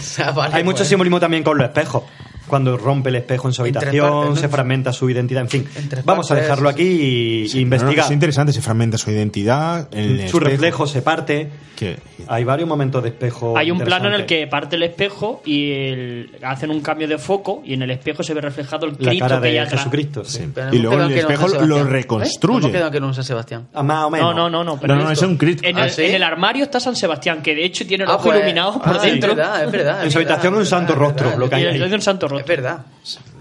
sea, 0.00 0.30
vale, 0.30 0.54
Hay 0.54 0.64
mucho 0.64 0.78
pues. 0.78 0.88
simbolismo 0.88 1.20
también 1.20 1.42
con 1.42 1.58
los 1.58 1.66
espejos. 1.66 2.04
Cuando 2.52 2.76
rompe 2.76 3.08
el 3.08 3.14
espejo 3.16 3.48
en 3.48 3.54
su 3.54 3.62
habitación, 3.62 4.10
partes, 4.10 4.30
¿no? 4.30 4.36
se 4.36 4.48
fragmenta 4.50 4.92
su 4.92 5.08
identidad, 5.08 5.40
en 5.40 5.48
fin. 5.48 5.66
Vamos 6.04 6.26
a 6.30 6.34
partes, 6.34 6.44
dejarlo 6.48 6.68
sí, 6.68 6.74
aquí 6.74 6.82
y, 6.82 7.44
y 7.44 7.46
No, 7.46 7.54
no, 7.54 7.60
investigar. 7.62 8.04
es 8.04 8.10
interesante, 8.10 8.52
se 8.52 8.60
fragmenta 8.60 8.98
su 8.98 9.10
identidad. 9.10 9.88
el 9.92 10.18
su 10.28 10.36
espejo. 10.36 10.38
reflejo 10.40 10.86
se 10.86 11.00
parte. 11.00 11.48
Que- 11.74 11.96
Hay 12.28 12.44
varios 12.44 12.68
momentos 12.68 13.02
de 13.02 13.08
espejo. 13.08 13.56
Hay 13.56 13.70
un 13.70 13.78
plano 13.80 14.08
en 14.08 14.14
el 14.14 14.26
que 14.26 14.46
parte 14.46 14.76
el 14.76 14.82
espejo 14.82 15.42
y 15.46 15.72
el- 15.72 16.30
hacen 16.42 16.70
un 16.70 16.80
cambio 16.82 17.08
de 17.08 17.16
foco 17.16 17.62
y 17.64 17.72
en 17.72 17.82
el 17.82 17.90
espejo 17.90 18.22
se 18.22 18.34
ve 18.34 18.42
reflejado 18.42 18.84
el 18.86 18.92
La 18.92 18.98
Cristo 18.98 19.24
cara 19.26 19.40
que 19.40 19.46
hay 19.48 19.52
de 19.54 19.60
atrás. 19.60 19.80
Jesucristo, 19.80 20.24
sí. 20.24 20.48
Pero 20.54 20.74
Y 20.74 20.78
luego 20.78 21.00
el 21.02 21.08
que 21.08 21.14
no 21.14 21.20
espejo 21.22 21.48
San 21.48 21.68
lo 21.68 21.76
Sebastián. 21.76 21.90
reconstruye. 21.90 22.58
Hemos 22.58 22.70
quedado 22.72 22.90
que 22.90 23.00
no 23.00 23.10
es 23.10 23.16
San 23.16 23.24
Sebastián. 23.24 23.66
Ah, 23.72 23.82
más 23.82 24.04
o 24.04 24.10
menos. 24.10 24.34
No, 24.36 24.48
no, 24.50 24.50
no, 24.50 24.64
no. 24.74 24.78
pero 24.80 24.94
No, 24.94 25.04
no, 25.04 25.10
esto- 25.10 25.24
es 25.24 25.30
un 25.30 25.36
Cristo. 25.38 25.62
En, 25.66 25.78
¿Ah, 25.78 25.84
el, 25.86 25.90
sí? 25.90 26.02
en 26.02 26.14
el 26.14 26.22
armario 26.22 26.64
está 26.64 26.78
San 26.78 26.94
Sebastián, 26.94 27.42
que 27.42 27.54
de 27.54 27.64
hecho 27.64 27.86
tiene 27.86 28.04
el 28.04 28.10
Ah, 28.10 28.14
ojo 28.16 28.24
pues, 28.26 28.36
iluminado 28.36 28.78
por 28.80 28.96
ah, 28.98 29.00
dentro. 29.02 29.30
Es 29.32 29.36
verdad, 29.38 29.64
es 29.64 29.72
verdad. 29.72 30.04
En 30.04 30.10
su 30.10 30.18
habitación 30.18 30.54
un 30.54 30.66
santo 30.66 30.94
rostro, 30.94 31.38
lo 31.38 31.48
que 31.48 31.54
hay 31.56 31.80
un 31.80 32.00
santo 32.02 32.28
Es 32.42 32.48
verdad. 32.48 32.84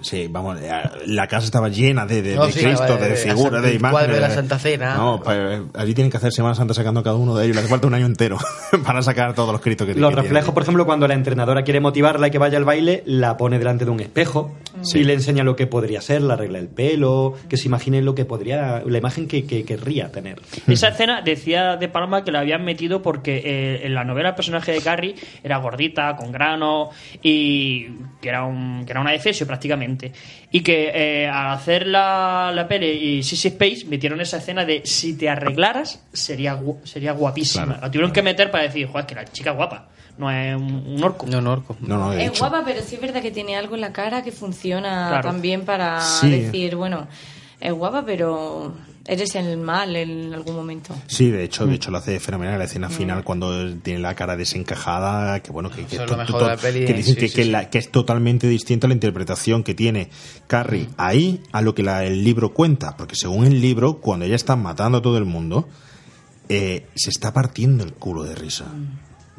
Sí, 0.02 0.28
vamos, 0.30 0.60
eh, 0.62 0.72
la 1.06 1.28
casa 1.28 1.46
estaba 1.46 1.70
llena 1.70 2.06
de, 2.06 2.22
de, 2.22 2.36
No, 2.36 2.46
de 2.48 2.52
sí, 2.52 2.60
Cristo, 2.64 2.96
de- 2.98 3.04
de, 3.04 3.10
de- 3.10 3.16
figuras, 3.16 3.62
de- 3.62 3.70
de 3.70 3.76
el 3.76 3.80
cuadro 3.82 3.98
imágenes. 4.00 4.16
de 4.16 4.22
la 4.22 4.30
Santa 4.32 4.60
Cena. 4.60 4.96
No, 4.96 5.22
pues, 5.24 5.62
allí 5.76 5.94
tienen 5.94 6.10
que 6.12 6.18
hacer 6.18 6.32
Semana 6.32 6.56
Santa 6.56 6.74
sacando 6.74 7.04
cada 7.04 7.16
uno 7.16 7.36
de 7.36 7.46
ellos. 7.46 7.56
Le 7.56 7.62
hace 7.62 7.70
falta 7.70 7.88
un 7.88 7.94
año 7.94 8.06
entero 8.06 8.38
para 8.86 9.02
sacar 9.02 9.34
todos 9.36 9.52
los 9.52 9.62
Cristos 9.62 9.88
que 9.88 9.94
Los 9.96 10.10
que 10.14 10.22
reflejos, 10.22 10.54
por 10.54 10.64
ejemplo, 10.64 10.86
cuando 10.86 11.08
la 11.08 11.14
entrenadora 11.14 11.64
quiere 11.64 11.80
motivarla 11.80 12.28
y 12.28 12.32
que 12.32 12.38
vaya 12.38 12.58
al 12.58 12.66
baile, 12.66 13.04
la 13.06 13.38
pone 13.38 13.60
delante 13.60 13.86
de 13.86 13.92
un 13.92 14.00
espejo 14.00 14.56
y 14.94 15.04
le 15.04 15.14
enseña 15.14 15.44
lo 15.44 15.56
que 15.56 15.68
podría 15.68 16.02
ser, 16.02 16.22
la 16.24 16.36
regla 16.36 16.58
del 16.58 16.68
pelo, 16.70 17.36
que 17.50 17.58
se 17.58 17.68
imagine 17.68 18.02
lo 18.02 18.16
que 18.16 18.26
podría, 18.26 18.82
la 18.86 18.98
imagen 18.98 19.28
que, 19.28 19.46
que 19.46 19.64
querría 19.66 20.12
tener. 20.12 20.42
Esa 20.68 20.88
escena 20.90 21.22
decía 21.22 21.78
de 21.78 21.88
Palma 21.90 22.24
que 22.24 22.32
la 22.32 22.40
habían 22.40 22.66
metido 22.66 23.02
porque 23.02 23.42
eh, 23.46 23.82
en 23.86 23.94
la 23.94 24.04
novela 24.04 24.30
el 24.30 24.36
personaje 24.36 24.72
de 24.72 24.82
Carrie 24.82 25.16
era 25.44 25.58
gordita, 25.58 26.16
con 26.16 26.32
grano 26.32 26.90
y 27.22 27.88
que 28.22 28.30
era, 28.30 28.46
un, 28.46 28.84
que 28.86 28.92
era 28.92 29.02
una 29.02 29.12
defesio 29.12 29.46
prácticamente. 29.46 29.91
Y 30.52 30.62
que 30.62 30.92
eh, 30.94 31.28
al 31.28 31.52
hacer 31.54 31.88
la, 31.88 32.52
la 32.54 32.68
peli 32.68 32.88
y 32.88 33.24
Sissy 33.24 33.50
Space 33.50 33.86
metieron 33.86 34.20
esa 34.22 34.38
escena 34.38 34.66
de 34.66 34.82
si 34.86 35.18
te 35.18 35.30
arreglaras 35.30 36.04
sería, 36.14 36.56
gu- 36.60 36.84
sería 36.86 37.14
guapísima. 37.14 37.78
La 37.82 37.90
tuvieron 37.90 38.12
que 38.12 38.22
meter 38.22 38.52
para 38.52 38.64
decir, 38.64 38.88
joder, 38.88 39.06
que 39.06 39.16
la 39.16 39.26
chica 39.26 39.52
es 39.52 39.56
guapa, 39.56 39.88
no 40.18 40.30
es 40.32 40.56
un, 40.56 40.86
un 40.88 41.04
orco. 41.04 41.26
No, 41.28 41.42
no, 41.42 41.52
orco. 41.54 41.76
No, 41.80 42.14
Es 42.14 42.30
hecho. 42.30 42.40
guapa, 42.40 42.64
pero 42.66 42.82
sí 42.82 42.96
es 42.96 43.02
verdad 43.02 43.22
que 43.22 43.32
tiene 43.32 43.56
algo 43.56 43.76
en 43.76 43.82
la 43.82 43.94
cara 43.94 44.24
que 44.24 44.32
funciona 44.32 45.08
Claro. 45.10 45.30
también 45.30 45.64
para 45.66 46.02
Sí. 46.02 46.30
decir, 46.30 46.76
bueno, 46.76 47.08
es 47.60 47.72
guapa, 47.74 48.04
pero 48.06 48.74
eres 49.06 49.36
el 49.36 49.58
mal 49.58 49.96
en 49.96 50.34
algún 50.34 50.56
momento. 50.56 50.96
Sí, 51.08 51.30
de 51.30 51.44
hecho, 51.44 51.66
de 51.66 51.76
hecho 51.76 51.92
lo 51.92 51.98
hace 51.98 52.20
fenomenal 52.20 52.58
la 52.60 52.66
escena 52.66 52.90
final 52.90 53.24
cuando 53.24 53.74
tiene 53.78 54.00
la 54.00 54.16
cara 54.16 54.36
desencajada, 54.38 55.42
que 55.42 55.52
bueno, 55.52 55.70
que, 55.70 55.86
que, 55.86 57.70
que 57.70 57.78
es 57.78 57.92
totalmente 57.92 58.48
distinta 58.48 58.88
la 58.88 58.94
interpretación 58.94 59.64
que 59.64 59.74
tiene 59.74 60.10
Carrie 60.48 60.88
ahí 60.98 61.42
a 61.52 61.62
lo 61.62 61.74
que 61.76 61.84
la- 61.84 62.04
el 62.06 62.24
libro 62.24 62.54
cuenta, 62.54 62.96
porque 62.98 63.16
según 63.16 63.46
el 63.46 63.60
libro, 63.62 64.00
cuando 64.02 64.26
ella 64.26 64.36
está 64.36 64.56
matando 64.56 65.00
a 65.00 65.02
todo 65.02 65.18
el 65.18 65.26
mundo, 65.26 65.68
eh, 66.50 66.86
se 66.96 67.10
está 67.10 67.34
partiendo 67.34 67.84
el 67.84 67.94
culo 67.94 68.24
de 68.24 68.36
risa. 68.36 68.66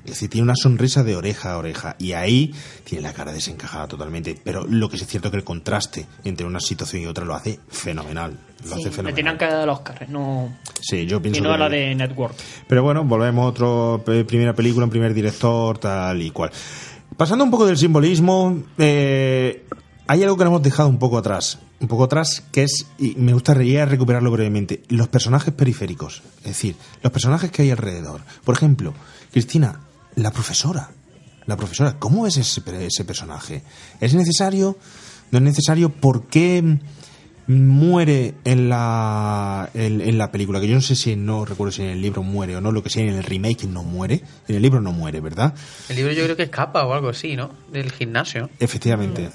Es 0.05 0.11
decir, 0.13 0.29
tiene 0.31 0.45
una 0.45 0.57
sonrisa 0.57 1.05
de 1.05 1.15
oreja 1.17 1.53
a 1.53 1.59
oreja 1.59 1.95
y 1.99 2.13
ahí 2.13 2.53
tiene 2.85 3.03
la 3.03 3.13
cara 3.13 3.33
desencajada 3.33 3.87
totalmente. 3.89 4.37
Pero 4.43 4.67
lo 4.67 4.89
que 4.89 4.97
sí 4.99 5.05
es 5.05 5.11
cierto 5.11 5.31
que 5.31 5.37
el 5.37 5.45
contraste 5.45 6.07
entre 6.25 6.45
una 6.47 6.59
situación 6.61 7.03
y 7.03 7.07
otra 7.07 7.25
lo 7.25 7.35
hace 7.35 7.61
fenomenal. 7.69 8.33
Lo 8.65 8.69
Sí. 8.69 8.73
hace 8.75 8.85
Le 8.85 8.91
fenomenal. 8.91 9.15
tenían 9.15 9.39
que 9.39 9.45
dar 9.47 9.67
los 9.67 9.81
carres, 9.81 10.09
no, 10.09 10.57
Sí, 10.81 11.07
yo 11.07 11.19
y 11.19 11.21
pienso 11.21 11.43
no 11.43 11.51
a 11.51 11.55
que- 11.55 11.59
la 11.59 11.69
de 11.69 11.95
Network. 11.95 12.35
pero 12.69 12.83
bueno, 12.83 13.05
volvemos 13.05 13.45
a 13.45 13.49
otro 13.49 14.03
primera 14.27 14.55
película, 14.55 14.85
un 14.85 14.91
primer 14.91 15.15
director, 15.15 15.79
tal 15.79 16.21
y 16.23 16.31
cual. 16.31 16.51
Pasando 17.17 17.45
un 17.45 17.51
poco 17.51 17.67
del 17.67 17.77
simbolismo, 17.77 18.63
eh, 18.79 19.65
hay 20.07 20.23
algo 20.23 20.37
que 20.37 20.45
nos 20.45 20.51
hemos 20.51 20.63
dejado 20.63 20.89
un 20.89 20.99
poco 20.99 21.19
atrás. 21.19 21.59
Un 21.81 21.89
poco 21.89 22.05
atrás, 22.05 22.45
que 22.53 22.63
es, 22.63 22.87
y 22.99 23.15
me 23.17 23.33
gustaría 23.33 23.85
recuperarlo 23.87 24.31
brevemente, 24.31 24.83
los 24.89 25.09
personajes 25.09 25.53
periféricos. 25.53 26.23
Es 26.39 26.45
decir, 26.45 26.77
los 27.03 27.13
personajes 27.13 27.51
que 27.51 27.63
hay 27.63 27.71
alrededor. 27.73 28.21
Por 28.45 28.55
ejemplo, 28.55 28.95
Cristina, 29.33 29.81
la 30.17 30.31
profesora. 30.31 30.91
La 31.47 31.57
profesora, 31.57 31.97
¿cómo 31.99 32.27
es 32.27 32.37
ese, 32.37 32.63
ese 32.87 33.05
personaje? 33.05 33.63
¿Es 34.01 34.15
necesario? 34.15 34.77
¿No 35.31 35.39
es 35.39 35.45
necesario? 35.45 35.91
¿Por 35.91 36.27
qué 36.29 36.79
muere 37.49 38.35
en 38.45 38.69
la, 38.69 39.69
en, 39.75 40.01
en 40.01 40.19
la 40.19 40.31
película? 40.31 40.61
Que 40.61 40.69
yo 40.69 40.75
no 40.77 40.81
sé 40.81 40.95
si, 40.95 41.17
no 41.17 41.45
recuerdo 41.45 41.73
si 41.73 41.83
en 41.83 41.89
el 41.89 42.01
libro 42.01 42.23
muere 42.23 42.57
o 42.57 42.61
no, 42.61 42.71
lo 42.71 42.83
que 42.83 42.91
sea 42.91 43.03
en 43.03 43.15
el 43.15 43.25
remake 43.25 43.65
no 43.67 43.83
muere. 43.83 44.23
En 44.47 44.57
el 44.57 44.63
libro 44.63 44.81
no 44.81 44.93
muere, 44.93 45.21
¿verdad? 45.21 45.55
El 45.89 45.97
libro 45.97 46.13
yo 46.13 46.23
creo 46.25 46.37
que 46.37 46.45
escapa 46.45 46.85
o 46.85 46.93
algo 46.95 47.09
así, 47.09 47.35
¿no? 47.35 47.51
Del 47.73 47.91
gimnasio. 47.91 48.49
Efectivamente. 48.61 49.31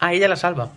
Ah, 0.00 0.12
ella 0.12 0.28
la 0.28 0.36
salva. 0.36 0.72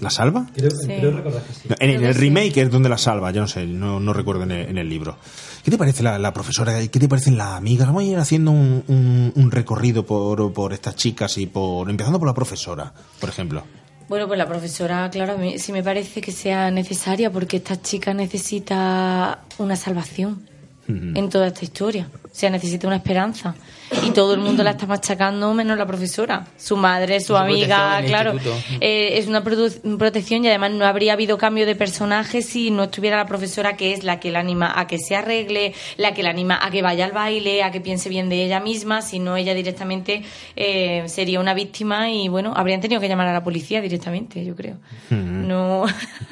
¿La 0.00 0.10
salva? 0.10 0.46
Creo, 0.54 0.70
Sí. 0.70 0.86
creo 0.86 1.10
recordar 1.16 1.42
que 1.42 1.52
sí. 1.52 1.68
No, 1.68 1.76
en, 1.78 2.04
el 2.04 2.14
remake 2.14 2.56
es 2.58 2.70
donde 2.70 2.88
la 2.88 2.98
salva, 2.98 3.30
yo 3.30 3.40
no 3.40 3.48
sé, 3.48 3.64
no, 3.66 4.00
no 4.00 4.12
recuerdo 4.12 4.42
en 4.44 4.50
el, 4.52 4.68
en 4.68 4.78
el 4.78 4.88
libro. 4.88 5.16
¿Qué 5.64 5.70
te 5.70 5.78
parece 5.78 6.02
la, 6.02 6.18
la 6.18 6.32
profesora? 6.34 6.78
¿Qué 6.88 7.00
te 7.00 7.08
parecen 7.08 7.38
las 7.38 7.54
amigas? 7.54 7.86
Vamos 7.86 8.02
a 8.02 8.04
ir 8.06 8.18
haciendo 8.18 8.50
un, 8.50 8.84
un- 8.86 9.32
un 9.34 9.50
recorrido 9.50 10.04
por, 10.04 10.52
por 10.52 10.72
estas 10.74 10.94
chicas 10.94 11.38
y 11.38 11.46
por. 11.46 11.88
empezando 11.88 12.18
por 12.18 12.28
la 12.28 12.34
profesora, 12.34 12.92
por 13.18 13.30
ejemplo. 13.30 13.64
Bueno, 14.08 14.26
pues 14.26 14.36
la 14.36 14.46
profesora, 14.46 15.08
claro, 15.10 15.38
sí 15.56 15.72
me 15.72 15.82
parece 15.82 16.20
que 16.20 16.30
sea 16.32 16.70
necesaria 16.70 17.32
porque 17.32 17.56
esta 17.56 17.80
chica 17.80 18.12
necesita 18.12 19.40
una 19.58 19.76
salvación 19.76 20.46
en 20.86 21.30
toda 21.30 21.46
esta 21.46 21.64
historia. 21.64 22.08
O 22.24 22.28
sea, 22.30 22.50
necesita 22.50 22.86
una 22.86 22.96
esperanza. 22.96 23.54
Y 24.02 24.10
todo 24.10 24.34
el 24.34 24.40
mundo 24.40 24.62
la 24.62 24.70
está 24.72 24.86
machacando 24.86 25.52
menos 25.54 25.78
la 25.78 25.86
profesora. 25.86 26.46
Su 26.56 26.76
madre, 26.76 27.20
su 27.20 27.28
Su 27.28 27.36
amiga, 27.36 28.00
claro. 28.06 28.32
Eh, 28.80 29.18
es 29.18 29.26
una 29.26 29.42
protección 29.42 30.44
y 30.44 30.48
además 30.48 30.72
no 30.72 30.84
habría 30.86 31.12
habido 31.12 31.38
cambio 31.38 31.66
de 31.66 31.74
personaje 31.74 32.42
si 32.42 32.70
no 32.70 32.84
estuviera 32.84 33.16
la 33.16 33.26
profesora 33.26 33.76
que 33.76 33.92
es 33.92 34.04
la 34.04 34.20
que 34.20 34.30
la 34.30 34.40
anima 34.40 34.72
a 34.78 34.86
que 34.86 34.98
se 34.98 35.16
arregle, 35.16 35.74
la 35.96 36.12
que 36.14 36.22
la 36.22 36.30
anima 36.30 36.58
a 36.62 36.70
que 36.70 36.82
vaya 36.82 37.04
al 37.04 37.12
baile, 37.12 37.62
a 37.62 37.70
que 37.70 37.80
piense 37.80 38.08
bien 38.08 38.28
de 38.28 38.44
ella 38.44 38.60
misma, 38.60 39.02
si 39.02 39.18
no 39.18 39.36
ella 39.36 39.54
directamente 39.54 40.22
eh, 40.56 41.04
sería 41.06 41.40
una 41.40 41.54
víctima 41.54 42.10
y 42.10 42.28
bueno, 42.28 42.52
habrían 42.56 42.80
tenido 42.80 43.00
que 43.00 43.08
llamar 43.08 43.28
a 43.28 43.32
la 43.32 43.44
policía 43.44 43.80
directamente, 43.80 44.44
yo 44.44 44.54
creo. 44.56 44.76
No. 45.10 45.84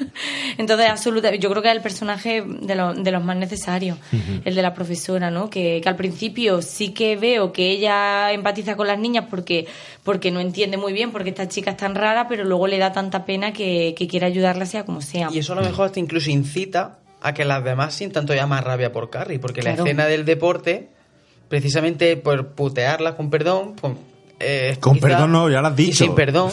Entonces, 0.57 0.89
absoluta, 0.89 1.33
yo 1.35 1.49
creo 1.49 1.61
que 1.61 1.69
es 1.69 1.75
el 1.75 1.81
personaje 1.81 2.43
de, 2.45 2.75
lo- 2.75 2.93
de 2.93 3.11
los 3.11 3.23
más 3.23 3.37
necesarios, 3.37 3.97
el 4.45 4.55
de 4.55 4.61
la 4.61 4.73
profesora, 4.73 5.31
¿no? 5.31 5.49
Que, 5.49 5.79
que 5.81 5.89
al 5.89 5.95
principio 5.95 6.61
sí 6.61 6.89
que 6.89 7.15
veo 7.15 7.51
que 7.53 7.69
ella 7.71 8.33
empatiza 8.33 8.75
con 8.75 8.87
las 8.87 8.99
niñas 8.99 9.25
porque, 9.29 9.67
porque 10.03 10.31
no 10.31 10.39
entiende 10.41 10.75
muy 10.77 10.91
bien 10.91 11.11
porque 11.11 11.29
esta 11.29 11.47
chica 11.47 11.71
es 11.71 11.77
tan 11.77 11.95
rara, 11.95 12.27
pero 12.27 12.43
luego 12.43 12.67
le 12.67 12.77
da 12.79 12.91
tanta 12.91 13.23
pena 13.25 13.53
que, 13.53 13.95
que 13.97 14.07
quiere 14.07 14.25
ayudarla 14.25 14.65
sea 14.65 14.83
como 14.85 14.99
sea. 15.01 15.29
Y 15.31 15.37
eso 15.39 15.53
a 15.53 15.55
lo 15.55 15.61
mejor 15.61 15.85
hasta 15.85 15.99
incluso 15.99 16.29
incita 16.31 16.99
a 17.21 17.33
que 17.33 17.45
las 17.45 17.63
demás 17.63 17.93
sientan 17.93 18.25
todavía 18.25 18.47
más 18.47 18.63
rabia 18.65 18.91
por 18.91 19.09
Carrie, 19.09 19.39
porque 19.39 19.61
Claro. 19.61 19.77
la 19.77 19.83
escena 19.89 20.05
del 20.07 20.25
deporte, 20.25 20.89
precisamente 21.47 22.17
por 22.17 22.47
putearla 22.49 23.15
con 23.15 23.29
perdón, 23.29 23.75
pues, 23.79 23.93
eh, 24.39 24.77
Con 24.79 24.95
quizá- 24.95 25.07
perdón 25.07 25.31
no, 25.31 25.49
ya 25.49 25.61
lo 25.61 25.67
has 25.67 25.79
y 25.79 25.83
dicho. 25.85 26.03
sin 26.03 26.15
perdón, 26.15 26.51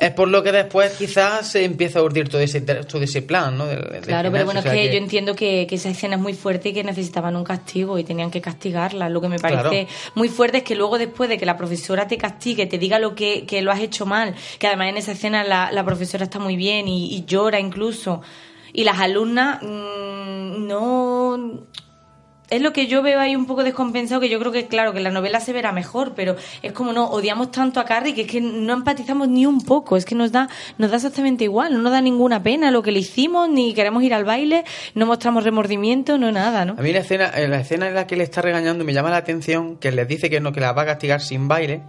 es 0.00 0.12
por 0.12 0.28
lo 0.28 0.42
que 0.42 0.50
después 0.50 0.92
quizás 0.92 1.46
se 1.46 1.62
empieza 1.62 1.98
a 1.98 2.02
urdir 2.02 2.30
todo 2.30 2.40
ese, 2.40 2.62
todo 2.62 3.02
ese 3.02 3.20
plan, 3.20 3.58
¿no? 3.58 3.66
Claro, 4.02 4.32
pero 4.32 4.46
bueno, 4.46 4.60
o 4.60 4.62
sea 4.62 4.74
es 4.74 4.88
que, 4.88 4.92
yo 4.94 4.98
entiendo 4.98 5.36
que, 5.36 5.66
que 5.68 5.74
esa 5.74 5.90
escena 5.90 6.16
es 6.16 6.22
muy 6.22 6.32
fuerte 6.32 6.70
y 6.70 6.72
que 6.72 6.82
necesitaban 6.82 7.36
un 7.36 7.44
castigo 7.44 7.98
y 7.98 8.04
tenían 8.04 8.30
que 8.30 8.40
castigarla. 8.40 9.10
Lo 9.10 9.20
que 9.20 9.28
me 9.28 9.38
parece 9.38 9.60
Claro. 9.60 9.86
muy 10.14 10.30
fuerte 10.30 10.58
es 10.58 10.64
que 10.64 10.74
luego 10.74 10.96
después 10.96 11.28
de 11.28 11.36
que 11.36 11.44
la 11.44 11.58
profesora 11.58 12.08
te 12.08 12.16
castigue, 12.16 12.64
te 12.64 12.78
diga 12.78 12.98
lo 12.98 13.14
que, 13.14 13.44
que 13.44 13.60
lo 13.60 13.70
has 13.70 13.80
hecho 13.80 14.06
mal, 14.06 14.34
que 14.58 14.66
además 14.68 14.88
en 14.88 14.96
esa 14.96 15.12
escena 15.12 15.44
la, 15.44 15.70
la 15.70 15.84
profesora 15.84 16.24
está 16.24 16.38
muy 16.38 16.56
bien 16.56 16.88
y, 16.88 17.14
y 17.14 17.26
llora 17.26 17.60
incluso, 17.60 18.22
y 18.72 18.84
las 18.84 18.98
alumnas 19.00 19.62
mm, 19.62 20.66
no... 20.66 21.66
Es 22.50 22.60
lo 22.60 22.72
que 22.72 22.88
yo 22.88 23.00
veo 23.00 23.20
ahí 23.20 23.36
un 23.36 23.46
poco 23.46 23.62
descompensado, 23.62 24.20
que 24.20 24.28
yo 24.28 24.40
creo 24.40 24.50
que, 24.50 24.66
claro, 24.66 24.92
que 24.92 25.00
la 25.00 25.10
novela 25.10 25.38
se 25.38 25.52
verá 25.52 25.70
mejor, 25.70 26.14
pero 26.14 26.34
es 26.62 26.72
como 26.72 26.92
no, 26.92 27.06
odiamos 27.06 27.52
tanto 27.52 27.78
a 27.78 27.84
Carrie 27.84 28.12
que 28.12 28.22
es 28.22 28.26
que 28.26 28.40
no 28.40 28.72
empatizamos 28.72 29.28
ni 29.28 29.46
un 29.46 29.60
poco, 29.60 29.96
es 29.96 30.04
que 30.04 30.16
nos 30.16 30.32
da, 30.32 30.48
nos 30.76 30.90
da 30.90 30.96
exactamente 30.96 31.44
igual, 31.44 31.72
no 31.72 31.78
nos 31.78 31.92
da 31.92 32.00
ninguna 32.00 32.42
pena 32.42 32.72
lo 32.72 32.82
que 32.82 32.90
le 32.90 32.98
hicimos, 32.98 33.48
ni 33.48 33.72
queremos 33.72 34.02
ir 34.02 34.14
al 34.14 34.24
baile, 34.24 34.64
no 34.94 35.06
mostramos 35.06 35.44
remordimiento, 35.44 36.18
no 36.18 36.32
nada, 36.32 36.64
¿no? 36.64 36.74
A 36.76 36.82
mí 36.82 36.92
la 36.92 37.00
escena, 37.00 37.30
en 37.34 37.50
la 37.50 37.60
escena 37.60 37.86
en 37.86 37.94
la 37.94 38.06
que 38.08 38.16
le 38.16 38.24
está 38.24 38.42
regañando 38.42 38.84
me 38.84 38.92
llama 38.92 39.10
la 39.10 39.18
atención 39.18 39.76
que 39.76 39.92
les 39.92 40.08
dice 40.08 40.28
que 40.28 40.40
no, 40.40 40.52
que 40.52 40.60
la 40.60 40.72
va 40.72 40.82
a 40.82 40.86
castigar 40.86 41.20
sin 41.20 41.46
baile. 41.46 41.82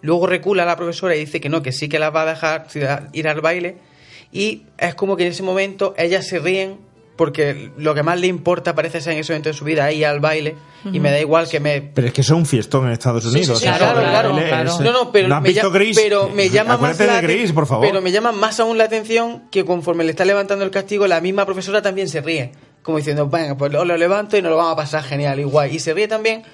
Luego 0.00 0.26
recula 0.26 0.64
la 0.64 0.76
profesora 0.76 1.14
y 1.14 1.20
dice 1.20 1.40
que 1.40 1.48
no, 1.48 1.62
que 1.62 1.72
sí 1.72 1.88
que 1.88 1.98
la 1.98 2.10
va 2.10 2.22
a 2.22 2.26
dejar 2.26 2.66
ir 3.12 3.28
al 3.28 3.40
baile. 3.40 3.76
Y 4.32 4.62
es 4.78 4.94
como 4.94 5.16
que 5.16 5.24
en 5.24 5.32
ese 5.32 5.42
momento 5.42 5.94
ellas 5.96 6.26
se 6.26 6.38
ríen 6.38 6.78
porque 7.16 7.70
lo 7.78 7.94
que 7.94 8.02
más 8.02 8.20
le 8.20 8.26
importa 8.26 8.74
parece 8.74 9.00
ser 9.00 9.14
en 9.14 9.20
ese 9.20 9.32
momento 9.32 9.48
de 9.48 9.54
su 9.54 9.64
vida 9.64 9.90
ir 9.90 10.06
al 10.06 10.20
baile. 10.20 10.56
Y 10.92 11.00
me 11.00 11.10
da 11.10 11.18
igual 11.18 11.48
que 11.48 11.58
me, 11.58 11.80
Pero 11.80 12.06
es 12.06 12.12
que 12.12 12.20
es 12.20 12.30
un 12.30 12.46
fiestón 12.46 12.86
en 12.86 12.92
Estados 12.92 13.24
Sí, 13.24 13.30
sí, 13.30 13.36
Unidos. 13.38 13.58
sí, 13.58 13.66
eso, 13.66 13.76
claro, 13.78 14.00
claro, 14.00 14.36
claro. 14.36 14.70
es- 14.70 14.80
No, 14.80 14.92
no, 14.92 15.10
pero 15.10 15.26
¿No 15.26 15.36
has 15.36 15.42
me 15.42 15.48
visto 15.48 15.70
Gris? 15.72 15.98
pero 16.00 16.28
me 16.28 16.48
llama 16.50 16.76
más 16.76 16.98
la 17.00 17.20
Gris, 17.20 17.50
por 17.52 17.66
favor. 17.66 17.86
Pero 17.88 18.00
me 18.00 18.12
llama 18.12 18.30
más 18.30 18.60
aún 18.60 18.78
la 18.78 18.84
atención 18.84 19.44
que 19.50 19.64
conforme 19.64 20.04
le 20.04 20.10
está 20.10 20.24
levantando 20.24 20.64
el 20.64 20.70
castigo, 20.70 21.06
la 21.08 21.20
misma 21.20 21.44
profesora 21.44 21.82
también 21.82 22.08
se 22.08 22.20
ríe. 22.20 22.52
Como 22.82 22.98
diciendo, 22.98 23.28
venga, 23.28 23.56
pues 23.56 23.72
lo, 23.72 23.84
lo 23.84 23.96
levanto 23.96 24.36
y 24.36 24.42
nos 24.42 24.50
lo 24.50 24.58
vamos 24.58 24.74
a 24.74 24.76
pasar 24.76 25.02
genial, 25.02 25.40
igual. 25.40 25.72
Y 25.72 25.80
se 25.80 25.92
ríe 25.92 26.06
también 26.06 26.44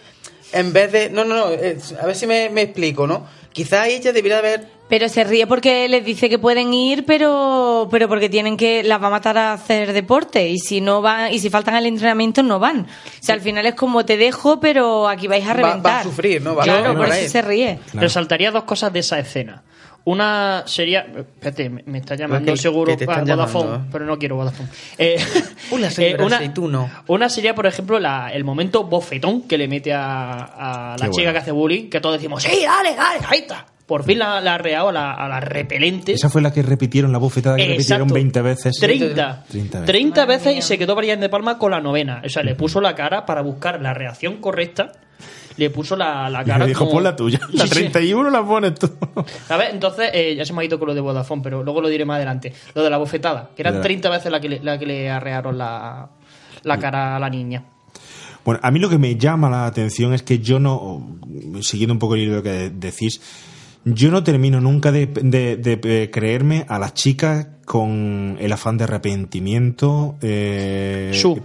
en 0.52 0.72
vez 0.72 0.92
de... 0.92 1.10
No, 1.10 1.24
no, 1.24 1.34
no, 1.34 1.50
eh, 1.50 1.78
a 2.00 2.06
ver 2.06 2.14
si 2.16 2.26
me, 2.26 2.48
me 2.50 2.62
explico, 2.62 3.06
¿no? 3.06 3.26
Quizá 3.52 3.86
ella 3.88 4.12
debería 4.12 4.38
haber... 4.38 4.66
Pero 4.88 5.08
se 5.08 5.24
ríe 5.24 5.46
porque 5.46 5.88
les 5.88 6.04
dice 6.04 6.28
que 6.28 6.38
pueden 6.38 6.74
ir, 6.74 7.06
pero 7.06 7.88
pero 7.90 8.08
porque 8.08 8.28
tienen 8.28 8.58
que 8.58 8.82
las 8.82 9.02
va 9.02 9.06
a 9.06 9.10
matar 9.10 9.38
a 9.38 9.54
hacer 9.54 9.94
deporte 9.94 10.50
y 10.50 10.58
si 10.58 10.82
no 10.82 11.00
van 11.00 11.32
y 11.32 11.38
si 11.38 11.48
faltan 11.48 11.74
al 11.74 11.86
entrenamiento 11.86 12.42
no 12.42 12.58
van. 12.58 12.80
O 12.80 12.86
sea, 13.24 13.34
al 13.34 13.40
final 13.40 13.64
es 13.64 13.74
como 13.74 14.04
te 14.04 14.18
dejo, 14.18 14.60
pero 14.60 15.08
aquí 15.08 15.28
vais 15.28 15.44
a 15.44 15.48
Va, 15.48 15.54
reventar. 15.54 15.82
va 15.82 16.00
a 16.00 16.02
sufrir, 16.02 16.42
¿no? 16.42 16.54
Va 16.54 16.62
a 16.62 16.64
claro, 16.66 16.92
sufrir 16.92 17.06
por 17.06 17.16
eso 17.16 17.30
se 17.32 17.40
ríe. 17.42 17.78
Resaltaría 17.94 18.50
dos 18.50 18.64
cosas 18.64 18.92
de 18.92 18.98
esa 18.98 19.18
escena. 19.18 19.62
Una 20.04 20.64
sería. 20.66 21.00
Espérate, 21.16 21.68
me, 21.70 21.98
está 21.98 22.14
llamando 22.16 22.52
que- 22.52 22.58
seguro 22.58 22.96
que 22.96 23.06
para 23.06 23.22
Vodafone, 23.22 23.64
llamando, 23.64 23.84
¿eh? 23.86 23.88
pero 23.92 24.04
no 24.06 24.18
quiero 24.18 24.36
Vodafone. 24.36 24.68
Eh, 24.98 25.16
Una 25.70 25.90
señora 25.90 26.24
una, 26.56 27.02
una 27.06 27.28
sería, 27.28 27.54
por 27.54 27.66
ejemplo, 27.66 27.98
la- 28.00 28.28
el 28.30 28.42
momento 28.44 28.84
bofetón 28.84 29.42
que 29.42 29.56
le 29.56 29.68
mete 29.68 29.92
a, 29.92 30.92
a 30.94 30.96
la 30.98 31.06
Qué 31.06 31.10
chica 31.10 31.22
bueno. 31.22 31.32
que 31.32 31.38
hace 31.38 31.52
bullying, 31.52 31.88
que 31.88 32.00
todos 32.00 32.16
decimos, 32.16 32.42
¡Sí, 32.42 32.62
dale, 32.64 32.96
dale, 32.96 33.20
ahí 33.28 33.38
está! 33.40 33.66
Por 33.86 34.04
fin 34.04 34.18
la, 34.20 34.40
la 34.40 34.54
ha 34.54 34.58
reado 34.58 34.88
a 34.88 34.92
la, 34.92 35.12
a 35.12 35.28
la 35.28 35.40
repelente. 35.40 36.12
Esa 36.12 36.30
fue 36.30 36.40
la 36.40 36.52
que 36.52 36.62
repitieron, 36.62 37.12
la 37.12 37.18
bofetada 37.18 37.56
que 37.56 37.66
repitieron 37.66 38.02
Exacto. 38.08 38.14
20 38.14 38.42
veces. 38.42 38.76
30. 38.80 39.44
30 39.48 39.84
30 39.84 40.24
veces. 40.24 40.44
veces, 40.46 40.58
y 40.58 40.66
se 40.66 40.78
quedó 40.78 40.94
Brian 40.94 41.20
de 41.20 41.28
Palma 41.28 41.58
con 41.58 41.72
la 41.72 41.80
novena. 41.80 42.22
O 42.24 42.28
sea, 42.28 42.42
le 42.42 42.54
puso 42.54 42.80
la 42.80 42.94
cara 42.94 43.26
para 43.26 43.42
buscar 43.42 43.82
la 43.82 43.92
reacción 43.92 44.36
correcta. 44.40 44.92
Le 45.56 45.70
puso 45.70 45.96
la, 45.96 46.30
la 46.30 46.42
Y 46.42 46.44
cara. 46.46 46.58
me 46.60 46.66
dijo, 46.66 46.80
como- 46.80 46.92
pon 46.92 47.04
la 47.04 47.14
tuya. 47.16 47.40
La 47.52 47.64
Sí, 47.64 47.68
sí. 47.68 47.74
31 47.74 48.30
la 48.30 48.44
pones 48.44 48.74
tú. 48.78 48.90
A 49.48 49.56
ver, 49.56 49.70
entonces, 49.72 50.10
eh, 50.14 50.34
ya 50.36 50.44
se 50.44 50.52
me 50.52 50.62
ha 50.62 50.64
ido 50.64 50.78
con 50.78 50.88
lo 50.88 50.94
de 50.94 51.00
Vodafone, 51.00 51.42
pero 51.42 51.62
luego 51.62 51.80
lo 51.80 51.88
diré 51.88 52.04
más 52.04 52.16
adelante. 52.16 52.52
Lo 52.74 52.82
de 52.82 52.90
la 52.90 52.96
bofetada, 52.96 53.50
que 53.54 53.62
eran 53.62 53.74
Ya. 53.74 53.80
30 53.82 54.08
veces 54.10 54.32
la 54.32 54.40
que 54.40 54.48
le, 54.48 54.60
la 54.60 54.78
que 54.78 54.86
le 54.86 55.10
arrearon 55.10 55.58
la, 55.58 56.08
la 56.62 56.78
cara 56.78 57.16
a 57.16 57.18
la 57.20 57.28
niña. 57.28 57.64
Bueno, 58.44 58.60
a 58.62 58.70
mí 58.70 58.80
lo 58.80 58.88
que 58.88 58.98
me 58.98 59.14
llama 59.16 59.48
la 59.50 59.66
atención 59.66 60.14
es 60.14 60.22
que 60.22 60.38
yo 60.40 60.58
no, 60.58 61.16
siguiendo 61.60 61.92
un 61.92 61.98
poco 62.00 62.14
el 62.16 62.22
hilo 62.22 62.30
de 62.32 62.36
lo 62.38 62.42
que 62.42 62.70
decís, 62.70 63.20
yo 63.84 64.10
no 64.10 64.22
termino 64.22 64.60
nunca 64.60 64.92
de, 64.92 65.06
de- 65.06 65.56
de, 65.56 66.10
creerme 66.10 66.64
a 66.68 66.78
la 66.78 66.92
chica 66.94 67.56
con 67.64 68.36
el 68.40 68.52
afán 68.52 68.76
de 68.78 68.84
arrepentimiento 68.84 70.16
eh, 70.20 71.10
Su. 71.14 71.40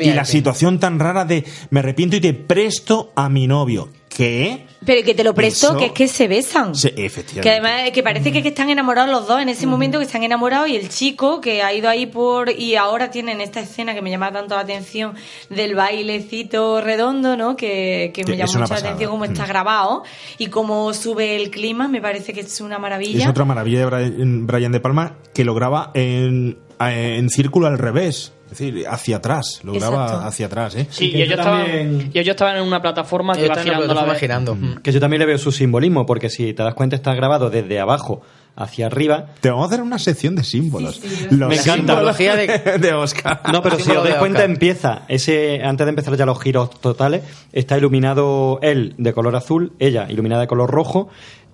y 0.00 0.14
la 0.14 0.24
situación 0.24 0.78
tan 0.80 0.98
rara 0.98 1.24
de 1.24 1.44
me 1.70 1.80
arrepiento 1.80 2.16
y 2.16 2.20
te 2.20 2.34
presto 2.34 3.12
a 3.14 3.28
mi 3.28 3.46
novio. 3.46 3.88
¿Qué? 4.16 4.66
Pero 4.84 5.04
que 5.04 5.14
te 5.14 5.22
lo 5.24 5.34
presto, 5.34 5.68
Eso- 5.68 5.76
que 5.78 5.86
es 5.86 5.92
que 5.92 6.08
se 6.08 6.26
besan. 6.28 6.74
Sí, 6.74 6.90
Que 6.90 7.04
efectivamente. 7.06 7.50
además 7.50 7.90
que 7.90 8.02
parece 8.02 8.32
que, 8.32 8.42
que 8.42 8.48
están 8.48 8.70
enamorados 8.70 9.10
los 9.10 9.26
dos 9.26 9.42
en 9.42 9.48
ese 9.50 9.66
momento 9.66 9.98
que 9.98 10.04
están 10.06 10.22
enamorados 10.22 10.68
y 10.68 10.76
el 10.76 10.88
chico 10.88 11.40
que 11.40 11.62
ha 11.62 11.72
ido 11.74 11.88
ahí 11.90 12.06
por 12.06 12.50
y 12.50 12.76
ahora 12.76 13.10
tienen 13.10 13.40
esta 13.40 13.60
escena 13.60 13.94
que 13.94 14.00
me 14.00 14.10
llama 14.10 14.32
tanto 14.32 14.54
la 14.54 14.62
atención 14.62 15.14
del 15.50 15.74
bailecito 15.74 16.80
redondo, 16.80 17.36
¿no? 17.36 17.56
Que, 17.56 18.10
que 18.14 18.22
me 18.24 18.32
Que 18.32 18.36
llama 18.38 18.52
mucho 18.60 18.72
la 18.74 18.78
atención 18.80 19.10
cómo 19.10 19.24
está 19.24 19.44
Mm. 19.44 19.48
grabado 19.48 20.02
y 20.38 20.46
cómo 20.46 20.94
sube 20.94 21.36
el 21.36 21.50
clima, 21.50 21.88
me 21.88 22.00
parece 22.00 22.32
que 22.32 22.40
es 22.40 22.60
una 22.60 22.78
maravilla. 22.78 23.24
Es 23.24 23.28
otra 23.28 23.44
maravilla 23.44 23.80
de 23.80 23.86
Brian, 23.86 24.46
Brian 24.46 24.72
De 24.72 24.80
Palma 24.80 25.16
que 25.34 25.44
lo 25.44 25.54
graba 25.54 25.90
en, 25.94 26.56
en 26.80 27.28
círculo 27.28 27.66
al 27.66 27.78
revés. 27.78 28.32
Es 28.50 28.58
decir, 28.58 28.84
hacia 28.88 29.16
atrás. 29.16 29.60
Lo 29.64 29.72
graba 29.72 30.04
Exacto. 30.04 30.26
hacia 30.26 30.46
atrás, 30.46 30.74
¿eh? 30.76 30.86
Sí, 30.90 31.10
que 31.10 31.18
y 31.18 31.22
ellos, 31.22 31.34
yo 31.36 31.40
estaban, 31.42 31.62
también- 31.66 32.10
y 32.14 32.18
ellos 32.18 32.30
estaban 32.34 32.56
en 32.56 32.62
una 32.62 32.80
plataforma 32.80 33.34
que 33.34 33.44
iba 33.46 33.56
girando 33.56 33.92
la 33.94 34.04
vez. 34.04 34.18
girando. 34.20 34.54
Mm. 34.54 34.76
Que 34.82 34.92
yo 34.92 35.00
también 35.00 35.18
le 35.20 35.26
veo 35.26 35.38
su 35.38 35.50
simbolismo, 35.52 36.06
porque 36.06 36.30
si 36.30 36.52
te 36.54 36.62
das 36.62 36.74
cuenta 36.74 36.94
está 36.96 37.12
grabado 37.14 37.50
desde 37.50 37.80
abajo 37.80 38.22
hacia 38.54 38.86
arriba. 38.86 39.26
Te 39.40 39.50
vamos 39.50 39.64
a 39.64 39.66
hacer 39.66 39.82
una 39.82 39.98
sección 39.98 40.34
de 40.36 40.42
símbolos. 40.44 41.00
Los 41.30 41.48
Me 41.50 41.56
encanta. 41.56 42.00
de- 42.00 42.78
de 42.78 42.92
Oscar. 42.94 43.40
No, 43.52 43.60
pero 43.62 43.78
si 43.78 43.90
os 43.90 44.02
dais 44.04 44.16
cuenta, 44.16 44.44
empieza 44.44 45.02
ese 45.08 45.60
antes 45.62 45.84
de 45.84 45.90
empezar 45.90 46.16
ya 46.16 46.24
los 46.24 46.40
giros 46.40 46.70
totales, 46.80 47.22
está 47.52 47.76
iluminado 47.76 48.58
él 48.62 48.94
de 48.96 49.12
color 49.12 49.36
azul, 49.36 49.72
ella 49.78 50.06
iluminada 50.08 50.42
de 50.42 50.46
color 50.46 50.70
rojo. 50.70 51.08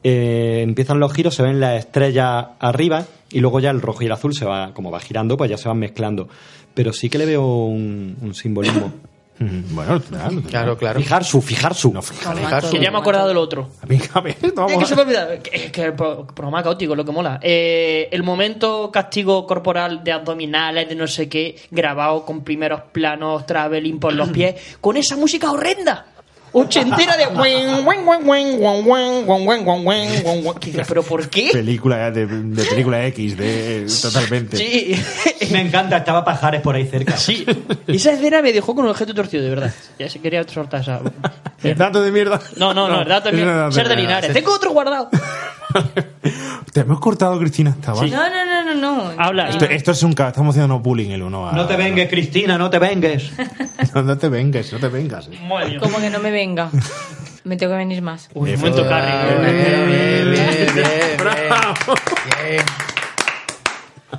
eh, 0.05 0.63
empiezan 0.65 0.99
los 0.99 1.13
giros, 1.13 1.33
se 1.35 1.45
ven 1.45 1.61
las 1.61 1.79
estrellas 1.79 2.47
arriba 2.59 3.05
y 3.31 3.39
luego 3.39 3.61
ya 3.61 3.71
el 3.71 3.81
rojo 3.81 4.03
y 4.03 4.07
el 4.07 4.13
azul 4.13 4.35
se 4.35 4.45
va, 4.45 4.75
como 4.75 4.91
va 4.91 4.99
girando, 4.99 5.37
pues 5.37 5.49
ya 5.49 5.57
se 5.57 5.69
van 5.69 5.79
mezclando. 5.79 6.29
Pero 6.75 6.93
sí 6.93 7.09
que 7.11 7.19
le 7.19 7.27
veo 7.27 7.45
un, 7.67 8.17
un 8.21 8.35
simbolismo. 8.35 8.93
Bueno, 9.71 10.01
claro. 10.01 10.41
Claro, 10.49 10.79
claro. 10.79 11.01
Fijar 11.01 11.25
su, 11.25 11.43
fijar 11.43 11.75
su. 11.75 11.93
No, 11.93 12.01
fijar. 12.01 12.37
Fijar 12.37 12.65
su- 12.65 12.71
Que 12.71 12.79
ya 12.81 12.93
me 12.93 12.99
he 12.99 13.01
acordado 13.01 13.27
del 13.27 13.39
otro. 13.39 13.71
A 14.15 14.21
ver, 14.21 14.37
Es 14.41 14.55
vamos 14.55 14.73
que 14.79 14.85
a- 14.85 14.87
se 14.87 14.95
me 14.95 15.03
olvidado. 15.03 15.31
Que, 15.43 15.73
que 15.73 15.83
el 15.83 15.95
pro- 15.95 16.29
programa 16.29 16.63
caótico, 16.63 16.95
lo 16.95 17.05
que 17.05 17.11
mola. 17.11 17.41
Eh, 17.43 18.09
el 18.13 18.23
momento 18.23 18.91
castigo 18.93 19.45
corporal 19.45 20.05
de 20.05 20.13
abdominales, 20.13 20.89
de 20.89 20.95
no 20.95 21.09
sé 21.09 21.29
qué, 21.29 21.57
grabado 21.73 22.25
con 22.25 22.45
primeros 22.45 22.83
planos, 22.93 23.45
traveling 23.45 23.99
por 23.99 24.13
los 24.13 24.29
pies, 24.33 24.77
con 24.81 24.97
esa 24.97 25.17
música 25.17 25.51
horrenda. 25.51 26.07
Ochentera 26.53 27.17
de. 27.17 27.29
Pero 30.87 31.03
¿por 31.03 31.29
qué? 31.29 31.51
Película 31.53 32.11
de, 32.11 32.27
de 32.27 32.65
película 32.65 33.07
X, 33.07 33.37
de, 33.37 33.87
totalmente. 34.03 34.57
Sí. 34.57 34.95
Me 35.51 35.61
encanta, 35.61 35.99
estaba 35.99 36.25
Pajares 36.25 36.61
por 36.61 36.75
ahí 36.75 36.87
cerca. 36.87 37.17
Sí. 37.17 37.47
Esa 37.87 38.13
escena 38.13 38.43
me 38.43 38.53
dejó 38.53 38.75
con 38.75 38.85
un 38.85 38.91
objeto 38.91 39.15
torcido, 39.15 39.43
de 39.43 39.51
verdad. 39.51 39.73
Ya 39.99 40.09
se 40.09 40.21
quería 40.21 40.47
soltar 40.47 40.83
esa. 40.83 41.01
Dato 41.77 42.03
de 42.03 42.11
mierda? 42.11 42.41
No, 42.57 42.75
no, 42.75 42.89
no, 42.89 43.03
el 43.03 43.09
dato 43.09 43.31
de 43.31 43.37
mierda. 43.37 43.73
Ser 43.73 43.89
de 43.89 43.97
Linares. 43.97 44.33
Tengo 44.33 44.53
otro 44.53 44.73
guardado. 44.73 45.09
Te 46.73 46.81
hemos 46.81 47.01
cortado, 47.01 47.39
Cristina. 47.39 47.77
No, 47.87 48.07
no, 48.07 48.45
no, 48.45 48.65
no, 48.65 48.75
no. 48.75 49.13
Habla. 49.19 49.51
Esto, 49.51 49.65
esto 49.67 49.91
es 49.93 50.03
un. 50.03 50.13
Estamos 50.13 50.55
haciendo 50.55 50.79
bullying 50.79 51.11
el 51.11 51.23
uno 51.23 51.49
a... 51.49 51.53
No 51.53 51.67
te 51.67 51.77
vengues, 51.77 52.09
Cristina, 52.09 52.57
no 52.59 52.71
te 52.71 52.79
vengues. 52.79 53.31
no, 53.95 54.03
no 54.03 54.19
te 54.19 54.29
vengues, 54.29 54.73
no 54.73 54.79
te 54.79 54.89
vengas 54.89 55.29
venga. 56.43 56.71
Me 57.45 57.57
tengo 57.57 57.73
que 57.73 57.79
venir 57.79 58.03
más. 58.03 58.29
Uy, 58.35 58.57
momento 58.57 58.89
Carrie. 58.89 59.41
Bien, 59.41 59.43
bien, 59.43 59.87
bien, 59.87 60.31
bien, 60.31 60.75
bien, 60.75 60.75
bien. 60.75 62.63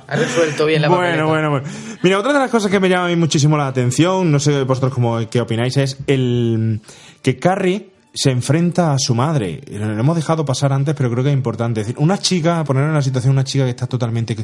Ha 0.06 0.16
resuelto 0.16 0.66
bien 0.66 0.82
la 0.82 0.88
Bueno, 0.88 1.02
papeleta. 1.02 1.24
bueno, 1.24 1.50
bueno. 1.50 1.66
Mira, 2.02 2.18
otra 2.18 2.34
de 2.34 2.38
las 2.38 2.50
cosas 2.50 2.70
que 2.70 2.78
me 2.80 2.88
llama 2.90 3.06
a 3.06 3.08
mí 3.08 3.16
muchísimo 3.16 3.56
la 3.56 3.66
atención, 3.66 4.30
no 4.30 4.38
sé 4.38 4.64
vosotros 4.64 4.92
cómo, 4.92 5.18
qué 5.30 5.40
opináis, 5.40 5.76
es 5.78 5.96
el 6.06 6.82
que 7.22 7.38
Carrie 7.38 7.88
se 8.12 8.30
enfrenta 8.30 8.92
a 8.92 8.98
su 8.98 9.14
madre. 9.14 9.62
Lo 9.70 9.98
hemos 9.98 10.16
dejado 10.16 10.44
pasar 10.44 10.72
antes, 10.74 10.94
pero 10.94 11.10
creo 11.10 11.24
que 11.24 11.30
es 11.30 11.36
importante. 11.36 11.80
Es 11.80 11.86
decir, 11.86 12.02
una 12.02 12.18
chica, 12.18 12.62
poner 12.64 12.84
en 12.84 12.92
la 12.92 13.02
situación 13.02 13.32
una 13.32 13.44
chica 13.44 13.64
que 13.64 13.70
está 13.70 13.86
totalmente 13.86 14.36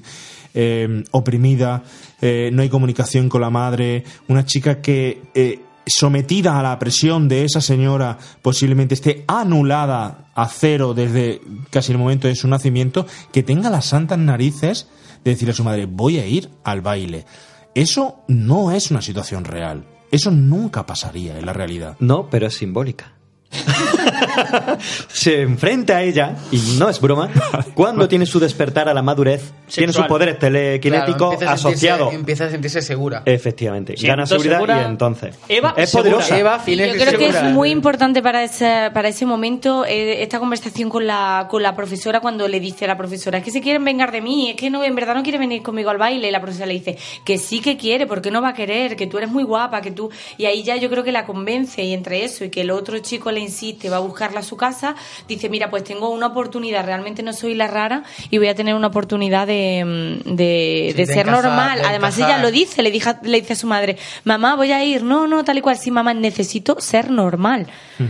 eh, 0.54 1.04
oprimida, 1.10 1.82
eh, 2.22 2.48
no 2.50 2.62
hay 2.62 2.70
comunicación 2.70 3.28
con 3.28 3.42
la 3.42 3.50
madre, 3.50 4.04
una 4.28 4.46
chica 4.46 4.80
que 4.80 5.22
eh, 5.34 5.60
sometida 5.90 6.58
a 6.58 6.62
la 6.62 6.78
presión 6.78 7.28
de 7.28 7.44
esa 7.44 7.60
señora 7.60 8.18
posiblemente 8.42 8.94
esté 8.94 9.24
anulada 9.26 10.30
a 10.34 10.48
cero 10.48 10.94
desde 10.94 11.40
casi 11.70 11.92
el 11.92 11.98
momento 11.98 12.28
de 12.28 12.36
su 12.36 12.48
nacimiento, 12.48 13.06
que 13.32 13.42
tenga 13.42 13.70
las 13.70 13.86
santas 13.86 14.18
narices 14.18 14.88
de 15.24 15.32
decirle 15.32 15.52
a 15.52 15.56
su 15.56 15.64
madre, 15.64 15.86
voy 15.86 16.18
a 16.18 16.26
ir 16.26 16.50
al 16.64 16.80
baile. 16.80 17.26
Eso 17.74 18.24
no 18.28 18.72
es 18.72 18.90
una 18.90 19.02
situación 19.02 19.44
real. 19.44 19.86
Eso 20.10 20.30
nunca 20.30 20.86
pasaría 20.86 21.38
en 21.38 21.46
la 21.46 21.52
realidad. 21.52 21.96
No, 22.00 22.28
pero 22.30 22.46
es 22.46 22.54
simbólica. 22.54 23.19
se 25.08 25.42
enfrenta 25.42 25.96
a 25.98 26.02
ella, 26.02 26.36
y 26.50 26.58
no 26.78 26.88
es 26.88 27.00
broma, 27.00 27.30
cuando 27.74 28.08
tiene 28.08 28.26
su 28.26 28.38
despertar 28.40 28.88
a 28.88 28.94
la 28.94 29.02
madurez, 29.02 29.52
tiene 29.66 29.92
sus 29.92 30.06
poderes 30.06 30.38
telequinéticos 30.38 30.90
Claro, 31.10 31.32
empieza 31.34 31.52
a 31.52 31.56
sentirse- 31.56 31.68
asociados. 31.70 32.14
Empieza 32.14 32.44
a 32.46 32.50
sentirse 32.50 32.82
segura. 32.82 33.22
Efectivamente, 33.24 33.94
gana 34.00 34.26
seguridad 34.26 34.56
segura- 34.56 34.82
y 34.82 34.84
entonces 34.86 35.36
Eva 35.48 35.74
es 35.76 35.90
segura. 35.90 36.10
poderosa. 36.12 36.38
Eva, 36.38 36.62
Yo 36.66 36.74
creo 36.74 37.18
que 37.18 37.26
es 37.28 37.42
muy 37.44 37.70
importante 37.70 38.22
para 38.22 38.42
ese, 38.42 38.90
para 38.92 39.08
ese 39.08 39.26
momento 39.26 39.84
eh, 39.84 40.22
esta 40.22 40.38
conversación 40.38 40.88
con 40.90 41.06
la, 41.06 41.46
con 41.50 41.62
la 41.62 41.74
profesora 41.76 42.20
cuando 42.20 42.48
le 42.48 42.60
dice 42.60 42.84
a 42.84 42.88
la 42.88 42.96
profesora, 42.96 43.38
es 43.38 43.44
que 43.44 43.50
se 43.50 43.60
quieren 43.60 43.84
vengar 43.84 44.12
de 44.12 44.20
mí, 44.20 44.50
es 44.50 44.56
que 44.56 44.70
no, 44.70 44.82
en 44.84 44.94
verdad 44.94 45.14
no 45.14 45.22
quiere 45.22 45.38
venir 45.38 45.62
conmigo 45.62 45.90
al 45.90 45.98
baile. 45.98 46.28
Y 46.28 46.30
la 46.30 46.40
profesora 46.40 46.66
le 46.66 46.74
dice, 46.74 46.98
que 47.24 47.38
sí 47.38 47.60
que 47.60 47.76
quiere, 47.76 48.06
¿por 48.06 48.20
qué 48.22 48.30
no 48.30 48.42
va 48.42 48.50
a 48.50 48.54
querer? 48.54 48.96
Que 48.96 49.06
tú 49.06 49.18
eres 49.18 49.30
muy 49.30 49.42
guapa, 49.44 49.80
que 49.80 49.90
tú... 49.90 50.10
Y 50.38 50.46
ahí 50.46 50.62
ya 50.62 50.76
yo 50.76 50.88
creo 50.90 51.04
que 51.04 51.12
la 51.12 51.26
convence 51.26 51.82
y 51.82 51.92
entre 51.94 52.24
eso 52.24 52.44
y 52.44 52.50
que 52.50 52.62
el 52.62 52.70
otro 52.70 52.98
chico 52.98 53.30
le 53.30 53.39
insiste, 53.40 53.88
va 53.90 53.96
a 53.96 54.00
buscarla 54.00 54.40
a 54.40 54.42
su 54.42 54.56
casa, 54.56 54.94
dice, 55.28 55.48
mira, 55.48 55.70
pues 55.70 55.84
tengo 55.84 56.10
una 56.10 56.26
oportunidad, 56.28 56.84
realmente 56.84 57.22
no 57.22 57.32
soy 57.32 57.54
la 57.54 57.66
rara 57.66 58.04
y 58.30 58.38
voy 58.38 58.48
a 58.48 58.54
tener 58.54 58.74
una 58.74 58.88
oportunidad 58.88 59.46
de, 59.46 60.20
de, 60.24 60.34
de 60.34 60.92
Sí, 60.92 60.96
de 60.96 61.06
ser 61.06 61.18
encajar, 61.28 61.44
normal. 61.44 61.78
de 61.80 61.84
Además 61.86 62.16
encajar. 62.16 62.36
ella 62.38 62.42
lo 62.42 62.50
dice, 62.50 62.82
le, 62.82 62.92
dija- 62.92 63.20
le 63.22 63.40
dice 63.40 63.54
a 63.54 63.56
su 63.56 63.66
madre, 63.66 63.96
mamá, 64.24 64.54
voy 64.56 64.72
a 64.72 64.84
ir, 64.84 65.02
no, 65.02 65.26
no, 65.26 65.42
tal 65.44 65.58
y 65.58 65.60
cual, 65.60 65.76
sí, 65.78 65.90
mamá, 65.90 66.14
necesito 66.14 66.76
ser 66.80 67.10
normal, 67.10 67.66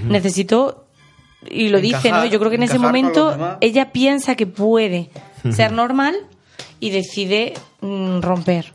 necesito, 0.08 0.84
y 1.50 1.68
lo 1.68 1.80
dice, 1.80 2.10
¿no? 2.10 2.24
Yo 2.26 2.38
creo 2.38 2.50
que 2.50 2.56
en 2.56 2.64
ese 2.64 2.78
momento 2.78 3.56
ella 3.60 3.92
piensa 3.92 4.34
que 4.34 4.46
puede 4.46 5.10
ser 5.50 5.72
normal 5.72 6.14
y 6.80 6.90
decide 6.90 7.54
mm, 7.80 8.20
romper. 8.20 8.72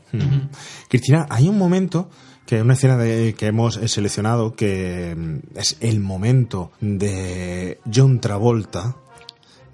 Cristina, 0.88 1.26
hay 1.30 1.48
un 1.48 1.58
momento 1.58 2.08
que 2.46 2.56
es 2.56 2.62
una 2.62 2.74
escena 2.74 2.96
de, 2.96 3.34
que 3.36 3.46
hemos 3.46 3.74
seleccionado 3.74 4.54
que 4.54 5.14
mm, 5.16 5.58
es 5.58 5.76
el 5.80 6.00
momento 6.00 6.70
de 6.80 7.78
John 7.92 8.20
Travolta 8.20 8.94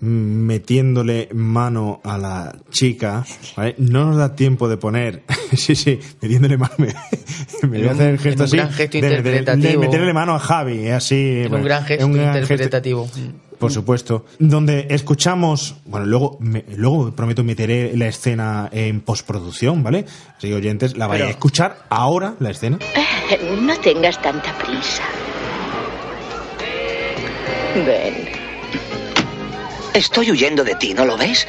metiéndole 0.00 1.28
mano 1.32 2.00
a 2.02 2.18
la 2.18 2.56
chica, 2.70 3.24
¿vale? 3.56 3.76
No 3.78 4.04
nos 4.06 4.16
da 4.16 4.34
tiempo 4.34 4.68
de 4.68 4.76
poner, 4.76 5.22
sí, 5.56 5.76
sí, 5.76 5.98
metiéndole 6.20 6.56
mano, 6.58 6.74
me, 6.78 6.88
me 7.68 7.78
voy 7.78 7.88
a 7.88 7.92
hacer 7.92 8.08
el 8.10 8.18
gesto 8.18 8.42
un 8.42 8.46
así, 8.48 8.56
gran 8.56 8.72
gesto 8.72 8.96
de- 8.96 9.02
de- 9.02 9.08
de, 9.08 9.16
interpretativo. 9.18 9.80
meterle 9.82 10.12
mano 10.12 10.34
a 10.34 10.38
Javi, 10.40 10.88
así. 10.88 11.42
Bueno, 11.42 11.58
un 11.58 11.64
gran 11.64 11.84
gesto 11.84 12.06
un 12.06 12.12
gran 12.14 12.26
gesto- 12.34 12.40
interpretativo. 12.42 13.08
Por 13.62 13.72
supuesto. 13.72 14.26
Donde 14.38 14.86
escuchamos, 14.90 15.76
bueno, 15.86 16.06
luego, 16.06 16.36
me- 16.40 16.64
luego 16.76 17.10
prometo 17.14 17.42
meteré 17.44 17.96
la 17.96 18.06
escena 18.08 18.68
en 18.72 19.00
postproducción, 19.00 19.82
¿vale? 19.82 20.04
Así 20.36 20.48
que 20.48 20.54
oyentes, 20.54 20.96
la 20.96 21.06
vais 21.06 21.22
a 21.22 21.30
escuchar 21.30 21.78
ahora, 21.88 22.34
la 22.40 22.50
escena. 22.50 22.78
Eh, 23.30 23.58
No 23.60 23.74
tengas 23.78 24.20
tanta 24.20 24.52
prisa. 24.58 25.02
Ven. 27.74 28.28
Estoy 29.94 30.30
huyendo 30.30 30.64
de 30.64 30.74
ti, 30.74 30.94
¿no 30.94 31.04
lo 31.04 31.16
ves? 31.16 31.46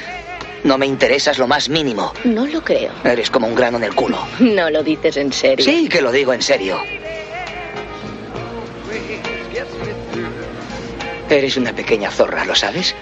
No 0.64 0.77
me 0.77 0.85
interesas 0.85 1.38
lo 1.38 1.48
más 1.48 1.68
mínimo. 1.69 2.14
No 2.23 2.45
lo 2.48 2.64
creo. 2.64 2.91
Eres 3.03 3.30
como 3.30 3.48
un 3.48 3.56
grano 3.56 3.77
en 3.77 3.84
el 3.84 3.94
culo. 3.95 4.18
No 4.40 4.69
lo 4.69 4.81
dices 4.84 5.18
en 5.18 5.34
serio. 5.34 5.65
Sí, 5.65 5.90
que 5.90 6.02
lo 6.02 6.11
digo 6.11 6.34
en 6.34 6.41
serio. 6.41 6.77
Eres 11.30 11.58
una 11.58 11.74
pequeña 11.74 12.12
zorra, 12.12 12.45
¿lo 12.45 12.54
sabes? 12.56 12.95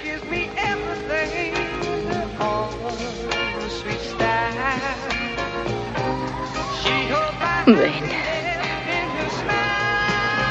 Ven. 7.65 8.03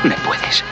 Me 0.04 0.14
puedes. 0.26 0.64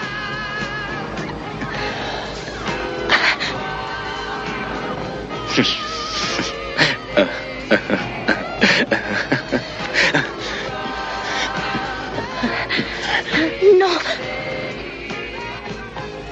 No, 13.78 13.88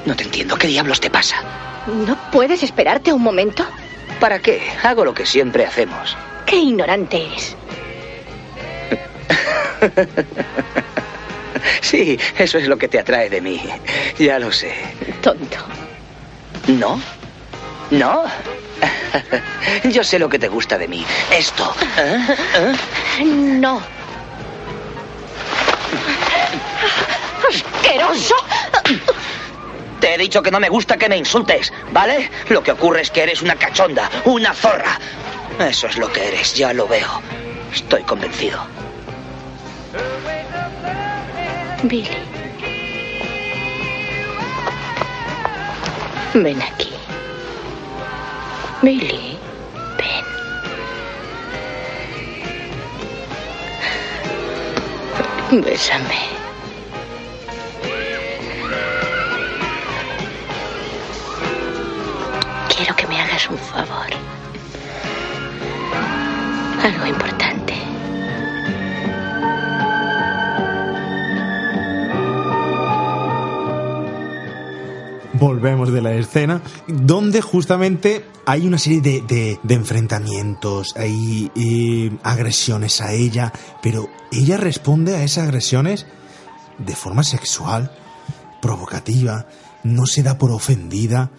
No 0.06 0.16
te 0.16 0.24
entiendo. 0.24 0.56
¿Qué 0.56 0.68
diablos 0.68 1.00
te 1.00 1.10
pasa? 1.10 1.36
¿no 1.86 2.16
puedes 2.32 2.62
esperarte 2.62 3.12
un 3.12 3.22
momento? 3.22 3.64
¿Para 4.18 4.40
qué? 4.40 4.60
Hago 4.82 5.04
lo 5.04 5.14
que 5.14 5.26
siempre 5.26 5.64
hacemos. 5.64 6.16
Qué 6.46 6.56
ignorante 6.56 7.26
eres. 7.26 7.56
Sí, 11.80 12.18
eso 12.38 12.58
es 12.58 12.68
lo 12.68 12.76
que 12.76 12.86
te 12.88 12.98
atrae 12.98 13.28
de 13.28 13.40
mí. 13.40 13.60
Ya 14.18 14.38
lo 14.38 14.52
sé. 14.52 14.72
Tonto. 15.20 15.56
¿No? 16.68 17.00
¿No? 17.90 18.24
Yo 19.84 20.04
sé 20.04 20.18
lo 20.18 20.28
que 20.28 20.38
te 20.38 20.48
gusta 20.48 20.78
de 20.78 20.86
mí. 20.88 21.04
Esto. 21.32 21.74
¿Eh? 21.98 22.26
¿Eh? 23.20 23.24
No. 23.24 23.80
¡Asqueroso! 27.48 28.34
Te 30.00 30.14
he 30.14 30.18
dicho 30.18 30.42
que 30.42 30.50
no 30.50 30.60
me 30.60 30.68
gusta 30.68 30.96
que 30.96 31.08
me 31.08 31.16
insultes, 31.16 31.72
¿vale? 31.92 32.30
Lo 32.48 32.62
que 32.62 32.72
ocurre 32.72 33.00
es 33.00 33.10
que 33.10 33.22
eres 33.22 33.42
una 33.42 33.56
cachonda, 33.56 34.10
una 34.24 34.52
zorra. 34.52 34.98
Eso 35.58 35.86
es 35.86 35.96
lo 35.96 36.12
que 36.12 36.28
eres, 36.28 36.54
ya 36.54 36.72
lo 36.72 36.86
veo. 36.86 37.22
Estoy 37.72 38.02
convencido. 38.02 38.66
Billy. 41.82 42.08
Ven 46.34 46.60
aquí. 46.62 46.92
Billy, 48.82 49.38
ven. 49.96 50.24
Bésame. 55.62 56.35
Quiero 62.76 62.94
que 62.94 63.06
me 63.06 63.20
hagas 63.20 63.48
un 63.48 63.58
favor. 63.58 64.06
Algo 66.82 67.06
importante. 67.06 67.74
Volvemos 75.38 75.92
de 75.92 76.00
la 76.00 76.14
escena, 76.14 76.62
donde 76.86 77.42
justamente 77.42 78.24
hay 78.46 78.66
una 78.66 78.78
serie 78.78 79.02
de, 79.02 79.58
de- 79.62 79.74
enfrentamientos, 79.74 80.94
hay 80.96 81.50
eh, 81.54 82.16
agresiones 82.22 83.02
a 83.02 83.12
ella, 83.12 83.52
pero 83.82 84.08
ella 84.32 84.56
responde 84.56 85.14
a 85.14 85.22
esas 85.24 85.44
agresiones 85.44 86.06
de 86.78 86.96
forma 86.96 87.22
sexual, 87.22 87.92
provocativa, 88.62 89.46
no 89.84 90.06
se 90.06 90.22
da 90.22 90.38
por 90.38 90.50
ofendida. 90.52 91.30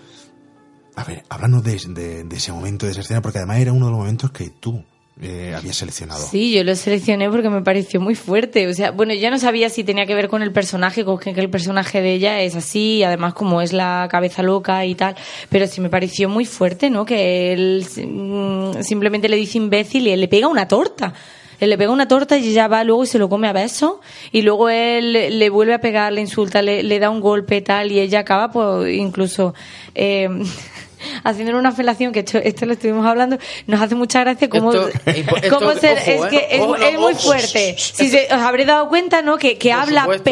A 0.98 1.04
ver, 1.04 1.24
háblanos 1.30 1.64
de, 1.64 1.76
ese 1.76 2.52
momento, 2.52 2.88
de 2.88 2.92
esa 2.92 3.02
escena, 3.02 3.22
porque 3.22 3.38
además 3.38 3.60
era 3.60 3.72
uno 3.72 3.86
de 3.86 3.92
los 3.92 4.00
momentos 4.00 4.32
que 4.32 4.50
tú 4.50 4.84
eh, 5.22 5.54
habías 5.56 5.76
seleccionado. 5.76 6.20
Sí, 6.26 6.52
yo 6.52 6.64
lo 6.64 6.76
seleccioné 6.76 7.30
porque 7.30 7.50
me 7.52 7.62
pareció 7.62 8.02
muy 8.02 8.16
fuerte. 8.16 8.68
O 8.68 8.74
sea, 8.74 8.90
bueno, 8.90 9.14
yo 9.14 9.30
no 9.30 9.38
sabía 9.38 9.70
si 9.70 9.84
tenía 9.84 10.08
que 10.08 10.16
ver 10.16 10.28
con 10.28 10.42
el 10.42 10.52
personaje, 10.52 11.06
con 11.06 11.20
que, 11.20 11.30
el 11.30 11.50
personaje 11.52 12.02
de 12.02 12.14
ella 12.14 12.42
es 12.42 12.56
así, 12.56 12.98
y 12.98 13.04
además 13.04 13.36
como 13.36 13.62
es 13.62 13.74
la 13.74 14.08
cabeza 14.10 14.42
loca 14.42 14.84
y 14.86 14.96
tal. 14.96 15.16
Pero 15.50 15.68
sí 15.68 15.82
me 15.82 15.90
pareció 15.92 16.30
muy 16.30 16.46
fuerte, 16.46 16.90
¿no? 16.90 17.06
Que 17.06 17.54
él 17.54 17.86
mm, 17.96 18.82
simplemente 18.82 19.30
le 19.30 19.36
dice 19.38 19.60
imbécil 19.60 20.08
y 20.08 20.12
él 20.12 20.20
le 20.22 20.28
pega 20.28 20.48
una 20.48 20.68
torta. 20.68 21.14
Él 21.60 21.70
le 21.72 21.78
pega 21.78 21.92
una 21.92 22.08
torta 22.08 22.38
y 22.40 22.48
ella 22.50 22.68
va 22.68 22.84
luego 22.84 23.04
y 23.04 23.08
se 23.08 23.18
lo 23.20 23.30
come 23.30 23.48
a 23.48 23.54
besos. 23.54 23.94
Y 24.32 24.42
luego 24.44 24.70
él 24.70 25.14
le- 25.14 25.30
le 25.32 25.50
vuelve 25.52 25.74
a 25.76 25.80
pegar, 25.82 26.12
le 26.14 26.22
insulta, 26.22 26.62
le, 26.64 26.82
le 26.84 27.00
da 27.00 27.10
un 27.12 27.20
golpe 27.22 27.62
tal. 27.62 27.92
Y 27.92 28.00
ella 28.00 28.20
acaba, 28.20 28.52
pues, 28.52 28.96
incluso. 28.96 29.54
eh, 29.94 30.28
haciéndole 31.24 31.58
una 31.60 31.72
felación, 31.72 32.12
que 32.12 32.20
esto, 32.20 32.38
esto 32.38 32.66
lo 32.66 32.74
estuvimos 32.74 33.06
hablando, 33.06 33.38
nos 33.68 33.82
hace 33.82 33.96
mucha 33.96 34.22
gracia 34.22 34.50
cómo, 34.50 34.72
Esto- 34.74 34.90
esto- 35.06 35.60
cómo 35.60 35.74
se- 35.74 35.92
ojo, 35.94 36.02
es 36.06 36.22
¿eh? 36.22 36.28
que 36.30 36.48
es, 36.52 36.62
Ojo, 36.62 36.76
es 36.76 36.94
muy 37.00 37.14
ojo. 37.14 37.22
fuerte. 37.22 37.76
Si 37.78 38.10
se- 38.10 38.26
os 38.28 38.42
habréis 38.42 38.68
dado 38.68 38.88
cuenta, 38.90 39.22
¿no? 39.22 39.38
Que, 39.38 39.58
que 39.58 39.72
habla 39.72 40.02
supuesto. 40.02 40.24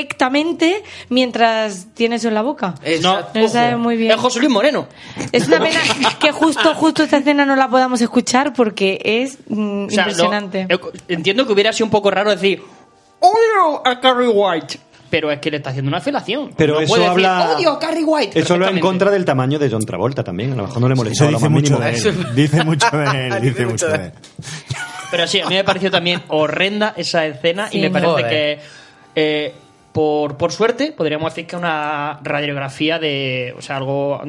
perfectamente 0.00 0.82
mientras 1.08 1.86
tiene 1.94 2.16
eso 2.16 2.28
en 2.28 2.34
la 2.34 2.42
boca. 2.42 2.74
No, 3.02 3.20
No 3.34 3.48
sabe 3.48 3.76
muy 3.76 3.96
bien. 3.96 4.12
Es 4.12 4.18
José 4.20 4.38
Luis 4.40 4.50
Moreno. 4.50 4.86
Es 5.32 5.46
una 5.48 5.58
pena 5.60 5.80
que 6.18 6.32
justo, 6.32 6.74
justo 6.74 7.02
esta 7.02 7.18
escena 7.18 7.44
no 7.44 7.56
la 7.56 7.68
podamos 7.68 8.00
escuchar 8.00 8.52
porque 8.52 9.00
es 9.04 9.38
mm, 9.48 9.86
O 9.86 9.90
sea, 9.90 10.04
lo- 10.06 10.10
impresionante. 10.12 10.66
eh, 10.68 10.78
entiendo 11.08 11.46
que 11.46 11.52
hubiera 11.52 11.72
sido 11.72 11.86
un 11.86 11.90
poco 11.90 12.10
raro 12.10 12.30
decir 12.30 12.62
odio 13.20 13.86
a 13.86 14.00
Carrie 14.00 14.28
White, 14.28 14.78
pero 15.10 15.30
es 15.32 15.40
que 15.40 15.50
le 15.50 15.56
está 15.58 15.70
haciendo 15.70 15.88
una 15.88 16.00
felación. 16.00 16.52
Pero 16.56 16.74
No 16.74 16.80
eso 16.80 16.88
puede 16.94 17.02
decir, 17.02 17.26
habla- 17.26 17.56
odio 17.56 17.72
a 17.72 17.78
Carrie 17.78 18.04
White. 18.04 18.38
Eso 18.38 18.56
lo 18.56 18.68
en 18.68 18.78
contra 18.80 19.10
del 19.10 19.24
tamaño 19.24 19.58
de 19.58 19.68
John 19.68 19.84
Travolta 19.84 20.22
también. 20.24 20.52
A 20.52 20.56
lo 20.56 20.62
mejor 20.62 20.80
no 20.80 20.88
le 20.88 20.94
Eso 20.94 21.02
molestaba 21.02 21.30
lo 21.32 21.36
dice 21.38 21.48
más 21.48 21.60
mucho 21.60 21.78
de 21.78 21.90
él. 21.90 22.26
Dice 22.34 22.64
mucho 22.64 22.86
de 22.96 23.26
él. 23.28 23.40
Dice 23.42 23.66
mucho 23.66 23.88
de 23.88 23.94
él. 23.96 24.12
Pero 25.10 25.26
sí, 25.26 25.40
a 25.40 25.48
mí 25.48 25.56
me 25.56 25.64
pareció 25.64 25.90
también 25.90 26.22
horrenda 26.28 26.94
esa 26.96 27.26
escena 27.26 27.68
Sí, 27.68 27.78
y 27.78 27.80
me 27.82 27.90
parece 27.90 28.10
joder. 28.12 28.28
que, 28.28 28.58
eh, 29.16 29.54
por, 29.92 30.36
por 30.36 30.52
suerte, 30.52 30.92
podríamos 30.92 31.32
decir 31.34 31.48
que 31.48 31.56
una 31.56 32.20
radiografía 32.22 33.00
de, 33.00 33.52
o 33.58 33.60
sea, 33.60 33.76
algo, 33.78 34.22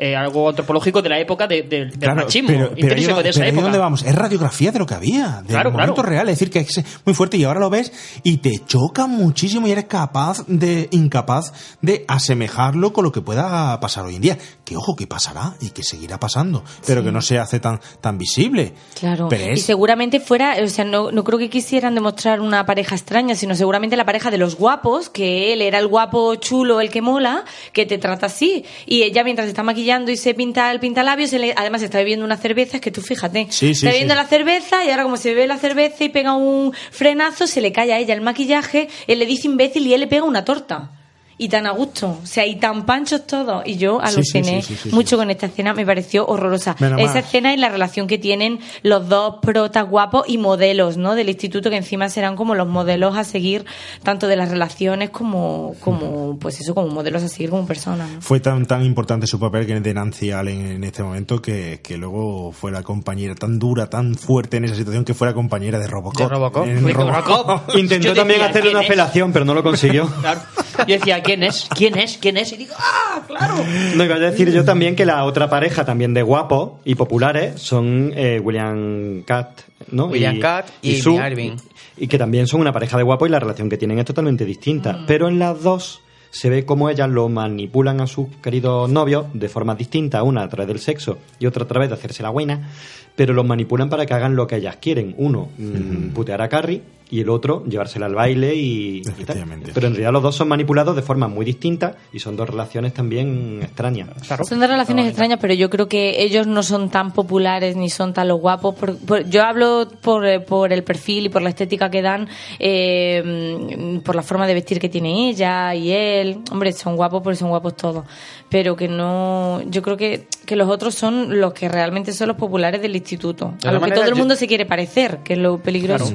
eh, 0.00 0.14
algo 0.14 0.48
antropológico 0.48 1.02
de 1.02 1.08
la 1.08 1.18
época 1.18 1.48
de- 1.48 1.62
de- 1.64 1.86
del 1.86 1.98
Claro, 1.98 2.14
machismo 2.22 2.46
pero, 2.48 2.68
pero 2.70 2.80
intrínseco 2.86 3.22
de 3.22 3.30
esa 3.30 3.40
pero 3.40 3.50
época. 3.50 3.62
dónde 3.64 3.78
vamos, 3.78 4.02
es 4.04 4.14
radiografía 4.14 4.70
de 4.70 4.78
lo 4.78 4.86
que 4.86 4.94
había, 4.94 5.42
de 5.42 5.48
Claro, 5.48 5.72
momento 5.72 5.94
claro. 5.94 6.08
real, 6.08 6.28
es 6.28 6.38
decir, 6.38 6.50
que 6.52 6.60
es 6.60 6.84
muy 7.04 7.14
fuerte 7.14 7.36
y 7.36 7.42
ahora 7.44 7.58
lo 7.58 7.68
ves 7.68 7.92
y 8.22 8.36
te 8.36 8.60
choca 8.64 9.06
muchísimo 9.08 9.66
y 9.66 9.72
eres 9.72 9.86
capaz 9.86 10.44
de, 10.46 10.88
incapaz 10.92 11.52
de 11.82 12.04
asemejarlo 12.06 12.92
con 12.92 13.02
lo 13.04 13.10
que 13.12 13.20
pueda 13.22 13.78
pasar 13.80 14.04
hoy 14.04 14.14
en 14.14 14.22
día. 14.22 14.38
Que 14.68 14.76
ojo, 14.76 14.94
que 14.94 15.06
pasará 15.06 15.54
y 15.62 15.70
que 15.70 15.82
seguirá 15.82 16.20
pasando, 16.20 16.62
pero 16.86 17.00
Sí. 17.00 17.06
que 17.06 17.12
no 17.12 17.22
se 17.22 17.38
hace 17.38 17.58
tan, 17.58 17.80
tan 18.02 18.18
visible. 18.18 18.74
Claro, 19.00 19.28
Pero 19.30 19.54
y 19.54 19.56
seguramente 19.56 20.20
fuera, 20.20 20.56
o 20.62 20.68
sea, 20.68 20.84
no, 20.84 21.10
no 21.10 21.24
creo 21.24 21.38
que 21.38 21.48
quisieran 21.48 21.94
demostrar 21.94 22.42
una 22.42 22.66
pareja 22.66 22.94
extraña, 22.94 23.34
sino 23.34 23.54
seguramente 23.54 23.96
la 23.96 24.04
pareja 24.04 24.30
de 24.30 24.36
los 24.36 24.56
guapos, 24.56 25.08
que 25.08 25.54
él 25.54 25.62
era 25.62 25.78
el 25.78 25.86
guapo 25.86 26.34
chulo, 26.34 26.82
el 26.82 26.90
que 26.90 27.00
mola, 27.00 27.46
que 27.72 27.86
te 27.86 27.96
trata 27.96 28.26
así. 28.26 28.66
Y 28.84 29.04
ella 29.04 29.24
mientras 29.24 29.48
está 29.48 29.62
maquillando 29.62 30.10
y 30.10 30.18
se 30.18 30.34
pinta 30.34 30.70
el 30.70 30.80
pintalabios, 30.80 31.30
se 31.30 31.38
le- 31.38 31.54
además 31.56 31.80
está 31.80 31.96
bebiendo 31.96 32.26
una 32.26 32.36
cerveza, 32.36 32.76
es 32.76 32.82
que 32.82 32.90
tú 32.90 33.00
fíjate, 33.00 33.46
Sí, 33.48 33.68
sí, 33.68 33.70
está 33.72 33.88
bebiendo 33.88 34.14
la 34.16 34.26
cerveza 34.26 34.84
y 34.84 34.90
ahora 34.90 35.04
como 35.04 35.16
se 35.16 35.30
bebe 35.30 35.46
la 35.46 35.56
cerveza 35.56 36.04
y 36.04 36.10
pega 36.10 36.34
un 36.34 36.74
frenazo, 36.90 37.46
se 37.46 37.62
le 37.62 37.72
cae 37.72 37.94
a 37.94 37.98
ella 37.98 38.12
el 38.12 38.20
maquillaje, 38.20 38.88
él 39.06 39.18
le 39.18 39.24
dice 39.24 39.46
imbécil 39.48 39.86
y 39.86 39.94
él 39.94 40.00
le 40.00 40.08
pega 40.08 40.24
una 40.24 40.44
torta. 40.44 40.90
Y 41.38 41.48
tan 41.48 41.66
a 41.66 41.70
gusto. 41.70 42.18
O 42.22 42.26
sea, 42.26 42.44
y 42.46 42.56
tan 42.56 42.84
panchos 42.84 43.26
todos. 43.26 43.62
Y 43.66 43.76
yo 43.76 44.00
Sí, 44.04 44.10
sí, 44.10 44.14
aluciné 44.14 44.62
sí, 44.62 44.74
sí, 44.74 44.90
sí, 44.90 44.94
mucho 44.94 45.16
con 45.16 45.30
esta 45.30 45.46
escena, 45.46 45.72
me 45.72 45.86
pareció 45.86 46.26
horrorosa. 46.26 46.76
Menos 46.80 47.00
Esa 47.00 47.20
escena 47.20 47.54
y 47.54 47.56
la 47.56 47.68
relación 47.68 48.06
que 48.06 48.18
tienen 48.18 48.60
los 48.82 49.08
dos 49.08 49.36
protas 49.40 49.88
guapos 49.88 50.24
y 50.28 50.38
modelos, 50.38 50.96
¿no? 50.96 51.14
Del 51.14 51.28
instituto, 51.28 51.70
que 51.70 51.76
encima 51.76 52.08
serán 52.08 52.36
como 52.36 52.54
los 52.54 52.66
modelos 52.68 53.16
a 53.16 53.24
seguir, 53.24 53.64
tanto 54.02 54.26
de 54.26 54.36
las 54.36 54.50
relaciones 54.50 55.10
como, 55.10 55.74
como 55.80 56.38
pues 56.38 56.60
eso, 56.60 56.74
como 56.74 56.88
modelos 56.88 57.22
a 57.22 57.28
seguir 57.28 57.50
como 57.50 57.66
personas. 57.66 58.10
¿no? 58.10 58.20
Fue 58.20 58.40
tan, 58.40 58.66
tan 58.66 58.84
importante 58.84 59.26
su 59.26 59.38
papel 59.38 59.66
que 59.66 59.78
de 59.78 59.94
Nancy 59.94 60.32
Allen 60.32 60.66
en 60.66 60.84
este 60.84 61.02
momento 61.02 61.40
que, 61.40 61.80
que 61.82 61.96
luego 61.96 62.52
fue 62.52 62.72
la 62.72 62.82
compañera 62.82 63.34
tan 63.34 63.58
dura, 63.58 63.88
tan 63.88 64.16
fuerte 64.16 64.56
en 64.56 64.64
esa 64.64 64.74
situación 64.74 65.04
que 65.04 65.14
fue 65.14 65.28
la 65.28 65.34
compañera 65.34 65.78
de 65.78 65.86
Robocop. 65.86 66.18
De 66.18 66.28
Robocop. 66.28 66.66
En 66.66 66.80
Fue 66.82 66.92
Robocop. 66.92 67.74
Intentó 67.76 68.12
también 68.12 68.40
hacerle 68.40 68.62
¿quién 68.62 68.76
una 68.76 68.80
es? 68.80 68.86
apelación, 68.90 69.32
pero 69.32 69.44
no 69.44 69.54
lo 69.54 69.62
consiguió. 69.62 70.06
Claro. 70.20 70.40
Yo 70.86 70.94
decía, 70.94 71.22
¿quién 71.22 71.42
es? 71.42 71.68
¿Quién 71.74 71.98
es? 71.98 72.18
¿Quién 72.18 72.36
es? 72.36 72.52
Y 72.52 72.56
digo, 72.56 72.74
¡ah, 72.78 73.22
claro! 73.26 73.54
No, 73.94 74.04
iba 74.04 74.14
a 74.14 74.18
decir 74.18 74.52
yo 74.52 74.64
también 74.64 74.96
que 74.96 75.04
la 75.04 75.24
otra 75.24 75.48
pareja 75.50 75.84
también 75.84 76.14
de 76.14 76.22
guapos 76.22 76.80
y 76.84 76.94
populares 76.94 77.60
son 77.60 78.12
eh, 78.14 78.40
William 78.42 79.22
Cat, 79.22 79.60
¿no? 79.90 80.06
William 80.06 80.38
Catt 80.38 80.70
y 80.82 80.96
Sue, 80.96 81.18
Amy 81.18 81.26
Irving. 81.32 81.56
Y, 81.96 82.04
y 82.04 82.08
que 82.08 82.18
también 82.18 82.46
son 82.46 82.60
una 82.60 82.72
pareja 82.72 82.96
de 82.96 83.02
guapos 83.02 83.28
y 83.28 83.32
la 83.32 83.40
relación 83.40 83.68
que 83.68 83.76
tienen 83.76 83.98
es 83.98 84.04
totalmente 84.04 84.44
distinta. 84.44 85.04
Pero 85.06 85.28
en 85.28 85.38
las 85.38 85.62
dos 85.62 86.00
se 86.30 86.50
ve 86.50 86.64
cómo 86.64 86.90
ellas 86.90 87.08
lo 87.08 87.28
manipulan 87.28 88.00
a 88.00 88.06
sus 88.06 88.28
queridos 88.42 88.88
novios 88.90 89.26
de 89.32 89.48
formas 89.48 89.78
distintas, 89.78 90.22
una 90.22 90.42
a 90.42 90.48
través 90.48 90.68
del 90.68 90.78
sexo 90.78 91.18
y 91.38 91.46
otra 91.46 91.64
a 91.64 91.66
través 91.66 91.88
de 91.88 91.94
hacerse 91.94 92.22
la 92.22 92.30
buena, 92.30 92.70
pero 93.16 93.34
los 93.34 93.46
manipulan 93.46 93.88
para 93.88 94.06
que 94.06 94.14
hagan 94.14 94.36
lo 94.36 94.46
que 94.46 94.56
ellas 94.56 94.76
quieren. 94.80 95.14
Uno, 95.18 95.48
mm, 95.56 96.10
putear 96.10 96.42
a 96.42 96.48
Carrie 96.48 96.82
y 97.10 97.20
el 97.20 97.28
otro, 97.30 97.64
llevársela 97.64 98.06
al 98.06 98.14
baile 98.14 98.54
y, 98.54 99.02
y 99.18 99.24
tal. 99.24 99.44
Pero 99.74 99.86
en 99.86 99.94
realidad 99.94 100.12
los 100.12 100.22
dos 100.22 100.36
son 100.36 100.48
manipulados 100.48 100.94
de 100.94 101.02
formas 101.02 101.30
muy 101.30 101.44
distintas 101.46 101.96
y 102.12 102.18
son 102.18 102.36
dos 102.36 102.48
relaciones 102.50 102.92
también 102.94 103.60
extrañas. 103.62 104.10
Son 104.46 104.60
dos 104.60 104.68
relaciones 104.68 105.06
extrañas, 105.06 105.38
pero 105.40 105.54
yo 105.54 105.70
creo 105.70 105.88
que 105.88 106.22
ellos 106.22 106.46
no 106.46 106.62
son 106.62 106.90
tan 106.90 107.12
populares 107.12 107.76
ni 107.76 107.88
son 107.90 108.12
tan 108.12 108.28
los 108.28 108.40
guapos. 108.40 108.74
Por- 108.74 108.96
por- 108.98 109.28
yo 109.28 109.42
hablo 109.42 109.88
por, 110.02 110.26
eh, 110.26 110.40
por 110.40 110.72
el 110.72 110.84
perfil 110.84 111.26
y 111.26 111.28
por 111.30 111.40
la 111.42 111.48
estética 111.48 111.90
que 111.90 112.02
dan, 112.02 112.28
eh, 112.58 114.00
por 114.04 114.14
la 114.14 114.22
forma 114.22 114.46
de 114.46 114.54
vestir 114.54 114.78
que 114.78 114.88
tiene 114.88 115.28
ella 115.30 115.74
y 115.74 115.90
él. 115.92 116.38
Hombre, 116.50 116.72
son 116.72 116.96
guapos 116.96 117.22
porque 117.22 117.36
son 117.36 117.48
guapos 117.48 117.76
todos. 117.76 118.04
Pero 118.48 118.76
que 118.76 118.88
no. 118.88 119.62
Yo 119.70 119.82
creo 119.82 119.96
que, 119.96 120.26
que 120.46 120.56
los 120.56 120.68
otros 120.68 120.94
son 120.94 121.38
los 121.40 121.52
que 121.52 121.68
realmente 121.68 122.12
son 122.12 122.28
los 122.28 122.36
populares 122.36 122.80
del 122.80 122.96
instituto. 122.96 123.54
De 123.60 123.68
A 123.68 123.72
lo 123.72 123.76
alguna 123.76 123.88
que 123.88 123.94
todo 123.94 124.04
el 124.04 124.10
yo- 124.10 124.16
mundo 124.18 124.36
se 124.36 124.46
quiere 124.46 124.64
parecer, 124.66 125.18
que 125.24 125.34
es 125.34 125.38
lo 125.38 125.58
peligroso. 125.58 126.14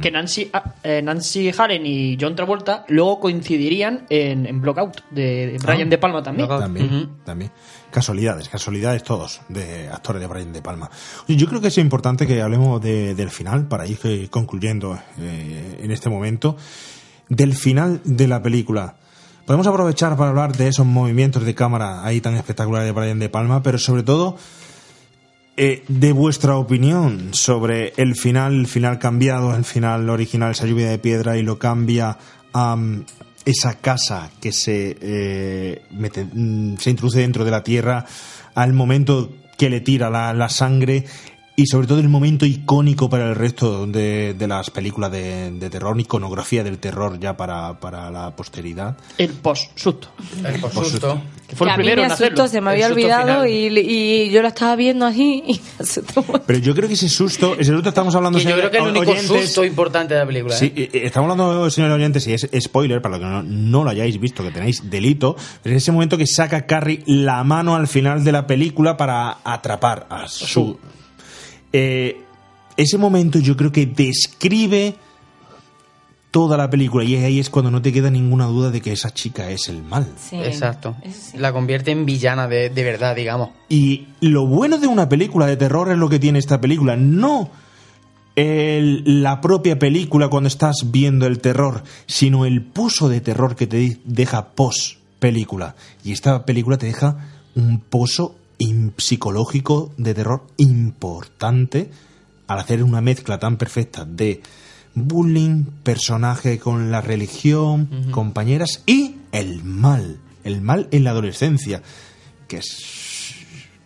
Que 0.00 0.10
Nancy, 0.10 0.33
ah, 0.52 0.74
eh, 0.82 1.00
Nancy 1.02 1.50
Hallen 1.56 1.84
y 1.86 2.16
John 2.20 2.34
Travolta 2.36 2.84
luego 2.88 3.20
coincidirían 3.20 4.06
en, 4.10 4.46
en 4.46 4.60
Blockout 4.60 5.02
de, 5.10 5.46
de 5.52 5.58
Brian 5.62 5.88
Ah, 5.88 5.90
De 5.90 5.98
Palma 5.98 6.22
también. 6.22 6.48
También, 6.48 7.08
también. 7.24 7.50
Casualidades, 7.90 8.48
casualidades 8.48 9.02
todos 9.04 9.40
de 9.48 9.88
actores 9.88 10.20
de 10.20 10.26
Brian 10.26 10.52
De 10.52 10.60
Palma. 10.62 10.90
Yo 11.28 11.46
creo 11.46 11.60
que 11.60 11.68
es 11.68 11.78
importante 11.78 12.26
que 12.26 12.42
hablemos 12.42 12.80
de- 12.82 13.14
del 13.14 13.30
final 13.30 13.68
para 13.68 13.86
ir 13.86 13.98
eh, 14.04 14.28
concluyendo 14.30 14.98
eh, 15.18 15.78
en 15.80 15.90
este 15.90 16.08
momento. 16.10 16.56
Del 17.28 17.54
final 17.54 18.00
de 18.04 18.28
la 18.28 18.42
película. 18.42 18.96
Podemos 19.46 19.66
aprovechar 19.66 20.16
para 20.16 20.30
hablar 20.30 20.56
de 20.56 20.68
esos 20.68 20.86
movimientos 20.86 21.44
de 21.44 21.54
cámara 21.54 22.04
ahí 22.04 22.20
tan 22.20 22.34
espectaculares 22.34 22.86
de 22.86 22.92
Brian 22.92 23.18
De 23.18 23.28
Palma, 23.28 23.62
pero 23.62 23.78
sobre 23.78 24.02
todo 24.02 24.36
eh, 25.56 25.84
de 25.88 26.12
vuestra 26.12 26.56
opinión 26.56 27.32
sobre 27.32 27.92
el 27.96 28.16
final, 28.16 28.54
el 28.54 28.66
final 28.66 28.98
cambiado, 28.98 29.54
el 29.54 29.64
final 29.64 30.08
original, 30.10 30.52
esa 30.52 30.66
lluvia 30.66 30.88
de 30.90 30.98
piedra 30.98 31.36
y 31.36 31.42
lo 31.42 31.58
cambia 31.58 32.18
a 32.52 32.76
mm, 32.76 33.04
esa 33.44 33.74
casa 33.78 34.30
que 34.40 34.52
se, 34.52 34.96
eh, 35.00 35.82
mete- 35.92 36.26
mm, 36.32 36.76
se 36.78 36.90
introduce 36.90 37.20
dentro 37.20 37.44
de 37.44 37.50
la 37.50 37.62
tierra, 37.62 38.04
al 38.54 38.72
momento 38.72 39.32
que 39.56 39.70
le 39.70 39.80
tira 39.80 40.10
la, 40.10 40.32
la 40.32 40.48
sangre 40.48 41.04
y 41.56 41.66
sobre 41.66 41.86
todo 41.86 42.00
el 42.00 42.08
momento 42.08 42.46
icónico 42.46 43.08
para 43.08 43.28
el 43.28 43.36
resto 43.36 43.86
de, 43.86 44.34
de 44.34 44.48
las 44.48 44.70
películas 44.70 45.12
de, 45.12 45.52
de 45.52 45.70
terror, 45.70 45.98
iconografía 46.00 46.64
del 46.64 46.78
terror 46.78 47.18
ya 47.20 47.36
para, 47.36 47.78
para 47.78 48.10
la 48.10 48.34
posteridad. 48.34 48.96
El 49.18 49.30
post-susto. 49.30 50.08
El 50.44 50.60
post-susto. 50.60 51.22
Que 51.46 51.54
fue 51.54 51.68
el 51.68 51.74
a 51.74 51.76
mí 51.76 51.82
primero 51.84 52.02
me 52.02 52.06
asustó, 52.06 52.24
hacerlo. 52.24 52.48
se 52.48 52.60
me 52.60 52.70
había 52.70 52.88
susto 52.88 53.00
olvidado 53.00 53.46
y, 53.46 53.66
y 53.78 54.30
yo 54.30 54.42
la 54.42 54.48
estaba 54.48 54.74
viendo 54.74 55.06
así 55.06 55.44
y 55.46 55.52
me 55.78 55.84
asustó. 55.84 56.24
Pero 56.44 56.58
yo 56.58 56.74
creo 56.74 56.88
que 56.88 56.94
ese 56.94 57.08
susto, 57.08 57.54
ese 57.56 57.70
susto 57.70 57.90
estamos 57.90 58.14
hablando 58.16 58.38
Que 58.38 58.46
yo 58.46 58.56
creo 58.56 58.70
que 58.70 58.78
es 58.78 58.82
el 58.82 58.88
señores 58.88 59.08
único 59.08 59.12
oyentes, 59.12 59.46
susto 59.46 59.64
importante 59.64 60.14
de 60.14 60.20
la 60.20 60.26
película. 60.26 60.54
¿eh? 60.56 60.58
Sí, 60.58 60.72
eh, 60.74 60.90
eh, 60.92 61.00
estamos 61.04 61.30
hablando, 61.30 61.70
señores 61.70 61.94
oyentes, 61.94 62.26
y 62.26 62.32
es 62.32 62.48
spoiler, 62.60 63.00
para 63.00 63.18
los 63.18 63.24
que 63.24 63.30
no, 63.30 63.42
no 63.44 63.84
lo 63.84 63.90
hayáis 63.90 64.18
visto, 64.18 64.42
que 64.42 64.50
tenéis 64.50 64.90
delito, 64.90 65.36
pero 65.62 65.76
es 65.76 65.82
ese 65.82 65.92
momento 65.92 66.18
que 66.18 66.26
saca 66.26 66.66
Carrie 66.66 67.04
la 67.06 67.44
mano 67.44 67.76
al 67.76 67.86
final 67.86 68.24
de 68.24 68.32
la 68.32 68.46
película 68.48 68.96
para 68.96 69.38
atrapar 69.44 70.08
a 70.10 70.26
su... 70.26 70.80
Eh, 71.76 72.22
ese 72.76 72.98
momento 72.98 73.40
yo 73.40 73.56
creo 73.56 73.72
que 73.72 73.84
describe 73.86 74.94
toda 76.30 76.56
la 76.56 76.68
película 76.70 77.04
y 77.04 77.14
ahí 77.16 77.38
es 77.38 77.48
cuando 77.50 77.70
no 77.70 77.80
te 77.82 77.92
queda 77.92 78.10
ninguna 78.10 78.46
duda 78.46 78.70
de 78.70 78.80
que 78.80 78.92
esa 78.92 79.12
chica 79.12 79.50
es 79.50 79.68
el 79.68 79.82
mal. 79.82 80.06
Exacto. 80.32 80.96
La 81.36 81.52
convierte 81.52 81.90
en 81.92 82.06
villana 82.06 82.48
de, 82.48 82.70
de 82.70 82.82
verdad, 82.84 83.14
digamos. 83.14 83.50
Y 83.68 84.06
lo 84.20 84.46
bueno 84.46 84.78
de 84.78 84.86
una 84.88 85.08
película 85.08 85.46
de 85.46 85.56
terror 85.56 85.90
es 85.92 85.98
lo 85.98 86.08
que 86.08 86.18
tiene 86.18 86.38
esta 86.40 86.60
película, 86.60 86.96
no 86.96 87.50
el- 88.36 89.22
la 89.22 89.40
propia 89.40 89.78
película 89.78 90.28
cuando 90.28 90.48
estás 90.48 90.74
viendo 90.90 91.26
el 91.26 91.38
terror, 91.38 91.84
sino 92.06 92.46
el 92.46 92.62
pozo 92.62 93.08
de 93.08 93.20
terror 93.20 93.54
que 93.54 93.68
te 93.68 93.98
deja 94.04 94.48
post 94.54 94.98
película. 95.20 95.76
Y 96.04 96.10
esta 96.12 96.44
película 96.44 96.76
te 96.78 96.86
deja 96.86 97.16
un 97.54 97.78
pozo 97.78 98.34
psicológico 98.96 99.92
de 99.96 100.14
terror 100.14 100.46
importante 100.56 101.90
al 102.46 102.58
hacer 102.58 102.82
una 102.82 103.00
mezcla 103.00 103.38
tan 103.38 103.56
perfecta 103.56 104.04
de 104.04 104.42
bullying, 104.94 105.64
personaje 105.82 106.58
con 106.58 106.90
la 106.90 107.00
religión, 107.00 108.10
compañeras 108.10 108.82
y 108.86 109.16
el 109.32 109.64
mal. 109.64 110.18
El 110.44 110.60
mal 110.60 110.88
en 110.90 111.04
la 111.04 111.10
adolescencia, 111.10 111.82
que 112.46 112.58
es- 112.58 113.34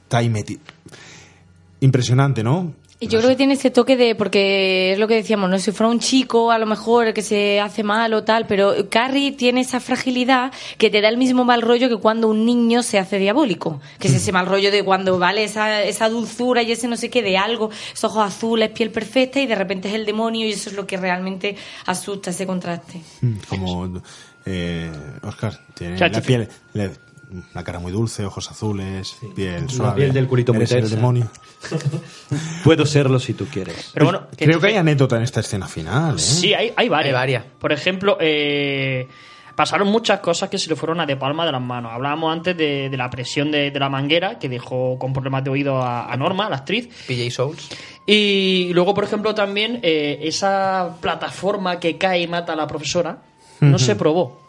está 0.03 0.19
ahí 0.19 0.29
metido. 0.29 0.61
Impresionante, 1.81 2.43
¿no? 2.43 2.73
Y 3.01 3.07
yo 3.07 3.21
creo 3.21 3.31
que 3.31 3.37
tiene 3.37 3.55
ese 3.55 3.71
toque 3.71 3.97
de, 3.97 4.17
porque 4.17 4.93
es 4.93 4.99
lo 4.99 5.07
que 5.07 5.15
decíamos, 5.15 5.49
¿no? 5.49 5.59
Si 5.61 5.71
fuera 5.71 5.89
un 5.89 6.01
chico, 6.01 6.51
a 6.51 6.59
lo 6.59 6.67
mejor 6.67 7.07
el 7.07 7.15
que 7.15 7.23
se 7.23 7.61
hace 7.61 7.85
mal 7.85 8.13
o 8.13 8.25
tal, 8.25 8.47
pero 8.49 8.75
Carrie 8.91 9.31
tiene 9.31 9.61
esa 9.61 9.79
fragilidad 9.79 10.53
que 10.79 10.91
te 10.91 11.01
da 11.01 11.09
el 11.09 11.17
mismo 11.17 11.45
mal 11.45 11.63
rollo 11.63 11.89
que 11.89 11.97
cuando 11.97 12.27
un 12.27 12.45
niño 12.45 12.83
se 12.83 12.99
hace 12.99 13.21
diabólico. 13.21 13.81
Que 14.01 14.09
es 14.09 14.15
ese 14.15 14.33
mal 14.39 14.47
rollo 14.47 14.73
de 14.73 14.83
cuando, 14.83 15.17
¿vale? 15.17 15.45
Esa, 15.45 15.85
esa 15.85 16.09
dulzura 16.09 16.63
y 16.63 16.73
ese 16.73 16.89
no 16.89 16.97
sé 16.97 17.09
qué 17.09 17.23
de 17.23 17.39
algo, 17.39 17.71
esos 17.93 18.11
ojos 18.11 18.27
azules, 18.27 18.71
piel 18.71 18.91
perfecta 18.91 19.39
y 19.39 19.47
de 19.47 19.55
repente 19.55 19.87
es 19.89 19.95
el 19.95 20.05
demonio 20.05 20.49
y 20.49 20.51
eso 20.51 20.69
es 20.69 20.75
lo 20.75 20.85
que 20.85 20.97
realmente 20.97 21.55
asusta 21.87 22.31
ese 22.31 22.47
contraste. 22.47 23.01
Como 23.49 24.03
eh, 24.45 24.91
Oscar, 25.23 25.57
tiene 25.75 25.99
la 25.99 26.21
piel, 26.21 26.49
una 27.31 27.63
cara 27.65 27.79
muy 27.79 27.93
dulce, 27.93 28.25
ojos 28.25 28.51
azules, 28.51 29.17
piel 29.35 29.63
La 29.65 29.69
suave. 29.69 29.97
piel 30.03 30.13
del 30.13 30.27
culito 30.27 30.53
muy 30.55 30.63
Eres 30.63 30.73
el 30.73 30.81
tersa. 30.83 30.97
demonio. 30.97 31.31
Puedo 32.65 32.87
serlo 32.87 33.19
si 33.19 33.35
tú 33.35 33.47
quieres. 33.47 33.91
Pero 33.93 34.07
bueno, 34.07 34.27
Creo 34.37 34.61
que 34.61 34.69
hay 34.69 34.77
anécdota 34.77 35.17
en 35.17 35.23
esta 35.23 35.41
escena 35.41 35.67
final. 35.67 36.17
¿eh? 36.17 36.19
Sí, 36.19 36.55
hay, 36.55 36.73
hay 36.77 36.89
varias. 36.89 37.09
Hay 37.15 37.21
varias. 37.21 37.45
Por 37.59 37.73
ejemplo, 37.73 38.17
eh, 38.21 39.09
pasaron 39.55 39.89
muchas 39.89 40.21
cosas 40.21 40.49
que 40.49 40.59
se 40.59 40.69
le 40.69 40.77
fueron 40.77 41.01
a 41.01 41.07
de 41.07 41.17
palma 41.17 41.45
de 41.47 41.53
las 41.53 41.61
manos. 41.61 41.93
Hablábamos 41.93 42.33
antes 42.33 42.57
de, 42.57 42.89
de 42.91 42.97
la 42.97 43.11
presión 43.11 43.51
de, 43.51 43.71
de 43.71 43.79
la 43.81 43.89
manguera, 43.89 44.39
que 44.39 44.49
dejó 44.49 44.99
con 44.99 45.13
problemas 45.13 45.45
de 45.45 45.51
oído 45.51 45.83
a, 45.83 46.13
a 46.13 46.17
Norma, 46.17 46.49
la 46.49 46.57
actriz. 46.57 46.89
PJ 47.07 47.31
Souls. 47.31 47.69
Y 48.07 48.71
luego, 48.73 48.95
por 48.95 49.05
ejemplo, 49.05 49.35
también 49.35 49.81
eh, 49.83 50.21
esa 50.23 50.97
plataforma 51.01 51.79
que 51.79 51.99
cae 51.99 52.23
y 52.23 52.27
mata 52.27 52.55
a 52.55 52.57
la 52.57 52.67
profesora 52.67 53.19
no 53.61 53.79
se 53.79 53.97
probó. 53.97 54.48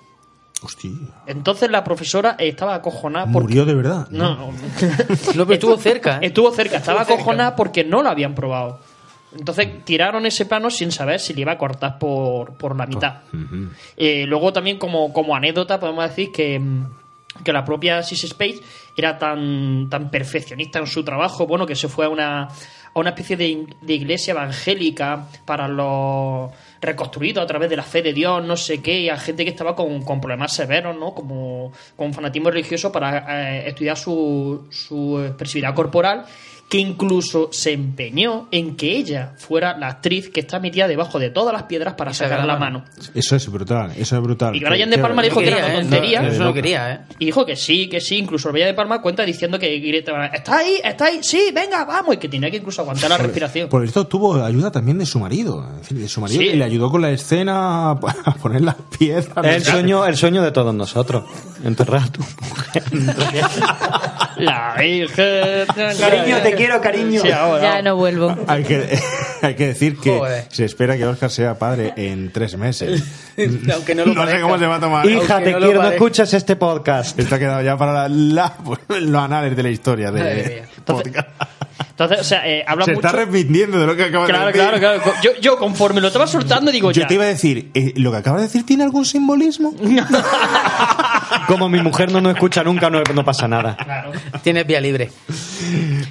Hostia. 0.62 0.92
Entonces 1.26 1.70
la 1.72 1.84
profesora 1.84 2.36
estaba 2.38 2.76
acojonada 2.76 3.26
porque... 3.26 3.40
Murió 3.48 3.66
de 3.66 3.74
verdad. 3.76 4.08
No, 4.12 4.36
no. 4.36 4.52
No, 4.52 4.54
pero 5.46 5.54
estuvo 5.54 5.78
cerca. 5.78 6.18
¿eh? 6.18 6.28
Estuvo 6.28 6.52
cerca, 6.52 6.78
estaba 6.78 7.02
Estuvo 7.02 7.16
cerca. 7.18 7.24
acojonada 7.24 7.56
porque 7.56 7.84
no 7.84 8.02
lo 8.04 8.10
habían 8.10 8.36
probado. 8.36 8.80
Entonces 9.38 9.86
tiraron 9.86 10.26
ese 10.26 10.46
plano 10.46 10.70
sin 10.70 10.92
saber 10.92 11.20
si 11.20 11.34
le 11.34 11.42
iba 11.42 11.52
a 11.52 11.58
cortar 11.58 12.00
por, 12.00 12.54
por 12.58 12.76
la 12.76 12.88
mitad. 12.88 13.20
Eh, 13.96 14.26
luego 14.26 14.52
también 14.52 14.78
como, 14.80 15.14
como 15.14 15.36
anécdota 15.36 15.80
podemos 15.80 16.04
decir 16.10 16.32
que, 16.32 16.60
mm, 16.60 16.86
que 17.44 17.54
la 17.54 17.64
propia 17.64 18.02
Sis 18.02 18.24
Space 18.24 18.60
era 18.98 19.18
tan, 19.20 19.88
tan 19.90 20.10
perfeccionista 20.10 20.80
en 20.80 20.88
su 20.88 21.04
trabajo, 21.04 21.46
bueno, 21.46 21.66
que 21.68 21.76
se 21.76 21.88
fue 21.88 22.06
a 22.06 22.10
una, 22.10 22.42
a 22.46 22.50
una 22.96 23.10
especie 23.12 23.38
de, 23.38 23.68
de 23.82 23.94
iglesia 23.94 24.32
evangélica 24.32 25.28
para 25.46 25.68
los 25.68 26.50
reconstruidos 26.82 27.44
a 27.44 27.48
través 27.48 27.70
de 27.70 27.76
la 27.76 27.84
fe 27.84 28.02
de 28.02 28.14
Dios, 28.14 28.44
no 28.44 28.56
sé 28.58 28.82
qué, 28.82 29.00
y 29.00 29.10
a 29.10 29.18
gente 29.18 29.44
que 29.44 29.52
estaba 29.52 29.76
con, 29.76 30.04
con 30.04 30.22
problemas 30.22 30.54
severos, 30.54 30.98
¿no? 30.98 31.14
Como 31.14 31.72
con 31.96 32.14
fanatismo 32.14 32.52
religioso 32.52 32.92
para 32.92 33.60
eh, 33.60 33.70
estudiar 33.70 33.98
su, 33.98 34.68
su 34.70 35.22
expresividad 35.22 35.74
corporal 35.74 36.26
que 36.70 36.78
incluso 36.78 37.50
se 37.52 37.74
empeñó 37.74 38.48
en 38.52 38.76
que 38.76 38.96
ella 38.96 39.34
fuera 39.38 39.76
la 39.76 39.88
actriz 39.88 40.30
que 40.30 40.42
está 40.42 40.60
metida 40.60 40.88
debajo 40.88 41.18
de 41.18 41.32
todas 41.32 41.52
las 41.52 41.64
piedras 41.64 41.96
para 41.96 42.14
sacar 42.14 42.46
la 42.46 42.58
mano. 42.58 42.86
Eso 43.16 43.36
es 43.36 43.50
brutal, 43.50 43.92
eso 43.98 44.16
es 44.16 44.22
brutal. 44.22 44.56
Y 44.56 44.60
Brian 44.60 44.92
De 44.92 45.00
Palma 45.00 45.24
dijo 45.24 45.40
que 45.40 45.48
era 45.48 45.66
una 45.66 45.74
¿eh? 45.74 45.82
tontería. 45.82 46.22
No, 46.22 46.28
eso 46.28 46.44
no 46.44 46.54
quería, 46.54 46.94
¿eh? 46.94 47.00
Y 47.18 47.26
dijo 47.26 47.44
que 47.44 47.56
sí, 47.56 47.90
que 47.90 48.00
sí. 48.00 48.18
Incluso 48.18 48.52
Brian 48.52 48.68
De 48.68 48.76
Palma 48.76 49.02
cuenta 49.02 49.26
diciendo 49.26 49.58
que 49.58 49.76
está 50.32 50.58
ahí, 50.60 50.76
está 50.84 51.06
ahí, 51.06 51.20
sí, 51.24 51.50
venga, 51.54 51.86
vamos. 51.86 52.14
Y 52.14 52.18
que 52.18 52.30
tenía 52.30 52.52
que 52.52 52.58
incluso 52.58 52.84
aguantar 52.84 53.10
la 53.10 53.18
respiración. 53.18 53.68
Por 53.68 53.84
esto 53.84 54.06
tuvo 54.06 54.36
ayuda 54.44 54.72
también 54.72 55.00
de 55.00 55.08
su 55.08 55.20
marido. 55.20 55.68
de 55.90 56.08
su 56.08 56.22
marido 56.22 56.40
Sí. 56.40 56.50
que 56.50 56.56
le 56.56 56.64
ayudó 56.66 56.92
con 56.92 57.02
la 57.02 57.10
escena 57.10 57.90
a 57.92 58.36
poner 58.42 58.62
las 58.62 58.76
piedras. 58.98 59.28
El 59.44 59.64
sueño, 59.64 60.06
el 60.06 60.16
sueño 60.16 60.44
de 60.44 60.52
todos 60.52 60.74
nosotros. 60.76 61.24
Enterrar 61.64 62.04
a 62.04 62.12
tu 62.12 62.22
La 64.38 64.76
Virgen. 64.80 65.66
Cariño, 66.00 66.38
te 66.42 66.56
quiero, 66.60 66.82
cariño. 66.82 67.22
Sí, 67.22 67.32
ahora. 67.32 67.62
Ya 67.62 67.82
no 67.82 67.96
vuelvo. 67.96 68.36
Hay 68.48 68.64
que, 68.64 69.00
hay 69.42 69.56
que 69.56 69.68
decir 69.68 69.98
que 69.98 70.18
Joder. 70.18 70.46
se 70.50 70.66
espera 70.66 70.96
que 70.98 71.06
Oscar 71.06 71.32
sea 71.32 71.58
padre 71.58 71.94
en 71.96 72.32
tres 72.32 72.58
meses. 72.58 73.04
Aunque 73.74 73.96
no 73.96 74.06
lo 74.06 74.14
no 74.26 74.28
sé 74.28 74.42
cómo 74.42 74.58
se 74.60 74.66
va 74.68 74.76
a 74.76 74.80
tomar. 74.80 75.06
Hija, 75.10 75.36
Aunque 75.36 75.52
te 75.54 75.60
no 75.60 75.66
quiero, 75.66 75.82
no 75.84 75.90
escuchas 75.92 76.34
este 76.34 76.56
podcast. 76.56 77.18
Esto 77.20 77.36
ha 77.36 77.40
quedado 77.40 77.62
ya 77.62 77.78
para 77.78 77.94
la, 77.94 78.10
la- 78.10 78.54
los 79.00 79.22
anales 79.24 79.56
de 79.56 79.64
la 79.64 79.70
historia. 79.70 80.12
Madre 80.12 80.36
De, 80.36 80.44
mía. 80.50 80.64
Entonces, 80.78 81.14
entonces, 81.92 82.20
o 82.22 82.24
sea, 82.24 82.48
eh, 82.48 82.64
habla 82.66 82.86
se 82.86 82.92
mucho. 82.94 83.08
está 83.08 83.18
arrepintiendo 83.22 83.78
de 83.80 83.86
lo 83.88 83.96
que 83.96 84.04
acaba 84.06 84.26
Claro, 84.26 84.46
de 84.48 84.54
decir. 84.54 84.62
claro, 84.80 85.02
claro. 85.02 85.18
Yo, 85.22 85.32
yo 85.42 85.58
conforme 85.58 86.00
lo 86.00 86.08
estaba 86.08 86.28
soltando, 86.28 86.72
digo 86.72 86.92
Yo 86.92 87.02
ya. 87.02 87.08
te 87.08 87.14
iba 87.16 87.26
a 87.26 87.28
decir, 87.28 87.72
eh, 87.74 87.94
¿lo 87.98 88.12
que 88.12 88.18
acabas 88.18 88.42
de 88.42 88.48
decir 88.48 88.66
tiene 88.66 88.84
algún 88.84 89.04
simbolismo? 89.06 89.74
Como 91.50 91.68
mi 91.68 91.82
mujer 91.82 92.12
no 92.12 92.22
nos 92.22 92.34
escucha 92.34 92.64
nunca, 92.64 92.92
no, 92.92 93.02
no 93.02 93.26
pasa 93.26 93.48
nada. 93.48 93.76
Claro. 93.76 94.12
Tienes 94.44 94.68
vía 94.68 94.80
libre. 94.80 95.10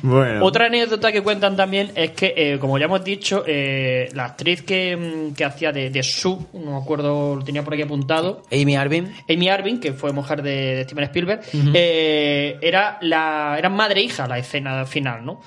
Bueno. 0.03 0.45
Otra 0.45 0.67
anécdota 0.67 1.13
que 1.13 1.23
cuentan 1.23 1.57
también 1.57 1.93
es 1.95 2.11
que, 2.11 2.35
eh, 2.37 2.59
como 2.59 2.77
ya 2.77 2.87
hemos 2.87 3.05
dicho, 3.05 3.45
eh, 3.47 4.09
la 4.15 4.25
actriz 4.27 4.63
que, 4.63 4.97
mm, 4.97 5.35
que 5.35 5.45
hacía 5.45 5.71
de, 5.71 5.91
de 5.91 6.03
Sue, 6.03 6.39
no 6.55 6.73
me 6.73 6.77
acuerdo, 6.77 7.37
lo 7.37 7.45
tenía 7.45 7.63
por 7.63 7.75
aquí 7.75 7.83
apuntado, 7.83 8.43
Amy 8.51 8.75
Arvin. 8.77 9.15
Amy 9.29 9.49
Arvin, 9.49 9.79
que 9.79 9.93
fue 9.93 10.13
mujer 10.13 10.43
de, 10.43 10.77
de 10.77 10.85
Steven 10.85 11.05
Spielberg, 11.05 11.41
eh, 11.73 12.59
era 12.61 12.99
la 13.01 13.57
era 13.59 13.69
madre 13.69 14.01
e 14.01 14.05
hija 14.05 14.27
la 14.27 14.39
escena 14.39 14.85
final, 14.87 15.25
¿no? 15.25 15.41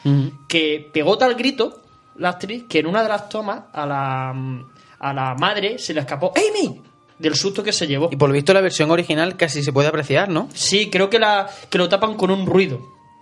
Que 0.47 0.89
pegó 0.93 1.17
tal 1.17 1.35
grito 1.35 1.81
la 2.15 2.29
actriz 2.29 2.63
que 2.69 2.79
en 2.79 2.87
una 2.87 3.03
de 3.03 3.09
las 3.09 3.27
tomas 3.27 3.63
a 3.73 3.85
la, 3.85 4.29
a 4.99 5.13
la 5.13 5.35
madre 5.35 5.77
se 5.79 5.93
le 5.93 6.01
escapó 6.01 6.31
¡Amy! 6.35 6.81
Del 7.21 7.35
susto 7.35 7.63
que 7.63 7.71
se 7.71 7.87
llevó. 7.87 8.09
Y 8.11 8.15
por 8.15 8.29
lo 8.29 8.33
visto 8.33 8.53
la 8.53 8.61
versión 8.61 8.91
original 8.91 9.37
casi 9.37 9.63
se 9.63 9.71
puede 9.71 9.87
apreciar, 9.87 10.29
¿no? 10.29 10.49
Sí, 10.53 10.89
creo 10.89 11.09
que, 11.09 11.19
la, 11.19 11.49
que 11.69 11.77
lo 11.77 11.87
tapan 11.89 12.15
con 12.15 12.31
un 12.31 12.45
ruido. 12.45 12.79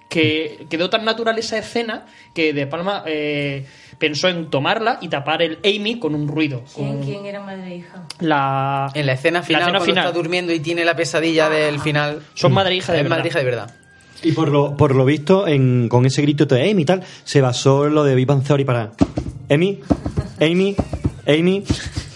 Que 0.10 0.66
quedó 0.72 0.90
tan 0.90 1.06
natural 1.06 1.38
esa 1.38 1.60
escena 1.60 2.08
que 2.34 2.52
De 2.52 2.66
Palma 2.66 3.04
eh, 3.06 3.68
pensó 4.00 4.28
en 4.28 4.50
tomarla 4.50 4.98
y 5.02 5.08
tapar 5.08 5.44
el 5.44 5.60
Amy 5.64 6.00
con 6.00 6.16
un 6.16 6.28
ruido. 6.28 6.64
con 6.74 7.02
¿Quién, 7.02 7.04
quién 7.04 7.26
era 7.28 7.42
madre 7.42 7.68
e 7.74 7.76
hija? 7.78 8.06
La, 8.20 8.90
En 8.96 9.06
la 9.06 9.14
escena 9.14 9.44
final, 9.44 9.62
escena 9.62 9.78
cuando 9.78 9.86
final. 9.94 10.06
está 10.08 10.18
durmiendo 10.18 10.52
y 10.52 10.60
tiene 10.62 10.84
la 10.84 10.96
pesadilla 10.96 11.48
del 11.50 11.80
final. 11.80 12.24
Son 12.34 12.52
madre 12.54 12.74
e 12.74 12.78
hija 12.78 12.92
de 12.94 13.00
es 13.00 13.04
verdad. 13.04 13.18
madre 13.18 13.28
e 13.28 13.30
hija 13.30 13.40
de 13.40 13.46
verdad. 13.46 13.76
Y 14.24 14.32
por 14.32 14.50
lo, 14.50 14.76
por 14.76 14.96
lo 14.96 15.06
visto, 15.06 15.48
en, 15.48 15.88
con 15.90 16.06
ese 16.08 16.24
grito 16.24 16.46
de 16.48 16.72
Amy 16.72 16.82
y 16.82 16.86
tal, 16.86 17.04
se 17.24 17.40
basó 17.42 17.86
en 17.86 17.94
lo 17.94 18.04
de 18.04 18.16
Big 18.16 18.26
Bang 18.26 18.44
Theory 18.44 18.66
para 18.66 18.92
Amy, 19.50 19.80
Amy, 20.42 20.76
Amy, 21.28 21.64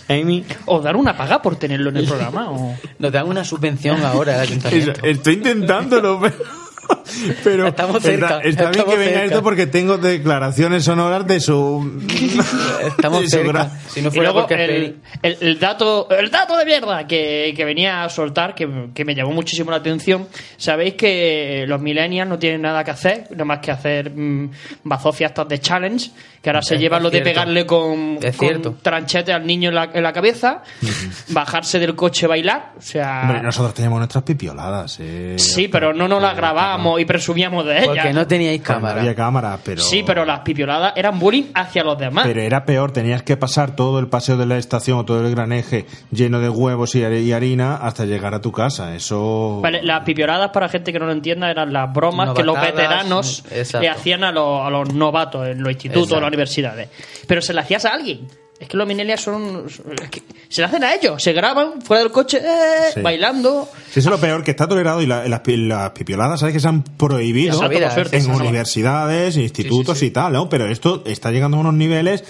Amy. 0.09 0.45
¿O 0.65 0.81
dar 0.81 0.95
una 0.95 1.15
paga 1.15 1.41
por 1.41 1.55
tenerlo 1.55 1.89
en 1.89 1.97
el 1.97 2.05
programa? 2.05 2.51
O... 2.51 2.75
Nos 2.99 3.11
dan 3.11 3.27
una 3.27 3.43
subvención 3.43 4.03
ahora 4.03 4.41
ayuntamiento. 4.41 5.01
Estoy 5.03 5.35
intentándolo, 5.35 6.19
pero... 6.21 6.62
Pero 7.43 7.67
Estamos 7.67 8.01
cerca, 8.03 8.37
está, 8.37 8.49
está 8.49 8.63
bien 8.63 8.71
estamos 8.71 8.93
que 8.93 8.99
venga 8.99 9.11
cerca. 9.19 9.25
esto 9.25 9.43
porque 9.43 9.67
tengo 9.67 9.97
declaraciones 9.97 10.83
sonoras 10.83 11.25
de 11.27 11.39
su. 11.39 12.01
Estamos 12.87 13.21
de 13.21 13.27
su 13.29 13.37
cerca. 13.37 13.51
gra- 13.51 13.69
Si 13.87 14.01
no 14.01 14.09
Y 14.09 14.11
fuera 14.11 14.31
luego 14.31 14.47
porque 14.47 14.63
el, 14.65 14.97
el- 15.21 15.37
el 15.41 15.59
dato 15.59 16.07
el 16.09 16.29
dato 16.31 16.57
de 16.57 16.65
mierda 16.65 17.05
que, 17.07 17.53
que 17.55 17.65
venía 17.65 18.03
a 18.03 18.09
soltar, 18.09 18.55
que, 18.55 18.89
que 18.93 19.05
me 19.05 19.15
llamó 19.15 19.31
muchísimo 19.31 19.71
la 19.71 19.77
atención. 19.77 20.27
Sabéis 20.57 20.95
que 20.95 21.65
los 21.67 21.81
millennials 21.81 22.29
no 22.29 22.37
tienen 22.39 22.61
nada 22.61 22.83
que 22.83 22.91
hacer, 22.91 23.27
nada 23.31 23.45
más 23.45 23.59
que 23.59 23.71
hacer 23.71 24.11
mm, 24.11 24.51
bazofias 24.83 25.31
estas 25.31 25.47
de 25.47 25.59
challenge, 25.59 26.11
que 26.41 26.49
ahora 26.49 26.61
se 26.61 26.75
Es- 26.75 26.81
llevan 26.81 26.99
es 26.99 27.03
lo 27.03 27.09
de 27.09 27.17
cierto. 27.17 27.29
pegarle 27.31 27.65
con, 27.65 28.17
Es 28.21 28.35
con 28.37 28.47
cierto. 28.47 28.75
tranchete 28.81 29.31
al 29.33 29.45
niño 29.45 29.69
en 29.69 29.75
la, 29.75 29.89
en 29.93 30.03
la 30.03 30.11
cabeza, 30.13 30.63
bajarse 31.29 31.79
del 31.79 31.95
coche 31.95 32.27
bailar. 32.27 32.73
O 32.77 32.81
sea, 32.81 33.21
Hombre, 33.23 33.41
nosotros 33.41 33.73
teníamos 33.73 33.99
nuestras 33.99 34.23
pipioladas. 34.23 34.97
eh. 34.99 35.35
sí, 35.37 35.67
pero 35.67 35.93
no 35.93 36.07
nos 36.07 36.21
las 36.21 36.35
grabamos 36.35 36.82
y 36.99 37.05
presumíamos 37.05 37.65
de 37.65 37.77
ellas. 37.77 37.87
Porque 37.87 38.13
no 38.13 38.27
teníais 38.27 38.61
cámara. 38.61 38.99
había 39.01 39.15
cámara, 39.15 39.57
pero. 39.63 39.81
Sí, 39.81 40.03
pero 40.05 40.25
las 40.25 40.39
pipioladas 40.41 40.93
eran 40.95 41.19
bullying 41.19 41.45
hacia 41.53 41.83
los 41.83 41.97
demás. 41.97 42.25
Pero 42.27 42.41
era 42.41 42.65
peor, 42.65 42.91
tenías 42.91 43.23
que 43.23 43.37
pasar 43.37 43.75
todo 43.75 43.99
el 43.99 44.07
paseo 44.07 44.37
de 44.37 44.45
la 44.45 44.57
estación 44.57 44.97
o 44.99 45.05
todo 45.05 45.25
el 45.25 45.31
gran 45.33 45.51
eje 45.51 45.85
lleno 46.11 46.39
de 46.39 46.49
huevos 46.49 46.95
y, 46.95 47.03
har- 47.03 47.13
y 47.13 47.31
harina 47.33 47.75
hasta 47.77 48.05
llegar 48.05 48.33
a 48.33 48.41
tu 48.41 48.51
casa. 48.51 48.95
Eso. 48.95 49.59
Vale, 49.61 49.81
las 49.83 50.03
pipioladas, 50.03 50.51
para 50.51 50.69
gente 50.69 50.91
que 50.93 50.99
no 50.99 51.05
lo 51.05 51.11
entienda, 51.11 51.49
eran 51.49 51.71
las 51.73 51.91
bromas 51.93 52.33
que 52.33 52.43
los 52.43 52.59
veteranos 52.59 53.43
exacto. 53.51 53.81
le 53.81 53.89
hacían 53.89 54.23
a 54.23 54.31
los, 54.31 54.65
a 54.65 54.69
los 54.69 54.93
novatos 54.93 55.47
en 55.47 55.61
los 55.63 55.71
institutos 55.71 56.11
o 56.11 56.19
las 56.19 56.27
universidades. 56.27 56.89
Pero 57.27 57.41
se 57.41 57.53
le 57.53 57.61
hacías 57.61 57.85
a 57.85 57.89
alguien. 57.93 58.27
Es 58.59 58.69
que 58.69 58.77
los 58.77 58.87
millennials 58.87 59.21
son... 59.21 59.65
es 59.67 60.09
que 60.09 60.21
se 60.47 60.61
le 60.61 60.67
hacen 60.67 60.83
a 60.83 60.93
ellos. 60.93 61.21
Se 61.21 61.33
graban 61.33 61.81
fuera 61.81 62.03
del 62.03 62.11
coche, 62.11 62.37
eh, 62.37 62.91
Sí. 62.93 63.01
bailando. 63.01 63.67
Sí, 63.91 63.99
eso 63.99 64.09
es 64.09 64.15
lo 64.15 64.19
peor, 64.19 64.43
que 64.43 64.51
está 64.51 64.67
tolerado 64.67 65.01
y 65.01 65.05
la- 65.05 65.27
las, 65.27 65.41
las 65.45 65.89
pipioladas, 65.91 66.39
¿sabes? 66.39 66.53
Que 66.53 66.59
se 66.61 66.67
han 66.69 66.83
prohibido 66.83 67.57
suerte, 67.57 68.17
en 68.17 68.31
universidades, 68.31 69.35
institutos 69.37 70.01
y 70.03 70.11
tal, 70.11 70.33
¿no? 70.33 70.47
Pero 70.49 70.67
esto 70.67 71.03
está 71.05 71.31
llegando 71.31 71.57
a 71.57 71.59
unos 71.59 71.73
niveles 71.73 72.23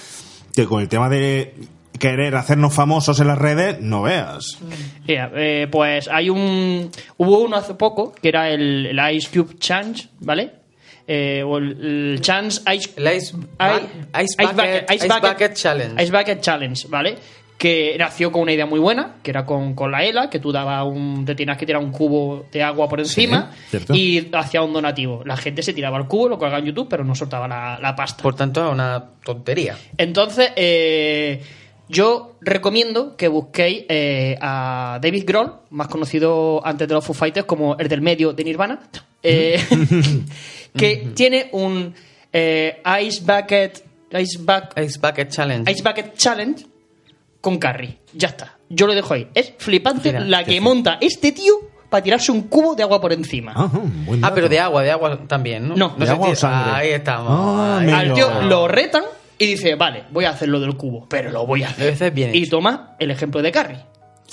que 0.55 0.65
con 0.65 0.81
el 0.81 0.87
tema 0.87 1.07
de 1.09 1.53
querer 1.99 2.35
hacernos 2.35 2.73
famosos 2.73 3.19
en 3.19 3.27
las 3.27 3.37
redes, 3.37 3.79
no 3.79 4.01
veas. 4.01 4.57
Mira, 5.07 5.31
eh, 5.35 5.67
pues 5.71 6.07
hay 6.11 6.29
un... 6.29 6.89
Hubo 7.17 7.39
uno 7.41 7.55
hace 7.57 7.75
poco, 7.75 8.11
que 8.13 8.29
era 8.29 8.49
el, 8.49 8.87
el 8.87 9.15
Ice 9.15 9.29
Cube 9.31 9.55
Challenge, 9.59 10.07
¿vale? 10.19 10.51
Eh, 11.07 11.43
o 11.45 11.57
el, 11.57 12.13
el 12.13 12.21
Chance 12.21 12.61
Ice... 12.73 12.91
El 12.95 13.07
Ice, 13.17 13.35
Ice- 13.35 14.23
Ice 14.23 14.35
Bucket, 14.43 14.91
Ice 14.91 15.07
Bucket 15.07 15.53
Challenge. 15.53 16.03
Ice 16.03 16.11
Bucket 16.11 16.41
Challenge, 16.41 16.87
¿vale? 16.89 17.15
Que 17.57 17.95
nació 17.97 18.31
con 18.31 18.41
una 18.41 18.51
idea 18.51 18.65
muy 18.65 18.79
buena, 18.79 19.15
que 19.23 19.31
era 19.31 19.45
con, 19.45 19.73
con 19.73 19.91
la 19.91 20.03
ELA, 20.03 20.29
que 20.29 20.39
tú 20.39 20.51
dabas 20.51 20.85
un, 20.85 21.23
te 21.25 21.35
tenías 21.35 21.57
que 21.57 21.65
tirar 21.65 21.81
un 21.81 21.91
cubo 21.91 22.45
de 22.51 22.61
agua 22.63 22.89
por 22.89 22.99
encima 22.99 23.51
y 23.95 24.29
hacía 24.35 24.61
un 24.63 24.73
donativo. 24.73 25.23
La 25.25 25.37
gente 25.37 25.61
se 25.61 25.71
tiraba 25.73 25.97
el 25.97 26.05
cubo, 26.07 26.27
lo 26.29 26.37
colgaba 26.37 26.59
en 26.59 26.65
YouTube, 26.65 26.87
pero 26.89 27.03
no 27.05 27.15
soltaba 27.15 27.47
la, 27.47 27.79
la 27.81 27.95
pasta. 27.95 28.21
Por 28.23 28.35
tanto, 28.35 28.65
es 28.65 28.71
una 28.73 29.03
tontería. 29.23 29.77
Entonces, 29.97 30.51
eh, 30.57 31.41
yo 31.87 32.35
recomiendo 32.41 33.15
que 33.15 33.27
busquéis 33.29 33.85
eh, 33.87 34.37
a 34.41 34.99
David 35.01 35.23
Grohl, 35.25 35.53
más 35.69 35.87
conocido 35.87 36.65
antes 36.65 36.87
de 36.87 36.93
los 36.93 37.05
Foo 37.05 37.13
Fighters 37.13 37.45
como 37.45 37.77
el 37.77 37.87
del 37.87 38.01
medio 38.01 38.33
de 38.33 38.43
Nirvana, 38.43 38.79
eh, 39.21 39.61
que 40.75 41.11
tiene 41.15 41.49
un 41.51 41.93
eh, 42.31 42.81
Ice 43.03 43.21
Bucket 43.21 43.83
Ice, 44.19 44.39
Ice 44.83 44.99
Bucket 44.99 45.29
Challenge. 45.29 45.71
Ice 45.71 45.81
Bucket 45.83 46.13
Challenge 46.15 46.65
con 47.41 47.57
Carrie. 47.57 47.97
Ya 48.13 48.29
está. 48.29 48.57
Yo 48.69 48.85
lo 48.87 48.93
dejo 48.95 49.13
ahí. 49.13 49.27
Es 49.33 49.53
flipante 49.57 50.09
Mira, 50.11 50.19
la 50.25 50.43
que 50.43 50.59
monta 50.61 50.97
este 51.01 51.31
tío 51.31 51.53
para 51.89 52.03
tirarse 52.03 52.31
un 52.31 52.43
cubo 52.43 52.73
de 52.75 52.83
agua 52.83 52.99
por 53.01 53.11
encima. 53.13 53.53
Ah, 53.55 53.69
Ah, 53.73 53.79
dato. 54.19 54.35
pero 54.35 54.49
de 54.49 54.59
agua, 54.59 54.81
de 54.83 54.91
agua 54.91 55.19
también, 55.27 55.67
¿no? 55.69 55.75
No, 55.75 55.95
¿De 55.97 56.05
se 56.05 56.11
agua 56.11 56.27
o 56.27 56.29
tira- 56.31 56.39
sangre? 56.39 56.71
Ahí 56.75 56.89
estamos. 56.89 57.27
Ah, 57.29 57.79
Ahí. 57.81 57.89
Al 57.89 58.13
tío 58.13 58.41
lo 58.43 58.67
retan 58.67 59.03
y 59.37 59.45
dice, 59.47 59.75
vale, 59.75 60.03
voy 60.11 60.25
a 60.25 60.29
hacer 60.31 60.47
lo 60.49 60.59
del 60.59 60.75
cubo, 60.77 61.07
pero 61.09 61.29
lo 61.31 61.45
voy 61.45 61.63
a 61.63 61.69
hacer. 61.69 62.11
bien 62.11 62.33
Y 62.35 62.43
hecho. 62.43 62.51
toma 62.51 62.95
el 62.99 63.11
ejemplo 63.11 63.41
de 63.41 63.51
Carrie. 63.51 63.79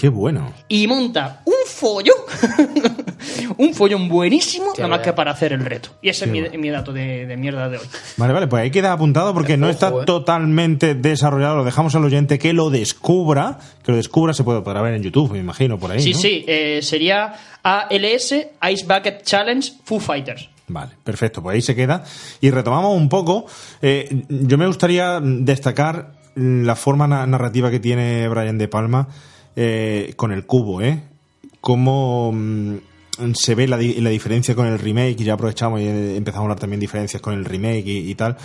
Qué 0.01 0.09
bueno. 0.09 0.51
Y 0.69 0.87
monta 0.87 1.43
un 1.45 1.53
follón, 1.67 2.17
un 3.59 3.75
follón 3.75 4.09
buenísimo, 4.09 4.73
Qué 4.75 4.81
nada 4.83 4.97
más 4.97 5.05
que 5.05 5.13
para 5.13 5.33
hacer 5.33 5.53
el 5.53 5.65
reto. 5.65 5.91
Y 6.01 6.09
ese 6.09 6.25
es 6.25 6.31
Qué 6.31 6.33
mi, 6.33 6.41
bueno. 6.41 6.59
mi 6.59 6.71
dato 6.71 6.93
de, 6.93 7.27
de 7.27 7.37
mierda 7.37 7.69
de 7.69 7.77
hoy. 7.79 7.85
Vale, 8.17 8.33
vale, 8.33 8.47
pues 8.47 8.63
ahí 8.63 8.71
queda 8.71 8.93
apuntado 8.93 9.35
porque 9.35 9.57
no 9.59 9.67
Ojo, 9.67 9.73
está 9.73 9.89
eh. 9.91 10.05
totalmente 10.07 10.95
desarrollado. 10.95 11.57
Lo 11.57 11.65
dejamos 11.65 11.95
al 11.95 12.05
oyente 12.05 12.39
que 12.39 12.53
lo 12.53 12.71
descubra. 12.71 13.59
Que 13.83 13.93
lo 13.93 13.97
descubra, 13.99 14.33
se 14.33 14.43
puede 14.45 14.63
podrá 14.63 14.81
ver 14.83 14.95
en 14.95 15.03
YouTube, 15.03 15.33
me 15.33 15.39
imagino, 15.39 15.79
por 15.79 15.91
ahí. 15.93 16.01
Sí, 16.01 16.13
¿no? 16.13 16.19
sí, 16.19 16.45
eh, 16.49 16.81
sería 16.83 17.35
ALS 17.63 18.33
Ice 18.71 18.87
Bucket 18.87 19.23
Challenge 19.23 19.73
Foo 19.85 20.01
Fighters. 20.01 20.49
Vale, 20.69 20.93
perfecto, 21.05 21.43
pues 21.43 21.57
ahí 21.57 21.63
se 21.63 21.75
queda. 21.75 22.05
Y 22.41 22.51
retomamos 22.51 22.97
un 22.97 23.09
poco. 23.09 23.45
eh, 23.83 24.23
yo 24.29 24.57
me 24.57 24.67
gustaría 24.67 25.21
destacar 25.21 26.13
la 26.37 26.77
forma 26.77 27.07
na- 27.09 27.27
narrativa 27.27 27.71
que 27.71 27.81
tiene 27.81 28.29
Brian 28.29 28.57
De 28.57 28.69
Palma 28.69 29.09
eh, 29.63 30.15
con 30.17 30.33
el 30.33 30.47
cubo, 30.47 30.81
¿eh? 30.81 31.03
Cómo 31.61 32.33
mm, 32.33 32.77
se 33.35 33.55
ve 33.55 33.69
la, 33.69 33.77
la 33.77 34.11
diferencia 34.11 34.55
con 34.55 34.67
el 34.67 34.79
remake, 34.79 35.21
y 35.21 35.25
ya 35.25 35.35
aprovechamos 35.35 35.83
y 35.83 35.85
eh, 35.85 36.17
empezamos 36.17 36.45
a 36.45 36.47
hablar 36.47 36.59
también 36.61 36.81
diferencias 36.81 37.21
con 37.21 37.35
el 37.35 37.45
remake 37.45 37.87
y, 37.87 38.11
y 38.11 38.15
tal. 38.15 38.39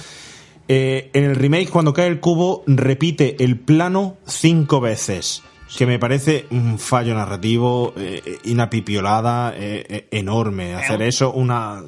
Eh, 0.67 1.11
en 1.13 1.23
el 1.23 1.35
remake, 1.35 1.69
cuando 1.69 1.93
cae 1.93 2.07
el 2.07 2.19
cubo, 2.19 2.63
repite 2.67 3.41
el 3.43 3.57
plano 3.57 4.17
cinco 4.25 4.81
veces. 4.81 5.41
Que 5.77 5.85
me 5.85 5.99
parece 5.99 6.45
un 6.51 6.77
fallo 6.79 7.15
narrativo 7.15 7.93
eh, 7.97 8.37
una 8.45 8.69
pipiolada 8.69 9.53
eh, 9.55 9.85
eh, 9.87 10.07
enorme. 10.11 10.75
Hacer 10.75 11.01
eso 11.01 11.31
una 11.31 11.81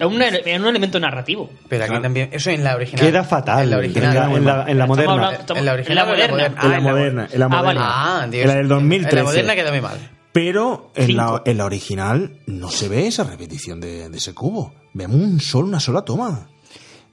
un, 0.00 0.14
un 0.14 0.66
elemento 0.66 0.98
narrativo. 1.00 1.50
Pero 1.68 1.84
aquí 1.84 2.00
también, 2.00 2.28
eso 2.32 2.50
en 2.50 2.64
la 2.64 2.74
original. 2.76 3.04
Queda 3.06 3.24
fatal. 3.24 3.64
En 3.64 3.70
la 3.70 3.76
original. 3.78 4.16
En 4.16 4.16
la- 4.16 4.36
en 4.36 4.44
la- 4.44 4.64
en 4.70 4.78
la 4.78 4.86
moderna. 4.86 5.12
hablando- 5.12 5.40
estamos- 5.40 5.58
En 5.60 5.66
la 5.66 5.72
original. 5.72 5.98
en 5.98 6.04
la 6.04 6.04
moderna. 6.12 6.46
En 6.46 6.70
la 6.70 6.76
Ah, 6.76 6.80
moderna, 6.80 7.28
en 7.32 7.40
la 7.40 7.46
Ah, 7.46 7.48
moderna. 7.48 7.82
Ah, 8.22 8.26
Dios. 8.30 8.42
En 8.42 8.48
la 8.48 8.54
del 8.56 8.68
2013. 8.68 9.18
En 9.18 9.24
la 9.24 9.30
moderna 9.30 9.54
queda 9.54 9.70
muy 9.70 9.80
mal. 9.80 10.10
Pero 10.32 10.90
en 10.96 11.16
la, 11.16 11.42
en 11.44 11.58
la 11.58 11.64
original 11.64 12.32
no 12.46 12.68
se 12.70 12.88
ve 12.88 13.06
esa 13.06 13.22
repetición 13.24 13.80
de, 13.80 14.08
de 14.08 14.18
ese 14.18 14.34
cubo. 14.34 14.72
Vemos 14.92 15.16
un 15.16 15.40
solo, 15.40 15.68
una 15.68 15.78
sola 15.80 16.02
toma. 16.02 16.48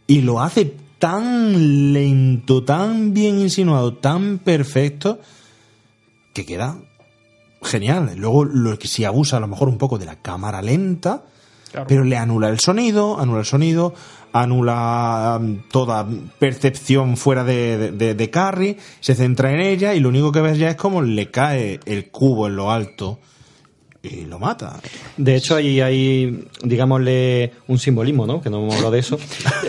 Y 0.07 0.21
lo 0.21 0.41
hace 0.41 0.73
tan 0.97 1.93
lento, 1.93 2.63
tan 2.63 3.13
bien 3.13 3.39
insinuado, 3.39 3.93
tan 3.95 4.39
perfecto, 4.39 5.19
que 6.33 6.45
queda 6.45 6.77
genial. 7.61 8.13
Luego, 8.17 8.45
lo 8.45 8.77
que 8.79 8.87
si 8.87 9.05
abusa 9.05 9.37
a 9.37 9.39
lo 9.39 9.47
mejor 9.47 9.69
un 9.69 9.77
poco 9.77 9.99
de 9.99 10.05
la 10.07 10.15
cámara 10.15 10.61
lenta, 10.63 11.23
Pero 11.87 12.03
le 12.03 12.17
anula 12.17 12.49
el 12.49 12.59
sonido, 12.59 13.19
anula 13.19 13.39
el 13.39 13.45
sonido, 13.45 13.93
anula 14.33 15.37
um, 15.39 15.59
toda 15.71 16.05
percepción 16.39 17.17
fuera 17.17 17.43
de- 17.43 17.91
de 17.91 18.29
Carrie, 18.29 18.77
se 18.99 19.15
centra 19.15 19.51
en 19.53 19.59
ella 19.59 19.93
y 19.93 19.99
lo 19.99 20.09
único 20.09 20.31
que 20.31 20.41
ves 20.41 20.57
ya 20.57 20.69
es 20.69 20.75
como 20.75 21.01
le 21.01 21.29
cae 21.31 21.79
el 21.85 22.09
cubo 22.09 22.47
en 22.47 22.55
lo 22.55 22.71
alto 22.71 23.19
y 24.03 24.25
lo 24.25 24.39
mata. 24.39 24.79
De 25.17 25.35
hecho, 25.35 25.55
ahí 25.55 25.79
hay, 25.79 26.45
digámosle, 26.63 27.51
un 27.67 27.77
simbolismo, 27.77 28.25
¿no? 28.25 28.41
Que 28.41 28.49
no 28.49 28.59
hemos 28.59 28.75
hablado 28.75 28.91
de 28.93 28.99
eso. 28.99 29.19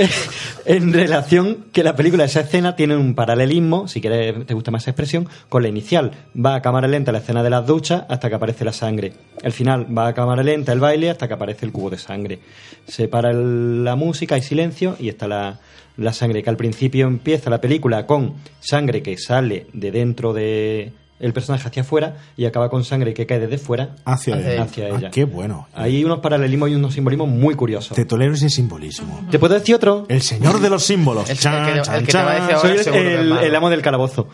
en 0.65 0.93
relación 0.93 1.67
que 1.73 1.83
la 1.85 1.97
película, 1.97 2.25
esa 2.25 2.41
escena, 2.41 2.75
tiene 2.77 2.97
un 2.97 3.15
paralelismo, 3.15 3.89
si 3.89 4.01
quieres, 4.01 4.47
te 4.47 4.55
gusta 4.55 4.71
más 4.71 4.83
esa 4.85 4.93
expresión, 4.93 5.29
con 5.49 5.63
la 5.63 5.69
inicial. 5.69 6.13
Va 6.35 6.55
a 6.55 6.63
cámara 6.63 6.89
lenta 6.89 7.13
la 7.13 7.19
escena 7.19 7.43
de 7.43 7.51
las 7.51 7.67
duchas 7.67 8.05
hasta 8.09 8.29
que 8.29 8.35
aparece 8.35 8.65
la 8.65 8.73
sangre. 8.73 9.13
El 9.43 9.53
final 9.53 9.87
va 9.97 10.09
a 10.09 10.15
cámara 10.15 10.43
lenta 10.43 10.73
el 10.73 10.81
baile 10.81 11.11
hasta 11.11 11.29
que 11.29 11.35
aparece 11.35 11.67
el 11.67 11.73
cubo 11.73 11.91
de 11.91 11.99
sangre. 11.99 12.39
Se 12.87 13.09
para 13.09 13.31
el- 13.31 13.85
la 13.85 13.97
música, 13.97 14.35
hay 14.37 14.43
silencio 14.43 14.97
y 14.99 15.09
está 15.09 15.29
la, 15.29 15.61
la 15.97 16.13
sangre. 16.13 16.43
Que 16.43 16.51
al 16.51 16.57
principio 16.57 17.07
empieza 17.07 17.51
la 17.51 17.61
película 17.61 18.07
con 18.07 18.35
sangre 18.61 19.03
que 19.03 19.19
sale 19.19 19.67
de 19.75 19.91
dentro 19.91 20.33
de 20.33 20.93
el 21.23 21.33
personaje 21.33 21.67
hacia 21.69 21.81
afuera 21.83 22.17
y 22.37 22.45
acaba 22.45 22.69
con 22.69 22.85
sangre 22.85 23.15
que 23.15 23.25
cae 23.27 23.39
desde 23.41 23.57
fuera 23.57 23.95
Hacia 24.05 24.37
ella. 24.39 24.63
hacia 24.65 24.89
Ah, 24.95 25.11
qué 25.11 25.25
bueno. 25.25 25.69
Hay 25.73 26.05
unos 26.05 26.19
paralelismos 26.19 26.69
y 26.69 26.75
unos 26.75 26.93
simbolismos 26.93 27.29
muy 27.29 27.55
curiosos. 27.55 27.97
Te 27.97 28.05
tolero 28.05 28.35
ese 28.35 28.51
simbolismo. 28.51 29.27
¿Te 29.31 29.39
puedo 29.39 29.55
decir 29.55 29.75
otro? 29.75 30.05
El 30.09 30.21
señor 30.21 30.61
de 30.61 30.69
los 30.69 30.83
símbolos. 30.85 31.31
El- 31.31 31.39
Chan, 31.39 31.69
el 31.69 31.75
que- 31.77 31.83
chan, 31.83 31.95
el 31.95 32.07
que 32.07 32.13
te 32.13 32.19
va 32.19 32.25
a 32.33 32.37
chan. 32.37 32.47
decir 32.49 32.57
ahora 32.71 32.83
Soy 32.85 32.97
el, 32.99 33.33
el 33.33 33.57
amo 33.57 33.71
del 33.71 33.81
calabozo. 33.83 34.29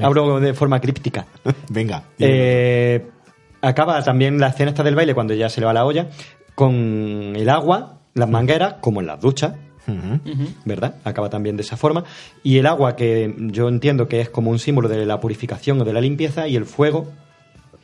Hablo 0.00 0.40
de 0.40 0.52
forma 0.54 0.80
críptica. 0.80 1.26
Venga. 1.70 2.04
Eh, 2.18 3.08
acaba 3.60 4.02
también 4.02 4.38
la 4.40 4.48
escena 4.48 4.70
esta 4.70 4.82
del 4.82 4.94
baile 4.96 5.14
cuando 5.14 5.34
ya 5.34 5.48
se 5.48 5.60
le 5.60 5.66
va 5.66 5.72
la 5.72 5.84
olla 5.84 6.08
con 6.54 6.72
el 7.36 7.48
agua, 7.48 8.00
las 8.14 8.28
mangueras, 8.28 8.74
como 8.80 9.00
en 9.00 9.06
las 9.06 9.20
duchas. 9.20 9.54
¿Verdad? 10.64 10.96
Acaba 11.04 11.30
también 11.30 11.56
de 11.56 11.62
esa 11.62 11.76
forma. 11.76 12.04
Y 12.42 12.58
el 12.58 12.66
agua, 12.66 12.96
que 12.96 13.34
yo 13.38 13.68
entiendo 13.68 14.08
que 14.08 14.20
es 14.20 14.28
como 14.28 14.50
un 14.50 14.58
símbolo 14.58 14.88
de 14.88 15.04
la 15.06 15.20
purificación 15.20 15.80
o 15.80 15.84
de 15.84 15.92
la 15.92 16.00
limpieza, 16.00 16.48
y 16.48 16.56
el 16.56 16.66
fuego, 16.66 17.12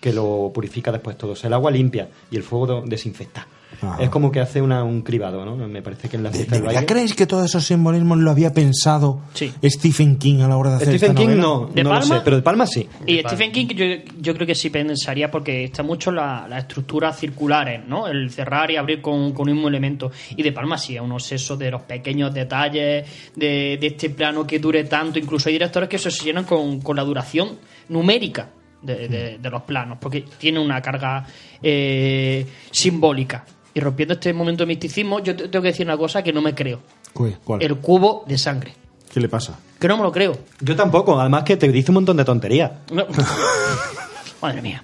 que 0.00 0.12
lo 0.12 0.50
purifica 0.54 0.92
después 0.92 1.16
todo. 1.18 1.32
O 1.32 1.36
sea, 1.36 1.48
el 1.48 1.54
agua 1.54 1.70
limpia 1.70 2.08
y 2.30 2.36
el 2.36 2.42
fuego 2.42 2.82
desinfecta. 2.86 3.46
Ajá. 3.82 4.02
Es 4.02 4.08
como 4.08 4.32
que 4.32 4.40
hace 4.40 4.62
una- 4.62 4.82
un 4.82 5.02
cribado, 5.02 5.44
¿no? 5.44 5.54
Me 5.68 5.82
parece 5.82 6.08
que 6.08 6.16
en 6.16 6.22
la 6.22 6.30
¿De, 6.30 6.36
fiesta 6.38 6.54
de 6.56 6.62
del 6.62 6.66
baile. 6.74 6.86
creéis 6.86 7.14
que 7.14 7.26
todos 7.26 7.44
esos 7.44 7.64
simbolismos 7.66 8.18
lo 8.18 8.30
había 8.30 8.52
pensado 8.54 9.20
Sí. 9.34 9.52
Stephen 9.62 10.16
King 10.16 10.40
a 10.40 10.48
la 10.48 10.56
hora 10.56 10.70
de 10.70 10.76
hacer 10.76 10.88
Stephen 10.98 11.10
esta 11.10 11.20
King 11.20 11.28
novela? 11.36 11.42
no, 11.42 11.66
¿De 11.74 11.84
no 11.84 11.90
lo 11.92 12.00
Palma? 12.00 12.14
sé, 12.16 12.20
pero 12.24 12.36
de 12.36 12.42
Palma 12.42 12.66
sí. 12.66 12.88
Y 13.06 13.18
Stephen 13.20 13.52
King 13.52 13.66
yo, 13.68 13.84
yo 14.20 14.34
creo 14.34 14.46
que 14.46 14.54
sí 14.54 14.70
pensaría 14.70 15.30
porque 15.30 15.64
está 15.64 15.82
mucho 15.82 16.10
la, 16.10 16.46
la 16.48 16.58
estructuras 16.60 17.18
circulares, 17.20 17.82
¿no? 17.86 18.08
El 18.08 18.30
cerrar 18.30 18.70
y 18.70 18.76
abrir 18.76 19.02
con, 19.02 19.32
con 19.32 19.48
un 19.48 19.54
mismo 19.54 19.68
elemento. 19.68 20.10
Y 20.34 20.42
de 20.42 20.50
Palma 20.52 20.78
sí, 20.78 20.96
es 20.96 21.02
un 21.02 21.12
obseso 21.12 21.56
de 21.56 21.70
los 21.70 21.82
pequeños 21.82 22.32
detalles, 22.32 23.06
de, 23.36 23.76
de 23.78 23.86
este 23.86 24.08
plano 24.10 24.46
que 24.46 24.58
dure 24.58 24.84
tanto. 24.84 25.18
Incluso 25.18 25.50
hay 25.50 25.54
directores 25.56 25.88
que 25.90 25.98
se 25.98 26.08
obsesionan 26.08 26.44
con, 26.44 26.80
con 26.80 26.96
la 26.96 27.04
duración 27.04 27.58
numérica 27.90 28.48
de, 28.82 29.08
de- 29.08 29.38
de 29.38 29.50
los 29.50 29.62
planos, 29.62 29.98
porque 30.00 30.24
tiene 30.38 30.58
una 30.60 30.80
carga 30.82 31.24
eh, 31.62 32.46
simbólica. 32.70 33.44
Y 33.74 33.80
rompiendo 33.80 34.14
este 34.14 34.32
momento 34.32 34.62
de 34.64 34.68
misticismo, 34.68 35.20
yo 35.20 35.36
te- 35.36 35.48
tengo 35.48 35.62
que 35.62 35.68
decir 35.68 35.86
una 35.86 35.96
cosa 35.96 36.22
que 36.22 36.32
no 36.32 36.40
me 36.42 36.54
creo. 36.54 36.80
Uy, 37.14 37.36
¿Cuál? 37.44 37.62
El 37.62 37.76
cubo 37.76 38.24
de 38.26 38.38
sangre. 38.38 38.74
¿Qué 39.12 39.20
le 39.20 39.28
pasa? 39.28 39.58
Que 39.78 39.88
no 39.88 39.96
me 39.96 40.02
lo 40.02 40.12
creo. 40.12 40.36
Yo 40.60 40.74
tampoco, 40.76 41.18
además 41.18 41.44
que 41.44 41.56
te 41.56 41.68
dice 41.72 41.90
un 41.90 41.94
montón 41.96 42.16
de 42.16 42.24
tonterías. 42.24 42.70
No. 42.92 43.06
Madre 44.42 44.62
mía. 44.62 44.82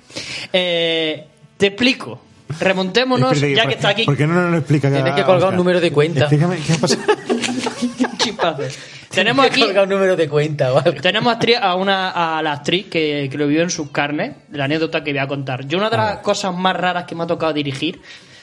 Eh, 0.52 1.26
te 1.56 1.66
explico. 1.68 2.20
Remontémonos, 2.60 3.32
Espérate, 3.32 3.54
ya 3.56 3.62
¿por- 3.62 3.70
que 3.70 3.74
está 3.76 3.88
aquí. 3.88 4.04
¿Por 4.04 4.16
qué 4.16 4.26
no 4.26 4.34
nos 4.34 4.50
lo 4.50 4.58
explica? 4.58 4.90
Tienes 4.90 5.14
que 5.14 5.22
colgar 5.22 5.36
Oscar? 5.38 5.50
un 5.50 5.56
número 5.56 5.80
de 5.80 5.90
cuenta. 5.92 6.20
Explícame, 6.20 6.58
¿qué 6.58 6.72
ha 6.72 6.76
pasado? 6.76 7.02
Chispazo. 8.18 8.62
Tenemos 9.10 9.46
aquí 9.46 9.62
un 9.62 9.88
número 9.88 10.16
de 10.16 10.28
cuenta 10.28 10.72
o 10.72 10.78
algo. 10.78 11.00
tenemos 11.00 11.36
a 11.60 11.74
una 11.76 12.38
a 12.38 12.42
la 12.42 12.52
actriz 12.52 12.86
que, 12.86 13.28
que 13.30 13.38
lo 13.38 13.46
vivió 13.46 13.62
en 13.62 13.70
sus 13.70 13.90
carnes, 13.90 14.34
la 14.50 14.64
anécdota 14.64 15.04
que 15.04 15.12
voy 15.12 15.20
a 15.20 15.28
contar. 15.28 15.66
Yo 15.66 15.78
una 15.78 15.88
de 15.90 15.96
las 15.96 16.18
cosas 16.18 16.54
más 16.54 16.76
raras 16.76 17.04
que 17.04 17.14
me 17.14 17.22
ha 17.22 17.26
tocado 17.26 17.52
dirigir 17.52 18.00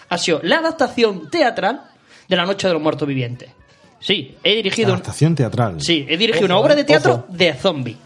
ha 0.09 0.17
sido 0.17 0.39
la 0.43 0.57
adaptación 0.59 1.29
teatral 1.29 1.81
de 2.27 2.35
La 2.35 2.45
Noche 2.45 2.67
de 2.67 2.73
los 2.73 2.81
Muertos 2.81 3.07
Vivientes. 3.07 3.49
Sí, 3.99 4.35
he 4.43 4.55
dirigido 4.55 4.89
un- 4.89 4.95
Adaptación 4.95 5.35
teatral. 5.35 5.81
Sí, 5.81 6.05
he 6.09 6.17
dirigido 6.17 6.45
Ojo, 6.45 6.53
una 6.53 6.57
obra 6.57 6.75
de 6.75 6.81
eh, 6.81 6.85
teatro 6.85 7.13
ojo. 7.13 7.25
de 7.29 7.53
zombies. 7.53 7.97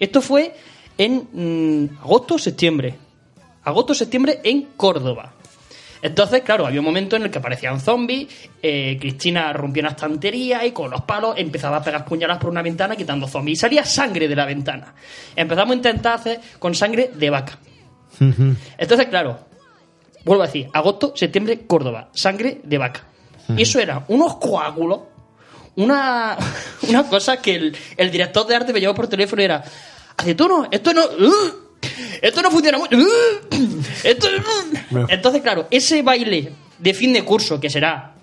Esto 0.00 0.20
fue 0.20 0.54
en 0.96 1.28
mm, 1.32 1.98
agosto 2.02 2.36
o 2.36 2.38
septiembre. 2.38 2.94
Agosto 3.64 3.92
o 3.92 3.94
septiembre 3.96 4.40
en 4.44 4.62
Córdoba. 4.76 5.34
Entonces, 6.02 6.42
claro, 6.42 6.66
había 6.66 6.80
un 6.80 6.84
momento 6.86 7.14
en 7.14 7.22
el 7.22 7.30
que 7.30 7.38
aparecían 7.38 7.80
zombies, 7.80 8.26
eh, 8.60 8.98
Cristina 9.00 9.52
rompió 9.52 9.82
una 9.82 9.90
estantería 9.90 10.66
y 10.66 10.72
con 10.72 10.90
los 10.90 11.02
palos 11.02 11.36
empezaba 11.38 11.76
a 11.76 11.82
pegar 11.82 12.04
puñaladas 12.04 12.42
por 12.42 12.50
una 12.50 12.60
ventana 12.60 12.96
quitando 12.96 13.28
zombies. 13.28 13.58
Y 13.58 13.60
salía 13.60 13.84
sangre 13.84 14.26
de 14.26 14.34
la 14.34 14.44
ventana. 14.44 14.94
Empezamos 15.36 15.72
a 15.72 15.76
intentar 15.76 16.14
hacer 16.14 16.40
con 16.58 16.74
sangre 16.74 17.12
de 17.14 17.30
vaca. 17.30 17.56
Entonces, 18.18 19.06
claro, 19.06 19.38
vuelvo 20.24 20.42
a 20.42 20.46
decir, 20.46 20.68
agosto, 20.72 21.12
septiembre, 21.16 21.60
Córdoba, 21.66 22.08
sangre 22.12 22.60
de 22.64 22.78
vaca. 22.78 23.04
Y 23.56 23.62
eso 23.62 23.78
era 23.78 24.04
unos 24.08 24.36
coágulos, 24.36 25.00
una, 25.76 26.36
una 26.88 27.04
cosa 27.04 27.36
que 27.36 27.54
el, 27.54 27.76
el 27.96 28.10
director 28.10 28.44
de 28.46 28.56
arte 28.56 28.72
me 28.72 28.80
llevó 28.80 28.94
por 28.94 29.06
teléfono 29.06 29.40
y 29.40 29.44
era, 29.44 29.62
acetono, 30.16 30.66
esto 30.70 30.92
no... 30.92 31.02
¡uh! 31.04 31.61
Esto 32.20 32.42
no 32.42 32.50
funciona 32.50 32.78
mucho. 32.78 32.96
esto. 34.04 34.28
Entonces, 35.08 35.42
claro, 35.42 35.66
ese 35.70 36.02
baile 36.02 36.52
de 36.78 36.94
fin 36.94 37.12
de 37.12 37.22
curso, 37.24 37.58
que 37.60 37.70
será 37.70 38.14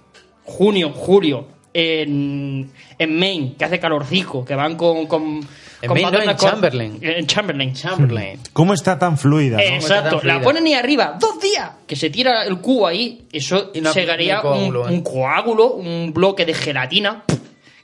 junio, 0.43 0.91
julio, 0.93 1.48
en, 1.73 2.72
en 2.98 3.19
Maine, 3.19 3.56
que 3.57 3.65
hace 3.65 3.80
calorcico, 3.80 4.43
que 4.43 4.56
van 4.56 4.75
con... 4.75 5.06
con 5.07 5.39
En 5.81 5.88
con 5.88 5.93
Maine, 5.95 6.01
no, 6.01 6.11
patrones 6.11 6.30
en 6.30 6.38
con- 6.38 6.49
Chamberlain. 6.49 6.99
En 7.01 7.27
Chamberlain. 7.27 7.73
Chamberlain. 7.73 8.39
¿Cómo 8.53 8.73
está 8.73 8.98
tan 8.98 9.17
fluida? 9.17 9.57
no? 9.57 9.64
Exacto, 9.64 10.17
tan 10.19 10.27
la 10.27 10.41
ponen 10.41 10.65
ahí 10.65 10.73
arriba, 10.73 11.15
dos 11.19 11.39
días, 11.39 11.69
que 11.88 11.95
se 11.95 12.09
tira 12.09 12.43
el 12.43 12.59
cubo 12.59 12.88
ahí, 12.88 13.27
eso 13.31 13.72
Y 13.73 13.81
no- 13.81 13.91
hay 13.93 14.41
coágulo, 14.41 14.81
un, 14.83 14.89
¿eh? 14.89 14.93
un 14.93 15.01
coágulo, 15.03 15.73
un 15.73 16.11
bloque 16.14 16.45
de 16.45 16.53
gelatina, 16.56 17.23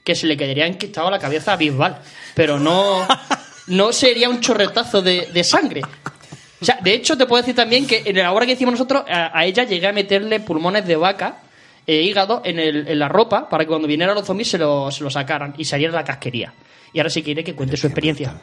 que 0.04 0.14
se 0.14 0.26
le 0.26 0.36
quedaría 0.36 0.66
enquistado 0.66 1.06
a 1.08 1.10
la 1.12 1.18
cabeza 1.18 1.52
a 1.52 1.56
Bisbal, 1.56 1.98
pero 2.34 2.58
no, 2.58 3.06
no 3.68 3.92
sería 3.92 4.28
un 4.28 4.40
chorretazo 4.40 5.02
de, 5.02 5.26
de 5.32 5.44
sangre. 5.44 5.82
O 6.60 6.64
sea, 6.64 6.78
de 6.82 6.94
hecho, 6.94 7.16
te 7.18 7.26
puedo 7.26 7.42
decir 7.42 7.54
también 7.54 7.86
que 7.86 8.02
en 8.06 8.16
la 8.16 8.32
obra 8.32 8.46
que 8.46 8.52
hicimos 8.52 8.72
nosotros, 8.72 9.04
a, 9.08 9.36
a 9.38 9.44
ella 9.44 9.64
llegué 9.64 9.86
a 9.86 9.92
meterle 9.92 10.40
pulmones 10.40 10.86
de 10.86 10.96
vaca, 10.96 11.38
e 11.86 12.02
hígado, 12.02 12.42
en, 12.44 12.58
el- 12.58 12.88
en 12.88 12.98
la 12.98 13.08
ropa, 13.08 13.48
para 13.48 13.64
que 13.64 13.68
cuando 13.68 13.86
vinieran 13.86 14.14
los 14.14 14.26
zombies 14.26 14.48
se 14.50 14.58
lo, 14.58 14.90
se 14.90 15.04
lo 15.04 15.10
sacaran 15.10 15.54
y 15.56 15.64
saliera 15.64 15.92
la 15.92 16.02
casquería. 16.04 16.52
Y 16.92 16.98
ahora 16.98 17.10
sí 17.10 17.22
quiere 17.22 17.44
que 17.44 17.54
cuente 17.54 17.76
su 17.76 17.86
experiencia. 17.86 18.40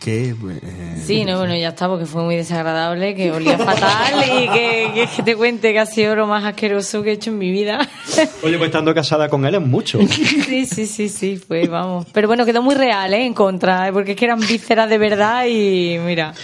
Qué, 0.00 0.30
eh, 0.30 1.02
Sí, 1.04 1.24
no, 1.24 1.38
bueno, 1.38 1.56
ya 1.56 1.68
está, 1.68 1.88
porque 1.88 2.06
fue 2.06 2.22
muy 2.22 2.36
desagradable, 2.36 3.14
que 3.14 3.32
olía 3.32 3.58
fatal 3.58 4.22
y 4.24 4.48
que, 4.48 4.90
que, 4.94 5.08
que 5.16 5.22
te 5.22 5.34
cuente 5.36 5.72
que 5.72 5.78
ha 5.78 5.86
sido 5.86 6.14
lo 6.14 6.26
más 6.26 6.44
asqueroso 6.44 7.02
que 7.02 7.10
he 7.10 7.12
hecho 7.14 7.30
en 7.30 7.38
mi 7.38 7.50
vida. 7.50 7.78
Oye, 8.42 8.58
pues 8.58 8.68
estando 8.68 8.94
casada 8.94 9.28
con 9.28 9.44
él 9.46 9.54
es 9.54 9.60
mucho. 9.60 9.98
Sí, 10.06 10.66
sí, 10.66 10.86
sí, 10.86 11.08
sí, 11.08 11.36
fue, 11.36 11.66
vamos. 11.66 12.06
Pero 12.12 12.28
bueno, 12.28 12.44
quedó 12.44 12.62
muy 12.62 12.74
real, 12.74 13.12
¿eh? 13.14 13.24
En 13.24 13.34
contra, 13.34 13.88
¿eh? 13.88 13.92
porque 13.92 14.12
es 14.12 14.16
que 14.16 14.26
eran 14.26 14.40
vísceras 14.40 14.88
de 14.88 14.98
verdad 14.98 15.46
y 15.46 15.98
mira. 15.98 16.34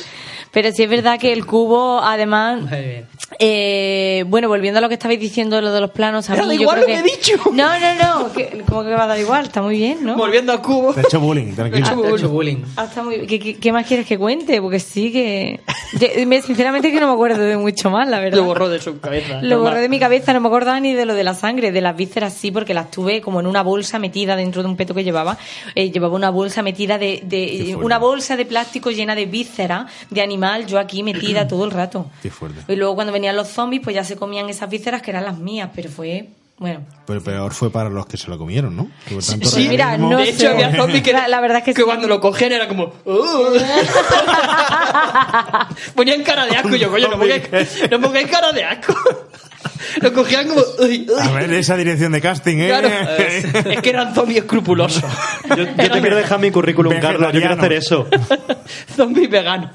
Pero 0.50 0.70
sí 0.72 0.82
es 0.82 0.90
verdad 0.90 1.18
que 1.18 1.32
el 1.32 1.46
cubo, 1.46 2.02
además, 2.02 2.62
Muy 2.62 2.80
bien. 2.80 3.06
Eh, 3.38 4.24
bueno, 4.26 4.48
volviendo 4.48 4.78
a 4.78 4.80
lo 4.80 4.88
que 4.88 4.94
estabais 4.94 5.18
diciendo, 5.20 5.60
lo 5.60 5.72
de 5.72 5.80
los 5.80 5.90
planos, 5.90 6.28
a 6.30 6.34
mí 6.34 6.38
da 6.38 6.46
yo 6.46 6.52
igual 6.52 6.82
creo 6.82 6.88
lo 6.98 7.02
que... 7.02 7.08
que 7.08 7.14
he 7.14 7.16
dicho. 7.16 7.32
No, 7.52 7.78
no, 7.78 7.94
no, 8.26 8.32
que, 8.32 8.62
como 8.68 8.82
que 8.84 8.90
va 8.90 9.04
a 9.04 9.06
dar 9.06 9.18
igual, 9.18 9.44
está 9.46 9.62
muy 9.62 9.76
bien, 9.76 10.04
¿no? 10.04 10.16
Volviendo 10.16 10.52
al 10.52 10.60
cubo. 10.62 10.92
Te 10.94 11.00
ha 11.00 11.02
hecho 11.04 11.20
bullying, 11.20 11.52
tranquilo. 11.56 11.86
Te 12.02 12.08
he 12.08 12.14
hecho 12.14 12.28
bullying. 12.28 12.58
Ah, 12.76 12.84
está 12.84 13.02
muy. 13.02 13.26
¿Qué, 13.26 13.38
qué, 13.38 13.56
qué 13.58 13.72
más 13.72 13.86
quieres 13.86 14.06
que 14.06 14.18
cuente? 14.18 14.60
Porque 14.60 14.80
sí 14.80 15.12
que... 15.12 15.60
Yo- 16.00 16.26
me- 16.26 16.40
sinceramente 16.42 16.90
que 16.90 17.00
no 17.00 17.06
me 17.08 17.12
acuerdo 17.14 17.42
de 17.42 17.56
mucho 17.56 17.90
más, 17.90 18.08
la 18.08 18.20
verdad. 18.20 18.38
Lo 18.38 18.44
borró 18.44 18.68
de 18.68 18.80
su 18.80 18.98
cabeza. 19.00 19.34
Lo 19.42 19.56
normal. 19.56 19.58
borré 19.60 19.80
de 19.82 19.88
mi 19.88 19.98
cabeza, 19.98 20.32
no 20.32 20.40
me 20.40 20.48
acordaba 20.48 20.80
ni 20.80 20.94
de 20.94 21.04
lo 21.06 21.14
de 21.14 21.24
la 21.24 21.34
sangre, 21.34 21.72
de 21.72 21.80
las 21.80 21.96
vísceras 21.96 22.32
sí, 22.34 22.50
porque 22.50 22.74
las 22.74 22.90
tuve 22.90 23.20
como 23.20 23.40
en 23.40 23.46
una 23.46 23.62
bolsa 23.62 23.98
metida 23.98 24.36
dentro 24.36 24.62
de 24.62 24.68
un 24.68 24.76
peto 24.76 24.94
que 24.94 25.04
llevaba. 25.04 25.36
Eh, 25.74 25.90
llevaba 25.90 26.14
una 26.16 26.30
bolsa 26.30 26.62
metida 26.62 26.98
de, 26.98 27.20
de 27.24 27.76
una 27.76 27.98
bolsa 27.98 28.36
de 28.36 28.46
plástico 28.46 28.90
llena 28.90 29.14
de 29.14 29.26
vísceras 29.26 29.86
de 30.10 30.22
animal, 30.22 30.66
yo 30.66 30.78
aquí 30.78 31.02
metida 31.02 31.46
todo 31.48 31.64
el 31.64 31.70
rato. 31.70 32.06
Qué 32.22 32.30
fuerte. 32.30 32.60
Y 32.72 32.76
luego 32.76 32.94
cuando 32.94 33.12
venían 33.22 33.36
los 33.36 33.46
zombies, 33.48 33.82
pues 33.84 33.94
ya 33.94 34.02
se 34.02 34.16
comían 34.16 34.48
esas 34.48 34.68
vísceras 34.68 35.00
que 35.00 35.12
eran 35.12 35.24
las 35.24 35.38
mías, 35.38 35.70
pero 35.74 35.88
fue 35.90 36.28
Bueno. 36.58 36.80
Pero 37.06 37.22
peor 37.22 37.52
fue 37.54 37.70
para 37.70 37.88
los 37.88 38.06
que 38.06 38.16
se 38.16 38.28
lo 38.28 38.36
comieron, 38.38 38.76
¿no? 38.76 38.88
Que 39.06 39.14
por 39.14 39.24
tanto 39.24 39.48
Sí, 39.48 39.68
mira, 39.68 39.96
no 39.96 40.18
de 40.18 40.28
hecho, 40.30 40.48
había 40.50 40.74
zombies 40.76 41.02
que, 41.02 41.12
La- 41.12 41.28
la 41.28 41.40
verdad 41.40 41.58
es 41.58 41.64
que 41.64 41.74
que 41.74 41.80
sí. 41.82 41.84
cuando 41.84 42.08
lo 42.08 42.20
cogían 42.20 42.52
era 42.52 42.66
como. 42.68 42.92
Ponían 45.94 46.22
cara 46.22 46.46
de 46.46 46.56
asco. 46.56 46.74
y 46.74 46.78
yo, 46.78 46.90
coño, 46.90 47.08
no 47.08 47.18
pongáis, 47.18 47.42
no 47.90 48.00
pongáis 48.00 48.26
cara 48.28 48.52
de 48.52 48.64
asco. 48.64 48.94
Lo 50.00 50.12
cogían 50.12 50.48
como. 50.48 50.60
"Uy, 50.80 51.06
uy". 51.08 51.20
A 51.20 51.30
ver 51.32 51.52
esa 51.54 51.76
dirección 51.76 52.12
de 52.12 52.20
casting, 52.20 52.56
¿eh? 52.58 52.68
Claro, 52.68 52.88
es 53.70 53.80
que 53.82 53.90
eran 53.90 54.14
zombies 54.14 54.40
escrupulosos. 54.42 55.04
Yo, 55.48 55.56
yo 55.56 55.74
te 55.74 56.00
quiero 56.00 56.16
dejar 56.16 56.38
mi 56.40 56.50
currículum, 56.50 56.94
Carlos. 57.00 57.32
Yo 57.32 57.40
quiero 57.40 57.54
hacer 57.54 57.72
eso. 57.72 58.06
zombies 58.96 59.30
veganos. 59.30 59.70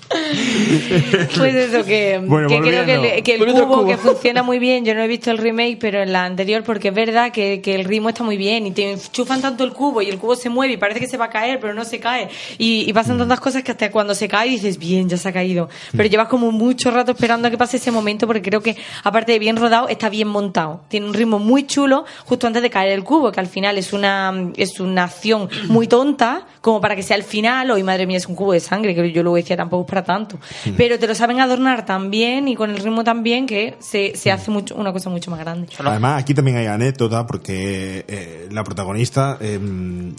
Pues 1.36 1.54
eso, 1.54 1.84
que, 1.84 2.18
Bueno, 2.24 2.48
que 2.48 2.60
creo 2.60 2.84
que, 2.84 2.94
el- 3.16 3.22
que 3.22 3.38
cubo, 3.38 3.66
cubo. 3.68 3.86
que 3.86 3.96
funciona 3.96 4.42
muy 4.42 4.58
bien. 4.58 4.84
Yo 4.84 4.94
no 4.94 5.02
he 5.02 5.08
visto 5.08 5.30
el 5.30 5.38
remake, 5.38 5.78
pero 5.80 6.02
en 6.02 6.12
la 6.12 6.24
anterior, 6.24 6.62
porque 6.62 6.88
es 6.88 6.94
verdad 6.94 7.32
que, 7.32 7.60
que 7.60 7.74
el 7.74 7.84
ritmo 7.84 8.08
está 8.10 8.22
muy 8.24 8.36
bien 8.36 8.66
y 8.66 8.70
te 8.72 8.92
enchufan 8.92 9.40
tanto 9.40 9.64
el 9.64 9.72
cubo 9.72 10.02
y 10.02 10.08
el 10.08 10.18
cubo 10.18 10.36
se 10.36 10.48
mueve 10.48 10.74
y 10.74 10.76
parece 10.76 11.00
que 11.00 11.08
se 11.08 11.16
va 11.16 11.26
a 11.26 11.30
caer, 11.30 11.58
pero 11.60 11.74
no 11.74 11.84
se 11.84 11.98
cae. 12.00 12.28
Y, 12.58 12.84
y 12.88 12.92
Mm. 12.92 12.94
pasan 12.94 13.18
tantas 13.18 13.40
cosas 13.40 13.62
que 13.62 13.72
hasta 13.72 13.90
cuando 13.90 14.14
se 14.14 14.28
cae 14.28 14.48
dices, 14.50 14.78
bien, 14.78 15.08
ya 15.08 15.16
se 15.16 15.28
ha 15.28 15.32
caído. 15.32 15.68
Pero 15.96 16.08
llevas 16.08 16.28
como 16.28 16.52
mucho 16.52 16.90
rato 16.90 17.12
esperando 17.12 17.48
a 17.48 17.50
que 17.50 17.58
pase 17.58 17.76
ese 17.78 17.90
momento, 17.90 18.26
porque 18.26 18.42
creo 18.42 18.60
que, 18.62 18.76
aparte 19.04 19.32
de 19.32 19.38
bien 19.38 19.56
rodado, 19.56 19.88
está 19.88 20.08
bien 20.08 20.28
montado. 20.28 20.82
Tiene 20.88 21.06
un 21.06 21.14
ritmo 21.14 21.38
muy 21.38 21.66
chulo 21.66 22.04
justo 22.24 22.46
antes 22.46 22.62
de 22.62 22.70
caer 22.70 22.92
el 22.92 23.04
cubo, 23.04 23.32
que 23.32 23.40
al 23.40 23.46
final 23.46 23.78
es 23.78 23.92
una, 23.92 24.50
es 24.56 24.78
una 24.80 25.04
acción 25.04 25.48
muy 25.68 25.86
tonta, 25.88 26.46
como 26.60 26.80
para 26.80 26.94
que 26.96 27.02
sea 27.02 27.16
el 27.16 27.22
final, 27.24 27.70
hoy 27.70 27.82
madre 27.82 28.06
mía, 28.06 28.18
es 28.18 28.26
un 28.26 28.34
cubo 28.36 28.52
de 28.52 28.60
sangre, 28.60 28.94
que 28.94 29.10
yo 29.12 29.22
luego 29.22 29.36
decía, 29.36 29.56
tampoco 29.56 29.81
es 29.82 29.88
para 29.88 30.02
tanto. 30.04 30.38
Pero 30.76 30.98
te 30.98 31.06
lo 31.06 31.14
saben 31.14 31.40
adornar 31.40 31.84
tan 31.84 32.10
bien 32.10 32.48
y 32.48 32.56
con 32.56 32.70
el 32.70 32.78
ritmo 32.78 33.04
tan 33.04 33.22
bien 33.22 33.46
que 33.46 33.76
se, 33.80 34.16
se 34.16 34.30
hace 34.32 34.50
mucho, 34.50 34.74
una 34.76 34.92
cosa 34.92 35.10
mucho 35.10 35.30
más 35.30 35.40
grande. 35.40 35.68
Además, 35.84 36.20
aquí 36.22 36.34
también 36.34 36.56
hay 36.56 36.66
anécdota 36.66 37.26
porque 37.26 38.04
eh, 38.08 38.48
la 38.50 38.64
protagonista. 38.64 39.38
eh, 39.40 39.58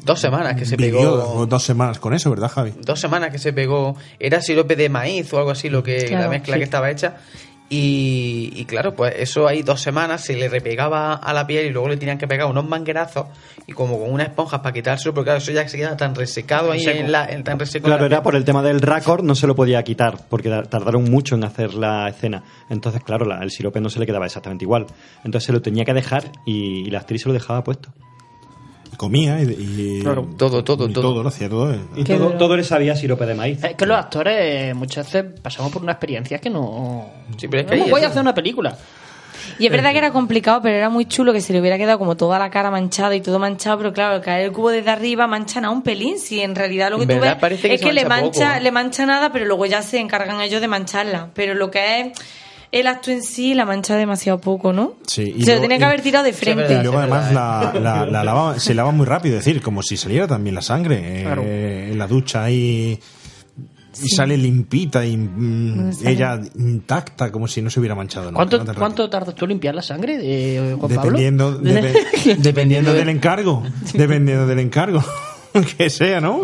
Dos 0.03 0.19
semanas 0.19 0.55
que 0.55 0.65
se 0.65 0.75
vivió 0.75 0.99
pegó. 0.99 1.45
dos 1.45 1.63
semanas 1.63 1.99
con 1.99 2.13
eso, 2.13 2.29
¿verdad, 2.29 2.49
Javi? 2.49 2.73
Dos 2.81 2.99
semanas 2.99 3.29
que 3.31 3.39
se 3.39 3.53
pegó. 3.53 3.95
Era 4.19 4.41
sirope 4.41 4.75
de 4.75 4.89
maíz 4.89 5.31
o 5.33 5.37
algo 5.37 5.51
así, 5.51 5.69
lo 5.69 5.83
que 5.83 6.05
Claro, 6.05 6.23
la 6.25 6.29
mezcla 6.29 6.53
sí. 6.55 6.59
que 6.59 6.63
estaba 6.63 6.89
hecha. 6.91 7.17
Y, 7.69 8.51
y 8.55 8.65
claro, 8.65 8.93
pues 8.93 9.15
eso 9.17 9.47
ahí 9.47 9.63
dos 9.63 9.81
semanas 9.81 10.23
se 10.23 10.35
le 10.35 10.47
repegaba 10.47 11.13
a 11.15 11.33
la 11.33 11.47
piel 11.47 11.65
y 11.65 11.69
luego 11.71 11.87
le 11.87 11.97
tenían 11.97 12.17
que 12.19 12.27
pegar 12.27 12.47
unos 12.47 12.67
manguerazos 12.67 13.27
y 13.65 13.71
como 13.71 13.97
con 13.99 14.11
unas 14.11 14.27
esponjas 14.27 14.59
para 14.59 14.73
quitárselo, 14.73 15.13
porque 15.13 15.27
claro, 15.29 15.37
eso 15.39 15.51
ya 15.51 15.67
se 15.67 15.77
queda 15.77 15.97
tan 15.97 16.13
resecado 16.13 16.71
ahí 16.71 16.85
en 16.85 17.11
la, 17.11 17.25
en- 17.25 17.43
tan 17.43 17.57
reseco 17.57 17.87
en 17.87 17.91
Claro, 17.91 18.01
la 18.03 18.07
era 18.15 18.21
por 18.23 18.35
el 18.35 18.43
tema 18.45 18.61
del 18.61 18.79
raccord, 18.81 19.23
no 19.23 19.33
se 19.33 19.47
lo 19.47 19.55
podía 19.55 19.81
quitar, 19.83 20.19
porque 20.29 20.49
da- 20.49 20.63
tardaron 20.63 21.05
mucho 21.05 21.35
en 21.35 21.45
hacer 21.45 21.73
la 21.73 22.07
escena. 22.09 22.43
Entonces, 22.69 23.01
claro, 23.03 23.25
la- 23.25 23.41
el 23.41 23.49
sirope 23.49 23.81
no 23.81 23.89
se 23.89 23.99
le 23.99 24.05
quedaba 24.05 24.25
exactamente 24.25 24.65
igual. 24.65 24.85
Entonces 25.23 25.45
se 25.47 25.53
lo 25.53 25.61
tenía 25.61 25.83
que 25.85 25.93
dejar 25.93 26.31
y, 26.45 26.87
y 26.87 26.91
la 26.91 26.99
actriz 26.99 27.23
se 27.23 27.29
lo 27.29 27.33
dejaba 27.33 27.63
puesto. 27.63 27.91
Comía 28.97 29.41
y. 29.41 29.45
y- 29.97 29.99
Claro, 30.01 30.27
todo, 30.37 30.63
todo, 30.63 30.87
y 30.89 30.93
todo. 30.93 31.21
lo 31.23 31.29
hacía 31.29 31.49
todo. 31.49 31.73
eh. 31.73 31.79
Y 31.95 32.03
todo, 32.03 32.31
todo 32.31 32.55
le 32.57 32.63
sabía 32.63 32.95
sirope 32.95 33.25
de 33.25 33.35
maíz. 33.35 33.63
Es 33.63 33.75
que 33.75 33.85
los 33.85 33.97
actores 33.97 34.75
muchas 34.75 35.11
veces 35.11 35.39
pasamos 35.41 35.71
por 35.71 35.81
una 35.81 35.93
experiencia 35.93 36.39
que 36.39 36.49
no. 36.49 37.07
Sí, 37.37 37.47
pero 37.47 37.61
es 37.61 37.67
que 37.67 37.73
¿Cómo 37.73 37.85
ahí 37.85 37.91
voy 37.91 38.03
a 38.03 38.07
hacer 38.07 38.21
una 38.21 38.33
película? 38.33 38.77
Y 39.59 39.65
es 39.65 39.71
verdad 39.71 39.91
que 39.91 39.97
era 39.97 40.11
complicado, 40.11 40.61
pero 40.61 40.75
era 40.77 40.89
muy 40.89 41.05
chulo 41.05 41.33
que 41.33 41.41
se 41.41 41.53
le 41.53 41.59
hubiera 41.59 41.77
quedado 41.77 41.99
como 41.99 42.15
toda 42.15 42.39
la 42.39 42.49
cara 42.49 42.71
manchada 42.71 43.15
y 43.15 43.21
todo 43.21 43.39
manchado, 43.39 43.77
pero 43.77 43.91
claro, 43.93 44.15
al 44.15 44.21
caer 44.21 44.45
el 44.45 44.51
cubo 44.51 44.69
desde 44.69 44.89
arriba 44.89 45.27
manchan 45.27 45.65
a 45.65 45.69
un 45.69 45.81
pelín, 45.83 46.17
si 46.17 46.39
en 46.41 46.55
realidad 46.55 46.89
lo 46.91 46.99
que 46.99 47.07
tú 47.07 47.19
ves 47.19 47.35
que 47.59 47.73
es 47.73 47.81
que 47.81 47.93
le 47.93 48.05
mancha 48.05 48.23
mancha, 48.23 48.49
poco. 48.51 48.63
le 48.63 48.71
mancha 48.71 49.05
nada, 49.05 49.31
pero 49.31 49.45
luego 49.45 49.65
ya 49.65 49.81
se 49.81 49.99
encargan 49.99 50.39
ellos 50.41 50.61
de 50.61 50.67
mancharla. 50.67 51.29
Pero 51.33 51.55
lo 51.55 51.69
que 51.69 51.99
es 51.99 52.07
el 52.73 52.87
acto 52.87 53.11
en 53.11 53.21
sí 53.23 53.53
la 53.53 53.65
mancha 53.65 53.95
demasiado 53.95 54.39
poco, 54.41 54.73
¿no? 54.73 54.95
Sí, 55.07 55.35
se 55.43 55.55
lo 55.55 55.61
tenía 55.61 55.77
que 55.77 55.85
haber 55.85 56.01
tirado 56.01 56.25
de 56.25 56.33
frente. 56.33 56.73
Y 56.73 56.81
luego 56.83 56.97
además 56.99 57.31
la, 57.31 57.71
la- 57.79 58.05
la 58.05 58.23
lava- 58.23 58.59
se 58.59 58.73
lava 58.73 58.91
muy 58.91 59.05
rápido, 59.05 59.37
es 59.37 59.45
decir, 59.45 59.61
como 59.61 59.81
si 59.83 59.95
saliera 59.95 60.27
también 60.27 60.55
la 60.55 60.61
sangre 60.61 61.19
eh, 61.21 61.23
Claro. 61.23 61.43
en 61.43 61.97
la 61.97 62.07
ducha 62.07 62.43
ahí 62.43 62.99
y 64.01 64.07
sale 64.09 64.35
limpita 64.37 65.05
y 65.05 65.15
mm, 65.15 65.89
No 66.01 66.09
ella 66.09 66.41
intacta 66.57 67.31
como 67.31 67.47
si 67.47 67.61
no 67.61 67.69
se 67.69 67.79
hubiera 67.79 67.93
manchado 67.93 68.33
¿Cuánto, 68.33 68.63
¿no? 68.63 68.73
¿Cuánto 68.73 69.07
tardas 69.07 69.35
tú 69.35 69.45
en 69.45 69.49
limpiar 69.49 69.75
la 69.75 69.83
sangre 69.83 70.17
de 70.17 70.75
Juan 70.79 70.91
Dependiendo, 70.91 71.53
Pablo? 71.63 71.69
depe- 71.71 72.35
dependiendo 72.39 72.91
del 72.91 73.09
encargo. 73.09 73.61
Dependiendo 73.93 74.47
del 74.47 74.57
encargo. 74.59 75.03
que 75.77 75.89
sea, 75.89 76.19
¿no? 76.19 76.41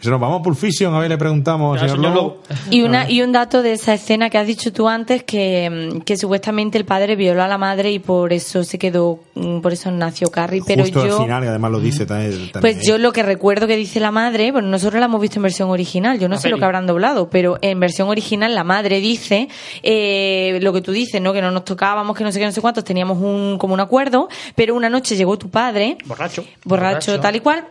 Eso 0.00 0.10
nos 0.10 0.20
vamos 0.20 0.40
a 0.40 0.42
Pulp 0.42 0.56
Fiction, 0.56 0.94
a 0.94 0.98
ver, 0.98 1.08
le 1.10 1.18
preguntamos 1.18 1.74
al 1.80 1.88
señor 1.88 1.96
señor 1.96 2.14
Lobo. 2.14 2.42
Y, 2.70 2.82
una, 2.82 3.10
y 3.10 3.22
un 3.22 3.32
dato 3.32 3.62
de 3.62 3.72
esa 3.72 3.94
escena 3.94 4.30
que 4.30 4.38
has 4.38 4.46
dicho 4.46 4.72
tú 4.72 4.88
antes, 4.88 5.22
que, 5.24 5.90
mm, 5.94 6.00
que 6.02 6.16
supuestamente 6.16 6.78
el 6.78 6.84
padre 6.84 7.16
violó 7.16 7.42
a 7.42 7.48
la 7.48 7.58
madre 7.58 7.90
y 7.90 7.98
por 7.98 8.32
eso 8.32 8.62
se 8.64 8.78
quedó, 8.78 9.20
mm, 9.34 9.60
por 9.60 9.72
eso 9.72 9.90
nació 9.90 10.30
Carrie. 10.30 10.62
Pero 10.66 10.82
Justo 10.82 11.06
yo, 11.06 11.16
al 11.18 11.22
final, 11.24 11.42
que 11.42 11.48
además 11.48 11.70
lo 11.70 11.80
dice 11.80 12.06
también. 12.06 12.32
también 12.52 12.60
Pues 12.60 12.76
ahí. 12.78 12.86
yo 12.86 12.98
lo 12.98 13.12
que 13.12 13.22
recuerdo 13.22 13.66
que 13.66 13.76
dice 13.76 14.00
la 14.00 14.10
madre, 14.10 14.52
bueno, 14.52 14.68
nosotros 14.68 15.00
la 15.00 15.06
hemos 15.06 15.20
visto 15.20 15.38
en 15.38 15.42
versión 15.44 15.70
original, 15.70 16.18
yo 16.18 16.28
no 16.28 16.34
La 16.36 16.40
sé 16.40 16.48
lo 16.48 16.58
que 16.58 16.64
habrán 16.64 16.86
doblado, 16.86 17.30
pero 17.30 17.58
en 17.62 17.80
versión 17.80 18.08
original 18.08 18.54
la 18.54 18.64
madre 18.64 19.00
dice 19.00 19.48
eh, 19.82 20.58
lo 20.62 20.72
que 20.72 20.80
tú 20.82 20.92
dices, 20.92 21.20
¿no? 21.20 21.32
Que 21.32 21.40
no 21.42 21.50
nos 21.50 21.64
tocábamos, 21.64 22.16
que 22.16 22.24
no 22.24 22.32
sé 22.32 22.38
qué, 22.38 22.44
no 22.46 22.52
sé 22.52 22.60
cuántos, 22.60 22.84
teníamos 22.84 23.18
un, 23.18 23.56
como 23.58 23.74
un 23.74 23.80
acuerdo, 23.80 24.28
pero 24.54 24.74
una 24.74 24.88
noche 24.90 25.16
llegó 25.16 25.38
tu 25.38 25.48
padre, 25.50 25.96
Borracho. 26.04 26.44
borracho, 26.64 27.12
Borracho. 27.12 27.20
tal 27.20 27.36
y 27.36 27.40
cual. 27.40 27.64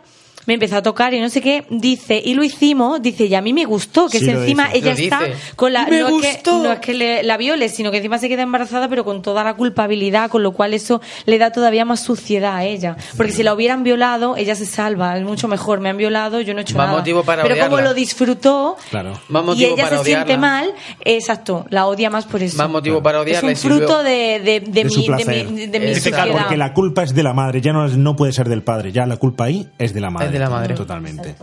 Me 0.46 0.56
empezó 0.56 0.78
a 0.78 0.82
tocar 0.82 1.14
y 1.14 1.20
no 1.20 1.30
sé 1.30 1.42
qué, 1.42 1.66
dice, 1.70 2.20
y 2.24 2.34
lo 2.34 2.44
hicimos, 2.44 3.02
dice, 3.02 3.26
y 3.26 3.36
a 3.36 3.42
mí 3.42 3.54
me 3.54 3.66
gustó, 3.66 4.08
que 4.10 4.20
Sí, 4.20 4.30
encima 4.30 4.66
dice. 4.70 4.78
ella 4.80 4.94
Lo 4.94 4.98
está 5.00 5.20
dice. 5.26 5.38
con 5.56 5.74
la... 5.74 5.86
Me 5.86 6.00
no, 6.00 6.08
Es 6.08 6.22
que, 6.22 6.32
gustó. 6.34 6.64
no 6.64 6.72
es 6.72 6.80
que 6.80 6.94
le- 6.96 7.24
la 7.24 7.38
viole, 7.38 7.70
sino 7.70 7.92
que 7.92 7.98
encima 7.98 8.18
se 8.18 8.30
queda 8.30 8.42
embarazada, 8.42 8.88
pero 8.90 9.04
con 9.06 9.22
toda 9.22 9.44
la 9.44 9.54
culpabilidad, 9.54 10.30
con 10.32 10.42
lo 10.42 10.54
cual 10.54 10.74
eso 10.74 11.02
le 11.26 11.38
da 11.38 11.52
todavía 11.52 11.86
más 11.86 12.00
suciedad 12.02 12.56
a 12.56 12.64
ella. 12.64 12.96
Porque 13.16 13.32
si 13.32 13.44
la 13.44 13.54
hubieran 13.54 13.84
violado, 13.84 14.38
ella 14.38 14.56
se 14.56 14.66
salva, 14.66 15.18
es 15.18 15.24
mucho 15.24 15.48
mejor. 15.48 15.82
Me 15.82 15.90
han 15.90 15.98
violado, 15.98 16.42
yo 16.42 16.54
no 16.54 16.60
he 16.60 16.64
hecho 16.64 16.78
Más 16.78 16.88
nada. 16.88 16.98
motivo 16.98 17.24
para 17.24 17.44
pero 17.44 17.58
como 17.66 17.82
lo 17.82 17.94
disfrutó 17.94 18.76
Claro. 18.90 19.20
Más 19.28 19.44
y 19.58 19.66
ella 19.66 19.84
para 19.84 19.98
se 20.00 20.04
siente 20.06 20.38
mal, 20.38 20.74
exacto, 21.02 21.66
la 21.70 21.86
odia 21.88 22.10
más 22.10 22.26
por 22.26 22.42
eso. 22.42 22.58
Más 22.58 22.70
motivo 22.70 23.04
para 23.04 23.20
es 23.20 23.24
odiarla. 23.26 23.48
un 23.50 23.54
y 23.54 23.56
si 23.56 23.68
fruto 23.68 24.04
de, 24.04 24.40
de, 24.44 24.60
de, 24.62 24.84
De 24.84 24.90
su 24.90 25.00
mi, 25.02 25.08
de, 25.08 25.26
mi, 25.80 25.80
mi. 25.80 26.32
Porque 26.32 26.58
la 26.58 26.74
culpa 26.74 27.04
es 27.04 27.14
de 27.14 27.24
la 27.24 27.34
madre, 27.34 27.62
ya 27.62 27.74
no, 27.74 27.86
es- 27.86 27.98
no 27.98 28.16
puede 28.16 28.32
ser 28.32 28.50
del 28.50 28.64
padre, 28.64 28.92
ya 28.92 29.06
la 29.06 29.18
culpa 29.18 29.46
ahí 29.46 29.68
es 29.78 29.94
de 29.94 30.02
la 30.02 30.10
madre. 30.10 30.39
De 30.40 30.46
la 30.46 30.50
madre. 30.50 30.74
Totalmente. 30.76 31.36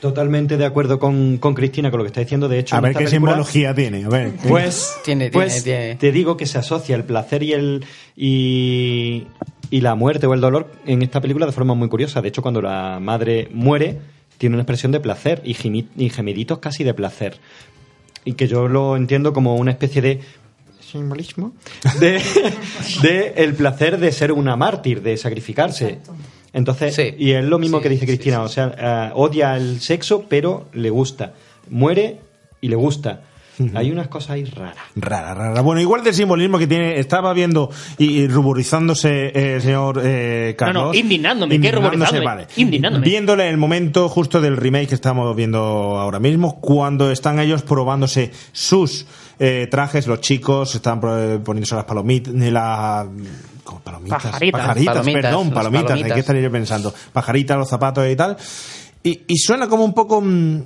Totalmente 0.00 0.56
de 0.56 0.64
acuerdo 0.64 0.98
con, 0.98 1.38
con 1.38 1.54
Cristina 1.54 1.90
con 1.90 1.98
lo 1.98 2.04
que 2.04 2.08
está 2.08 2.20
diciendo. 2.20 2.48
De 2.48 2.58
hecho, 2.58 2.74
A 2.74 2.78
en 2.78 2.82
ver 2.82 2.90
esta 2.92 2.98
qué 3.00 3.04
película- 3.06 3.30
simbología 3.32 3.74
tiene. 3.74 4.04
A 4.04 4.08
ver. 4.08 4.32
¿qué- 4.32 4.48
Pues, 4.48 4.94
Tiene, 5.04 5.30
tiene, 5.30 5.46
pues 5.46 5.62
tiene. 5.62 5.94
te 5.96 6.10
digo 6.10 6.36
que 6.36 6.46
se 6.46 6.58
asocia 6.58 6.96
el 6.96 7.04
placer 7.04 7.42
y 7.44 7.52
el 7.52 7.84
y, 8.16 9.26
y 9.70 9.80
la 9.80 9.94
muerte 9.94 10.26
o 10.26 10.34
el 10.34 10.40
dolor 10.40 10.72
en 10.86 11.02
esta 11.02 11.20
película 11.20 11.46
de 11.46 11.52
forma 11.52 11.74
muy 11.74 11.88
curiosa. 11.88 12.20
De 12.20 12.28
hecho, 12.28 12.42
cuando 12.42 12.60
la 12.60 12.98
madre 13.00 13.48
muere, 13.52 14.00
tiene 14.38 14.56
una 14.56 14.62
expresión 14.62 14.90
de 14.92 14.98
placer 15.00 15.40
y, 15.44 15.54
gimi- 15.54 15.86
y 15.96 16.10
gemiditos 16.10 16.58
casi 16.58 16.82
de 16.84 16.94
placer. 16.94 17.38
Y 18.24 18.32
que 18.32 18.48
yo 18.48 18.66
lo 18.68 18.96
entiendo 18.96 19.32
como 19.32 19.54
una 19.56 19.70
especie 19.70 20.02
de 20.02 20.20
simbolismo 20.80 21.52
de, 22.00 22.20
de 23.02 23.32
el 23.36 23.54
placer 23.54 23.98
de 23.98 24.10
ser 24.12 24.32
una 24.32 24.56
mártir, 24.56 25.00
de 25.02 25.16
sacrificarse. 25.16 26.00
Entonces, 26.52 26.94
Sí. 26.94 27.14
y 27.18 27.32
es 27.32 27.44
lo 27.44 27.58
mismo 27.58 27.78
Sí, 27.78 27.82
que 27.84 27.88
dice 27.88 28.06
Cristina, 28.06 28.36
sí, 28.38 28.42
o 28.44 28.48
sea, 28.48 28.74
eh, 28.78 29.12
odia 29.14 29.56
el 29.56 29.80
sexo, 29.80 30.24
pero 30.28 30.66
le 30.74 30.90
gusta. 30.90 31.32
Muere 31.70 32.18
y 32.60 32.68
le 32.68 32.76
gusta. 32.76 33.22
Hay 33.74 33.92
unas 33.92 34.08
cosas 34.08 34.30
ahí 34.30 34.44
raras. 34.44 34.74
Rara, 34.96 35.34
rara. 35.34 35.60
Bueno, 35.60 35.80
igual 35.80 36.02
del 36.02 36.14
simbolismo 36.14 36.58
que 36.58 36.66
tiene, 36.66 36.98
estaba 36.98 37.32
viendo 37.32 37.70
y, 37.96 38.22
y 38.22 38.26
ruborizándose 38.26 39.26
eh, 39.26 39.54
el 39.56 39.62
señor 39.62 40.00
eh, 40.02 40.54
Carlos. 40.58 40.82
No, 40.82 40.88
no, 40.88 40.94
indignándome, 40.94 41.60
¿qué 41.60 41.70
ruborizándome? 41.70 42.24
vale. 42.24 42.46
Indignándome. 42.56 43.04
Viéndole 43.04 43.48
el 43.48 43.58
momento 43.58 44.08
justo 44.08 44.40
del 44.40 44.56
remake 44.56 44.88
que 44.88 44.94
estamos 44.96 45.36
viendo 45.36 45.60
ahora 45.60 46.18
mismo, 46.18 46.60
cuando 46.60 47.12
están 47.12 47.38
ellos 47.38 47.62
probándose 47.62 48.32
sus 48.52 49.06
eh, 49.38 49.68
trajes, 49.70 50.06
los 50.08 50.20
chicos 50.22 50.74
están 50.74 51.00
pro- 51.00 51.40
poniéndose 51.44 51.76
las 51.76 51.84
palomitas, 51.84 52.32
las 52.34 53.06
palomitas, 53.62 54.22
Pajaritas. 54.22 54.60
Palomitas, 54.60 55.04
perdón, 55.04 55.50
palomitas, 55.50 55.82
¿en 55.82 55.86
palomitas. 55.86 56.12
qué 56.14 56.20
estaría 56.20 56.42
yo 56.42 56.50
pensando? 56.50 56.94
Pajaritas, 57.12 57.58
los 57.58 57.68
zapatos 57.68 58.08
y 58.08 58.16
tal. 58.16 58.36
Y, 59.02 59.22
y 59.26 59.36
suena 59.38 59.68
como 59.68 59.84
un 59.84 59.94
poco, 59.94 60.20
mm, 60.20 60.62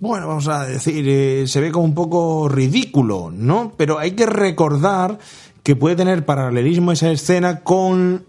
bueno, 0.00 0.28
vamos 0.28 0.48
a 0.48 0.66
decir, 0.66 1.04
eh, 1.08 1.44
se 1.46 1.60
ve 1.60 1.70
como 1.70 1.84
un 1.84 1.94
poco 1.94 2.48
ridículo, 2.48 3.30
¿no? 3.30 3.72
Pero 3.76 3.98
hay 3.98 4.12
que 4.12 4.26
recordar 4.26 5.18
que 5.62 5.76
puede 5.76 5.96
tener 5.96 6.24
paralelismo 6.24 6.92
esa 6.92 7.10
escena 7.10 7.60
con 7.60 8.24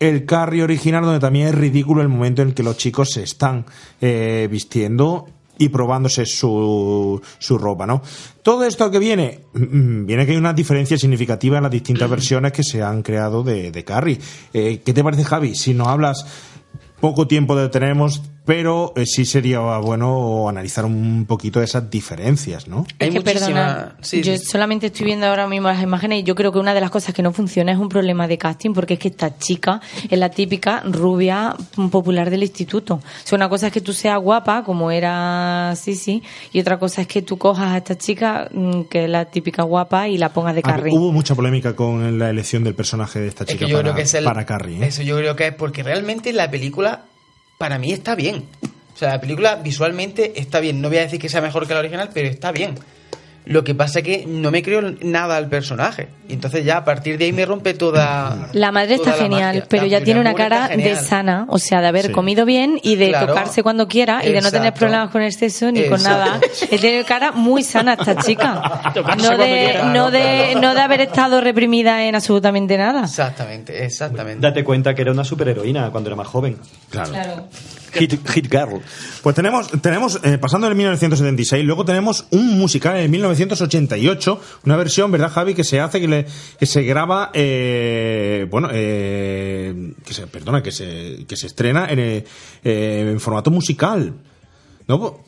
el 0.00 0.26
Carrie 0.26 0.64
original, 0.64 1.04
donde 1.04 1.20
también 1.20 1.48
es 1.48 1.54
ridículo 1.54 2.02
el 2.02 2.08
momento 2.08 2.42
en 2.42 2.48
el 2.48 2.54
que 2.54 2.64
los 2.64 2.76
chicos 2.76 3.10
se 3.10 3.22
están 3.22 3.66
eh, 4.00 4.48
vistiendo 4.50 5.28
y 5.58 5.68
probándose 5.68 6.26
su, 6.26 7.20
su 7.38 7.58
ropa, 7.58 7.86
¿no? 7.86 8.02
Todo 8.42 8.64
esto 8.64 8.90
que 8.90 8.98
viene, 8.98 9.40
mm, 9.52 10.06
viene 10.06 10.26
que 10.26 10.32
hay 10.32 10.38
una 10.38 10.52
diferencia 10.52 10.98
significativa 10.98 11.56
en 11.58 11.62
las 11.62 11.72
distintas 11.72 12.08
versiones 12.08 12.52
que 12.52 12.62
se 12.62 12.82
han 12.82 13.02
creado 13.02 13.42
de, 13.42 13.70
de 13.70 13.84
Carrie. 13.84 14.18
Eh, 14.52 14.80
¿Qué 14.84 14.92
te 14.92 15.04
parece, 15.04 15.24
Javi? 15.24 15.54
Si 15.54 15.74
nos 15.74 15.88
hablas 15.88 16.26
poco 17.00 17.26
tiempo 17.26 17.56
de 17.56 17.68
tenemos 17.68 18.22
pero 18.44 18.92
eh, 18.96 19.06
sí 19.06 19.24
sería 19.24 19.60
bueno 19.78 20.48
analizar 20.48 20.84
un 20.84 21.26
poquito 21.26 21.62
esas 21.62 21.88
diferencias, 21.90 22.66
¿no? 22.68 22.84
Es 22.98 23.10
que 23.10 23.20
perdona, 23.20 23.96
yo 24.10 24.36
solamente 24.38 24.86
estoy 24.86 25.06
viendo 25.06 25.26
ahora 25.26 25.46
mismo 25.46 25.68
las 25.68 25.82
imágenes 25.82 26.20
y 26.20 26.22
yo 26.24 26.34
creo 26.34 26.50
que 26.52 26.58
una 26.58 26.74
de 26.74 26.80
las 26.80 26.90
cosas 26.90 27.14
que 27.14 27.22
no 27.22 27.32
funciona 27.32 27.72
es 27.72 27.78
un 27.78 27.88
problema 27.88 28.26
de 28.26 28.38
casting, 28.38 28.72
porque 28.72 28.94
es 28.94 29.00
que 29.00 29.08
esta 29.08 29.38
chica 29.38 29.80
es 30.10 30.18
la 30.18 30.30
típica 30.30 30.82
rubia 30.84 31.54
popular 31.90 32.30
del 32.30 32.42
instituto. 32.42 32.94
O 32.94 33.00
sea, 33.24 33.36
una 33.36 33.48
cosa 33.48 33.68
es 33.68 33.72
que 33.72 33.80
tú 33.80 33.92
seas 33.92 34.18
guapa, 34.20 34.64
como 34.64 34.90
era 34.90 35.74
Sisi, 35.76 36.22
y 36.52 36.60
otra 36.60 36.78
cosa 36.78 37.02
es 37.02 37.06
que 37.06 37.22
tú 37.22 37.38
cojas 37.38 37.72
a 37.72 37.76
esta 37.76 37.96
chica, 37.96 38.48
mm, 38.52 38.82
que 38.90 39.04
es 39.04 39.10
la 39.10 39.26
típica 39.26 39.62
guapa, 39.62 40.08
y 40.08 40.18
la 40.18 40.32
pongas 40.32 40.54
de 40.54 40.62
Ah, 40.64 40.70
Carrie. 40.76 40.92
hubo 40.96 41.12
mucha 41.12 41.34
polémica 41.34 41.74
con 41.76 42.18
la 42.18 42.30
elección 42.30 42.64
del 42.64 42.74
personaje 42.74 43.20
de 43.20 43.28
esta 43.28 43.44
Es 43.44 43.50
chica 43.50 43.66
que 43.66 43.70
yo 43.70 43.76
para, 43.78 43.82
creo 43.90 43.94
que 43.96 44.02
es 44.02 44.14
el, 44.14 44.24
para 44.24 44.44
Carrie. 44.46 44.82
¿eh? 44.82 44.86
Eso 44.88 45.02
yo 45.02 45.16
creo 45.16 45.36
que 45.36 45.46
es 45.48 45.54
porque 45.54 45.82
realmente 45.82 46.32
la 46.32 46.50
película, 46.50 47.04
para 47.62 47.78
mí, 47.78 47.92
está 47.92 48.16
bien. 48.16 48.46
O 48.92 48.98
sea, 48.98 49.10
la 49.10 49.20
película 49.20 49.54
visualmente 49.54 50.32
está 50.40 50.58
bien. 50.58 50.80
No 50.80 50.88
voy 50.88 50.98
a 50.98 51.02
decir 51.02 51.20
que 51.20 51.28
sea 51.28 51.40
mejor 51.40 51.68
que 51.68 51.74
la 51.74 51.78
original, 51.78 52.10
pero 52.12 52.28
está 52.28 52.50
bien. 52.50 52.74
Lo 53.44 53.64
que 53.64 53.74
pasa 53.74 53.98
es 53.98 54.04
que 54.04 54.24
no 54.24 54.52
me 54.52 54.62
creo 54.62 54.80
nada 55.02 55.36
al 55.36 55.48
personaje. 55.48 56.06
Y 56.28 56.34
entonces 56.34 56.64
ya 56.64 56.76
a 56.76 56.84
partir 56.84 57.18
de 57.18 57.24
ahí 57.24 57.32
me 57.32 57.44
rompe 57.44 57.74
toda. 57.74 58.48
La 58.52 58.70
madre 58.70 58.98
toda 58.98 59.10
está 59.10 59.16
la 59.16 59.28
genial, 59.30 59.54
magia. 59.56 59.66
pero 59.68 59.82
La 59.82 59.88
ya 59.88 60.04
tiene 60.04 60.20
una 60.20 60.34
cara 60.34 60.68
de 60.68 60.94
sana, 60.94 61.46
o 61.48 61.58
sea, 61.58 61.80
de 61.80 61.88
haber 61.88 62.06
Sí. 62.06 62.12
comido 62.12 62.44
bien 62.44 62.78
y 62.84 62.94
de 62.94 63.08
Claro. 63.08 63.26
tocarse 63.26 63.64
cuando 63.64 63.88
quiera 63.88 64.24
y 64.24 64.32
de 64.32 64.40
no 64.40 64.50
tener 64.52 64.72
problemas 64.74 65.10
con 65.10 65.22
el 65.22 65.32
sexo 65.32 65.72
ni 65.72 65.88
con 65.88 66.00
nada. 66.02 66.40
Tiene 66.70 67.02
cara 67.08 67.32
muy 67.32 67.64
sana 67.64 67.94
esta 67.94 68.14
chica. 68.22 68.62
Tocarse 68.94 69.22
No 69.22 69.28
cuando 69.36 69.44
de, 69.44 69.48
quiera. 69.64 69.84
no, 69.92 70.10
de, 70.12 70.54
no 70.60 70.74
de 70.74 70.80
haber 70.80 71.00
estado 71.00 71.40
reprimida 71.40 72.04
en 72.04 72.14
absolutamente 72.14 72.78
nada. 72.78 73.02
Exactamente, 73.04 73.84
exactamente. 73.84 74.40
Date 74.40 74.62
cuenta 74.62 74.94
que 74.94 75.02
era 75.02 75.10
una 75.10 75.24
superheroína 75.24 75.90
cuando 75.90 76.10
era 76.10 76.16
más 76.16 76.28
joven. 76.28 76.58
Claro. 76.90 77.10
Hit, 77.92 78.28
hit 78.28 78.50
Girl. 78.50 78.80
Pues 79.22 79.34
tenemos, 79.36 79.68
tenemos 79.82 80.18
eh, 80.22 80.38
pasando 80.38 80.66
del 80.66 80.76
1976, 80.76 81.64
luego 81.64 81.84
tenemos 81.84 82.26
un 82.30 82.58
musical 82.58 82.96
en 82.96 83.02
el 83.04 83.08
1988, 83.10 84.40
una 84.64 84.76
versión, 84.76 85.10
¿verdad, 85.12 85.30
Javi? 85.30 85.54
Que 85.54 85.64
se 85.64 85.80
hace, 85.80 86.00
que, 86.00 86.08
le- 86.08 86.26
que 86.58 86.66
se 86.66 86.82
graba, 86.82 87.30
eh, 87.34 88.46
bueno, 88.50 88.68
eh, 88.72 89.92
que 90.04 90.14
se, 90.14 90.26
perdona, 90.26 90.62
que 90.62 90.72
se, 90.72 91.24
que 91.28 91.36
se 91.36 91.46
estrena 91.46 91.86
en, 91.90 91.98
eh, 91.98 92.24
eh, 92.64 93.08
en 93.12 93.20
formato 93.20 93.50
musical. 93.50 94.14
¿No? 94.88 95.20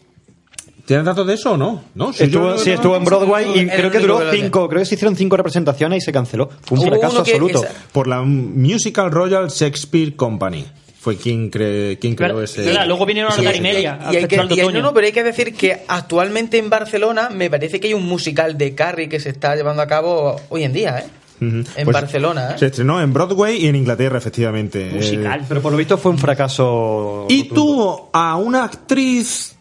¿Tienes 0.87 1.07
datos 1.07 1.27
de 1.27 1.35
eso 1.35 1.53
o 1.53 1.57
no? 1.57 1.83
¿No? 1.95 2.13
Sí, 2.13 2.25
estuvo, 2.25 2.51
yo- 2.57 2.59
sí, 2.59 2.71
estuvo 2.71 2.95
en 2.97 3.05
Broadway 3.05 3.59
y 3.61 3.67
creo 3.67 3.91
que 3.91 4.01
duró 4.01 4.31
cinco, 4.33 4.69
creo 4.69 4.81
que 4.81 4.87
se 4.87 4.97
hicieron 4.97 5.17
cinco 5.17 5.37
representaciones 5.37 6.03
y 6.03 6.05
se 6.05 6.13
canceló. 6.13 6.51
Fue 6.63 6.79
un 6.79 6.85
fracaso 6.87 7.21
absoluto. 7.21 7.65
Por 7.93 8.07
la 8.07 8.21
Musical 8.23 9.11
Royal 9.11 9.49
Shakespeare 9.49 10.15
Company. 10.15 10.67
Fue 11.05 11.19
quien, 11.19 11.51
cre- 11.51 11.99
quien 11.99 12.15
creó 12.15 12.41
ese. 12.43 12.73
luego 12.87 13.05
vinieron 13.05 13.31
a 13.31 13.37
dar 13.43 13.55
y 13.55 13.61
media. 13.61 13.99
Y 14.01 14.05
al 14.05 14.09
hay 14.09 14.15
que, 14.15 14.21
Festival 14.23 14.49
de 14.49 14.55
y 14.55 14.59
hay- 14.61 14.65
Otoño. 14.65 14.79
no, 14.81 14.89
no, 14.89 14.95
pero 14.95 15.07
hay 15.07 15.13
que 15.13 15.23
decir 15.23 15.55
que 15.55 15.83
actualmente 15.87 16.57
en 16.57 16.71
Barcelona 16.71 17.29
me 17.29 17.51
parece 17.51 17.79
que 17.79 17.89
hay 17.89 17.93
un 17.95 18.07
musical 18.07 18.57
de 18.57 18.75
Carrie 18.75 19.11
que 19.11 19.21
se 19.21 19.29
está 19.29 19.55
llevando 19.55 19.83
a 19.83 19.87
cabo 19.87 20.41
hoy 20.49 20.65
en 20.65 20.73
día, 20.73 20.99
¿eh? 21.01 21.05
En 21.43 21.63
Pues 21.85 21.89
Barcelona, 21.93 22.53
¿eh? 22.55 22.59
Se 22.59 22.67
estrenó 22.67 23.03
en 23.03 23.13
Broadway 23.13 23.63
y 23.63 23.67
en 23.69 23.77
Inglaterra, 23.77 24.17
efectivamente. 24.17 24.89
Eh, 24.99 25.41
Pero 25.47 25.61
por 25.61 25.73
lo 25.73 25.77
visto 25.77 25.99
fue 25.99 26.11
un 26.13 26.17
fracaso. 26.19 27.27
y 27.29 27.45
tuvo 27.51 28.09
a 28.15 28.37
una 28.37 28.65
actriz, 28.65 29.55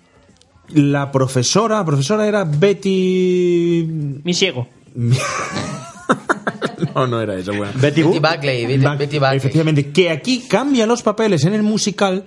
la 0.70 1.12
profesora, 1.12 1.76
la 1.80 1.86
profesora 1.86 2.26
era 2.26 2.46
Betty... 2.46 3.86
Mi 4.24 4.34
ciego. 4.34 4.66
no, 6.96 7.08
no 7.08 7.22
era 7.22 7.36
eso, 7.38 7.54
bueno. 7.54 7.74
Betty 7.76 8.04
Betty 8.04 8.20
Buckley, 8.20 8.66
Betty, 8.66 8.84
Buck- 8.84 8.98
Betty 8.98 9.20
Buckley. 9.20 9.38
Efectivamente, 9.38 9.92
que 9.92 10.10
aquí 10.10 10.44
cambia 10.48 10.86
los 10.86 11.02
papeles 11.04 11.44
en 11.46 11.54
el 11.54 11.64
musical, 11.64 12.26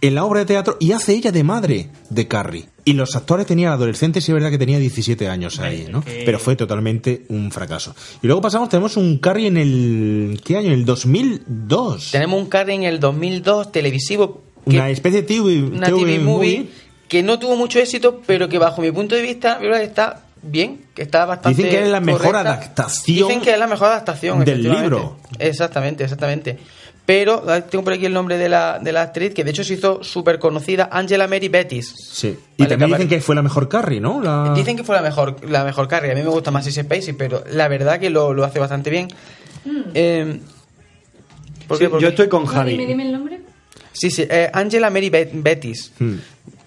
en 0.00 0.14
la 0.14 0.24
obra 0.24 0.40
de 0.40 0.46
teatro, 0.46 0.76
y 0.78 0.92
hace 0.92 1.14
ella 1.14 1.32
de 1.32 1.42
madre 1.42 1.88
de 2.10 2.28
Carrie. 2.28 2.68
Y 2.84 2.92
los 2.92 3.16
actores 3.16 3.46
tenían 3.46 3.72
adolescentes 3.72 4.28
y 4.28 4.30
es 4.30 4.34
verdad 4.34 4.50
que 4.50 4.58
tenía 4.58 4.78
17 4.78 5.28
años 5.28 5.58
ahí, 5.58 5.88
¿no? 5.90 6.04
Pero 6.04 6.38
fue 6.38 6.54
totalmente 6.54 7.24
un 7.30 7.50
fracaso. 7.50 7.96
Y 8.22 8.26
luego 8.28 8.40
pasamos, 8.40 8.68
tenemos 8.68 8.96
un 8.96 9.18
Carrie 9.18 9.48
en 9.48 9.56
el... 9.56 10.40
¿Qué 10.44 10.56
año? 10.56 10.68
En 10.68 10.74
el 10.74 10.84
2002. 10.84 12.10
Tenemos 12.12 12.40
un 12.40 12.46
Carrie 12.48 12.76
en 12.76 12.84
el 12.84 13.00
2002 13.00 13.72
televisivo, 13.72 14.44
Una 14.66 14.88
especie 14.90 15.22
de 15.22 15.26
TV, 15.26 15.62
una 15.64 15.86
TV 15.88 16.20
movie, 16.20 16.68
que 17.08 17.24
no 17.24 17.40
tuvo 17.40 17.56
mucho 17.56 17.80
éxito, 17.80 18.22
pero 18.24 18.48
que 18.48 18.58
bajo 18.58 18.80
mi 18.82 18.92
punto 18.92 19.16
de 19.16 19.22
vista 19.22 19.58
verdad, 19.58 19.82
está 19.82 20.25
bien, 20.42 20.82
que 20.94 21.02
está 21.02 21.24
bastante 21.26 21.56
Dicen 21.56 21.70
que 21.70 21.82
es 21.84 21.88
la 21.88 22.00
mejor 22.00 22.36
adaptación 22.36 23.16
Dicen 23.28 23.40
que 23.40 23.52
es 23.52 23.58
la 23.58 23.66
mejor 23.66 23.88
adaptación 23.88 24.44
del 24.44 24.62
libro. 24.62 25.16
Exactamente, 25.38 26.04
exactamente. 26.04 26.58
Pero 27.04 27.42
tengo 27.70 27.84
por 27.84 27.92
aquí 27.92 28.04
el 28.06 28.12
nombre 28.12 28.36
de 28.36 28.48
la, 28.48 28.80
de 28.80 28.90
la 28.90 29.02
actriz, 29.02 29.32
que 29.32 29.44
de 29.44 29.50
hecho 29.52 29.62
se 29.62 29.74
hizo 29.74 30.02
súper 30.02 30.40
conocida, 30.40 30.88
Angela 30.90 31.28
Mary 31.28 31.48
Bettis. 31.48 31.94
Sí. 31.96 32.36
Y 32.56 32.62
Vale, 32.64 32.70
también 32.70 32.90
que 32.90 32.96
dicen 33.04 33.08
que 33.08 33.20
fue 33.24 33.36
la 33.36 33.42
mejor 33.42 33.68
Carrie, 33.68 34.00
¿no? 34.00 34.20
La- 34.20 34.52
Dicen 34.56 34.76
que 34.76 34.82
fue 34.82 34.96
la 34.96 35.02
mejor, 35.02 35.36
la 35.48 35.62
mejor 35.62 35.86
Carrie. 35.86 36.10
A 36.10 36.14
mí 36.16 36.22
me 36.22 36.30
gusta 36.30 36.50
más 36.50 36.66
ese 36.66 36.82
Spacey, 36.82 37.12
pero 37.14 37.44
la 37.52 37.68
verdad 37.68 38.00
que 38.00 38.10
lo, 38.10 38.34
lo 38.34 38.44
hace 38.44 38.58
bastante 38.58 38.90
bien. 38.90 39.06
Eh, 39.94 40.40
¿por 41.68 41.78
Sí, 41.78 41.84
qué? 41.84 41.90
¿Por 41.90 42.00
yo 42.00 42.08
qué? 42.08 42.10
estoy 42.10 42.28
con 42.28 42.44
Javi. 42.46 42.76
dime 42.76 43.04
el 43.06 43.12
nombre. 43.12 43.40
Sí, 43.92 44.10
sí, 44.10 44.26
eh, 44.28 44.50
Angela 44.52 44.90
Mary 44.90 45.08
Bet- 45.08 45.30
Bettis. 45.32 45.92
Hmm. 46.00 46.16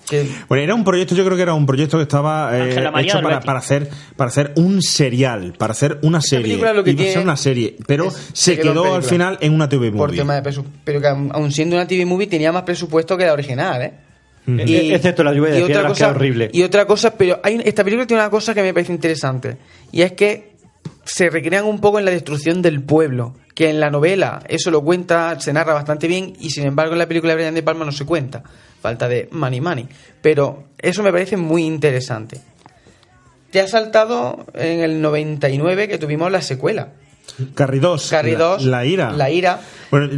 Que- 0.09 0.27
Bueno, 0.47 0.63
era 0.63 0.73
un 0.75 0.83
proyecto, 0.83 1.13
yo 1.15 1.23
creo 1.23 1.38
que 1.38 1.43
era 1.43 1.53
un 1.53 1.65
proyecto 1.65 1.97
que 1.97 2.03
estaba 2.03 2.49
eh, 2.57 2.69
hecho 2.99 3.21
para, 3.21 3.38
hacer 3.59 3.89
para 4.15 4.29
hacer 4.29 4.53
un 4.55 4.81
serial, 4.81 5.53
para 5.57 5.71
hacer 5.71 5.99
una 6.01 6.19
serie. 6.21 6.57
lo 6.57 6.83
que 6.83 6.91
Iba 6.91 7.01
a 7.01 7.03
ser 7.05 7.13
tiene 7.13 7.23
una 7.23 7.38
serie, 7.38 7.75
pero 7.85 8.05
es- 8.07 8.13
se 8.33 8.55
se 8.55 8.59
quedó 8.59 8.95
al 8.95 9.03
final 9.03 9.38
en 9.41 9.53
una 9.53 9.69
TV 9.69 9.91
por 9.91 10.07
movie. 10.09 10.17
tema 10.19 10.35
de 10.35 10.41
presupuesto. 10.41 10.79
Pero 10.83 11.01
que 11.01 11.07
aun 11.07 11.51
siendo 11.51 11.75
una 11.75 11.88
TV 11.88 12.05
movie 12.05 12.27
tenía 12.27 12.51
más 12.51 12.63
presupuesto 12.63 13.15
que 13.17 13.25
la 13.25 13.33
original, 13.33 13.81
¿eh? 13.83 13.93
E- 14.47 14.95
excepto 14.95 15.23
la 15.23 15.31
lluvia 15.31 15.51
de 15.51 15.59
y 15.59 15.61
otra 15.61 15.67
piedras, 15.67 15.83
que 15.85 15.89
cosa, 15.89 16.05
era 16.07 16.15
horrible. 16.15 16.49
Y 16.51 16.63
otra 16.63 16.85
cosa, 16.88 17.13
pero 17.15 17.39
hay, 17.43 17.61
esta 17.63 17.83
película 17.83 18.07
tiene 18.07 18.23
una 18.23 18.31
cosa 18.31 18.55
que 18.55 18.63
me 18.63 18.73
parece 18.73 18.91
interesante. 18.91 19.57
Y 19.91 20.01
es 20.01 20.13
que 20.13 20.53
se 21.03 21.29
recrean 21.29 21.65
un 21.65 21.79
poco 21.79 21.99
en 21.99 22.05
la 22.05 22.11
destrucción 22.11 22.61
del 22.63 22.81
pueblo. 22.81 23.35
Que 23.53 23.69
en 23.69 23.79
la 23.79 23.89
novela 23.91 24.41
eso 24.47 24.71
lo 24.71 24.81
cuenta, 24.83 25.39
se 25.39 25.51
narra 25.53 25.73
bastante 25.73 26.07
bien. 26.07 26.33
Y 26.39 26.49
sin 26.49 26.63
embargo 26.65 26.93
en 26.93 26.99
la 26.99 27.07
película 27.07 27.33
de 27.33 27.35
Brian 27.35 27.53
De 27.53 27.61
Palma 27.61 27.85
no 27.85 27.91
se 27.91 28.05
cuenta. 28.05 28.41
Falta 28.82 29.08
de 29.09 29.27
money 29.32 29.61
money. 29.61 29.88
Pero 30.22 30.64
eso 30.77 31.03
me 31.03 31.11
parece 31.11 31.38
muy 31.38 31.64
interesante. 31.66 32.40
Te 33.51 33.59
ha 33.59 33.67
saltado 33.67 34.45
en 34.53 34.82
el 34.82 35.01
99 35.01 35.88
que 35.88 35.98
tuvimos 35.98 36.32
la 36.32 36.41
secuela. 36.41 36.90
Carrie 37.56 37.80
2. 37.80 38.09
Carrie 38.09 38.33
la- 38.33 38.40
2, 38.40 38.66
La, 38.66 38.85
ira. 38.85 39.11
La 39.11 39.30
ira. 39.30 39.61
Bueno, 39.91 40.09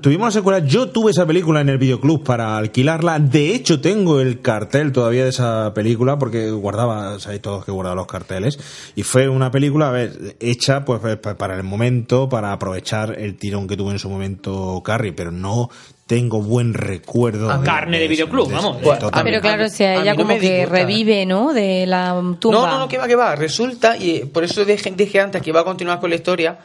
tuvimos 0.00 0.28
la 0.34 0.40
secuela. 0.40 0.58
Yo 0.60 0.88
tuve 0.88 1.10
esa 1.10 1.26
película 1.26 1.60
en 1.60 1.68
el 1.68 1.78
videoclub 1.78 2.24
para 2.24 2.56
alquilarla. 2.56 3.18
De 3.18 3.54
hecho, 3.54 3.80
tengo 3.80 4.20
el 4.20 4.40
cartel 4.40 4.92
todavía 4.92 5.24
de 5.24 5.30
esa 5.30 5.72
película 5.74 6.18
porque 6.18 6.50
guardaba, 6.50 7.18
sabéis 7.20 7.42
todos 7.42 7.64
que 7.64 7.72
guardaba 7.72 7.96
los 7.96 8.06
carteles. 8.06 8.58
Y 8.96 9.02
fue 9.02 9.28
una 9.28 9.50
película, 9.50 9.88
a 9.88 9.92
ver, 9.92 10.36
hecha 10.40 10.84
pues 10.84 11.00
pa- 11.18 11.36
para 11.36 11.56
el 11.56 11.64
momento, 11.64 12.28
para 12.28 12.52
aprovechar 12.52 13.16
el 13.18 13.36
tirón 13.36 13.66
que 13.68 13.76
tuvo 13.76 13.90
en 13.92 13.98
su 13.98 14.08
momento 14.08 14.80
Carrie, 14.84 15.12
pero 15.12 15.30
no 15.32 15.70
tengo 16.08 16.42
buen 16.42 16.74
recuerdo. 16.74 17.48
A 17.52 17.62
carne 17.62 18.00
de 18.00 18.08
videoclub, 18.08 18.48
de- 18.48 18.54
vamos. 18.54 18.80
de- 18.80 18.90
Ah. 19.12 19.20
Pero 19.22 19.40
claro, 19.40 19.66
o 19.66 19.68
sea, 19.68 19.94
ella 20.02 20.14
no 20.14 20.22
como 20.22 20.34
que 20.34 20.40
disgusta. 20.40 20.72
revive, 20.74 21.26
¿no? 21.26 21.52
De 21.52 21.86
la 21.86 22.20
tumba. 22.40 22.58
No, 22.58 22.66
no, 22.66 22.78
no, 22.80 22.88
que 22.88 22.98
va, 22.98 23.06
que 23.06 23.14
va. 23.14 23.36
Resulta, 23.36 23.96
y 23.96 24.20
por 24.24 24.42
eso 24.42 24.64
dije, 24.64 24.90
dije 24.96 25.20
antes 25.20 25.40
que 25.42 25.50
iba 25.50 25.60
a 25.60 25.64
continuar 25.64 26.00
con 26.00 26.08
la 26.10 26.16
historia, 26.16 26.58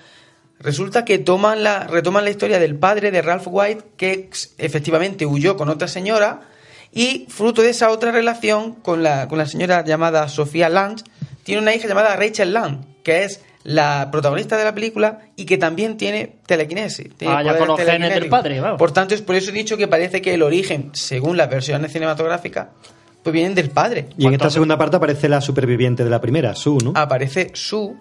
resulta 0.60 1.04
que 1.06 1.20
toman 1.20 1.62
la, 1.62 1.84
retoman 1.88 2.24
la 2.24 2.30
historia 2.32 2.58
del 2.58 2.76
padre 2.78 3.12
de 3.12 3.22
Ralph 3.22 3.46
White, 3.48 3.84
que 3.98 4.30
efectivamente 4.58 5.26
huyó 5.26 5.58
con 5.58 5.68
otra 5.70 5.88
señora, 5.90 6.42
y 6.94 7.26
fruto 7.28 7.62
de 7.62 7.72
esa 7.72 7.90
otra 7.90 8.12
relación 8.12 8.74
con 8.76 9.04
la, 9.04 9.28
con 9.28 9.38
la 9.38 9.46
señora 9.46 9.84
llamada 9.84 10.30
Sofía 10.30 10.70
Lange, 10.70 11.04
tiene 11.44 11.62
una 11.62 11.76
hija 11.76 11.88
llamada 11.88 12.16
Rachel 12.16 12.54
Lange, 12.54 12.86
que 13.04 13.26
es 13.26 13.42
la 13.64 14.10
protagonista 14.12 14.58
de 14.58 14.64
la 14.66 14.74
película 14.76 15.20
y 15.36 15.46
que 15.46 15.58
también 15.58 15.96
tiene 15.98 16.36
telequinesis. 16.46 17.10
tiene 17.18 17.34
Ah, 17.34 17.42
ya 17.44 17.58
con 17.58 17.68
los 17.70 17.80
genes 17.80 18.14
del 18.14 18.28
padre, 18.30 18.60
vamos. 18.60 18.78
Por 18.78 18.92
tanto, 18.92 19.14
es 19.16 19.22
por 19.22 19.36
eso 19.36 19.52
he 19.52 19.54
dicho 19.54 19.78
que 19.78 19.88
parece 19.88 20.22
que 20.22 20.34
el 20.34 20.42
origen, 20.44 20.90
según 20.94 21.38
las 21.38 21.50
versiones 21.50 21.92
cinematográficas, 21.94 22.68
pues 23.24 23.34
vienen 23.34 23.56
del 23.56 23.70
padre. 23.70 24.08
Y 24.18 24.28
en 24.28 24.34
esta 24.34 24.50
segunda 24.50 24.78
parte 24.78 24.98
aparece 24.98 25.30
la 25.30 25.40
superviviente 25.40 26.04
de 26.04 26.10
la 26.10 26.20
primera, 26.20 26.54
Sue, 26.56 26.78
¿no? 26.84 26.92
aparece 26.96 27.52
Su. 27.54 27.96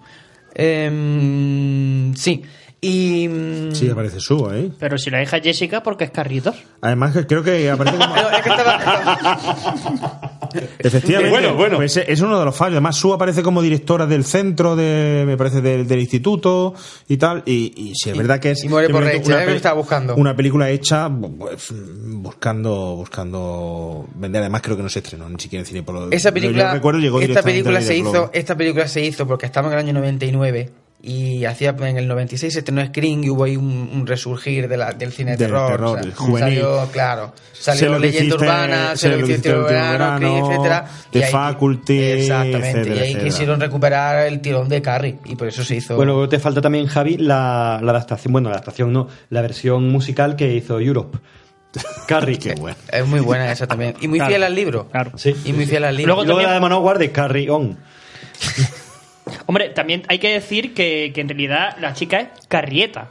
em, 0.54 2.14
sí. 2.14 2.42
Y. 2.84 3.28
mm, 3.28 3.72
Sí, 3.72 3.88
aparece 3.88 4.18
su 4.18 4.48
ahí. 4.48 4.72
Pero 4.80 4.98
si 4.98 5.08
la 5.10 5.22
hija 5.22 5.36
es 5.36 5.42
Jessica, 5.44 5.84
porque 5.84 6.02
es 6.04 6.10
Carrie 6.10 6.40
2. 6.40 6.56
Además, 6.80 7.12
que 7.12 7.26
creo 7.28 7.42
que 7.44 7.70
aparece 7.70 7.96
como. 7.98 8.12
Pero 8.14 8.30
es 8.30 8.42
que 8.42 8.50
estaba- 8.50 10.31
Efectivamente, 10.78 11.30
Bueno, 11.30 11.54
bueno. 11.54 11.76
pues 11.76 11.96
es 11.96 12.20
uno 12.20 12.38
de 12.38 12.44
los 12.44 12.54
fallos. 12.56 12.72
Además, 12.74 12.96
Su 12.96 13.12
aparece 13.12 13.42
como 13.42 13.62
directora 13.62 14.06
del 14.06 14.24
centro, 14.24 14.76
de, 14.76 15.24
me 15.26 15.36
parece, 15.36 15.60
del, 15.60 15.86
del 15.86 16.00
instituto 16.00 16.74
y 17.08 17.16
tal. 17.16 17.42
Y, 17.46 17.72
y 17.76 17.92
sí, 17.94 18.10
es 18.10 18.16
verdad 18.16 18.38
que 18.40 18.52
es 18.52 18.64
y 18.64 18.68
muere 18.68 18.88
por 18.88 19.02
una 19.02 19.12
es 19.12 19.26
lo 19.28 19.36
que 19.38 19.44
peli- 19.44 19.56
estaba 19.56 19.74
buscando. 19.74 20.14
Una 20.16 20.34
película 20.36 20.70
hecha 20.70 21.10
pues, 21.10 21.72
buscando 22.06 22.96
buscando 22.96 24.06
vender. 24.14 24.40
Además, 24.42 24.62
creo 24.62 24.76
que 24.76 24.82
no 24.82 24.88
se 24.88 24.98
estrenó 25.00 25.28
ni 25.28 25.38
siquiera 25.38 25.60
en 25.60 25.66
cine. 25.66 25.82
Por 25.82 25.94
lo- 25.94 26.10
esa 26.12 26.30
yo- 26.30 26.34
película. 26.34 26.68
yo 26.68 26.74
recuerdo, 26.74 27.00
llegó 27.00 27.20
esta 27.20 27.42
película 27.42 27.80
se 27.80 27.96
hizo. 27.96 28.30
Esta 28.32 28.56
película 28.56 28.86
se 28.88 29.04
hizo 29.04 29.26
porque 29.26 29.46
estamos 29.46 29.72
en 29.72 29.78
el 29.78 29.84
año 29.84 29.92
99. 29.94 30.70
Y 31.04 31.44
hacía 31.46 31.74
en 31.80 31.98
el 31.98 32.06
96 32.06 32.52
se 32.52 32.60
estrenó 32.60 32.86
Scream 32.86 33.24
y 33.24 33.30
hubo 33.30 33.42
ahí 33.44 33.56
un, 33.56 33.90
un 33.92 34.06
resurgir 34.06 34.68
de 34.68 34.76
la- 34.76 34.92
del 34.92 35.10
cine 35.12 35.32
de 35.32 35.36
Del 35.36 35.48
terror. 35.48 35.70
terror, 35.72 35.98
o 35.98 36.02
sea, 36.02 36.12
juvenil. 36.14 36.60
salió, 36.60 36.88
claro, 36.92 37.32
salió 37.52 37.98
Leyenda 37.98 38.34
hiciste- 38.36 38.44
Urbana, 38.44 38.96
se 38.96 39.08
lo 39.08 39.18
hiciste 39.26 39.50
el 39.50 39.62
verano, 39.64 40.16
Scream, 40.16 40.44
etcétera. 40.52 40.84
The 41.10 41.18
y 41.18 41.22
ahí- 41.24 41.32
Faculty, 41.32 41.98
Exactamente, 42.02 42.68
etcétera, 42.68 42.94
y 42.94 42.98
ahí 42.98 43.04
etcétera. 43.10 43.24
quisieron 43.24 43.60
recuperar 43.60 44.26
el 44.28 44.40
tirón 44.40 44.68
de 44.68 44.80
Carrie 44.80 45.18
y 45.24 45.34
por 45.34 45.48
eso 45.48 45.64
se 45.64 45.74
hizo... 45.74 45.96
Bueno, 45.96 46.12
luego 46.12 46.28
te 46.28 46.38
falta 46.38 46.60
también, 46.60 46.86
Javi, 46.86 47.16
la, 47.16 47.80
la 47.82 47.90
adaptación, 47.90 48.32
bueno, 48.32 48.48
la 48.50 48.54
adaptación 48.54 48.92
no, 48.92 49.08
la 49.30 49.42
versión 49.42 49.88
musical 49.88 50.36
que 50.36 50.54
hizo 50.54 50.78
Europe. 50.78 51.18
Carrie. 52.06 52.38
Qué 52.38 52.54
bueno. 52.54 52.76
Es 52.92 53.06
muy 53.06 53.20
buena 53.20 53.50
esa 53.50 53.66
también. 53.66 53.94
Y 54.00 54.06
muy 54.06 54.18
Claro. 54.18 54.30
fiel 54.30 54.42
al 54.44 54.54
libro. 54.54 54.88
Sí. 55.16 55.34
Y 55.46 55.52
muy 55.52 55.66
fiel 55.66 55.84
al 55.84 55.96
libro. 55.96 56.14
Luego, 56.14 56.26
luego 56.26 56.42
la 56.42 56.52
de 56.54 56.60
Manowar 56.60 56.98
de 56.98 57.10
Carrie 57.10 57.48
On. 57.50 57.76
Hombre, 59.52 59.68
también 59.68 60.02
hay 60.08 60.18
que 60.18 60.32
decir 60.32 60.72
que, 60.72 61.12
que 61.14 61.20
en 61.20 61.28
realidad 61.28 61.76
la 61.78 61.92
chica 61.92 62.20
es 62.20 62.28
Carrieta. 62.48 63.08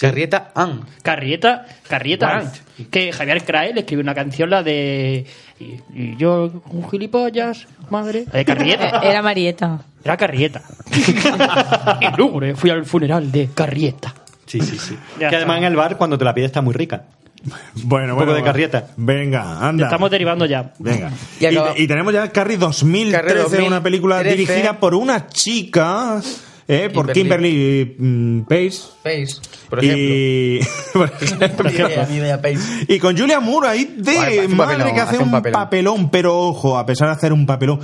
Carrieta 0.00 0.50
Ann. 0.56 0.80
Carrieta, 1.00 1.64
Carrieta 1.88 2.38
Ann. 2.38 2.50
White. 2.76 2.90
Que 2.90 3.12
Javier 3.12 3.44
Crae 3.44 3.72
le 3.72 3.82
escribió 3.82 4.02
una 4.02 4.12
canción, 4.12 4.50
la 4.50 4.64
de. 4.64 5.26
Y, 5.60 5.76
y 5.94 6.16
yo, 6.16 6.60
un 6.70 6.90
gilipollas, 6.90 7.68
madre. 7.88 8.24
La 8.32 8.38
de 8.38 8.44
Carrieta. 8.44 8.98
Era 9.04 9.22
Marieta. 9.22 9.84
Era 10.02 10.16
Carrieta. 10.16 10.62
y 12.00 12.16
lúgubre, 12.16 12.56
fui 12.56 12.70
al 12.70 12.84
funeral 12.84 13.30
de 13.30 13.50
Carrieta. 13.54 14.12
Sí, 14.46 14.60
sí, 14.62 14.78
sí. 14.78 14.98
Ya 15.20 15.30
que 15.30 15.36
además 15.36 15.58
está. 15.58 15.66
en 15.68 15.72
el 15.72 15.76
bar, 15.76 15.96
cuando 15.96 16.18
te 16.18 16.24
la 16.24 16.34
pides, 16.34 16.46
está 16.46 16.62
muy 16.62 16.74
rica. 16.74 17.04
Bueno, 17.84 18.14
Un 18.14 18.18
poco 18.20 18.24
bueno. 18.26 18.34
de 18.34 18.42
carrieta. 18.42 18.88
Venga, 18.96 19.66
anda. 19.66 19.84
Estamos 19.86 20.10
derivando 20.10 20.46
ya. 20.46 20.72
Venga. 20.78 21.10
Y 21.40 21.44
Y, 21.44 21.46
acaba- 21.46 21.78
y 21.78 21.86
tenemos 21.86 22.12
ya 22.12 22.28
Carrie 22.32 22.56
2013, 22.56 23.12
Carrie 23.26 23.34
2013. 23.42 23.68
una 23.68 23.82
película 23.82 24.22
dirigida 24.22 24.78
por 24.80 24.94
una 24.94 25.26
chica, 25.28 26.20
eh, 26.68 26.90
por 26.92 27.12
Kimberly 27.12 27.94
mm, 27.98 28.40
Pace. 28.42 28.78
Pace, 29.04 29.36
por 29.70 29.84
ejemplo. 29.84 30.04
Y, 30.04 30.60
por 30.92 31.12
ejemplo. 31.20 31.70
Mi 31.70 31.76
idea, 31.76 32.06
mi 32.10 32.16
idea, 32.16 32.42
Pace. 32.42 32.84
Y 32.88 32.98
con 32.98 33.16
Julia 33.16 33.38
Moore 33.40 33.68
ahí 33.68 33.94
de 33.98 34.48
madre 34.48 34.78
papelón, 34.78 34.94
que 34.94 35.00
hace 35.00 35.10
hace 35.14 35.18
un 35.18 35.24
un 35.24 35.30
papelón. 35.30 35.60
papelón. 35.62 36.10
pero 36.10 36.38
ojo, 36.38 36.76
a 36.78 36.84
pesar 36.86 37.08
de 37.08 37.14
hacer 37.14 37.32
un 37.32 37.46
papelón, 37.46 37.78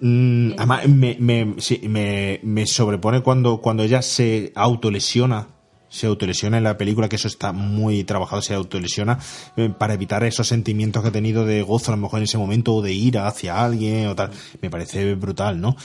mm, 0.00 0.52
además 0.58 0.86
me, 0.88 1.16
me, 1.18 1.54
sí, 1.58 1.80
me, 1.88 2.40
me 2.42 2.66
sobrepone 2.66 3.22
cuando, 3.22 3.58
cuando 3.62 3.82
ella 3.82 4.02
se 4.02 4.52
autolesiona. 4.54 5.46
Se 5.92 6.06
autolesiona 6.06 6.56
en 6.56 6.64
la 6.64 6.78
película, 6.78 7.06
que 7.06 7.16
eso 7.16 7.28
está 7.28 7.52
muy 7.52 8.02
trabajado, 8.04 8.40
se 8.40 8.54
autolesiona 8.54 9.18
eh, 9.56 9.68
para 9.68 9.92
evitar 9.92 10.24
esos 10.24 10.48
sentimientos 10.48 11.02
que 11.02 11.10
ha 11.10 11.12
tenido 11.12 11.44
de 11.44 11.60
gozo 11.60 11.92
a 11.92 11.96
lo 11.96 12.00
mejor 12.00 12.20
en 12.20 12.24
ese 12.24 12.38
momento 12.38 12.74
o 12.74 12.80
de 12.80 12.94
ira 12.94 13.26
hacia 13.26 13.62
alguien 13.62 14.06
o 14.06 14.16
tal. 14.16 14.30
Me 14.62 14.70
parece 14.70 15.14
brutal, 15.14 15.60
¿no? 15.60 15.76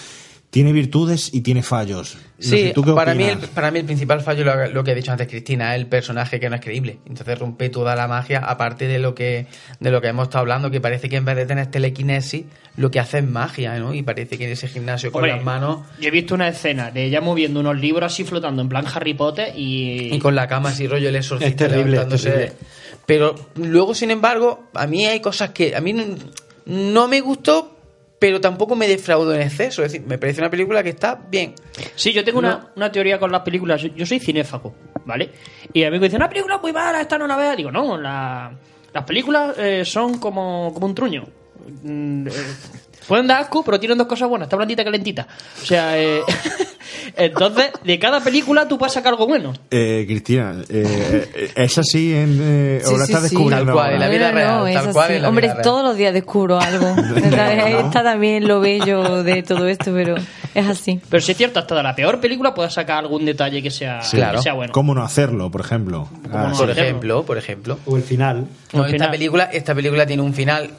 Tiene 0.49 0.71
virtudes 0.71 1.33
y 1.33 1.41
tiene 1.41 1.61
fallos. 1.61 2.15
No 2.15 2.21
Sí, 2.39 2.49
sé, 2.49 2.71
¿tú 2.73 2.81
qué 2.81 2.93
para, 2.93 3.13
mí 3.13 3.25
el, 3.25 3.37
para 3.37 3.69
mí 3.69 3.79
el 3.79 3.85
principal 3.85 4.21
fallo 4.21 4.45
lo, 4.45 4.67
lo 4.69 4.83
que 4.83 4.91
ha 4.91 4.95
dicho 4.95 5.11
antes 5.11 5.27
Cristina, 5.27 5.75
es 5.75 5.81
el 5.81 5.87
personaje 5.87 6.39
que 6.39 6.49
no 6.49 6.55
es 6.55 6.61
creíble. 6.61 6.99
Entonces 7.05 7.37
rompe 7.37 7.67
toda 7.69 7.95
la 7.97 8.07
magia, 8.07 8.39
aparte 8.39 8.87
de 8.87 8.97
lo 8.97 9.13
que 9.13 9.47
de 9.81 9.91
lo 9.91 9.99
que 9.99 10.07
hemos 10.07 10.23
estado 10.27 10.39
hablando, 10.43 10.71
que 10.71 10.79
parece 10.79 11.09
que 11.09 11.17
en 11.17 11.25
vez 11.25 11.35
de 11.35 11.45
tener 11.47 11.67
telequinesis, 11.67 12.45
lo 12.77 12.89
que 12.89 12.99
hace 13.01 13.17
es 13.19 13.27
magia, 13.27 13.77
¿no? 13.77 13.93
Y 13.93 14.03
parece 14.03 14.37
que 14.37 14.45
en 14.45 14.51
ese 14.51 14.69
gimnasio 14.69 15.11
con 15.11 15.19
Hombre, 15.23 15.35
las 15.35 15.43
manos 15.43 15.81
Yo 15.99 16.07
he 16.07 16.11
visto 16.11 16.33
una 16.33 16.47
escena 16.47 16.91
de 16.91 17.03
ella 17.03 17.19
moviendo 17.19 17.59
unos 17.59 17.77
libros 17.77 18.13
así 18.13 18.23
flotando 18.23 18.61
en 18.61 18.69
plan 18.69 18.85
Harry 18.93 19.13
Potter 19.15 19.51
y. 19.53 20.13
y 20.15 20.19
con 20.19 20.33
la 20.33 20.47
cama 20.47 20.69
así 20.69 20.87
rollo 20.87 21.09
el 21.09 21.15
exorcista 21.17 21.49
Es 21.49 21.55
terrible, 21.71 21.91
levantándose. 21.91 22.29
es 22.29 22.35
terrible. 22.35 22.57
Pero 23.05 23.35
luego, 23.55 23.93
sin 23.93 24.11
embargo, 24.11 24.69
a 24.73 24.87
mí 24.87 25.05
hay 25.05 25.19
cosas 25.19 25.49
que 25.51 25.75
a 25.75 25.81
mí 25.81 25.91
no, 25.93 26.03
no 26.65 27.07
me 27.07 27.19
gustó, 27.21 27.76
pero 28.19 28.41
tampoco 28.41 28.75
me 28.75 28.87
defraudó 28.87 29.33
en 29.35 29.41
exceso. 29.41 29.83
Es 29.83 29.91
decir, 29.91 30.07
me 30.07 30.17
parece 30.17 30.41
una 30.41 30.49
película 30.49 30.81
que 30.83 30.89
está 30.89 31.15
bien. 31.15 31.53
Sí, 31.95 32.13
yo 32.13 32.23
tengo 32.23 32.41
No. 32.41 32.47
una, 32.47 32.71
una 32.75 32.91
teoría 32.91 33.19
con 33.19 33.31
las 33.31 33.41
películas. 33.41 33.81
Yo, 33.81 33.89
yo 33.89 34.05
soy 34.05 34.19
cinéfago, 34.19 34.73
¿vale? 35.05 35.31
Y 35.73 35.83
a 35.83 35.91
mí 35.91 35.99
me 35.99 36.05
dicen, 36.05 36.17
una 36.21 36.29
película 36.29 36.57
muy 36.57 36.73
mala, 36.73 37.01
esta 37.01 37.17
no 37.17 37.27
la 37.27 37.35
veas. 37.37 37.57
Digo, 37.57 37.71
no, 37.71 37.97
la- 37.97 38.51
las 38.93 39.03
películas 39.03 39.55
eh, 39.59 39.83
son 39.85 40.17
como, 40.17 40.71
como 40.73 40.87
un 40.87 40.95
truño. 40.95 41.25
Mm, 41.83 42.27
eh, 42.27 42.31
pueden 43.07 43.27
dar 43.27 43.41
asco, 43.41 43.63
pero 43.63 43.79
tienen 43.79 43.97
dos 43.97 44.07
cosas 44.07 44.27
buenas, 44.29 44.47
está 44.47 44.55
blandita 44.57 44.81
y 44.81 44.85
calentita. 44.85 45.27
O 45.61 45.65
sea, 45.65 45.97
eh, 45.99 46.21
entonces, 47.15 47.71
de 47.83 47.99
cada 47.99 48.19
película 48.21 48.67
tú 48.67 48.77
puedes 48.77 48.93
sacar 48.93 49.13
algo 49.13 49.27
bueno. 49.27 49.53
Eh, 49.71 50.05
Cristina, 50.07 50.55
eh, 50.69 51.27
eh, 51.33 51.51
¿es 51.55 51.77
así 51.77 52.13
en, 52.13 52.39
eh, 52.41 52.81
o 52.83 52.87
Sí, 52.87 52.93
lo 52.93 52.97
sí, 53.05 53.11
estás 53.11 53.29
sí. 53.29 53.35
descubriendo 53.35 53.65
Tal 53.65 53.73
cual, 53.73 53.85
ahora? 53.85 53.93
en 53.95 53.99
la 53.99 54.09
vida 54.09 54.29
No, 54.29 54.35
real, 54.35 54.57
no, 54.59 54.67
es 54.67 54.75
tal 54.75 54.93
cual 54.93 55.05
así. 55.05 55.13
en 55.15 55.21
la 55.21 55.29
Hombre, 55.29 55.47
vida 55.47 55.53
real. 55.55 55.63
todos 55.63 55.83
los 55.83 55.97
días 55.97 56.13
descubro 56.13 56.59
algo. 56.59 56.87
Está 57.17 58.03
también 58.03 58.47
lo 58.47 58.59
bello 58.59 59.23
de 59.23 59.43
todo 59.43 59.67
esto, 59.67 59.91
pero 59.93 60.15
es 60.53 60.67
así. 60.67 60.99
Pero 61.09 61.21
si 61.21 61.31
es 61.31 61.37
cierto, 61.37 61.59
hasta 61.59 61.75
de 61.75 61.83
la 61.83 61.95
peor 61.95 62.19
película 62.19 62.53
puedes 62.53 62.73
sacar 62.73 62.99
algún 62.99 63.25
detalle 63.25 63.61
que 63.61 63.71
sea, 63.71 64.01
Sí. 64.01 64.17
que 64.17 64.41
sea 64.41 64.53
bueno. 64.53 64.73
¿Cómo 64.73 64.93
no 64.93 65.03
hacerlo, 65.03 65.49
por 65.51 65.61
ejemplo? 65.61 66.07
Ah, 66.31 66.53
por 66.57 66.73
sí. 66.73 66.79
ejemplo, 66.79 67.23
por 67.23 67.37
ejemplo. 67.37 67.79
O 67.85 67.97
el 67.97 68.03
final. 68.03 68.47
No, 68.73 68.79
Al 68.83 68.85
esta 68.87 68.95
final. 68.97 69.11
película, 69.11 69.43
esta 69.45 69.73
película 69.75 70.05
tiene 70.05 70.21
un 70.23 70.33
final 70.33 70.69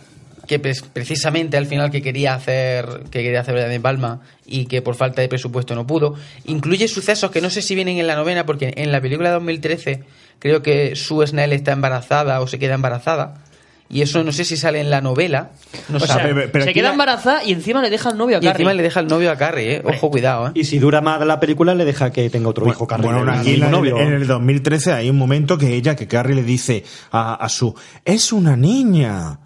que 0.49 0.59
pre- 0.59 0.73
precisamente 0.93 1.57
al 1.57 1.67
final 1.67 1.91
que 1.93 2.02
quería 2.02 2.35
hacer 2.35 2.86
que 3.10 3.23
quería 3.23 3.43
hacer 3.43 3.55
Brian 3.55 3.70
De 3.70 3.78
Palma 3.81 4.20
y 4.47 4.65
que 4.67 4.83
por 4.83 4.97
falta 4.97 5.23
de 5.23 5.28
presupuesto 5.28 5.77
no 5.77 5.86
pudo 5.86 6.15
incluye 6.47 6.89
sucesos 6.89 7.31
que 7.31 7.41
no 7.41 7.51
sé 7.51 7.62
si 7.62 7.77
vienen 7.77 7.99
en 7.99 8.07
la 8.09 8.17
novena 8.17 8.44
porque 8.47 8.73
en 8.77 8.91
la 8.91 9.01
película 9.01 9.28
de 9.28 9.35
2013 9.35 10.02
creo 10.41 10.62
que 10.62 10.97
Sue 10.97 11.27
Snell 11.27 11.52
está 11.52 11.73
embarazada 11.73 12.41
o 12.41 12.47
se 12.49 12.59
queda 12.59 12.75
embarazada 12.75 13.44
y 13.91 14.02
eso 14.02 14.23
no 14.23 14.33
sé 14.33 14.44
si 14.44 14.57
sale 14.59 14.81
en 14.81 14.91
la 14.91 15.01
novela 15.01 15.51
no 15.89 15.97
O 15.97 16.01
sea, 16.01 16.09
sabe. 16.17 16.35
pero- 16.35 16.52
pero 16.52 16.65
se 16.67 16.73
queda 16.75 16.89
la- 16.89 16.93
embarazada 16.93 17.44
y 17.44 17.52
encima 17.52 17.81
le 17.83 17.89
deja 17.91 18.10
el 18.10 18.18
novio 18.18 18.36
a 18.36 18.39
y 18.39 18.43
Carrie. 18.43 18.51
encima 18.52 18.75
le 18.75 18.83
deja 18.83 19.01
el 19.01 19.07
novio 19.07 19.31
a 19.31 19.36
Carrie 19.36 19.77
eh. 19.77 19.83
ojo 19.85 20.10
cuidado 20.10 20.49
eh. 20.49 20.51
Y 20.55 20.65
si 20.65 20.78
dura 20.78 21.01
más 21.01 21.25
la 21.27 21.41
película, 21.41 21.75
le 21.75 21.85
deja 21.85 22.10
que 22.12 22.28
tenga 22.31 22.49
otro 22.51 22.67
hijo, 22.68 22.86
Carrie. 22.86 23.10
Bueno, 23.12 23.31
aquí 23.33 23.55
en, 23.55 23.65
en 23.75 24.12
el 24.15 24.27
2013 24.27 24.93
hay 24.93 25.10
un 25.10 25.17
momento 25.18 25.57
que 25.59 25.75
ella, 25.75 25.94
que 25.97 26.07
Carrie 26.07 26.35
le 26.36 26.43
dice 26.43 26.85
a, 27.12 27.35
a 27.35 27.49
su, 27.49 27.75
es 28.05 28.33
una 28.33 28.57
niña. 28.57 29.39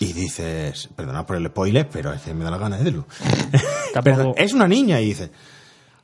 Y 0.00 0.12
dices, 0.12 0.88
perdona 0.96 1.26
por 1.26 1.36
el 1.36 1.46
spoiler, 1.46 1.88
pero 1.88 2.12
es 2.12 2.22
que 2.22 2.32
me 2.32 2.44
da 2.44 2.50
la 2.50 2.58
gana 2.58 2.78
de 2.78 2.84
verlo. 2.84 3.06
Perdón, 4.02 4.34
es 4.36 4.52
una 4.52 4.66
niña. 4.66 5.00
Y 5.00 5.06
dice, 5.06 5.30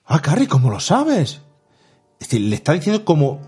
ah, 0.06 0.20
Carrie, 0.20 0.48
¿cómo 0.48 0.70
lo 0.70 0.80
sabes? 0.80 1.40
Es 2.20 2.28
decir, 2.28 2.42
le 2.42 2.56
está 2.56 2.72
diciendo 2.74 3.04
como 3.04 3.40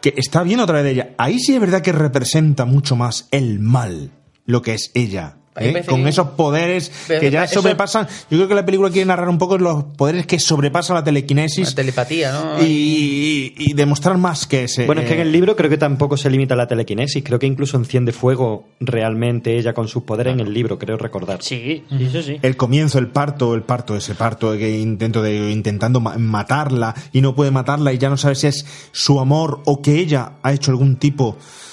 que 0.00 0.14
está 0.16 0.42
viendo 0.42 0.64
otra 0.64 0.76
vez 0.76 0.84
de 0.84 0.90
ella. 0.90 1.14
Ahí 1.18 1.38
sí 1.38 1.54
es 1.54 1.60
verdad 1.60 1.82
que 1.82 1.92
representa 1.92 2.64
mucho 2.64 2.96
más 2.96 3.28
el 3.30 3.60
mal, 3.60 4.12
lo 4.44 4.62
que 4.62 4.74
es 4.74 4.90
ella. 4.94 5.38
¿Eh? 5.58 5.84
Con 5.86 6.06
esos 6.06 6.28
poderes 6.30 6.90
Pero 7.08 7.20
que 7.20 7.30
ya 7.30 7.44
eso- 7.44 7.60
sobrepasan. 7.62 8.06
Yo 8.30 8.36
creo 8.38 8.48
que 8.48 8.54
la 8.54 8.64
película 8.64 8.90
quiere 8.90 9.06
narrar 9.06 9.28
un 9.28 9.38
poco 9.38 9.58
los 9.58 9.84
poderes 9.96 10.26
que 10.26 10.38
sobrepasan 10.38 10.94
la 10.96 11.04
telequinesis 11.04 11.68
la 11.70 11.74
telepatía 11.74 12.32
no 12.32 12.62
y, 12.64 13.54
y 13.56 13.72
demostrar 13.74 14.18
más 14.18 14.46
que 14.46 14.64
ese. 14.64 14.86
Bueno, 14.86 15.00
es 15.02 15.06
que 15.08 15.14
en 15.14 15.20
eh, 15.20 15.22
el 15.22 15.32
libro 15.32 15.56
creo 15.56 15.70
que 15.70 15.78
tampoco 15.78 16.16
se 16.16 16.30
limita 16.30 16.54
a 16.54 16.56
la 16.56 16.66
telequinesis. 16.66 17.22
Creo 17.24 17.38
que 17.38 17.46
incluso 17.46 17.76
enciende 17.76 18.12
fuego 18.12 18.68
realmente 18.80 19.56
ella 19.58 19.72
con 19.72 19.88
sus 19.88 20.02
poderes 20.04 20.34
en 20.34 20.40
el 20.40 20.52
libro, 20.52 20.78
creo 20.78 20.96
recordar. 20.96 21.42
Sí, 21.42 21.84
sí, 21.90 22.08
sí, 22.12 22.22
sí. 22.22 22.36
el 22.42 22.56
comienzo, 22.56 22.98
el 22.98 23.08
parto, 23.08 23.54
el 23.54 23.62
parto, 23.62 23.96
ese 23.96 24.14
parto 24.14 24.56
que 24.56 24.78
intento 24.78 25.22
de 25.22 25.50
intentando 25.50 26.00
ma- 26.00 26.16
matarla 26.18 26.94
y 27.12 27.20
no 27.20 27.34
puede 27.34 27.50
matarla 27.50 27.92
y 27.92 27.98
ya 27.98 28.08
no 28.08 28.16
sabe 28.16 28.34
si 28.34 28.46
es 28.46 28.66
su 28.92 29.20
amor 29.20 29.60
o 29.64 29.82
que 29.82 29.98
ella 29.98 30.32
ha 30.42 30.52
hecho 30.52 30.70
algún 30.70 30.96
tipo 30.96 31.32
de 31.32 31.65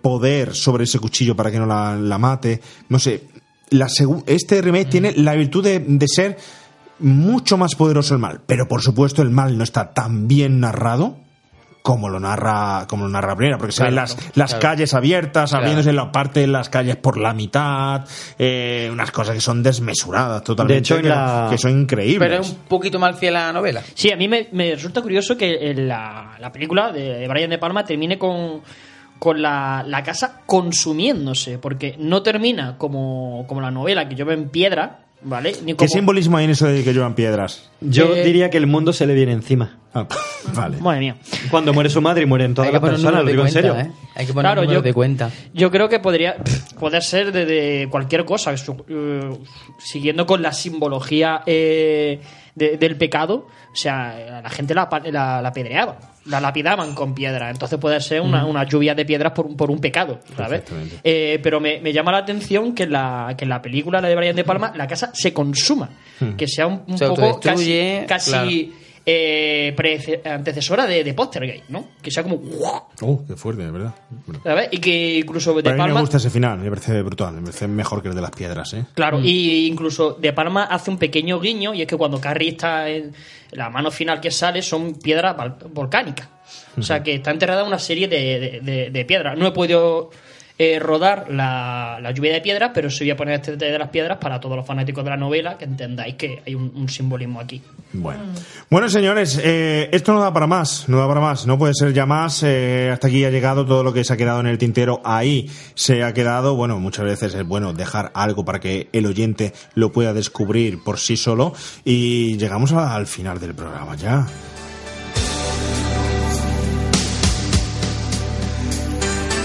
poder 0.00 0.54
sobre 0.54 0.84
ese 0.84 0.98
cuchillo 0.98 1.36
para 1.36 1.50
que 1.50 1.58
no 1.58 1.66
la, 1.66 1.94
la 1.96 2.18
mate. 2.18 2.60
No 2.88 2.98
sé. 2.98 3.24
La 3.70 3.88
este 4.26 4.60
remake 4.62 4.88
tiene 4.90 5.12
la 5.16 5.34
virtud 5.34 5.64
de, 5.64 5.80
de 5.80 6.06
ser 6.08 6.36
mucho 7.00 7.56
más 7.56 7.74
poderoso 7.74 8.14
el 8.14 8.20
mal, 8.20 8.40
pero 8.46 8.68
por 8.68 8.82
supuesto 8.82 9.22
el 9.22 9.30
mal 9.30 9.56
no 9.58 9.64
está 9.64 9.92
tan 9.92 10.28
bien 10.28 10.60
narrado 10.60 11.16
como 11.82 12.08
lo 12.08 12.18
narra 12.20 12.86
como 12.88 13.04
lo 13.04 13.10
narra 13.10 13.34
primera, 13.36 13.58
porque 13.58 13.72
se 13.72 13.82
ven 13.82 13.92
Claro, 13.92 14.08
las, 14.14 14.36
las 14.36 14.50
claro. 14.54 14.62
calles 14.62 14.94
abiertas, 14.94 15.50
Claro. 15.50 15.64
abriéndose 15.64 15.92
la 15.92 16.10
parte 16.12 16.40
de 16.40 16.46
las 16.46 16.68
calles 16.70 16.96
por 16.96 17.18
la 17.18 17.34
mitad, 17.34 18.06
eh, 18.38 18.88
unas 18.92 19.10
cosas 19.10 19.34
que 19.34 19.40
son 19.42 19.62
desmesuradas 19.62 20.42
totalmente, 20.44 20.74
De 20.74 20.78
hecho, 20.78 20.96
que, 21.02 21.08
la- 21.08 21.48
que 21.50 21.58
son 21.58 21.72
increíbles. 21.72 22.26
pero 22.28 22.40
es 22.42 22.50
un 22.50 22.56
poquito 22.68 22.98
más 22.98 23.18
fiel 23.18 23.36
a 23.36 23.46
la 23.46 23.52
novela 23.52 23.82
Sí, 23.94 24.10
a 24.12 24.16
mí 24.16 24.28
me, 24.28 24.48
me 24.52 24.74
resulta 24.74 25.02
curioso 25.02 25.36
que 25.36 25.70
en 25.72 25.88
la, 25.88 26.36
la 26.40 26.52
película 26.52 26.90
de 26.92 27.26
Brian 27.28 27.50
De 27.50 27.58
Palma 27.58 27.84
termine 27.84 28.18
con, 28.18 28.62
con 29.24 29.40
la, 29.40 29.82
la 29.88 30.02
casa 30.04 30.42
consumiéndose, 30.44 31.56
porque 31.58 31.96
no 31.98 32.22
termina 32.22 32.76
como, 32.76 33.46
como 33.48 33.62
la 33.62 33.70
novela 33.70 34.06
que 34.06 34.14
llueve 34.14 34.34
en 34.34 34.50
piedra, 34.50 35.06
¿vale? 35.22 35.54
Ni 35.64 35.72
¿Qué 35.74 35.88
simbolismo 35.88 36.36
hay 36.36 36.44
en 36.44 36.50
eso 36.50 36.66
de 36.66 36.84
que 36.84 36.92
llevan 36.92 37.14
piedras? 37.14 37.70
Yo 37.80 38.14
Eh, 38.14 38.22
diría 38.22 38.50
que 38.50 38.58
el 38.58 38.66
mundo 38.66 38.92
se 38.92 39.06
le 39.06 39.14
viene 39.14 39.32
encima. 39.32 39.78
Ah, 39.94 40.06
vale. 40.54 40.76
Madre 40.76 41.00
mía. 41.00 41.16
Cuando 41.50 41.72
muere 41.72 41.88
su 41.88 42.02
madre 42.02 42.24
y 42.24 42.26
mueren 42.26 42.52
todas 42.52 42.70
las 42.70 42.82
personas, 42.82 43.24
lo 43.24 43.30
digo 43.30 43.42
en 43.46 43.50
serio. 43.50 43.74
¿eh? 43.78 43.90
hay 44.14 44.26
que 44.26 44.34
poner 44.34 44.52
Claro, 44.52 44.68
un 44.68 44.74
yo- 44.74 44.82
de 44.82 44.92
cuenta 44.92 45.30
Yo 45.54 45.70
creo 45.70 45.88
que 45.88 46.00
podría 46.00 46.36
poder 46.78 47.02
ser 47.02 47.32
de, 47.32 47.46
de 47.46 47.88
cualquier 47.90 48.24
cosa, 48.26 48.54
su- 48.58 48.84
eh, 48.88 49.30
siguiendo 49.78 50.26
con 50.26 50.42
la 50.42 50.52
simbología 50.52 51.42
eh, 51.46 52.20
de- 52.54 52.76
del 52.76 52.96
pecado. 52.96 53.46
O 53.72 53.76
sea, 53.76 54.40
la 54.42 54.50
gente 54.50 54.74
la, 54.74 54.88
la, 55.10 55.42
la 55.42 55.48
apedreaban, 55.48 55.96
la 56.26 56.40
lapidaban 56.40 56.94
con 56.94 57.14
piedra. 57.14 57.50
Entonces 57.50 57.78
puede 57.78 58.00
ser 58.00 58.20
una, 58.20 58.46
una 58.46 58.64
lluvia 58.64 58.94
de 58.94 59.04
piedras 59.04 59.32
por 59.32 59.46
un, 59.46 59.56
por 59.56 59.70
un 59.70 59.80
pecado, 59.80 60.20
¿sabes? 60.36 60.62
Eh, 61.02 61.40
pero 61.42 61.60
me, 61.60 61.80
me 61.80 61.92
llama 61.92 62.12
la 62.12 62.18
atención 62.18 62.74
que 62.74 62.84
en 62.84 62.92
la, 62.92 63.34
que 63.36 63.44
en 63.44 63.48
la 63.48 63.60
película, 63.60 64.00
la 64.00 64.08
de 64.08 64.16
Brian 64.16 64.36
De 64.36 64.44
Palma, 64.44 64.72
la 64.76 64.86
casa 64.86 65.10
se 65.12 65.32
consuma. 65.32 65.90
Que 66.36 66.46
sea 66.46 66.66
un, 66.68 66.82
un 66.86 66.96
Se 66.98 67.06
poco 67.06 67.40
casi, 67.40 67.48
autodestruye, 67.48 68.04
casi 68.08 68.30
claro. 68.30 68.50
Eh, 69.06 69.74
antecesora 70.24 70.86
de, 70.86 71.04
de 71.04 71.14
Postergate, 71.14 71.64
¿no? 71.68 71.88
Que 72.00 72.10
sea 72.10 72.22
como... 72.22 72.40
Oh, 73.02 73.24
qué 73.26 73.36
fuerte, 73.36 73.62
de 73.64 73.70
verdad. 73.70 73.94
Bueno, 74.26 74.40
¿sabes? 74.42 74.68
Y 74.72 74.78
que 74.78 75.18
incluso 75.18 75.52
De 75.60 75.68
a 75.68 75.72
mí 75.72 75.78
me 75.78 75.84
Palma... 75.84 76.00
gusta 76.00 76.16
ese 76.16 76.30
final, 76.30 76.58
me 76.58 76.68
parece 76.70 77.02
brutal, 77.02 77.34
me 77.34 77.42
parece 77.42 77.68
mejor 77.68 78.02
que 78.02 78.08
el 78.08 78.14
de 78.14 78.20
las 78.22 78.30
piedras, 78.30 78.72
¿eh? 78.74 78.84
Claro, 78.94 79.18
Mm. 79.18 79.24
y 79.24 79.66
incluso 79.66 80.12
De 80.14 80.32
Palma 80.32 80.64
hace 80.64 80.90
un 80.90 80.98
pequeño 80.98 81.38
guiño 81.40 81.74
y 81.74 81.82
es 81.82 81.86
que 81.86 81.96
cuando 81.96 82.20
Carrie 82.20 82.50
está 82.50 82.88
en 82.88 83.12
la 83.52 83.68
mano 83.70 83.90
final 83.90 84.20
que 84.20 84.30
sale 84.30 84.62
son 84.62 84.94
piedras 84.94 85.36
volcánicas. 85.72 86.28
O 86.78 86.82
sea 86.82 87.02
que 87.02 87.14
está 87.14 87.30
enterrada 87.30 87.62
en 87.62 87.68
una 87.68 87.78
serie 87.78 88.08
de, 88.08 88.38
de- 88.40 88.60
de- 88.60 88.90
de 88.90 89.04
piedras. 89.04 89.36
No 89.38 89.46
he 89.46 89.52
podido 89.52 90.10
eh, 90.56 90.78
rodar 90.78 91.26
la, 91.30 91.98
la 92.00 92.10
lluvia 92.12 92.32
de 92.32 92.40
piedras, 92.40 92.70
pero 92.72 92.88
sí 92.88 93.04
voy 93.04 93.10
a 93.10 93.16
poner 93.16 93.34
este 93.34 93.50
detalle 93.52 93.72
de 93.72 93.78
las 93.78 93.88
piedras 93.88 94.18
para 94.18 94.38
todos 94.38 94.56
los 94.56 94.64
fanáticos 94.66 95.02
de 95.02 95.10
la 95.10 95.16
novela 95.16 95.58
que 95.58 95.64
entendáis 95.64 96.14
que 96.14 96.42
hay 96.46 96.54
un, 96.54 96.70
un 96.76 96.88
simbolismo 96.88 97.40
aquí. 97.40 97.60
Bueno. 97.92 98.20
Bueno, 98.70 98.88
señores, 98.88 99.40
eh, 99.42 99.88
esto 99.92 100.12
no 100.12 100.20
da 100.20 100.32
para 100.32 100.46
más, 100.46 100.88
no 100.88 100.98
da 100.98 101.08
para 101.08 101.20
más, 101.20 101.46
no 101.46 101.58
puede 101.58 101.74
ser 101.74 101.92
ya 101.92 102.06
más. 102.06 102.42
eh, 102.44 102.90
hasta 102.92 103.08
aquí 103.08 103.24
ha 103.24 103.30
llegado 103.30 103.66
todo 103.66 103.82
lo 103.82 103.92
que 103.92 104.04
se 104.04 104.12
ha 104.12 104.16
quedado 104.16 104.40
en 104.40 104.46
el 104.46 104.58
tintero. 104.58 105.00
Ahí 105.04 105.50
se 105.74 106.02
ha 106.04 106.12
quedado, 106.14 106.54
bueno, 106.54 106.78
muchas 106.78 107.04
veces 107.04 107.34
es 107.34 107.44
bueno 107.46 107.72
dejar 107.72 108.10
algo 108.14 108.44
para 108.44 108.60
que 108.60 108.88
el 108.92 109.06
oyente 109.06 109.52
lo 109.74 109.90
pueda 109.92 110.12
descubrir 110.12 110.82
por 110.84 110.98
sí 110.98 111.16
solo. 111.16 111.52
Y 111.84 112.36
llegamos 112.36 112.72
a- 112.72 112.94
al 112.94 113.06
final 113.06 113.40
del 113.40 113.54
programa 113.54 113.96
ya. 113.96 114.26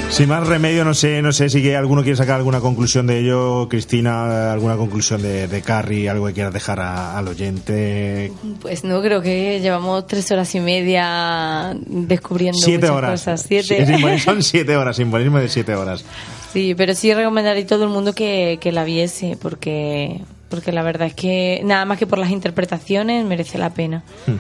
Sin 0.09 0.27
más 0.27 0.45
remedio, 0.47 0.83
no 0.83 0.93
sé, 0.93 1.21
no 1.21 1.31
sé 1.31 1.49
si 1.49 1.71
alguno 1.73 2.01
quiere 2.01 2.17
sacar 2.17 2.35
alguna 2.37 2.59
conclusión 2.59 3.07
de 3.07 3.19
ello, 3.19 3.69
Cristina, 3.69 4.51
alguna 4.51 4.75
conclusión 4.75 5.21
de, 5.21 5.47
de 5.47 5.61
Carrie, 5.61 6.09
algo 6.09 6.25
que 6.27 6.33
quieras 6.33 6.51
dejar 6.51 6.79
a- 6.81 7.17
al 7.17 7.27
oyente. 7.29 8.31
Pues 8.61 8.83
no, 8.83 9.01
creo 9.01 9.21
que 9.21 9.61
llevamos 9.61 10.07
tres 10.07 10.29
horas 10.31 10.53
y 10.55 10.59
media 10.59 11.73
descubriendo 11.85 12.59
Siete 12.59 12.87
muchas 12.87 12.97
horas. 12.97 13.11
cosas. 13.11 13.41
Sí, 13.43 13.61
Siete. 13.63 13.85
simboli- 13.85 14.17
son 14.23 14.43
siete 14.43 14.75
horas, 14.75 14.97
simbolismo 14.97 15.37
de 15.37 15.47
siete 15.47 15.73
horas. 15.75 16.03
Sí, 16.51 16.73
pero 16.75 16.95
sí 16.95 17.13
recomendaría 17.13 17.63
a 17.63 17.67
todo 17.67 17.83
el 17.85 17.89
mundo 17.91 18.13
que, 18.13 18.57
que 18.59 18.73
la 18.73 18.83
viese, 18.83 19.37
porque, 19.41 20.19
porque 20.49 20.73
la 20.73 20.81
verdad 20.83 21.07
es 21.07 21.13
que 21.13 21.61
nada 21.63 21.85
más 21.85 21.97
que 21.97 22.07
por 22.07 22.17
las 22.19 22.31
interpretaciones 22.31 23.23
merece 23.25 23.57
la 23.57 23.69
pena. 23.69 24.03
Ujú. 24.27 24.37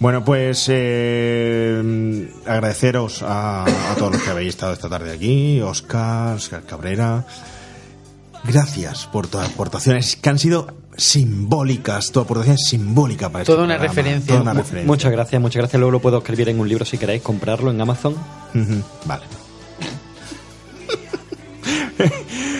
Bueno, 0.00 0.24
pues 0.24 0.66
eh, 0.68 2.30
agradeceros 2.46 3.22
a, 3.22 3.64
a 3.64 3.94
todos 3.96 4.12
los 4.12 4.22
que 4.22 4.30
habéis 4.30 4.50
estado 4.50 4.72
esta 4.72 4.88
tarde 4.88 5.12
aquí, 5.12 5.60
Oscar, 5.60 6.36
Oscar 6.36 6.62
Cabrera. 6.62 7.26
Gracias 8.44 9.06
por 9.06 9.26
tus 9.26 9.40
aportaciones 9.40 10.14
que 10.14 10.28
han 10.30 10.38
sido 10.38 10.68
simbólicas. 10.96 12.12
Tu 12.12 12.20
aportación 12.20 12.54
es 12.54 12.68
simbólica 12.68 13.28
para 13.30 13.42
este 13.42 13.52
Toda 13.52 13.64
una 13.64 13.74
programa. 13.74 13.94
referencia. 13.96 14.28
Toda 14.28 14.42
una 14.42 14.54
referencia. 14.54 14.86
Muchas 14.86 15.10
gracias, 15.10 15.42
muchas 15.42 15.60
gracias. 15.62 15.80
Luego 15.80 15.90
lo 15.90 16.00
puedo 16.00 16.18
escribir 16.18 16.48
en 16.48 16.60
un 16.60 16.68
libro 16.68 16.84
si 16.84 16.96
queréis, 16.96 17.22
comprarlo 17.22 17.72
en 17.72 17.80
Amazon. 17.80 18.14
Vale. 19.04 19.24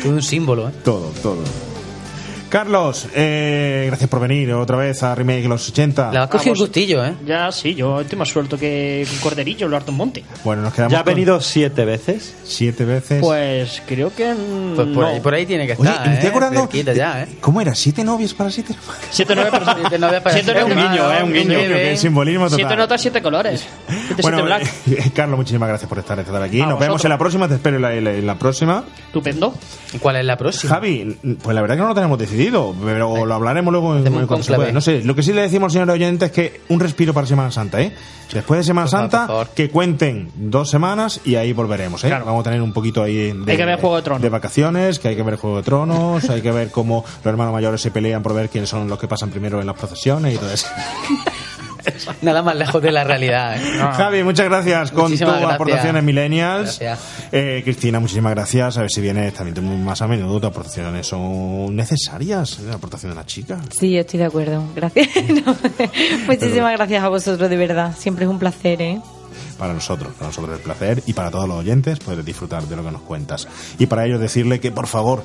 Todo 0.02 0.12
un 0.12 0.22
símbolo, 0.22 0.68
¿eh? 0.68 0.72
Todo, 0.84 1.12
todo. 1.22 1.38
Carlos, 2.48 3.06
eh, 3.14 3.84
gracias 3.88 4.08
por 4.08 4.20
venir 4.20 4.52
otra 4.54 4.76
vez 4.78 5.02
a 5.02 5.14
Remake 5.14 5.42
de 5.42 5.48
los 5.48 5.68
80. 5.68 6.12
La 6.12 6.22
has 6.24 6.30
cogido 6.30 6.54
un 6.54 6.58
gustillo, 6.58 7.04
¿eh? 7.04 7.14
Ya, 7.26 7.52
sí, 7.52 7.74
yo 7.74 8.00
estoy 8.00 8.18
más 8.18 8.28
suelto 8.28 8.56
que 8.56 9.06
un 9.10 9.18
corderillo 9.18 9.66
en 9.66 9.72
el 9.72 9.76
Arton 9.76 9.94
Monte. 9.94 10.24
Bueno, 10.44 10.62
nos 10.62 10.72
quedamos 10.72 10.92
Ya 10.92 11.00
ha 11.00 11.04
con 11.04 11.12
venido 11.14 11.40
siete 11.40 11.84
veces. 11.84 12.34
siete 12.44 12.86
veces. 12.86 13.20
Pues 13.20 13.82
creo 13.86 14.14
que... 14.14 14.32
mm, 14.32 14.74
Pues 14.76 14.86
por, 14.88 14.96
no. 15.04 15.06
ahí, 15.06 15.20
por 15.20 15.34
ahí 15.34 15.44
tiene 15.44 15.66
que 15.66 15.74
Oye, 15.74 15.90
estar, 15.90 16.06
me 16.06 16.12
¿eh? 16.12 16.14
estoy 16.14 16.30
acordando. 16.30 16.60
Cerquita 16.62 16.92
ya, 16.94 17.22
¿eh? 17.24 17.28
¿Cómo 17.40 17.60
era? 17.60 17.74
¿Siete 17.74 18.02
novias 18.02 18.32
para 18.32 18.50
siete 18.50 18.72
hermanos? 18.72 19.04
Siete, 19.10 19.34
nueve 19.34 19.50
personas. 19.50 19.76
Siete 19.80 19.98
novias 19.98 20.22
para 20.22 20.34
Siete, 20.34 20.52
siete 20.52 20.60
nueve- 20.66 20.80
hermanos, 20.80 21.06
guiño, 21.06 21.18
¿eh? 21.18 21.22
Un 21.24 21.32
guiño. 21.32 21.58
bebé. 21.58 21.74
Que 21.74 21.92
es 21.92 22.00
simbolismo 22.00 22.44
total. 22.44 22.56
Siete 22.58 22.76
notas, 22.76 23.00
siete 23.02 23.22
colores. 23.22 23.66
Siete, 24.06 24.22
Bueno, 24.22 24.38
siete 24.38 24.42
black. 24.94 25.06
eh, 25.06 25.10
Carlos, 25.14 25.36
muchísimas 25.38 25.68
gracias 25.68 25.88
por 25.88 25.98
estar, 25.98 26.18
estar 26.18 26.42
aquí. 26.42 26.60
A 26.62 26.66
Nos 26.66 26.78
vemos 26.78 26.94
vosotros. 26.94 27.04
en 27.04 27.10
la 27.10 27.18
próxima. 27.18 27.48
Te 27.48 27.54
espero 27.56 27.76
en 27.76 27.82
la, 27.82 27.94
en 27.94 28.04
la- 28.04 28.12
en 28.14 28.26
la 28.26 28.34
próxima. 28.38 28.84
Estupendo. 29.06 29.54
¿Cuál 30.00 30.16
es 30.16 30.24
la 30.24 30.36
próxima? 30.38 30.74
Javi, 30.74 31.16
pues 31.42 31.54
la 31.54 31.60
verdad 31.60 31.76
que 31.76 31.82
no 31.82 31.88
lo 31.88 31.94
tenemos 31.94 32.18
decidido, 32.18 32.37
pero 32.84 33.26
lo 33.26 33.34
hablaremos 33.34 33.72
luego 33.72 33.96
en, 33.96 34.04
se 34.42 34.54
pueda. 34.54 34.72
No 34.72 34.80
sé, 34.80 35.02
lo 35.02 35.14
que 35.14 35.22
sí 35.22 35.32
le 35.32 35.42
decimos 35.42 35.66
al 35.66 35.72
señor 35.72 35.90
oyente 35.90 36.26
es 36.26 36.32
que 36.32 36.60
un 36.68 36.80
respiro 36.80 37.12
para 37.14 37.26
Semana 37.26 37.50
Santa, 37.50 37.80
¿eh? 37.80 37.92
Después 38.32 38.58
de 38.58 38.64
Semana 38.64 38.84
Por 38.86 38.90
Santa, 38.90 39.18
por 39.20 39.26
favor. 39.28 39.48
que 39.54 39.70
cuenten 39.70 40.30
dos 40.36 40.70
semanas 40.70 41.20
y 41.24 41.36
ahí 41.36 41.52
volveremos, 41.52 42.04
¿eh? 42.04 42.08
Claro. 42.08 42.26
Vamos 42.26 42.40
a 42.40 42.44
tener 42.44 42.60
un 42.60 42.72
poquito 42.72 43.02
ahí 43.02 43.32
de, 43.32 43.52
Hay 43.52 43.56
que 43.56 43.64
ver 43.64 43.80
Juego 43.80 43.96
de 43.96 44.02
Tronos. 44.02 44.22
de 44.22 44.28
vacaciones, 44.28 44.98
que 44.98 45.08
hay 45.08 45.16
que 45.16 45.22
ver 45.22 45.36
Juego 45.36 45.56
de 45.58 45.62
Tronos, 45.62 46.28
hay 46.28 46.42
que 46.42 46.52
ver 46.52 46.70
cómo 46.70 47.04
los 47.06 47.26
hermanos 47.26 47.52
mayores 47.52 47.80
se 47.80 47.90
pelean 47.90 48.22
por 48.22 48.34
ver 48.34 48.48
quiénes 48.48 48.68
son 48.68 48.88
los 48.88 48.98
que 48.98 49.08
pasan 49.08 49.30
primero 49.30 49.60
en 49.60 49.66
las 49.66 49.76
procesiones 49.76 50.34
y 50.34 50.38
todo 50.38 50.52
eso. 50.52 50.66
Nada 52.22 52.42
más 52.42 52.56
lejos 52.56 52.82
de 52.82 52.92
la 52.92 53.04
realidad, 53.04 53.56
¿eh? 53.56 53.78
Javi, 53.78 54.22
muchas 54.22 54.46
gracias 54.46 54.90
con 54.90 55.02
tus 55.02 55.10
Muchísimas 55.10 55.34
gracias. 55.40 55.54
aportaciones 55.54 56.02
millennials. 56.02 56.78
Gracias. 56.78 57.00
Eh, 57.32 57.60
Cristina, 57.64 58.00
muchísimas 58.00 58.32
gracias. 58.34 58.76
A 58.78 58.82
ver 58.82 58.90
si 58.90 59.00
vienes 59.00 59.34
también 59.34 59.84
más 59.84 60.02
a 60.02 60.08
menudo. 60.08 60.40
Tus 60.40 60.50
aportaciones 60.50 61.06
son 61.06 61.74
necesarias. 61.74 62.58
La 62.60 62.74
aportación 62.74 63.12
de 63.12 63.18
una 63.18 63.26
chica. 63.26 63.58
Sí, 63.70 63.96
estoy 63.96 64.18
de 64.20 64.26
acuerdo. 64.26 64.62
Gracias. 64.74 65.08
No, 65.28 65.54
Muchísimas 66.26 66.72
gracias 66.76 67.04
a 67.04 67.08
vosotros, 67.08 67.48
de 67.50 67.56
verdad. 67.56 67.94
Siempre 67.96 68.24
es 68.24 68.30
un 68.30 68.38
placer, 68.38 68.80
¿eh? 68.82 69.00
Para 69.58 69.72
nosotros, 69.74 70.12
para 70.14 70.28
nosotros 70.28 70.56
el 70.56 70.62
placer 70.62 71.02
y 71.06 71.12
para 71.12 71.30
todos 71.30 71.46
los 71.48 71.58
oyentes 71.58 71.98
poder 71.98 72.24
disfrutar 72.24 72.62
de 72.64 72.76
lo 72.76 72.84
que 72.84 72.90
nos 72.90 73.02
cuentas. 73.02 73.46
Y 73.78 73.86
para 73.86 74.06
ello 74.06 74.18
decirle 74.18 74.60
que 74.60 74.70
por 74.72 74.86
favor 74.86 75.24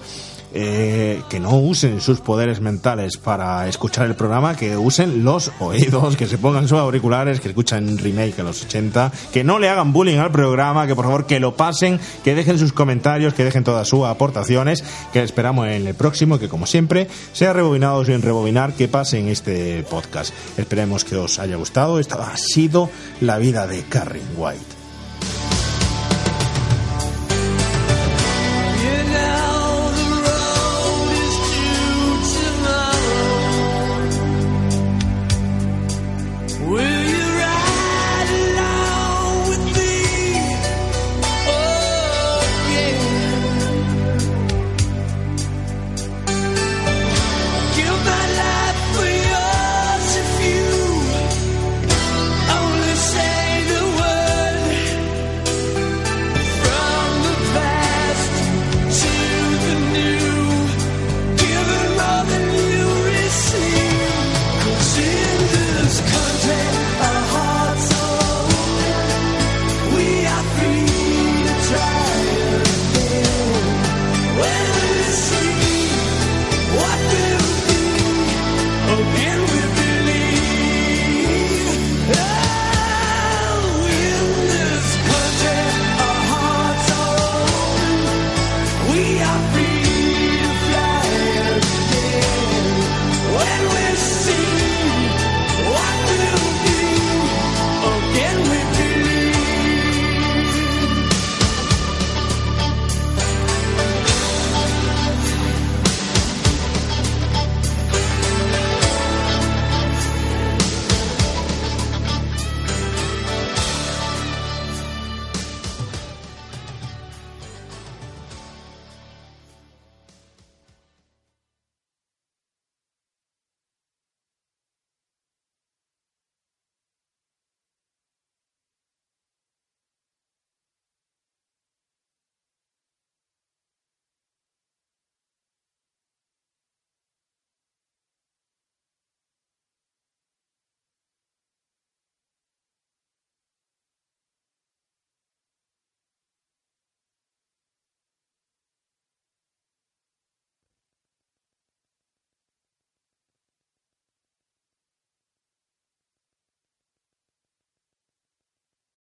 eh, 0.54 1.22
que 1.30 1.40
no 1.40 1.58
usen 1.58 2.00
sus 2.00 2.20
poderes 2.20 2.62
mentales 2.62 3.18
para 3.18 3.68
escuchar 3.68 4.06
el 4.06 4.16
programa, 4.16 4.56
que 4.56 4.78
usen 4.78 5.24
los 5.24 5.52
oídos, 5.60 6.16
que 6.16 6.28
se 6.28 6.38
pongan 6.38 6.68
sus 6.68 6.78
auriculares, 6.78 7.40
que 7.40 7.50
escuchen 7.50 7.98
remake 7.98 8.40
a 8.40 8.44
los 8.44 8.64
80, 8.64 9.12
que 9.32 9.44
no 9.44 9.58
le 9.58 9.70
hagan 9.70 9.94
bullying 9.94 10.18
al 10.18 10.32
programa, 10.32 10.86
que 10.86 10.96
por 10.96 11.06
favor 11.06 11.26
que 11.26 11.40
lo 11.40 11.56
pasen, 11.56 12.00
que 12.24 12.36
dejen 12.36 12.60
sus 12.60 12.72
comentarios, 12.72 13.34
que 13.34 13.44
dejen 13.44 13.64
todas 13.64 13.88
sus 13.88 14.06
aportaciones, 14.06 14.84
que 15.12 15.24
esperamos 15.24 15.68
en 15.68 15.88
el 15.88 15.96
próximo, 15.96 16.38
que 16.38 16.50
como 16.50 16.66
siempre, 16.66 17.08
sea 17.32 17.54
rebobinado 17.54 18.06
sin 18.06 18.22
rebobinar, 18.22 18.74
que 18.74 18.88
pasen 18.88 19.28
este 19.30 19.84
podcast. 19.84 20.34
Esperemos 20.58 21.04
que 21.04 21.16
os 21.16 21.40
haya 21.40 21.56
gustado. 21.56 22.00
Esta 22.00 22.16
ha 22.32 22.38
sido 22.38 22.90
la 23.22 23.38
vida 23.38 23.66
de 23.66 23.82
Carrie 23.84 24.22
White. 24.38 24.83